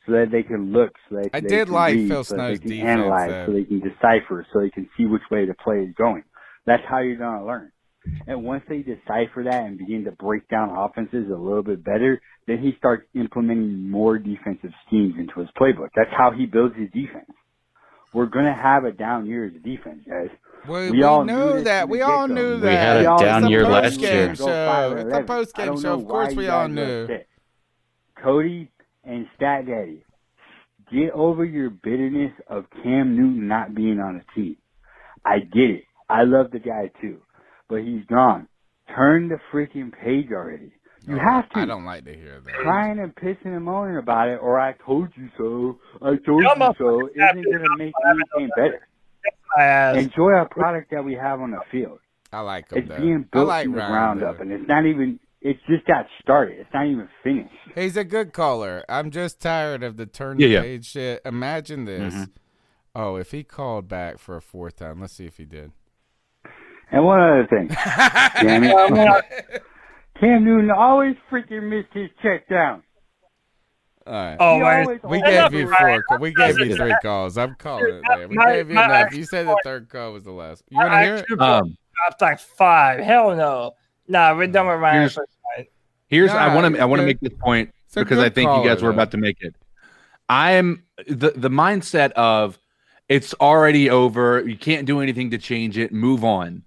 so 0.09 0.13
that 0.15 0.31
they 0.31 0.43
can 0.43 0.71
look, 0.73 0.91
so 1.09 1.15
that 1.17 1.29
I 1.33 1.39
they 1.39 1.47
did 1.47 1.67
can 1.67 1.73
like 1.75 1.93
read, 1.95 2.07
Phil 2.09 2.23
so 2.23 2.35
that 2.35 2.39
Snow's 2.41 2.59
they 2.59 2.61
can 2.67 2.69
defense, 2.77 2.89
analyze, 2.89 3.29
though. 3.29 3.45
so 3.45 3.51
they 3.53 3.63
can 3.63 3.79
decipher, 3.79 4.47
so 4.51 4.59
they 4.59 4.69
can 4.71 4.89
see 4.97 5.05
which 5.05 5.21
way 5.31 5.45
the 5.45 5.53
play 5.53 5.77
is 5.83 5.93
going. 5.95 6.23
That's 6.65 6.83
how 6.89 6.99
you're 6.99 7.15
gonna 7.17 7.45
learn. 7.45 7.71
And 8.27 8.43
once 8.43 8.63
they 8.67 8.79
decipher 8.79 9.43
that 9.43 9.65
and 9.65 9.77
begin 9.77 10.05
to 10.05 10.11
break 10.11 10.47
down 10.47 10.69
offenses 10.69 11.29
a 11.29 11.35
little 11.35 11.61
bit 11.63 11.83
better, 11.83 12.19
then 12.47 12.57
he 12.59 12.73
starts 12.77 13.05
implementing 13.13 13.89
more 13.89 14.17
defensive 14.17 14.71
schemes 14.87 15.15
into 15.19 15.39
his 15.41 15.49
playbook. 15.59 15.89
That's 15.95 16.09
how 16.17 16.31
he 16.31 16.45
builds 16.45 16.75
his 16.75 16.89
defense. 16.91 17.29
We're 18.13 18.25
gonna 18.25 18.55
have 18.55 18.85
a 18.85 18.91
down 18.91 19.27
year 19.27 19.45
as 19.45 19.53
a 19.53 19.59
defense, 19.59 20.01
guys. 20.07 20.29
We, 20.67 20.91
We 20.91 20.91
we 20.91 21.03
all 21.03 21.23
knew 21.23 21.63
that. 21.63 21.87
We 21.87 22.01
all 22.01 22.27
get-go. 22.27 22.41
knew 22.41 22.61
We 22.61 22.67
had 22.67 22.97
a 22.97 22.99
We 23.15 23.19
down 23.23 23.43
It's 23.43 23.49
year 23.51 23.63
last 23.67 23.83
post-game 23.83 24.13
year. 24.13 24.27
Go 24.35 24.45
show. 24.47 24.91
It's 24.93 25.03
a 25.03 25.07
11. 25.07 25.25
post 25.27 25.55
game 25.55 25.79
show. 25.79 25.93
Of 25.99 26.07
course, 26.07 26.35
we 26.35 26.47
all 26.47 26.67
knew. 26.67 27.07
Cody 28.21 28.69
and 29.09 29.27
Stat 29.35 29.65
Daddy 29.65 30.03
get 30.91 31.11
over 31.13 31.43
your 31.45 31.69
bitterness 31.69 32.31
of 32.47 32.65
Cam 32.83 33.15
Newton 33.15 33.47
not 33.47 33.75
being 33.75 33.99
on 33.99 34.17
the 34.21 34.23
team. 34.41 34.57
I 35.25 35.39
get 35.39 35.69
it. 35.69 35.83
I 36.09 36.23
love 36.23 36.51
the 36.51 36.59
guy 36.59 36.91
too, 37.01 37.21
but 37.67 37.81
he's 37.81 38.05
gone. 38.05 38.47
Turn 38.95 39.29
the 39.29 39.39
freaking 39.53 39.91
page 39.91 40.27
already. 40.31 40.71
You 41.07 41.17
have 41.17 41.49
to. 41.51 41.59
I 41.59 41.65
don't 41.65 41.85
like 41.85 42.05
to 42.05 42.13
hear 42.13 42.41
that. 42.43 42.53
Crying 42.53 42.99
and 42.99 43.15
pissing 43.15 43.55
and 43.55 43.63
moaning 43.63 43.97
about 43.97 44.27
it, 44.29 44.39
or 44.41 44.59
I 44.59 44.73
told 44.85 45.09
you 45.15 45.29
so, 45.37 45.79
I 46.01 46.15
told 46.25 46.43
Come 46.43 46.61
you 46.61 46.73
so, 46.77 47.07
isn't 47.07 47.43
going 47.45 47.63
to 47.63 47.77
make 47.77 47.93
anything 48.09 48.49
better. 48.55 48.87
Enjoy 49.97 50.31
our 50.33 50.47
product 50.49 50.91
that 50.91 51.03
we 51.03 51.13
have 51.15 51.39
on 51.41 51.51
the 51.51 51.59
field. 51.71 51.99
I 52.31 52.41
like 52.41 52.71
him 52.71 52.79
It's 52.79 52.87
though. 52.89 52.97
being 52.97 53.25
I 53.31 53.35
built 53.35 53.47
like 53.47 53.63
from 53.65 53.73
the 53.73 53.77
Ryan, 53.79 53.91
ground 53.91 54.21
though. 54.21 54.29
up, 54.29 54.39
and 54.41 54.51
it's 54.51 54.67
not 54.67 54.85
even. 54.85 55.19
It's 55.41 55.59
just 55.69 55.85
got 55.87 56.05
started. 56.21 56.59
It's 56.59 56.69
not 56.73 56.85
even 56.85 57.07
finished. 57.23 57.53
He's 57.73 57.95
a 57.95 58.03
good 58.03 58.33
caller. 58.33 58.83
I'm 58.89 59.09
just 59.09 59.39
tired 59.39 59.83
of 59.83 59.95
the 59.95 60.05
turn 60.05 60.37
Yeah, 60.39 60.47
the 60.47 60.53
yeah. 60.53 60.61
page 60.61 60.85
shit. 60.85 61.21
Imagine 61.25 61.85
this. 61.85 62.13
Mm-hmm. 62.13 62.23
Oh, 62.95 63.15
if 63.15 63.31
he 63.31 63.43
called 63.43 63.87
back 63.87 64.19
for 64.19 64.35
a 64.35 64.41
fourth 64.41 64.75
time, 64.77 64.99
let's 64.99 65.13
see 65.13 65.25
if 65.25 65.37
he 65.37 65.45
did. 65.45 65.71
And 66.91 67.05
one 67.05 67.21
other 67.21 67.47
thing, 67.49 67.67
damn 68.41 68.63
it, 68.63 68.73
Cam 70.19 70.43
Newton 70.43 70.71
always 70.71 71.15
freaking 71.31 71.69
missed 71.69 71.93
his 71.93 72.09
check 72.21 72.49
down. 72.49 72.83
All 74.07 74.13
right. 74.13 74.37
Oh, 74.39 74.61
always- 74.63 74.99
we 75.03 75.21
gave 75.21 75.53
you 75.53 75.67
Ryan. 75.69 76.01
four. 76.09 76.17
We 76.17 76.33
gave 76.33 76.57
you 76.59 76.75
three 76.75 76.95
calls. 77.01 77.37
I'm 77.37 77.55
calling 77.55 77.93
it. 77.95 78.01
Man. 78.09 78.27
We 78.29 78.35
My- 78.35 78.51
gave 78.55 78.69
you 78.71 78.73
enough. 78.73 79.13
You 79.13 79.23
said 79.23 79.45
the 79.45 79.51
point- 79.51 79.59
third 79.63 79.89
call 79.89 80.13
was 80.13 80.23
the 80.23 80.31
last. 80.31 80.63
You 80.69 80.77
want 80.79 80.91
to 80.91 80.99
hear 81.01 81.15
it? 81.15 81.19
actual 81.21 81.43
Um, 81.43 81.61
point 81.61 81.77
dropped 82.07 82.21
like 82.21 82.39
five. 82.39 82.99
Hell 83.01 83.35
no. 83.35 83.73
Nah, 84.09 84.35
we're 84.35 84.47
done 84.47 84.67
with 84.67 84.79
Ryan. 84.79 84.95
Here's- 84.95 85.13
for 85.13 85.25
tonight. 85.55 85.71
Here's 86.07 86.31
I 86.31 86.53
want 86.53 86.75
to 86.75 86.81
I 86.81 86.85
want 86.85 86.99
to 87.01 87.05
make 87.05 87.19
this 87.19 87.33
point 87.39 87.71
because 87.93 88.17
I 88.17 88.29
think 88.29 88.49
you 88.49 88.63
guys 88.67 88.79
caller, 88.79 88.87
were 88.87 88.89
about 88.89 89.11
to 89.11 89.17
make 89.17 89.37
it. 89.41 89.55
I'm 90.27 90.83
the 91.07 91.31
the 91.35 91.49
mindset 91.49 92.11
of 92.13 92.57
it's 93.07 93.35
already 93.35 93.91
over. 93.91 94.43
You 94.47 94.57
can't 94.57 94.87
do 94.87 95.01
anything 95.01 95.29
to 95.31 95.37
change 95.37 95.77
it. 95.77 95.93
Move 95.93 96.23
on. 96.23 96.63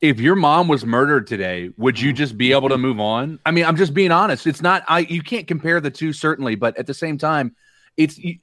If 0.00 0.20
your 0.20 0.36
mom 0.36 0.68
was 0.68 0.84
murdered 0.84 1.26
today, 1.26 1.70
would 1.78 1.98
you 1.98 2.12
just 2.12 2.38
be 2.38 2.52
able 2.52 2.68
to 2.68 2.78
move 2.78 3.00
on? 3.00 3.40
I 3.44 3.50
mean, 3.50 3.64
I'm 3.64 3.76
just 3.76 3.92
being 3.92 4.12
honest. 4.12 4.46
It's 4.46 4.62
not. 4.62 4.84
I 4.86 5.00
you 5.00 5.22
can't 5.22 5.48
compare 5.48 5.80
the 5.80 5.90
two 5.90 6.12
certainly, 6.12 6.54
but 6.54 6.76
at 6.76 6.86
the 6.86 6.94
same 6.94 7.18
time, 7.18 7.56
it's 7.96 8.18
you, 8.18 8.36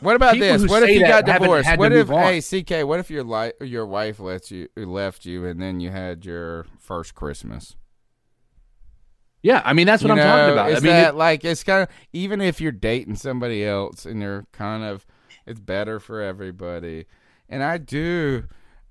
What 0.00 0.16
about 0.16 0.34
People 0.34 0.58
this? 0.58 0.70
What 0.70 0.82
if 0.82 0.90
you 0.90 1.00
got 1.00 1.24
divorced? 1.24 1.68
What 1.76 1.92
if 1.92 2.08
hey 2.08 2.40
CK? 2.40 2.86
What 2.86 3.00
if 3.00 3.10
your 3.10 3.24
li- 3.24 3.52
your 3.62 3.86
wife 3.86 4.20
left 4.20 4.50
you 4.50 4.68
left 4.76 5.24
you 5.24 5.46
and 5.46 5.60
then 5.60 5.80
you 5.80 5.90
had 5.90 6.24
your 6.24 6.66
first 6.78 7.14
Christmas? 7.14 7.76
yeah. 9.42 9.62
I 9.64 9.72
mean, 9.74 9.86
that's 9.86 10.02
what 10.02 10.08
You 10.14 10.20
I'm 10.20 10.26
talking 10.26 10.52
about. 10.52 10.70
Is 10.70 10.78
I 10.78 10.80
mean, 10.80 10.92
that 10.92 11.14
it- 11.14 11.16
like 11.16 11.44
it's 11.44 11.62
kind 11.62 11.82
of 11.82 11.88
even 12.12 12.40
if 12.40 12.60
you're 12.60 12.72
dating 12.72 13.16
somebody 13.16 13.64
else 13.64 14.04
and 14.04 14.20
you're 14.20 14.46
kind 14.52 14.82
of 14.84 15.06
it's 15.46 15.60
better 15.60 16.00
for 16.00 16.20
everybody. 16.20 17.06
And 17.48 17.62
I 17.62 17.78
do, 17.78 18.44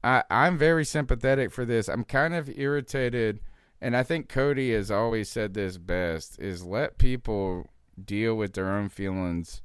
I 0.04 0.24
I'm 0.30 0.58
very 0.58 0.86
sympathetic 0.86 1.52
for 1.52 1.66
this. 1.66 1.88
I'm 1.90 2.04
kind 2.06 2.34
of 2.34 2.50
irritated, 2.58 3.42
and 3.82 3.96
I 3.98 4.04
think 4.04 4.30
Cody 4.30 4.74
has 4.74 4.90
always 4.90 5.30
said 5.30 5.54
this 5.54 5.78
best: 5.78 6.40
is 6.40 6.64
let 6.64 6.98
people 6.98 7.68
deal 8.02 8.36
with 8.36 8.54
their 8.54 8.72
own 8.72 8.88
feelings. 8.90 9.62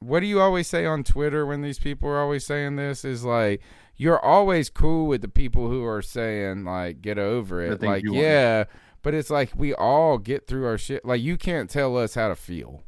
What 0.00 0.20
do 0.20 0.26
you 0.26 0.40
always 0.40 0.66
say 0.68 0.86
on 0.86 1.04
Twitter 1.04 1.44
when 1.44 1.62
these 1.62 1.78
people 1.78 2.08
are 2.08 2.20
always 2.20 2.44
saying 2.46 2.76
this? 2.76 3.04
Is 3.04 3.24
like 3.24 3.60
you're 3.96 4.20
always 4.20 4.70
cool 4.70 5.06
with 5.06 5.22
the 5.22 5.28
people 5.28 5.68
who 5.68 5.84
are 5.84 6.02
saying 6.02 6.64
like 6.64 7.00
get 7.02 7.18
over 7.18 7.60
it. 7.62 7.82
Like 7.82 8.02
you 8.04 8.12
want. 8.12 8.22
yeah, 8.24 8.64
but 9.02 9.14
it's 9.14 9.30
like 9.30 9.50
we 9.56 9.74
all 9.74 10.18
get 10.18 10.46
through 10.46 10.66
our 10.66 10.78
shit. 10.78 11.04
Like 11.04 11.20
you 11.20 11.36
can't 11.36 11.68
tell 11.68 11.96
us 11.96 12.14
how 12.14 12.28
to 12.28 12.36
feel. 12.36 12.84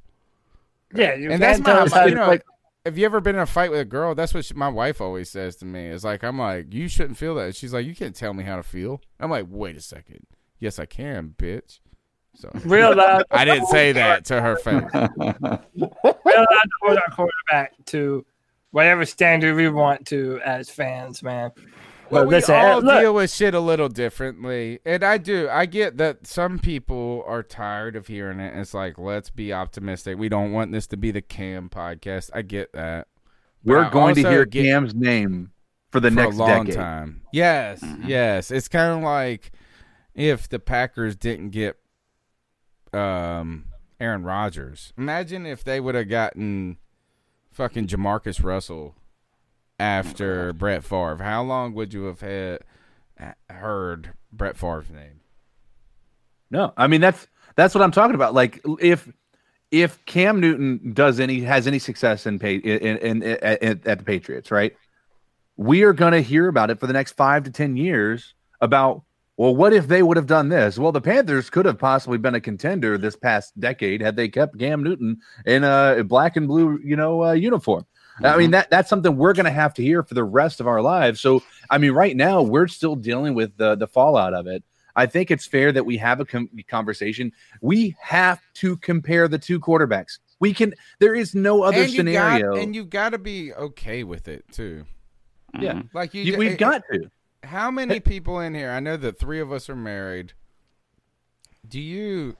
Yeah, 0.94 1.14
you 1.14 1.30
and 1.30 1.40
can't 1.40 1.40
that's 1.40 1.60
tell 1.60 1.76
my, 1.76 1.82
us 1.82 1.92
how 1.92 2.04
you 2.04 2.10
to- 2.10 2.16
know. 2.16 2.38
have 2.84 2.98
you 2.98 3.04
ever 3.04 3.20
been 3.20 3.36
in 3.36 3.42
a 3.42 3.46
fight 3.46 3.70
with 3.70 3.80
a 3.80 3.84
girl? 3.84 4.14
That's 4.14 4.34
what 4.34 4.44
she, 4.44 4.54
my 4.54 4.68
wife 4.68 5.00
always 5.00 5.30
says 5.30 5.56
to 5.56 5.64
me. 5.64 5.86
It's 5.86 6.04
like 6.04 6.22
I'm 6.24 6.38
like, 6.38 6.72
you 6.72 6.88
shouldn't 6.88 7.18
feel 7.18 7.34
that. 7.36 7.54
She's 7.56 7.72
like, 7.72 7.86
you 7.86 7.94
can't 7.94 8.14
tell 8.14 8.34
me 8.34 8.44
how 8.44 8.56
to 8.56 8.62
feel. 8.62 9.00
I'm 9.18 9.30
like, 9.30 9.46
wait 9.48 9.76
a 9.76 9.80
second. 9.80 10.26
Yes, 10.58 10.78
I 10.78 10.86
can, 10.86 11.34
bitch. 11.38 11.80
So 12.40 12.50
Real 12.64 12.96
loud. 12.96 13.24
I 13.30 13.44
didn't 13.44 13.66
say 13.66 13.92
that 13.92 14.24
to 14.26 14.40
her 14.40 14.56
face. 14.56 14.82
We're 14.92 15.00
allowed 15.04 15.98
to 16.24 16.70
hold 16.82 16.96
our 16.98 17.14
quarterback 17.14 17.72
to 17.86 18.24
whatever 18.70 19.04
standard 19.04 19.56
we 19.56 19.68
want 19.68 20.06
to 20.08 20.40
as 20.44 20.70
fans, 20.70 21.22
man. 21.22 21.50
Well, 22.10 22.22
But 22.24 22.28
we 22.28 22.34
listen, 22.36 22.54
all 22.56 22.80
look, 22.82 23.00
deal 23.00 23.14
with 23.14 23.30
shit 23.32 23.54
a 23.54 23.60
little 23.60 23.88
differently, 23.88 24.80
and 24.84 25.04
I 25.04 25.16
do. 25.18 25.48
I 25.48 25.66
get 25.66 25.96
that 25.98 26.26
some 26.26 26.58
people 26.58 27.22
are 27.26 27.42
tired 27.44 27.94
of 27.94 28.08
hearing 28.08 28.40
it. 28.40 28.56
It's 28.58 28.74
like, 28.74 28.98
let's 28.98 29.30
be 29.30 29.52
optimistic. 29.52 30.18
We 30.18 30.28
don't 30.28 30.50
want 30.52 30.72
this 30.72 30.88
to 30.88 30.96
be 30.96 31.12
the 31.12 31.22
Cam 31.22 31.68
podcast. 31.68 32.30
I 32.34 32.42
get 32.42 32.72
that. 32.72 33.06
We're 33.64 33.84
I 33.84 33.90
going 33.90 34.14
to 34.16 34.28
hear 34.28 34.44
get- 34.44 34.64
Cam's 34.64 34.94
name 34.94 35.52
for 35.92 36.00
the 36.00 36.08
for 36.08 36.14
next 36.16 36.34
a 36.36 36.38
long 36.38 36.64
decade. 36.64 36.74
time. 36.74 37.22
Yes, 37.32 37.80
mm-hmm. 37.80 38.08
yes. 38.08 38.50
It's 38.50 38.66
kind 38.68 38.92
of 38.98 39.02
like 39.04 39.52
if 40.14 40.48
the 40.48 40.58
Packers 40.58 41.14
didn't 41.14 41.50
get 41.50 41.76
um, 42.92 43.66
Aaron 43.98 44.22
Rodgers. 44.22 44.92
Imagine 44.96 45.46
if 45.46 45.62
they 45.64 45.80
would 45.80 45.94
have 45.94 46.08
gotten 46.08 46.78
fucking 47.50 47.86
JaMarcus 47.86 48.42
Russell 48.42 48.94
after 49.78 50.52
Brett 50.52 50.84
Favre. 50.84 51.22
How 51.22 51.42
long 51.42 51.74
would 51.74 51.92
you 51.92 52.04
have 52.04 52.20
had 52.20 52.60
heard 53.48 54.12
Brett 54.32 54.56
Favre's 54.56 54.90
name? 54.90 55.20
No, 56.50 56.72
I 56.76 56.86
mean 56.86 57.00
that's 57.00 57.26
that's 57.54 57.74
what 57.74 57.82
I'm 57.82 57.92
talking 57.92 58.14
about. 58.14 58.34
Like 58.34 58.60
if 58.80 59.08
if 59.70 60.04
Cam 60.04 60.40
Newton 60.40 60.92
does 60.92 61.20
any 61.20 61.40
has 61.40 61.66
any 61.66 61.78
success 61.78 62.26
in 62.26 62.38
pay 62.38 62.56
in, 62.56 62.78
in, 62.78 63.22
in 63.22 63.38
at, 63.42 63.86
at 63.86 63.98
the 63.98 64.04
Patriots, 64.04 64.50
right? 64.50 64.76
We 65.56 65.82
are 65.82 65.92
going 65.92 66.12
to 66.12 66.22
hear 66.22 66.48
about 66.48 66.70
it 66.70 66.80
for 66.80 66.86
the 66.86 66.92
next 66.92 67.12
five 67.12 67.44
to 67.44 67.50
ten 67.50 67.76
years 67.76 68.34
about 68.60 69.02
well, 69.40 69.56
what 69.56 69.72
if 69.72 69.88
they 69.88 70.02
would 70.02 70.18
have 70.18 70.26
done 70.26 70.50
this? 70.50 70.78
Well, 70.78 70.92
the 70.92 71.00
Panthers 71.00 71.48
could 71.48 71.64
have 71.64 71.78
possibly 71.78 72.18
been 72.18 72.34
a 72.34 72.40
contender 72.42 72.98
this 72.98 73.16
past 73.16 73.58
decade 73.58 74.02
had 74.02 74.14
they 74.14 74.28
kept 74.28 74.58
Cam 74.58 74.82
Newton 74.82 75.18
in 75.46 75.64
a 75.64 76.04
black 76.04 76.36
and 76.36 76.46
blue, 76.46 76.78
you 76.84 76.94
know, 76.94 77.24
uh, 77.24 77.32
uniform. 77.32 77.86
I 78.22 78.36
mean 78.36 78.50
that 78.50 78.68
that's 78.68 78.90
something 78.90 79.16
we're 79.16 79.32
going 79.32 79.46
to 79.46 79.50
have 79.50 79.72
to 79.74 79.82
hear 79.82 80.02
for 80.02 80.12
the 80.12 80.24
rest 80.24 80.60
of 80.60 80.66
our 80.66 80.82
lives. 80.82 81.22
So, 81.22 81.42
I 81.70 81.78
mean, 81.78 81.92
right 81.92 82.14
now 82.14 82.42
we're 82.42 82.68
still 82.68 82.94
dealing 82.94 83.32
with 83.32 83.56
the 83.56 83.76
the 83.76 83.86
fallout 83.86 84.34
of 84.34 84.46
it. 84.46 84.62
I 84.94 85.06
think 85.06 85.30
it's 85.30 85.46
fair 85.46 85.72
that 85.72 85.86
we 85.86 85.96
have 85.96 86.20
a 86.20 86.26
com- 86.26 86.50
conversation. 86.68 87.32
We 87.62 87.96
have 87.98 88.42
to 88.56 88.76
compare 88.76 89.26
the 89.26 89.38
two 89.38 89.58
quarterbacks. 89.58 90.18
We 90.38 90.52
can. 90.52 90.74
There 90.98 91.14
is 91.14 91.34
no 91.34 91.62
other 91.62 91.78
and 91.84 91.90
you 91.90 92.02
got- 92.12 92.36
scenario. 92.36 92.56
and 92.62 92.74
you've 92.74 92.90
got 92.90 93.10
to 93.10 93.18
be 93.18 93.54
okay 93.54 94.04
with 94.04 94.28
it 94.28 94.44
too. 94.52 94.84
yeah, 95.58 95.80
Like 95.94 96.12
you, 96.12 96.22
You- 96.24 96.36
we've 96.36 96.52
it- 96.52 96.58
got 96.58 96.82
to. 96.92 97.10
How 97.42 97.70
many 97.70 98.00
people 98.00 98.38
in 98.40 98.54
here? 98.54 98.70
I 98.70 98.80
know 98.80 98.96
that 98.96 99.18
three 99.18 99.40
of 99.40 99.52
us 99.52 99.68
are 99.68 99.76
married. 99.76 100.34
Do 101.66 101.80
you 101.80 102.36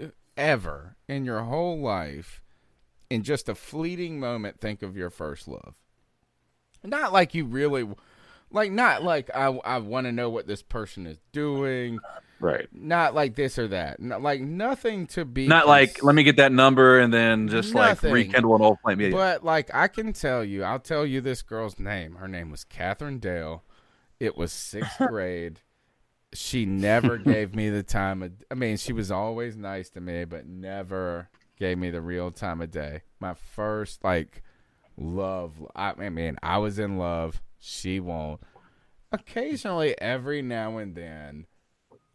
uh, 0.00 0.06
ever 0.36 0.96
in 1.08 1.24
your 1.24 1.40
whole 1.42 1.80
life, 1.80 2.42
in 3.10 3.22
just 3.22 3.48
a 3.48 3.54
fleeting 3.54 4.20
moment, 4.20 4.60
think 4.60 4.82
of 4.82 4.96
your 4.96 5.10
first 5.10 5.48
love? 5.48 5.74
Not 6.84 7.12
like 7.12 7.34
you 7.34 7.44
really, 7.44 7.88
like 8.50 8.70
not 8.70 9.02
like 9.02 9.30
I 9.34 9.46
I 9.46 9.78
want 9.78 10.06
to 10.06 10.12
know 10.12 10.30
what 10.30 10.46
this 10.46 10.62
person 10.62 11.06
is 11.06 11.18
doing. 11.32 11.98
Right. 12.40 12.68
Not 12.72 13.14
like 13.14 13.34
this 13.34 13.58
or 13.58 13.68
that. 13.68 14.00
Not, 14.00 14.22
like 14.22 14.40
nothing 14.40 15.06
to 15.08 15.24
be. 15.24 15.48
Not 15.48 15.66
like 15.66 16.02
let 16.04 16.14
me 16.14 16.22
get 16.22 16.36
that 16.36 16.52
number 16.52 17.00
and 17.00 17.12
then 17.12 17.48
just 17.48 17.74
Nothing. 17.74 18.10
like 18.10 18.26
rekindle 18.26 18.54
an 18.54 18.62
old 18.62 18.78
flame. 18.80 19.00
Yeah, 19.00 19.08
yeah. 19.08 19.14
But 19.14 19.44
like 19.44 19.74
I 19.74 19.88
can 19.88 20.12
tell 20.12 20.44
you, 20.44 20.62
I'll 20.62 20.78
tell 20.78 21.04
you 21.04 21.20
this 21.20 21.42
girl's 21.42 21.78
name. 21.78 22.16
Her 22.16 22.28
name 22.28 22.50
was 22.50 22.64
Catherine 22.64 23.18
Dale. 23.18 23.64
It 24.20 24.36
was 24.36 24.52
sixth 24.52 24.98
grade. 25.08 25.60
She 26.34 26.66
never 26.66 27.16
gave 27.16 27.54
me 27.54 27.70
the 27.70 27.82
time 27.82 28.22
of. 28.22 28.32
I 28.50 28.54
mean, 28.54 28.76
she 28.76 28.92
was 28.92 29.10
always 29.10 29.56
nice 29.56 29.88
to 29.90 30.00
me, 30.00 30.24
but 30.24 30.46
never 30.46 31.28
gave 31.58 31.78
me 31.78 31.90
the 31.90 32.00
real 32.02 32.30
time 32.30 32.60
of 32.60 32.70
day. 32.70 33.02
My 33.20 33.34
first 33.34 34.04
like 34.04 34.42
love. 34.96 35.54
I, 35.74 35.94
I 35.98 36.08
mean, 36.10 36.36
I 36.42 36.58
was 36.58 36.78
in 36.78 36.98
love. 36.98 37.40
She 37.58 37.98
won't. 38.00 38.40
Occasionally, 39.10 39.98
every 40.00 40.42
now 40.42 40.76
and 40.76 40.94
then, 40.94 41.46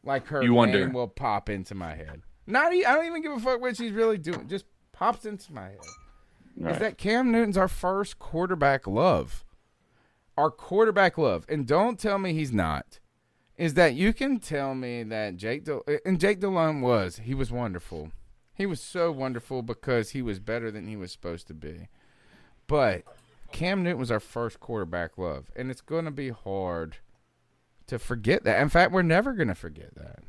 like 0.04 0.28
her 0.28 0.42
You 0.44 0.50
name 0.50 0.56
wonder. 0.58 0.90
will 0.90 1.08
pop 1.08 1.50
into 1.50 1.74
my 1.74 1.96
head. 1.96 2.22
Not. 2.46 2.74
e- 2.74 2.86
I 2.86 2.94
don't 2.96 3.06
even 3.08 3.22
give 3.24 3.32
a 3.32 3.40
fuck 3.40 3.62
what 3.62 3.76
she's 3.78 3.94
really 3.94 4.20
doing. 4.20 4.48
Just 4.48 4.66
pops 4.92 5.26
into 5.26 5.52
my 5.54 5.70
head. 5.70 5.78
Is 6.56 6.64
Right. 6.64 6.80
that 6.80 6.98
Cam 7.00 7.32
Newton's 7.32 7.58
our 7.58 7.68
first 7.68 8.20
quarterback 8.20 8.86
love? 8.86 9.43
Our 10.38 10.50
quarterback 10.50 11.18
love, 11.18 11.46
and 11.48 11.68
don't 11.68 12.00
tell 12.00 12.18
me 12.18 12.34
he's 12.34 12.52
not. 12.52 13.00
Is 13.56 13.76
that 13.76 13.94
you 13.94 14.14
can 14.14 14.40
tell 14.40 14.74
me 14.74 15.04
that 15.04 15.38
Jake 15.38 15.64
Del- 15.66 15.84
and 16.06 16.20
Jake 16.20 16.40
Delhomme 16.40 16.82
was 16.82 17.18
he 17.24 17.36
was 17.36 17.52
wonderful. 17.52 18.12
He 18.56 18.66
was 18.66 18.82
so 18.82 19.12
wonderful 19.12 19.62
because 19.62 20.12
he 20.12 20.22
was 20.24 20.40
better 20.40 20.72
than 20.72 20.88
he 20.88 20.96
was 20.96 21.12
supposed 21.12 21.48
to 21.48 21.54
be. 21.54 21.88
But 22.68 23.04
Cam 23.52 23.84
Newton 23.84 24.00
was 24.00 24.10
our 24.12 24.20
first 24.20 24.60
quarterback 24.60 25.18
love, 25.18 25.52
and 25.56 25.70
it's 25.70 25.82
going 25.82 26.06
to 26.06 26.12
be 26.12 26.30
hard 26.30 26.98
to 27.88 28.00
forget 28.00 28.44
that. 28.44 28.60
In 28.62 28.70
fact, 28.70 28.92
we're 28.92 29.02
never 29.04 29.34
going 29.34 29.48
to 29.50 29.56
forget 29.56 29.94
that. 29.96 30.20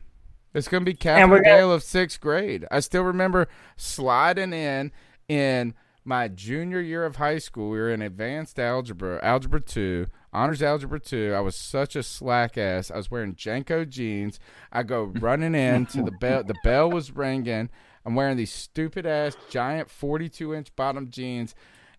It's 0.52 0.68
going 0.68 0.82
to 0.82 0.90
be 0.90 0.92
we're 0.92 0.96
Catherine 0.98 1.42
gonna- 1.42 1.56
Dale 1.56 1.72
of 1.72 1.82
sixth 1.82 2.20
grade. 2.20 2.66
I 2.70 2.80
still 2.80 3.02
remember 3.04 3.48
sliding 3.76 4.52
in 4.52 4.92
in 5.28 5.74
my 6.04 6.28
junior 6.28 6.80
year 6.80 7.04
of 7.04 7.16
high 7.16 7.38
school. 7.38 7.70
We 7.70 7.78
were 7.78 7.90
in 7.90 8.02
advanced 8.02 8.58
algebra, 8.58 9.20
algebra 9.22 9.60
two, 9.60 10.06
honors 10.32 10.62
algebra 10.62 11.00
two. 11.00 11.32
I 11.34 11.40
was 11.40 11.56
such 11.56 11.96
a 11.96 12.02
slack 12.02 12.58
ass. 12.58 12.90
I 12.90 12.96
was 12.96 13.10
wearing 13.10 13.34
JNCO 13.34 13.88
jeans. 13.88 14.38
I 14.70 14.82
go 14.82 15.04
running 15.20 15.54
in 15.54 15.86
to 15.86 16.02
the 16.02 16.12
bell. 16.12 16.44
The 16.44 16.56
bell 16.62 16.90
was 16.90 17.12
ringing. 17.12 17.70
I'm 18.04 18.14
wearing 18.14 18.36
these 18.36 18.52
stupid 18.52 19.06
ass 19.06 19.36
giant 19.48 19.90
42 19.90 20.54
inch 20.54 20.76
bottom 20.76 21.10
jeans. 21.10 21.54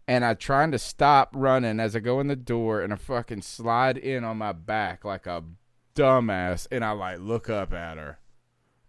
And 0.08 0.24
I 0.24 0.36
trying 0.36 0.72
to 0.72 0.78
stop 0.78 1.32
running 1.34 1.80
as 1.80 1.96
I 1.96 2.00
go 2.00 2.20
in 2.20 2.28
the 2.28 2.36
door 2.36 2.82
and 2.82 2.94
I 2.94 2.96
fucking 2.96 3.42
slide 3.42 3.98
in 3.98 4.24
on 4.24 4.38
my 4.38 4.52
back 4.52 5.04
like 5.04 5.26
a 5.26 5.44
dumbass. 5.96 6.68
And 6.72 6.86
I 6.86 6.92
like 6.92 7.20
look 7.20 7.50
up 7.50 7.74
at 7.74 7.98
her. 7.98 8.20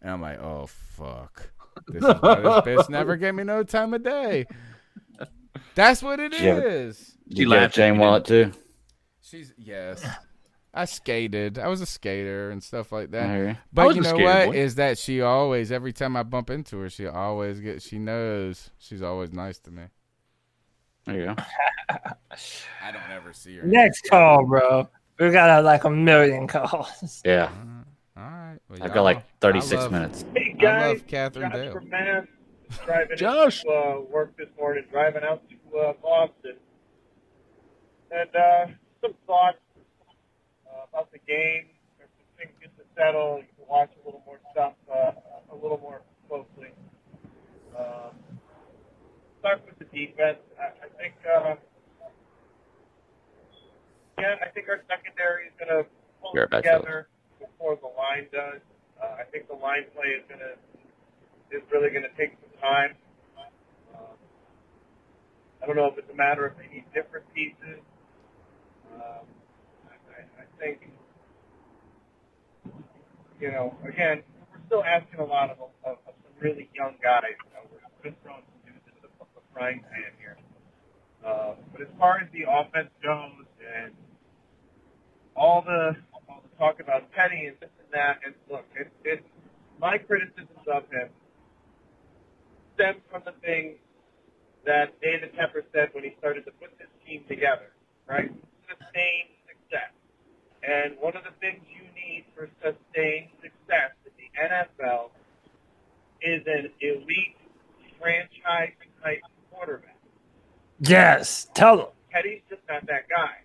And 0.02 0.10
I'm 0.10 0.20
like, 0.20 0.40
oh 0.40 0.66
fuck. 0.66 1.52
This 1.88 2.02
is 2.02 2.08
this 2.08 2.18
bitch 2.20 2.88
never 2.90 3.16
gave 3.16 3.34
me 3.34 3.44
no 3.44 3.62
time 3.62 3.94
of 3.94 4.02
day. 4.02 4.46
That's 5.74 6.02
what 6.02 6.20
it 6.20 6.34
is. 6.34 7.16
Did 7.28 7.38
you, 7.38 7.48
you 7.48 7.54
get 7.54 7.72
Jane 7.72 7.98
Wallet 7.98 8.24
too? 8.24 8.52
She's 9.20 9.52
yes. 9.58 10.06
I 10.72 10.84
skated. 10.84 11.58
I 11.58 11.68
was 11.68 11.80
a 11.80 11.86
skater 11.86 12.50
and 12.50 12.62
stuff 12.62 12.92
like 12.92 13.10
that. 13.12 13.30
Okay. 13.30 13.58
But 13.72 13.96
you 13.96 14.02
know 14.02 14.14
what? 14.14 14.54
Is 14.54 14.74
that 14.74 14.98
she 14.98 15.22
always 15.22 15.72
every 15.72 15.92
time 15.92 16.16
I 16.16 16.22
bump 16.22 16.50
into 16.50 16.78
her, 16.78 16.90
she 16.90 17.06
always 17.06 17.60
gets 17.60 17.86
she 17.86 17.98
knows 17.98 18.70
she's 18.78 19.02
always 19.02 19.32
nice 19.32 19.58
to 19.60 19.70
me. 19.70 19.84
There 21.06 21.18
you 21.18 21.24
go. 21.26 21.34
I 21.88 22.92
don't 22.92 23.10
ever 23.10 23.32
see 23.32 23.56
her. 23.56 23.66
Next 23.66 24.08
call, 24.10 24.44
bro. 24.44 24.88
We 25.18 25.30
got 25.30 25.48
uh, 25.48 25.62
like 25.62 25.84
a 25.84 25.90
million 25.90 26.46
calls. 26.46 27.22
Yeah. 27.24 27.50
All 28.16 28.22
right. 28.22 28.58
Well, 28.68 28.82
I've 28.82 28.92
got 28.92 29.02
like 29.02 29.22
36 29.40 29.72
love- 29.72 29.92
minutes. 29.92 30.24
Hey 30.34 30.52
guys, 30.52 30.82
I 30.82 30.88
love 30.88 31.06
Catherine 31.06 31.52
Josh 31.52 31.82
Dale. 31.90 32.24
From 32.68 32.76
Mass, 32.76 32.86
driving 32.86 33.16
Josh. 33.16 33.62
to 33.62 33.68
uh, 33.70 34.00
work 34.00 34.36
this 34.36 34.48
morning, 34.58 34.84
driving 34.90 35.22
out 35.24 35.42
to 35.48 35.78
uh, 35.78 35.92
Boston, 36.02 36.56
and 38.10 38.30
uh, 38.36 38.66
some 39.00 39.14
thoughts 39.26 39.58
uh, 40.66 40.86
about 40.92 41.12
the 41.12 41.18
game. 41.18 41.66
If 42.00 42.08
the 42.18 42.44
things 42.44 42.52
get 42.60 42.76
to 42.76 42.84
settle, 42.96 43.38
you 43.38 43.48
can 43.56 43.66
watch 43.68 43.90
a 44.02 44.06
little 44.06 44.22
more 44.26 44.40
stuff 44.52 44.74
uh, 44.92 45.12
a 45.52 45.56
little 45.56 45.78
more 45.78 46.02
closely. 46.28 46.72
Um, 47.78 48.14
start 49.40 49.62
with 49.66 49.78
the 49.78 49.84
defense. 49.86 50.38
I, 50.58 50.86
I 50.86 50.88
think. 50.98 51.14
Uh, 51.24 51.54
yeah, 54.18 54.34
I 54.40 54.48
think 54.48 54.68
our 54.68 54.80
secondary 54.88 55.46
is 55.46 55.52
going 55.60 55.68
to 55.68 55.84
pull 56.22 56.32
You're 56.34 56.46
together 56.46 57.08
before 57.38 57.76
the 57.76 57.92
line 57.92 58.26
does. 58.32 58.60
Uh, 58.96 59.20
I 59.20 59.24
think 59.28 59.46
the 59.46 59.60
line 59.60 59.84
play 59.92 60.16
is 60.16 60.24
going 60.26 60.40
to 60.40 60.56
is 61.50 61.62
really 61.70 61.90
going 61.90 62.02
to 62.02 62.14
take 62.18 62.34
some 62.40 62.54
time. 62.60 62.92
Um, 63.94 64.16
I 65.62 65.66
don't 65.66 65.76
know 65.76 65.86
if 65.86 65.98
it's 65.98 66.10
a 66.10 66.16
matter 66.16 66.46
of 66.46 66.56
they 66.58 66.66
need 66.72 66.84
different 66.94 67.26
pieces. 67.34 67.82
Um, 68.94 69.26
I, 69.86 70.42
I, 70.42 70.46
think, 70.58 70.88
you 73.40 73.50
know, 73.52 73.76
again, 73.86 74.22
we're 74.50 74.64
still 74.66 74.84
asking 74.84 75.20
a 75.20 75.24
lot 75.24 75.50
of, 75.50 75.58
of, 75.84 75.98
of 76.06 76.14
some 76.22 76.34
really 76.40 76.70
young 76.74 76.96
guys. 77.02 77.36
You 77.44 77.52
know, 77.54 77.62
we're 77.70 78.10
just 78.10 78.18
throwing 78.22 78.42
some 78.42 78.60
dudes 78.64 78.84
into 78.88 79.06
the, 79.06 79.10
the 79.34 79.42
frying 79.52 79.84
pan 79.92 80.12
here. 80.18 80.38
Uh, 81.24 81.54
but 81.72 81.82
as 81.82 81.92
far 81.98 82.20
as 82.22 82.28
the 82.32 82.46
offense 82.48 82.90
goes, 83.02 83.46
and 83.58 83.92
all 85.34 85.62
the 85.62 85.92
all 86.28 86.40
the 86.40 86.52
talk 86.56 86.80
about 86.80 87.10
Penny 87.12 87.46
and 87.46 87.56
this 87.60 87.70
and 87.82 87.90
that, 87.92 88.22
and 88.24 88.34
look, 88.50 88.64
it, 88.78 88.88
it 89.04 89.24
my 89.80 89.98
criticisms 89.98 90.64
of 90.72 90.84
him 90.88 91.10
stem 92.76 93.02
from 93.10 93.22
the 93.24 93.32
things 93.40 93.80
that 94.64 94.94
David 95.00 95.32
Tepper 95.34 95.64
said 95.72 95.90
when 95.92 96.04
he 96.04 96.14
started 96.18 96.44
to 96.44 96.52
put 96.60 96.76
this 96.78 96.92
team 97.06 97.24
together, 97.28 97.72
right? 98.06 98.30
Sustained 98.68 99.32
success. 99.48 99.92
And 100.62 100.94
one 101.00 101.16
of 101.16 101.24
the 101.24 101.34
things 101.40 101.64
you 101.66 101.82
need 101.96 102.26
for 102.36 102.48
sustained 102.60 103.32
success 103.40 103.96
in 104.04 104.12
the 104.20 104.28
NFL 104.36 105.10
is 106.20 106.42
an 106.46 106.70
elite 106.80 107.38
franchise 107.98 108.74
type 109.02 109.22
quarterback. 109.50 109.96
Yes. 110.80 111.48
Tell 111.54 111.76
them. 111.76 111.86
Petty's 112.10 112.42
just 112.48 112.62
not 112.68 112.86
that 112.86 113.08
guy. 113.08 113.42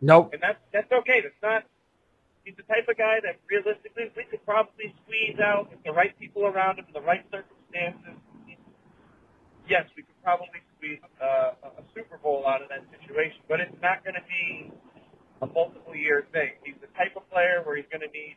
Nope. 0.00 0.30
And 0.34 0.42
that's 0.42 0.58
that's 0.72 0.90
okay. 0.92 1.22
That's 1.22 1.42
not 1.42 1.64
he's 2.44 2.56
the 2.56 2.62
type 2.64 2.86
of 2.88 2.96
guy 2.96 3.20
that 3.24 3.40
realistically 3.48 4.12
we 4.16 4.24
could 4.24 4.44
probably 4.44 4.94
squeeze 5.02 5.40
out 5.40 5.70
with 5.70 5.82
the 5.84 5.92
right 5.92 6.12
people 6.18 6.44
around 6.46 6.78
him, 6.78 6.86
the 6.92 7.00
right 7.00 7.24
circumstances. 7.32 8.20
Yes, 9.68 9.88
we 9.96 10.02
could 10.02 10.20
probably 10.22 10.60
squeeze 10.76 11.00
uh, 11.22 11.56
a 11.64 11.82
Super 11.96 12.18
Bowl 12.18 12.44
out 12.46 12.60
of 12.60 12.68
that 12.68 12.84
situation, 13.00 13.40
but 13.48 13.60
it's 13.60 13.80
not 13.80 14.04
going 14.04 14.14
to 14.14 14.26
be 14.28 14.70
a 15.40 15.46
multiple 15.46 15.96
year 15.96 16.26
thing. 16.32 16.52
He's 16.64 16.76
the 16.80 16.92
type 16.92 17.16
of 17.16 17.28
player 17.30 17.62
where 17.64 17.76
he's 17.76 17.88
going 17.90 18.04
to 18.04 18.12
need, 18.12 18.36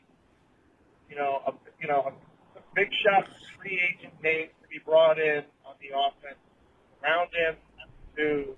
you 1.09 1.15
know, 1.15 1.43
a 1.45 1.51
you 1.81 1.87
know 1.87 2.07
a, 2.07 2.11
a 2.59 2.61
big 2.75 2.87
shot 3.03 3.27
free 3.59 3.75
agent 3.75 4.13
names 4.23 4.51
to 4.61 4.67
be 4.71 4.79
brought 4.85 5.19
in 5.19 5.43
on 5.67 5.75
the 5.83 5.91
offense 5.91 6.39
around 7.03 7.27
him 7.35 7.55
to 8.15 8.55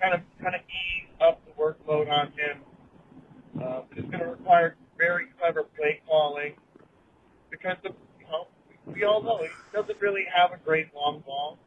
kind 0.00 0.14
of 0.14 0.20
kind 0.38 0.54
of 0.54 0.62
ease 0.62 1.10
up 1.20 1.42
the 1.44 1.52
workload 1.58 2.10
on 2.10 2.30
him. 2.38 2.62
Uh, 3.58 3.82
but 3.88 3.98
it's 3.98 4.08
going 4.08 4.22
to 4.22 4.30
require 4.30 4.76
very 4.96 5.26
clever 5.38 5.64
play 5.76 6.00
calling 6.08 6.54
because 7.50 7.76
the 7.82 7.90
we 8.86 9.04
all 9.04 9.22
know 9.22 9.38
he 9.38 9.48
doesn't 9.72 10.00
really 10.00 10.24
have 10.34 10.52
a 10.52 10.62
great 10.62 10.94
long 10.94 11.22
ball. 11.24 11.58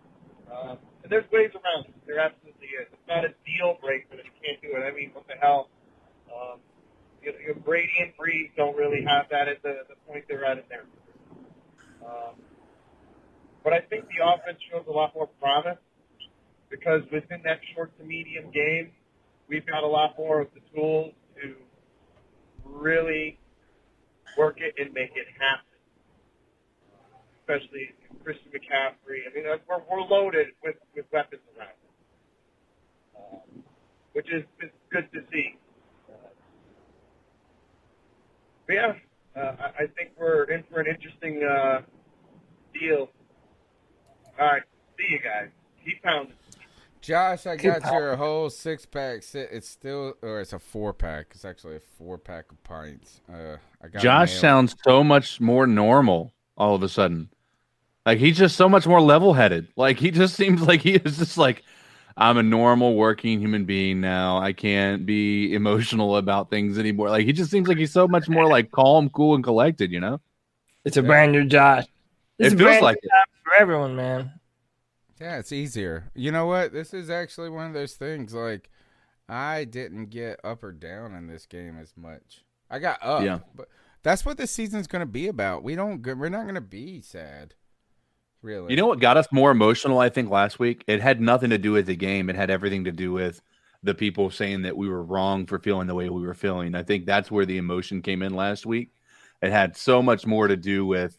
Um, 0.52 0.78
and 1.04 1.12
there's 1.12 1.30
ways 1.32 1.52
around 1.54 1.86
it. 1.86 1.96
There 2.06 2.20
absolutely 2.20 2.68
is. 2.68 2.88
It's 2.92 3.08
not 3.08 3.26
a 3.26 3.34
deal 3.46 3.78
breaker 3.82 4.18
that 4.18 4.26
he 4.26 4.32
can't 4.42 4.62
do 4.62 4.76
it. 4.78 4.84
I 4.84 4.94
mean, 4.94 5.12
what 5.14 5.28
the 5.28 5.36
hell? 5.40 5.70
Um, 6.30 6.60
you 7.22 7.32
know, 7.32 7.40
your 7.40 7.56
Brady 7.56 7.94
and 8.02 8.12
Brees 8.18 8.50
don't 8.56 8.76
really 8.76 9.04
have 9.08 9.26
that 9.32 9.48
at 9.48 9.62
the, 9.64 9.86
the 9.90 9.96
point 10.08 10.26
they're 10.28 10.46
at 10.46 10.58
in 10.58 10.64
career. 10.66 10.86
Um, 12.06 12.36
but 13.64 13.74
I 13.74 13.80
think 13.80 14.06
the 14.06 14.24
offense 14.24 14.60
shows 14.72 14.86
a 14.88 14.92
lot 14.92 15.16
more 15.16 15.28
promise 15.42 15.80
because 16.70 17.02
within 17.12 17.42
that 17.46 17.60
short 17.74 17.98
to 17.98 18.04
medium 18.04 18.52
game, 18.52 18.92
we've 19.48 19.66
got 19.66 19.84
a 19.84 19.88
lot 19.88 20.16
more 20.18 20.42
of 20.42 20.48
the 20.54 20.62
tools 20.76 21.14
to 21.42 21.56
really 22.64 23.40
work 24.38 24.58
it 24.60 24.76
and 24.78 24.94
make 24.94 25.12
it 25.16 25.28
happen. 25.40 25.75
Especially 27.48 27.90
Christian 28.24 28.52
McCaffrey. 28.52 29.20
I 29.30 29.34
mean, 29.36 29.44
we're, 29.70 29.78
we're 29.90 30.02
loaded 30.02 30.48
with, 30.64 30.76
with 30.96 31.06
weapons 31.14 31.42
around 31.58 31.70
us, 31.70 33.34
um, 33.56 33.64
which 34.14 34.26
is, 34.34 34.44
is 34.64 34.72
good 34.92 35.08
to 35.14 35.20
see. 35.32 35.56
Uh, 36.10 36.14
but 38.66 38.74
yeah, 38.74 38.94
uh, 39.36 39.56
I, 39.60 39.84
I 39.84 39.88
think 39.96 40.12
we're 40.20 40.46
in 40.46 40.64
for 40.72 40.80
an 40.80 40.88
interesting 40.88 41.44
uh, 41.44 41.82
deal. 42.74 43.10
All 44.40 44.48
right, 44.48 44.64
see 44.98 45.06
you 45.12 45.20
guys. 45.20 45.50
Keep 45.86 46.02
pounding. 46.02 46.34
Josh, 47.02 47.46
I 47.46 47.56
got 47.58 47.84
your 47.94 48.16
whole 48.16 48.50
six 48.50 48.88
pack. 48.88 49.22
si- 49.22 49.38
It's 49.52 49.70
still, 49.70 50.16
or 50.24 50.42
it's 50.42 50.54
a 50.54 50.58
four 50.58 50.92
pack. 50.94 51.28
It's 51.36 51.46
actually 51.46 51.76
a 51.76 51.80
four 51.80 52.18
pack 52.18 52.52
of 52.52 52.64
pints. 52.64 53.22
Uh, 53.32 53.58
I 53.84 53.88
got 53.90 54.02
Josh 54.02 54.34
sounds 54.34 54.76
so 54.84 55.04
much 55.04 55.40
more 55.40 55.68
normal 55.68 56.34
all 56.58 56.74
of 56.74 56.82
a 56.82 56.90
sudden. 56.90 57.30
Like 58.06 58.20
he's 58.20 58.38
just 58.38 58.56
so 58.56 58.70
much 58.70 58.86
more 58.88 59.02
level 59.02 59.34
headed. 59.34 59.68
Like 59.76 59.98
he 60.00 60.12
just 60.12 60.36
seems 60.42 60.62
like 60.62 60.82
he 60.82 60.96
is 60.96 61.18
just 61.18 61.38
like 61.38 61.64
I'm 62.18 62.38
a 62.38 62.44
normal 62.44 62.96
working 62.96 63.40
human 63.40 63.66
being 63.66 64.00
now. 64.00 64.38
I 64.38 64.54
can't 64.54 65.06
be 65.06 65.54
emotional 65.56 66.18
about 66.18 66.50
things 66.50 66.78
anymore. 66.78 67.10
Like 67.10 67.26
he 67.26 67.34
just 67.34 67.52
seems 67.52 67.68
like 67.68 67.78
he's 67.78 67.92
so 67.92 68.08
much 68.08 68.30
more 68.30 68.48
like 68.48 68.72
calm, 68.72 69.10
cool, 69.10 69.36
and 69.36 69.44
collected. 69.44 69.92
You 69.92 70.00
know? 70.00 70.22
It's 70.86 70.98
a 70.98 71.04
brand 71.04 71.32
new 71.32 71.46
Josh. 71.46 71.86
It's 72.38 72.54
It 72.54 72.58
feels 72.58 72.68
brand 72.68 72.84
like 72.84 72.98
new 73.04 73.10
it. 73.10 73.28
for 73.44 73.54
everyone, 73.62 73.96
man. 73.96 74.32
Yeah, 75.20 75.38
it's 75.40 75.52
easier. 75.54 76.12
You 76.14 76.32
know 76.32 76.46
what? 76.46 76.74
This 76.74 76.94
is 76.94 77.10
actually 77.10 77.50
one 77.50 77.68
of 77.68 77.74
those 77.74 77.94
things. 77.94 78.34
Like, 78.34 78.70
I 79.30 79.64
didn't 79.64 80.08
get 80.10 80.42
up 80.44 80.62
or 80.62 80.74
down 80.74 81.16
in 81.16 81.28
this 81.28 81.46
game 81.46 81.80
as 81.82 81.94
much. 81.96 82.44
I 82.70 82.80
got 82.80 83.00
up. 83.02 83.24
Yeah. 83.24 83.40
But 83.56 83.70
that's 84.04 84.26
what 84.26 84.36
this 84.38 84.52
season's 84.52 84.88
going 84.88 85.00
to 85.00 85.06
be 85.06 85.28
about. 85.28 85.64
We 85.64 85.76
don't. 85.76 86.02
go- 86.02 86.16
We're 86.16 86.28
not 86.28 86.44
going 86.44 86.56
to 86.56 86.62
be 86.62 87.00
sad. 87.02 87.54
Really. 88.46 88.70
You 88.70 88.78
know 88.78 88.86
what 88.86 89.00
got 89.00 89.18
us 89.18 89.28
more 89.32 89.50
emotional? 89.50 89.98
I 89.98 90.10
think 90.10 90.30
last 90.30 90.60
week 90.60 90.84
it 90.86 91.02
had 91.02 91.20
nothing 91.20 91.50
to 91.50 91.58
do 91.58 91.72
with 91.72 91.88
the 91.88 91.96
game. 91.96 92.30
It 92.30 92.36
had 92.36 92.52
everything 92.52 92.84
to 92.84 92.92
do 92.92 93.12
with 93.12 93.42
the 93.82 93.96
people 93.96 94.30
saying 94.30 94.62
that 94.62 94.78
we 94.78 94.88
were 94.88 95.02
wrong 95.02 95.48
for 95.48 95.58
feeling 95.58 95.88
the 95.88 95.96
way 95.96 96.10
we 96.10 96.22
were 96.22 96.36
feeling. 96.36 96.76
I 96.76 96.84
think 96.84 97.08
that's 97.08 97.32
where 97.32 97.48
the 97.48 97.58
emotion 97.58 98.04
came 98.04 98.22
in 98.22 98.36
last 98.36 98.64
week. 98.68 98.92
It 99.42 99.52
had 99.52 99.76
so 99.76 100.04
much 100.04 100.28
more 100.28 100.48
to 100.48 100.56
do 100.56 100.86
with 100.86 101.18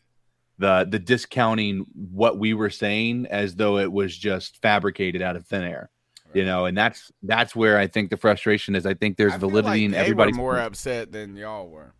the 0.58 0.86
the 0.88 1.00
discounting 1.00 1.86
what 1.94 2.38
we 2.38 2.54
were 2.54 2.70
saying 2.70 3.26
as 3.26 3.56
though 3.56 3.78
it 3.78 3.90
was 3.90 4.16
just 4.16 4.62
fabricated 4.62 5.20
out 5.20 5.34
of 5.34 5.46
thin 5.46 5.64
air. 5.64 5.90
You 6.32 6.44
know, 6.44 6.66
and 6.66 6.78
that's 6.78 7.10
that's 7.24 7.56
where 7.56 7.76
I 7.76 7.88
think 7.88 8.10
the 8.10 8.16
frustration 8.16 8.76
is. 8.76 8.86
I 8.86 8.94
think 8.94 9.16
there's 9.16 9.32
I 9.32 9.38
validity 9.38 9.68
like 9.68 9.82
in 9.82 9.90
they 9.90 9.98
everybody's 9.98 10.36
were 10.36 10.42
more 10.42 10.58
upset 10.58 11.10
than 11.10 11.34
y'all 11.34 11.68
were. 11.68 11.92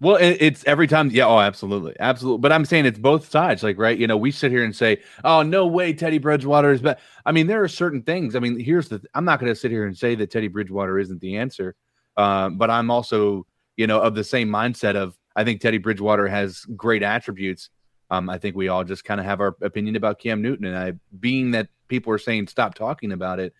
Well, 0.00 0.16
it, 0.16 0.36
it's 0.40 0.64
every 0.66 0.86
time. 0.86 1.10
Yeah. 1.10 1.26
Oh, 1.26 1.38
absolutely, 1.40 1.94
absolutely. 2.00 2.40
But 2.40 2.52
I'm 2.52 2.64
saying 2.64 2.84
it's 2.84 2.98
both 2.98 3.30
sides. 3.30 3.62
Like, 3.62 3.78
right? 3.78 3.98
You 3.98 4.06
know, 4.06 4.16
we 4.16 4.30
sit 4.30 4.50
here 4.50 4.64
and 4.64 4.76
say, 4.76 5.00
"Oh, 5.24 5.42
no 5.42 5.66
way, 5.66 5.92
Teddy 5.92 6.18
Bridgewater 6.18 6.72
is 6.72 6.82
bad." 6.82 6.98
I 7.24 7.32
mean, 7.32 7.46
there 7.46 7.62
are 7.62 7.68
certain 7.68 8.02
things. 8.02 8.36
I 8.36 8.40
mean, 8.40 8.58
here's 8.58 8.88
the. 8.88 9.02
I'm 9.14 9.24
not 9.24 9.40
going 9.40 9.50
to 9.50 9.56
sit 9.56 9.70
here 9.70 9.86
and 9.86 9.96
say 9.96 10.14
that 10.16 10.30
Teddy 10.30 10.48
Bridgewater 10.48 10.98
isn't 10.98 11.20
the 11.20 11.36
answer, 11.36 11.74
um, 12.16 12.58
but 12.58 12.70
I'm 12.70 12.90
also, 12.90 13.46
you 13.76 13.86
know, 13.86 14.00
of 14.00 14.14
the 14.14 14.24
same 14.24 14.48
mindset 14.48 14.96
of 14.96 15.16
I 15.34 15.44
think 15.44 15.60
Teddy 15.60 15.78
Bridgewater 15.78 16.28
has 16.28 16.64
great 16.76 17.02
attributes. 17.02 17.70
Um, 18.10 18.28
I 18.28 18.38
think 18.38 18.54
we 18.54 18.68
all 18.68 18.84
just 18.84 19.04
kind 19.04 19.18
of 19.18 19.26
have 19.26 19.40
our 19.40 19.56
opinion 19.62 19.96
about 19.96 20.18
Cam 20.18 20.42
Newton, 20.42 20.66
and 20.66 20.76
I, 20.76 20.92
being 21.18 21.52
that 21.52 21.68
people 21.88 22.12
are 22.12 22.18
saying 22.18 22.48
stop 22.48 22.74
talking 22.74 23.12
about 23.12 23.40
it, 23.40 23.54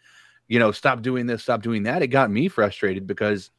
you 0.48 0.58
know, 0.58 0.70
stop 0.70 1.00
doing 1.02 1.26
this, 1.26 1.42
stop 1.42 1.62
doing 1.62 1.84
that. 1.84 2.02
It 2.02 2.08
got 2.08 2.30
me 2.30 2.48
frustrated 2.48 3.06
because 3.06 3.50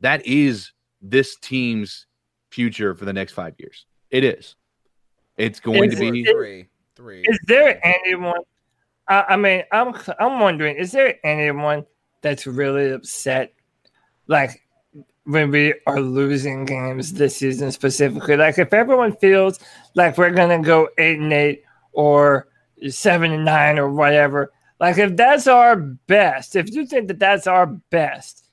that 0.00 0.26
is 0.26 0.72
this 1.00 1.36
team's 1.36 2.06
future 2.54 2.94
for 2.94 3.04
the 3.04 3.12
next 3.12 3.32
five 3.32 3.54
years. 3.58 3.84
It 4.10 4.24
is. 4.24 4.54
It's 5.36 5.58
going 5.60 5.90
Is 5.92 5.98
to 5.98 6.06
it- 6.06 6.12
be 6.12 6.24
Three, 6.24 6.68
three. 6.96 7.22
Is 7.26 7.38
there 7.46 7.80
anyone? 7.84 8.40
I, 9.08 9.24
I 9.30 9.36
mean, 9.36 9.64
I'm 9.72 9.94
I'm 10.20 10.40
wondering, 10.40 10.76
is 10.76 10.92
there 10.92 11.18
anyone 11.26 11.84
that's 12.22 12.46
really 12.46 12.92
upset, 12.92 13.52
like 14.28 14.62
when 15.24 15.50
we 15.50 15.74
are 15.86 16.00
losing 16.00 16.64
games 16.64 17.12
this 17.12 17.36
season 17.36 17.72
specifically? 17.72 18.36
Like, 18.36 18.58
if 18.58 18.72
everyone 18.72 19.16
feels 19.16 19.58
like 19.94 20.16
we're 20.16 20.30
gonna 20.30 20.62
go 20.62 20.88
eight 20.96 21.18
and 21.18 21.32
eight 21.32 21.64
or 21.92 22.48
seven 22.88 23.32
and 23.32 23.44
nine 23.44 23.78
or 23.78 23.90
whatever, 23.90 24.52
like 24.80 24.96
if 24.98 25.16
that's 25.16 25.46
our 25.48 25.76
best, 25.76 26.56
if 26.56 26.70
you 26.70 26.86
think 26.86 27.08
that 27.08 27.18
that's 27.18 27.46
our 27.46 27.66
best, 27.66 28.43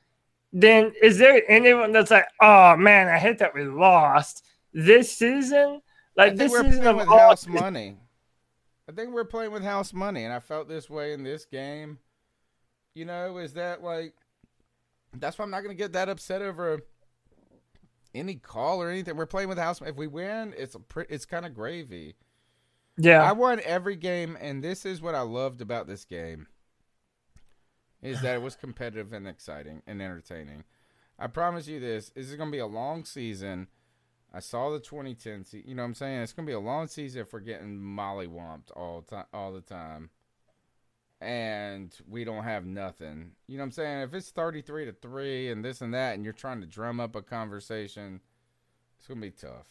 then 0.53 0.93
is 1.01 1.17
there 1.17 1.41
anyone 1.49 1.91
that's 1.91 2.11
like, 2.11 2.27
oh 2.41 2.75
man, 2.75 3.07
I 3.07 3.17
hate 3.17 3.37
that 3.39 3.53
we 3.53 3.63
lost 3.63 4.45
this 4.73 5.15
season? 5.15 5.81
Like 6.15 6.35
this 6.35 6.51
season 6.51 6.87
of 6.87 6.97
with 6.97 7.07
all 7.07 7.17
house 7.17 7.47
money. 7.47 7.97
I 8.89 8.91
think 8.91 9.13
we're 9.13 9.23
playing 9.23 9.51
with 9.51 9.63
house 9.63 9.93
money, 9.93 10.25
and 10.25 10.33
I 10.33 10.39
felt 10.39 10.67
this 10.67 10.89
way 10.89 11.13
in 11.13 11.23
this 11.23 11.45
game. 11.45 11.99
You 12.95 13.05
know, 13.05 13.37
is 13.37 13.53
that 13.53 13.81
like? 13.83 14.13
That's 15.13 15.37
why 15.37 15.43
I'm 15.43 15.51
not 15.51 15.63
going 15.63 15.75
to 15.75 15.81
get 15.81 15.93
that 15.93 16.09
upset 16.09 16.41
over 16.41 16.81
any 18.13 18.35
call 18.35 18.81
or 18.81 18.89
anything. 18.89 19.15
We're 19.15 19.25
playing 19.25 19.49
with 19.49 19.57
house. 19.57 19.81
If 19.81 19.95
we 19.95 20.07
win, 20.07 20.53
it's 20.57 20.75
a 20.75 20.79
pre- 20.79 21.05
it's 21.09 21.25
kind 21.25 21.45
of 21.45 21.53
gravy. 21.53 22.15
Yeah. 22.97 23.23
I 23.23 23.31
won 23.31 23.61
every 23.63 23.95
game, 23.95 24.37
and 24.39 24.63
this 24.63 24.85
is 24.85 25.01
what 25.01 25.15
I 25.15 25.21
loved 25.21 25.61
about 25.61 25.87
this 25.87 26.05
game. 26.05 26.47
Is 28.01 28.21
that 28.21 28.35
it 28.35 28.41
was 28.41 28.55
competitive 28.55 29.13
and 29.13 29.27
exciting 29.27 29.83
and 29.85 30.01
entertaining. 30.01 30.63
I 31.19 31.27
promise 31.27 31.67
you 31.67 31.79
this: 31.79 32.09
this 32.09 32.29
is 32.29 32.35
going 32.35 32.49
to 32.49 32.55
be 32.55 32.59
a 32.59 32.65
long 32.65 33.05
season. 33.05 33.67
I 34.33 34.39
saw 34.39 34.71
the 34.71 34.79
2010. 34.79 35.45
Se- 35.45 35.63
you 35.65 35.75
know 35.75 35.83
what 35.83 35.87
I'm 35.89 35.93
saying? 35.93 36.21
It's 36.21 36.33
going 36.33 36.45
to 36.45 36.49
be 36.49 36.55
a 36.55 36.59
long 36.59 36.87
season 36.87 37.21
if 37.21 37.33
we're 37.33 37.41
getting 37.41 37.77
mollywomped 37.79 38.71
all 38.75 39.01
time, 39.03 39.25
all 39.33 39.51
the 39.53 39.61
time, 39.61 40.09
and 41.19 41.95
we 42.09 42.23
don't 42.23 42.43
have 42.43 42.65
nothing. 42.65 43.31
You 43.47 43.57
know 43.57 43.63
what 43.63 43.65
I'm 43.67 43.71
saying? 43.71 44.01
If 44.01 44.13
it's 44.13 44.29
33 44.31 44.85
to 44.85 44.93
three 44.93 45.49
and 45.51 45.63
this 45.63 45.81
and 45.81 45.93
that, 45.93 46.15
and 46.15 46.23
you're 46.23 46.33
trying 46.33 46.61
to 46.61 46.67
drum 46.67 46.99
up 46.99 47.15
a 47.15 47.21
conversation, 47.21 48.21
it's 48.97 49.07
going 49.07 49.19
to 49.21 49.27
be 49.27 49.31
tough. 49.31 49.67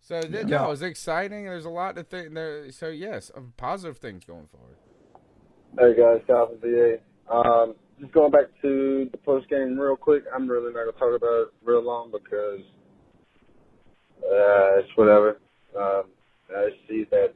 So 0.00 0.20
th- 0.20 0.32
Yeah. 0.46 0.58
no, 0.64 0.70
it's 0.70 0.82
exciting. 0.82 1.44
There's 1.46 1.64
a 1.64 1.70
lot 1.70 1.96
to 1.96 2.04
think 2.04 2.34
there. 2.34 2.70
So 2.70 2.88
yes, 2.88 3.32
uh, 3.34 3.40
positive 3.56 3.98
things 3.98 4.24
going 4.24 4.46
forward. 4.46 4.76
Hey 5.78 5.98
guys, 6.00 6.20
Calvin 6.26 6.58
VA. 6.60 6.98
Um, 7.30 7.74
just 8.00 8.12
going 8.12 8.30
back 8.30 8.46
to 8.62 9.08
the 9.10 9.18
post 9.18 9.48
game 9.48 9.78
real 9.78 9.96
quick. 9.96 10.24
I'm 10.34 10.48
really 10.48 10.72
not 10.72 10.84
gonna 10.84 10.92
talk 10.92 11.16
about 11.16 11.42
it 11.42 11.48
real 11.64 11.82
long 11.82 12.10
because 12.10 12.60
uh, 14.18 14.80
it's 14.80 14.88
whatever. 14.96 15.38
Um, 15.78 16.04
I 16.54 16.68
see 16.88 17.04
that 17.10 17.34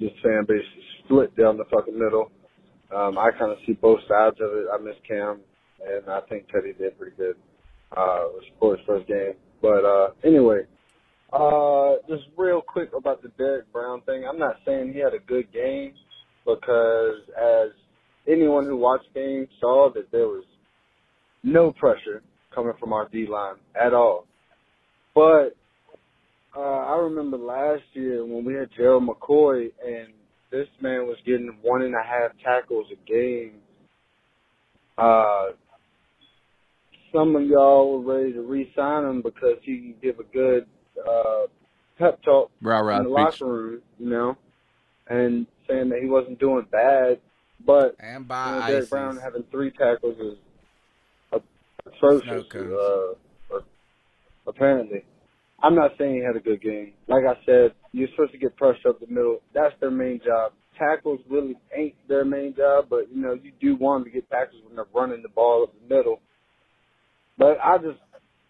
this 0.00 0.10
fan 0.22 0.44
base 0.46 0.60
is 0.60 0.84
split 1.04 1.36
down 1.36 1.56
the 1.56 1.64
fucking 1.64 1.98
middle. 1.98 2.30
Um, 2.94 3.18
I 3.18 3.30
kind 3.38 3.50
of 3.50 3.58
see 3.66 3.72
both 3.72 4.00
sides 4.08 4.36
of 4.40 4.52
it. 4.52 4.66
I 4.72 4.78
miss 4.78 4.96
Cam, 5.06 5.40
and 5.84 6.08
I 6.08 6.20
think 6.28 6.46
Teddy 6.48 6.72
did 6.78 6.98
pretty 6.98 7.16
good 7.16 7.36
uh, 7.96 8.28
for 8.60 8.76
his 8.76 8.86
first 8.86 9.08
game. 9.08 9.34
But 9.60 9.84
uh, 9.84 10.08
anyway, 10.24 10.62
uh, 11.32 11.94
just 12.08 12.24
real 12.36 12.60
quick 12.60 12.90
about 12.96 13.22
the 13.22 13.28
Derrick 13.36 13.72
Brown 13.72 14.02
thing. 14.02 14.24
I'm 14.28 14.38
not 14.38 14.56
saying 14.66 14.92
he 14.92 15.00
had 15.00 15.14
a 15.14 15.24
good 15.26 15.52
game 15.52 15.94
because 16.44 17.18
as 17.36 17.70
anyone 18.28 18.64
who 18.64 18.76
watched 18.76 19.12
games 19.14 19.48
saw 19.60 19.90
that 19.94 20.10
there 20.10 20.28
was 20.28 20.44
no 21.42 21.72
pressure 21.72 22.22
coming 22.54 22.72
from 22.78 22.92
our 22.92 23.08
D 23.08 23.26
line 23.26 23.56
at 23.80 23.92
all. 23.92 24.26
But 25.14 25.56
uh, 26.56 26.60
I 26.60 26.96
remember 26.98 27.36
last 27.36 27.82
year 27.92 28.24
when 28.24 28.44
we 28.44 28.54
had 28.54 28.68
Gerald 28.76 29.08
McCoy 29.08 29.70
and 29.84 30.08
this 30.50 30.68
man 30.80 31.06
was 31.06 31.16
getting 31.26 31.56
one 31.62 31.82
and 31.82 31.94
a 31.94 32.02
half 32.02 32.30
tackles 32.42 32.86
a 32.92 33.10
game. 33.10 33.54
Uh, 34.96 35.46
some 37.12 37.34
of 37.34 37.44
y'all 37.44 37.98
were 37.98 38.14
ready 38.14 38.32
to 38.32 38.42
re-sign 38.42 39.04
him 39.04 39.22
because 39.22 39.56
he 39.62 39.78
can 39.78 39.94
give 40.00 40.20
a 40.20 40.24
good 40.32 40.66
uh, 41.08 41.46
pep 41.98 42.22
talk 42.22 42.50
Rah, 42.62 42.80
rah, 42.80 42.98
in 42.98 43.04
the 43.04 43.08
locker 43.08 43.46
room, 43.46 43.82
you 43.98 44.10
know, 44.10 44.36
and 45.08 45.46
saying 45.68 45.88
that 45.88 46.00
he 46.00 46.08
wasn't 46.08 46.38
doing 46.38 46.66
bad. 46.70 47.18
But 47.64 47.96
And 47.98 48.24
you 48.24 48.28
by 48.28 48.50
know, 48.60 48.66
Derrick 48.66 48.90
Brown 48.90 49.16
having 49.16 49.44
three 49.50 49.70
tackles 49.70 50.16
is 50.18 50.38
atrocious. 51.86 52.44
Uh, 52.52 53.60
apparently, 54.46 55.04
I'm 55.62 55.74
not 55.74 55.92
saying 55.98 56.16
he 56.16 56.22
had 56.22 56.36
a 56.36 56.40
good 56.40 56.62
game. 56.62 56.92
Like 57.08 57.24
I 57.24 57.34
said, 57.46 57.74
you're 57.92 58.08
supposed 58.10 58.32
to 58.32 58.38
get 58.38 58.56
pressure 58.56 58.88
up 58.88 59.00
the 59.00 59.06
middle. 59.06 59.40
That's 59.54 59.74
their 59.80 59.90
main 59.90 60.20
job. 60.24 60.52
Tackles 60.78 61.20
really 61.30 61.56
ain't 61.76 61.94
their 62.08 62.24
main 62.24 62.54
job, 62.56 62.86
but 62.90 63.10
you 63.10 63.22
know 63.22 63.34
you 63.34 63.52
do 63.60 63.76
want 63.76 64.04
them 64.04 64.12
to 64.12 64.20
get 64.20 64.28
tackles 64.28 64.62
when 64.66 64.76
they're 64.76 64.86
running 64.92 65.22
the 65.22 65.28
ball 65.28 65.62
up 65.64 65.72
the 65.72 65.94
middle. 65.94 66.20
But 67.38 67.58
I 67.64 67.78
just, 67.78 67.98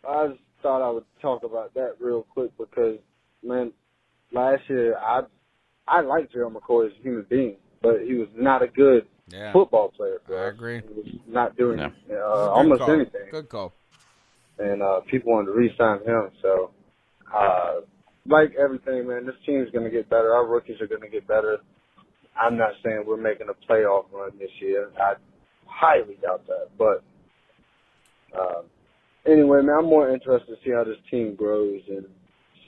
I 0.09 0.29
just 0.29 0.41
thought 0.63 0.87
I 0.87 0.91
would 0.91 1.05
talk 1.21 1.43
about 1.45 1.75
that 1.75 1.97
real 2.01 2.27
quick 2.35 2.51
because, 2.59 2.99
man, 3.43 3.73
last 4.33 4.63
year 4.69 4.97
I, 4.97 5.23
I 5.87 6.01
liked 6.01 6.33
Gerald 6.33 6.55
McCoy 6.55 6.87
as 6.87 6.93
a 6.99 7.03
human 7.03 7.27
being, 7.29 7.57
but 7.85 8.01
he 8.07 8.15
was 8.15 8.29
not 8.35 8.63
a 8.63 8.67
good 8.67 9.07
Yeah. 9.31 9.53
football 9.53 9.91
player. 9.91 10.21
For 10.27 10.37
I 10.39 10.49
us. 10.49 10.55
agree. 10.55 10.81
He 10.81 10.95
was 10.95 11.07
not 11.29 11.57
doing 11.57 11.77
No. 11.79 11.93
uh, 12.11 12.51
almost 12.51 12.81
call. 12.81 12.91
anything 12.91 13.29
Good 13.31 13.49
call. 13.49 13.73
and 14.59 14.83
uh, 14.83 15.01
people 15.11 15.33
wanted 15.33 15.47
to 15.47 15.53
re-sign 15.53 16.01
him. 16.05 16.31
So, 16.43 16.71
uh, 17.35 17.81
like 18.27 18.55
everything, 18.55 19.07
man, 19.09 19.27
this 19.27 19.35
team's 19.45 19.71
going 19.71 19.85
to 19.85 19.91
get 19.91 20.09
better. 20.09 20.33
Our 20.33 20.47
rookies 20.47 20.81
are 20.81 20.87
going 20.87 21.03
to 21.03 21.09
get 21.09 21.27
better. 21.29 21.59
I'm 22.41 22.57
not 22.57 22.73
saying 22.83 23.05
we're 23.07 23.17
making 23.17 23.49
a 23.49 23.55
playoff 23.73 24.07
run 24.13 24.31
this 24.39 24.51
year. 24.61 24.91
I 24.99 25.15
highly 25.67 26.17
doubt 26.23 26.47
that. 26.47 26.69
But 26.79 27.03
uh, 28.39 28.63
anyway, 29.27 29.61
man, 29.63 29.77
I'm 29.81 29.87
more 29.87 30.11
interested 30.11 30.55
to 30.57 30.57
see 30.65 30.71
how 30.73 30.85
this 30.85 30.97
team 31.11 31.35
grows 31.35 31.83
and 31.89 32.07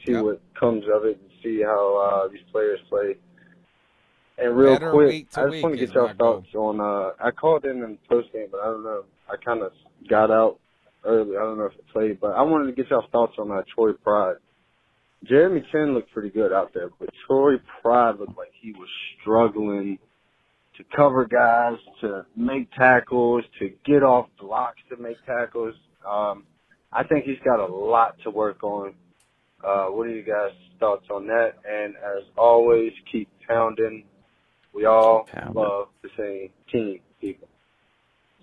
see 0.05 0.12
what 0.15 0.41
comes 0.59 0.85
of 0.93 1.05
it 1.05 1.19
and 1.20 1.31
see 1.43 1.62
how 1.62 2.25
uh, 2.27 2.28
these 2.28 2.43
players 2.53 2.78
play. 2.89 3.17
And 4.39 4.56
real 4.56 4.74
Better 4.74 4.90
quick, 4.90 5.26
I 5.34 5.48
just 5.48 5.62
want 5.62 5.78
to 5.78 5.86
get 5.86 5.94
y'all 5.94 6.12
goal. 6.15 6.42
thoughts 6.42 6.55
on. 6.55 6.81
Uh, 6.81 7.24
I 7.24 7.31
called 7.31 7.65
in 7.65 7.82
in 7.82 7.98
post 8.08 8.32
game, 8.32 8.48
but 8.50 8.60
I 8.60 8.66
don't 8.66 8.84
know. 8.84 9.05
I 9.31 9.36
kind 9.42 9.62
of 9.62 9.73
got 10.08 10.31
out 10.31 10.58
early. 11.05 11.36
I 11.36 11.40
don't 11.40 11.58
know 11.58 11.65
if 11.65 11.74
it 11.74 11.84
played, 11.92 12.20
but 12.20 12.32
I 12.32 12.42
wanted 12.42 12.66
to 12.66 12.73
get 12.73 12.90
y'all's 12.90 13.08
thoughts 13.12 13.34
on 13.39 13.50
uh, 13.50 13.62
Troy 13.74 13.92
Pride. 13.92 14.36
Jeremy 15.24 15.65
Chinn 15.73 15.94
looked 15.94 16.12
pretty 16.12 16.28
good 16.28 16.52
out 16.52 16.73
there, 16.74 16.90
but 17.00 17.08
Troy 17.26 17.55
Pride 17.81 18.16
looked 18.18 18.36
like 18.36 18.52
he 18.60 18.73
was 18.73 18.89
struggling 19.20 19.98
to 20.76 20.84
cover 20.94 21.24
guys, 21.24 21.78
to 22.02 22.26
make 22.36 22.70
tackles, 22.73 23.44
to 23.58 23.73
get 23.84 24.02
off 24.02 24.28
blocks 24.39 24.81
to 24.90 24.97
make 24.98 25.16
tackles. 25.24 25.74
Um, 26.06 26.44
I 26.92 27.02
think 27.05 27.24
he's 27.24 27.39
got 27.44 27.60
a 27.60 27.73
lot 27.73 28.16
to 28.24 28.31
work 28.31 28.62
on. 28.62 28.94
Uh, 29.65 29.86
what 29.86 30.06
are 30.06 30.10
you 30.10 30.23
guys' 30.23 30.52
thoughts 30.78 31.06
on 31.10 31.26
that? 31.26 31.55
And 31.68 31.94
as 31.97 32.24
always, 32.36 32.92
keep 33.10 33.28
pounding. 33.48 34.05
We 34.76 34.84
all 34.84 35.26
love 35.55 35.88
the 36.02 36.10
same 36.18 36.50
team, 36.70 37.00
people. 37.18 37.48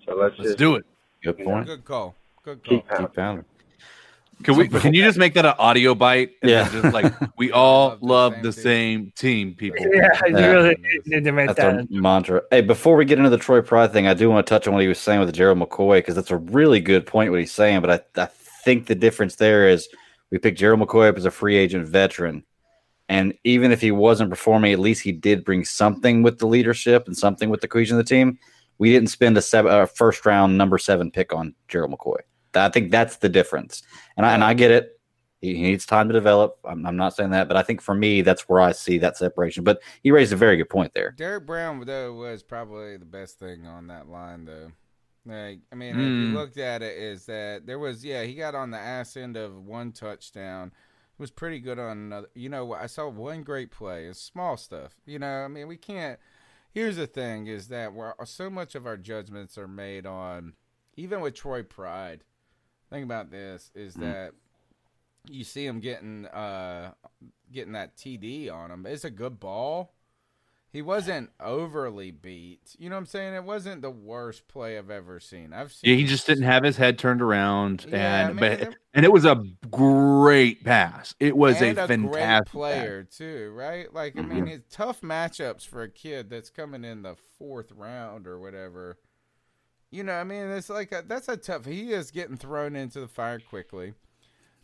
So 0.04 0.16
let's, 0.16 0.34
Let's 0.36 0.48
just 0.50 0.58
do 0.58 0.74
it. 0.74 0.84
Good 1.22 1.38
you 1.38 1.44
know, 1.44 1.50
point. 1.52 1.66
Good 1.66 1.84
call. 1.84 2.16
Good 2.42 2.64
call. 2.64 2.78
Keep 2.78 2.88
pounding. 2.88 3.06
Keep 3.06 3.14
pounding. 3.16 3.44
Can 4.42 4.56
we? 4.56 4.66
Can 4.68 4.94
you 4.94 5.04
just 5.04 5.16
make 5.16 5.34
that 5.34 5.46
an 5.46 5.54
audio 5.60 5.94
bite? 5.94 6.32
And 6.42 6.50
Yeah. 6.50 6.68
Just 6.68 6.92
like 6.92 7.14
we 7.38 7.52
all 7.52 7.96
love 8.00 8.34
the 8.42 8.52
same 8.52 9.12
team, 9.16 9.54
people. 9.54 9.86
Yeah, 9.86 10.08
you 10.26 10.36
Yeah. 10.36 10.46
really 10.50 10.76
need 11.06 11.22
to 11.22 11.30
make 11.30 11.46
That's 11.46 11.60
that. 11.60 11.76
our 11.76 11.84
mantra. 11.88 12.42
Hey, 12.50 12.60
before 12.60 12.96
we 12.96 13.04
get 13.04 13.18
into 13.18 13.30
the 13.30 13.38
Troy 13.38 13.62
Pride 13.62 13.92
thing, 13.92 14.08
I 14.08 14.14
do 14.14 14.28
want 14.28 14.44
to 14.44 14.50
touch 14.50 14.66
on 14.66 14.74
what 14.74 14.82
he 14.82 14.88
was 14.88 14.98
saying 14.98 15.20
with 15.20 15.32
Gerald 15.32 15.58
McCoy 15.60 15.98
because 15.98 16.16
that's 16.16 16.32
a 16.32 16.36
really 16.36 16.80
good 16.80 17.06
point 17.06 17.30
what 17.30 17.38
he's 17.38 17.52
saying. 17.52 17.80
But 17.80 17.90
I, 18.16 18.22
I 18.22 18.26
think 18.64 18.86
the 18.88 18.96
difference 18.96 19.36
there 19.36 19.68
is 19.68 19.88
we 20.32 20.38
picked 20.38 20.58
Gerald 20.58 20.80
McCoy 20.80 21.08
up 21.10 21.16
as 21.16 21.26
a 21.26 21.30
free 21.30 21.56
agent 21.56 21.86
veteran, 21.86 22.42
and 23.08 23.34
even 23.44 23.72
if 23.72 23.80
he 23.80 23.90
wasn't 23.90 24.30
performing, 24.30 24.72
at 24.72 24.78
least 24.78 25.02
he 25.02 25.12
did 25.12 25.44
bring 25.44 25.64
something 25.64 26.22
with 26.22 26.38
the 26.38 26.46
leadership 26.46 27.06
and 27.06 27.16
something 27.16 27.50
with 27.50 27.60
the 27.60 27.68
cohesion 27.68 27.98
of 27.98 28.04
the 28.04 28.08
team. 28.08 28.38
We 28.78 28.92
didn't 28.92 29.10
spend 29.10 29.36
a 29.36 29.42
seven, 29.42 29.70
uh, 29.72 29.86
first 29.86 30.24
round 30.26 30.58
number 30.58 30.78
seven 30.78 31.10
pick 31.10 31.32
on 31.32 31.54
Gerald 31.68 31.92
McCoy. 31.92 32.18
I 32.54 32.68
think 32.68 32.90
that's 32.90 33.16
the 33.16 33.28
difference, 33.28 33.82
and 34.16 34.24
I, 34.24 34.34
and 34.34 34.44
I 34.44 34.54
get 34.54 34.70
it. 34.70 34.98
He, 35.40 35.56
he 35.56 35.62
needs 35.62 35.84
time 35.86 36.08
to 36.08 36.12
develop. 36.12 36.58
I'm, 36.64 36.86
I'm 36.86 36.96
not 36.96 37.14
saying 37.14 37.30
that, 37.30 37.48
but 37.48 37.56
I 37.56 37.62
think 37.62 37.80
for 37.80 37.94
me, 37.94 38.22
that's 38.22 38.48
where 38.48 38.60
I 38.60 38.72
see 38.72 38.98
that 38.98 39.16
separation. 39.16 39.64
But 39.64 39.82
he 40.02 40.10
raised 40.10 40.32
a 40.32 40.36
very 40.36 40.56
good 40.56 40.70
point 40.70 40.94
there. 40.94 41.10
Derrick 41.12 41.46
Brown 41.46 41.84
though 41.84 42.14
was 42.14 42.42
probably 42.42 42.96
the 42.96 43.04
best 43.04 43.38
thing 43.38 43.66
on 43.66 43.88
that 43.88 44.08
line 44.08 44.44
though. 44.44 44.70
Like 45.26 45.60
I 45.72 45.74
mean, 45.74 45.96
if 45.96 46.12
Mm. 46.12 46.28
you 46.28 46.34
looked 46.34 46.58
at 46.58 46.82
it, 46.82 46.96
is 46.96 47.26
that 47.26 47.66
there 47.66 47.78
was 47.78 48.04
yeah 48.04 48.22
he 48.22 48.34
got 48.34 48.54
on 48.54 48.70
the 48.70 48.78
ass 48.78 49.16
end 49.16 49.36
of 49.36 49.64
one 49.64 49.92
touchdown. 49.92 50.72
Was 51.16 51.30
pretty 51.30 51.60
good 51.60 51.78
on 51.78 51.96
another. 51.96 52.28
You 52.34 52.48
know, 52.48 52.72
I 52.74 52.86
saw 52.86 53.08
one 53.08 53.42
great 53.42 53.70
play. 53.70 54.06
It's 54.06 54.20
small 54.20 54.56
stuff. 54.56 54.94
You 55.06 55.18
know, 55.20 55.44
I 55.44 55.48
mean, 55.48 55.68
we 55.68 55.76
can't. 55.76 56.18
Here's 56.72 56.96
the 56.96 57.06
thing: 57.06 57.46
is 57.46 57.68
that 57.68 57.92
we're 57.92 58.14
so 58.24 58.50
much 58.50 58.74
of 58.74 58.84
our 58.86 58.96
judgments 58.96 59.56
are 59.56 59.68
made 59.68 60.06
on, 60.06 60.54
even 60.96 61.20
with 61.20 61.34
Troy 61.34 61.62
Pride. 61.62 62.24
Think 62.90 63.04
about 63.04 63.30
this: 63.30 63.70
is 63.76 63.94
Mm. 63.96 64.00
that 64.00 64.32
you 65.28 65.44
see 65.44 65.64
him 65.64 65.80
getting 65.80 66.26
uh 66.26 66.92
getting 67.52 67.72
that 67.72 67.96
TD 67.96 68.50
on 68.50 68.70
him. 68.72 68.84
It's 68.84 69.04
a 69.04 69.10
good 69.10 69.38
ball. 69.38 69.94
He 70.74 70.82
wasn't 70.82 71.30
overly 71.38 72.10
beat. 72.10 72.74
You 72.80 72.90
know 72.90 72.96
what 72.96 73.02
I'm 73.02 73.06
saying? 73.06 73.34
It 73.34 73.44
wasn't 73.44 73.80
the 73.80 73.92
worst 73.92 74.48
play 74.48 74.76
I've 74.76 74.90
ever 74.90 75.20
seen. 75.20 75.52
I've 75.52 75.70
seen 75.70 75.88
Yeah, 75.88 75.96
he 75.96 76.04
just 76.04 76.26
didn't 76.26 76.42
have 76.42 76.64
his 76.64 76.76
head 76.76 76.98
turned 76.98 77.22
around, 77.22 77.86
Yeah, 77.88 78.26
and 78.26 78.34
man, 78.40 78.58
but 78.58 78.76
and 78.92 79.04
it 79.04 79.12
was 79.12 79.24
a 79.24 79.40
great 79.70 80.64
pass. 80.64 81.14
It 81.20 81.36
was 81.36 81.62
a 81.62 81.70
a 81.70 81.86
fantastic 81.86 82.50
player 82.50 83.04
too, 83.04 83.52
right? 83.54 83.94
Like 83.94 84.18
I 84.18 84.22
mm-hmm. 84.22 84.34
mean, 84.34 84.48
it's 84.48 84.74
tough 84.74 85.00
matchups 85.00 85.64
for 85.64 85.82
a 85.82 85.88
kid 85.88 86.28
that's 86.28 86.50
coming 86.50 86.84
in 86.84 87.02
the 87.02 87.14
fourth 87.38 87.70
round 87.70 88.26
or 88.26 88.40
whatever. 88.40 88.98
You 89.92 90.02
know, 90.02 90.14
I 90.14 90.24
mean, 90.24 90.50
it's 90.50 90.70
like 90.70 90.90
a, 90.90 91.04
that's 91.06 91.28
a 91.28 91.36
tough. 91.36 91.66
He 91.66 91.92
is 91.92 92.10
getting 92.10 92.36
thrown 92.36 92.74
into 92.74 92.98
the 92.98 93.06
fire 93.06 93.38
quickly, 93.38 93.94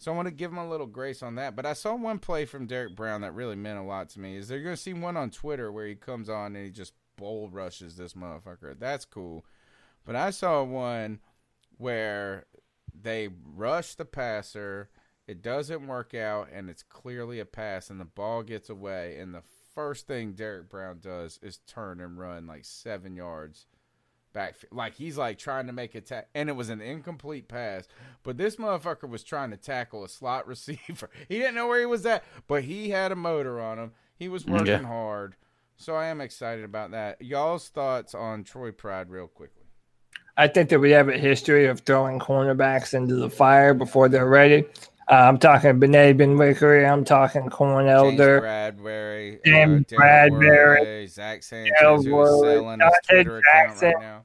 so 0.00 0.10
I 0.10 0.16
want 0.16 0.28
to 0.28 0.34
give 0.34 0.50
him 0.50 0.58
a 0.58 0.68
little 0.68 0.86
grace 0.86 1.22
on 1.22 1.34
that. 1.34 1.54
But 1.54 1.66
I 1.66 1.74
saw 1.74 1.94
one 1.94 2.18
play 2.18 2.46
from 2.46 2.66
Derrick 2.66 2.96
Brown 2.96 3.20
that 3.20 3.34
really 3.34 3.54
meant 3.54 3.78
a 3.78 3.82
lot 3.82 4.08
to 4.10 4.20
me. 4.20 4.36
Is 4.36 4.48
they're 4.48 4.62
going 4.62 4.74
to 4.74 4.80
see 4.80 4.94
one 4.94 5.16
on 5.16 5.30
Twitter 5.30 5.70
where 5.70 5.86
he 5.86 5.94
comes 5.94 6.30
on 6.30 6.56
and 6.56 6.64
he 6.64 6.70
just 6.70 6.94
bull 7.16 7.50
rushes 7.50 7.96
this 7.96 8.14
motherfucker. 8.14 8.78
That's 8.78 9.04
cool. 9.04 9.44
But 10.06 10.16
I 10.16 10.30
saw 10.30 10.62
one 10.62 11.20
where 11.76 12.46
they 12.98 13.28
rush 13.54 13.94
the 13.94 14.06
passer, 14.06 14.88
it 15.26 15.42
doesn't 15.42 15.86
work 15.86 16.14
out, 16.14 16.48
and 16.50 16.70
it's 16.70 16.82
clearly 16.82 17.38
a 17.38 17.44
pass, 17.44 17.90
and 17.90 18.00
the 18.00 18.06
ball 18.06 18.42
gets 18.42 18.70
away. 18.70 19.18
And 19.18 19.34
the 19.34 19.42
first 19.74 20.06
thing 20.06 20.32
Derrick 20.32 20.70
Brown 20.70 21.00
does 21.00 21.38
is 21.42 21.58
turn 21.66 22.00
and 22.00 22.18
run 22.18 22.46
like 22.46 22.64
seven 22.64 23.16
yards 23.16 23.66
back. 24.32 24.56
Like 24.70 24.94
he's 24.94 25.16
like 25.18 25.38
trying 25.38 25.66
to 25.66 25.72
make 25.72 25.94
a 25.94 26.00
ta- 26.00 26.24
and 26.34 26.48
it 26.48 26.54
was 26.56 26.68
an 26.70 26.80
incomplete 26.80 27.48
pass. 27.48 27.88
But 28.22 28.38
this 28.38 28.56
motherfucker 28.56 29.08
was 29.08 29.22
trying 29.24 29.50
to 29.50 29.56
tackle 29.56 30.04
a 30.04 30.08
slot 30.08 30.46
receiver. 30.48 31.10
he 31.28 31.38
didn't 31.38 31.54
know 31.54 31.66
where 31.68 31.80
he 31.80 31.86
was 31.86 32.04
at, 32.06 32.24
but 32.46 32.64
he 32.64 32.90
had 32.90 33.12
a 33.12 33.16
motor 33.16 33.60
on 33.60 33.78
him. 33.78 33.92
He 34.16 34.28
was 34.28 34.44
Mm, 34.44 34.52
working 34.52 34.66
yeah. 34.66 34.82
hard. 34.86 35.36
So 35.76 35.94
I 35.96 36.06
am 36.06 36.20
excited 36.20 36.64
about 36.64 36.90
that. 36.90 37.22
Y'all's 37.22 37.68
thoughts 37.68 38.14
on 38.14 38.44
Troy 38.44 38.70
Pride, 38.70 39.08
real 39.08 39.26
quickly. 39.28 39.64
I 40.36 40.46
think 40.48 40.68
that 40.70 40.78
we 40.78 40.90
have 40.90 41.08
a 41.08 41.16
history 41.18 41.66
of 41.66 41.80
throwing 41.80 42.18
cornerbacks 42.18 42.94
into 42.94 43.14
the 43.16 43.30
fire 43.30 43.72
before 43.74 44.08
they're 44.08 44.28
ready. 44.28 44.64
Uh, 45.10 45.14
I'm 45.14 45.38
talking 45.38 45.80
Benet 45.80 46.14
Benwikere. 46.14 46.88
I'm 46.88 47.04
talking 47.04 47.50
Corn 47.50 47.86
James 47.86 48.20
Elder. 48.20 48.40
Bradberry, 48.42 49.38
uh, 49.38 49.40
James 49.44 49.86
Bradberry, 49.86 50.78
Worley, 50.78 51.06
Zach 51.08 51.42
Sanchez, 51.42 52.08
Worley, 52.08 52.76
Donte 52.76 53.42
Jackson. 53.42 53.92
right 53.94 54.00
now. 54.00 54.24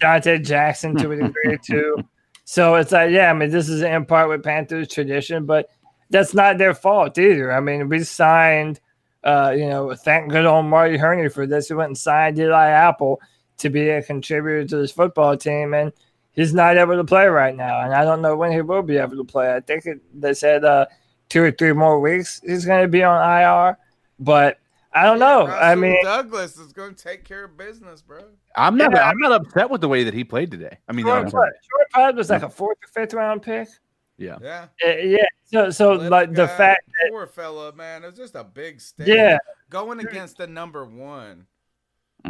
Donte 0.00 0.44
Jackson 0.44 0.96
to 0.96 1.12
a 1.12 1.16
degree 1.16 1.58
too. 1.64 1.96
So 2.44 2.74
it's 2.74 2.90
like, 2.90 3.12
yeah, 3.12 3.30
I 3.30 3.34
mean, 3.34 3.50
this 3.50 3.68
is 3.68 3.82
in 3.82 4.04
part 4.04 4.28
with 4.28 4.42
Panthers 4.42 4.88
tradition, 4.88 5.46
but 5.46 5.68
that's 6.10 6.34
not 6.34 6.58
their 6.58 6.74
fault 6.74 7.16
either. 7.16 7.52
I 7.52 7.60
mean, 7.60 7.88
we 7.88 8.02
signed, 8.02 8.80
uh, 9.22 9.54
you 9.56 9.68
know, 9.68 9.94
thank 9.94 10.32
good 10.32 10.44
old 10.44 10.66
Marty 10.66 10.96
Hurney 10.96 11.28
for 11.28 11.46
this. 11.46 11.70
We 11.70 11.76
went 11.76 11.90
and 11.90 11.98
signed 11.98 12.36
Eli 12.36 12.66
Apple 12.68 13.20
to 13.58 13.70
be 13.70 13.90
a 13.90 14.02
contributor 14.02 14.64
to 14.66 14.76
this 14.78 14.90
football 14.90 15.36
team, 15.36 15.72
and 15.72 15.92
he's 16.40 16.54
not 16.54 16.78
able 16.78 16.96
to 16.96 17.04
play 17.04 17.26
right 17.26 17.54
now. 17.54 17.82
And 17.82 17.92
I 17.92 18.02
don't 18.02 18.22
know 18.22 18.34
when 18.34 18.50
he 18.50 18.62
will 18.62 18.82
be 18.82 18.96
able 18.96 19.16
to 19.16 19.24
play. 19.24 19.54
I 19.54 19.60
think 19.60 19.84
it, 19.84 20.00
they 20.18 20.32
said 20.32 20.64
uh, 20.64 20.86
two 21.28 21.42
or 21.42 21.50
three 21.50 21.72
more 21.74 22.00
weeks 22.00 22.40
he's 22.46 22.64
going 22.64 22.82
to 22.82 22.88
be 22.88 23.02
on 23.02 23.20
IR, 23.20 23.76
but 24.18 24.58
I 24.92 25.04
don't 25.04 25.18
know. 25.18 25.46
I 25.46 25.74
mean, 25.74 26.02
Douglas 26.02 26.56
is 26.56 26.72
going 26.72 26.94
to 26.94 27.02
take 27.02 27.24
care 27.24 27.44
of 27.44 27.58
business, 27.58 28.00
bro. 28.00 28.22
I'm 28.56 28.76
not. 28.76 28.92
Yeah. 28.92 29.08
I'm 29.08 29.18
not 29.18 29.32
upset 29.32 29.70
with 29.70 29.82
the 29.82 29.88
way 29.88 30.02
that 30.04 30.14
he 30.14 30.24
played 30.24 30.50
today. 30.50 30.78
I 30.88 30.92
mean, 30.92 31.04
Troy 31.04 31.16
I'm- 31.16 31.30
Pride, 31.30 31.52
Troy 31.68 31.84
Pride 31.92 32.16
was 32.16 32.30
like 32.30 32.42
a 32.42 32.48
fourth 32.50 32.78
or 32.82 32.88
fifth 32.88 33.14
round 33.14 33.42
pick. 33.42 33.68
yeah. 34.16 34.38
Yeah. 34.40 34.66
Uh, 34.84 34.90
yeah. 34.96 35.18
So, 35.44 35.70
so 35.70 35.92
like 35.92 36.30
the 36.30 36.46
guy, 36.46 36.56
fact 36.56 36.82
that 36.86 37.10
poor 37.10 37.26
fella, 37.26 37.72
man, 37.74 38.02
it 38.02 38.06
was 38.06 38.16
just 38.16 38.34
a 38.34 38.44
big 38.44 38.80
step. 38.80 39.06
Yeah. 39.06 39.36
going 39.68 40.00
against 40.00 40.38
the 40.38 40.46
number 40.46 40.84
one. 40.86 41.46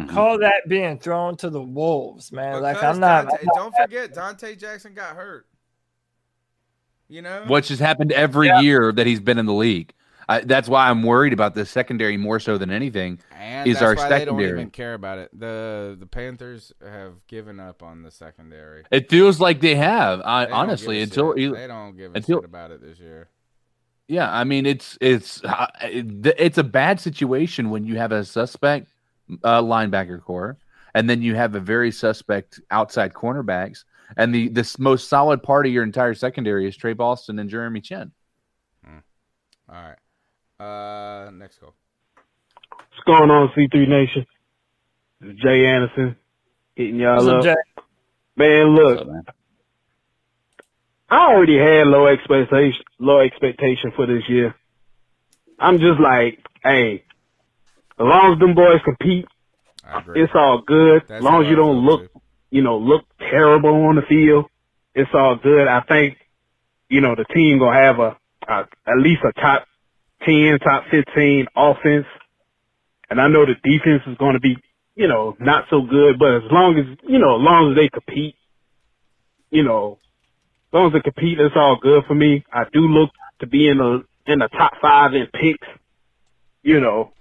Call 0.07 0.39
that 0.39 0.63
being 0.67 0.97
thrown 0.99 1.35
to 1.37 1.49
the 1.49 1.61
wolves, 1.61 2.31
man. 2.31 2.61
like 2.61 2.81
I'm 2.83 2.99
not. 2.99 3.25
Donte, 3.27 3.37
I'm 3.39 3.45
not- 3.45 3.55
don't 3.55 3.75
forget, 3.75 4.13
Donte 4.13 4.57
Jackson 4.57 4.93
got 4.93 5.15
hurt. 5.15 5.45
You 7.09 7.21
know, 7.21 7.43
Which 7.47 7.67
has 7.67 7.79
happened 7.79 8.13
every 8.13 8.49
year 8.61 8.91
that 8.93 9.05
he's 9.05 9.19
been 9.19 9.37
in 9.37 9.45
the 9.45 9.53
league. 9.53 9.93
I, 10.29 10.39
that's 10.41 10.69
why 10.69 10.89
I'm 10.89 11.03
worried 11.03 11.33
about 11.33 11.55
the 11.55 11.65
secondary 11.65 12.15
more 12.15 12.39
so 12.39 12.57
than 12.57 12.71
anything. 12.71 13.19
and 13.37 13.67
is 13.67 13.79
that's 13.79 13.83
our 13.83 13.95
why 13.95 14.19
they 14.19 14.23
don't 14.23 14.39
even 14.39 14.69
care 14.69 14.93
about 14.93 15.17
it. 15.17 15.29
the 15.37 15.97
The 15.99 16.05
Panthers 16.05 16.71
have 16.81 17.15
given 17.27 17.59
up 17.59 17.83
on 17.83 18.03
the 18.03 18.11
secondary. 18.11 18.83
It 18.91 19.09
feels 19.09 19.41
like 19.41 19.59
they 19.59 19.75
have. 19.75 20.21
I, 20.23 20.45
They 20.45 20.51
honestly, 20.53 21.01
until 21.01 21.35
shit. 21.35 21.53
they 21.53 21.67
don't 21.67 21.97
give 21.97 22.13
a 22.13 22.15
until 22.17 22.37
shit 22.39 22.45
about 22.45 22.71
it 22.71 22.81
this 22.81 22.97
year. 22.97 23.27
Yeah, 24.07 24.31
I 24.31 24.45
mean 24.45 24.65
it's 24.65 24.97
it's 25.01 25.43
uh, 25.43 25.67
it's 25.81 26.57
a 26.57 26.63
bad 26.63 27.01
situation 27.01 27.69
when 27.71 27.83
you 27.85 27.97
have 27.97 28.13
a 28.13 28.23
suspect 28.23 28.93
uh, 29.43 29.61
linebacker 29.61 30.21
corps, 30.21 30.57
and 30.93 31.09
then 31.09 31.21
you 31.21 31.35
have 31.35 31.55
a 31.55 31.59
very 31.59 31.91
suspect 31.91 32.59
outside 32.69 33.13
cornerbacks, 33.13 33.83
and 34.17 34.33
the 34.33 34.49
this 34.49 34.79
most 34.79 35.09
solid 35.09 35.43
part 35.43 35.65
of 35.65 35.71
your 35.71 35.83
entire 35.83 36.13
secondary 36.13 36.67
is 36.67 36.75
Tre 36.75 36.93
Boston 36.93 37.39
and 37.39 37.49
Jeremy 37.49 37.81
Chinn. 37.81 38.11
All 39.71 39.77
right. 39.77 39.97
Uh, 40.59 41.31
next 41.31 41.59
call. 41.59 41.73
What's 42.69 43.03
going 43.05 43.31
on, 43.31 43.49
C3 43.55 43.87
Nation? 43.87 44.25
This 45.21 45.33
is 45.33 45.39
Jay 45.39 45.65
Anderson 45.65 46.15
hitting 46.75 46.97
y'all 46.97 47.15
What's 47.15 47.27
up, 47.27 47.37
up. 47.37 47.43
Jay? 47.43 47.83
Man, 48.35 48.75
look, 48.75 49.07
I 51.09 51.31
already 51.31 51.57
had 51.57 51.87
low 51.87 52.07
expectation, 52.07 52.83
low 52.99 53.19
expectation 53.19 53.91
for 53.95 54.05
this 54.05 54.23
year. 54.27 54.55
I'm 55.59 55.79
just 55.79 55.99
like, 55.99 56.39
hey, 56.63 57.03
as 58.01 58.09
long 58.09 58.33
as 58.33 58.39
them 58.39 58.55
boys 58.55 58.81
compete, 58.83 59.25
it's 60.15 60.33
all 60.35 60.61
good. 60.65 61.01
That's 61.07 61.19
as 61.19 61.23
long 61.23 61.43
as 61.43 61.49
you 61.49 61.55
don't 61.55 61.85
look, 61.85 62.11
you 62.49 62.61
know, 62.61 62.77
look 62.77 63.05
terrible 63.19 63.73
on 63.85 63.95
the 63.95 64.01
field, 64.07 64.45
it's 64.95 65.09
all 65.13 65.35
good. 65.41 65.67
I 65.67 65.81
think, 65.81 66.17
you 66.89 67.01
know, 67.01 67.15
the 67.15 67.25
team 67.25 67.59
gonna 67.59 67.77
have 67.79 67.99
a, 67.99 68.17
a 68.47 68.67
at 68.87 68.97
least 68.97 69.21
a 69.23 69.33
top 69.39 69.67
ten, 70.25 70.59
top 70.59 70.85
fifteen 70.89 71.47
offense, 71.55 72.07
and 73.09 73.21
I 73.21 73.27
know 73.27 73.45
the 73.45 73.55
defense 73.55 74.03
is 74.07 74.17
going 74.17 74.33
to 74.33 74.39
be, 74.39 74.57
you 74.95 75.07
know, 75.07 75.35
not 75.39 75.65
so 75.69 75.81
good. 75.81 76.17
But 76.19 76.35
as 76.37 76.51
long 76.51 76.77
as 76.77 76.85
you 77.07 77.19
know, 77.19 77.37
as 77.39 77.43
long 77.43 77.71
as 77.71 77.77
they 77.77 77.89
compete, 77.89 78.35
you 79.49 79.63
know, 79.63 79.99
as 80.69 80.73
long 80.73 80.87
as 80.87 80.93
they 80.93 81.01
compete, 81.01 81.39
it's 81.39 81.55
all 81.55 81.77
good 81.81 82.03
for 82.07 82.15
me. 82.15 82.43
I 82.51 82.63
do 82.71 82.81
look 82.81 83.11
to 83.39 83.47
be 83.47 83.67
in 83.67 83.77
the 83.77 84.03
in 84.25 84.39
the 84.39 84.47
top 84.47 84.73
five 84.81 85.13
in 85.13 85.27
picks, 85.27 85.67
you 86.63 86.79
know, 86.79 87.11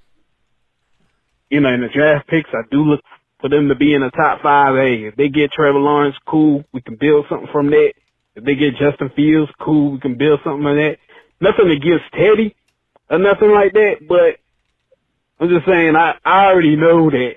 you 1.50 1.60
know, 1.60 1.72
in 1.72 1.82
the 1.82 1.88
draft 1.88 2.28
picks. 2.28 2.50
I 2.52 2.62
do 2.70 2.82
look 2.82 3.00
for 3.40 3.48
them 3.48 3.68
to 3.68 3.74
be 3.74 3.94
in 3.94 4.02
the 4.02 4.10
top 4.10 4.42
five. 4.42 4.76
Hey, 4.76 5.04
if 5.04 5.16
they 5.16 5.28
get 5.28 5.52
Trevor 5.52 5.78
Lawrence, 5.78 6.16
cool. 6.26 6.64
We 6.72 6.80
can 6.80 6.96
build 6.96 7.26
something 7.28 7.48
from 7.52 7.70
that. 7.70 7.92
If 8.36 8.44
they 8.44 8.54
get 8.54 8.76
Justin 8.76 9.10
Fields, 9.14 9.50
cool. 9.60 9.92
We 9.92 10.00
can 10.00 10.16
build 10.16 10.40
something 10.44 10.66
on 10.66 10.76
that. 10.76 10.98
Nothing 11.40 11.70
against 11.70 12.04
Teddy 12.12 12.54
or 13.10 13.18
nothing 13.18 13.50
like 13.50 13.72
that, 13.72 14.06
but 14.08 14.38
I'm 15.40 15.48
just 15.48 15.66
saying 15.66 15.96
I, 15.96 16.16
I 16.24 16.46
already 16.46 16.76
know 16.76 17.10
that 17.10 17.36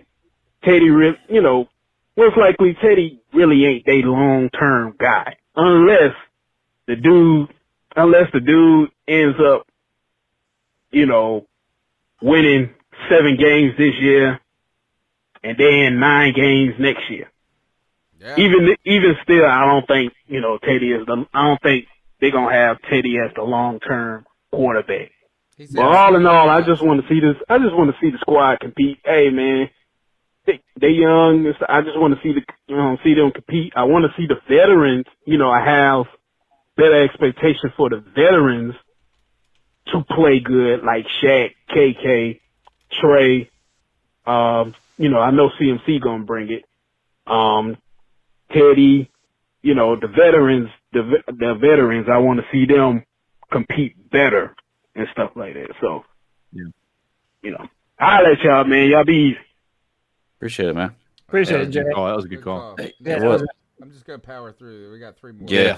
Teddy, 0.63 0.85
you 0.85 1.41
know, 1.41 1.67
most 2.15 2.37
likely 2.37 2.75
Teddy 2.75 3.21
really 3.33 3.65
ain't 3.65 3.87
a 3.87 4.07
long 4.07 4.49
term 4.49 4.95
guy 4.99 5.37
unless 5.55 6.13
the 6.87 6.95
dude, 6.95 7.49
unless 7.95 8.29
the 8.33 8.39
dude 8.39 8.89
ends 9.07 9.37
up, 9.39 9.65
you 10.91 11.05
know, 11.05 11.47
winning 12.21 12.69
seven 13.09 13.37
games 13.37 13.73
this 13.77 13.93
year 13.99 14.39
and 15.43 15.57
then 15.57 15.99
nine 15.99 16.33
games 16.33 16.75
next 16.79 17.09
year. 17.09 17.29
Even 18.37 18.75
even 18.85 19.15
still, 19.23 19.45
I 19.45 19.65
don't 19.65 19.85
think 19.85 20.13
you 20.27 20.39
know 20.39 20.57
Teddy 20.57 20.91
is 20.91 21.05
the. 21.05 21.25
I 21.33 21.47
don't 21.47 21.61
think 21.61 21.85
they're 22.21 22.31
gonna 22.31 22.53
have 22.53 22.81
Teddy 22.89 23.17
as 23.19 23.33
the 23.35 23.43
long 23.43 23.79
term 23.81 24.25
quarterback. 24.51 25.11
But 25.75 25.83
all 25.83 26.15
in 26.15 26.25
all, 26.25 26.49
I 26.49 26.61
just 26.61 26.83
want 26.83 27.01
to 27.01 27.07
see 27.07 27.19
this. 27.19 27.35
I 27.49 27.57
just 27.59 27.75
want 27.75 27.91
to 27.93 27.97
see 28.01 28.11
the 28.11 28.17
squad 28.19 28.59
compete. 28.61 28.99
Hey 29.03 29.29
man, 29.29 29.69
they 30.45 30.61
they 30.79 30.89
young. 30.89 31.51
I 31.67 31.81
just 31.81 31.99
want 31.99 32.15
to 32.15 32.21
see 32.23 32.33
the 32.33 32.41
you 32.67 32.77
know 32.77 32.97
see 33.03 33.13
them 33.13 33.31
compete. 33.31 33.73
I 33.75 33.83
want 33.83 34.05
to 34.05 34.21
see 34.21 34.27
the 34.27 34.39
veterans. 34.47 35.05
You 35.25 35.37
know, 35.37 35.51
I 35.51 35.63
have 35.65 36.05
better 36.77 37.03
expectations 37.03 37.73
for 37.75 37.89
the 37.89 37.97
veterans 37.97 38.75
to 39.87 40.03
play 40.15 40.39
good, 40.39 40.81
like 40.83 41.05
Shaq, 41.21 41.51
KK, 41.69 42.39
Trey. 43.01 43.49
Um, 44.25 44.73
you 44.97 45.09
know, 45.09 45.19
I 45.19 45.31
know 45.31 45.49
CMC 45.59 46.01
gonna 46.01 46.23
bring 46.23 46.51
it. 46.51 46.63
Um, 47.31 47.77
Teddy, 48.51 49.09
you 49.61 49.75
know, 49.75 49.95
the 49.99 50.07
veterans, 50.07 50.69
the 50.91 51.21
the 51.27 51.55
veterans. 51.55 52.07
I 52.11 52.17
want 52.17 52.39
to 52.39 52.45
see 52.51 52.65
them 52.65 53.03
compete 53.51 54.09
better 54.11 54.55
and 54.95 55.07
stuff 55.11 55.31
like 55.35 55.53
that. 55.53 55.69
So, 55.81 56.03
you 57.41 57.51
know, 57.51 57.67
I'll 57.99 58.23
let 58.23 58.39
y'all, 58.41 58.63
man. 58.65 58.89
Y'all 58.89 59.03
be 59.05 59.31
easy. 59.31 59.37
Appreciate 60.37 60.69
it, 60.69 60.75
man. 60.75 60.95
Appreciate 61.27 61.61
it, 61.61 61.69
Jay. 61.71 61.81
Oh, 61.95 62.07
that 62.07 62.15
was 62.15 62.25
a 62.25 62.27
good 62.27 62.43
call. 62.43 62.75
Yeah, 62.79 63.17
It 63.17 63.23
was. 63.23 63.41
I'm 63.81 63.91
just 63.91 64.05
gonna 64.05 64.19
power 64.19 64.53
through. 64.53 64.91
We 64.91 64.99
got 64.99 65.17
three 65.17 65.33
more. 65.33 65.47
Yeah. 65.49 65.77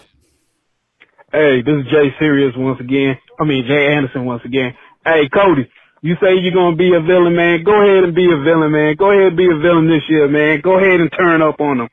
Hey, 1.31 1.61
this 1.61 1.73
is 1.73 1.91
Jay 1.91 2.13
Serious 2.19 2.53
once 2.55 2.79
again. 2.79 3.17
I 3.39 3.45
mean 3.45 3.65
Jay 3.67 3.93
Anderson 3.93 4.25
once 4.25 4.43
again. 4.45 4.75
Hey, 5.03 5.27
Cody, 5.29 5.69
you 6.05 6.15
say 6.21 6.37
you're 6.37 6.53
gonna 6.53 6.75
be 6.75 6.93
a 6.93 7.01
villain, 7.01 7.35
man. 7.35 7.63
Go 7.63 7.81
ahead 7.81 8.03
and 8.03 8.13
be 8.13 8.25
a 8.31 8.37
villain, 8.37 8.71
man. 8.71 8.95
Go 8.95 9.09
ahead 9.09 9.33
and 9.33 9.37
be 9.37 9.49
a 9.49 9.57
villain 9.57 9.89
this 9.89 10.03
year, 10.07 10.27
man. 10.27 10.61
Go 10.61 10.77
ahead 10.77 11.01
and 11.01 11.11
turn 11.11 11.41
up 11.41 11.59
on 11.59 11.79
them. 11.79 11.87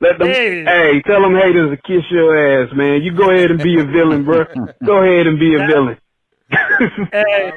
Let 0.00 0.18
them. 0.18 0.26
Hey. 0.26 0.64
Hey, 0.64 1.02
tell 1.06 1.22
them 1.22 1.36
haters 1.36 1.70
to 1.70 1.76
kiss 1.86 2.02
your 2.10 2.34
ass, 2.34 2.70
man. 2.74 3.02
You 3.02 3.14
go 3.14 3.30
ahead 3.30 3.52
and 3.52 3.62
be 3.62 3.78
a 3.78 3.84
villain, 3.84 4.24
bro. 4.24 4.46
Go 4.84 5.04
ahead 5.04 5.28
and 5.28 5.38
be 5.38 5.54
a 5.54 5.66
villain. 5.66 5.96
Hey, 7.12 7.52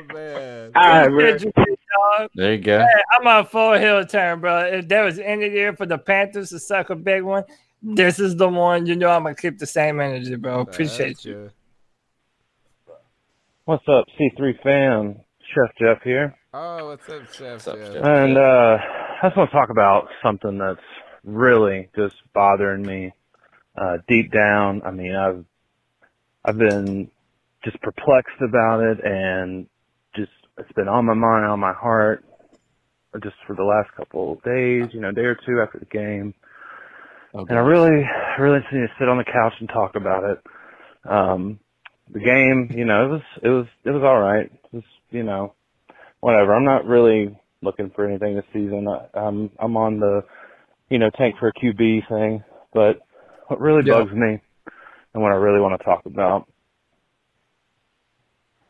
All 0.76 0.88
right, 0.88 1.10
bro. 1.10 1.20
Did 1.20 1.42
you 1.42 1.52
get 1.52 1.80
dog? 2.18 2.30
There 2.36 2.54
you 2.54 2.62
go. 2.62 2.80
Hey, 2.80 3.02
I'm 3.20 3.28
on 3.28 3.46
full 3.48 3.74
hill 3.74 4.06
turn, 4.06 4.42
bro. 4.42 4.60
If 4.60 4.88
there 4.88 5.04
was 5.04 5.18
any 5.18 5.50
year 5.50 5.76
for 5.76 5.86
the 5.88 5.98
Panthers 5.98 6.52
to 6.52 6.60
suck 6.60 6.92
a 6.92 6.96
big 6.96 7.24
one, 7.24 7.44
this 7.82 8.20
is 8.20 8.36
the 8.36 8.48
one. 8.48 8.86
You 8.86 8.96
know 8.96 9.10
I'm 9.10 9.24
gonna 9.24 9.36
keep 9.36 9.58
the 9.58 9.66
same 9.66 10.00
energy, 10.00 10.36
bro. 10.36 10.62
Appreciate 10.62 11.26
you. 11.26 11.50
What's 13.66 13.84
up, 13.90 14.06
C3 14.20 14.62
fam? 14.62 15.25
Chef 15.54 15.76
Jeff 15.80 16.02
here. 16.04 16.36
Oh, 16.54 16.88
what's 16.88 17.08
up, 17.10 17.32
Chef? 17.34 17.64
Jeff? 17.66 17.78
And 17.78 18.38
uh, 18.38 18.78
I 18.80 19.28
just 19.28 19.38
want 19.38 19.50
to 19.52 19.56
talk 19.56 19.70
about 19.70 20.08
something 20.24 20.58
that's 20.58 20.80
really 21.24 21.90
just 21.96 22.16
bothering 22.34 22.82
me 22.82 23.14
uh, 23.78 23.98
deep 24.08 24.32
down. 24.32 24.82
I 24.86 24.92
mean, 24.92 25.16
I've 25.16 25.46
I've 26.44 26.58
been 26.58 27.10
just 27.64 27.82
perplexed 27.82 28.42
about 28.42 28.82
it, 28.82 29.04
and 29.04 29.68
just 30.16 30.32
it's 30.58 30.72
been 30.74 30.88
on 30.88 31.06
my 31.06 31.14
mind, 31.14 31.46
on 31.46 31.60
my 31.60 31.74
heart, 31.74 32.24
just 33.24 33.36
for 33.48 33.56
the 33.56 33.64
last 33.64 33.90
couple 33.96 34.34
of 34.34 34.44
days, 34.44 34.94
you 34.94 35.02
know, 35.02 35.12
day 35.12 35.26
or 35.26 35.36
two 35.36 35.62
after 35.62 35.80
the 35.80 35.86
game. 35.86 36.34
And 37.34 37.52
I 37.52 37.62
really, 37.62 38.08
really 38.40 38.60
just 38.62 38.74
need 38.74 38.88
to 38.88 38.94
sit 38.98 39.10
on 39.10 39.18
the 39.18 39.26
couch 39.26 39.54
and 39.60 39.68
talk 39.68 39.96
about 39.96 40.24
it. 40.24 40.42
Um, 41.04 41.60
the 42.10 42.22
game, 42.22 42.72
you 42.74 42.86
know, 42.86 43.06
it 43.06 43.10
was, 43.10 43.22
it 43.44 43.50
was, 43.50 43.66
it 43.84 43.92
was 43.92 44.04
all 44.04 44.20
right. 44.22 44.46
It 44.46 44.74
was, 44.74 44.84
you 45.16 45.24
know, 45.24 45.54
whatever. 46.20 46.54
I'm 46.54 46.66
not 46.66 46.86
really 46.86 47.36
looking 47.62 47.92
for 47.96 48.08
anything 48.08 48.36
this 48.36 48.46
season. 48.54 48.88
I, 48.88 49.18
I'm, 49.18 49.50
I'm 49.60 49.78
on 49.78 50.00
the, 50.00 50.24
you 50.90 51.00
know, 51.00 51.10
tank 51.18 51.36
for 51.40 51.48
a 51.48 51.54
QB 51.54 52.08
thing. 52.10 52.44
But 52.74 53.00
what 53.48 53.60
really 53.60 53.82
Yeah. 53.86 53.94
bugs 54.04 54.12
me, 54.14 54.40
and 55.14 55.24
what 55.24 55.32
I 55.32 55.36
really 55.36 55.62
want 55.62 55.80
to 55.80 55.86
talk 55.86 56.06
about, 56.06 56.48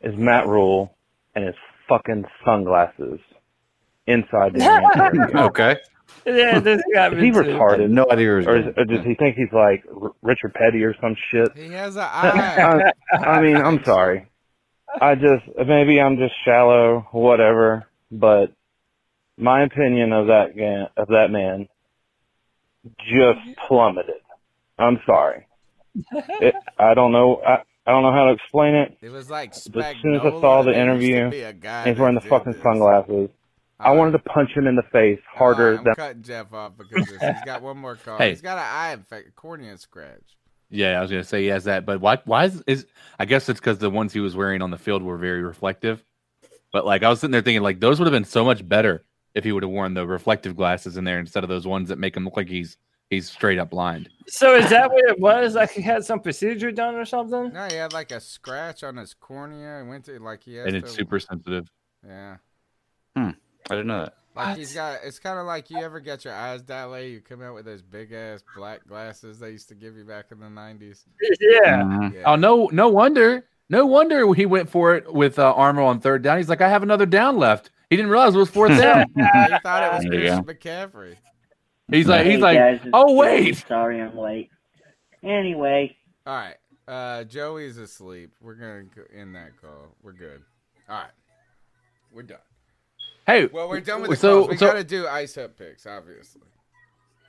is 0.01 0.13
Matt 0.15 0.47
Rhule 0.47 0.95
and 1.33 1.45
his 1.45 1.55
fucking 1.89 2.25
sunglasses 2.45 3.19
inside 4.07 4.53
the 4.53 5.31
okay. 5.49 5.77
Yeah, 6.25 6.59
this 6.59 6.81
got 6.93 7.13
Is 7.13 7.19
me 7.19 7.25
he 7.25 7.31
too. 7.31 7.37
retarded? 7.37 7.89
No 7.89 8.05
idea 8.11 8.27
who 8.27 8.31
he 8.31 8.37
was 8.37 8.47
Or, 8.47 8.57
is, 8.57 8.73
or 8.77 8.85
does 8.85 9.05
he 9.05 9.15
think 9.15 9.35
he's 9.35 9.51
like 9.51 9.83
R- 10.01 10.11
Richard 10.21 10.53
Petty 10.53 10.83
or 10.83 10.95
some 11.01 11.15
shit? 11.31 11.51
He 11.55 11.71
has 11.71 11.95
an 11.95 12.01
I, 12.05 12.29
eye. 12.29 12.93
I 13.13 13.41
mean, 13.41 13.57
I'm 13.57 13.83
sorry. 13.85 14.27
I 15.01 15.15
just 15.15 15.43
maybe 15.67 15.99
I'm 15.99 16.17
just 16.17 16.33
shallow, 16.45 17.07
whatever. 17.11 17.85
But 18.11 18.53
my 19.37 19.63
opinion 19.63 20.13
of 20.13 20.27
that 20.27 20.55
ga- 20.55 20.89
of 21.01 21.07
that 21.09 21.31
man 21.31 21.67
just 22.99 23.39
mm-hmm. 23.39 23.51
plummeted. 23.67 24.21
I'm 24.77 24.99
sorry. 25.05 25.47
It, 26.11 26.53
I 26.77 26.93
don't 26.93 27.13
know. 27.13 27.41
I, 27.45 27.63
I 27.87 27.91
don't 27.91 28.03
know 28.03 28.11
how 28.11 28.25
to 28.25 28.33
explain 28.33 28.75
it. 28.75 28.97
It 29.01 29.09
was 29.09 29.29
like 29.29 29.53
But 29.71 29.85
as 29.85 29.95
soon 30.01 30.15
as 30.15 30.21
I 30.21 30.29
saw 30.29 30.63
the 30.63 30.71
Spagnola, 30.71 30.73
there 30.73 30.73
used 30.73 30.75
to 30.75 30.81
interview, 30.81 31.29
be 31.29 31.41
a 31.41 31.53
guy 31.53 31.81
and 31.83 31.89
he's 31.89 31.99
wearing 31.99 32.15
the 32.15 32.21
fucking 32.21 32.53
this. 32.53 32.61
sunglasses. 32.61 33.29
I 33.79 33.91
wanted 33.91 34.11
to 34.11 34.19
punch 34.19 34.51
him 34.51 34.67
in 34.67 34.75
the 34.75 34.83
face 34.91 35.19
harder 35.31 35.77
I'm 35.77 35.83
than. 35.83 35.95
cutting 35.95 36.23
Jeff 36.23 36.51
off 36.53 36.73
because 36.77 37.07
he's 37.09 37.45
got 37.45 37.61
one 37.61 37.77
more 37.77 37.95
call. 38.05 38.17
Hey. 38.17 38.29
He's 38.29 38.41
got 38.41 38.57
an 38.57 38.65
eye 38.65 38.93
infection, 38.93 39.31
cornea 39.35 39.77
scratch. 39.77 40.37
Yeah, 40.69 40.97
I 40.97 41.01
was 41.01 41.11
gonna 41.11 41.23
say 41.23 41.43
he 41.43 41.47
has 41.47 41.65
that, 41.65 41.85
but 41.85 42.01
why? 42.01 42.17
Why 42.25 42.45
is, 42.45 42.63
is 42.67 42.85
I 43.19 43.25
guess 43.25 43.47
it's 43.49 43.59
because 43.59 43.77
the 43.77 43.89
ones 43.89 44.13
he 44.13 44.19
was 44.19 44.35
wearing 44.35 44.61
on 44.61 44.71
the 44.71 44.77
field 44.77 45.03
were 45.03 45.17
very 45.17 45.43
reflective. 45.43 46.03
But 46.71 46.85
like 46.85 47.03
I 47.03 47.09
was 47.09 47.19
sitting 47.19 47.31
there 47.31 47.41
thinking, 47.41 47.63
like 47.63 47.79
those 47.79 47.99
would 47.99 48.05
have 48.05 48.13
been 48.13 48.25
so 48.25 48.43
much 48.43 48.67
better 48.67 49.05
if 49.33 49.43
he 49.43 49.51
would 49.51 49.63
have 49.63 49.71
worn 49.71 49.93
the 49.93 50.05
reflective 50.05 50.55
glasses 50.55 50.97
in 50.97 51.03
there 51.03 51.19
instead 51.19 51.43
of 51.43 51.49
those 51.49 51.67
ones 51.67 51.89
that 51.89 51.99
make 51.99 52.17
him 52.17 52.25
look 52.25 52.35
like 52.35 52.49
he's 52.49 52.77
he's 53.09 53.29
straight 53.29 53.59
up 53.59 53.69
blind. 53.69 54.09
So 54.27 54.55
is 54.55 54.69
that 54.71 54.91
what 54.91 55.05
it 55.05 55.19
was? 55.19 55.55
Like 55.55 55.71
he 55.71 55.81
had 55.81 56.03
some 56.03 56.19
procedure 56.19 56.71
done 56.71 56.95
or 56.95 57.05
something? 57.05 57.53
No, 57.53 57.67
he 57.67 57.75
had 57.75 57.93
like 57.93 58.11
a 58.11 58.19
scratch 58.19 58.83
on 58.83 58.97
his 58.97 59.13
cornea. 59.13 59.81
He 59.83 59.89
went 59.89 60.05
to 60.05 60.19
like 60.19 60.43
he 60.43 60.55
has 60.55 60.67
and 60.67 60.75
it's 60.75 60.91
to- 60.91 60.97
super 60.97 61.19
sensitive. 61.19 61.71
Yeah. 62.05 62.37
Hmm. 63.15 63.29
I 63.69 63.75
didn't 63.75 63.87
know 63.87 64.03
that. 64.05 64.17
Like 64.35 64.57
he's 64.57 64.73
got. 64.73 64.99
It's 65.03 65.19
kind 65.19 65.39
of 65.39 65.45
like 65.45 65.69
you 65.69 65.77
ever 65.77 65.99
get 65.99 66.25
your 66.25 66.33
eyes 66.33 66.61
dilated. 66.61 67.11
You 67.13 67.21
come 67.21 67.41
out 67.41 67.53
with 67.55 67.65
those 67.65 67.81
big 67.81 68.11
ass 68.11 68.43
black 68.55 68.85
glasses 68.85 69.39
they 69.39 69.51
used 69.51 69.69
to 69.69 69.75
give 69.75 69.95
you 69.95 70.03
back 70.03 70.25
in 70.31 70.39
the 70.39 70.49
nineties. 70.49 71.05
Yeah. 71.39 72.09
Oh 72.25 72.35
no, 72.35 72.67
no 72.71 72.89
wonder, 72.89 73.45
no 73.69 73.85
wonder 73.85 74.33
he 74.33 74.45
went 74.45 74.69
for 74.69 74.95
it 74.95 75.13
with 75.13 75.39
uh, 75.39 75.53
Armah 75.53 75.85
on 75.85 75.99
third 76.01 76.21
down. 76.21 76.37
He's 76.37 76.49
like, 76.49 76.61
I 76.61 76.69
have 76.69 76.83
another 76.83 77.05
down 77.05 77.37
left. 77.37 77.71
He 77.89 77.95
didn't 77.95 78.11
realize 78.11 78.35
it 78.35 78.39
was 78.39 78.49
fourth 78.49 78.77
down. 78.77 79.05
he 79.15 79.21
thought 79.63 79.83
it 79.83 79.93
was 79.93 80.03
There 80.09 80.19
Christian. 80.19 80.43
McCaffrey. 80.43 81.15
He's 81.89 82.07
like, 82.07 82.25
Hey, 82.25 82.31
he's 82.33 82.41
like, 82.41 82.57
guys, 82.57 82.79
it's 82.81 82.89
oh 82.93 83.13
wait. 83.13 83.63
Sorry 83.67 84.01
I'm 84.01 84.17
late. 84.17 84.49
Anyway, 85.23 85.95
All 86.27 86.35
right. 86.35 86.55
Uh, 86.87 87.23
Joey's 87.23 87.77
asleep. 87.77 88.31
We're 88.41 88.55
gonna 88.55 88.83
go 88.83 89.03
end 89.15 89.35
that 89.35 89.59
call. 89.61 89.95
We're 90.03 90.13
good. 90.13 90.41
All 90.89 90.97
right. 90.97 91.11
We're 92.11 92.23
done. 92.23 92.37
Hey, 93.27 93.47
Well, 93.47 93.67
we're 93.69 93.81
done 93.81 94.01
with 94.01 94.11
the 94.11 94.15
so, 94.17 94.37
calls. 94.39 94.49
We 94.49 94.57
so 94.57 94.67
gotta 94.67 94.83
do 94.83 95.07
ice 95.07 95.37
up 95.37 95.57
picks, 95.57 95.85
obviously. 95.87 96.41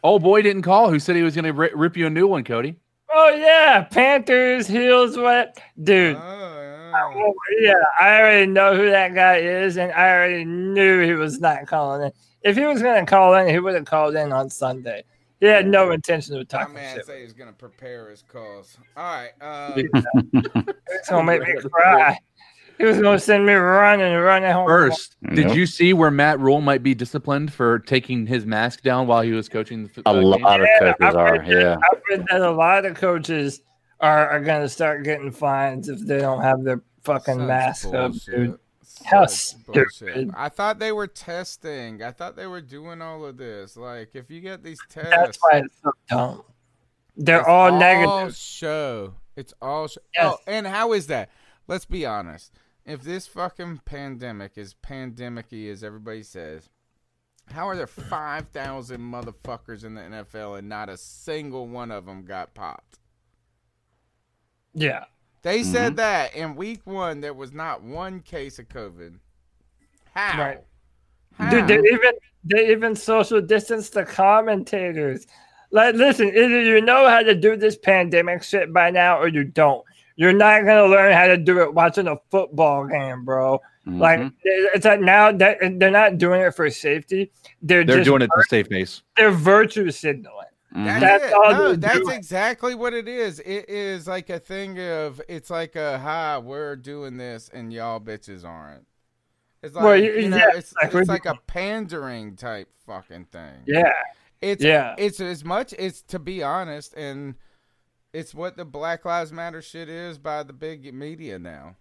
old 0.03 0.23
boy 0.23 0.43
didn't 0.43 0.63
call. 0.63 0.91
Who 0.91 0.99
said 0.99 1.17
he 1.17 1.23
was 1.23 1.35
going 1.35 1.45
to 1.47 1.53
ri- 1.53 1.73
rip 1.75 1.97
you 1.97 2.07
a 2.07 2.11
new 2.11 2.27
one, 2.27 2.45
Cody? 2.45 2.77
Oh 3.11 3.31
yeah, 3.31 3.85
Panthers 3.85 4.67
heels 4.67 5.17
what, 5.17 5.59
dude? 5.83 6.17
Oh, 6.17 7.33
yeah, 7.61 7.75
I 8.01 8.19
already 8.21 8.47
know 8.47 8.77
who 8.77 8.91
that 8.91 9.15
guy 9.15 9.37
is, 9.39 9.77
and 9.79 9.93
I 9.93 10.11
already 10.11 10.45
knew 10.45 11.01
he 11.03 11.13
was 11.13 11.41
not 11.41 11.67
calling 11.67 12.03
in. 12.03 12.13
If 12.43 12.57
he 12.57 12.65
was 12.65 12.83
going 12.83 13.05
to 13.05 13.09
call 13.11 13.35
in, 13.35 13.49
he 13.49 13.59
would 13.59 13.75
have 13.75 13.85
called 13.85 14.17
in 14.17 14.33
on 14.33 14.51
Sunday. 14.51 15.05
He 15.41 15.47
had 15.47 15.67
no 15.67 15.91
intention 15.93 16.37
of 16.39 16.49
talking. 16.49 16.75
My 16.75 16.81
talking 16.81 16.87
man 16.89 16.97
shit. 16.97 17.07
said 17.07 17.21
he's 17.21 17.33
gonna 17.35 17.53
prepare 17.53 18.09
his 18.09 18.23
calls. 18.23 18.79
All 18.97 19.05
right. 19.05 19.31
Um, 19.43 19.75
It's 20.89 21.11
gonna 21.11 21.25
make 21.25 21.43
me 21.43 21.55
cry. 21.71 22.19
He 22.79 22.85
was 22.85 23.01
gonna 23.01 23.19
send 23.19 23.47
me 23.47 23.53
running 23.55 24.07
and 24.07 24.23
running 24.23 24.51
home. 24.53 24.67
First, 24.69 25.17
did 25.35 25.49
Yep. 25.49 25.57
you 25.57 25.67
see 25.67 25.93
where 25.93 26.11
Matt 26.11 26.39
Rhule 26.41 26.61
might 26.61 26.83
be 26.83 26.95
disciplined 26.95 27.53
for 27.53 27.79
taking 27.79 28.27
his 28.27 28.45
mask 28.45 28.83
down 28.83 29.07
while 29.07 29.23
he 29.23 29.33
was 29.33 29.49
coaching 29.49 29.91
the 29.95 30.03
A 30.07 30.11
uh, 30.11 30.13
lot 30.15 30.39
game? 30.39 30.47
of 30.47 30.61
Yeah, 30.61 30.79
coaches 30.81 30.97
I've 31.01 31.17
are. 31.17 31.39
that- 31.39 31.47
Yeah. 31.49 31.77
I've 31.91 32.01
read 32.11 32.27
that 32.31 32.41
a 32.43 32.51
lot 32.51 32.85
of 32.85 32.95
coaches 32.97 33.63
are, 34.01 34.29
are 34.29 34.41
gonna 34.41 34.69
start 34.69 35.05
getting 35.05 35.31
fines 35.31 35.89
if 35.89 36.01
they 36.07 36.19
don't 36.19 36.43
have 36.43 36.63
their 36.65 36.83
fucking 37.03 37.39
such 37.39 37.47
mask 37.49 37.87
up, 37.89 37.93
bullshit. 38.13 38.35
dude. 38.35 38.59
How 39.05 39.19
bullshit. 39.21 39.91
stupid. 39.93 40.31
I 40.37 40.49
thought 40.49 40.79
they 40.79 40.93
were 40.93 41.07
testing. 41.07 42.03
I 42.03 42.11
thought 42.13 42.37
they 42.37 42.47
were 42.47 42.61
doing 42.61 43.01
all 43.01 43.25
of 43.25 43.37
this. 43.39 43.77
Like, 43.77 44.11
if 44.15 44.31
you 44.31 44.41
get 44.41 44.63
these 44.63 44.79
tests, 44.91 45.11
That's 45.15 45.39
why 45.41 45.59
it's 45.65 45.75
so 45.83 45.93
dumb. 46.11 46.43
They're 47.17 47.41
It's 47.41 47.49
all 47.49 47.73
all 47.73 47.79
negative. 47.79 48.37
show. 48.37 49.15
It's 49.37 49.55
all 49.63 49.89
show. 49.89 50.01
Yes. 50.15 50.35
Oh, 50.35 50.39
and 50.47 50.67
how 50.67 50.93
is 50.93 51.07
that? 51.07 51.31
Let's 51.69 51.85
be 51.87 52.05
honest. 52.07 52.53
If 52.87 53.03
this 53.03 53.27
fucking 53.27 53.81
pandemic 53.85 54.53
is 54.57 54.75
pandemic-y 54.75 55.67
as 55.67 55.83
everybody 55.83 56.23
says, 56.23 56.71
how 57.53 57.69
are 57.69 57.77
there 57.77 57.87
five 57.87 58.49
thousand 58.49 59.01
motherfuckers 59.01 59.85
in 59.85 59.95
the 59.95 60.03
NFL 60.03 60.59
and 60.59 60.69
not 60.69 60.89
a 60.89 60.97
single 60.97 61.67
one 61.67 61.91
of 61.91 62.07
them 62.07 62.25
got 62.25 62.55
popped? 62.55 62.99
Yeah. 64.73 65.05
They 65.43 65.63
said 65.63 65.93
Mm-hmm. 65.93 65.97
that 65.97 66.35
in 66.35 66.57
week 66.57 66.81
one 66.85 67.21
there 67.21 67.35
was 67.35 67.53
not 67.53 67.83
one 67.83 68.21
case 68.21 68.59
of 68.59 68.69
COVID. 68.69 69.19
How? 70.15 70.41
Right. 70.41 70.65
Dude, 71.51 71.69
they 71.69 71.79
even 71.79 72.13
they 72.45 72.71
even 72.71 72.97
social 72.97 73.41
distance 73.41 73.91
the 73.91 74.05
commentators. 74.05 75.27
Like, 75.73 75.95
listen, 75.97 76.29
either 76.29 76.63
you 76.63 76.81
know 76.81 77.09
how 77.09 77.23
to 77.23 77.35
do 77.35 77.57
this 77.57 77.77
pandemic 77.77 78.43
shit 78.43 78.73
by 78.73 78.91
now, 78.91 79.19
or 79.19 79.29
you 79.29 79.45
don't. 79.45 79.85
You're 80.17 80.33
not 80.33 80.65
gonna 80.65 80.87
learn 80.87 81.13
how 81.13 81.27
to 81.29 81.37
do 81.37 81.61
it 81.63 81.73
watching 81.75 82.09
a 82.09 82.17
football 82.31 82.87
game, 82.87 83.25
bro. 83.25 83.61
Like, 83.87 84.19
Mhm. 84.19 84.33
it's 84.43 84.85
like 84.85 85.01
now 85.01 85.31
that 85.31 85.59
they're 85.79 85.91
not 85.93 86.19
doing 86.19 86.41
it 86.41 86.55
for 86.57 86.69
safety. 86.71 87.31
They're 87.63 87.85
They're 87.85 87.99
just 87.99 88.07
doing 88.09 88.23
it 88.23 88.31
to 88.37 88.43
save 88.49 88.67
face. 88.67 89.03
They're 89.17 89.31
virtue 89.31 89.91
signaling. 89.93 90.47
That's, 90.73 91.01
That's 91.01 91.33
all 91.33 91.53
No, 91.53 91.77
that's 91.77 91.99
doing. 92.01 92.17
exactly 92.17 92.75
what 92.75 92.93
it 92.93 93.07
is. 93.09 93.39
It 93.41 93.69
is 93.71 94.07
like 94.09 94.29
a 94.29 94.39
thing 94.41 94.79
of 94.81 95.23
it's 95.29 95.49
like 95.51 95.77
a 95.77 95.99
hi, 95.99 96.37
we're 96.39 96.77
doing 96.77 97.17
this 97.17 97.49
and 97.55 97.73
y'all 97.73 98.01
bitches 98.01 98.45
aren't. 98.45 98.85
It's 99.63 99.75
like 99.75 99.85
Well, 99.85 99.97
you 99.97 100.15
y- 100.23 100.29
know, 100.29 100.37
yeah, 100.37 100.51
it's 100.55 100.75
like 100.83 100.93
it's 100.93 101.09
like 101.09 101.25
a 101.27 101.37
pandering 101.47 102.37
type 102.37 102.69
fucking 102.87 103.27
thing. 103.27 103.63
Yeah. 103.67 103.93
It's 104.43 104.63
Yeah. 104.65 104.95
it's 104.99 105.21
as 105.21 105.45
much 105.45 105.73
it's 105.79 106.03
to 106.03 106.19
be 106.19 106.43
honest, 106.43 106.93
and 106.95 107.37
it's 108.17 108.35
what 108.35 108.57
the 108.57 108.65
Black 108.65 109.05
Lives 109.05 109.33
Matter 109.33 109.61
shit 109.63 109.89
is 109.89 110.19
by 110.19 110.43
the 110.43 110.53
big 110.53 110.93
media 110.95 111.39
now. 111.39 111.77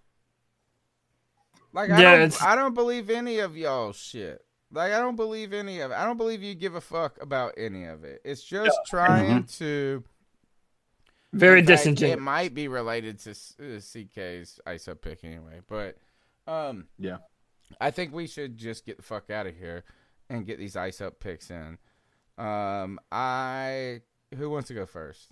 Like 1.74 1.92
I 1.92 2.02
Yeah, 2.02 2.18
don't 2.20 2.42
I 2.42 2.56
don't 2.56 2.74
believe 2.74 3.10
any 3.10 3.40
of 3.40 3.58
y'all 3.58 3.92
shit. 3.94 4.46
Like 4.72 4.94
I 4.94 5.00
don't 5.00 5.16
believe 5.16 5.54
any 5.54 5.80
of 5.80 5.92
it. 5.92 5.96
I 5.96 6.06
don't 6.06 6.18
believe 6.18 6.44
you 6.44 6.56
give 6.56 6.76
a 6.76 6.82
fuck 6.82 7.22
about 7.22 7.54
any 7.58 7.86
of 7.86 8.04
it. 8.04 8.22
It's 8.26 8.44
just 8.44 8.86
trying 8.86 9.46
to 9.60 10.04
Very 11.34 11.62
disingenuous. 11.62 12.18
It 12.18 12.22
might 12.22 12.54
be 12.54 12.68
related 12.68 13.20
to 13.20 13.32
uh, 13.32 13.80
CK's 13.80 14.60
ISO 14.66 15.00
pick 15.00 15.24
anyway, 15.24 15.62
but 15.68 15.98
um 16.48 16.88
Yeah. 16.98 17.18
I 17.82 17.92
think 17.92 18.14
we 18.14 18.28
should 18.28 18.58
just 18.58 18.86
get 18.86 18.98
the 18.98 19.04
fuck 19.04 19.30
out 19.30 19.48
of 19.48 19.56
here 19.56 19.84
and 20.30 20.46
get 20.46 20.60
these 20.60 20.76
ice 20.76 21.02
up 21.02 21.20
picks 21.20 21.50
in. 21.50 21.78
Um, 22.38 23.00
I 23.12 24.02
who 24.36 24.50
wants 24.50 24.68
to 24.70 24.74
go 24.74 24.86
first? 24.86 25.32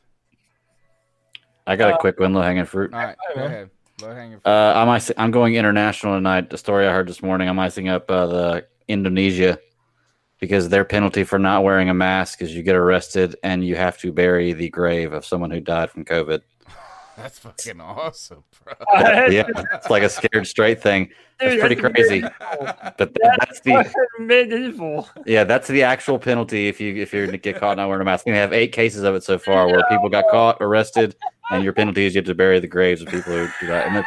I 1.65 1.75
got 1.75 1.91
Uh, 1.91 1.95
a 1.95 1.97
quick 1.99 2.19
one, 2.19 2.33
low 2.33 2.41
hanging 2.41 2.65
fruit. 2.65 2.93
All 2.93 2.99
right, 2.99 3.15
go 3.35 3.43
ahead. 3.45 3.69
Low 4.01 4.13
hanging 4.13 4.39
fruit. 4.39 4.51
Uh, 4.51 4.73
I'm 4.75 4.89
ic- 4.97 5.15
I'm 5.17 5.31
going 5.31 5.55
international 5.55 6.15
tonight. 6.15 6.49
The 6.49 6.57
story 6.57 6.87
I 6.87 6.91
heard 6.91 7.07
this 7.07 7.21
morning. 7.23 7.47
I'm 7.47 7.59
icing 7.59 7.87
up 7.89 8.09
uh, 8.11 8.25
the 8.27 8.65
Indonesia 8.87 9.57
because 10.39 10.67
their 10.69 10.83
penalty 10.83 11.23
for 11.23 11.39
not 11.39 11.63
wearing 11.63 11.89
a 11.89 11.93
mask 11.93 12.41
is 12.41 12.53
you 12.53 12.63
get 12.63 12.75
arrested 12.75 13.35
and 13.43 13.63
you 13.65 13.75
have 13.75 13.97
to 13.99 14.11
bury 14.11 14.51
the 14.51 14.69
grave 14.69 15.13
of 15.13 15.25
someone 15.25 15.51
who 15.51 15.61
died 15.61 15.89
from 15.89 16.03
COVID. 16.03 16.41
That's 17.17 17.39
fucking 17.39 17.79
awesome, 17.79 18.43
bro. 18.63 18.73
yeah, 19.29 19.43
it's 19.73 19.89
like 19.89 20.03
a 20.03 20.09
scared 20.09 20.47
straight 20.47 20.81
thing. 20.81 21.09
It's 21.39 21.53
Dude, 21.55 21.59
pretty 21.59 21.75
that's 21.75 21.93
crazy. 21.95 22.21
medieval. 22.21 22.73
But 22.97 23.15
th- 23.15 23.31
that's 23.39 23.59
the 23.61 23.93
medieval. 24.19 25.09
yeah, 25.25 25.43
that's 25.43 25.67
the 25.67 25.83
actual 25.83 26.17
penalty 26.19 26.67
if 26.67 26.79
you 26.81 26.95
if 26.95 27.13
you're 27.13 27.27
to 27.27 27.37
get 27.37 27.57
caught 27.59 27.77
not 27.77 27.87
wearing 27.87 28.01
a 28.01 28.05
mask. 28.05 28.25
We 28.25 28.31
have 28.33 28.53
eight 28.53 28.71
cases 28.71 29.03
of 29.03 29.13
it 29.15 29.23
so 29.23 29.37
far 29.37 29.67
where 29.67 29.83
people 29.89 30.09
got 30.09 30.25
caught, 30.31 30.57
arrested, 30.61 31.15
and 31.51 31.63
your 31.63 31.73
penalty 31.73 32.05
is 32.05 32.15
you 32.15 32.19
have 32.19 32.25
to 32.27 32.35
bury 32.35 32.59
the 32.59 32.67
graves 32.67 33.01
of 33.01 33.09
people 33.09 33.33
who 33.33 33.47
do 33.59 33.67
that. 33.67 33.87
And 33.87 33.97
it, 33.97 34.05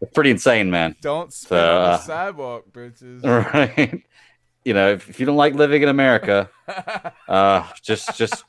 it's 0.00 0.12
pretty 0.12 0.30
insane, 0.30 0.70
man. 0.70 0.96
Don't 1.00 1.32
So, 1.32 1.46
spit 1.46 1.58
on 1.58 1.82
the 1.84 1.90
uh, 1.90 1.98
sidewalk, 1.98 2.64
bitches. 2.72 3.22
right? 3.54 4.02
You 4.64 4.74
know, 4.74 4.92
if, 4.92 5.08
if 5.10 5.20
you 5.20 5.26
don't 5.26 5.36
like 5.36 5.54
living 5.54 5.82
in 5.82 5.88
America, 5.88 6.48
uh, 7.28 7.68
just 7.82 8.16
just 8.16 8.44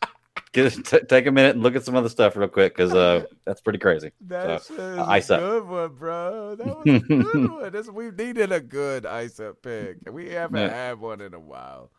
get 0.51 0.71
t- 0.85 0.99
take 1.07 1.25
a 1.27 1.31
minute 1.31 1.55
and 1.55 1.63
look 1.63 1.75
at 1.75 1.83
some 1.83 1.95
other 1.95 2.09
stuff 2.09 2.35
real 2.35 2.47
quick 2.47 2.75
because 2.75 2.93
uh, 2.93 3.25
that's 3.45 3.61
pretty 3.61 3.79
crazy. 3.79 4.11
That's 4.21 4.67
so, 4.67 4.75
a 4.75 5.01
uh, 5.01 5.05
ice 5.07 5.29
up. 5.29 5.39
good 5.39 5.67
one, 5.67 5.93
bro. 5.95 6.55
That 6.55 6.67
was 6.67 6.85
a 6.85 6.99
good 7.07 7.51
one. 7.51 7.71
That's, 7.71 7.89
we 7.89 8.11
needed 8.11 8.51
a 8.51 8.59
good 8.61 9.05
ice 9.05 9.39
up 9.39 9.61
pick. 9.61 9.97
We 10.11 10.29
haven't 10.29 10.61
Yeah. 10.61 10.69
had 10.69 10.99
one 10.99 11.21
in 11.21 11.33
a 11.33 11.39
while. 11.39 11.91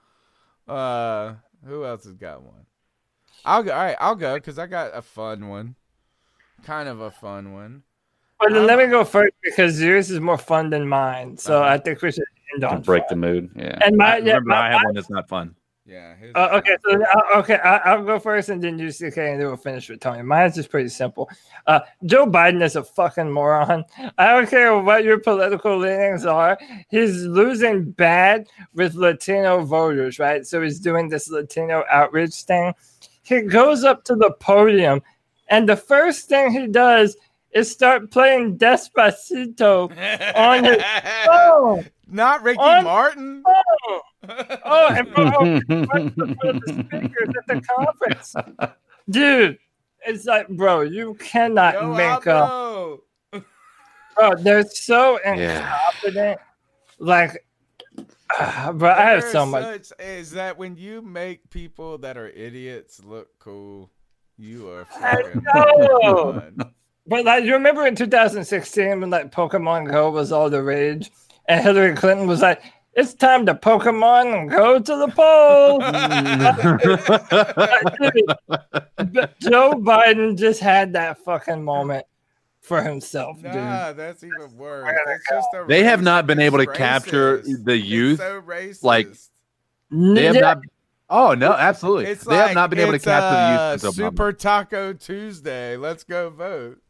Uh, 0.66 1.34
who 1.66 1.84
else 1.84 2.04
has 2.04 2.14
got 2.14 2.42
one? 2.42 2.66
I'll 3.44 3.62
go. 3.62 3.72
All 3.72 3.78
right, 3.84 3.96
I'll 4.00 4.14
go 4.14 4.34
because 4.34 4.58
I 4.58 4.66
got 4.66 4.96
a 4.96 5.02
fun 5.02 5.48
one, 5.48 5.74
kind 6.62 6.88
of 6.88 7.00
a 7.00 7.10
fun 7.10 7.52
one. 7.52 7.82
But 8.40 8.52
then 8.52 8.66
let 8.66 8.78
me 8.78 8.86
go 8.86 9.04
first 9.04 9.32
because 9.42 9.80
yours 9.80 10.10
is 10.10 10.20
more 10.20 10.38
fun 10.38 10.70
than 10.70 10.88
mine. 10.88 11.36
So 11.36 11.58
Uh-huh. 11.62 11.68
I 11.74 11.78
think 11.78 12.00
we 12.02 12.10
should 12.12 12.24
end 12.54 12.62
To 12.62 12.70
on. 12.70 12.82
break 12.82 13.06
the 13.08 13.16
mood. 13.16 13.50
Yeah. 13.54 13.78
And 13.84 13.96
my 13.96 14.14
I, 14.14 14.16
yeah, 14.18 14.24
remember, 14.34 14.48
my, 14.50 14.56
I 14.68 14.70
have 14.72 14.80
my- 14.80 14.84
one 14.86 14.94
that's 14.94 15.10
not 15.10 15.28
fun. 15.28 15.54
Yeah. 15.86 16.14
Uh, 16.34 16.48
okay, 16.52 16.78
so 16.82 16.94
uh, 16.94 17.38
okay, 17.40 17.56
I, 17.56 17.76
I'll 17.76 18.04
go 18.04 18.18
first, 18.18 18.48
and 18.48 18.62
then 18.62 18.78
you 18.78 18.90
CK, 18.90 19.18
and 19.18 19.40
then 19.40 19.46
we'll 19.48 19.56
finish 19.58 19.90
with 19.90 20.00
Tony. 20.00 20.22
Mine's 20.22 20.54
just 20.54 20.70
pretty 20.70 20.88
simple. 20.88 21.28
Uh, 21.66 21.80
Joe 22.06 22.24
Biden 22.24 22.62
is 22.62 22.76
a 22.76 22.82
fucking 22.82 23.30
moron. 23.30 23.84
I 24.18 24.32
don't 24.32 24.48
care 24.48 24.78
what 24.78 25.04
your 25.04 25.18
political 25.18 25.76
leanings 25.76 26.24
are. 26.24 26.58
He's 26.88 27.24
losing 27.24 27.90
bad 27.90 28.46
with 28.72 28.94
Latino 28.94 29.62
voters, 29.62 30.18
right? 30.18 30.46
So 30.46 30.62
he's 30.62 30.80
doing 30.80 31.10
this 31.10 31.28
Latino 31.28 31.84
outreach 31.90 32.34
thing. 32.44 32.72
He 33.22 33.42
goes 33.42 33.84
up 33.84 34.04
to 34.04 34.16
the 34.16 34.30
podium, 34.40 35.02
and 35.48 35.68
the 35.68 35.76
first 35.76 36.30
thing 36.30 36.50
he 36.50 36.66
does 36.66 37.14
is 37.52 37.70
start 37.70 38.10
playing 38.10 38.56
Despacito 38.56 39.90
on 40.34 40.64
his 40.64 40.82
phone. 41.26 41.90
Not 42.06 42.42
Ricky 42.42 42.58
On- 42.60 42.84
Martin. 42.84 43.42
Oh, 43.46 44.00
oh 44.64 44.88
and 44.90 45.12
put 45.14 45.26
on 45.36 45.54
the 45.66 46.84
speakers 46.88 47.28
at 47.36 47.46
the 47.46 47.60
conference. 47.76 48.34
Dude, 49.08 49.58
it's 50.06 50.24
like, 50.26 50.48
bro, 50.48 50.82
you 50.82 51.14
cannot 51.14 51.74
Yo, 51.74 51.94
make 51.94 52.26
up. 52.26 53.00
Bro, 54.16 54.34
they're 54.38 54.64
so 54.64 55.18
Yeah. 55.24 55.78
incompetent. 56.02 56.40
Like, 56.98 57.44
ah, 58.38 58.72
bro, 58.74 58.90
I 58.90 59.02
have 59.10 59.24
so 59.24 59.44
much. 59.44 59.84
such- 59.86 59.98
Is 60.00 60.30
that 60.32 60.56
when 60.56 60.76
you 60.76 61.02
make 61.02 61.50
people 61.50 61.98
that 61.98 62.16
are 62.16 62.28
idiots 62.28 63.02
look 63.04 63.28
cool, 63.38 63.90
you 64.36 64.68
are 64.70 64.86
I 65.00 65.16
fucking 65.22 65.42
know. 65.54 66.42
But 67.06 67.24
like, 67.26 67.44
you 67.44 67.52
remember 67.52 67.86
in 67.86 67.94
2016 67.96 69.00
when 69.00 69.10
like 69.10 69.30
Pokemon 69.30 69.90
Go 69.90 70.10
was 70.10 70.32
all 70.32 70.48
the 70.48 70.62
rage, 70.62 71.10
and 71.48 71.62
Hillary 71.62 71.94
Clinton 71.94 72.26
was 72.26 72.42
like, 72.42 72.62
"It's 72.94 73.14
time 73.14 73.46
to 73.46 73.54
Pokemon 73.54 74.38
and 74.38 74.50
go 74.50 74.78
to 74.78 74.96
the 74.96 75.08
polls." 75.08 75.82
But 78.96 79.38
Joe 79.40 79.72
Biden 79.74 80.36
just 80.38 80.60
had 80.60 80.92
that 80.94 81.18
fucking 81.18 81.62
moment 81.62 82.06
for 82.60 82.82
himself, 82.82 83.36
dude. 83.42 83.52
That's 83.52 84.24
even 84.24 84.56
worse. 84.56 84.90
That's 85.06 85.22
just 85.30 85.48
a 85.54 85.64
They 85.66 85.84
have 85.84 86.02
not 86.02 86.26
been 86.26 86.40
able 86.40 86.58
to 86.58 86.64
it's 86.64 86.76
capture 86.78 87.42
the 87.42 87.76
youth. 87.76 88.18
so 88.20 88.42
like 88.82 89.08
they 89.90 90.24
have 90.24 90.34
Yeah. 90.34 90.40
not. 90.40 90.58
Oh 91.10 91.34
no, 91.34 91.52
absolutely. 91.52 92.06
It's 92.06 92.24
they 92.24 92.34
like, 92.36 92.46
have 92.48 92.54
not 92.54 92.70
been 92.70 92.78
able 92.78 92.92
to 92.92 92.98
capture 92.98 93.34
the 93.34 93.60
uh, 93.60 93.72
youth. 93.72 93.80
since 93.82 93.94
Obama. 93.94 93.96
Super 93.96 94.32
Taco 94.32 94.92
Tuesday. 94.94 95.76
Let's 95.76 96.04
go 96.04 96.30
vote. 96.30 96.80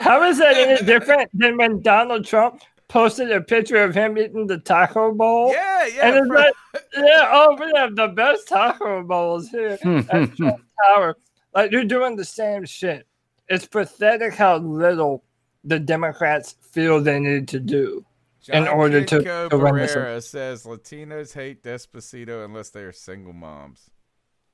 How 0.00 0.22
is 0.24 0.38
that 0.38 0.56
any 0.56 0.82
different 0.86 1.30
than 1.32 1.56
when 1.56 1.80
Donald 1.82 2.24
Trump 2.24 2.62
posted 2.92 3.32
a 3.32 3.40
picture 3.40 3.82
of 3.82 3.94
him 3.94 4.18
eating 4.18 4.46
the 4.46 4.58
taco 4.58 5.14
bowl? 5.14 5.50
Yeah, 5.50 5.86
yeah. 5.86 6.08
And 6.08 6.16
it's 6.18 6.26
for- 6.28 6.34
like, 6.34 6.52
yeah, 6.94 7.30
oh, 7.32 7.56
we 7.58 7.72
have 7.74 7.96
the 7.96 8.08
best 8.08 8.48
taco 8.48 9.02
bowls 9.02 9.48
here 9.48 9.78
at 9.82 10.36
Trump 10.36 10.62
Tower. 10.84 11.16
Like, 11.54 11.72
you're 11.72 11.84
doing 11.84 12.16
the 12.16 12.24
same 12.24 12.66
shit. 12.66 13.06
It's 13.48 13.66
pathetic 13.66 14.34
how 14.34 14.58
little 14.58 15.24
the 15.64 15.78
Democrats 15.78 16.56
feel 16.72 17.00
they 17.00 17.18
need 17.18 17.48
to 17.48 17.60
do 17.60 18.04
in 18.48 18.68
order 18.68 19.04
to, 19.04 19.20
Kidko 19.20 19.50
to 19.50 19.58
win 19.58 19.76
this. 19.76 19.94
Barrera 19.94 20.22
says 20.22 20.64
Latinos 20.64 21.32
hate 21.32 21.62
Despacito 21.62 22.44
unless 22.44 22.70
they 22.70 22.82
are 22.82 22.92
single 22.92 23.32
moms. 23.32 23.88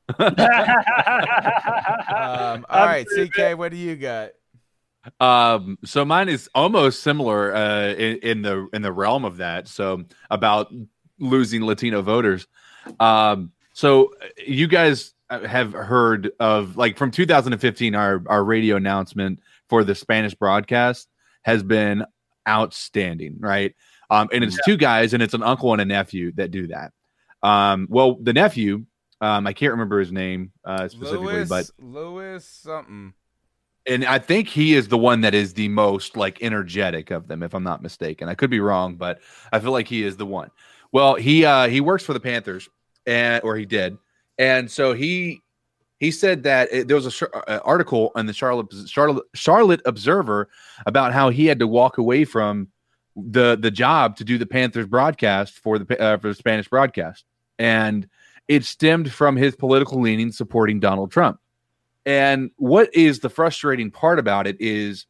Um, 0.18 0.34
all 2.70 2.86
right, 2.86 3.06
CK, 3.06 3.58
what 3.58 3.70
do 3.70 3.76
you 3.76 3.94
got? 3.94 4.30
Um, 5.20 5.78
so 5.84 6.04
mine 6.04 6.28
is 6.28 6.48
almost 6.54 7.02
similar 7.02 7.54
uh, 7.54 7.88
in, 7.94 8.18
in 8.18 8.42
the 8.42 8.68
in 8.72 8.82
the 8.82 8.92
realm 8.92 9.24
of 9.24 9.38
that. 9.38 9.68
So 9.68 10.04
about 10.30 10.72
losing 11.18 11.64
Latino 11.64 12.02
voters. 12.02 12.46
Um, 13.00 13.52
so 13.72 14.12
you 14.44 14.66
guys 14.66 15.14
have 15.30 15.72
heard 15.72 16.30
of 16.40 16.76
like 16.76 16.96
from 16.96 17.10
2015, 17.10 17.94
our 17.94 18.22
our 18.26 18.42
radio 18.42 18.76
announcement 18.76 19.40
for 19.68 19.84
the 19.84 19.94
Spanish 19.94 20.34
broadcast 20.34 21.08
has 21.42 21.62
been 21.62 22.04
outstanding, 22.48 23.36
right? 23.38 23.74
Um, 24.10 24.28
and 24.32 24.42
it's 24.42 24.58
two 24.64 24.76
guys, 24.76 25.12
and 25.12 25.22
it's 25.22 25.34
an 25.34 25.42
uncle 25.42 25.72
and 25.72 25.82
a 25.82 25.84
nephew 25.84 26.32
that 26.32 26.50
do 26.50 26.68
that. 26.68 26.92
Um, 27.42 27.86
well, 27.90 28.16
the 28.20 28.32
nephew, 28.32 28.86
um, 29.20 29.46
I 29.46 29.52
can't 29.52 29.72
remember 29.72 30.00
his 30.00 30.10
name 30.10 30.52
uh, 30.64 30.88
specifically, 30.88 31.34
Lewis, 31.34 31.48
but 31.48 31.70
Lewis 31.78 32.46
something. 32.46 33.12
And 33.88 34.04
I 34.04 34.18
think 34.18 34.48
he 34.48 34.74
is 34.74 34.88
the 34.88 34.98
one 34.98 35.22
that 35.22 35.34
is 35.34 35.54
the 35.54 35.68
most 35.68 36.16
like 36.16 36.42
energetic 36.42 37.10
of 37.10 37.26
them, 37.26 37.42
if 37.42 37.54
I'm 37.54 37.64
not 37.64 37.82
mistaken. 37.82 38.28
I 38.28 38.34
could 38.34 38.50
be 38.50 38.60
wrong, 38.60 38.96
but 38.96 39.20
I 39.52 39.58
feel 39.58 39.72
like 39.72 39.88
he 39.88 40.04
is 40.04 40.16
the 40.16 40.26
one. 40.26 40.50
Well, 40.92 41.14
he 41.14 41.44
uh 41.44 41.68
he 41.68 41.80
works 41.80 42.04
for 42.04 42.12
the 42.12 42.20
Panthers, 42.20 42.68
and 43.06 43.42
or 43.42 43.56
he 43.56 43.66
did, 43.66 43.96
and 44.38 44.70
so 44.70 44.92
he 44.92 45.42
he 45.98 46.10
said 46.10 46.44
that 46.44 46.68
it, 46.70 46.88
there 46.88 46.96
was 46.96 47.22
a 47.22 47.50
uh, 47.50 47.60
article 47.64 48.12
in 48.16 48.26
the 48.26 48.32
Charlotte 48.32 48.68
Charlotte 48.86 49.24
Charlotte 49.34 49.80
Observer 49.84 50.48
about 50.86 51.12
how 51.12 51.30
he 51.30 51.46
had 51.46 51.58
to 51.58 51.66
walk 51.66 51.98
away 51.98 52.24
from 52.24 52.68
the 53.16 53.56
the 53.60 53.70
job 53.70 54.16
to 54.16 54.24
do 54.24 54.38
the 54.38 54.46
Panthers 54.46 54.86
broadcast 54.86 55.58
for 55.58 55.78
the 55.78 56.00
uh, 56.00 56.18
for 56.18 56.28
the 56.28 56.34
Spanish 56.34 56.68
broadcast, 56.68 57.24
and 57.58 58.08
it 58.46 58.64
stemmed 58.64 59.12
from 59.12 59.36
his 59.36 59.56
political 59.56 60.00
leaning 60.00 60.32
supporting 60.32 60.80
Donald 60.80 61.10
Trump. 61.10 61.40
And 62.08 62.50
what 62.56 62.88
is 62.94 63.20
the 63.20 63.28
frustrating 63.28 63.90
part 63.90 64.18
about 64.18 64.46
it 64.46 64.56
is 64.58 65.04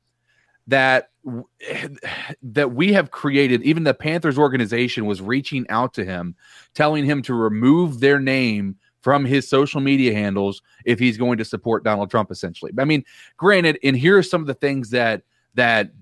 that 0.66 1.10
that 2.42 2.72
we 2.72 2.92
have 2.92 3.12
created 3.12 3.62
even 3.62 3.84
the 3.84 3.94
Panthers 3.94 4.36
organization 4.36 5.06
was 5.06 5.22
reaching 5.22 5.64
out 5.68 5.94
to 5.94 6.04
him 6.04 6.34
telling 6.74 7.04
him 7.04 7.22
to 7.22 7.34
remove 7.34 8.00
their 8.00 8.18
name 8.18 8.76
from 9.00 9.24
his 9.24 9.48
social 9.48 9.80
media 9.80 10.12
handles 10.12 10.60
if 10.84 10.98
he's 10.98 11.16
going 11.16 11.38
to 11.38 11.44
support 11.44 11.84
Donald 11.84 12.10
Trump 12.10 12.32
essentially. 12.32 12.72
I 12.76 12.84
mean, 12.84 13.04
granted, 13.36 13.78
and 13.84 13.96
here 13.96 14.18
are 14.18 14.22
some 14.24 14.40
of 14.40 14.48
the 14.48 14.54
things 14.54 14.90
that 14.90 15.22
that 15.54 15.92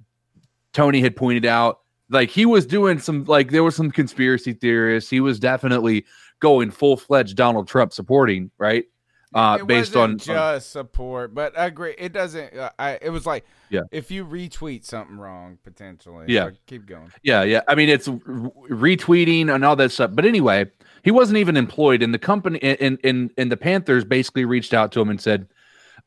Tony 0.73 1.03
had 1.03 1.15
pointed 1.15 1.45
out. 1.45 1.81
Like 2.09 2.31
he 2.31 2.47
was 2.47 2.65
doing 2.65 3.01
some 3.01 3.25
like 3.25 3.51
there 3.51 3.65
was 3.65 3.77
some 3.77 3.91
conspiracy 3.91 4.55
theorists. 4.55 5.11
He 5.11 5.21
was 5.21 5.39
definitely 5.39 6.07
going 6.41 6.71
full 6.71 6.97
fledged 6.97 7.37
Donald 7.37 7.69
Trump 7.69 7.93
supporting, 7.93 8.51
right? 8.57 8.87
Uh, 9.37 9.59
It 9.61 9.67
based 9.67 9.95
wasn't 9.95 10.29
on 10.29 10.35
just 10.55 10.71
support, 10.73 11.35
but 11.35 11.59
I 11.59 11.67
agree. 11.67 11.95
It 11.99 12.13
doesn't. 12.13 12.57
Uh, 12.57 12.71
I 12.79 12.99
it 13.03 13.11
was 13.11 13.27
like 13.27 13.45
Yeah. 13.69 13.83
if 13.93 14.11
you 14.11 14.25
retweet 14.25 14.85
something 14.85 15.19
wrong 15.19 15.59
potentially. 15.63 16.25
Yeah. 16.29 16.45
but 16.47 16.55
keep 16.67 16.87
going. 16.87 17.13
Yeah, 17.23 17.43
yeah. 17.43 17.61
I 17.69 17.75
mean, 17.75 17.89
it's 17.91 18.09
r- 18.09 18.15
retweeting 18.71 19.55
and 19.55 19.65
all 19.65 19.77
that 19.77 19.91
stuff. 19.93 20.11
But 20.15 20.25
anyway, 20.25 20.67
he 21.03 21.11
wasn't 21.11 21.39
even 21.39 21.57
employed, 21.57 22.03
and 22.03 22.15
the 22.15 22.19
company 22.19 22.63
and 22.63 22.99
and 23.05 23.31
and 23.37 23.53
the 23.53 23.57
Panthers 23.57 24.05
basically 24.05 24.45
reached 24.45 24.73
out 24.75 24.93
to 24.93 25.01
him 25.01 25.11
and 25.11 25.21
said, 25.21 25.49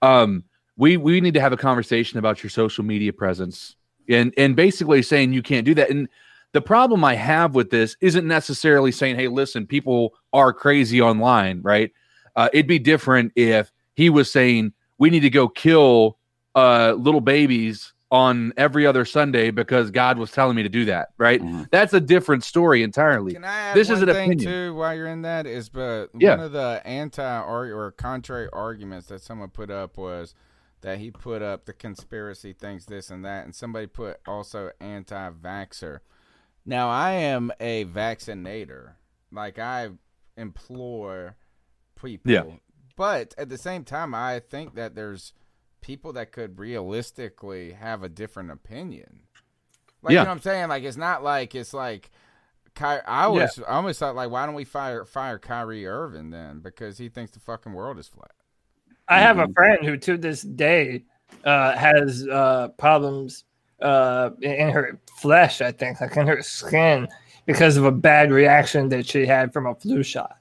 um, 0.02 0.44
"We 0.78 0.98
we 0.98 1.22
need 1.22 1.34
to 1.36 1.42
have 1.42 1.54
a 1.54 1.58
conversation 1.58 2.20
about 2.20 2.44
your 2.44 2.50
social 2.50 2.84
media 2.84 3.14
presence," 3.14 3.76
and 4.10 4.34
and 4.38 4.56
basically 4.56 5.02
saying 5.02 5.34
you 5.34 5.42
can't 5.44 5.66
do 5.66 5.76
that. 5.76 5.90
And 5.90 6.08
the 6.54 6.62
problem 6.62 7.04
I 7.04 7.14
have 7.16 7.54
with 7.54 7.70
this 7.70 7.96
isn't 8.02 8.26
necessarily 8.26 8.92
saying, 8.92 9.18
"Hey, 9.18 9.28
listen, 9.28 9.68
people 9.68 10.14
are 10.34 10.52
crazy 10.52 11.00
online," 11.02 11.62
right? 11.62 11.92
Uh, 12.40 12.48
it'd 12.54 12.68
be 12.68 12.80
different 12.80 13.34
if 13.36 13.70
he 13.96 14.10
was 14.10 14.32
saying 14.32 14.72
we 14.98 15.10
need 15.10 15.20
to 15.20 15.30
go 15.30 15.50
kill 15.50 16.18
uh, 16.56 16.94
little 16.98 17.20
babies 17.20 17.92
on 18.12 18.54
every 18.56 18.86
other 18.86 19.04
Sunday 19.04 19.52
because 19.52 19.92
God 19.92 20.18
was 20.18 20.32
telling 20.32 20.56
me 20.56 20.64
to 20.64 20.70
do 20.70 20.86
that, 20.86 21.10
right? 21.18 21.42
That's 21.70 21.94
a 21.94 22.00
different 22.00 22.46
story 22.46 22.82
entirely. 22.82 23.34
Can 23.34 23.44
I 23.44 23.60
add 23.60 23.76
this 23.76 23.90
one 23.90 23.98
is 23.98 24.04
an 24.04 24.10
thing 24.10 24.32
opinion. 24.32 24.52
too 24.54 24.74
while 24.74 24.96
you're 24.96 25.08
in 25.08 25.24
that 25.24 25.46
is 25.46 25.68
but 25.68 26.12
Yeah. 26.18 26.38
one 26.38 26.40
of 26.40 26.54
the 26.54 26.82
anti 26.86 27.42
or 27.42 27.74
or 27.74 27.92
contrary 27.92 28.48
arguments 28.54 29.08
that 29.08 29.22
someone 29.22 29.50
put 29.50 29.70
up 29.70 29.98
was 29.98 30.34
that 30.80 31.00
he 31.00 31.12
put 31.12 31.42
up 31.42 31.66
the 31.66 31.74
conspiracy 31.74 32.54
things 32.54 32.86
this 32.86 33.10
and 33.10 33.26
that 33.26 33.44
and 33.44 33.54
somebody 33.54 33.86
put 33.86 34.22
also 34.26 34.72
anti 34.80 35.30
vaxxer. 35.30 36.00
Now 36.66 36.90
I 36.90 37.12
am 37.12 37.52
a 37.60 37.84
vaccinator. 37.84 38.94
Like 39.30 39.60
I 39.60 39.90
implore 40.38 41.36
people. 42.02 42.32
Yeah. 42.32 42.44
But 42.96 43.34
at 43.38 43.50
the 43.50 43.58
same 43.58 43.84
time 43.84 44.14
I 44.14 44.40
think 44.40 44.76
that 44.76 44.96
there's 44.96 45.34
people 45.82 46.14
that 46.14 46.32
could 46.32 46.60
realistically 46.60 47.72
have 47.74 48.04
a 48.04 48.10
different 48.10 48.52
opinion. 48.52 49.22
Like 50.02 50.14
Yeah. 50.14 50.22
you 50.22 50.24
know 50.26 50.30
what 50.32 50.36
I'm 50.36 50.42
saying? 50.42 50.70
Like 50.70 50.84
it's 50.84 50.98
not 50.98 51.24
like 51.24 51.56
it's 51.56 51.74
like 51.74 52.12
Ky- 52.76 52.84
I 52.86 53.24
always 53.24 53.60
I 53.60 53.74
always 53.74 53.98
thought 53.98 54.16
like 54.16 54.30
why 54.30 54.46
don't 54.46 54.56
we 54.56 54.64
fire 54.64 55.04
fire 55.06 55.40
Kyrie 55.40 55.88
Irving 55.88 56.30
then 56.30 56.60
because 56.60 56.98
he 56.98 57.10
thinks 57.10 57.32
the 57.32 57.40
fucking 57.40 57.74
world 57.74 57.98
is 58.00 58.08
flat. 58.08 58.32
I 59.08 59.20
have 59.20 59.40
a 59.40 59.48
friend 59.48 59.84
who, 59.84 59.98
to 59.98 60.18
this 60.18 60.44
day, 60.44 61.04
uh, 61.44 61.76
has 61.76 62.28
uh, 62.28 62.68
problems 62.78 63.44
uh, 63.82 64.30
in 64.42 64.52
in 64.52 64.70
her 64.70 65.00
flesh. 65.20 65.62
I 65.62 65.72
think, 65.72 66.00
like 66.00 66.16
in 66.16 66.28
her 66.28 66.44
skin, 66.44 67.08
because 67.48 67.76
of 67.76 67.86
a 67.86 67.92
bad 67.92 68.32
reaction 68.32 68.88
that 68.90 69.08
she 69.08 69.26
had 69.26 69.52
from 69.52 69.66
a 69.66 69.74
flu 69.74 70.04
shot. 70.04 70.38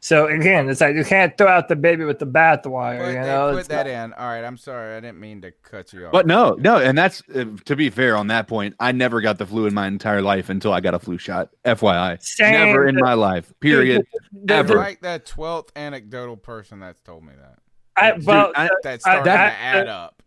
So 0.00 0.26
again, 0.28 0.68
it's 0.68 0.80
like 0.80 0.94
you 0.94 1.04
can't 1.04 1.36
throw 1.36 1.48
out 1.48 1.68
the 1.68 1.74
baby 1.74 2.04
with 2.04 2.18
the 2.18 2.26
bathwater. 2.26 2.98
Put, 2.98 3.14
You 3.14 3.20
know, 3.22 3.50
put 3.52 3.58
It's 3.60 3.68
that 3.68 3.86
not- 3.86 4.04
in. 4.04 4.12
All 4.12 4.26
right, 4.26 4.44
I'm 4.44 4.56
sorry, 4.56 4.94
I 4.96 5.00
didn't 5.00 5.18
mean 5.18 5.40
to 5.42 5.50
cut 5.50 5.92
you 5.92 6.06
off. 6.06 6.12
But 6.12 6.26
no, 6.26 6.54
no, 6.60 6.76
and 6.78 6.96
that's 6.96 7.22
uh, 7.34 7.44
to 7.64 7.74
be 7.74 7.90
fair 7.90 8.16
on 8.16 8.28
that 8.28 8.46
point. 8.46 8.76
I 8.78 8.92
never 8.92 9.20
got 9.20 9.38
the 9.38 9.46
flu 9.46 9.66
in 9.66 9.74
my 9.74 9.86
entire 9.88 10.22
life 10.22 10.48
until 10.48 10.72
I 10.72 10.80
got 10.80 10.94
a 10.94 10.98
flu 10.98 11.18
shot. 11.18 11.50
FYI, 11.64 12.22
Same. 12.22 12.52
never 12.52 12.86
in 12.86 12.96
my 12.96 13.14
life. 13.14 13.52
Period. 13.60 14.06
You're 14.32 14.56
Ever. 14.58 14.76
like 14.76 15.00
that 15.00 15.26
twelfth 15.26 15.72
anecdotal 15.74 16.36
person 16.36 16.78
that's 16.78 17.00
told 17.00 17.24
me 17.24 17.32
that. 17.40 17.58
I, 17.96 18.12
Dude, 18.12 18.26
well, 18.26 18.52
I- 18.54 18.68
that's 18.82 19.04
I- 19.06 19.10
starting 19.10 19.24
that- 19.32 19.50
to 19.50 19.56
add 19.64 19.88
up. 19.88 20.22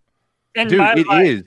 Dude, 0.55 0.77
my 0.79 0.93
it 0.93 1.07
life, 1.07 1.25
is. 1.27 1.43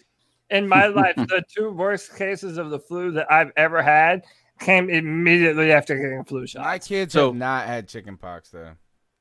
in 0.49 0.69
my 0.69 0.87
life, 0.87 1.17
the 1.17 1.43
two 1.55 1.71
worst 1.71 2.17
cases 2.17 2.57
of 2.57 2.71
the 2.71 2.79
flu 2.79 3.11
that 3.13 3.31
I've 3.31 3.51
ever 3.57 3.83
had 3.83 4.23
came 4.65 4.91
immediately 4.91 5.73
after 5.73 5.97
getting 5.97 6.19
a 6.19 6.25
flu 6.25 6.47
shot. 6.47 6.63
My 6.65 6.79
kids 6.79 7.13
So- 7.13 7.29
have 7.29 7.37
not 7.37 7.67
had 7.67 7.89
chicken 7.89 8.17
pox 8.17 8.51
though. 8.51 8.73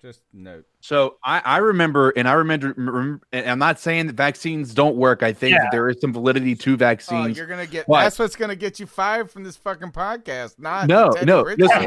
Just 0.02 0.24
note. 0.34 0.66
So 0.80 1.18
I, 1.24 1.44
I 1.46 1.58
remember, 1.58 2.10
and 2.16 2.28
I 2.28 2.34
remember, 2.34 3.22
and 3.32 3.48
I'm 3.48 3.60
not 3.60 3.80
saying 3.80 4.08
that 4.08 4.16
vaccines 4.16 4.74
don't 4.74 4.96
work. 4.96 5.22
I 5.22 5.32
think 5.32 5.52
Yeah. 5.54 5.60
that 5.62 5.70
there 5.72 5.88
is 5.90 5.98
some 6.02 6.12
validity 6.12 6.56
to 6.56 6.74
Oh, 6.74 6.76
vaccines. 6.76 7.38
you're 7.38 7.46
gonna 7.46 7.68
get. 7.68 7.86
but- 7.86 8.02
That's 8.02 8.18
what's 8.18 8.36
gonna 8.36 8.56
get 8.56 8.80
you 8.80 8.88
fired 8.88 9.30
from 9.30 9.44
this 9.44 9.56
fucking 9.58 9.92
podcast. 9.92 10.58
Not 10.58 10.88
no, 10.88 11.12
Teddy 11.12 11.28
no. 11.28 11.44
Richardson 11.44 11.84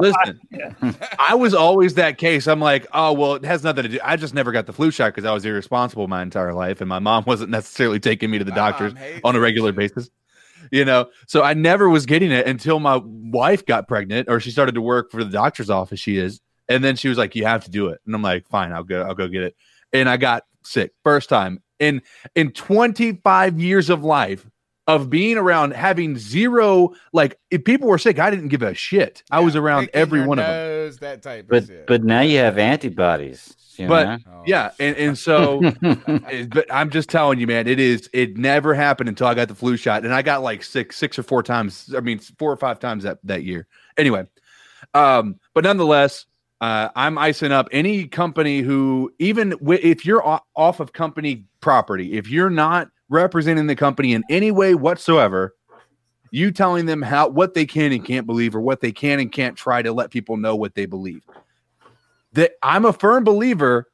Listen, 0.00 0.38
shit. 0.52 0.80
listen. 0.92 0.96
I 1.18 1.34
was 1.34 1.52
always 1.52 1.94
that 1.94 2.16
case. 2.16 2.46
I'm 2.46 2.60
like, 2.60 2.86
oh 2.94 3.12
well, 3.12 3.34
it 3.34 3.44
has 3.44 3.64
nothing 3.64 3.82
to 3.82 3.88
do. 3.88 3.98
I 4.04 4.14
just 4.14 4.34
never 4.34 4.52
got 4.52 4.66
the 4.66 4.72
flu 4.72 4.92
shot 4.92 5.06
because 5.12 5.24
I 5.24 5.32
was 5.32 5.44
irresponsible 5.44 6.06
my 6.06 6.22
entire 6.22 6.54
life, 6.54 6.80
and 6.80 6.88
my 6.88 7.00
mom 7.00 7.24
wasn't 7.26 7.50
necessarily 7.50 7.98
taking 7.98 8.30
me 8.30 8.38
to 8.38 8.44
the 8.44 8.52
doctors 8.52 8.92
on 9.24 9.34
a 9.34 9.40
regular 9.40 9.72
basis. 9.72 10.10
You 10.70 10.84
know, 10.84 11.08
so 11.26 11.42
I 11.42 11.54
never 11.54 11.88
was 11.88 12.06
getting 12.06 12.30
it 12.30 12.46
until 12.46 12.80
my 12.80 13.00
wife 13.04 13.64
got 13.66 13.88
pregnant, 13.88 14.28
or 14.28 14.40
she 14.40 14.50
started 14.50 14.74
to 14.74 14.80
work 14.80 15.10
for 15.10 15.24
the 15.24 15.30
doctor's 15.30 15.70
office. 15.70 16.00
She 16.00 16.18
is, 16.18 16.40
and 16.68 16.82
then 16.82 16.96
she 16.96 17.08
was 17.08 17.18
like, 17.18 17.34
"You 17.34 17.44
have 17.44 17.64
to 17.64 17.70
do 17.70 17.88
it," 17.88 18.00
and 18.06 18.14
I'm 18.14 18.22
like, 18.22 18.46
"Fine, 18.48 18.72
I'll 18.72 18.84
go. 18.84 19.02
I'll 19.02 19.14
go 19.14 19.28
get 19.28 19.42
it." 19.42 19.56
And 19.92 20.08
I 20.08 20.16
got 20.16 20.44
sick 20.64 20.92
first 21.02 21.28
time 21.28 21.62
in 21.78 22.02
in 22.34 22.50
25 22.52 23.58
years 23.60 23.90
of 23.90 24.04
life 24.04 24.46
of 24.88 25.08
being 25.10 25.36
around 25.36 25.74
having 25.74 26.16
zero 26.18 26.90
like 27.12 27.38
if 27.50 27.62
people 27.62 27.86
were 27.86 27.98
sick 27.98 28.18
i 28.18 28.30
didn't 28.30 28.48
give 28.48 28.62
a 28.62 28.74
shit 28.74 29.22
i 29.30 29.38
was 29.38 29.54
around 29.54 29.82
Picking 29.82 30.00
every 30.00 30.18
your 30.20 30.28
one 30.28 30.38
of 30.40 30.46
them 30.46 30.96
that 31.00 31.22
type 31.22 31.44
of 31.44 31.50
But 31.50 31.66
shit. 31.66 31.86
but 31.86 32.02
now 32.02 32.22
you 32.22 32.38
have 32.38 32.58
antibodies. 32.58 33.54
You 33.76 33.86
but 33.86 34.06
know? 34.26 34.42
yeah 34.46 34.72
and, 34.80 34.96
and 34.96 35.16
so 35.16 35.60
but 36.50 36.66
i'm 36.72 36.90
just 36.90 37.08
telling 37.08 37.38
you 37.38 37.46
man 37.46 37.68
it 37.68 37.78
is 37.78 38.10
it 38.12 38.36
never 38.36 38.74
happened 38.74 39.08
until 39.08 39.28
i 39.28 39.34
got 39.34 39.46
the 39.46 39.54
flu 39.54 39.76
shot 39.76 40.04
and 40.04 40.12
i 40.12 40.20
got 40.22 40.42
like 40.42 40.64
six 40.64 40.96
six 40.96 41.16
or 41.18 41.22
four 41.22 41.44
times 41.44 41.94
i 41.96 42.00
mean 42.00 42.18
four 42.18 42.50
or 42.50 42.56
five 42.56 42.80
times 42.80 43.04
that 43.04 43.18
that 43.22 43.44
year 43.44 43.68
anyway 43.96 44.26
um 44.94 45.36
but 45.54 45.62
nonetheless 45.64 46.26
uh, 46.60 46.88
I'm 46.96 47.18
icing 47.18 47.52
up 47.52 47.68
any 47.70 48.08
company 48.08 48.62
who, 48.62 49.12
even 49.20 49.50
wi- 49.50 49.78
if 49.80 50.04
you're 50.04 50.24
off 50.56 50.80
of 50.80 50.92
company 50.92 51.44
property, 51.60 52.14
if 52.14 52.28
you're 52.28 52.50
not 52.50 52.90
representing 53.08 53.66
the 53.66 53.76
company 53.76 54.12
in 54.12 54.24
any 54.28 54.50
way 54.50 54.74
whatsoever, 54.74 55.54
you 56.30 56.50
telling 56.50 56.86
them 56.86 57.02
how 57.02 57.28
what 57.28 57.54
they 57.54 57.66
can 57.66 57.92
and 57.92 58.04
can't 58.04 58.26
believe, 58.26 58.54
or 58.54 58.60
what 58.60 58.80
they 58.80 58.92
can 58.92 59.20
and 59.20 59.32
can't 59.32 59.56
try 59.56 59.82
to 59.82 59.92
let 59.92 60.10
people 60.10 60.36
know 60.36 60.56
what 60.56 60.74
they 60.74 60.86
believe. 60.86 61.22
That 62.32 62.52
I'm 62.62 62.84
a 62.84 62.92
firm 62.92 63.24
believer 63.24 63.88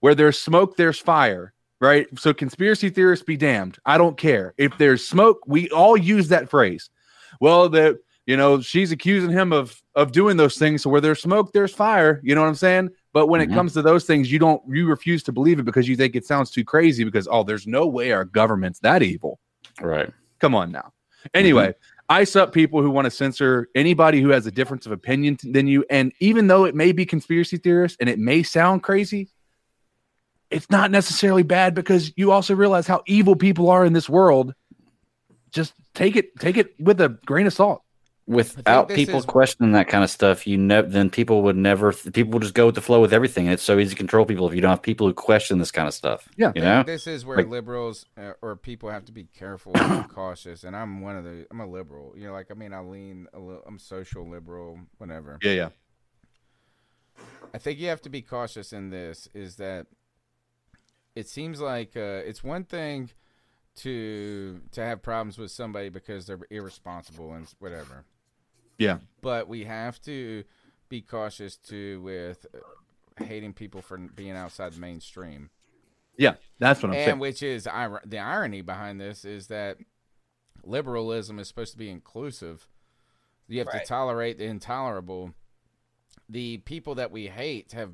where 0.00 0.14
there's 0.14 0.38
smoke, 0.38 0.76
there's 0.76 0.98
fire, 0.98 1.52
right? 1.80 2.06
So 2.18 2.34
conspiracy 2.34 2.90
theorists 2.90 3.24
be 3.24 3.36
damned. 3.36 3.78
I 3.86 3.98
don't 3.98 4.18
care 4.18 4.54
if 4.58 4.76
there's 4.78 5.06
smoke. 5.06 5.40
We 5.46 5.70
all 5.70 5.96
use 5.96 6.28
that 6.28 6.50
phrase. 6.50 6.90
Well, 7.40 7.68
the 7.68 8.00
you 8.26 8.36
know 8.36 8.60
she's 8.60 8.90
accusing 8.90 9.30
him 9.30 9.52
of 9.52 9.80
of 9.94 10.12
doing 10.12 10.36
those 10.36 10.58
things. 10.58 10.82
So 10.82 10.90
where 10.90 11.00
there's 11.00 11.22
smoke, 11.22 11.52
there's 11.52 11.72
fire. 11.72 12.20
You 12.24 12.34
know 12.34 12.40
what 12.40 12.48
I'm 12.48 12.54
saying? 12.56 12.90
But 13.16 13.28
when 13.28 13.40
Mhm. 13.40 13.50
it 13.50 13.54
comes 13.54 13.72
to 13.72 13.80
those 13.80 14.04
things, 14.04 14.30
you 14.30 14.38
don't 14.38 14.60
you 14.68 14.86
refuse 14.86 15.22
to 15.22 15.32
believe 15.32 15.58
it 15.58 15.62
because 15.62 15.88
you 15.88 15.96
think 15.96 16.14
it 16.14 16.26
sounds 16.26 16.50
too 16.50 16.64
crazy. 16.64 17.02
Because 17.02 17.26
oh, 17.30 17.44
there's 17.44 17.66
no 17.66 17.86
way 17.86 18.12
our 18.12 18.26
government's 18.26 18.78
that 18.80 19.02
evil. 19.02 19.40
Right. 19.80 20.12
Come 20.38 20.54
on 20.54 20.70
now. 20.70 20.92
Anyway, 21.32 21.74
ice 22.10 22.36
up 22.36 22.52
people 22.52 22.82
who 22.82 22.90
want 22.90 23.06
to 23.06 23.10
censor 23.10 23.70
anybody 23.74 24.20
who 24.20 24.28
has 24.28 24.46
a 24.46 24.50
difference 24.50 24.84
of 24.84 24.92
opinion 24.92 25.38
than 25.42 25.66
you. 25.66 25.82
And 25.88 26.12
even 26.20 26.48
though 26.48 26.66
it 26.66 26.74
may 26.74 26.92
be 26.92 27.06
conspiracy 27.06 27.56
theorists 27.56 27.96
and 28.00 28.10
it 28.10 28.18
may 28.18 28.42
sound 28.42 28.82
crazy, 28.82 29.30
it's 30.50 30.68
not 30.68 30.90
necessarily 30.90 31.42
bad 31.42 31.74
because 31.74 32.12
you 32.16 32.32
also 32.32 32.54
realize 32.54 32.86
how 32.86 33.02
evil 33.06 33.34
people 33.34 33.70
are 33.70 33.86
in 33.86 33.94
this 33.94 34.10
world. 34.10 34.52
Just 35.52 35.72
take 35.94 36.16
it, 36.16 36.38
take 36.38 36.58
it 36.58 36.78
with 36.78 37.00
a 37.00 37.18
grain 37.24 37.46
of 37.46 37.54
salt. 37.54 37.80
Without 38.26 38.88
people 38.88 39.20
is- 39.20 39.24
questioning 39.24 39.72
that 39.72 39.86
kind 39.86 40.02
of 40.02 40.10
stuff, 40.10 40.48
you 40.48 40.56
know, 40.58 40.82
then 40.82 41.10
people 41.10 41.42
would 41.42 41.56
never. 41.56 41.92
People 41.92 42.32
would 42.32 42.42
just 42.42 42.54
go 42.54 42.66
with 42.66 42.74
the 42.74 42.80
flow 42.80 43.00
with 43.00 43.12
everything. 43.12 43.46
It's 43.46 43.62
so 43.62 43.78
easy 43.78 43.90
to 43.90 43.96
control 43.96 44.24
people 44.26 44.48
if 44.48 44.54
you 44.54 44.60
don't 44.60 44.70
have 44.70 44.82
people 44.82 45.06
who 45.06 45.14
question 45.14 45.58
this 45.60 45.70
kind 45.70 45.86
of 45.86 45.94
stuff. 45.94 46.28
Yeah, 46.36 46.50
you 46.56 46.60
know. 46.62 46.82
this 46.82 47.06
is 47.06 47.24
where 47.24 47.36
Like- 47.36 47.48
liberals 47.48 48.04
uh, 48.18 48.32
or 48.42 48.56
people 48.56 48.90
have 48.90 49.04
to 49.04 49.12
be 49.12 49.24
careful 49.24 49.72
and 49.76 50.08
cautious. 50.08 50.64
And 50.64 50.74
I'm 50.74 51.02
one 51.02 51.16
of 51.16 51.22
the. 51.22 51.46
I'm 51.52 51.60
a 51.60 51.66
liberal. 51.66 52.14
You 52.16 52.26
know, 52.26 52.32
like 52.32 52.50
I 52.50 52.54
mean, 52.54 52.72
I 52.72 52.80
lean 52.80 53.28
a 53.32 53.38
little. 53.38 53.62
I'm 53.64 53.78
social 53.78 54.28
liberal, 54.28 54.80
whatever. 54.98 55.38
Yeah, 55.40 55.52
yeah. 55.52 55.68
I 57.54 57.58
think 57.58 57.78
you 57.78 57.86
have 57.88 58.02
to 58.02 58.10
be 58.10 58.22
cautious 58.22 58.72
in 58.72 58.90
this. 58.90 59.28
Is 59.34 59.54
that 59.56 59.86
it 61.14 61.28
seems 61.28 61.60
like 61.60 61.96
uh, 61.96 62.22
it's 62.26 62.42
one 62.42 62.64
thing 62.64 63.10
to 63.76 64.60
to 64.72 64.80
have 64.80 65.00
problems 65.00 65.38
with 65.38 65.50
somebody 65.52 65.90
because 65.90 66.26
they're 66.26 66.40
irresponsible 66.50 67.32
and 67.32 67.46
whatever. 67.60 68.04
Yeah. 68.78 68.98
But 69.22 69.48
we 69.48 69.64
have 69.64 70.00
to 70.02 70.44
be 70.88 71.00
cautious 71.00 71.56
too 71.56 72.00
with 72.02 72.46
uh, 72.54 73.24
hating 73.24 73.52
people 73.54 73.82
for 73.82 73.96
being 73.98 74.32
outside 74.32 74.72
the 74.74 74.80
mainstream. 74.80 75.50
Yeah, 76.18 76.34
that's 76.58 76.82
what 76.82 76.90
I'm 76.90 76.94
saying. 76.94 77.02
and 77.04 77.08
saying. 77.10 77.18
which 77.20 77.42
is 77.42 77.64
the 77.64 78.18
irony 78.18 78.60
behind 78.62 79.00
this 79.00 79.24
is 79.24 79.48
that 79.48 79.78
liberalism 80.64 81.38
is 81.38 81.48
supposed 81.48 81.72
to 81.72 81.78
be 81.78 81.90
inclusive. 81.90 82.68
You 83.48 83.58
have 83.58 83.68
Right. 83.68 83.82
to 83.82 83.86
tolerate 83.86 84.38
the 84.38 84.44
intolerable. 84.44 85.34
The 86.28 86.58
people 86.58 86.94
that 86.96 87.10
we 87.10 87.28
hate 87.28 87.72
have 87.72 87.92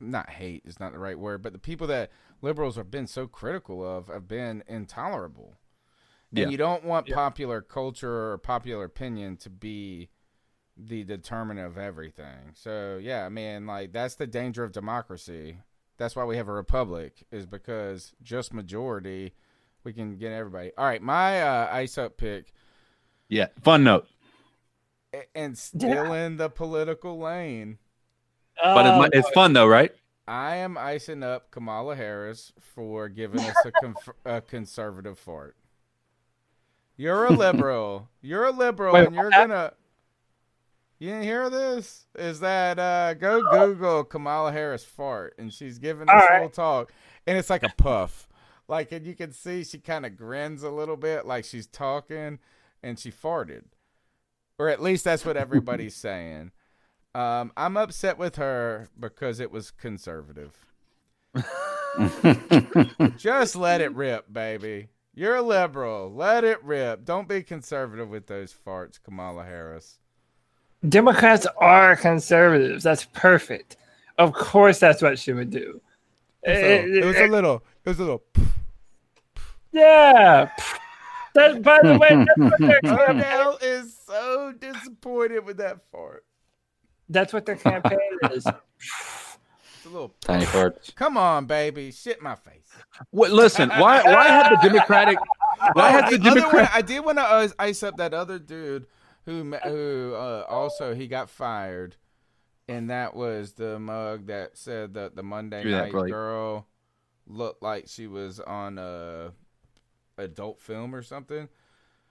not 0.00 0.30
hate 0.30 0.62
is 0.64 0.78
not 0.78 0.92
the 0.92 0.98
right 0.98 1.18
word, 1.18 1.42
but 1.42 1.52
the 1.52 1.58
people 1.58 1.86
that 1.86 2.10
liberals 2.42 2.76
have 2.76 2.90
been 2.90 3.06
so 3.06 3.26
critical 3.26 3.84
of 3.84 4.08
have 4.08 4.28
been 4.28 4.62
intolerable. 4.66 5.56
And 6.30 6.38
Yeah. 6.40 6.48
you 6.48 6.56
don't 6.58 6.84
want 6.84 7.08
popular 7.08 7.60
culture 7.62 8.32
or 8.32 8.38
popular 8.38 8.84
opinion 8.84 9.36
to 9.38 9.50
be 9.50 10.10
the 10.76 11.02
determinant 11.04 11.66
of 11.66 11.78
everything. 11.78 12.52
So 12.54 12.98
yeah, 13.02 13.24
I 13.24 13.28
mean, 13.28 13.66
like 13.66 13.92
that's 13.92 14.14
the 14.14 14.26
danger 14.26 14.62
of 14.62 14.72
democracy. 14.72 15.58
That's 15.96 16.14
why 16.14 16.24
we 16.24 16.36
have 16.36 16.46
a 16.48 16.52
republic, 16.52 17.24
is 17.32 17.44
because 17.46 18.12
just 18.22 18.52
majority, 18.54 19.32
we 19.82 19.92
can 19.92 20.16
get 20.16 20.30
everybody. 20.32 20.70
All 20.78 20.84
right, 20.84 21.02
my 21.02 21.42
uh, 21.42 21.68
ice 21.72 21.98
up 21.98 22.16
pick, 22.16 22.52
Yeah. 23.28 23.46
Fun 23.62 23.82
note. 23.84 24.06
and 25.34 25.56
still 25.58 26.12
in 26.12 26.36
the 26.36 26.48
political 26.50 27.18
lane. 27.18 27.78
But 28.62 28.86
Oh, 28.86 29.02
it's, 29.04 29.16
it's 29.16 29.30
fun 29.30 29.54
though, 29.54 29.66
right? 29.66 29.92
I 30.28 30.56
am 30.56 30.76
icing 30.76 31.22
up 31.22 31.50
Kamala 31.50 31.96
Harris 31.96 32.52
for 32.60 33.08
giving 33.08 33.40
us 33.40 33.56
a, 33.64 33.72
conf- 33.72 34.08
a 34.26 34.40
conservative 34.42 35.18
fart. 35.18 35.56
You're 36.98 37.26
a 37.26 37.32
liberal. 37.32 38.08
You're 38.20 38.46
a 38.46 38.50
liberal, 38.50 38.92
Wait, 38.92 39.06
and 39.06 39.14
you're 39.14 39.30
gonna. 39.30 39.72
You 40.98 41.10
didn't 41.10 41.22
hear 41.22 41.48
this? 41.48 42.06
Is 42.16 42.40
that 42.40 42.78
uh 42.80 43.14
go 43.14 43.40
Google 43.40 44.02
Kamala 44.02 44.50
Harris 44.50 44.84
fart, 44.84 45.34
and 45.38 45.52
she's 45.52 45.78
giving 45.78 46.06
this 46.06 46.14
right. 46.28 46.40
whole 46.40 46.50
talk, 46.50 46.92
and 47.24 47.38
it's 47.38 47.48
like 47.48 47.62
a 47.62 47.72
puff, 47.76 48.28
like, 48.66 48.90
and 48.90 49.06
you 49.06 49.14
can 49.14 49.32
see 49.32 49.62
she 49.62 49.78
kind 49.78 50.04
of 50.04 50.16
grins 50.16 50.64
a 50.64 50.70
little 50.70 50.96
bit, 50.96 51.24
like 51.24 51.44
she's 51.44 51.68
talking, 51.68 52.40
and 52.82 52.98
she 52.98 53.12
farted, 53.12 53.66
or 54.58 54.68
at 54.68 54.82
least 54.82 55.04
that's 55.04 55.24
what 55.24 55.36
everybody's 55.36 55.94
saying. 55.96 56.50
Um, 57.14 57.52
I'm 57.56 57.76
upset 57.76 58.18
with 58.18 58.34
her 58.36 58.88
because 58.98 59.38
it 59.38 59.52
was 59.52 59.70
conservative. 59.70 60.66
Just 63.16 63.54
let 63.54 63.80
it 63.80 63.94
rip, 63.94 64.32
baby. 64.32 64.88
You're 65.18 65.34
a 65.36 65.42
liberal. 65.42 66.12
Let 66.12 66.44
it 66.44 66.62
rip. 66.62 67.04
Don't 67.04 67.26
be 67.26 67.42
conservative 67.42 68.08
with 68.08 68.28
those 68.28 68.54
farts, 68.66 69.02
Kamala 69.02 69.42
Harris. 69.42 69.98
Democrats 70.88 71.44
are 71.56 71.96
conservatives. 71.96 72.84
That's 72.84 73.04
perfect. 73.06 73.76
Of 74.16 74.32
course, 74.32 74.78
that's 74.78 75.02
what 75.02 75.18
she 75.18 75.32
would 75.32 75.50
do. 75.50 75.80
It 76.44 76.50
was 76.52 76.60
a 76.62 76.86
little. 76.86 76.94
It 76.96 77.04
was 77.04 77.16
a 77.16 77.22
Eh, 77.24 77.26
little. 77.26 77.64
It 77.84 77.88
was 77.88 77.98
a 77.98 78.02
little 78.04 78.22
yeah. 79.72 80.50
That, 81.34 81.62
by 81.62 81.80
the 81.82 81.98
way, 81.98 82.08
that's 82.24 82.38
what 82.38 82.58
their 82.60 82.80
campaign, 82.82 83.16
Odell 83.20 83.58
is 83.60 83.96
so 84.06 84.52
disappointed 84.58 85.44
with 85.44 85.56
that 85.58 85.78
fart. 85.92 86.24
that's 87.08 87.32
what 87.32 87.44
their 87.44 87.56
campaign 87.56 87.98
is. 88.32 88.46
It's 89.78 89.86
a 89.86 89.90
little 89.90 90.12
Tiny 90.20 90.44
farts. 90.44 90.92
Come 90.96 91.16
on, 91.16 91.46
baby. 91.46 91.92
Shit 91.92 92.20
my 92.20 92.34
face. 92.34 92.68
What, 93.10 93.30
listen, 93.30 93.68
why 93.68 94.02
why 94.02 94.26
had 94.26 94.50
the 94.50 94.68
Democratic 94.68 95.18
why 95.72 95.88
Oh, 95.88 95.92
had 95.92 96.10
the 96.10 96.18
the 96.18 96.30
other 96.30 96.68
I 96.72 96.82
did 96.82 97.04
want 97.04 97.18
to 97.18 97.54
ice 97.60 97.84
up 97.84 97.96
that 97.98 98.12
other 98.12 98.40
dude 98.40 98.86
who 99.24 99.54
who 99.62 100.14
uh, 100.16 100.44
also 100.48 100.96
he 100.96 101.06
got 101.06 101.30
fired, 101.30 101.94
and 102.66 102.90
that 102.90 103.14
was 103.14 103.52
the 103.52 103.78
mug 103.78 104.26
that 104.26 104.58
said 104.58 104.94
that 104.94 105.14
the 105.14 105.22
Monday 105.22 105.62
night 105.62 105.92
girl 105.92 106.66
looked 107.28 107.62
like 107.62 107.84
she 107.86 108.08
was 108.08 108.40
on 108.40 108.78
a 108.78 109.32
adult 110.16 110.60
film 110.60 110.92
or 110.92 111.02
something. 111.02 111.48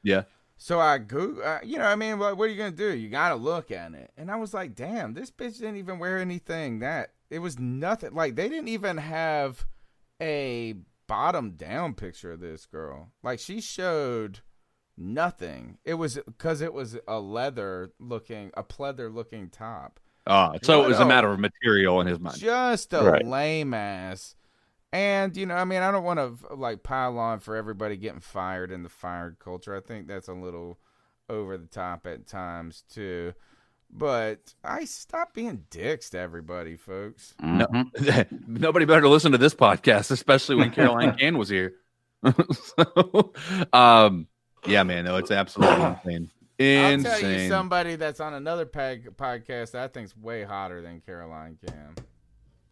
Yeah. 0.04 0.24
So 0.56 0.80
I 0.80 1.00
go, 1.00 1.42
uh, 1.44 1.60
you 1.64 1.78
know, 1.78 1.86
I 1.86 1.96
mean, 1.96 2.18
what, 2.18 2.38
what 2.38 2.46
are 2.46 2.52
you 2.52 2.58
gonna 2.58 2.72
do? 2.72 2.96
You 2.96 3.10
gotta 3.10 3.36
look 3.36 3.72
at 3.72 3.94
it, 3.94 4.12
and 4.16 4.32
I 4.32 4.38
was 4.38 4.54
like, 4.54 4.74
damn, 4.74 5.14
this 5.14 5.30
bitch 5.30 5.60
didn't 5.60 5.76
even 5.76 6.00
wear 6.00 6.18
anything. 6.18 6.80
That 6.80 7.12
it 7.30 7.40
was 7.40 7.60
nothing. 7.60 8.14
Like 8.14 8.36
they 8.36 8.50
didn't 8.50 8.70
even 8.70 8.98
have 8.98 9.66
a 10.22 10.76
bottom 11.08 11.52
down 11.52 11.94
picture 11.94 12.34
of 12.34 12.40
this 12.40 12.66
girl. 12.66 13.12
Like 13.24 13.40
she 13.40 13.62
showed 13.62 14.42
nothing. 14.98 15.78
It 15.86 15.96
was 15.96 16.20
because 16.26 16.62
it 16.62 16.74
was 16.74 16.98
a 17.08 17.20
leather 17.20 17.92
looking, 18.00 18.52
a 18.56 18.64
pleather 18.64 19.14
looking 19.14 19.50
top. 19.50 20.00
Oh, 20.26 20.56
so 20.62 20.84
it 20.84 20.88
was 20.88 21.00
a 21.00 21.04
oh, 21.04 21.08
matter 21.08 21.32
of 21.32 21.40
material 21.40 22.02
in 22.02 22.08
his 22.08 22.20
mind. 22.20 22.38
Just 22.38 22.94
a 22.94 23.02
Right. 23.02 23.26
lame 23.26 23.74
ass. 23.74 24.36
And 24.92 25.36
you 25.38 25.46
know, 25.46 25.56
I 25.56 25.66
mean, 25.66 25.82
I 25.82 25.92
don't 25.92 26.04
want 26.04 26.20
to 26.20 26.56
like 26.56 26.84
pile 26.84 27.18
on 27.18 27.40
for 27.40 27.56
everybody 27.56 27.98
getting 27.98 28.20
fired 28.20 28.72
in 28.72 28.84
the 28.84 28.90
fired 28.90 29.38
culture. 29.40 29.76
I 29.76 29.80
think 29.80 30.08
that's 30.08 30.28
a 30.28 30.34
little 30.34 30.80
over 31.30 31.58
the 31.58 31.68
top 31.68 32.06
at 32.08 32.28
times 32.28 32.84
too. 32.90 33.34
But 33.90 34.54
I 34.64 34.86
stop 34.86 35.34
being 35.34 35.64
dicks 35.70 36.10
to 36.12 36.20
everybody, 36.20 36.76
folks. 36.76 37.34
No, 37.42 37.66
nobody 38.48 38.86
better 38.86 39.08
listen 39.08 39.32
to 39.32 39.38
this 39.38 39.56
podcast, 39.56 40.12
especially 40.12 40.56
when 40.56 40.72
Caroline 40.72 41.16
Can 41.20 41.38
was 41.38 41.50
here. 41.50 41.74
so, 42.52 43.34
um, 43.74 44.28
yeah, 44.66 44.84
man, 44.84 45.06
no, 45.06 45.16
it's 45.18 45.32
absolutely 45.32 45.76
insane. 45.86 46.32
I'll 46.60 46.66
tell 47.04 47.20
you 47.22 47.28
Insane. 47.28 47.50
somebody 47.50 47.96
that's 47.96 48.20
on 48.20 48.34
another 48.34 48.66
pag- 48.66 49.16
podcast 49.16 49.72
that 49.72 49.84
I 49.84 49.88
think's 49.88 50.18
way 50.18 50.44
hotter 50.44 50.82
than 50.82 51.02
Caroline 51.06 51.58
Cam. 51.66 51.94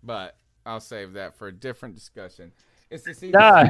But 0.02 0.35
I'll 0.66 0.80
save 0.80 1.14
that 1.14 1.38
for 1.38 1.48
a 1.48 1.52
different 1.52 1.94
discussion. 1.94 2.52
It's 2.90 3.03
the 3.03 3.14
C- 3.14 3.30
Nah, 3.30 3.66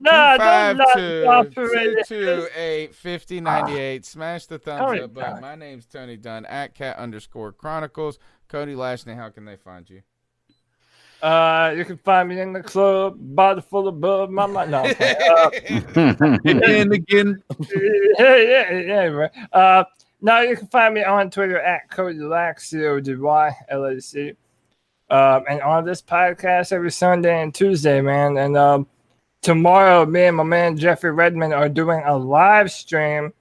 who? 0.00 0.08
Who? 0.08 0.10
Who? 0.10 0.16
Nah, 0.16 0.36
don't 0.36 0.76
knock 0.76 0.96
me 0.96 1.24
off 1.24 1.58
already. 1.58 2.02
228 2.04 2.94
5098. 2.94 4.04
Smash 4.04 4.46
the 4.46 4.58
thumbs 4.58 4.80
Tony 4.80 5.00
up 5.00 5.14
button. 5.14 5.40
My 5.40 5.54
name's 5.54 5.86
Tony 5.86 6.16
Dunn 6.16 6.46
at 6.46 6.74
cat 6.74 6.96
underscore 6.98 7.52
chronicles. 7.52 8.18
Cody 8.48 8.74
Lashney, 8.74 9.16
how 9.16 9.28
can 9.28 9.44
they 9.44 9.56
find 9.56 9.88
you? 9.88 10.02
Uh, 11.20 11.74
you 11.76 11.84
can 11.84 11.96
find 11.96 12.28
me 12.28 12.40
in 12.40 12.52
the 12.52 12.62
club, 12.62 13.16
bottle 13.18 13.60
full 13.60 13.88
of 13.88 14.00
bub. 14.00 14.30
My 14.30 14.46
mind. 14.46 14.70
No, 14.70 14.84
I'm 14.84 14.94
uh, 14.94 16.38
and 16.44 16.92
again, 16.92 17.42
yeah, 18.18 18.36
yeah, 18.36 18.70
yeah, 18.70 19.04
right. 19.06 19.30
Uh, 19.52 19.84
now 20.20 20.40
you 20.42 20.56
can 20.56 20.68
find 20.68 20.94
me 20.94 21.02
on 21.02 21.28
Twitter 21.30 21.60
at 21.60 21.90
Cody 21.90 22.20
Lack, 22.20 22.60
C 22.60 22.84
O 22.86 23.00
D 23.00 23.16
Y 23.16 23.56
L 23.68 23.84
A 23.84 24.00
C. 24.00 24.34
Um, 25.10 25.44
and 25.48 25.60
on 25.62 25.84
this 25.84 26.02
podcast 26.02 26.70
every 26.70 26.90
Sunday 26.90 27.42
and 27.42 27.52
Tuesday, 27.52 28.00
man. 28.00 28.36
And 28.36 28.56
um, 28.56 28.86
tomorrow, 29.42 30.04
me 30.06 30.24
and 30.24 30.36
my 30.36 30.42
man 30.44 30.76
Jeffrey 30.76 31.12
Redmond 31.12 31.52
are 31.54 31.68
doing 31.68 32.02
a 32.04 32.16
live 32.16 32.70
stream 32.70 33.32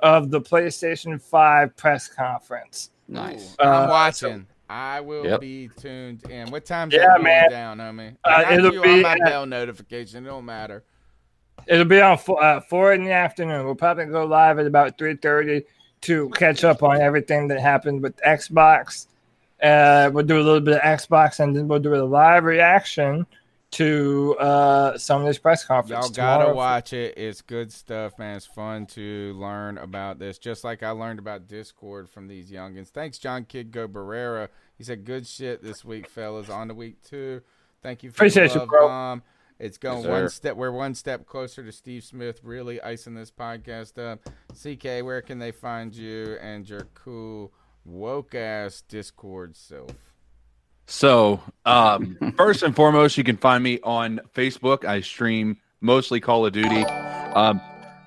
of 0.00 0.30
the 0.30 0.40
PlayStation 0.40 1.20
5 1.20 1.76
press 1.76 2.08
conference. 2.08 2.90
Nice. 3.08 3.56
Uh, 3.58 3.64
I'm 3.68 3.88
watching. 3.88 4.46
I 4.68 5.00
will 5.00 5.24
Yep. 5.26 5.40
be 5.40 5.68
tuned 5.76 6.22
in. 6.30 6.50
What 6.50 6.64
time's 6.64 6.94
Yeah, 6.94 7.00
that 7.00 7.08
going 7.16 7.22
man. 7.24 7.50
down, 7.50 7.78
homie? 7.78 8.16
Uh, 8.24 8.28
I 8.28 8.42
got 8.44 8.52
it'll 8.52 8.72
you 8.74 8.82
be 8.82 8.88
on 8.88 9.02
my 9.02 9.12
at- 9.12 9.18
bell 9.24 9.46
notification. 9.46 10.24
It 10.24 10.28
don't 10.28 10.44
matter. 10.44 10.84
It'll 11.66 11.84
be 11.84 12.00
on 12.00 12.16
four, 12.16 12.42
uh, 12.42 12.60
four 12.60 12.92
in 12.94 13.04
the 13.04 13.12
afternoon. 13.12 13.66
We'll 13.66 13.74
probably 13.74 14.06
go 14.06 14.24
live 14.24 14.58
at 14.58 14.66
about 14.66 14.96
three 14.96 15.16
thirty 15.16 15.64
to 16.02 16.30
catch 16.30 16.64
up 16.64 16.82
on 16.82 17.00
everything 17.00 17.48
that 17.48 17.60
happened 17.60 18.02
with 18.02 18.16
Xbox. 18.22 19.08
Uh, 19.62 20.08
we'll 20.14 20.24
do 20.24 20.36
a 20.38 20.40
little 20.42 20.60
bit 20.60 20.76
of 20.76 20.80
Xbox, 20.82 21.38
and 21.40 21.54
then 21.54 21.68
we'll 21.68 21.80
do 21.80 21.94
a 21.94 22.00
live 22.02 22.44
reaction 22.44 23.26
to 23.72 24.36
uh, 24.40 24.98
some 24.98 25.20
of 25.20 25.26
this 25.26 25.38
press 25.38 25.64
conference. 25.64 25.90
Y'all 25.90 26.00
conferences. 26.00 26.16
gotta 26.16 26.44
tomorrow. 26.44 26.56
watch 26.56 26.92
it. 26.92 27.14
It's 27.16 27.40
good 27.42 27.72
stuff, 27.72 28.18
man. 28.18 28.36
It's 28.36 28.46
fun 28.46 28.86
to 28.86 29.34
learn 29.38 29.78
about 29.78 30.18
this, 30.18 30.38
just 30.38 30.64
like 30.64 30.82
I 30.82 30.90
learned 30.90 31.18
about 31.18 31.46
Discord 31.46 32.08
from 32.08 32.26
these 32.26 32.50
youngins. 32.50 32.88
Thanks, 32.88 33.18
John 33.18 33.44
Kidgo 33.44 33.86
Barrera. 33.88 34.48
He 34.76 34.84
said 34.84 35.04
good 35.04 35.26
shit 35.26 35.62
this 35.62 35.84
week, 35.84 36.08
fellas. 36.08 36.48
On 36.48 36.68
to 36.68 36.74
week 36.74 37.02
two. 37.02 37.42
Thank 37.82 38.02
you 38.02 38.10
for 38.10 38.16
Appreciate 38.16 38.48
the 38.48 38.54
you, 38.54 38.60
love 38.60 38.68
bro. 38.68 38.88
bomb. 38.88 39.22
It's 39.58 39.76
going 39.78 40.02
Yes, 40.02 40.08
one 40.10 40.28
step. 40.30 40.56
We're 40.56 40.70
one 40.72 40.94
step 40.94 41.26
closer 41.26 41.62
to 41.62 41.70
Steve 41.70 42.02
Smith 42.02 42.40
really 42.42 42.80
icing 42.80 43.14
this 43.14 43.30
podcast 43.30 43.98
up. 43.98 44.20
CK, 44.52 45.04
where 45.04 45.20
can 45.22 45.38
they 45.38 45.52
find 45.52 45.94
you 45.94 46.38
and 46.40 46.68
your 46.68 46.88
cool 46.94 47.52
woke 47.84 48.34
ass 48.34 48.82
Discord 48.88 49.54
self? 49.56 50.09
So, 50.90 51.40
um, 51.64 52.34
first 52.36 52.64
and 52.64 52.74
foremost, 52.74 53.16
you 53.16 53.22
can 53.22 53.36
find 53.36 53.62
me 53.62 53.78
on 53.84 54.20
Facebook. 54.34 54.84
I 54.84 55.00
stream 55.00 55.56
mostly 55.80 56.18
Call 56.18 56.44
of 56.44 56.52
Duty. 56.52 56.82
Um, 56.82 57.60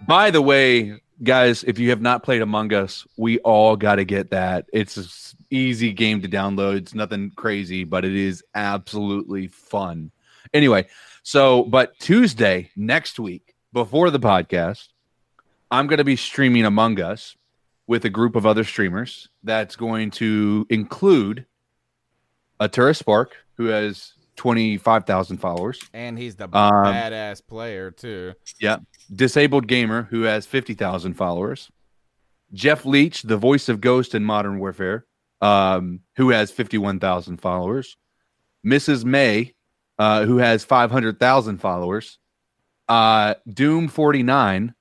by 0.06 0.32
the 0.32 0.42
way, 0.42 1.00
guys, 1.24 1.64
if 1.64 1.80
you 1.80 1.92
have 1.92 2.02
not 2.02 2.24
played 2.24 2.42
Among 2.42 2.74
Us, 2.74 3.08
we 3.16 3.40
all 3.40 3.78
got 3.78 3.96
to 3.96 4.04
get 4.04 4.32
that. 4.32 4.66
It's 4.74 4.98
an 4.98 5.06
easy 5.50 5.94
game 5.94 6.22
to 6.24 6.28
download. 6.28 6.76
It's 6.76 6.94
nothing 6.94 7.32
crazy, 7.38 7.86
but 7.86 8.04
it 8.04 8.16
is 8.16 8.44
absolutely 8.54 9.48
fun. 9.48 10.12
Anyway, 10.54 10.86
so, 11.24 11.64
but 11.64 11.98
Tuesday 12.00 12.70
next 12.76 13.18
week, 13.18 13.56
before 13.72 14.10
the 14.10 14.20
podcast, 14.20 14.90
I'm 15.72 15.88
going 15.88 16.00
to 16.00 16.04
be 16.04 16.18
streaming 16.18 16.66
Among 16.66 17.00
Us 17.00 17.38
with 17.88 18.04
a 18.04 18.10
group 18.10 18.36
of 18.36 18.46
other 18.46 18.66
streamers 18.66 19.30
that's 19.42 19.78
going 19.78 20.12
to 20.12 20.68
include 20.70 21.46
Atura 22.68 22.96
Spark, 22.96 23.36
who 23.58 23.66
has 23.66 24.14
25,000 24.36 25.38
followers. 25.38 25.80
And 25.94 26.18
he's 26.18 26.36
the 26.36 26.46
Um, 26.46 26.52
badass 26.52 27.46
player 27.46 27.92
too. 27.92 28.34
Yeah. 28.60 28.78
Disabled 29.14 29.68
Gamer, 29.68 30.04
who 30.10 30.24
has 30.24 30.46
50,000 30.46 31.14
followers. 31.14 31.70
Jeff 32.54 32.86
Leach, 32.86 33.24
the 33.24 33.38
voice 33.38 33.70
of 33.70 33.82
Ghost 33.82 34.14
in 34.16 34.24
Modern 34.24 34.60
Warfare, 34.60 35.06
um, 35.42 36.02
who 36.16 36.30
has 36.30 36.52
51,000 36.52 37.38
followers, 37.38 37.98
Mrs. 38.66 39.04
May, 39.06 39.54
uh, 40.00 40.26
who 40.26 40.38
has 40.38 40.64
500,000 40.64 41.58
followers, 41.60 42.18
uh, 42.88 43.36
Doom 43.52 43.88
49, 43.88 44.74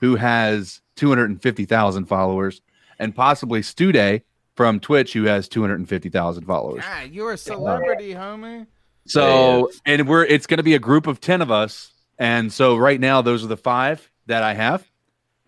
who 0.00 0.16
has 0.16 0.80
250,000 0.96 2.06
followers, 2.06 2.60
and 2.98 3.14
possibly 3.14 3.60
Studay 3.62 4.22
from 4.60 4.78
Twitch, 4.78 5.14
who 5.14 5.24
has 5.24 5.48
250,000 5.48 6.44
followers. 6.44 6.84
God, 6.84 7.10
you're 7.12 7.32
a 7.32 7.38
celebrity, 7.38 8.12
homie. 8.12 8.66
So, 9.06 9.70
and 9.86 10.06
we're 10.06 10.26
it's 10.26 10.46
going 10.46 10.58
to 10.58 10.62
be 10.62 10.74
a 10.74 10.78
group 10.78 11.06
of 11.06 11.18
10 11.18 11.40
of 11.40 11.50
us. 11.50 11.90
And 12.18 12.52
so 12.52 12.76
right 12.76 13.00
now 13.00 13.22
those 13.22 13.42
are 13.42 13.46
the 13.46 13.56
5 13.56 14.10
that 14.26 14.42
I 14.42 14.52
have. 14.52 14.86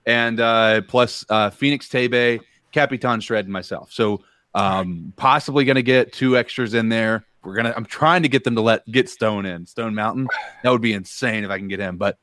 And 0.06 0.40
uh 0.40 0.80
plus 0.88 1.26
uh 1.28 1.50
Phoenix 1.50 1.90
Tebe, 1.90 2.40
Capitan 2.72 3.20
Shred 3.20 3.44
and 3.44 3.52
myself. 3.52 3.92
So, 3.92 4.24
um 4.54 5.12
possibly 5.16 5.66
going 5.66 5.76
to 5.76 5.82
get 5.82 6.14
two 6.14 6.38
extras 6.38 6.72
in 6.72 6.88
there. 6.88 7.26
We're 7.44 7.54
going 7.54 7.66
to 7.66 7.76
I'm 7.76 7.84
trying 7.84 8.22
to 8.22 8.30
get 8.30 8.44
them 8.44 8.54
to 8.54 8.62
let 8.62 8.90
get 8.90 9.10
Stone 9.10 9.44
in. 9.44 9.66
Stone 9.66 9.94
Mountain. 9.94 10.28
That 10.62 10.70
would 10.70 10.80
be 10.80 10.94
insane 10.94 11.44
if 11.44 11.50
I 11.50 11.58
can 11.58 11.68
get 11.68 11.80
him, 11.80 11.98
but 11.98 12.16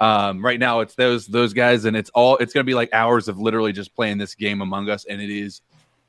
um 0.00 0.44
right 0.44 0.58
now 0.58 0.80
it's 0.80 0.96
those 0.96 1.28
those 1.28 1.52
guys 1.52 1.84
and 1.84 1.96
it's 1.96 2.10
all 2.10 2.36
it's 2.38 2.52
going 2.52 2.64
to 2.64 2.68
be 2.68 2.74
like 2.74 2.92
hours 2.92 3.28
of 3.28 3.38
literally 3.38 3.72
just 3.72 3.94
playing 3.94 4.18
this 4.18 4.34
game 4.34 4.60
among 4.60 4.90
us 4.90 5.04
and 5.04 5.22
it 5.22 5.30
is 5.30 5.60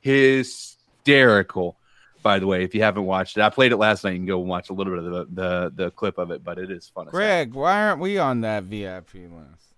hysterical 0.04 1.76
by 2.22 2.38
the 2.38 2.46
way 2.46 2.62
if 2.64 2.74
you 2.74 2.82
haven't 2.82 3.04
watched 3.04 3.36
it 3.36 3.42
i 3.42 3.48
played 3.50 3.72
it 3.72 3.76
last 3.76 4.04
night 4.04 4.10
you 4.10 4.16
can 4.18 4.26
go 4.26 4.38
watch 4.38 4.70
a 4.70 4.72
little 4.72 4.94
bit 4.94 5.04
of 5.04 5.12
the 5.12 5.26
the, 5.42 5.72
the 5.84 5.90
clip 5.90 6.18
of 6.18 6.30
it 6.30 6.42
but 6.44 6.58
it 6.58 6.70
is 6.70 6.88
fun 6.88 7.06
as 7.08 7.12
Greg, 7.12 7.54
why 7.54 7.86
aren't 7.86 8.00
we 8.00 8.18
on 8.18 8.40
that 8.42 8.64
VIP 8.64 9.14
list? 9.14 9.74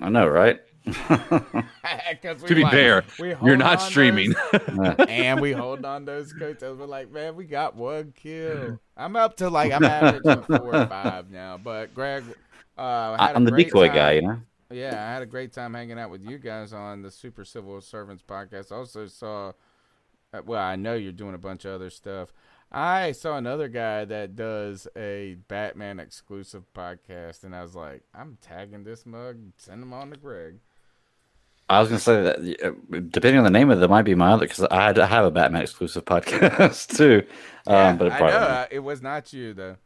I 0.00 0.08
know, 0.08 0.26
right? 0.28 0.60
To 0.90 2.54
be 2.54 2.62
like- 2.62 2.72
fair, 2.72 3.04
you're 3.18 3.56
not 3.56 3.80
streaming. 3.82 4.34
those- 4.52 4.94
and 5.08 5.40
we 5.40 5.52
hold 5.52 5.84
on 5.84 6.04
those 6.04 6.32
coattails. 6.32 6.78
We're 6.78 6.86
like, 6.86 7.10
man, 7.12 7.36
we 7.36 7.44
got 7.44 7.74
one 7.76 8.12
kill. 8.16 8.78
I'm 8.96 9.14
up 9.16 9.36
to 9.38 9.50
like 9.50 9.72
I'm 9.72 9.84
averaging 9.84 10.42
four 10.44 10.74
or 10.74 10.86
five 10.86 11.30
now. 11.30 11.58
But 11.62 11.94
Greg, 11.94 12.24
uh, 12.78 13.16
I 13.18 13.26
had 13.26 13.32
a 13.32 13.36
I'm 13.36 13.44
the 13.44 13.50
decoy 13.50 13.88
time- 13.88 13.96
guy, 13.96 14.12
you 14.12 14.22
know? 14.22 14.40
Yeah, 14.70 14.94
I 15.08 15.12
had 15.12 15.22
a 15.22 15.26
great 15.26 15.52
time 15.52 15.74
hanging 15.74 15.98
out 15.98 16.10
with 16.10 16.22
you 16.22 16.38
guys 16.38 16.72
on 16.72 17.02
the 17.02 17.10
Super 17.10 17.44
Civil 17.44 17.80
Servants 17.80 18.22
podcast. 18.26 18.70
I 18.70 18.76
also 18.76 19.06
saw, 19.08 19.52
uh, 20.32 20.42
well, 20.46 20.62
I 20.62 20.76
know 20.76 20.94
you're 20.94 21.12
doing 21.12 21.34
a 21.34 21.38
bunch 21.38 21.64
of 21.64 21.72
other 21.72 21.90
stuff. 21.90 22.32
I 22.70 23.10
saw 23.10 23.36
another 23.36 23.66
guy 23.66 24.04
that 24.04 24.36
does 24.36 24.86
a 24.96 25.36
Batman 25.48 25.98
exclusive 25.98 26.62
podcast, 26.72 27.42
and 27.42 27.54
I 27.54 27.62
was 27.62 27.74
like, 27.74 28.02
I'm 28.14 28.38
tagging 28.40 28.84
this 28.84 29.04
mug, 29.04 29.38
send 29.56 29.82
him 29.82 29.92
on 29.92 30.10
to 30.10 30.16
Greg. 30.16 30.60
I 31.68 31.80
was 31.80 31.88
gonna 31.88 32.00
say 32.00 32.22
that 32.22 32.38
uh, 32.64 33.00
depending 33.10 33.38
on 33.38 33.44
the 33.44 33.50
name 33.50 33.70
of 33.70 33.80
it, 33.82 33.88
might 33.90 34.02
be 34.02 34.14
my 34.16 34.32
other 34.32 34.46
because 34.46 34.64
I, 34.70 34.90
I 34.90 35.06
have 35.06 35.24
a 35.24 35.30
Batman 35.30 35.62
exclusive 35.62 36.04
podcast 36.06 36.96
too. 36.96 37.24
um, 37.66 37.96
but 37.96 38.08
it 38.08 38.12
I 38.12 38.18
know 38.22 38.24
won't. 38.24 38.34
uh, 38.34 38.66
it 38.70 38.80
was 38.80 39.02
not 39.02 39.32
you 39.32 39.54
though. 39.54 39.76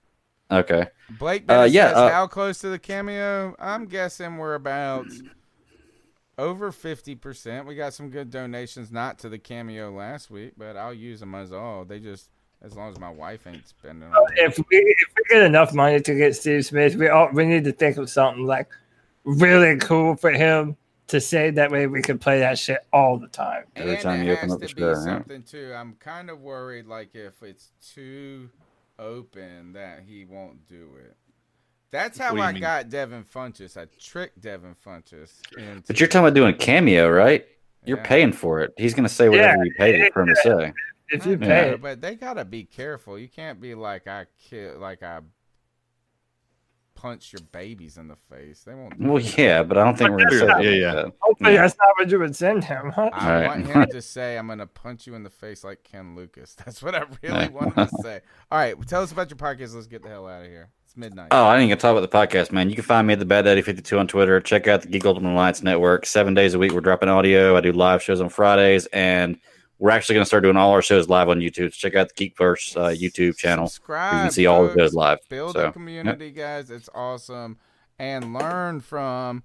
Okay. 0.50 0.86
Blake 1.18 1.42
Uh, 1.44 1.46
Bennett 1.46 1.72
yeah. 1.72 1.88
says, 1.88 1.96
uh, 1.96 2.10
how 2.10 2.26
close 2.26 2.58
to 2.58 2.68
the 2.68 2.78
cameo? 2.78 3.54
I'm 3.58 3.86
guessing 3.86 4.36
we're 4.36 4.54
about 4.54 5.06
over 6.38 6.72
50%. 6.72 7.66
We 7.66 7.74
got 7.74 7.94
some 7.94 8.10
good 8.10 8.30
donations, 8.30 8.90
not 8.90 9.18
to 9.20 9.28
the 9.28 9.38
cameo 9.38 9.90
last 9.92 10.30
week, 10.30 10.52
but 10.56 10.76
I'll 10.76 10.94
use 10.94 11.20
them 11.20 11.34
as 11.34 11.52
all. 11.52 11.84
They 11.84 12.00
just, 12.00 12.30
as 12.62 12.74
long 12.74 12.90
as 12.90 12.98
my 12.98 13.10
wife 13.10 13.46
ain't 13.46 13.68
spending 13.68 14.08
on 14.12 14.32
it. 14.32 14.38
If 14.38 14.58
we 14.58 14.76
if 14.78 15.08
we 15.16 15.22
get 15.28 15.42
enough 15.42 15.72
money 15.72 16.00
to 16.00 16.14
get 16.14 16.34
Steve 16.34 16.64
Smith, 16.64 16.96
we 16.96 17.08
all 17.08 17.28
we 17.32 17.44
need 17.44 17.64
to 17.64 17.72
think 17.72 17.96
of 17.98 18.08
something 18.10 18.44
like 18.46 18.68
really 19.24 19.76
cool 19.78 20.16
for 20.16 20.30
him 20.30 20.76
to 21.08 21.20
say. 21.20 21.50
That 21.50 21.70
way 21.70 21.86
we 21.86 22.02
can 22.02 22.18
play 22.18 22.40
that 22.40 22.58
shit 22.58 22.78
all 22.92 23.18
the 23.18 23.28
time. 23.28 23.64
Every 23.76 23.94
and 23.94 24.02
time 24.02 24.22
it 24.22 24.26
you 24.26 24.32
open 24.32 24.48
has 24.48 24.52
up 24.54 24.60
the 24.60 24.68
to 24.68 24.74
be 24.74 24.80
store, 24.80 24.92
yeah. 24.92 25.04
something 25.04 25.42
too. 25.42 25.72
I'm 25.76 25.94
kind 26.00 26.30
of 26.30 26.40
worried, 26.40 26.86
like 26.86 27.14
if 27.14 27.42
it's 27.42 27.70
too 27.94 28.50
open, 28.98 29.72
that 29.74 30.04
he 30.06 30.24
won't 30.24 30.66
do 30.68 30.96
it. 30.98 31.16
That's 31.90 32.18
how 32.18 32.32
What 32.32 32.36
do 32.36 32.42
you 32.42 32.48
I 32.48 32.52
mean? 32.52 32.60
got 32.60 32.88
Devin 32.90 33.24
Funchess. 33.24 33.76
I 33.76 33.86
tricked 34.00 34.40
Devin 34.40 34.76
Funchess. 34.84 35.44
Into 35.56 35.82
But 35.86 36.00
you're 36.00 36.08
talking 36.08 36.26
about 36.26 36.34
doing 36.34 36.54
cameo, 36.56 37.08
right? 37.08 37.46
You're 37.84 37.96
Yeah. 37.96 38.02
paying 38.02 38.32
for 38.32 38.60
it. 38.62 38.72
He's 38.76 38.94
gonna 38.94 39.08
say 39.08 39.28
whatever 39.28 39.56
you 39.56 39.72
paid 39.74 40.08
for 40.12 40.22
him 40.22 40.28
to 40.28 40.36
say. 40.36 40.72
If 41.10 41.26
I 41.26 41.26
you 41.26 41.36
know, 41.36 41.76
pay, 41.76 41.76
but 41.76 42.00
they 42.00 42.14
gotta 42.16 42.44
be 42.44 42.64
careful. 42.64 43.18
You 43.18 43.28
can't 43.28 43.60
be 43.60 43.74
like 43.74 44.06
I 44.08 44.26
kill, 44.38 44.78
like 44.78 45.02
I 45.02 45.20
punch 47.04 47.34
your 47.34 47.42
babies 47.52 47.98
in 47.98 48.08
the 48.08 48.16
face. 48.16 48.64
They 48.64 48.72
won't. 48.74 48.98
Well, 48.98 49.22
that. 49.22 49.36
yeah, 49.36 49.62
but 49.62 49.76
I 49.76 49.84
don't 49.84 49.98
think 49.98 50.10
we're 50.10 50.24
gonna 50.24 50.38
say 50.38 50.46
that. 50.46 50.64
Yeah, 50.64 50.70
yeah. 50.70 51.04
hopefully 51.20 51.52
Yeah. 51.52 51.60
that's 51.60 51.76
not 51.78 51.88
what 51.98 52.08
you 52.10 52.18
would 52.18 52.34
send 52.34 52.64
him. 52.64 52.90
Huh? 52.90 53.10
I 53.12 53.32
Right. 53.34 53.46
want 53.46 53.66
him 53.66 53.86
to 53.90 54.00
say, 54.16 54.38
"I'm 54.38 54.46
gonna 54.48 54.66
punch 54.66 55.06
you 55.06 55.14
in 55.14 55.22
the 55.22 55.28
face 55.28 55.64
like 55.64 55.82
Ken 55.84 56.16
Lucas." 56.16 56.54
That's 56.64 56.82
what 56.82 56.94
I 56.94 57.02
really 57.22 57.36
Right. 57.36 57.52
want 57.52 57.76
him 57.76 57.86
to 57.88 57.96
say. 58.02 58.20
All 58.50 58.58
right, 58.58 58.74
tell 58.88 59.02
us 59.02 59.12
about 59.12 59.28
your 59.28 59.36
podcast. 59.36 59.74
Let's 59.74 59.86
get 59.86 60.02
the 60.02 60.08
hell 60.08 60.26
out 60.26 60.42
of 60.44 60.48
here. 60.48 60.70
It's 60.86 60.96
midnight. 60.96 61.28
Oh, 61.30 61.44
I 61.44 61.56
didn't 61.56 61.66
even 61.66 61.78
talk 61.78 61.94
about 61.94 62.10
the 62.10 62.16
podcast, 62.38 62.52
man. 62.52 62.70
You 62.70 62.74
can 62.74 62.84
find 62.84 63.06
me 63.06 63.12
at 63.12 63.18
the 63.18 63.26
Bad 63.26 63.42
Daddy 63.44 63.60
52 63.60 63.98
on 63.98 64.06
Twitter. 64.08 64.40
Check 64.40 64.66
out 64.66 64.80
the 64.80 64.88
Geek 64.88 65.04
Ultimate 65.04 65.32
Alliance 65.34 65.62
Network. 65.62 66.06
Seven 66.06 66.32
days 66.32 66.54
a 66.54 66.58
week, 66.58 66.72
we're 66.72 66.80
dropping 66.80 67.10
audio. 67.10 67.54
I 67.54 67.60
do 67.60 67.72
live 67.72 68.02
shows 68.02 68.22
on 68.22 68.30
Fridays, 68.30 68.86
and 68.94 69.38
we're 69.78 69.90
actually 69.90 70.14
going 70.14 70.22
to 70.22 70.26
start 70.26 70.42
doing 70.44 70.56
all 70.56 70.70
our 70.72 70.82
shows 70.82 71.08
live 71.08 71.28
on 71.28 71.40
YouTube. 71.40 71.72
So 71.74 71.88
check 71.88 71.94
out 71.94 72.14
the 72.14 72.30
Geekverse 72.30 72.76
uh, 72.76 72.88
YouTube 72.90 73.36
channel. 73.36 73.66
Subscribe. 73.66 74.14
you 74.14 74.20
can 74.22 74.30
see 74.30 74.46
all 74.46 74.62
the 74.62 74.68
folks. 74.70 74.80
shows 74.80 74.94
live. 74.94 75.18
Build 75.28 75.52
So, 75.52 75.66
a 75.68 75.72
community, 75.72 76.30
guys. 76.30 76.70
It's 76.70 76.88
awesome, 76.94 77.58
and 77.98 78.32
learn 78.34 78.80
from 78.80 79.42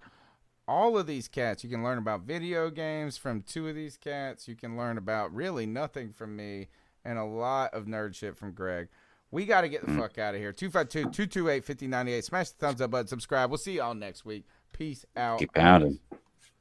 all 0.67 0.97
of 0.97 1.07
these 1.07 1.27
cats. 1.27 1.63
You 1.63 1.69
can 1.69 1.83
learn 1.83 1.97
about 1.97 2.21
video 2.21 2.69
games 2.69 3.17
from 3.17 3.41
two 3.41 3.67
of 3.67 3.75
these 3.75 3.97
cats. 3.97 4.47
You 4.47 4.55
can 4.55 4.77
learn 4.77 4.97
about 4.97 5.33
really 5.33 5.65
nothing 5.65 6.11
from 6.11 6.35
me, 6.35 6.67
and 7.03 7.17
a 7.17 7.23
lot 7.25 7.73
of 7.73 7.85
nerd 7.85 8.13
shit 8.15 8.37
from 8.37 8.51
Greg. 8.51 8.87
We 9.31 9.45
got 9.45 9.61
to 9.61 9.69
get 9.69 9.85
the 9.85 9.91
Mm. 9.91 9.99
fuck 9.99 10.17
out 10.17 10.33
of 10.35 10.41
here. 10.41 10.51
252 10.53 11.11
228 11.27 11.63
5098. 11.65 12.25
Smash 12.25 12.49
the 12.49 12.57
thumbs 12.57 12.81
up 12.81 12.91
button. 12.91 13.07
Subscribe. 13.07 13.49
We'll 13.51 13.57
see 13.59 13.73
y'all 13.77 13.93
next 13.93 14.25
week. 14.25 14.45
Peace 14.73 15.05
out. 15.15 15.37
Keep 15.39 15.53
pounding. 15.53 15.99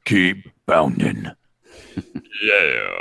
Keep 0.05 0.49
bounding. 0.67 1.31
Yeah. 2.43 3.01